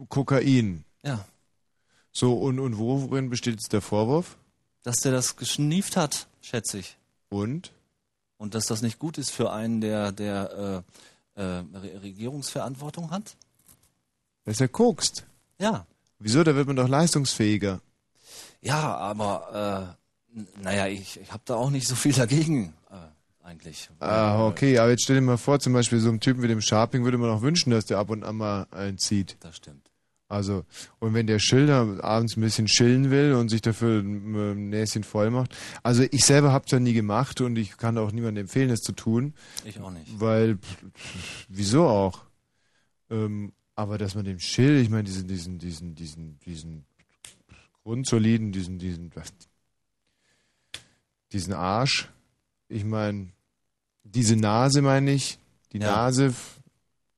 Kokain. 0.08 0.84
Ja. 1.02 1.24
So, 2.12 2.34
und, 2.34 2.58
und 2.58 2.78
worin 2.78 3.28
besteht 3.28 3.54
jetzt 3.54 3.72
der 3.72 3.82
Vorwurf? 3.82 4.38
Dass 4.82 4.96
der 5.00 5.12
das 5.12 5.36
geschnieft 5.36 5.96
hat, 5.96 6.28
schätze 6.40 6.78
ich. 6.78 6.96
Und? 7.28 7.72
Und 8.38 8.54
dass 8.54 8.66
das 8.66 8.82
nicht 8.82 8.98
gut 8.98 9.18
ist 9.18 9.30
für 9.30 9.52
einen, 9.52 9.80
der, 9.80 10.12
der 10.12 10.84
äh, 11.36 11.40
äh, 11.40 11.64
Re 11.74 12.02
Regierungsverantwortung 12.02 13.10
hat? 13.10 13.36
Dass 14.44 14.60
er 14.60 14.68
kokst. 14.68 15.26
Ja. 15.60 15.86
Wieso? 16.18 16.42
Da 16.42 16.54
wird 16.54 16.66
man 16.66 16.76
doch 16.76 16.88
leistungsfähiger. 16.88 17.80
Ja, 18.60 18.96
aber 18.96 19.96
äh, 20.34 20.42
naja, 20.62 20.86
ich, 20.88 21.20
ich 21.20 21.32
habe 21.32 21.42
da 21.44 21.54
auch 21.54 21.70
nicht 21.70 21.86
so 21.86 21.94
viel 21.94 22.12
dagegen 22.12 22.74
äh, 22.90 23.46
eigentlich. 23.46 23.88
Ah, 24.00 24.46
okay, 24.46 24.78
aber 24.78 24.90
jetzt 24.90 25.04
stell 25.04 25.16
dir 25.16 25.22
mal 25.22 25.38
vor, 25.38 25.60
zum 25.60 25.72
Beispiel 25.72 26.00
so 26.00 26.08
einem 26.08 26.20
Typen 26.20 26.42
wie 26.42 26.48
dem 26.48 26.60
Sharping 26.60 27.04
würde 27.04 27.18
man 27.18 27.30
auch 27.30 27.42
wünschen, 27.42 27.70
dass 27.70 27.86
der 27.86 27.98
ab 27.98 28.10
und 28.10 28.24
an 28.24 28.36
mal 28.36 28.66
einen 28.70 28.98
zieht. 28.98 29.36
Das 29.40 29.56
stimmt. 29.56 29.90
Also, 30.30 30.66
und 30.98 31.14
wenn 31.14 31.26
der 31.26 31.38
Schilder 31.38 32.04
abends 32.04 32.36
ein 32.36 32.42
bisschen 32.42 32.66
chillen 32.66 33.10
will 33.10 33.32
und 33.32 33.48
sich 33.48 33.62
dafür 33.62 34.00
ein 34.02 34.68
Näschen 34.68 35.02
voll 35.02 35.30
macht. 35.30 35.56
Also 35.82 36.04
ich 36.10 36.22
selber 36.26 36.52
habe 36.52 36.66
es 36.66 36.70
ja 36.70 36.78
nie 36.78 36.92
gemacht 36.92 37.40
und 37.40 37.56
ich 37.56 37.78
kann 37.78 37.96
auch 37.96 38.12
niemandem 38.12 38.42
empfehlen, 38.42 38.68
es 38.68 38.80
zu 38.80 38.92
tun. 38.92 39.32
Ich 39.64 39.80
auch 39.80 39.90
nicht. 39.90 40.20
Weil, 40.20 40.58
wieso 41.48 41.86
auch? 41.86 42.26
Ähm, 43.10 43.54
aber 43.74 43.96
dass 43.96 44.14
man 44.14 44.26
dem 44.26 44.38
Schill, 44.38 44.76
ich 44.76 44.90
meine, 44.90 45.04
diesen, 45.04 45.28
diesen, 45.28 45.58
diesen, 45.58 45.94
diesen, 45.94 46.38
diesen 46.40 46.84
grundsoliden, 47.88 48.52
diesen, 48.52 48.78
diesen, 48.78 49.10
was, 49.14 49.28
diesen 51.32 51.54
Arsch, 51.54 52.10
ich 52.68 52.84
meine, 52.84 53.28
diese 54.04 54.36
Nase 54.36 54.82
meine 54.82 55.12
ich, 55.12 55.38
die 55.72 55.78
Ja. 55.78 55.92
Nase, 55.92 56.34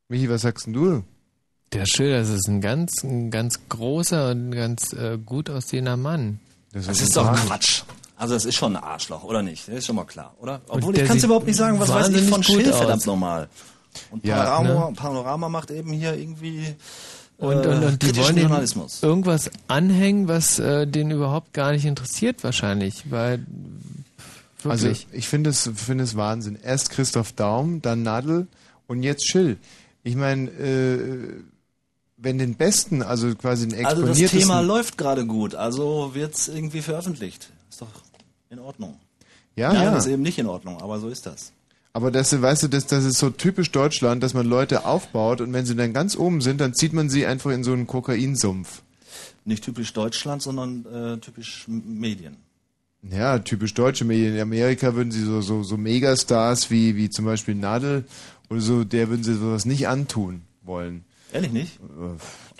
Michi, 0.08 0.30
was 0.30 0.42
sagst 0.42 0.66
denn 0.66 0.72
du? 0.74 1.02
Der 1.72 1.86
Schill, 1.86 2.12
das 2.12 2.28
ist 2.28 2.46
ein 2.48 2.60
ganz, 2.60 3.02
ein 3.02 3.32
ganz 3.32 3.58
großer 3.68 4.30
und 4.30 4.52
ganz 4.52 4.92
äh, 4.92 5.18
gut 5.18 5.50
aussehender 5.50 5.96
Mann. 5.96 6.38
Das 6.72 6.86
ist 6.86 7.16
doch 7.16 7.32
Quatsch. 7.34 7.82
Also 8.14 8.34
das 8.34 8.44
ist 8.44 8.54
schon 8.54 8.76
ein 8.76 8.82
Arschloch, 8.84 9.24
oder 9.24 9.42
nicht? 9.42 9.66
Das 9.66 9.74
ist 9.74 9.86
schon 9.86 9.96
mal 9.96 10.04
klar, 10.04 10.36
oder? 10.38 10.60
Obwohl 10.68 10.96
ich 10.96 11.04
kann 11.04 11.16
es 11.16 11.24
überhaupt 11.24 11.46
nicht 11.48 11.56
sagen, 11.56 11.80
was 11.80 11.88
weiß 11.88 12.10
ich 12.10 12.28
von 12.28 12.44
Schill, 12.44 12.70
aus. 12.70 12.78
verdammt 12.78 13.06
normal. 13.06 13.48
Und 14.12 14.24
Ja, 14.24 14.44
Panorama, 14.44 14.90
ne? 14.90 14.96
Panorama 14.96 15.48
macht 15.48 15.72
eben 15.72 15.92
hier 15.92 16.14
irgendwie 16.14 16.76
Und, 17.40 17.64
und, 17.66 17.84
und 17.84 18.02
die 18.02 18.14
wollen 18.16 18.36
Journalismus. 18.36 19.02
irgendwas 19.02 19.50
anhängen, 19.66 20.28
was 20.28 20.58
äh, 20.58 20.86
den 20.86 21.10
überhaupt 21.10 21.54
gar 21.54 21.72
nicht 21.72 21.86
interessiert 21.86 22.44
wahrscheinlich, 22.44 23.10
weil 23.10 23.44
Also 24.64 24.88
wirklich. 24.88 25.06
ich 25.12 25.26
finde 25.26 25.48
es, 25.48 25.70
finde 25.74 26.04
es 26.04 26.16
Wahnsinn. 26.16 26.58
Erst 26.62 26.90
Christoph 26.90 27.32
Daum, 27.32 27.80
dann 27.80 28.02
Nadel 28.02 28.46
und 28.86 29.02
jetzt 29.02 29.26
Schill. 29.26 29.56
Ich 30.02 30.16
meine, 30.16 30.50
äh, 30.50 31.42
wenn 32.18 32.36
den 32.36 32.56
Besten, 32.56 33.02
also 33.02 33.34
quasi 33.34 33.66
den 33.68 33.86
Also 33.86 34.02
das 34.02 34.10
exponiertesten... 34.10 34.40
Thema 34.40 34.60
läuft 34.60 34.98
gerade 34.98 35.24
gut, 35.24 35.54
also 35.54 36.10
wird's 36.12 36.48
irgendwie 36.48 36.82
veröffentlicht. 36.82 37.50
Ist 37.70 37.80
doch 37.80 37.88
in 38.50 38.58
Ordnung. 38.58 38.96
Ja, 39.56 39.72
Nein, 39.72 39.82
ja. 39.84 39.96
ist 39.96 40.06
eben 40.06 40.22
nicht 40.22 40.38
in 40.38 40.46
Ordnung, 40.46 40.80
aber 40.82 40.98
so 41.00 41.08
ist 41.08 41.24
das. 41.24 41.52
Aber 41.92 42.10
das, 42.10 42.40
weißt 42.40 42.64
du, 42.64 42.68
das, 42.68 42.86
das 42.86 43.04
ist 43.04 43.18
so 43.18 43.30
typisch 43.30 43.72
Deutschland, 43.72 44.22
dass 44.22 44.34
man 44.34 44.46
Leute 44.46 44.84
aufbaut 44.84 45.40
und 45.40 45.52
wenn 45.52 45.66
sie 45.66 45.74
dann 45.74 45.92
ganz 45.92 46.16
oben 46.16 46.40
sind, 46.40 46.60
dann 46.60 46.74
zieht 46.74 46.92
man 46.92 47.10
sie 47.10 47.26
einfach 47.26 47.50
in 47.50 47.64
so 47.64 47.72
einen 47.72 47.86
Kokainsumpf. 47.86 48.82
Nicht 49.44 49.64
typisch 49.64 49.92
Deutschland, 49.92 50.42
sondern 50.42 50.84
äh, 50.86 51.18
typisch 51.18 51.64
Medien. 51.66 52.36
Ja, 53.02 53.38
typisch 53.38 53.74
deutsche 53.74 54.04
Medien. 54.04 54.34
In 54.34 54.40
Amerika 54.40 54.94
würden 54.94 55.10
sie 55.10 55.24
so, 55.24 55.40
so, 55.40 55.62
so 55.62 55.76
Megastars 55.76 56.70
wie, 56.70 56.96
wie 56.96 57.10
zum 57.10 57.24
Beispiel 57.24 57.54
Nadel 57.54 58.04
oder 58.50 58.60
so, 58.60 58.84
der 58.84 59.08
würden 59.08 59.24
sie 59.24 59.34
sowas 59.34 59.64
nicht 59.64 59.88
antun 59.88 60.42
wollen. 60.62 61.04
Ehrlich 61.32 61.52
nicht? 61.52 61.80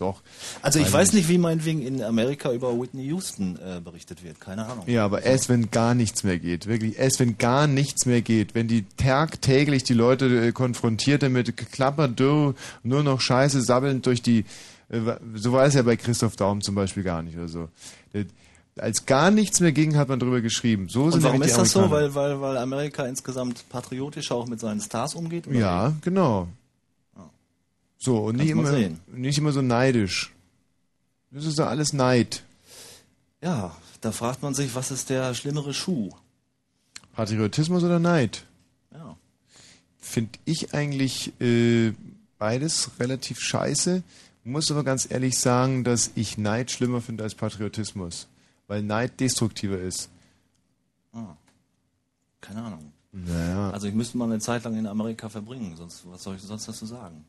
Doch. 0.01 0.23
Also 0.63 0.79
ich 0.79 0.91
Weiß 0.91 1.13
nicht, 1.13 1.29
wie 1.29 1.37
meinetwegen 1.37 1.83
in 1.83 2.03
Amerika 2.03 2.51
über 2.53 2.73
Whitney 2.81 3.05
Houston 3.05 3.57
äh, 3.57 3.81
berichtet 3.81 4.25
wird. 4.25 4.41
Keine 4.41 4.65
Ahnung. 4.67 4.85
Ja, 4.87 5.05
aber 5.05 5.23
erst 5.23 5.51
wenn 5.51 5.71
gar 5.71 5.95
nichts 5.95 6.25
mehr 6.25 6.39
geht, 6.39 6.67
wirklich, 6.67 6.99
erst 6.99 7.21
wenn 7.21 7.37
gar 7.37 7.67
nichts 7.67 8.07
mehr 8.07 8.23
geht, 8.23 8.55
wenn 8.55 8.67
die 8.67 8.87
tagtäglich 8.97 9.85
die 9.85 9.93
Leute 9.93 10.49
äh, 10.49 10.53
konfrontiert 10.53 11.23
damit, 11.23 11.55
klapperdürr, 11.55 12.55
nur 12.83 13.03
noch 13.03 13.21
Scheiße 13.21 13.61
sabbelnd 13.61 14.07
durch 14.07 14.23
die, 14.23 14.47
äh, 14.89 15.01
so 15.35 15.53
war 15.53 15.67
es 15.67 15.75
ja 15.75 15.83
bei 15.83 15.97
Christoph 15.97 16.35
Daum 16.35 16.63
zum 16.63 16.75
Beispiel 16.75 17.03
gar 17.03 17.23
nicht 17.23 17.37
oder 17.37 17.49
so. 17.49 17.69
Der, 18.15 18.25
als 18.79 19.05
gar 19.05 19.31
nichts 19.31 19.61
mehr 19.61 19.73
ging, 19.73 19.97
hat 19.97 20.09
man 20.09 20.19
drüber 20.19 20.41
geschrieben. 20.41 20.89
So 20.89 21.05
Und 21.05 21.13
sind 21.13 21.25
warum 21.25 21.43
ist 21.43 21.59
das 21.59 21.73
so? 21.73 21.91
Weil, 21.91 22.15
weil, 22.15 22.41
weil 22.41 22.57
Amerika 22.57 23.05
insgesamt 23.05 23.69
patriotischer 23.69 24.35
auch 24.35 24.47
mit 24.47 24.61
seinen 24.61 24.81
Stars 24.81 25.15
umgeht? 25.15 25.47
oder 25.47 25.59
Ja, 25.59 25.93
genau. 26.01 26.49
So, 28.03 28.17
und 28.25 28.37
nicht 28.37 28.49
immer, 28.49 28.73
nicht 29.09 29.39
immer 29.39 29.53
so 29.53 29.61
neidisch. 29.61 30.33
Das 31.31 31.45
ist 31.45 31.59
ja 31.59 31.67
alles 31.67 31.93
Neid. 31.93 32.43
Ja, 33.43 33.77
da 34.01 34.11
fragt 34.11 34.43
man 34.43 34.55
sich, 34.55 34.75
was 34.75 34.91
ist 34.91 35.11
der 35.11 35.35
schlimmere 35.35 35.75
Schuh? 35.75 36.09
Patriotismus 37.13 37.85
oder 37.85 37.99
Neid? 37.99 38.47
Ja. 38.91 39.19
Finde 39.99 40.39
ich 40.47 40.73
eigentlich 40.73 41.39
äh, 41.43 41.93
beides 42.39 42.91
relativ 42.99 43.39
scheiße. 43.39 44.03
Muss 44.45 44.71
aber 44.71 44.83
ganz 44.83 45.11
ehrlich 45.11 45.39
sagen, 45.39 45.85
dass 45.85 46.11
ich 46.15 46.39
Neid 46.39 46.71
schlimmer 46.71 47.03
finde 47.03 47.25
als 47.25 47.35
Patriotismus. 47.35 48.29
Weil 48.67 48.83
Neid 48.83 49.21
destruktiver 49.21 49.79
ist. 49.79 50.09
Ah. 51.13 51.37
Keine 52.41 52.63
Ahnung. 52.63 52.93
Naja. 53.13 53.71
Also 53.73 53.89
ich 53.89 53.95
müsste 53.95 54.17
mal 54.17 54.25
eine 54.25 54.39
Zeit 54.39 54.65
lang 54.65 54.79
in 54.79 54.87
Amerika 54.87 55.29
verbringen, 55.29 55.77
sonst 55.77 56.07
was 56.07 56.23
soll 56.23 56.37
ich 56.37 56.43
sonst 56.43 56.67
dazu 56.67 56.87
sagen? 56.87 57.27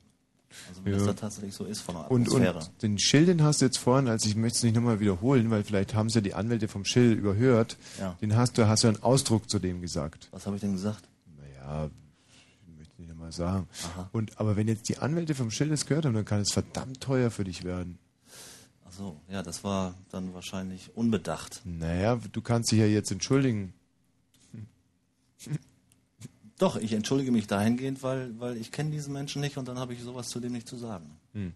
Also 0.69 0.83
wenn 0.85 0.91
Ja. 0.93 0.97
das 0.99 1.07
da 1.07 1.13
tatsächlich 1.13 1.53
so 1.55 1.65
ist 1.65 1.81
von 1.81 1.95
der 1.95 2.11
Und, 2.11 2.27
Atmosphäre. 2.27 2.57
und 2.59 2.81
den 2.83 2.99
Schill, 2.99 3.25
den 3.25 3.43
hast 3.43 3.61
du 3.61 3.65
jetzt 3.65 3.77
vorhin, 3.77 4.07
als 4.07 4.25
ich 4.25 4.35
möchte 4.35 4.57
es 4.57 4.63
nicht 4.63 4.75
nochmal 4.75 4.99
wiederholen, 4.99 5.49
weil 5.49 5.63
vielleicht 5.63 5.93
haben 5.95 6.07
es 6.07 6.13
ja 6.15 6.21
die 6.21 6.33
Anwälte 6.33 6.67
vom 6.67 6.85
Schill 6.85 7.13
überhört. 7.13 7.77
Ja. 7.99 8.17
Den 8.21 8.35
hast 8.35 8.57
du, 8.57 8.67
hast 8.67 8.83
du 8.83 8.87
einen 8.89 9.01
Ausdruck 9.03 9.49
zu 9.49 9.59
dem 9.59 9.81
gesagt. 9.81 10.27
Was 10.31 10.45
habe 10.45 10.55
ich 10.55 10.61
denn 10.61 10.73
gesagt? 10.73 11.07
Naja, 11.37 11.89
ich 12.67 12.77
möchte 12.77 13.01
nicht 13.01 13.09
nochmal 13.09 13.31
sagen. 13.31 13.67
Aha. 13.95 14.09
Und, 14.11 14.39
aber 14.39 14.55
wenn 14.55 14.67
jetzt 14.67 14.89
die 14.89 14.97
Anwälte 14.97 15.35
vom 15.35 15.51
Schill 15.51 15.69
das 15.69 15.85
gehört 15.85 16.05
haben, 16.05 16.13
dann 16.13 16.25
kann 16.25 16.41
es 16.41 16.51
verdammt 16.51 17.01
teuer 17.01 17.31
für 17.31 17.43
dich 17.43 17.63
werden. 17.63 17.97
Ach 18.87 18.91
so, 18.91 19.21
ja, 19.29 19.41
das 19.41 19.63
war 19.63 19.95
dann 20.11 20.33
wahrscheinlich 20.33 20.91
unbedacht. 20.95 21.61
Naja, 21.63 22.19
du 22.31 22.41
kannst 22.41 22.71
dich 22.71 22.79
ja 22.79 22.85
jetzt 22.85 23.09
entschuldigen. 23.11 23.73
Doch, 26.61 26.75
ich 26.75 26.93
entschuldige 26.93 27.31
mich 27.31 27.47
dahingehend, 27.47 28.03
weil, 28.03 28.39
weil 28.39 28.55
ich 28.55 28.71
kenne 28.71 28.91
diesen 28.91 29.13
Menschen 29.13 29.41
nicht 29.41 29.57
und 29.57 29.67
dann 29.67 29.79
habe 29.79 29.93
ich 29.93 30.03
sowas 30.03 30.29
zu 30.29 30.39
dem 30.39 30.51
nicht 30.51 30.67
zu 30.67 30.75
sagen. 30.75 31.09
Hm. 31.33 31.53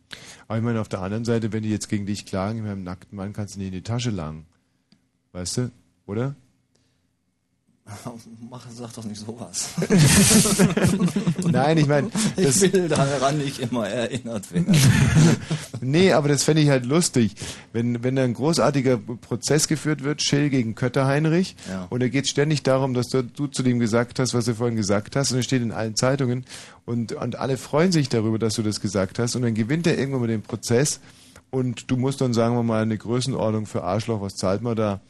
Aber 0.48 0.58
ich 0.58 0.64
meine, 0.64 0.82
auf 0.82 0.90
der 0.90 1.00
anderen 1.02 1.26
Seite, 1.26 1.54
wenn 1.54 1.62
die 1.62 1.70
jetzt 1.70 1.90
gegen 1.90 2.08
dich 2.08 2.26
klagen, 2.26 2.64
mit 2.64 2.72
einem 2.72 2.84
nackten 2.84 3.16
Mann 3.16 3.32
kannst 3.32 3.54
du 3.54 3.60
nicht 3.60 3.68
in 3.68 3.74
die 3.74 3.84
Tasche 3.84 4.10
langen. 4.10 4.48
Weißt 5.32 5.58
du? 5.58 5.72
Oder? 6.08 6.36
Mach, 8.50 8.66
sag 8.72 8.94
doch 8.94 9.04
nicht 9.04 9.22
sowas. 9.22 9.70
Nein, 11.48 11.78
ich 11.78 11.86
meine, 11.86 12.10
ich 12.36 12.60
will 12.74 12.88
daran 12.88 13.38
nicht 13.38 13.60
immer 13.60 13.88
erinnert 13.88 14.52
werden. 14.52 14.76
nee, 15.82 16.12
aber 16.12 16.28
das 16.28 16.44
fände 16.44 16.64
ich 16.64 16.70
halt 16.70 16.86
lustig. 16.88 17.36
Wenn, 17.74 18.04
wenn 18.04 18.16
da 18.16 18.24
ein 18.24 18.34
großartiger 18.34 18.98
Prozess 18.98 19.68
geführt 19.68 20.04
wird, 20.04 20.24
Schill 20.24 20.50
gegen 20.50 20.74
Kötter 20.74 21.06
Heinrich, 21.06 21.56
Ja. 21.70 21.86
und 21.92 22.00
da 22.02 22.08
geht 22.08 22.28
ständig 22.28 22.64
darum, 22.64 22.96
dass 22.96 23.10
du, 23.10 23.24
du 23.24 23.46
zu 23.48 23.62
dem 23.62 23.78
gesagt 23.80 24.18
hast, 24.18 24.34
was 24.34 24.46
du 24.46 24.56
vorhin 24.56 24.76
gesagt 24.76 25.16
hast, 25.16 25.32
und 25.32 25.38
es 25.40 25.46
steht 25.46 25.62
in 25.62 25.72
allen 25.72 25.96
Zeitungen, 25.96 26.46
und, 26.86 27.12
und 27.14 27.36
alle 27.38 27.58
freuen 27.58 27.92
sich 27.92 28.10
darüber, 28.10 28.40
dass 28.40 28.56
du 28.56 28.64
das 28.64 28.82
gesagt 28.82 29.20
hast, 29.20 29.36
und 29.36 29.44
dann 29.44 29.54
gewinnt 29.54 29.86
er 29.86 29.96
irgendwann 29.98 30.22
mal 30.22 30.28
den 30.28 30.42
Prozess, 30.42 31.02
und 31.52 31.92
du 31.92 31.98
musst 31.98 32.20
dann, 32.20 32.34
sagen 32.34 32.56
wir 32.56 32.64
mal, 32.64 32.82
eine 32.82 32.98
Größenordnung 32.98 33.68
für 33.68 33.84
Arschloch, 33.84 34.22
was 34.22 34.34
zahlt 34.36 34.64
man 34.64 34.76
da? 34.76 35.02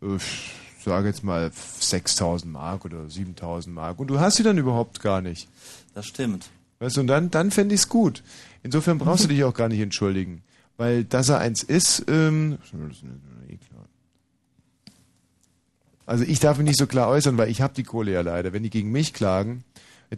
Ich 0.00 0.52
sage 0.84 1.08
jetzt 1.08 1.24
mal 1.24 1.50
6000 1.52 2.52
Mark 2.52 2.84
oder 2.84 3.08
7000 3.08 3.74
Mark, 3.74 3.98
und 3.98 4.08
du 4.08 4.20
hast 4.20 4.36
sie 4.36 4.42
dann 4.42 4.58
überhaupt 4.58 5.00
gar 5.00 5.20
nicht. 5.20 5.48
Das 5.94 6.06
stimmt. 6.06 6.50
Weißt 6.78 6.96
du, 6.96 7.02
und 7.02 7.06
dann, 7.06 7.30
dann 7.30 7.50
fände 7.50 7.74
ich 7.74 7.82
es 7.82 7.88
gut. 7.88 8.22
Insofern 8.62 8.98
brauchst 8.98 9.24
du 9.24 9.28
dich 9.28 9.44
auch 9.44 9.54
gar 9.54 9.68
nicht 9.68 9.80
entschuldigen. 9.80 10.42
Weil, 10.76 11.04
dass 11.04 11.28
er 11.28 11.38
eins 11.38 11.62
ist, 11.62 12.04
ähm, 12.08 12.58
also 16.06 16.24
ich 16.24 16.40
darf 16.40 16.56
mich 16.56 16.66
nicht 16.66 16.78
so 16.78 16.86
klar 16.86 17.08
äußern, 17.08 17.36
weil 17.36 17.50
ich 17.50 17.60
habe 17.60 17.74
die 17.74 17.82
Kohle 17.82 18.12
ja 18.12 18.22
leider. 18.22 18.52
Wenn 18.52 18.62
die 18.62 18.70
gegen 18.70 18.90
mich 18.90 19.12
klagen, 19.12 19.62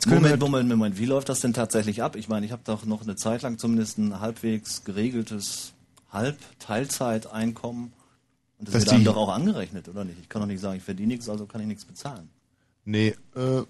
Moment, 0.06 0.40
Moment, 0.40 0.68
Moment. 0.70 0.98
Wie 0.98 1.04
läuft 1.04 1.28
das 1.28 1.40
denn 1.40 1.52
tatsächlich 1.52 2.02
ab? 2.02 2.16
Ich 2.16 2.28
meine, 2.28 2.46
ich 2.46 2.52
habe 2.52 2.62
doch 2.64 2.86
noch 2.86 3.02
eine 3.02 3.14
Zeit 3.14 3.42
lang 3.42 3.58
zumindest 3.58 3.98
ein 3.98 4.20
halbwegs 4.20 4.84
geregeltes 4.84 5.74
Halb-Teilzeiteinkommen. 6.10 7.92
Und 8.62 8.68
das 8.68 8.74
Dass 8.74 8.82
wird 8.82 8.92
dann 8.92 8.98
die- 9.00 9.04
doch 9.06 9.16
auch 9.16 9.28
angerechnet, 9.28 9.88
oder 9.88 10.04
nicht? 10.04 10.18
Ich 10.22 10.28
kann 10.28 10.40
doch 10.40 10.46
nicht 10.46 10.60
sagen, 10.60 10.76
ich 10.76 10.84
verdiene 10.84 11.08
nichts, 11.08 11.28
also 11.28 11.46
kann 11.46 11.60
ich 11.60 11.66
nichts 11.66 11.84
bezahlen. 11.84 12.28
nee, 12.84 13.14
äh, 13.34 13.62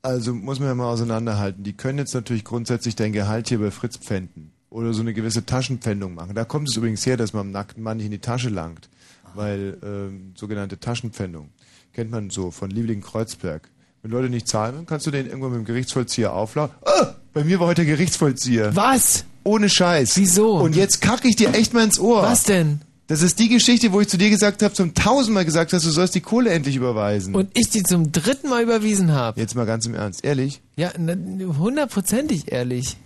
also 0.00 0.32
muss 0.32 0.58
man 0.58 0.68
ja 0.68 0.74
mal 0.74 0.86
auseinanderhalten. 0.90 1.64
Die 1.64 1.72
können 1.74 1.98
jetzt 1.98 2.14
natürlich 2.14 2.44
grundsätzlich 2.44 2.96
dein 2.96 3.12
Gehalt 3.12 3.48
hier 3.48 3.58
bei 3.58 3.70
Fritz 3.70 3.98
pfänden. 3.98 4.52
Oder 4.70 4.94
so 4.94 5.00
eine 5.02 5.12
gewisse 5.12 5.44
Taschenpfändung 5.44 6.14
machen. 6.14 6.34
Da 6.34 6.44
kommt 6.44 6.68
es 6.68 6.76
übrigens 6.76 7.04
her, 7.04 7.16
dass 7.16 7.32
man 7.32 7.40
am 7.42 7.50
nackten 7.50 7.82
Mann 7.82 7.96
nicht 7.98 8.06
in 8.06 8.12
die 8.12 8.20
Tasche 8.20 8.48
langt. 8.48 8.88
Weil, 9.34 9.76
ähm, 9.84 10.32
sogenannte 10.36 10.78
Taschenpfändung. 10.80 11.50
Kennt 11.92 12.10
man 12.10 12.30
so 12.30 12.50
von 12.50 12.70
Liebling 12.70 13.00
Kreuzberg. 13.02 13.68
Wenn 14.02 14.10
Leute 14.12 14.30
nicht 14.30 14.46
zahlen, 14.48 14.76
dann 14.76 14.86
kannst 14.86 15.06
du 15.06 15.10
den 15.10 15.26
irgendwann 15.26 15.50
mit 15.50 15.58
dem 15.60 15.64
Gerichtsvollzieher 15.64 16.32
aufladen. 16.32 16.74
Ah, 16.86 17.14
bei 17.34 17.44
mir 17.44 17.58
war 17.60 17.66
heute 17.66 17.84
der 17.84 17.96
Gerichtsvollzieher. 17.96 18.74
Was? 18.76 19.24
Ohne 19.44 19.68
Scheiß. 19.68 20.16
Wieso? 20.16 20.58
Und 20.58 20.76
jetzt 20.76 21.00
kacke 21.02 21.26
ich 21.28 21.36
dir 21.36 21.52
echt 21.54 21.74
mal 21.74 21.84
ins 21.84 21.98
Ohr. 21.98 22.22
Was 22.22 22.44
denn? 22.44 22.80
Das 23.08 23.22
ist 23.22 23.38
die 23.38 23.48
Geschichte, 23.48 23.90
wo 23.92 24.02
ich 24.02 24.08
zu 24.08 24.18
dir 24.18 24.28
gesagt 24.28 24.62
habe, 24.62 24.74
zum 24.74 24.92
tausendmal 24.92 25.46
gesagt 25.46 25.72
hast, 25.72 25.86
du 25.86 25.90
sollst 25.90 26.14
die 26.14 26.20
Kohle 26.20 26.50
endlich 26.50 26.76
überweisen. 26.76 27.34
Und 27.34 27.56
ich 27.58 27.70
die 27.70 27.82
zum 27.82 28.12
dritten 28.12 28.50
Mal 28.50 28.62
überwiesen 28.62 29.12
habe. 29.12 29.40
Jetzt 29.40 29.54
mal 29.54 29.64
ganz 29.64 29.86
im 29.86 29.94
Ernst, 29.94 30.26
ehrlich? 30.26 30.60
Ja, 30.76 30.92
na, 30.98 31.14
hundertprozentig 31.58 32.52
ehrlich. 32.52 32.98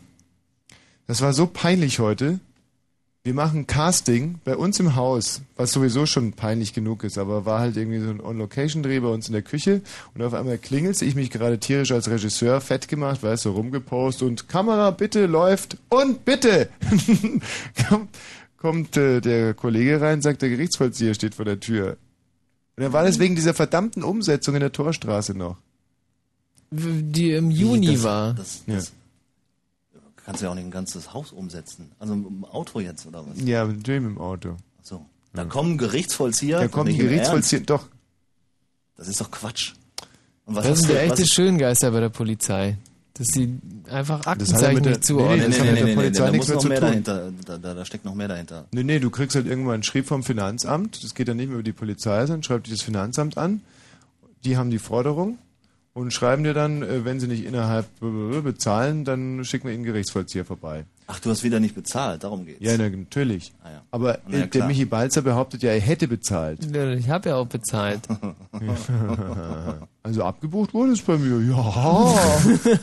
Das 1.07 1.21
war 1.21 1.33
so 1.33 1.47
peinlich 1.47 2.01
heute. 2.01 2.41
Wir 3.25 3.35
machen 3.35 3.69
Casting 3.69 4.41
bei 4.43 4.57
uns 4.57 4.81
im 4.81 4.97
Haus, 4.97 5.43
was 5.55 5.71
sowieso 5.71 6.07
schon 6.07 6.33
peinlich 6.33 6.75
genug 6.75 7.05
ist, 7.05 7.19
aber 7.19 7.47
war 7.47 7.61
halt 7.61 7.77
irgendwie 7.77 8.01
so 8.01 8.11
ein 8.11 8.21
On-Location-Dreh 8.21 8.99
bei 8.99 9.07
uns 9.07 9.29
in 9.29 9.33
der 9.33 9.43
Küche 9.43 9.83
und 10.13 10.23
auf 10.23 10.35
einmal 10.35 10.59
klingelt's, 10.59 11.03
ich 11.03 11.15
mich 11.15 11.31
gerade 11.31 11.61
tierisch 11.61 11.93
als 11.93 12.11
Regisseur 12.11 12.61
fett 12.61 12.89
gemacht, 12.89 13.23
weißt 13.23 13.45
du, 13.45 13.51
so 13.51 13.55
rumgepost 13.55 14.25
und 14.25 14.49
Kamera 14.49 14.91
bitte 14.91 15.27
läuft 15.27 15.77
und 15.89 16.25
bitte 16.25 16.69
kommt, 18.63 18.97
äh, 18.97 19.21
der 19.21 19.53
Kollege 19.53 20.01
rein, 20.01 20.23
sagt 20.23 20.41
der 20.41 20.49
Gerichtsvollzieher 20.49 21.15
steht 21.15 21.35
vor 21.35 21.45
der 21.45 21.61
Tür. 21.61 21.99
Und 22.77 22.85
dann 22.85 22.93
war 22.95 23.05
das 23.05 23.19
wegen 23.19 23.35
dieser 23.35 23.53
verdammten 23.53 24.03
Umsetzung 24.03 24.55
in 24.55 24.61
der 24.61 24.73
Torstraße 24.73 25.35
noch. 25.35 25.57
Die 26.71 27.33
im 27.33 27.51
Juni 27.51 27.93
das, 27.95 28.03
war. 28.03 28.33
Das, 28.33 28.63
das 28.67 28.93
kannst 30.25 30.41
du 30.41 30.47
ja 30.47 30.51
auch 30.51 30.55
nicht 30.55 30.65
ein 30.65 30.71
ganzes 30.71 31.13
Haus 31.13 31.33
umsetzen. 31.33 31.91
Also 31.99 32.15
im 32.15 32.45
Auto 32.47 32.81
jetzt, 32.81 33.05
oder 33.07 33.27
was? 33.27 33.39
Ja, 33.45 33.67
natürlich 33.67 34.01
mit 34.01 34.13
dem 34.13 34.19
Auto. 34.19 34.57
So. 34.83 35.05
Da 35.35 35.45
kommen 35.45 35.77
Gerichtsvollzieher. 35.77 36.61
Da 36.61 36.69
kommt 36.69 36.89
ein 36.89 36.93
nicht 36.93 37.01
im 37.01 37.09
Gerichtsvollzieher, 37.09 37.61
doch. 37.61 37.87
Das 38.97 39.09
ist 39.09 39.21
doch 39.21 39.31
Quatsch. 39.31 39.75
Und 40.47 40.55
was 40.55 40.67
Das 40.67 40.81
du- 40.83 40.89
der 40.89 41.03
echte 41.05 41.27
Schöngeister 41.27 41.91
bei 41.91 42.01
der 42.01 42.09
Polizei. 42.09 42.79
Dass 43.15 43.29
sie 43.29 43.59
einfach 43.91 44.21
Das 44.21 44.27
ja 44.27 44.33
Aktenzeichen 44.33 44.83
der- 44.85 44.93
nicht 44.93 45.05
zuordnen. 45.05 45.39
Nee, 45.41 45.45
nee, 45.49 45.51
das 45.51 45.61
hat 45.61 45.75
mit 45.75 45.87
der 45.89 45.95
Polizei 45.95 46.25
da 46.25 46.31
nichts 46.31 46.49
muss 46.49 46.49
mehr 46.49 46.55
noch 46.57 46.63
zu 46.63 46.69
mehr 46.69 46.81
tun. 46.81 46.89
dahinter. 46.89 47.33
Da, 47.45 47.59
da, 47.59 47.75
da 47.75 47.85
steckt 47.85 48.05
noch 48.07 48.15
mehr 48.15 48.29
dahinter. 48.29 48.65
Nee, 48.73 48.85
nee, 48.85 48.99
du 49.01 49.11
kriegst 49.11 49.37
halt 49.37 49.47
irgendwann 49.47 49.75
einen 49.75 49.83
Schrieb 49.83 50.07
vom 50.07 50.23
Finanzamt. 50.23 51.05
Das 51.05 51.15
geht 51.15 51.29
dann 51.29 51.37
nicht 51.37 51.49
mehr 51.49 51.57
über 51.57 51.63
die 51.63 51.73
Polizei, 51.73 52.21
sondern 52.27 52.43
schreibt 52.43 52.67
dich 52.67 52.75
das 52.75 52.83
Finanzamt 52.83 53.37
an. 53.37 53.61
Die 54.45 54.57
haben 54.57 54.71
die 54.71 54.79
Forderung 54.79 55.37
und 55.93 56.11
schreiben 56.13 56.43
dir 56.43 56.55
dann, 56.55 56.83
äh, 56.83 57.05
wenn 57.05 57.21
sie 57.21 57.29
nicht 57.29 57.45
innerhalb 57.45 57.87
bezahlen, 58.01 59.05
dann 59.05 59.45
schicken 59.45 59.65
wir 59.67 59.75
ihnen 59.75 59.85
einen 59.85 59.93
Gerichtsvollzieher 59.93 60.47
vorbei. 60.47 60.85
Ach, 61.07 61.21
du 61.21 61.29
hast 61.29 61.43
wieder 61.43 61.61
nicht 61.61 61.75
bezahlt, 61.75 62.25
darum 62.25 62.47
geht's. 62.47 62.61
Ja, 62.65 62.79
na, 62.79 62.89
natürlich. 62.89 63.53
Ah, 63.63 63.71
ja. 63.73 63.83
Aber 63.91 64.21
Na 64.27 64.39
ja, 64.39 64.45
äh, 64.45 64.49
der. 64.49 64.67
Michi 64.67 64.87
Balzer 64.87 65.21
behauptet 65.21 65.63
ja, 65.63 65.73
er 65.73 65.81
hätte 65.81 66.09
bezahlt. 66.09 66.61
Ja, 66.75 66.93
Ich 66.93 67.11
habe 67.11 67.29
ja 67.29 67.37
auch 67.37 67.47
bezahlt. 67.47 68.01
also 70.03 70.25
abgebucht 70.25 70.73
wurde 70.73 70.93
es 70.93 71.03
bei 71.03 71.19
mir. 71.19 71.41
Ja. 71.55 72.15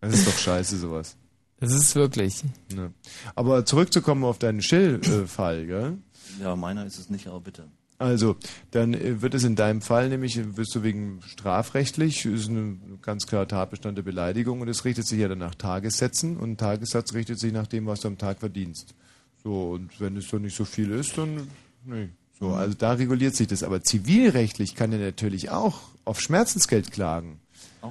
das 0.00 0.14
ist 0.14 0.26
doch 0.26 0.38
scheiße, 0.38 0.78
sowas. 0.78 1.16
Das 1.60 1.72
ist 1.72 1.94
wirklich. 1.96 2.44
Ne. 2.72 2.92
Aber 3.34 3.64
zurückzukommen 3.64 4.24
auf 4.24 4.38
deinen 4.38 4.62
Schill-Fall, 4.62 5.66
gell? 5.66 5.98
Ja, 6.40 6.54
meiner 6.54 6.86
ist 6.86 6.98
es 6.98 7.10
nicht, 7.10 7.26
aber 7.26 7.40
bitte. 7.40 7.68
Also, 7.98 8.36
dann 8.70 8.94
äh, 8.94 9.22
wird 9.22 9.34
es 9.34 9.42
in 9.42 9.56
deinem 9.56 9.82
Fall 9.82 10.08
nämlich, 10.08 10.38
äh, 10.38 10.56
wirst 10.56 10.74
du 10.74 10.84
wegen 10.84 11.20
strafrechtlich, 11.26 12.24
ist 12.26 12.48
ein 12.48 13.00
ganz 13.02 13.26
klarer 13.26 13.48
Tatbestand 13.48 13.98
der 13.98 14.04
Beleidigung 14.04 14.60
und 14.60 14.68
es 14.68 14.84
richtet 14.84 15.06
sich 15.06 15.18
ja 15.18 15.26
dann 15.26 15.38
nach 15.38 15.56
Tagessätzen 15.56 16.36
und 16.36 16.52
ein 16.52 16.56
Tagessatz 16.56 17.12
richtet 17.12 17.40
sich 17.40 17.52
nach 17.52 17.66
dem, 17.66 17.86
was 17.86 18.00
du 18.00 18.08
am 18.08 18.18
Tag 18.18 18.38
verdienst. 18.38 18.94
So, 19.42 19.70
und 19.70 20.00
wenn 20.00 20.16
es 20.16 20.28
dann 20.28 20.42
nicht 20.42 20.56
so 20.56 20.64
viel 20.64 20.92
ist, 20.92 21.18
dann, 21.18 21.48
nee. 21.84 22.08
So, 22.38 22.50
also 22.50 22.74
da 22.78 22.92
reguliert 22.92 23.34
sich 23.34 23.48
das. 23.48 23.64
Aber 23.64 23.82
zivilrechtlich 23.82 24.76
kann 24.76 24.92
er 24.92 25.00
natürlich 25.00 25.50
auch 25.50 25.80
auf 26.04 26.20
Schmerzensgeld 26.20 26.92
klagen. 26.92 27.40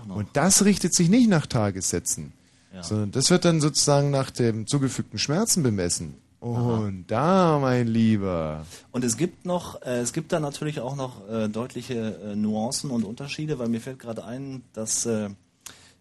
Und 0.05 0.29
das 0.33 0.63
richtet 0.65 0.93
sich 0.93 1.09
nicht 1.09 1.29
nach 1.29 1.45
Tagessätzen, 1.45 2.33
Ja. 2.73 2.83
sondern 2.83 3.11
das 3.11 3.29
wird 3.29 3.45
dann 3.45 3.61
sozusagen 3.61 4.09
nach 4.11 4.31
dem 4.31 4.67
zugefügten 4.67 5.19
Schmerzen 5.19 5.63
bemessen. 5.63 6.15
Und 6.39 7.05
da, 7.07 7.57
mein 7.59 7.87
Lieber. 7.87 8.63
Und 8.91 9.03
es 9.03 9.17
gibt 9.17 9.45
noch, 9.45 9.81
äh, 9.81 9.99
es 10.01 10.13
gibt 10.13 10.31
da 10.31 10.39
natürlich 10.39 10.79
auch 10.79 10.95
noch 10.95 11.27
äh, 11.27 11.49
deutliche 11.49 12.15
äh, 12.23 12.35
Nuancen 12.35 12.91
und 12.91 13.03
Unterschiede, 13.03 13.57
weil 13.57 13.69
mir 13.69 13.81
fällt 13.81 13.97
gerade 13.99 14.23
ein, 14.23 14.61
dass 14.73 15.07
äh, 15.07 15.29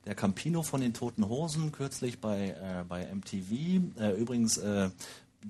der 0.04 0.14
Campino 0.14 0.62
von 0.62 0.82
den 0.82 0.92
Toten 0.92 1.26
Hosen 1.28 1.72
kürzlich 1.72 2.20
bei, 2.20 2.50
äh, 2.50 2.84
bei 2.86 3.06
MTV, 3.06 3.98
äh, 3.98 4.12
übrigens 4.20 4.60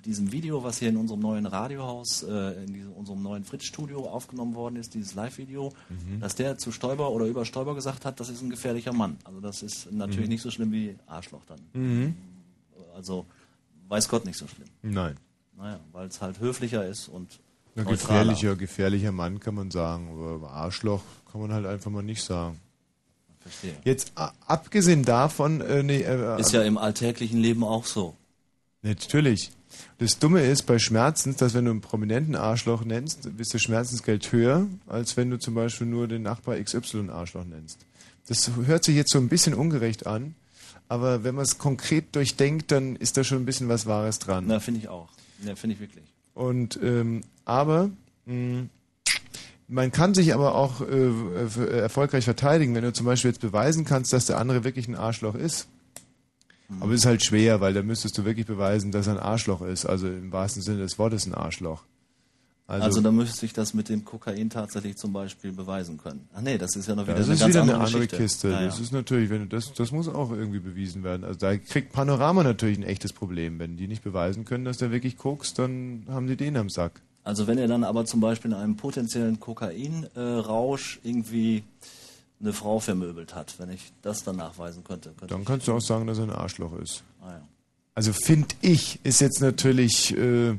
diesem 0.04 0.32
Video, 0.32 0.62
was 0.62 0.78
hier 0.78 0.88
in 0.88 0.96
unserem 0.96 1.20
neuen 1.20 1.46
Radiohaus, 1.46 2.22
äh, 2.22 2.64
in 2.64 2.72
diesem, 2.72 2.92
unserem 2.92 3.22
neuen 3.22 3.44
Fritz-Studio 3.44 4.08
aufgenommen 4.08 4.54
worden 4.54 4.76
ist, 4.76 4.94
dieses 4.94 5.14
Live-Video, 5.14 5.72
Mhm. 5.88 6.20
dass 6.20 6.34
der 6.34 6.58
zu 6.58 6.72
Stoiber 6.72 7.10
oder 7.10 7.26
über 7.26 7.44
Stoiber 7.44 7.74
gesagt 7.74 8.04
hat, 8.04 8.18
das 8.20 8.28
ist 8.28 8.42
ein 8.42 8.50
gefährlicher 8.50 8.92
Mann. 8.92 9.16
Also 9.24 9.40
das 9.40 9.62
ist 9.62 9.90
natürlich 9.92 10.26
Mhm. 10.26 10.32
nicht 10.32 10.42
so 10.42 10.50
schlimm 10.50 10.72
wie 10.72 10.96
Arschloch 11.06 11.42
dann. 11.46 11.60
Mhm. 11.72 12.16
Also 12.94 13.26
weiß 13.88 14.08
Gott 14.08 14.24
nicht 14.24 14.38
so 14.38 14.46
schlimm. 14.46 14.68
Nein. 14.82 15.16
Naja, 15.56 15.80
weil 15.92 16.08
es 16.08 16.20
halt 16.20 16.38
höflicher 16.40 16.86
ist 16.86 17.08
und 17.08 17.40
Ein 17.76 17.84
neutraler. 17.84 17.96
gefährlicher, 17.96 18.56
gefährlicher 18.56 19.12
Mann 19.12 19.40
kann 19.40 19.54
man 19.54 19.70
sagen, 19.70 20.08
aber 20.34 20.50
Arschloch 20.50 21.02
kann 21.30 21.40
man 21.40 21.52
halt 21.52 21.66
einfach 21.66 21.90
mal 21.90 22.02
nicht 22.02 22.22
sagen. 22.22 22.60
Verstehe. 23.40 23.74
Jetzt 23.84 24.12
abgesehen 24.46 25.04
davon, 25.04 25.60
äh, 25.60 25.82
nee, 25.82 26.00
äh, 26.02 26.40
Ist 26.40 26.52
ja 26.52 26.62
im 26.62 26.76
alltäglichen 26.78 27.38
Leben 27.40 27.62
auch 27.64 27.84
so. 27.86 28.14
Natürlich. 28.82 29.50
Das 29.98 30.18
Dumme 30.18 30.42
ist 30.42 30.62
bei 30.62 30.78
Schmerzens, 30.78 31.36
dass 31.36 31.54
wenn 31.54 31.64
du 31.64 31.70
einen 31.70 31.80
prominenten 31.80 32.34
Arschloch 32.34 32.84
nennst, 32.84 33.26
ist 33.38 33.54
das 33.54 33.62
Schmerzensgeld 33.62 34.30
höher, 34.30 34.66
als 34.86 35.16
wenn 35.16 35.30
du 35.30 35.38
zum 35.38 35.54
Beispiel 35.54 35.86
nur 35.86 36.06
den 36.06 36.22
Nachbar 36.22 36.56
XY 36.62 37.10
Arschloch 37.10 37.44
nennst. 37.44 37.80
Das 38.28 38.50
hört 38.66 38.84
sich 38.84 38.96
jetzt 38.96 39.10
so 39.10 39.18
ein 39.18 39.28
bisschen 39.28 39.54
ungerecht 39.54 40.06
an, 40.06 40.34
aber 40.88 41.24
wenn 41.24 41.34
man 41.34 41.44
es 41.44 41.58
konkret 41.58 42.14
durchdenkt, 42.14 42.72
dann 42.72 42.96
ist 42.96 43.16
da 43.16 43.24
schon 43.24 43.38
ein 43.38 43.46
bisschen 43.46 43.68
was 43.68 43.86
Wahres 43.86 44.18
dran. 44.18 44.44
Na, 44.46 44.60
finde 44.60 44.80
ich 44.80 44.88
auch. 44.88 45.08
Ja, 45.44 45.54
finde 45.54 45.74
ich 45.74 45.80
wirklich. 45.80 46.04
Und 46.34 46.78
ähm, 46.82 47.22
aber 47.44 47.90
mh, 48.26 48.66
man 49.68 49.90
kann 49.90 50.14
sich 50.14 50.34
aber 50.34 50.54
auch 50.54 50.80
äh, 50.80 50.84
äh, 50.84 51.78
erfolgreich 51.78 52.24
verteidigen, 52.24 52.74
wenn 52.74 52.84
du 52.84 52.92
zum 52.92 53.06
Beispiel 53.06 53.30
jetzt 53.30 53.40
beweisen 53.40 53.84
kannst, 53.84 54.12
dass 54.12 54.26
der 54.26 54.38
andere 54.38 54.64
wirklich 54.64 54.86
ein 54.88 54.94
Arschloch 54.94 55.34
ist. 55.34 55.68
Aber 56.80 56.92
es 56.92 57.00
ist 57.00 57.06
halt 57.06 57.24
schwer, 57.24 57.60
weil 57.60 57.74
da 57.74 57.82
müsstest 57.82 58.18
du 58.18 58.24
wirklich 58.24 58.46
beweisen, 58.46 58.90
dass 58.90 59.06
er 59.06 59.14
ein 59.14 59.20
Arschloch 59.20 59.62
ist. 59.62 59.86
Also 59.86 60.08
im 60.08 60.32
wahrsten 60.32 60.62
Sinne 60.62 60.78
des 60.78 60.98
Wortes 60.98 61.26
ein 61.26 61.34
Arschloch. 61.34 61.84
Also, 62.68 63.00
da 63.00 63.12
müsste 63.12 63.46
ich 63.46 63.52
das 63.52 63.74
mit 63.74 63.88
dem 63.88 64.04
Kokain 64.04 64.50
tatsächlich 64.50 64.96
zum 64.96 65.12
Beispiel 65.12 65.52
beweisen 65.52 65.98
können. 65.98 66.28
Ach 66.34 66.40
nee, 66.40 66.58
das 66.58 66.74
ist 66.74 66.88
ja 66.88 66.96
noch 66.96 67.04
wieder 67.04 67.14
das 67.14 67.26
eine 67.26 67.34
ist 67.34 67.40
ganz 67.40 67.50
wieder 67.50 67.60
andere 67.60 67.76
eine 67.76 67.86
andere 67.86 68.00
Geschichte. 68.00 68.16
Kiste. 68.16 68.48
Ja, 68.50 68.62
Das 68.62 68.78
ja. 68.78 68.82
ist 68.82 68.92
natürlich, 68.92 69.30
wenn 69.30 69.42
du 69.42 69.46
das, 69.46 69.72
das 69.72 69.92
muss 69.92 70.08
auch 70.08 70.32
irgendwie 70.32 70.58
bewiesen 70.58 71.04
werden. 71.04 71.22
Also 71.22 71.38
da 71.38 71.56
kriegt 71.56 71.92
Panorama 71.92 72.42
natürlich 72.42 72.76
ein 72.78 72.82
echtes 72.82 73.12
Problem. 73.12 73.60
Wenn 73.60 73.76
die 73.76 73.86
nicht 73.86 74.02
beweisen 74.02 74.44
können, 74.44 74.64
dass 74.64 74.78
der 74.78 74.90
wirklich 74.90 75.16
kokst, 75.16 75.60
dann 75.60 76.06
haben 76.08 76.26
die 76.26 76.36
den 76.36 76.56
am 76.56 76.68
Sack. 76.68 77.02
Also 77.22 77.46
wenn 77.46 77.58
er 77.58 77.68
dann 77.68 77.84
aber 77.84 78.04
zum 78.04 78.20
Beispiel 78.20 78.50
in 78.50 78.56
einem 78.56 78.76
potenziellen 78.76 79.38
Kokainrausch 79.38 80.98
irgendwie 81.04 81.62
eine 82.40 82.52
Frau 82.52 82.80
vermöbelt 82.80 83.34
hat, 83.34 83.54
wenn 83.58 83.70
ich 83.70 83.92
das 84.02 84.24
dann 84.24 84.36
nachweisen 84.36 84.84
könnte. 84.84 85.10
könnte 85.10 85.34
Dann 85.34 85.44
kannst 85.44 85.68
du 85.68 85.72
auch 85.72 85.80
sagen, 85.80 86.06
dass 86.06 86.18
er 86.18 86.24
ein 86.24 86.30
Arschloch 86.30 86.78
ist. 86.78 87.02
Ah, 87.22 87.30
ja. 87.32 87.48
Also 87.94 88.12
finde 88.12 88.54
ich, 88.60 89.00
ist 89.04 89.22
jetzt 89.22 89.40
natürlich, 89.40 90.14
äh, 90.16 90.56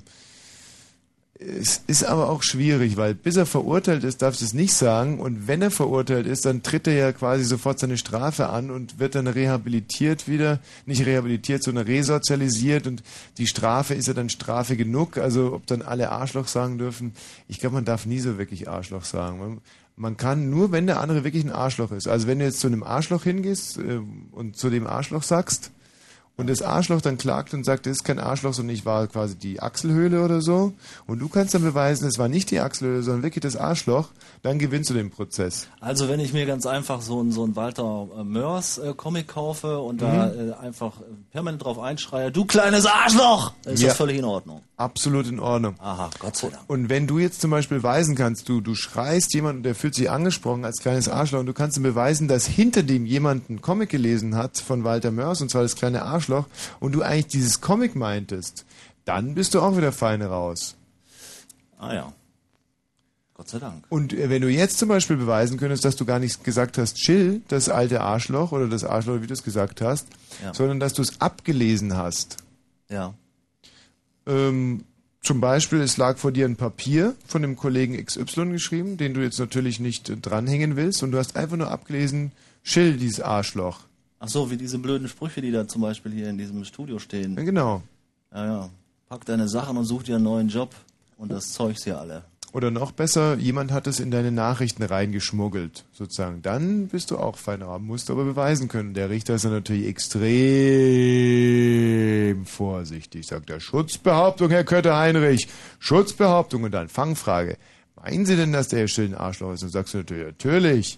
es 1.40 1.84
ist 1.86 2.04
aber 2.04 2.30
auch 2.30 2.42
schwierig, 2.42 2.98
weil 2.98 3.14
bis 3.14 3.36
er 3.36 3.46
verurteilt 3.46 4.04
ist, 4.04 4.24
darfst 4.24 4.42
du 4.42 4.46
es 4.46 4.54
nicht 4.54 4.74
sagen. 4.74 5.20
Und 5.20 5.48
wenn 5.48 5.62
er 5.62 5.70
verurteilt 5.70 6.26
ist, 6.26 6.46
dann 6.46 6.64
tritt 6.64 6.88
er 6.88 6.96
ja 6.96 7.12
quasi 7.12 7.44
sofort 7.44 7.78
seine 7.78 8.00
Strafe 8.00 8.50
an 8.50 8.72
und 8.72 8.98
wird 8.98 9.14
dann 9.14 9.28
rehabilitiert 9.28 10.28
wieder. 10.28 10.60
Nicht 10.88 11.06
rehabilitiert, 11.06 11.62
sondern 11.62 11.86
resozialisiert. 11.86 12.88
Und 12.88 13.04
die 13.38 13.46
Strafe 13.46 13.94
ist 13.94 14.08
ja 14.08 14.16
dann 14.16 14.30
Strafe 14.30 14.76
genug. 14.76 15.18
Also 15.18 15.54
ob 15.54 15.68
dann 15.68 15.84
alle 15.84 16.10
Arschloch 16.10 16.48
sagen 16.48 16.80
dürfen, 16.80 17.14
ich 17.48 17.60
glaube, 17.60 17.76
man 17.76 17.86
darf 17.86 18.08
nie 18.08 18.20
so 18.20 18.40
wirklich 18.40 18.68
Arschloch 18.68 19.06
sagen. 19.06 19.62
Man, 20.00 20.16
kann 20.16 20.50
nur, 20.50 20.72
wenn 20.72 20.88
der 20.88 21.02
andere 21.02 21.24
wirklich 21.24 21.44
ein 21.44 21.52
Arschloch 21.52 21.92
ist. 21.92 22.08
Also 22.08 22.28
wenn 22.28 22.40
du 22.40 22.46
jetzt 22.46 22.60
zu 22.60 22.68
einem 22.68 22.84
Arschloch 22.84 23.24
hingehst 23.24 23.78
äh, 23.78 24.00
und 24.32 24.56
zu 24.56 24.70
dem 24.70 24.88
Arschloch 24.88 25.24
sagst, 25.24 25.72
und 26.38 26.48
das 26.48 26.62
Arschloch 26.62 27.02
dann 27.02 27.18
klagt 27.18 27.56
und 27.56 27.64
sagt, 27.64 27.88
das 27.88 27.94
ist 27.98 28.04
kein 28.04 28.20
Arschloch, 28.20 28.54
sondern 28.54 28.76
ich 28.76 28.86
war 28.86 29.08
quasi 29.08 29.36
die 29.36 29.60
Achselhöhle 29.60 30.24
oder 30.24 30.40
so. 30.40 30.74
Und 31.08 31.18
du 31.18 31.30
kannst 31.30 31.56
dann 31.56 31.64
beweisen, 31.64 32.08
es 32.08 32.20
war 32.20 32.30
nicht 32.30 32.52
die 32.52 32.60
Achselhöhle, 32.60 33.02
sondern 33.02 33.24
wirklich 33.24 33.42
das 33.42 33.56
Arschloch. 33.56 34.10
Dann 34.44 34.60
gewinnst 34.60 34.90
du 34.90 34.94
den 34.94 35.10
Prozess. 35.10 35.68
Also 35.80 36.08
wenn 36.08 36.20
ich 36.20 36.32
mir 36.32 36.46
ganz 36.46 36.66
einfach 36.66 37.02
so 37.02 37.20
einen, 37.20 37.32
so 37.32 37.44
einen 37.44 37.56
Walter 37.56 38.08
äh, 38.18 38.24
Mörs 38.24 38.78
äh, 38.78 38.94
Comic 38.96 39.28
kaufe 39.28 39.80
und 39.80 40.02
da 40.02 40.28
Mhm. 40.28 40.52
äh, 40.52 40.54
einfach 40.54 41.00
äh, 41.02 41.04
permanent 41.32 41.64
drauf 41.64 41.80
einschreie, 41.80 42.32
du 42.32 42.46
kleines 42.46 42.86
Arschloch, 42.86 43.54
ist 43.66 43.82
Ja. 43.82 43.90
das 43.90 43.98
völlig 43.98 44.18
in 44.18 44.24
Ordnung. 44.26 44.62
Absolut 44.78 45.28
in 45.28 45.40
Ordnung. 45.40 45.76
Aha, 45.80 46.10
Gott 46.20 46.36
sei 46.36 46.50
Dank. 46.50 46.64
Und 46.68 46.88
wenn 46.90 47.08
du 47.08 47.18
jetzt 47.20 47.42
zum 47.42 47.50
Beispiel 47.52 47.78
beweisen 47.78 48.16
kannst, 48.16 48.48
du, 48.48 48.62
du 48.62 48.76
schreist 48.76 49.34
jemanden, 49.34 49.64
der 49.64 49.74
fühlt 49.76 49.96
sich 49.96 50.10
angesprochen 50.10 50.66
als 50.66 50.78
kleines 50.82 51.10
Arschloch 51.10 51.40
und 51.40 51.48
du 51.48 51.54
kannst 51.54 51.78
ihm 51.78 51.84
beweisen, 51.84 52.28
dass 52.28 52.46
hinter 52.46 52.84
dem 52.84 53.06
jemand 53.08 53.50
einen 53.50 53.62
Comic 53.62 53.90
gelesen 53.90 54.36
hat 54.36 54.58
von 54.60 54.84
Walter 54.84 55.10
Mörs 55.12 55.42
und 55.42 55.50
zwar 55.50 55.64
das 55.64 55.76
kleine 55.76 56.04
Arschloch 56.04 56.46
und 56.80 56.92
du 56.94 57.02
eigentlich 57.02 57.28
dieses 57.28 57.60
Comic 57.60 57.96
meintest, 57.96 58.66
dann 59.04 59.34
bist 59.34 59.56
du 59.56 59.62
auch 59.62 59.76
wieder 59.78 59.92
fein 59.92 60.22
raus. 60.22 60.76
Ah 61.80 61.94
ja. 61.94 62.14
Gott 63.38 63.50
sei 63.50 63.60
Dank. 63.60 63.86
Und 63.90 64.14
äh, 64.14 64.30
wenn 64.32 64.42
du 64.42 64.50
jetzt 64.50 64.80
zum 64.80 64.90
Beispiel 64.90 65.16
beweisen 65.16 65.58
könntest, 65.58 65.86
dass 65.86 65.96
du 65.96 66.06
gar 66.06 66.18
nicht 66.20 66.44
gesagt 66.44 66.80
hast, 66.80 66.96
chill, 66.96 67.42
das 67.50 67.70
alte 67.70 68.02
Arschloch 68.02 68.52
oder 68.52 68.68
das 68.68 68.84
Arschloch, 68.84 69.22
wie 69.22 69.28
du 69.28 69.34
es 69.34 69.44
gesagt 69.44 69.80
hast, 69.82 70.08
Ja. 70.44 70.54
sondern 70.56 70.80
dass 70.80 70.94
du 70.94 71.04
es 71.04 71.22
abgelesen 71.22 71.96
hast. 71.96 72.38
Ja. 72.90 73.14
Ähm, 74.26 74.84
zum 75.22 75.40
Beispiel, 75.40 75.82
es 75.82 75.98
lag 75.98 76.18
vor 76.18 76.32
dir 76.32 76.46
ein 76.46 76.56
Papier 76.56 77.16
von 77.28 77.42
dem 77.44 77.56
Kollegen 77.56 78.04
XY 78.04 78.50
geschrieben, 78.52 78.98
den 78.98 79.14
du 79.14 79.22
jetzt 79.22 79.40
natürlich 79.40 79.80
nicht 79.80 80.12
dranhängen 80.26 80.76
willst 80.76 81.04
und 81.04 81.12
du 81.12 81.18
hast 81.20 81.36
einfach 81.36 81.58
nur 81.58 81.70
abgelesen, 81.70 82.32
chill, 82.64 82.98
dieses 82.98 83.22
Arschloch. 83.22 83.82
Ach 84.20 84.30
so, 84.30 84.50
wie 84.50 84.58
diese 84.58 84.80
blöden 84.80 85.08
Sprüche, 85.08 85.42
die 85.42 85.52
da 85.52 85.68
zum 85.68 85.82
Beispiel 85.84 86.12
hier 86.12 86.30
in 86.30 86.38
diesem 86.40 86.64
Studio 86.66 86.98
stehen. 86.98 87.36
Ja, 87.36 87.44
genau. 87.44 87.84
Ja, 88.34 88.46
ja. 88.46 88.70
Pack 89.10 89.26
deine 89.26 89.48
Sachen 89.48 89.78
und 89.78 89.86
such 89.86 90.04
dir 90.04 90.16
einen 90.16 90.24
neuen 90.24 90.50
Job 90.50 90.74
und 91.18 91.32
das 91.32 91.52
Zeugs 91.54 91.84
hier 91.84 92.00
alle. 92.00 92.24
Oder 92.58 92.72
noch 92.72 92.92
besser, 92.92 93.36
jemand 93.38 93.72
hat 93.72 93.86
es 93.86 94.00
in 94.00 94.10
deine 94.10 94.32
Nachrichten 94.32 94.82
reingeschmuggelt, 94.82 95.86
sozusagen. 95.94 96.42
Dann 96.42 96.88
bist 96.88 97.12
du 97.12 97.20
auch 97.20 97.38
fein 97.38 97.62
raus, 97.62 97.80
musst 97.84 98.10
du 98.10 98.14
aber 98.14 98.24
beweisen 98.26 98.68
können. 98.68 98.96
Der 98.96 99.12
Richter 99.12 99.36
ist 99.36 99.46
dann 99.46 99.52
natürlich 99.52 99.86
extrem 99.86 100.26
vorsichtig, 102.48 103.28
sagt 103.28 103.52
er. 103.52 103.60
Schutzbehauptung, 103.60 104.50
Herr 104.50 104.64
Kötter-Heinrich. 104.64 105.48
Schutzbehauptung 105.78 106.64
und 106.64 106.72
dann 106.72 106.90
Fangfrage. 106.90 107.58
Meinen 107.96 108.26
Sie 108.26 108.36
denn, 108.36 108.52
dass 108.54 108.70
der 108.70 108.80
Herr 108.80 108.88
Schill 108.88 109.06
ein 109.10 109.14
Arschloch 109.14 109.54
ist? 109.54 109.62
Und 109.62 109.70
sagst 109.70 109.94
du 109.94 110.00
natürlich, 110.00 110.26
natürlich. 110.26 110.98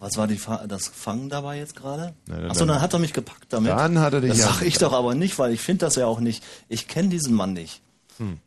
Was 0.00 0.16
war 0.16 0.26
die 0.26 0.38
Fa 0.38 0.66
das 0.66 0.88
Fangen 0.88 1.28
dabei 1.28 1.58
jetzt 1.58 1.76
gerade? 1.76 2.14
Achso, 2.48 2.66
dann 2.66 2.80
hat 2.80 2.92
er 2.92 2.98
mich 2.98 3.12
gepackt 3.12 3.52
damit. 3.52 3.70
Dann 3.70 4.00
hat 4.00 4.12
er 4.14 4.22
dich 4.22 4.30
Das 4.30 4.40
ja- 4.40 4.48
sag 4.48 4.62
ich 4.62 4.76
doch 4.78 4.92
aber 4.92 5.14
nicht, 5.14 5.38
weil 5.38 5.52
ich 5.52 5.60
finde 5.60 5.86
das 5.86 5.94
ja 5.94 6.06
auch 6.06 6.18
nicht. 6.18 6.42
Ich 6.68 6.88
kenne 6.88 7.10
diesen 7.10 7.32
Mann 7.32 7.52
nicht. 7.52 7.80
Hm. 8.18 8.38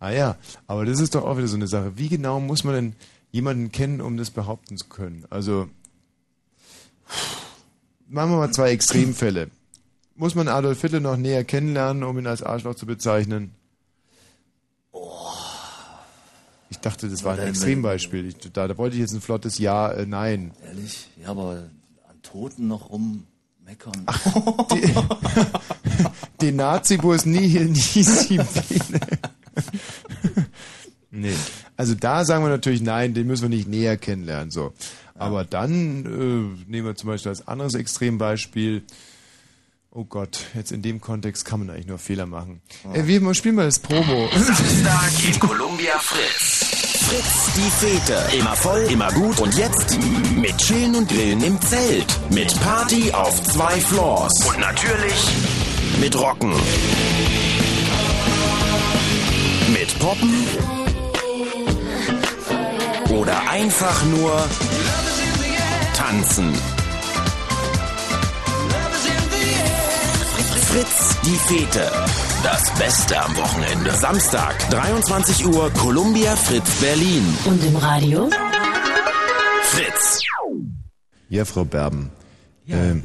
Ah 0.00 0.10
ja, 0.10 0.36
aber 0.66 0.84
das 0.84 1.00
ist 1.00 1.14
doch 1.14 1.24
auch 1.24 1.36
wieder 1.36 1.48
so 1.48 1.56
eine 1.56 1.66
Sache. 1.66 1.92
Wie 1.96 2.08
genau 2.08 2.40
muss 2.40 2.64
man 2.64 2.74
denn 2.74 2.96
jemanden 3.32 3.72
kennen, 3.72 4.00
um 4.00 4.16
das 4.16 4.30
behaupten 4.30 4.76
zu 4.76 4.86
können? 4.86 5.24
Also, 5.28 5.68
machen 8.08 8.30
wir 8.30 8.36
mal 8.36 8.52
zwei 8.52 8.70
Extremfälle. 8.70 9.50
Muss 10.14 10.34
man 10.34 10.48
Adolf 10.48 10.80
Hitler 10.80 11.00
noch 11.00 11.16
näher 11.16 11.44
kennenlernen, 11.44 12.04
um 12.04 12.18
ihn 12.18 12.26
als 12.26 12.42
Arschloch 12.42 12.74
zu 12.74 12.86
bezeichnen? 12.86 13.52
Ich 16.70 16.78
dachte, 16.78 17.08
das 17.08 17.24
war 17.24 17.38
ein 17.38 17.48
Extrembeispiel. 17.48 18.26
Ich, 18.26 18.36
da, 18.52 18.68
da 18.68 18.78
wollte 18.78 18.94
ich 18.94 19.00
jetzt 19.00 19.14
ein 19.14 19.20
flottes 19.20 19.58
Ja, 19.58 19.90
äh, 19.90 20.06
Nein. 20.06 20.52
Ehrlich? 20.64 21.08
Ja, 21.20 21.30
aber 21.30 21.68
an 22.08 22.22
Toten 22.22 22.68
noch 22.68 22.90
rummeckern. 22.90 24.06
Den 26.40 26.56
Nazi-Bus 26.56 27.26
nihil 27.26 27.70
nisi 27.70 28.36
bene. 28.36 29.00
nee. 31.10 31.34
Also 31.76 31.94
da 31.94 32.24
sagen 32.24 32.44
wir 32.44 32.48
natürlich 32.48 32.82
nein, 32.82 33.14
den 33.14 33.26
müssen 33.26 33.42
wir 33.50 33.56
nicht 33.56 33.68
näher 33.68 33.96
kennenlernen. 33.96 34.50
So. 34.50 34.72
Aber 35.14 35.44
dann 35.44 36.04
äh, 36.04 36.70
nehmen 36.70 36.86
wir 36.86 36.94
zum 36.94 37.08
Beispiel 37.08 37.30
als 37.30 37.46
anderes 37.46 37.74
Extrembeispiel. 37.74 38.82
Oh 39.90 40.04
Gott, 40.04 40.46
jetzt 40.54 40.70
in 40.70 40.82
dem 40.82 41.00
Kontext 41.00 41.44
kann 41.44 41.60
man 41.60 41.70
eigentlich 41.70 41.86
nur 41.86 41.98
Fehler 41.98 42.26
machen. 42.26 42.60
Äh, 42.92 43.06
wir 43.06 43.34
spielen 43.34 43.56
mal 43.56 43.64
das 43.64 43.78
Promo. 43.78 44.28
Samstag 44.32 45.24
in 45.26 45.40
Columbia 45.40 45.98
Fritz. 45.98 46.78
Fritz, 47.08 47.54
die 47.56 47.86
Fete. 47.86 48.36
Immer 48.36 48.54
voll, 48.54 48.82
immer 48.90 49.10
gut 49.12 49.40
und 49.40 49.56
jetzt 49.56 49.98
mit 50.36 50.56
Chillen 50.58 50.94
und 50.94 51.08
Grillen 51.08 51.42
im 51.42 51.60
Zelt. 51.62 52.06
Mit 52.30 52.54
Party 52.60 53.10
auf 53.12 53.42
zwei 53.44 53.80
Floors. 53.80 54.32
Und 54.46 54.60
natürlich 54.60 55.14
mit 56.00 56.14
Rocken. 56.14 56.52
Poppen. 59.98 60.32
Oder 63.10 63.50
einfach 63.50 64.04
nur 64.06 64.48
tanzen. 65.94 66.52
Fritz, 70.66 71.16
die 71.24 71.54
Fete. 71.54 71.90
Das 72.42 72.70
Beste 72.78 73.20
am 73.20 73.36
Wochenende. 73.36 73.92
Samstag, 73.92 74.68
23 74.70 75.46
Uhr, 75.46 75.70
Columbia 75.70 76.36
Fritz 76.36 76.70
Berlin. 76.80 77.24
Und 77.46 77.64
im 77.64 77.76
Radio? 77.76 78.30
Fritz. 79.62 80.20
Ja, 81.30 81.44
Frau 81.44 81.64
Berben. 81.64 82.10
Ähm, 82.68 83.02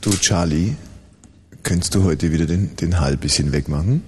du, 0.00 0.10
Charlie, 0.18 0.76
könntest 1.62 1.94
du 1.94 2.04
heute 2.04 2.30
wieder 2.32 2.46
den, 2.46 2.76
den 2.76 3.00
Hall 3.00 3.16
bisschen 3.16 3.52
wegmachen? 3.52 4.02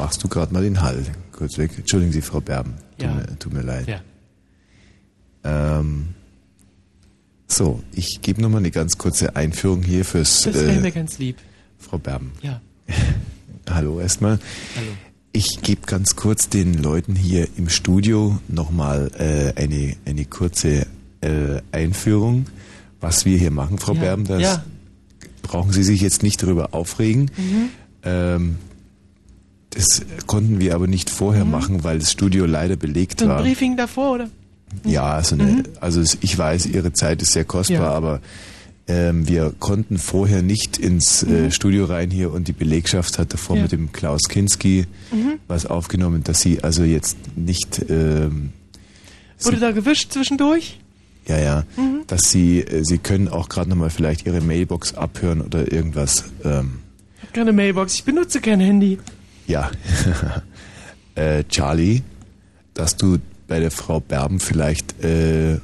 Machst 0.00 0.24
du 0.24 0.28
gerade 0.28 0.50
mal 0.54 0.62
den 0.62 0.80
Hall 0.80 1.04
kurz 1.30 1.58
weg? 1.58 1.72
Entschuldigen 1.76 2.10
Sie, 2.10 2.22
Frau 2.22 2.40
Berben. 2.40 2.72
Tut, 2.96 3.06
Ja. 3.06 3.14
mir, 3.14 3.38
tut 3.38 3.52
mir 3.52 3.60
leid. 3.60 3.86
Ja. 3.86 4.00
Ähm, 5.44 6.08
so, 7.46 7.82
ich 7.92 8.22
gebe 8.22 8.40
nochmal 8.40 8.60
eine 8.60 8.70
ganz 8.70 8.96
kurze 8.96 9.36
Einführung 9.36 9.82
hier 9.82 10.06
fürs 10.06 10.44
Das 10.44 10.54
wäre 10.54 10.72
äh, 10.72 10.80
mir 10.80 10.90
ganz 10.90 11.18
lieb. 11.18 11.36
Frau 11.78 11.98
Berben. 11.98 12.32
Ja. 12.40 12.62
Hallo 13.68 14.00
erstmal. 14.00 14.38
Hallo. 14.74 14.88
Ich 15.32 15.60
gebe 15.62 15.82
ganz 15.86 16.16
kurz 16.16 16.48
den 16.48 16.74
Leuten 16.82 17.14
hier 17.14 17.46
im 17.58 17.68
Studio 17.68 18.38
nochmal 18.48 19.10
äh, 19.18 19.52
eine, 19.60 19.96
eine 20.06 20.24
kurze 20.24 20.86
äh, 21.20 21.60
Einführung, 21.72 22.46
was 23.02 23.26
wir 23.26 23.36
hier 23.36 23.50
machen, 23.50 23.76
Frau 23.78 23.92
Ja. 23.92 24.00
Berben. 24.00 24.24
Das 24.24 24.40
Ja. 24.40 24.64
brauchen 25.42 25.72
Sie 25.72 25.82
sich 25.82 26.00
jetzt 26.00 26.22
nicht 26.22 26.42
darüber 26.42 26.72
aufregen. 26.72 27.30
Mhm. 27.36 27.68
Ähm, 28.02 28.56
das 29.70 30.02
konnten 30.26 30.58
wir 30.60 30.74
aber 30.74 30.86
nicht 30.86 31.10
vorher 31.10 31.44
machen, 31.44 31.84
weil 31.84 31.98
das 32.00 32.10
Studio 32.12 32.44
leider 32.46 32.76
belegt 32.76 33.20
So 33.20 33.26
ein 33.26 33.30
war. 33.30 33.42
Briefing 33.42 33.76
davor, 33.76 34.12
oder? 34.14 34.30
Ja, 34.84 35.22
so 35.22 35.34
eine, 35.34 35.44
Mhm. 35.44 35.62
also 35.80 36.02
ich 36.20 36.36
weiß, 36.38 36.66
Ihre 36.66 36.92
Zeit 36.92 37.22
ist 37.22 37.32
sehr 37.32 37.44
kostbar, 37.44 37.78
Ja. 37.82 37.90
aber 37.92 38.20
ähm, 38.88 39.28
wir 39.28 39.52
konnten 39.58 39.98
vorher 39.98 40.42
nicht 40.42 40.76
ins 40.78 41.22
äh, 41.22 41.50
Studio 41.52 41.84
rein 41.84 42.10
hier 42.10 42.32
und 42.32 42.48
die 42.48 42.52
Belegschaft 42.52 43.18
hat 43.18 43.32
davor 43.32 43.54
Mhm. 43.54 43.58
Ja. 43.58 43.62
mit 43.64 43.72
dem 43.72 43.92
Klaus 43.92 44.22
Kinski 44.28 44.86
Mhm. 45.12 45.34
was 45.48 45.66
aufgenommen, 45.66 46.24
dass 46.24 46.40
Sie 46.40 46.62
also 46.64 46.82
jetzt 46.82 47.16
nicht, 47.36 47.84
ähm, 47.88 48.50
Wurde 49.42 49.58
da 49.58 49.70
gewischt 49.70 50.12
zwischendurch? 50.12 50.80
ja, 51.28 51.38
ja, 51.38 51.64
Mhm. 51.76 52.00
dass 52.08 52.22
Sie, 52.30 52.60
äh, 52.60 52.84
Sie 52.84 52.98
können 52.98 53.28
auch 53.28 53.48
gerade 53.48 53.70
nochmal 53.70 53.90
vielleicht 53.90 54.26
Ihre 54.26 54.40
Mailbox 54.40 54.94
abhören 54.94 55.40
oder 55.40 55.70
irgendwas. 55.72 56.24
Ähm, 56.44 56.80
Ich 57.18 57.22
habe 57.22 57.32
keine 57.32 57.52
Mailbox, 57.52 57.94
ich 57.94 58.04
benutze 58.04 58.40
kein 58.40 58.58
Handy. 58.60 58.98
Ja. 59.46 59.70
äh, 61.14 61.44
Charlie, 61.48 62.02
dass 62.74 62.96
du 62.96 63.18
bei 63.48 63.60
der 63.60 63.70
Frau 63.70 64.00
Berben 64.00 64.40
vielleicht, 64.40 65.02
äh, 65.02 65.58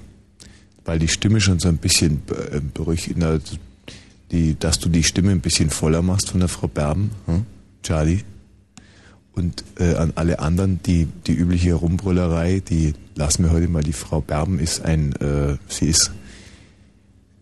weil 0.85 0.99
die 0.99 1.09
Stimme 1.09 1.41
schon 1.41 1.59
so 1.59 1.69
ein 1.69 1.79
bisschen 1.79 2.23
äh, 2.51 2.61
berüchtigt, 2.61 3.17
die, 4.33 4.59
dass 4.59 4.79
du 4.79 4.89
die 4.89 5.05
Stimme 5.05 5.31
ein 5.31 5.41
bisschen 5.41 5.71
voller 5.71 6.03
machst 6.03 6.31
von 6.31 6.41
der 6.41 6.49
Frau 6.49 6.67
Berben, 6.67 7.11
hm? 7.27 7.47
Charlie. 7.83 8.21
Und 9.33 9.65
äh, 9.79 9.95
an 9.95 10.13
alle 10.15 10.39
anderen, 10.39 10.81
die, 10.85 11.07
die 11.27 11.35
übliche 11.35 11.75
Rumbrüllerei, 11.75 12.61
die 12.61 12.95
lassen 13.15 13.45
wir 13.45 13.53
heute 13.53 13.69
mal. 13.69 13.83
Die 13.83 13.93
Frau 13.93 14.21
Berben 14.23 14.59
ist 14.59 14.81
ein, 14.81 15.13
äh, 15.17 15.57
sie 15.69 15.89
ist 15.89 16.11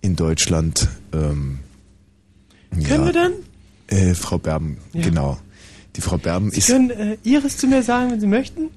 in 0.00 0.16
Deutschland, 0.16 0.88
ähm, 1.12 1.60
Können 2.70 3.04
wir 3.06 3.12
dann? 3.12 3.32
Äh, 3.86 4.14
Frau 4.14 4.38
Berben, 4.38 4.78
Ja. 4.92 5.02
genau. 5.02 5.38
Die 5.96 6.00
Frau 6.00 6.18
Berben 6.18 6.50
Sie 6.50 6.58
ist, 6.58 6.66
können 6.68 6.90
äh, 6.90 7.16
Iris 7.22 7.56
zu 7.56 7.66
mir 7.66 7.82
sagen, 7.82 8.10
wenn 8.10 8.20
Sie 8.20 8.26
möchten. 8.26 8.70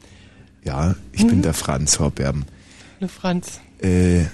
ja, 0.63 0.95
ich 1.13 1.25
bin 1.25 1.41
der 1.41 1.53
Franz, 1.53 1.95
Frau 1.95 2.09
Berben. 2.09 2.45
Hallo 2.99 3.09
Franz. 3.09 3.59
Äh, 3.81 4.25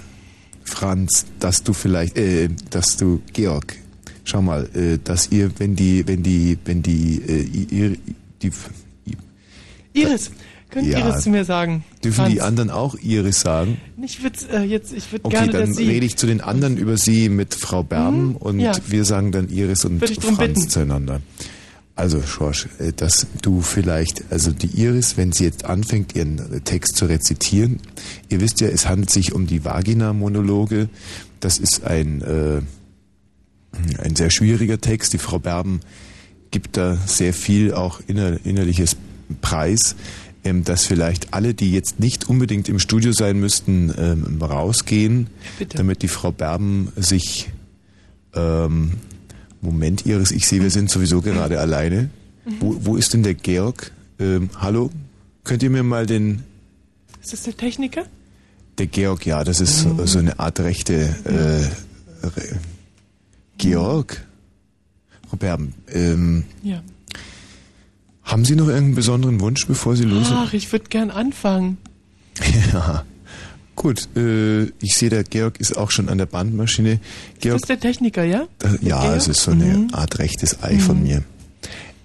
Franz, 0.64 1.26
dass 1.40 1.64
du 1.64 1.74
vielleicht, 1.74 2.18
äh, 2.18 2.50
dass 2.70 2.98
du, 2.98 3.22
Georg, 3.34 3.76
schau 4.24 4.42
mal, 4.42 4.68
äh, 4.76 4.98
dass 5.03 5.32
ihr, 5.32 5.52
wenn 5.60 5.76
die, 5.76 6.06
wenn 6.08 6.24
die, 6.24 6.58
wenn 6.66 6.82
die, 6.82 7.22
äh, 7.28 7.42
ihr, 7.44 7.98
die, 8.42 8.52
Iris, 9.94 10.32
können 10.70 10.90
Ja. 10.90 11.00
Iris 11.00 11.24
zu 11.24 11.30
mir 11.30 11.45
sagen. 11.45 11.84
dürfen 12.03 12.16
Franz. 12.16 12.34
die 12.34 12.42
anderen 12.42 12.70
auch 12.72 12.95
Iris 12.95 13.42
sagen? 13.42 13.78
Ich 14.02 14.24
würde 14.24 14.38
äh, 14.52 14.64
jetzt, 14.64 14.92
ich 14.92 15.12
würde 15.12 15.26
Okay, 15.26 15.36
gerne, 15.36 15.52
dann 15.52 15.68
dass 15.70 15.78
Sie. 15.78 15.88
rede 15.88 16.06
ich 16.06 16.16
zu 16.18 16.26
den 16.26 16.42
anderen 16.42 16.78
über 16.78 16.98
sie 16.98 17.30
mit 17.30 17.53
Frau 17.53 17.84
Berben 17.84 18.30
Mhm, 18.30 18.36
und 18.38 18.60
ja. 18.60 18.72
wir 18.88 19.06
sagen 19.06 19.32
dann 19.32 19.50
Iris 19.50 19.86
und 19.86 20.03
Franz 20.20 20.70
zueinander. 20.70 21.22
Also, 21.95 22.22
Schorsch, 22.23 22.67
äh, 22.80 22.91
dass 22.91 23.27
du 23.41 23.61
vielleicht, 23.61 24.23
also 24.31 24.51
die 24.51 24.81
Iris, 24.81 25.15
wenn 25.15 25.31
sie 25.31 25.43
jetzt 25.43 25.65
anfängt, 25.65 26.15
ihren 26.15 26.63
Text 26.63 26.95
zu 26.95 27.05
rezitieren, 27.05 27.80
ihr 28.30 28.41
wisst 28.41 28.61
ja, 28.61 28.67
es 28.67 28.88
handelt 28.88 29.11
sich 29.11 29.33
um 29.33 29.45
die 29.45 29.63
Vagina-Monologe. 29.63 30.89
Das 31.39 31.59
ist 31.59 31.83
ein, 31.83 32.22
äh, 32.22 32.61
ein 34.01 34.15
sehr 34.15 34.31
schwieriger 34.31 34.81
Text. 34.81 35.13
Die 35.13 35.17
Frau 35.19 35.38
Berben 35.38 35.81
gibt 36.49 36.77
da 36.77 36.97
sehr 37.05 37.33
viel 37.33 37.73
auch 37.73 38.01
inner, 38.07 38.39
innerliches 38.43 38.95
Preis, 39.41 39.95
ähm, 40.43 40.63
dass 40.63 40.85
vielleicht 40.85 41.33
alle, 41.33 41.53
die 41.53 41.72
jetzt 41.72 41.99
nicht 41.99 42.27
unbedingt 42.27 42.69
im 42.69 42.80
Studio 42.80 43.11
sein 43.11 43.39
müssten, 43.39 43.93
ähm, 43.97 44.41
rausgehen, 44.41 45.27
Bitte. 45.59 45.77
damit 45.77 46.01
die 46.01 46.07
Frau 46.07 46.31
Berben 46.31 46.91
sich 46.95 47.49
ähm, 48.33 48.93
Moment, 49.64 50.06
Iris, 50.06 50.32
ich 50.32 50.45
sehe, 50.45 50.61
wir 50.61 50.69
sind 50.69 50.90
sowieso 50.92 51.22
gerade 51.22 51.59
alleine. 51.59 52.09
Wo, 52.59 52.75
wo 52.82 52.95
ist 52.98 53.14
denn 53.14 53.24
der 53.24 53.33
Georg? 53.33 53.92
Ähm, 54.19 54.50
hallo? 54.59 54.92
Könnt 55.45 55.64
ihr 55.64 55.69
mir 55.69 55.83
mal 55.83 56.06
den, 56.06 56.43
Ist 57.22 57.32
das 57.33 57.43
der 57.43 57.56
Techniker? 57.56 58.06
der 58.77 58.88
Georg, 58.88 59.25
ja, 59.25 59.43
das 59.43 59.61
ist 59.61 59.80
so, 59.82 60.06
so 60.06 60.19
eine 60.19 60.38
Art 60.40 60.59
rechte, 60.59 60.93
äh, 61.25 62.25
Re 62.27 62.59
Georg? 63.58 64.25
Frau 65.30 65.38
Berben, 65.38 65.74
ähm, 65.92 66.43
Ja. 66.64 66.82
haben 68.24 68.43
Sie 68.45 68.56
noch 68.56 68.67
irgendeinen 68.67 68.95
besonderen 68.95 69.40
Wunsch, 69.40 69.66
bevor 69.67 69.95
Sie 69.95 70.03
los 70.03 70.27
Ach, 70.30 70.53
ich 70.53 70.72
würde 70.72 70.85
gern 70.90 71.09
anfangen. 71.11 71.77
Ja. 72.74 73.06
Gut, 73.76 74.08
äh, 74.16 74.66
ich 74.82 74.93
sehe, 74.95 75.10
der 75.10 75.24
Georg 75.24 75.60
ist 75.60 75.76
auch 75.77 75.90
schon 75.92 76.08
an 76.10 76.18
der 76.19 76.27
Bandmaschine. 76.27 76.93
Ist 76.93 77.42
Georg, 77.42 77.60
das 77.61 77.68
der 77.68 77.80
Techniker, 77.80 78.24
ja? 78.24 78.45
Da, 78.60 78.69
ja, 78.82 79.02
Georg? 79.02 79.18
es 79.18 79.27
ist 79.27 79.42
so 79.43 79.52
eine 79.52 79.66
Mhm. 79.66 79.88
Art 79.93 80.19
rechtes 80.19 80.61
Ei 80.64 80.77
von 80.77 80.98
Mhm. 81.00 81.03
mir. 81.03 81.24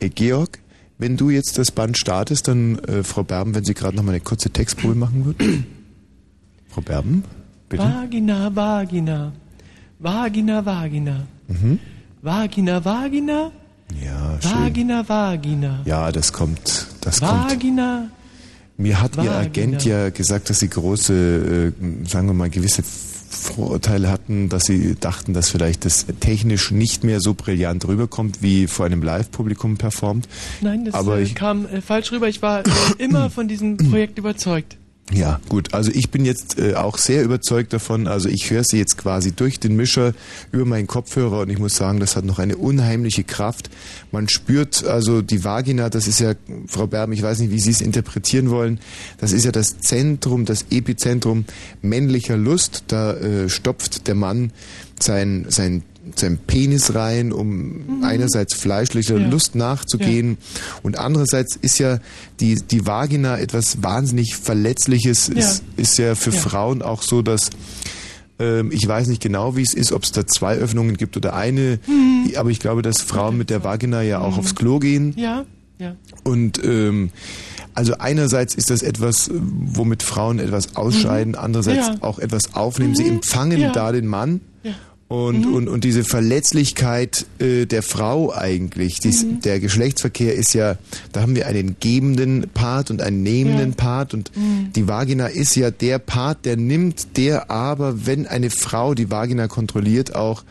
Äh, 0.01 0.09
Georg, 0.09 0.59
wenn 0.99 1.17
du 1.17 1.29
jetzt 1.31 1.59
das 1.59 1.71
Band 1.71 1.99
startest, 1.99 2.49
dann 2.49 2.79
äh, 2.81 3.03
Frau 3.05 3.23
Berben, 3.23 3.55
wenn 3.55 3.65
sie 3.65 3.75
gerade 3.75 3.97
noch 3.97 4.03
mal 4.03 4.13
eine 4.13 4.21
kurze 4.21 4.51
Textprobe 4.51 4.95
machen 4.95 5.25
wird. 5.27 5.37
Frau 6.71 6.81
Berben, 6.81 7.25
bitte. 7.69 7.83
Vagina, 7.83 8.55
Vagina. 8.55 9.33
Vagina, 9.99 10.65
Vagina. 10.65 11.27
Mhm. 11.49 11.79
Vagina, 12.23 12.85
Vagina. 12.85 13.51
Ja, 14.05 14.39
schön. 14.41 14.51
Vagina, 14.53 15.09
Vagina. 15.09 15.81
Ja, 15.85 16.13
das 16.13 16.33
kommt, 16.33 16.87
das 17.01 17.21
kommt. 17.21 17.51
Mir 18.79 19.01
hat 19.03 19.17
Ihr. 19.17 19.33
Agent 19.33 19.85
ja 19.85 20.09
gesagt, 20.11 20.49
dass 20.51 20.61
Sie 20.61 20.69
große, 20.69 21.73
äh, 21.81 22.07
sagen 22.09 22.29
wir 22.29 22.33
mal, 22.35 22.49
gewisse 22.49 22.83
Vorurteile 22.85 24.09
hatten, 24.11 24.49
dass 24.49 24.65
Sie 24.65 24.95
dachten, 24.99 25.35
dass 25.35 25.51
vielleicht 25.51 25.85
das 25.85 26.07
technisch 26.21 26.71
nicht 26.71 27.05
mehr 27.05 27.21
so 27.21 27.35
brillant 27.35 27.87
rüberkommt, 27.87 28.41
wie 28.41 28.67
vor 28.69 28.87
einem 28.87 29.03
Live-Publikum 29.03 29.77
performt. 29.77 30.29
Nein, 30.61 30.85
das 30.85 30.95
Aber 30.95 31.19
äh, 31.19 31.23
ich- 31.23 31.35
kam 31.35 31.67
äh, 31.67 31.81
falsch 31.81 32.13
rüber. 32.13 32.29
Ich 32.29 32.41
war 32.41 32.63
immer 32.99 33.31
von 33.31 33.49
diesem 33.49 33.77
Projekt 33.77 34.19
überzeugt. 34.19 34.77
Ja, 35.11 35.41
gut. 35.49 35.73
Also 35.73 35.91
ich 35.95 36.11
bin 36.11 36.27
jetzt 36.27 36.59
äh, 36.59 36.75
auch 36.75 36.99
sehr 36.99 37.23
überzeugt 37.23 37.73
davon. 37.73 38.07
Also 38.07 38.28
ich 38.28 38.51
höre 38.51 38.62
sie 38.62 38.77
jetzt 38.77 38.99
quasi 38.99 39.33
durch 39.33 39.59
den 39.59 39.75
Mischer 39.75 40.12
über 40.53 40.67
meinen 40.67 40.87
Kopfhörer 40.87 41.41
und 41.41 41.51
ich 41.51 41.59
muss 41.59 41.77
sagen, 41.77 41.99
das 41.99 42.15
hat 42.15 42.25
noch 42.25 42.39
eine 42.39 42.57
unheimliche 42.57 43.25
Kraft. 43.25 43.70
Man 44.12 44.28
spürt 44.28 44.85
also 44.85 45.23
die 45.23 45.45
Vagina, 45.45 45.89
das 45.89 46.09
ist 46.09 46.20
ja, 46.20 46.35
Frau 46.67 46.87
Berben, 46.87 47.12
ich 47.15 47.23
weiß 47.23 47.39
nicht, 47.39 47.51
wie 47.51 47.59
Sie 47.59 47.70
es 47.70 47.81
interpretieren 47.81 48.51
wollen, 48.51 48.81
das 49.19 49.33
ist 49.33 49.45
ja 49.45 49.53
das 49.53 49.81
Zentrum, 49.81 50.45
das 50.45 50.67
Epizentrum 50.70 51.47
männlicher 51.81 52.37
Lust. 52.37 52.85
Da 52.89 53.15
äh, 53.15 53.49
stopft 53.49 54.09
der 54.09 54.15
Mann 54.15 54.53
sein, 55.01 55.47
sein 55.49 55.85
sein 56.17 56.39
Penis 56.47 56.95
rein, 56.95 57.33
um 57.33 58.03
einerseits 58.03 58.55
fleischlicher 58.55 59.19
Ja. 59.19 59.28
Lust 59.28 59.55
nachzugehen 59.55 60.39
und 60.83 60.99
andererseits 60.99 61.57
ist 61.57 61.78
ja 61.78 61.99
die, 62.41 62.57
die 62.57 62.87
Vagina 62.87 63.39
etwas 63.39 63.83
wahnsinnig 63.83 64.37
Verletzliches, 64.37 65.28
Ja. 65.28 65.35
ist, 65.41 65.62
ist 65.77 65.99
ja 65.99 66.15
für 66.15 66.31
Ja. 66.31 66.39
Frauen 66.41 66.83
auch 66.83 67.03
so, 67.03 67.23
dass 67.23 67.51
ähm, 68.41 68.70
ich 68.73 68.87
weiß 68.87 69.09
nicht 69.09 69.20
genau, 69.20 69.57
wie 69.57 69.62
es 69.62 69.75
ist, 69.75 69.91
ob 69.93 70.05
es 70.05 70.12
da 70.12 70.25
zwei 70.27 70.55
Öffnungen 70.57 70.97
gibt 70.97 71.17
oder 71.17 71.35
eine, 71.35 71.81
Mhm. 71.87 72.33
aber 72.37 72.51
ich 72.51 72.61
glaube, 72.61 72.83
dass 72.83 73.03
Frauen 73.03 73.37
mit 73.37 73.51
der 73.51 73.65
Vagina 73.65 74.03
ja 74.03 74.20
auch 74.20 74.39
aufs 74.39 74.55
Klo 74.55 74.78
gehen 74.78 75.12
Ja, 75.17 75.45
ja. 75.81 75.97
und 76.23 76.62
ähm, 76.62 77.11
also 77.75 77.95
einerseits 77.99 78.55
ist 78.55 78.70
das 78.70 78.83
etwas, 78.83 79.28
womit 79.33 80.03
Frauen 80.05 80.39
etwas 80.41 80.77
ausscheiden, 80.77 81.35
andererseits 81.35 81.87
Ja. 81.89 81.97
auch 82.01 82.19
etwas 82.20 82.55
aufnehmen. 82.55 82.95
Sie 82.95 83.07
empfangen 83.09 83.61
Ja. 83.61 83.73
da 83.73 83.91
den 83.93 84.07
Mann. 84.07 84.41
Ja. 84.65 84.73
Und, 85.09 85.47
und, 85.47 85.69
und 85.69 85.85
diese 85.85 86.05
Verletzlichkeit 86.05 87.25
äh, 87.39 87.65
der 87.65 87.83
Frau 87.83 88.31
eigentlich, 88.35 89.01
dies, 89.01 89.25
Mhm. 89.25 89.41
der 89.41 89.59
Geschlechtsverkehr 89.59 90.35
ist 90.35 90.53
ja, 90.53 90.77
da 91.12 91.23
haben 91.23 91.35
wir 91.35 91.47
einen 91.47 91.77
gebenden 91.81 92.51
Part 92.53 92.91
und 92.91 93.01
einen 93.01 93.23
nehmenden 93.23 93.70
Ja. 93.70 93.75
Part 93.77 94.12
und 94.12 94.31
Mhm. 94.37 94.70
die 94.77 94.87
Vagina 94.87 95.27
ist 95.28 95.55
ja 95.57 95.70
der 95.70 95.99
Part, 95.99 96.45
der 96.45 96.59
nimmt, 96.59 97.17
der 97.17 97.51
aber, 97.51 98.07
wenn 98.07 98.27
eine 98.27 98.51
Frau 98.51 98.93
die 98.93 99.11
Vagina 99.11 99.49
kontrolliert, 99.49 100.15
auch 100.15 100.45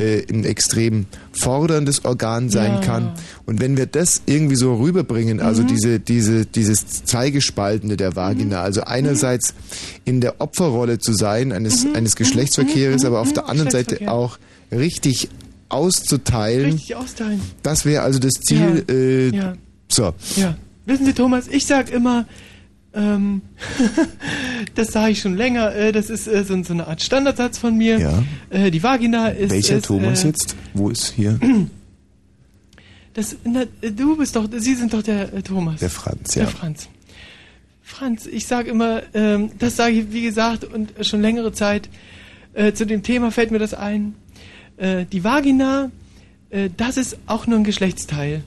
äh, 0.00 0.24
ein 0.32 0.44
extrem 0.44 1.06
forderndes 1.32 2.04
Organ 2.04 2.48
sein 2.50 2.74
Ja. 2.74 2.80
kann. 2.80 3.12
Und 3.46 3.60
wenn 3.60 3.76
wir 3.76 3.86
das 3.86 4.22
irgendwie 4.26 4.56
so 4.56 4.74
rüberbringen, 4.76 5.40
also 5.40 5.62
Mhm. 5.62 5.66
diese, 5.68 6.00
diese, 6.00 6.46
dieses 6.46 7.04
Zweigespaltene 7.04 7.96
der 7.96 8.16
Vagina, 8.16 8.62
also 8.62 8.82
einerseits 8.82 9.54
in 10.04 10.20
der 10.20 10.40
Opferrolle 10.40 10.98
zu 10.98 11.12
sein 11.12 11.52
eines, 11.52 11.86
eines 11.94 12.16
Geschlechtsverkehrs, 12.16 13.04
aber 13.04 13.20
auf 13.20 13.32
der 13.32 13.48
anderen 13.48 13.70
Seite 13.70 14.10
auch 14.10 14.38
richtig 14.72 15.28
auszuteilen. 15.68 16.72
Richtig 16.72 16.96
austeilen. 16.96 17.40
Das 17.62 17.84
wäre 17.84 18.02
also 18.02 18.18
das 18.18 18.34
Ziel. 18.34 18.84
Ja. 18.88 18.94
Äh, 18.94 19.28
Ja. 19.30 19.52
So. 19.88 20.12
Ja. 20.36 20.56
Wissen 20.86 21.06
Sie, 21.06 21.12
Thomas, 21.12 21.46
ich 21.48 21.66
sag 21.66 21.90
immer, 21.92 22.26
ähm, 22.92 23.42
das 24.74 24.88
sage 24.92 25.12
ich 25.12 25.20
schon 25.20 25.36
länger, 25.36 25.74
äh, 25.74 25.92
das 25.92 26.10
ist 26.10 26.26
äh, 26.26 26.44
so, 26.44 26.54
eine 26.54 26.86
Art 26.86 27.02
Standardsatz 27.02 27.58
von 27.58 27.76
mir. 27.76 27.98
Ja. 27.98 28.22
Äh, 28.50 28.70
die 28.70 28.82
Vagina 28.82 29.28
ist. 29.28 29.50
Welcher 29.50 29.76
ist, 29.76 29.86
Thomas 29.86 30.24
äh, 30.24 30.28
jetzt? 30.28 30.56
Wo 30.74 30.90
ist 30.90 31.12
hier? 31.14 31.38
Das, 33.12 33.34
na, 33.42 33.64
du 33.82 34.16
bist 34.16 34.36
doch, 34.36 34.48
Sie 34.56 34.76
sind 34.76 34.94
doch 34.94 35.02
der 35.02 35.34
äh, 35.34 35.42
Thomas. 35.42 35.80
Der 35.80 35.90
Franz, 35.90 36.34
Der 36.34 36.44
ja. 36.44 36.48
Franz. 36.48 36.88
Franz, 37.82 38.24
ich 38.24 38.46
sage 38.46 38.70
immer, 38.70 39.02
ähm, 39.14 39.50
das 39.58 39.74
sage 39.74 39.94
ich, 39.94 40.12
wie 40.12 40.22
gesagt, 40.22 40.62
und 40.62 40.92
schon 41.04 41.20
längere 41.20 41.52
Zeit. 41.52 41.88
Äh, 42.54 42.72
zu 42.72 42.86
dem 42.86 43.02
Thema 43.02 43.32
fällt 43.32 43.50
mir 43.50 43.58
das 43.58 43.74
ein. 43.74 44.14
Die 45.12 45.24
Vagina, 45.24 45.90
das 46.78 46.96
ist 46.96 47.18
auch 47.26 47.46
nur 47.46 47.58
ein 47.58 47.64
Geschlechtsteil. 47.64 48.44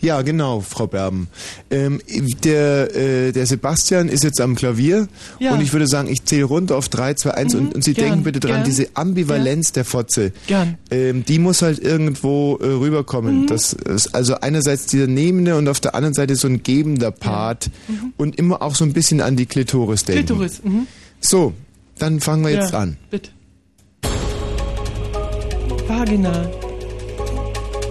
Ja, 0.00 0.22
genau, 0.22 0.60
Frau 0.60 0.86
Berben. 0.86 1.28
Ähm, 1.70 2.00
der, 2.44 2.94
äh, 2.96 3.32
der 3.32 3.46
Sebastian 3.46 4.08
ist 4.08 4.24
jetzt 4.24 4.40
am 4.40 4.54
Klavier 4.54 5.08
Ja. 5.38 5.52
und 5.54 5.60
ich 5.60 5.72
würde 5.72 5.86
sagen, 5.86 6.08
ich 6.08 6.24
zähle 6.24 6.44
runter 6.44 6.76
auf 6.76 6.88
3, 6.88 7.14
2, 7.14 7.30
1 7.32 7.54
und, 7.54 7.74
und 7.74 7.84
Sie 7.84 7.94
gern, 7.94 8.08
denken 8.08 8.24
bitte 8.24 8.40
dran, 8.40 8.52
gern. 8.52 8.64
diese 8.64 8.88
Ambivalenz 8.94 9.72
der 9.72 9.84
Fotze, 9.84 10.32
Gern. 10.46 10.78
ähm, 10.90 11.24
die 11.24 11.38
muss 11.38 11.62
halt 11.62 11.78
irgendwo 11.78 12.56
äh, 12.60 12.66
rüberkommen. 12.66 13.42
Mhm. 13.42 13.46
Das 13.46 13.72
ist 13.72 14.14
also 14.14 14.34
einerseits 14.40 14.86
dieser 14.86 15.06
nehmende 15.06 15.56
und 15.56 15.68
auf 15.68 15.80
der 15.80 15.94
anderen 15.94 16.14
Seite 16.14 16.36
so 16.36 16.48
ein 16.48 16.62
gebender 16.62 17.10
Part 17.10 17.70
Mhm. 17.88 18.12
und 18.16 18.36
immer 18.38 18.62
auch 18.62 18.74
so 18.74 18.84
ein 18.84 18.92
bisschen 18.92 19.20
an 19.20 19.36
die 19.36 19.46
Klitoris 19.46 20.04
denken. 20.04 20.26
Klitoris. 20.26 20.60
Mhm. 20.62 20.86
So, 21.20 21.52
dann 21.98 22.20
fangen 22.20 22.44
wir 22.44 22.52
jetzt 22.52 22.72
ja, 22.72 22.78
an. 22.80 22.96
Bitte. 23.10 23.30
Vagina. 25.88 26.48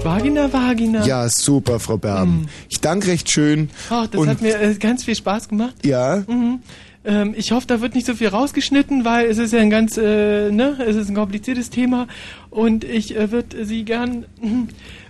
Vagina, 0.08 0.52
Vagina. 0.52 1.06
Ja, 1.06 1.28
super, 1.30 1.80
Frau 1.80 1.98
Berben. 1.98 2.48
Ich 2.70 2.80
danke 2.82 3.08
recht 3.08 3.30
schön. 3.30 3.70
Ach, 3.90 4.08
das 4.08 4.20
und 4.22 4.30
hat 4.30 4.42
mir 4.42 4.60
äh, 4.60 4.74
ganz 4.76 5.04
viel 5.04 5.16
Spaß 5.16 5.50
gemacht. 5.50 5.76
ja, 5.86 6.24
Mhm. 6.28 6.60
Ähm, 7.08 7.34
ich 7.38 7.54
hoffe, 7.54 7.66
da 7.68 7.80
wird 7.80 7.96
nicht 7.96 8.06
so 8.06 8.16
viel 8.16 8.28
rausgeschnitten, 8.28 9.06
weil 9.06 9.28
es 9.28 9.38
ist 9.38 9.54
ja 9.54 9.60
ein 9.60 9.70
ganz, 9.70 9.96
äh, 9.96 10.52
ne, 10.52 10.78
es 10.86 10.98
ist 10.98 11.08
ein 11.08 11.16
kompliziertes 11.16 11.70
Thema 11.70 12.08
und 12.50 12.84
ich 12.84 13.16
äh, 13.16 13.32
würde 13.32 13.66
Sie 13.66 13.86
gern. 13.86 14.26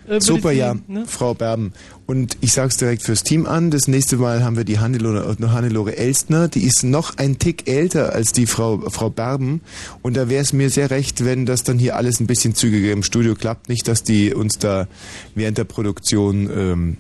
Äh, 0.08 0.22
Super, 0.22 0.52
Sie, 0.52 0.60
ja, 0.60 0.76
Ne? 0.88 1.06
Frau 1.08 1.34
Berben. 1.34 1.74
Und 2.06 2.38
ich 2.40 2.54
sag's 2.54 2.78
direkt 2.78 3.02
fürs 3.02 3.24
Team 3.24 3.46
an. 3.46 3.72
Das 3.72 3.90
nächste 3.90 4.16
Mal 4.16 4.44
haben 4.44 4.56
wir 4.56 4.64
die 4.64 4.80
Hannelore, 4.80 5.36
Hannelore 5.52 5.98
Elstner. 5.98 6.48
Die 6.48 6.64
ist 6.64 6.84
noch 6.84 7.18
ein 7.18 7.40
Tick 7.40 7.68
älter 7.68 8.14
als 8.14 8.32
die 8.32 8.46
Frau, 8.46 8.78
Frau 8.90 9.10
Berben. 9.10 9.60
Und 10.04 10.16
da 10.16 10.30
wäre 10.30 10.42
es 10.42 10.54
mir 10.54 10.70
sehr 10.70 10.92
recht, 10.92 11.26
wenn 11.26 11.46
das 11.46 11.64
dann 11.64 11.78
hier 11.78 11.98
alles 11.98 12.22
ein 12.22 12.28
bisschen 12.28 12.56
zügiger 12.56 12.94
im 12.94 13.04
Studio 13.04 13.36
klappt. 13.36 13.68
Nicht, 13.68 13.88
dass 13.90 14.04
die 14.04 14.34
uns 14.34 14.60
da 14.60 14.88
während 15.36 15.58
der 15.58 15.66
Produktion 15.66 16.50
ähm, 16.56 16.98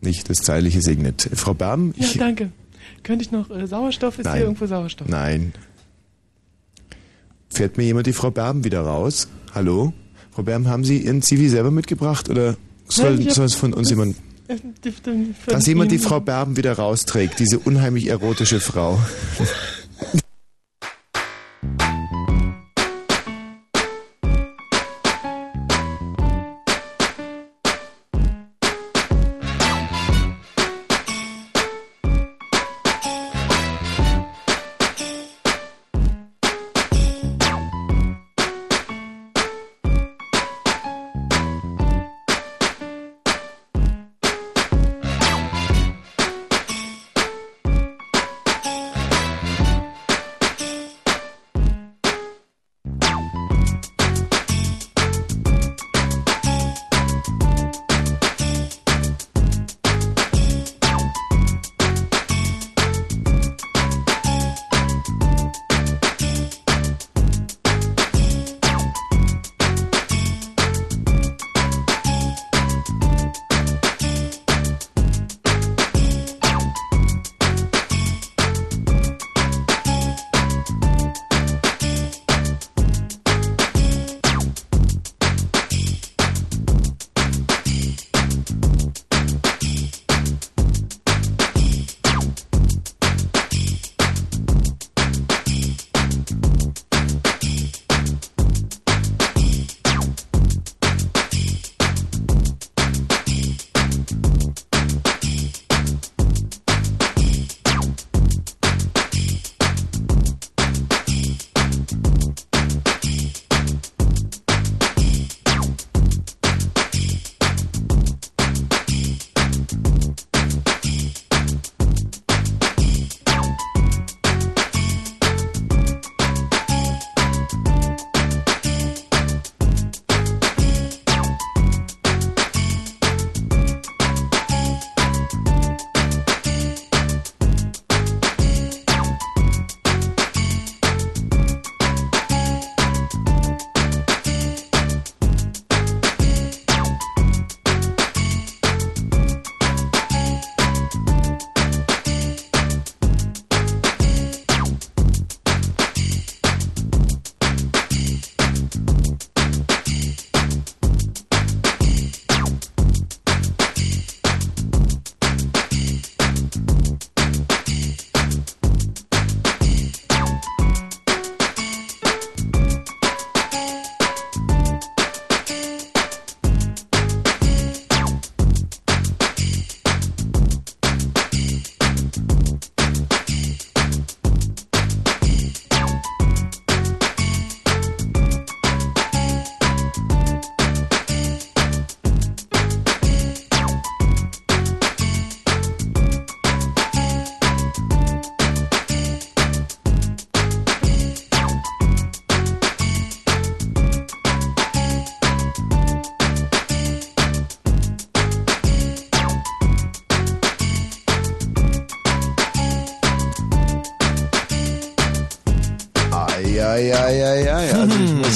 nicht 0.00 0.30
das 0.30 0.38
Zeitliche 0.38 0.82
segnet. 0.82 1.28
Frau 1.34 1.54
Berben? 1.54 1.92
Ja, 1.96 2.04
ich, 2.04 2.18
danke. 2.18 2.52
Könnte 3.02 3.24
ich 3.24 3.32
noch 3.32 3.50
äh, 3.50 3.66
Sauerstoff? 3.66 4.18
Ist 4.18 4.24
Nein. 4.24 4.34
hier 4.34 4.42
irgendwo 4.44 4.66
Sauerstoff? 4.66 5.08
Nein. 5.08 5.52
Fährt 7.48 7.76
mir 7.76 7.84
jemand 7.84 8.06
die 8.06 8.12
Frau 8.12 8.30
Berben 8.30 8.64
wieder 8.64 8.80
raus? 8.80 9.28
Hallo? 9.54 9.92
Frau 10.30 10.42
Berben, 10.42 10.68
haben 10.68 10.84
Sie 10.84 10.98
Ihren 10.98 11.20
CV 11.20 11.50
selber 11.50 11.70
mitgebracht 11.70 12.30
oder 12.30 12.56
soll, 12.88 13.16
Nein, 13.16 13.30
soll 13.30 13.46
es 13.46 13.54
von 13.54 13.74
uns 13.74 13.90
jemand... 13.90 14.16
Dass 15.46 15.66
jemand 15.66 15.92
die 15.92 15.98
Frau 15.98 16.20
Berben 16.20 16.56
wieder 16.56 16.74
rausträgt, 16.74 17.38
diese 17.38 17.58
unheimlich 17.58 18.08
erotische 18.08 18.60
Frau. 18.60 18.98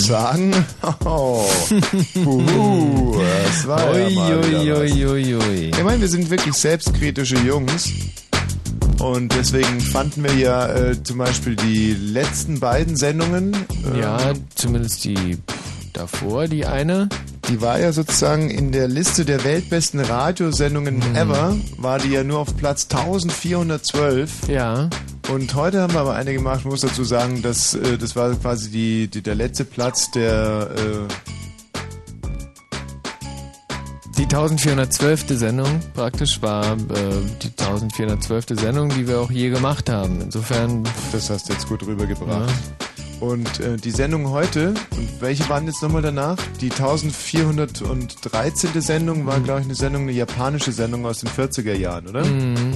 sagen, 0.06 0.52
oh, 1.04 1.44
puhu, 2.24 3.16
das 3.44 3.66
war 3.66 3.98
ja 3.98 4.10
mal 4.10 4.38
wieder 4.48 4.74
was. 4.84 4.92
Uiuiuiui. 4.92 5.70
Ich 5.76 5.82
meine, 5.84 6.00
wir 6.00 6.08
sind 6.08 6.30
wirklich 6.30 6.54
selbstkritische 6.54 7.36
Jungs. 7.38 7.90
Und 8.98 9.34
deswegen 9.34 9.78
fanden 9.80 10.24
wir 10.24 10.34
ja 10.34 10.68
äh, 10.68 11.02
zum 11.02 11.18
Beispiel 11.18 11.54
die 11.54 11.92
letzten 11.92 12.60
beiden 12.60 12.96
Sendungen. 12.96 13.54
äh, 13.94 14.00
Ja, 14.00 14.32
zumindest 14.54 15.04
die 15.04 15.36
davor, 15.92 16.48
die 16.48 16.64
eine. 16.64 17.08
Die 17.48 17.60
war 17.60 17.78
ja 17.78 17.92
sozusagen 17.92 18.48
in 18.50 18.72
der 18.72 18.88
Liste 18.88 19.24
der 19.24 19.44
weltbesten 19.44 20.00
Radiosendungen 20.00 20.96
Mhm. 21.10 21.14
ever, 21.14 21.56
war 21.76 21.98
die 21.98 22.08
ja 22.08 22.24
nur 22.24 22.38
auf 22.40 22.56
Platz 22.56 22.86
1412. 22.90 24.48
Ja. 24.48 24.88
Und 25.28 25.54
heute 25.54 25.82
haben 25.82 25.92
wir 25.92 26.00
aber 26.00 26.14
eine 26.14 26.32
gemacht, 26.32 26.60
ich 26.60 26.66
muss 26.66 26.82
dazu 26.82 27.02
sagen, 27.02 27.42
dass 27.42 27.74
äh, 27.74 27.98
das 27.98 28.14
war 28.14 28.32
quasi 28.34 28.70
die, 28.70 29.08
die, 29.08 29.22
der 29.22 29.34
letzte 29.34 29.64
Platz 29.64 30.10
der 30.12 30.70
äh, 30.76 31.12
Die 34.16 34.22
1412. 34.22 35.38
Sendung 35.38 35.80
praktisch 35.92 36.40
war 36.40 36.72
äh, 36.72 36.76
die 37.42 37.48
1412. 37.48 38.58
Sendung, 38.58 38.88
die 38.88 39.06
wir 39.06 39.20
auch 39.20 39.30
je 39.30 39.50
gemacht 39.50 39.90
haben. 39.90 40.22
Insofern. 40.22 40.84
Das 41.12 41.28
hast 41.28 41.48
du 41.48 41.52
jetzt 41.52 41.68
gut 41.68 41.86
rübergebracht. 41.86 42.54
Und 43.20 43.60
äh, 43.60 43.76
die 43.76 43.90
Sendung 43.90 44.30
heute, 44.30 44.72
und 44.96 45.20
welche 45.20 45.46
waren 45.50 45.66
jetzt 45.66 45.82
nochmal 45.82 46.02
danach? 46.02 46.38
Die 46.60 46.70
1413. 46.70 48.80
Sendung 48.80 49.26
war, 49.26 49.40
glaube 49.40 49.60
ich, 49.60 49.66
eine 49.66 49.74
Sendung, 49.74 50.02
eine 50.02 50.12
japanische 50.12 50.72
Sendung 50.72 51.04
aus 51.04 51.20
den 51.20 51.28
40er 51.28 51.74
Jahren, 51.74 52.08
oder? 52.08 52.24
Mhm. 52.24 52.72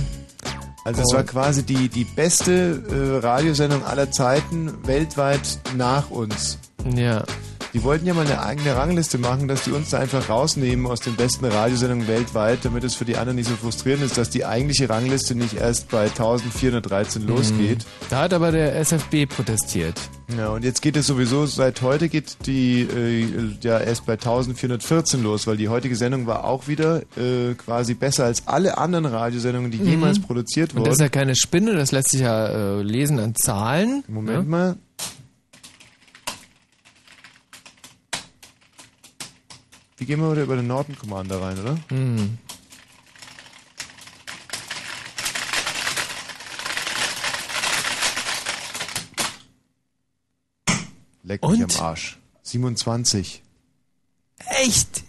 Also 0.99 1.03
es 1.03 1.15
war 1.15 1.23
quasi 1.25 1.63
die, 1.63 1.89
die 1.89 2.05
beste 2.05 2.83
äh, 2.91 3.25
Radiosendung 3.25 3.85
aller 3.85 4.11
Zeiten 4.11 4.73
weltweit 4.85 5.61
nach 5.77 6.11
uns. 6.11 6.59
Ja. 6.97 7.25
Die 7.73 7.85
wollten 7.85 8.05
ja 8.07 8.15
mal 8.15 8.27
eine 8.27 8.43
eigene 8.43 8.75
Rangliste 8.75 9.19
machen, 9.19 9.47
dass 9.47 9.63
die 9.63 9.71
uns 9.71 9.91
da 9.91 10.01
einfach 10.01 10.29
rausnehmen 10.29 10.87
aus 10.87 11.01
den 11.01 11.15
besten 11.15 11.45
Radiosendungen 11.45 12.09
weltweit, 12.09 12.65
damit 12.65 12.83
es 12.83 12.97
für 12.97 13.05
die 13.05 13.17
anderen 13.17 13.37
nicht 13.37 13.49
so 13.49 13.55
frustrierend 13.55 14.03
ist, 14.05 14.19
dass 14.19 14.31
die 14.31 14.45
eigentliche 14.45 14.91
Rangliste 14.91 15.37
nicht 15.37 15.55
erst 15.55 15.89
bei 15.89 16.05
1413 16.07 17.29
losgeht. 17.29 17.87
Da 18.09 18.23
hat 18.23 18.33
aber 18.33 18.51
der 18.51 18.75
SFB 18.75 19.27
protestiert. 19.29 19.95
Ja, 20.37 20.51
und 20.51 20.65
jetzt 20.65 20.81
geht 20.83 20.97
es 20.97 21.07
sowieso, 21.07 21.47
seit 21.47 21.83
heute 21.83 22.09
geht 22.09 22.47
die 22.47 22.83
äh, 22.83 23.57
ja 23.63 23.79
erst 23.79 24.07
bei 24.07 24.13
1414 24.15 25.23
los, 25.23 25.47
weil 25.47 25.57
die 25.57 25.69
heutige 25.69 25.97
Sendung 25.97 26.27
war 26.27 26.45
auch 26.45 26.69
wieder 26.69 27.03
äh, 27.17 27.55
quasi 27.55 27.95
besser 27.95 28.25
als 28.27 28.47
alle 28.47 28.79
anderen 28.79 29.07
Radiosendungen, 29.07 29.71
die 29.71 29.79
jemals 29.79 30.19
Mhm. 30.19 30.23
produziert 30.25 30.71
Und 30.73 30.79
wurden. 30.81 30.85
das 30.87 30.95
ist 30.97 31.01
ja 31.01 31.09
keine 31.09 31.35
Spinne, 31.37 31.75
das 31.75 31.93
lässt 31.93 32.11
sich 32.11 32.21
ja 32.21 32.47
äh, 32.79 32.83
lesen 32.83 33.19
an 33.19 33.35
Zahlen. 33.35 34.05
Moment 34.09 34.39
ja? 34.39 34.43
mal. 34.45 34.77
Wie 39.99 40.05
gehen 40.07 40.21
wir 40.21 40.33
wieder 40.33 40.43
über 40.45 40.57
den 40.57 40.67
Norton 40.67 40.97
Commander 40.97 41.43
rein, 41.43 41.59
oder? 41.59 41.77
Hm. 41.89 42.39
Leck 51.31 51.43
mich 51.49 51.61
Und? 51.63 51.79
am 51.79 51.87
Arsch. 51.87 52.19
27. 52.43 53.41
Echt? 54.63 55.05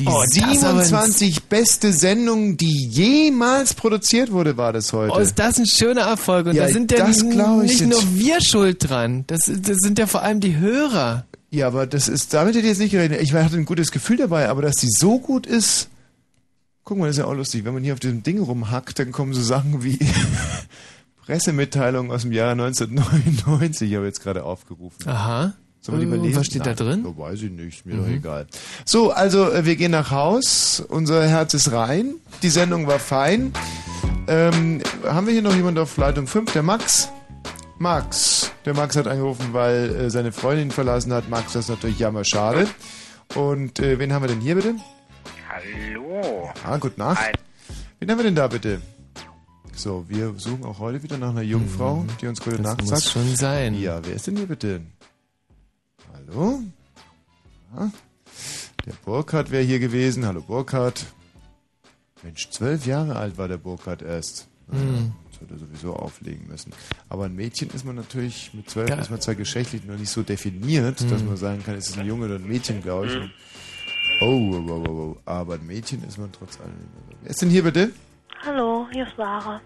Die 0.00 0.06
Oh, 0.06 0.22
das 0.34 0.64
aber 0.64 0.80
ein- 0.80 0.84
27 0.86 1.44
beste 1.44 1.92
Sendung, 1.92 2.56
die 2.56 2.86
jemals 2.88 3.74
produziert 3.74 4.32
wurde, 4.32 4.56
war 4.56 4.72
das 4.72 4.92
heute. 4.92 5.12
Oh, 5.14 5.18
ist 5.18 5.38
das 5.38 5.58
ein 5.58 5.66
schöner 5.66 6.02
Erfolg. 6.02 6.46
Und 6.46 6.56
Ja, 6.56 6.66
da 6.66 6.72
sind 6.72 6.90
ja 6.90 7.06
nicht 7.06 7.22
nur 7.22 8.02
wir 8.14 8.40
schuld 8.40 8.88
dran. 8.88 9.24
Das, 9.28 9.40
das 9.44 9.76
sind 9.78 9.98
ja 9.98 10.06
vor 10.06 10.22
allem 10.22 10.40
die 10.40 10.56
Hörer. 10.56 11.26
Ja, 11.50 11.66
aber 11.68 11.86
das 11.86 12.08
ist, 12.08 12.32
damit 12.34 12.54
hätte 12.54 12.64
ich 12.64 12.70
jetzt 12.70 12.78
nicht 12.78 12.92
gerechnet. 12.92 13.20
Ich 13.20 13.32
hatte 13.32 13.56
ein 13.56 13.64
gutes 13.64 13.92
Gefühl 13.92 14.16
dabei, 14.16 14.48
aber 14.48 14.62
dass 14.62 14.76
die 14.76 14.88
so 14.90 15.18
gut 15.20 15.46
ist. 15.46 15.88
Guck 16.82 16.96
mal, 16.98 17.06
das 17.06 17.16
ist 17.16 17.20
ja 17.20 17.26
auch 17.26 17.34
lustig. 17.34 17.64
Wenn 17.64 17.74
man 17.74 17.84
hier 17.84 17.92
auf 17.92 18.00
diesem 18.00 18.22
Ding 18.24 18.40
rumhackt, 18.40 18.98
dann 18.98 19.12
kommen 19.12 19.34
so 19.34 19.42
Sachen 19.42 19.84
wie 19.84 19.98
Pressemitteilung 21.34 22.10
aus 22.10 22.22
dem 22.22 22.32
Jahre 22.32 22.50
1999. 22.52 23.88
Ich 23.88 23.96
habe 23.96 24.06
jetzt 24.06 24.20
gerade 24.20 24.42
aufgerufen. 24.42 25.08
Aha. 25.08 25.52
Sollen 25.80 25.98
wir 26.00 26.04
die 26.04 26.10
mal 26.10 26.18
lesen? 26.20 26.40
was 26.40 26.46
steht 26.46 26.62
da 26.62 26.70
Nein, 26.74 26.76
drin? 26.76 27.04
ja, 27.06 27.16
weiß 27.16 27.42
ich 27.42 27.50
nicht, 27.52 27.86
mir 27.86 27.94
Mhm. 27.94 27.98
doch 28.04 28.08
egal. 28.08 28.46
So, 28.84 29.12
also 29.12 29.48
äh, 29.52 29.64
wir 29.64 29.76
gehen 29.76 29.92
nach 29.92 30.10
Haus, 30.10 30.80
unser 30.88 31.24
Herz 31.28 31.54
ist 31.54 31.70
rein, 31.70 32.14
die 32.42 32.48
Sendung 32.48 32.88
war 32.88 32.98
fein. 32.98 33.52
Ähm, 34.26 34.82
haben 35.06 35.26
wir 35.28 35.32
hier 35.32 35.42
noch 35.42 35.54
jemanden 35.54 35.78
auf 35.78 35.96
Leitung 35.96 36.26
5? 36.26 36.52
Der 36.52 36.64
Max? 36.64 37.08
Max. 37.78 38.50
Der 38.64 38.74
Max 38.74 38.96
hat 38.96 39.06
angerufen, 39.06 39.50
weil 39.52 39.94
äh, 39.94 40.10
seine 40.10 40.32
Freundin 40.32 40.66
ihn 40.66 40.70
verlassen 40.72 41.12
hat. 41.12 41.28
Max, 41.30 41.52
das 41.52 41.66
ist 41.66 41.70
natürlich 41.70 42.00
jammer 42.00 42.24
schade. 42.24 42.66
Und 43.36 43.78
äh, 43.78 44.00
wen 44.00 44.12
haben 44.12 44.24
wir 44.24 44.28
denn 44.28 44.40
hier 44.40 44.56
bitte? 44.56 44.74
Hallo. 45.48 46.50
Ah, 46.66 46.76
gute 46.78 46.98
Nacht. 46.98 47.22
Wen 48.00 48.10
haben 48.10 48.18
wir 48.18 48.24
denn 48.24 48.34
da 48.34 48.48
bitte? 48.48 48.80
So, 49.80 50.04
wir 50.08 50.34
suchen 50.36 50.64
auch 50.64 50.78
heute 50.78 51.02
wieder 51.02 51.16
nach 51.16 51.30
einer 51.30 51.40
Jungfrau, 51.40 52.04
die 52.20 52.26
uns 52.26 52.40
gute 52.40 52.58
Mhm. 52.58 52.62
Das 52.64 52.72
Nacht 52.76 52.80
muss 52.82 52.90
sagt. 52.90 53.02
schon 53.04 53.34
sein. 53.36 53.74
Ja, 53.80 54.04
wer 54.04 54.14
ist 54.14 54.26
denn 54.26 54.36
hier 54.36 54.46
bitte? 54.46 54.82
Hallo? 56.12 56.60
Ja. 57.74 57.90
Der 58.84 58.92
Burkhardt 59.06 59.50
wäre 59.50 59.62
hier 59.64 59.78
gewesen. 59.78 60.26
Hallo 60.26 60.42
Burkhardt. 60.42 61.06
Mensch, 62.22 62.50
zwölf 62.50 62.84
Jahre 62.84 63.16
alt 63.16 63.38
war 63.38 63.48
der 63.48 63.56
Burkhardt 63.56 64.02
erst. 64.02 64.48
Mhm. 64.68 65.12
Das 65.30 65.40
hätte 65.40 65.54
er 65.54 65.58
sowieso 65.60 65.96
auflegen 65.96 66.46
müssen. 66.46 66.72
Aber 67.08 67.24
ein 67.24 67.34
Mädchen 67.34 67.70
ist 67.70 67.86
man 67.86 67.96
natürlich, 67.96 68.52
mit 68.52 68.68
zwölf 68.68 68.90
Ja. 68.90 68.96
ist 68.96 69.10
man 69.10 69.22
zwar 69.22 69.34
geschlechtlich 69.34 69.84
noch 69.84 69.96
nicht 69.96 70.10
so 70.10 70.22
definiert, 70.22 71.00
dass 71.10 71.22
Mhm. 71.22 71.28
man 71.28 71.36
sagen 71.38 71.62
kann, 71.64 71.76
ist 71.76 71.88
es 71.88 71.96
ein 71.96 72.06
Junge 72.06 72.26
oder 72.26 72.34
ein 72.34 72.46
Mädchen, 72.46 72.82
glaube 72.82 73.06
ich. 73.06 73.14
Mhm. 73.14 73.30
Oh, 74.20 74.26
oh, 74.52 74.62
oh, 74.68 74.84
oh, 74.86 74.90
oh. 74.90 75.16
Aber 75.24 75.54
ein 75.54 75.66
Mädchen 75.66 76.04
ist 76.04 76.18
man 76.18 76.30
trotz 76.32 76.60
allem. 76.60 76.74
Wer 77.22 77.30
ist 77.30 77.40
denn 77.40 77.48
hier 77.48 77.62
bitte? 77.62 77.90
Hallo, 78.44 78.88
hier 78.90 79.06
ist 79.06 79.16
Sarah. 79.16 79.60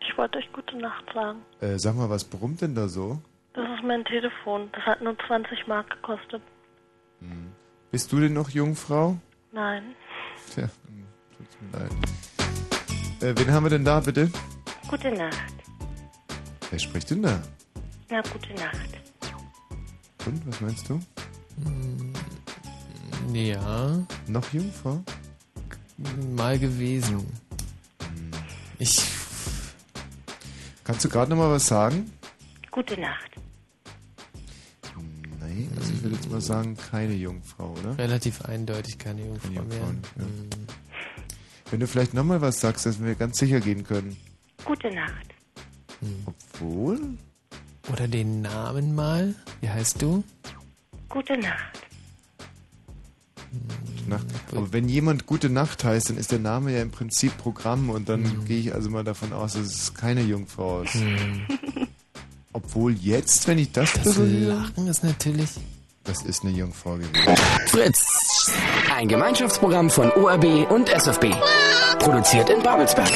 Ich 0.00 0.16
wollte 0.18 0.38
euch 0.38 0.52
gute 0.52 0.76
Nacht 0.76 1.04
sagen. 1.14 1.40
Äh, 1.60 1.78
sag 1.78 1.94
mal, 1.94 2.10
was 2.10 2.24
brummt 2.24 2.62
denn 2.62 2.74
da 2.74 2.88
so? 2.88 3.20
Das 3.54 3.64
ist 3.76 3.84
mein 3.84 4.04
Telefon. 4.04 4.68
Das 4.72 4.84
hat 4.84 5.00
nur 5.00 5.16
20 5.26 5.68
Mark 5.68 5.88
gekostet. 5.90 6.42
Bist 7.92 8.10
du 8.12 8.18
denn 8.20 8.32
noch 8.32 8.50
Jungfrau? 8.50 9.16
Nein. 9.52 9.94
Tja, 10.52 10.64
hm, 10.64 11.06
tut's 11.36 11.56
mir 11.60 11.78
leid. 11.78 11.92
Äh, 13.22 13.38
wen 13.38 13.52
haben 13.52 13.64
wir 13.64 13.70
denn 13.70 13.84
da, 13.84 14.00
bitte? 14.00 14.30
Gute 14.88 15.12
Nacht. 15.12 15.54
Wer 16.70 16.78
spricht 16.78 17.10
denn 17.10 17.22
da? 17.22 17.40
Na, 18.08 18.20
gute 18.22 18.52
Nacht. 18.54 18.90
Und, 20.26 20.46
was 20.46 20.60
meinst 20.60 20.88
du? 20.88 21.00
Ja. 23.32 23.98
Noch 24.26 24.52
Jungfrau? 24.52 25.02
Mal 26.36 26.58
gewesen. 26.58 27.26
Ich. 28.78 29.02
Kannst 30.84 31.04
du 31.04 31.08
gerade 31.08 31.30
noch 31.30 31.36
mal 31.36 31.50
was 31.50 31.66
sagen? 31.66 32.10
Gute 32.70 32.98
Nacht. 33.00 33.30
Nein, 35.38 35.70
also 35.76 35.92
ich 35.92 36.02
würde 36.02 36.16
jetzt 36.16 36.30
mal 36.30 36.40
sagen, 36.40 36.76
keine 36.76 37.14
Jungfrau, 37.14 37.74
oder? 37.78 37.98
Relativ 37.98 38.42
eindeutig 38.42 38.98
keine 38.98 39.26
Jungfrau 39.26 39.48
Keine 39.48 39.66
mehr. 39.66 39.78
Jungfrau, 39.78 40.22
nicht, 40.22 40.58
ja. 40.58 40.74
Wenn 41.70 41.80
du 41.80 41.86
vielleicht 41.86 42.14
noch 42.14 42.24
mal 42.24 42.40
was 42.40 42.60
sagst, 42.60 42.86
dass 42.86 43.02
wir 43.02 43.14
ganz 43.14 43.38
sicher 43.38 43.60
gehen 43.60 43.84
können. 43.84 44.16
Gute 44.64 44.92
Nacht. 44.92 45.34
Obwohl? 46.26 47.00
Oder 47.92 48.08
den 48.08 48.42
Namen 48.42 48.94
mal. 48.94 49.34
Wie 49.60 49.68
heißt 49.68 50.00
du? 50.02 50.24
Gute 51.08 51.36
Nacht. 51.38 51.89
Gute 53.50 54.10
Nacht. 54.10 54.26
Aber 54.54 54.72
wenn 54.72 54.88
jemand 54.88 55.26
Gute 55.26 55.50
Nacht 55.50 55.84
heißt, 55.84 56.10
dann 56.10 56.16
ist 56.16 56.32
der 56.32 56.38
Name 56.38 56.72
ja 56.72 56.82
im 56.82 56.90
Prinzip 56.90 57.36
Programm 57.38 57.90
und 57.90 58.08
dann 58.08 58.44
gehe 58.44 58.58
ich 58.58 58.74
also 58.74 58.90
mal 58.90 59.04
davon 59.04 59.32
aus, 59.32 59.54
dass 59.54 59.66
es 59.66 59.94
keine 59.94 60.22
Jungfrau 60.22 60.82
ist. 60.82 60.96
Obwohl 62.52 62.94
jetzt, 62.94 63.46
wenn 63.46 63.58
ich 63.58 63.72
das, 63.72 63.92
Das 63.92 64.16
Lachen 64.16 64.86
ist 64.88 65.04
natürlich. 65.04 65.50
Das 66.04 66.22
ist 66.22 66.42
eine 66.42 66.52
Jungfrau 66.52 66.94
gewesen. 66.94 67.36
Fritz. 67.66 68.50
Ein 68.96 69.06
Gemeinschaftsprogramm 69.06 69.90
von 69.90 70.10
ORB 70.12 70.70
und 70.70 70.88
SFB. 70.88 71.26
Produziert 71.98 72.50
in 72.50 72.62
Babelsberg. 72.62 73.10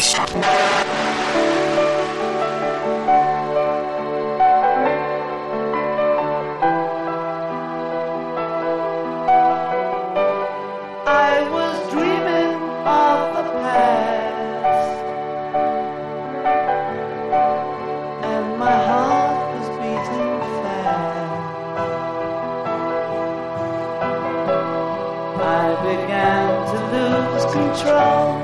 Control. 27.74 28.43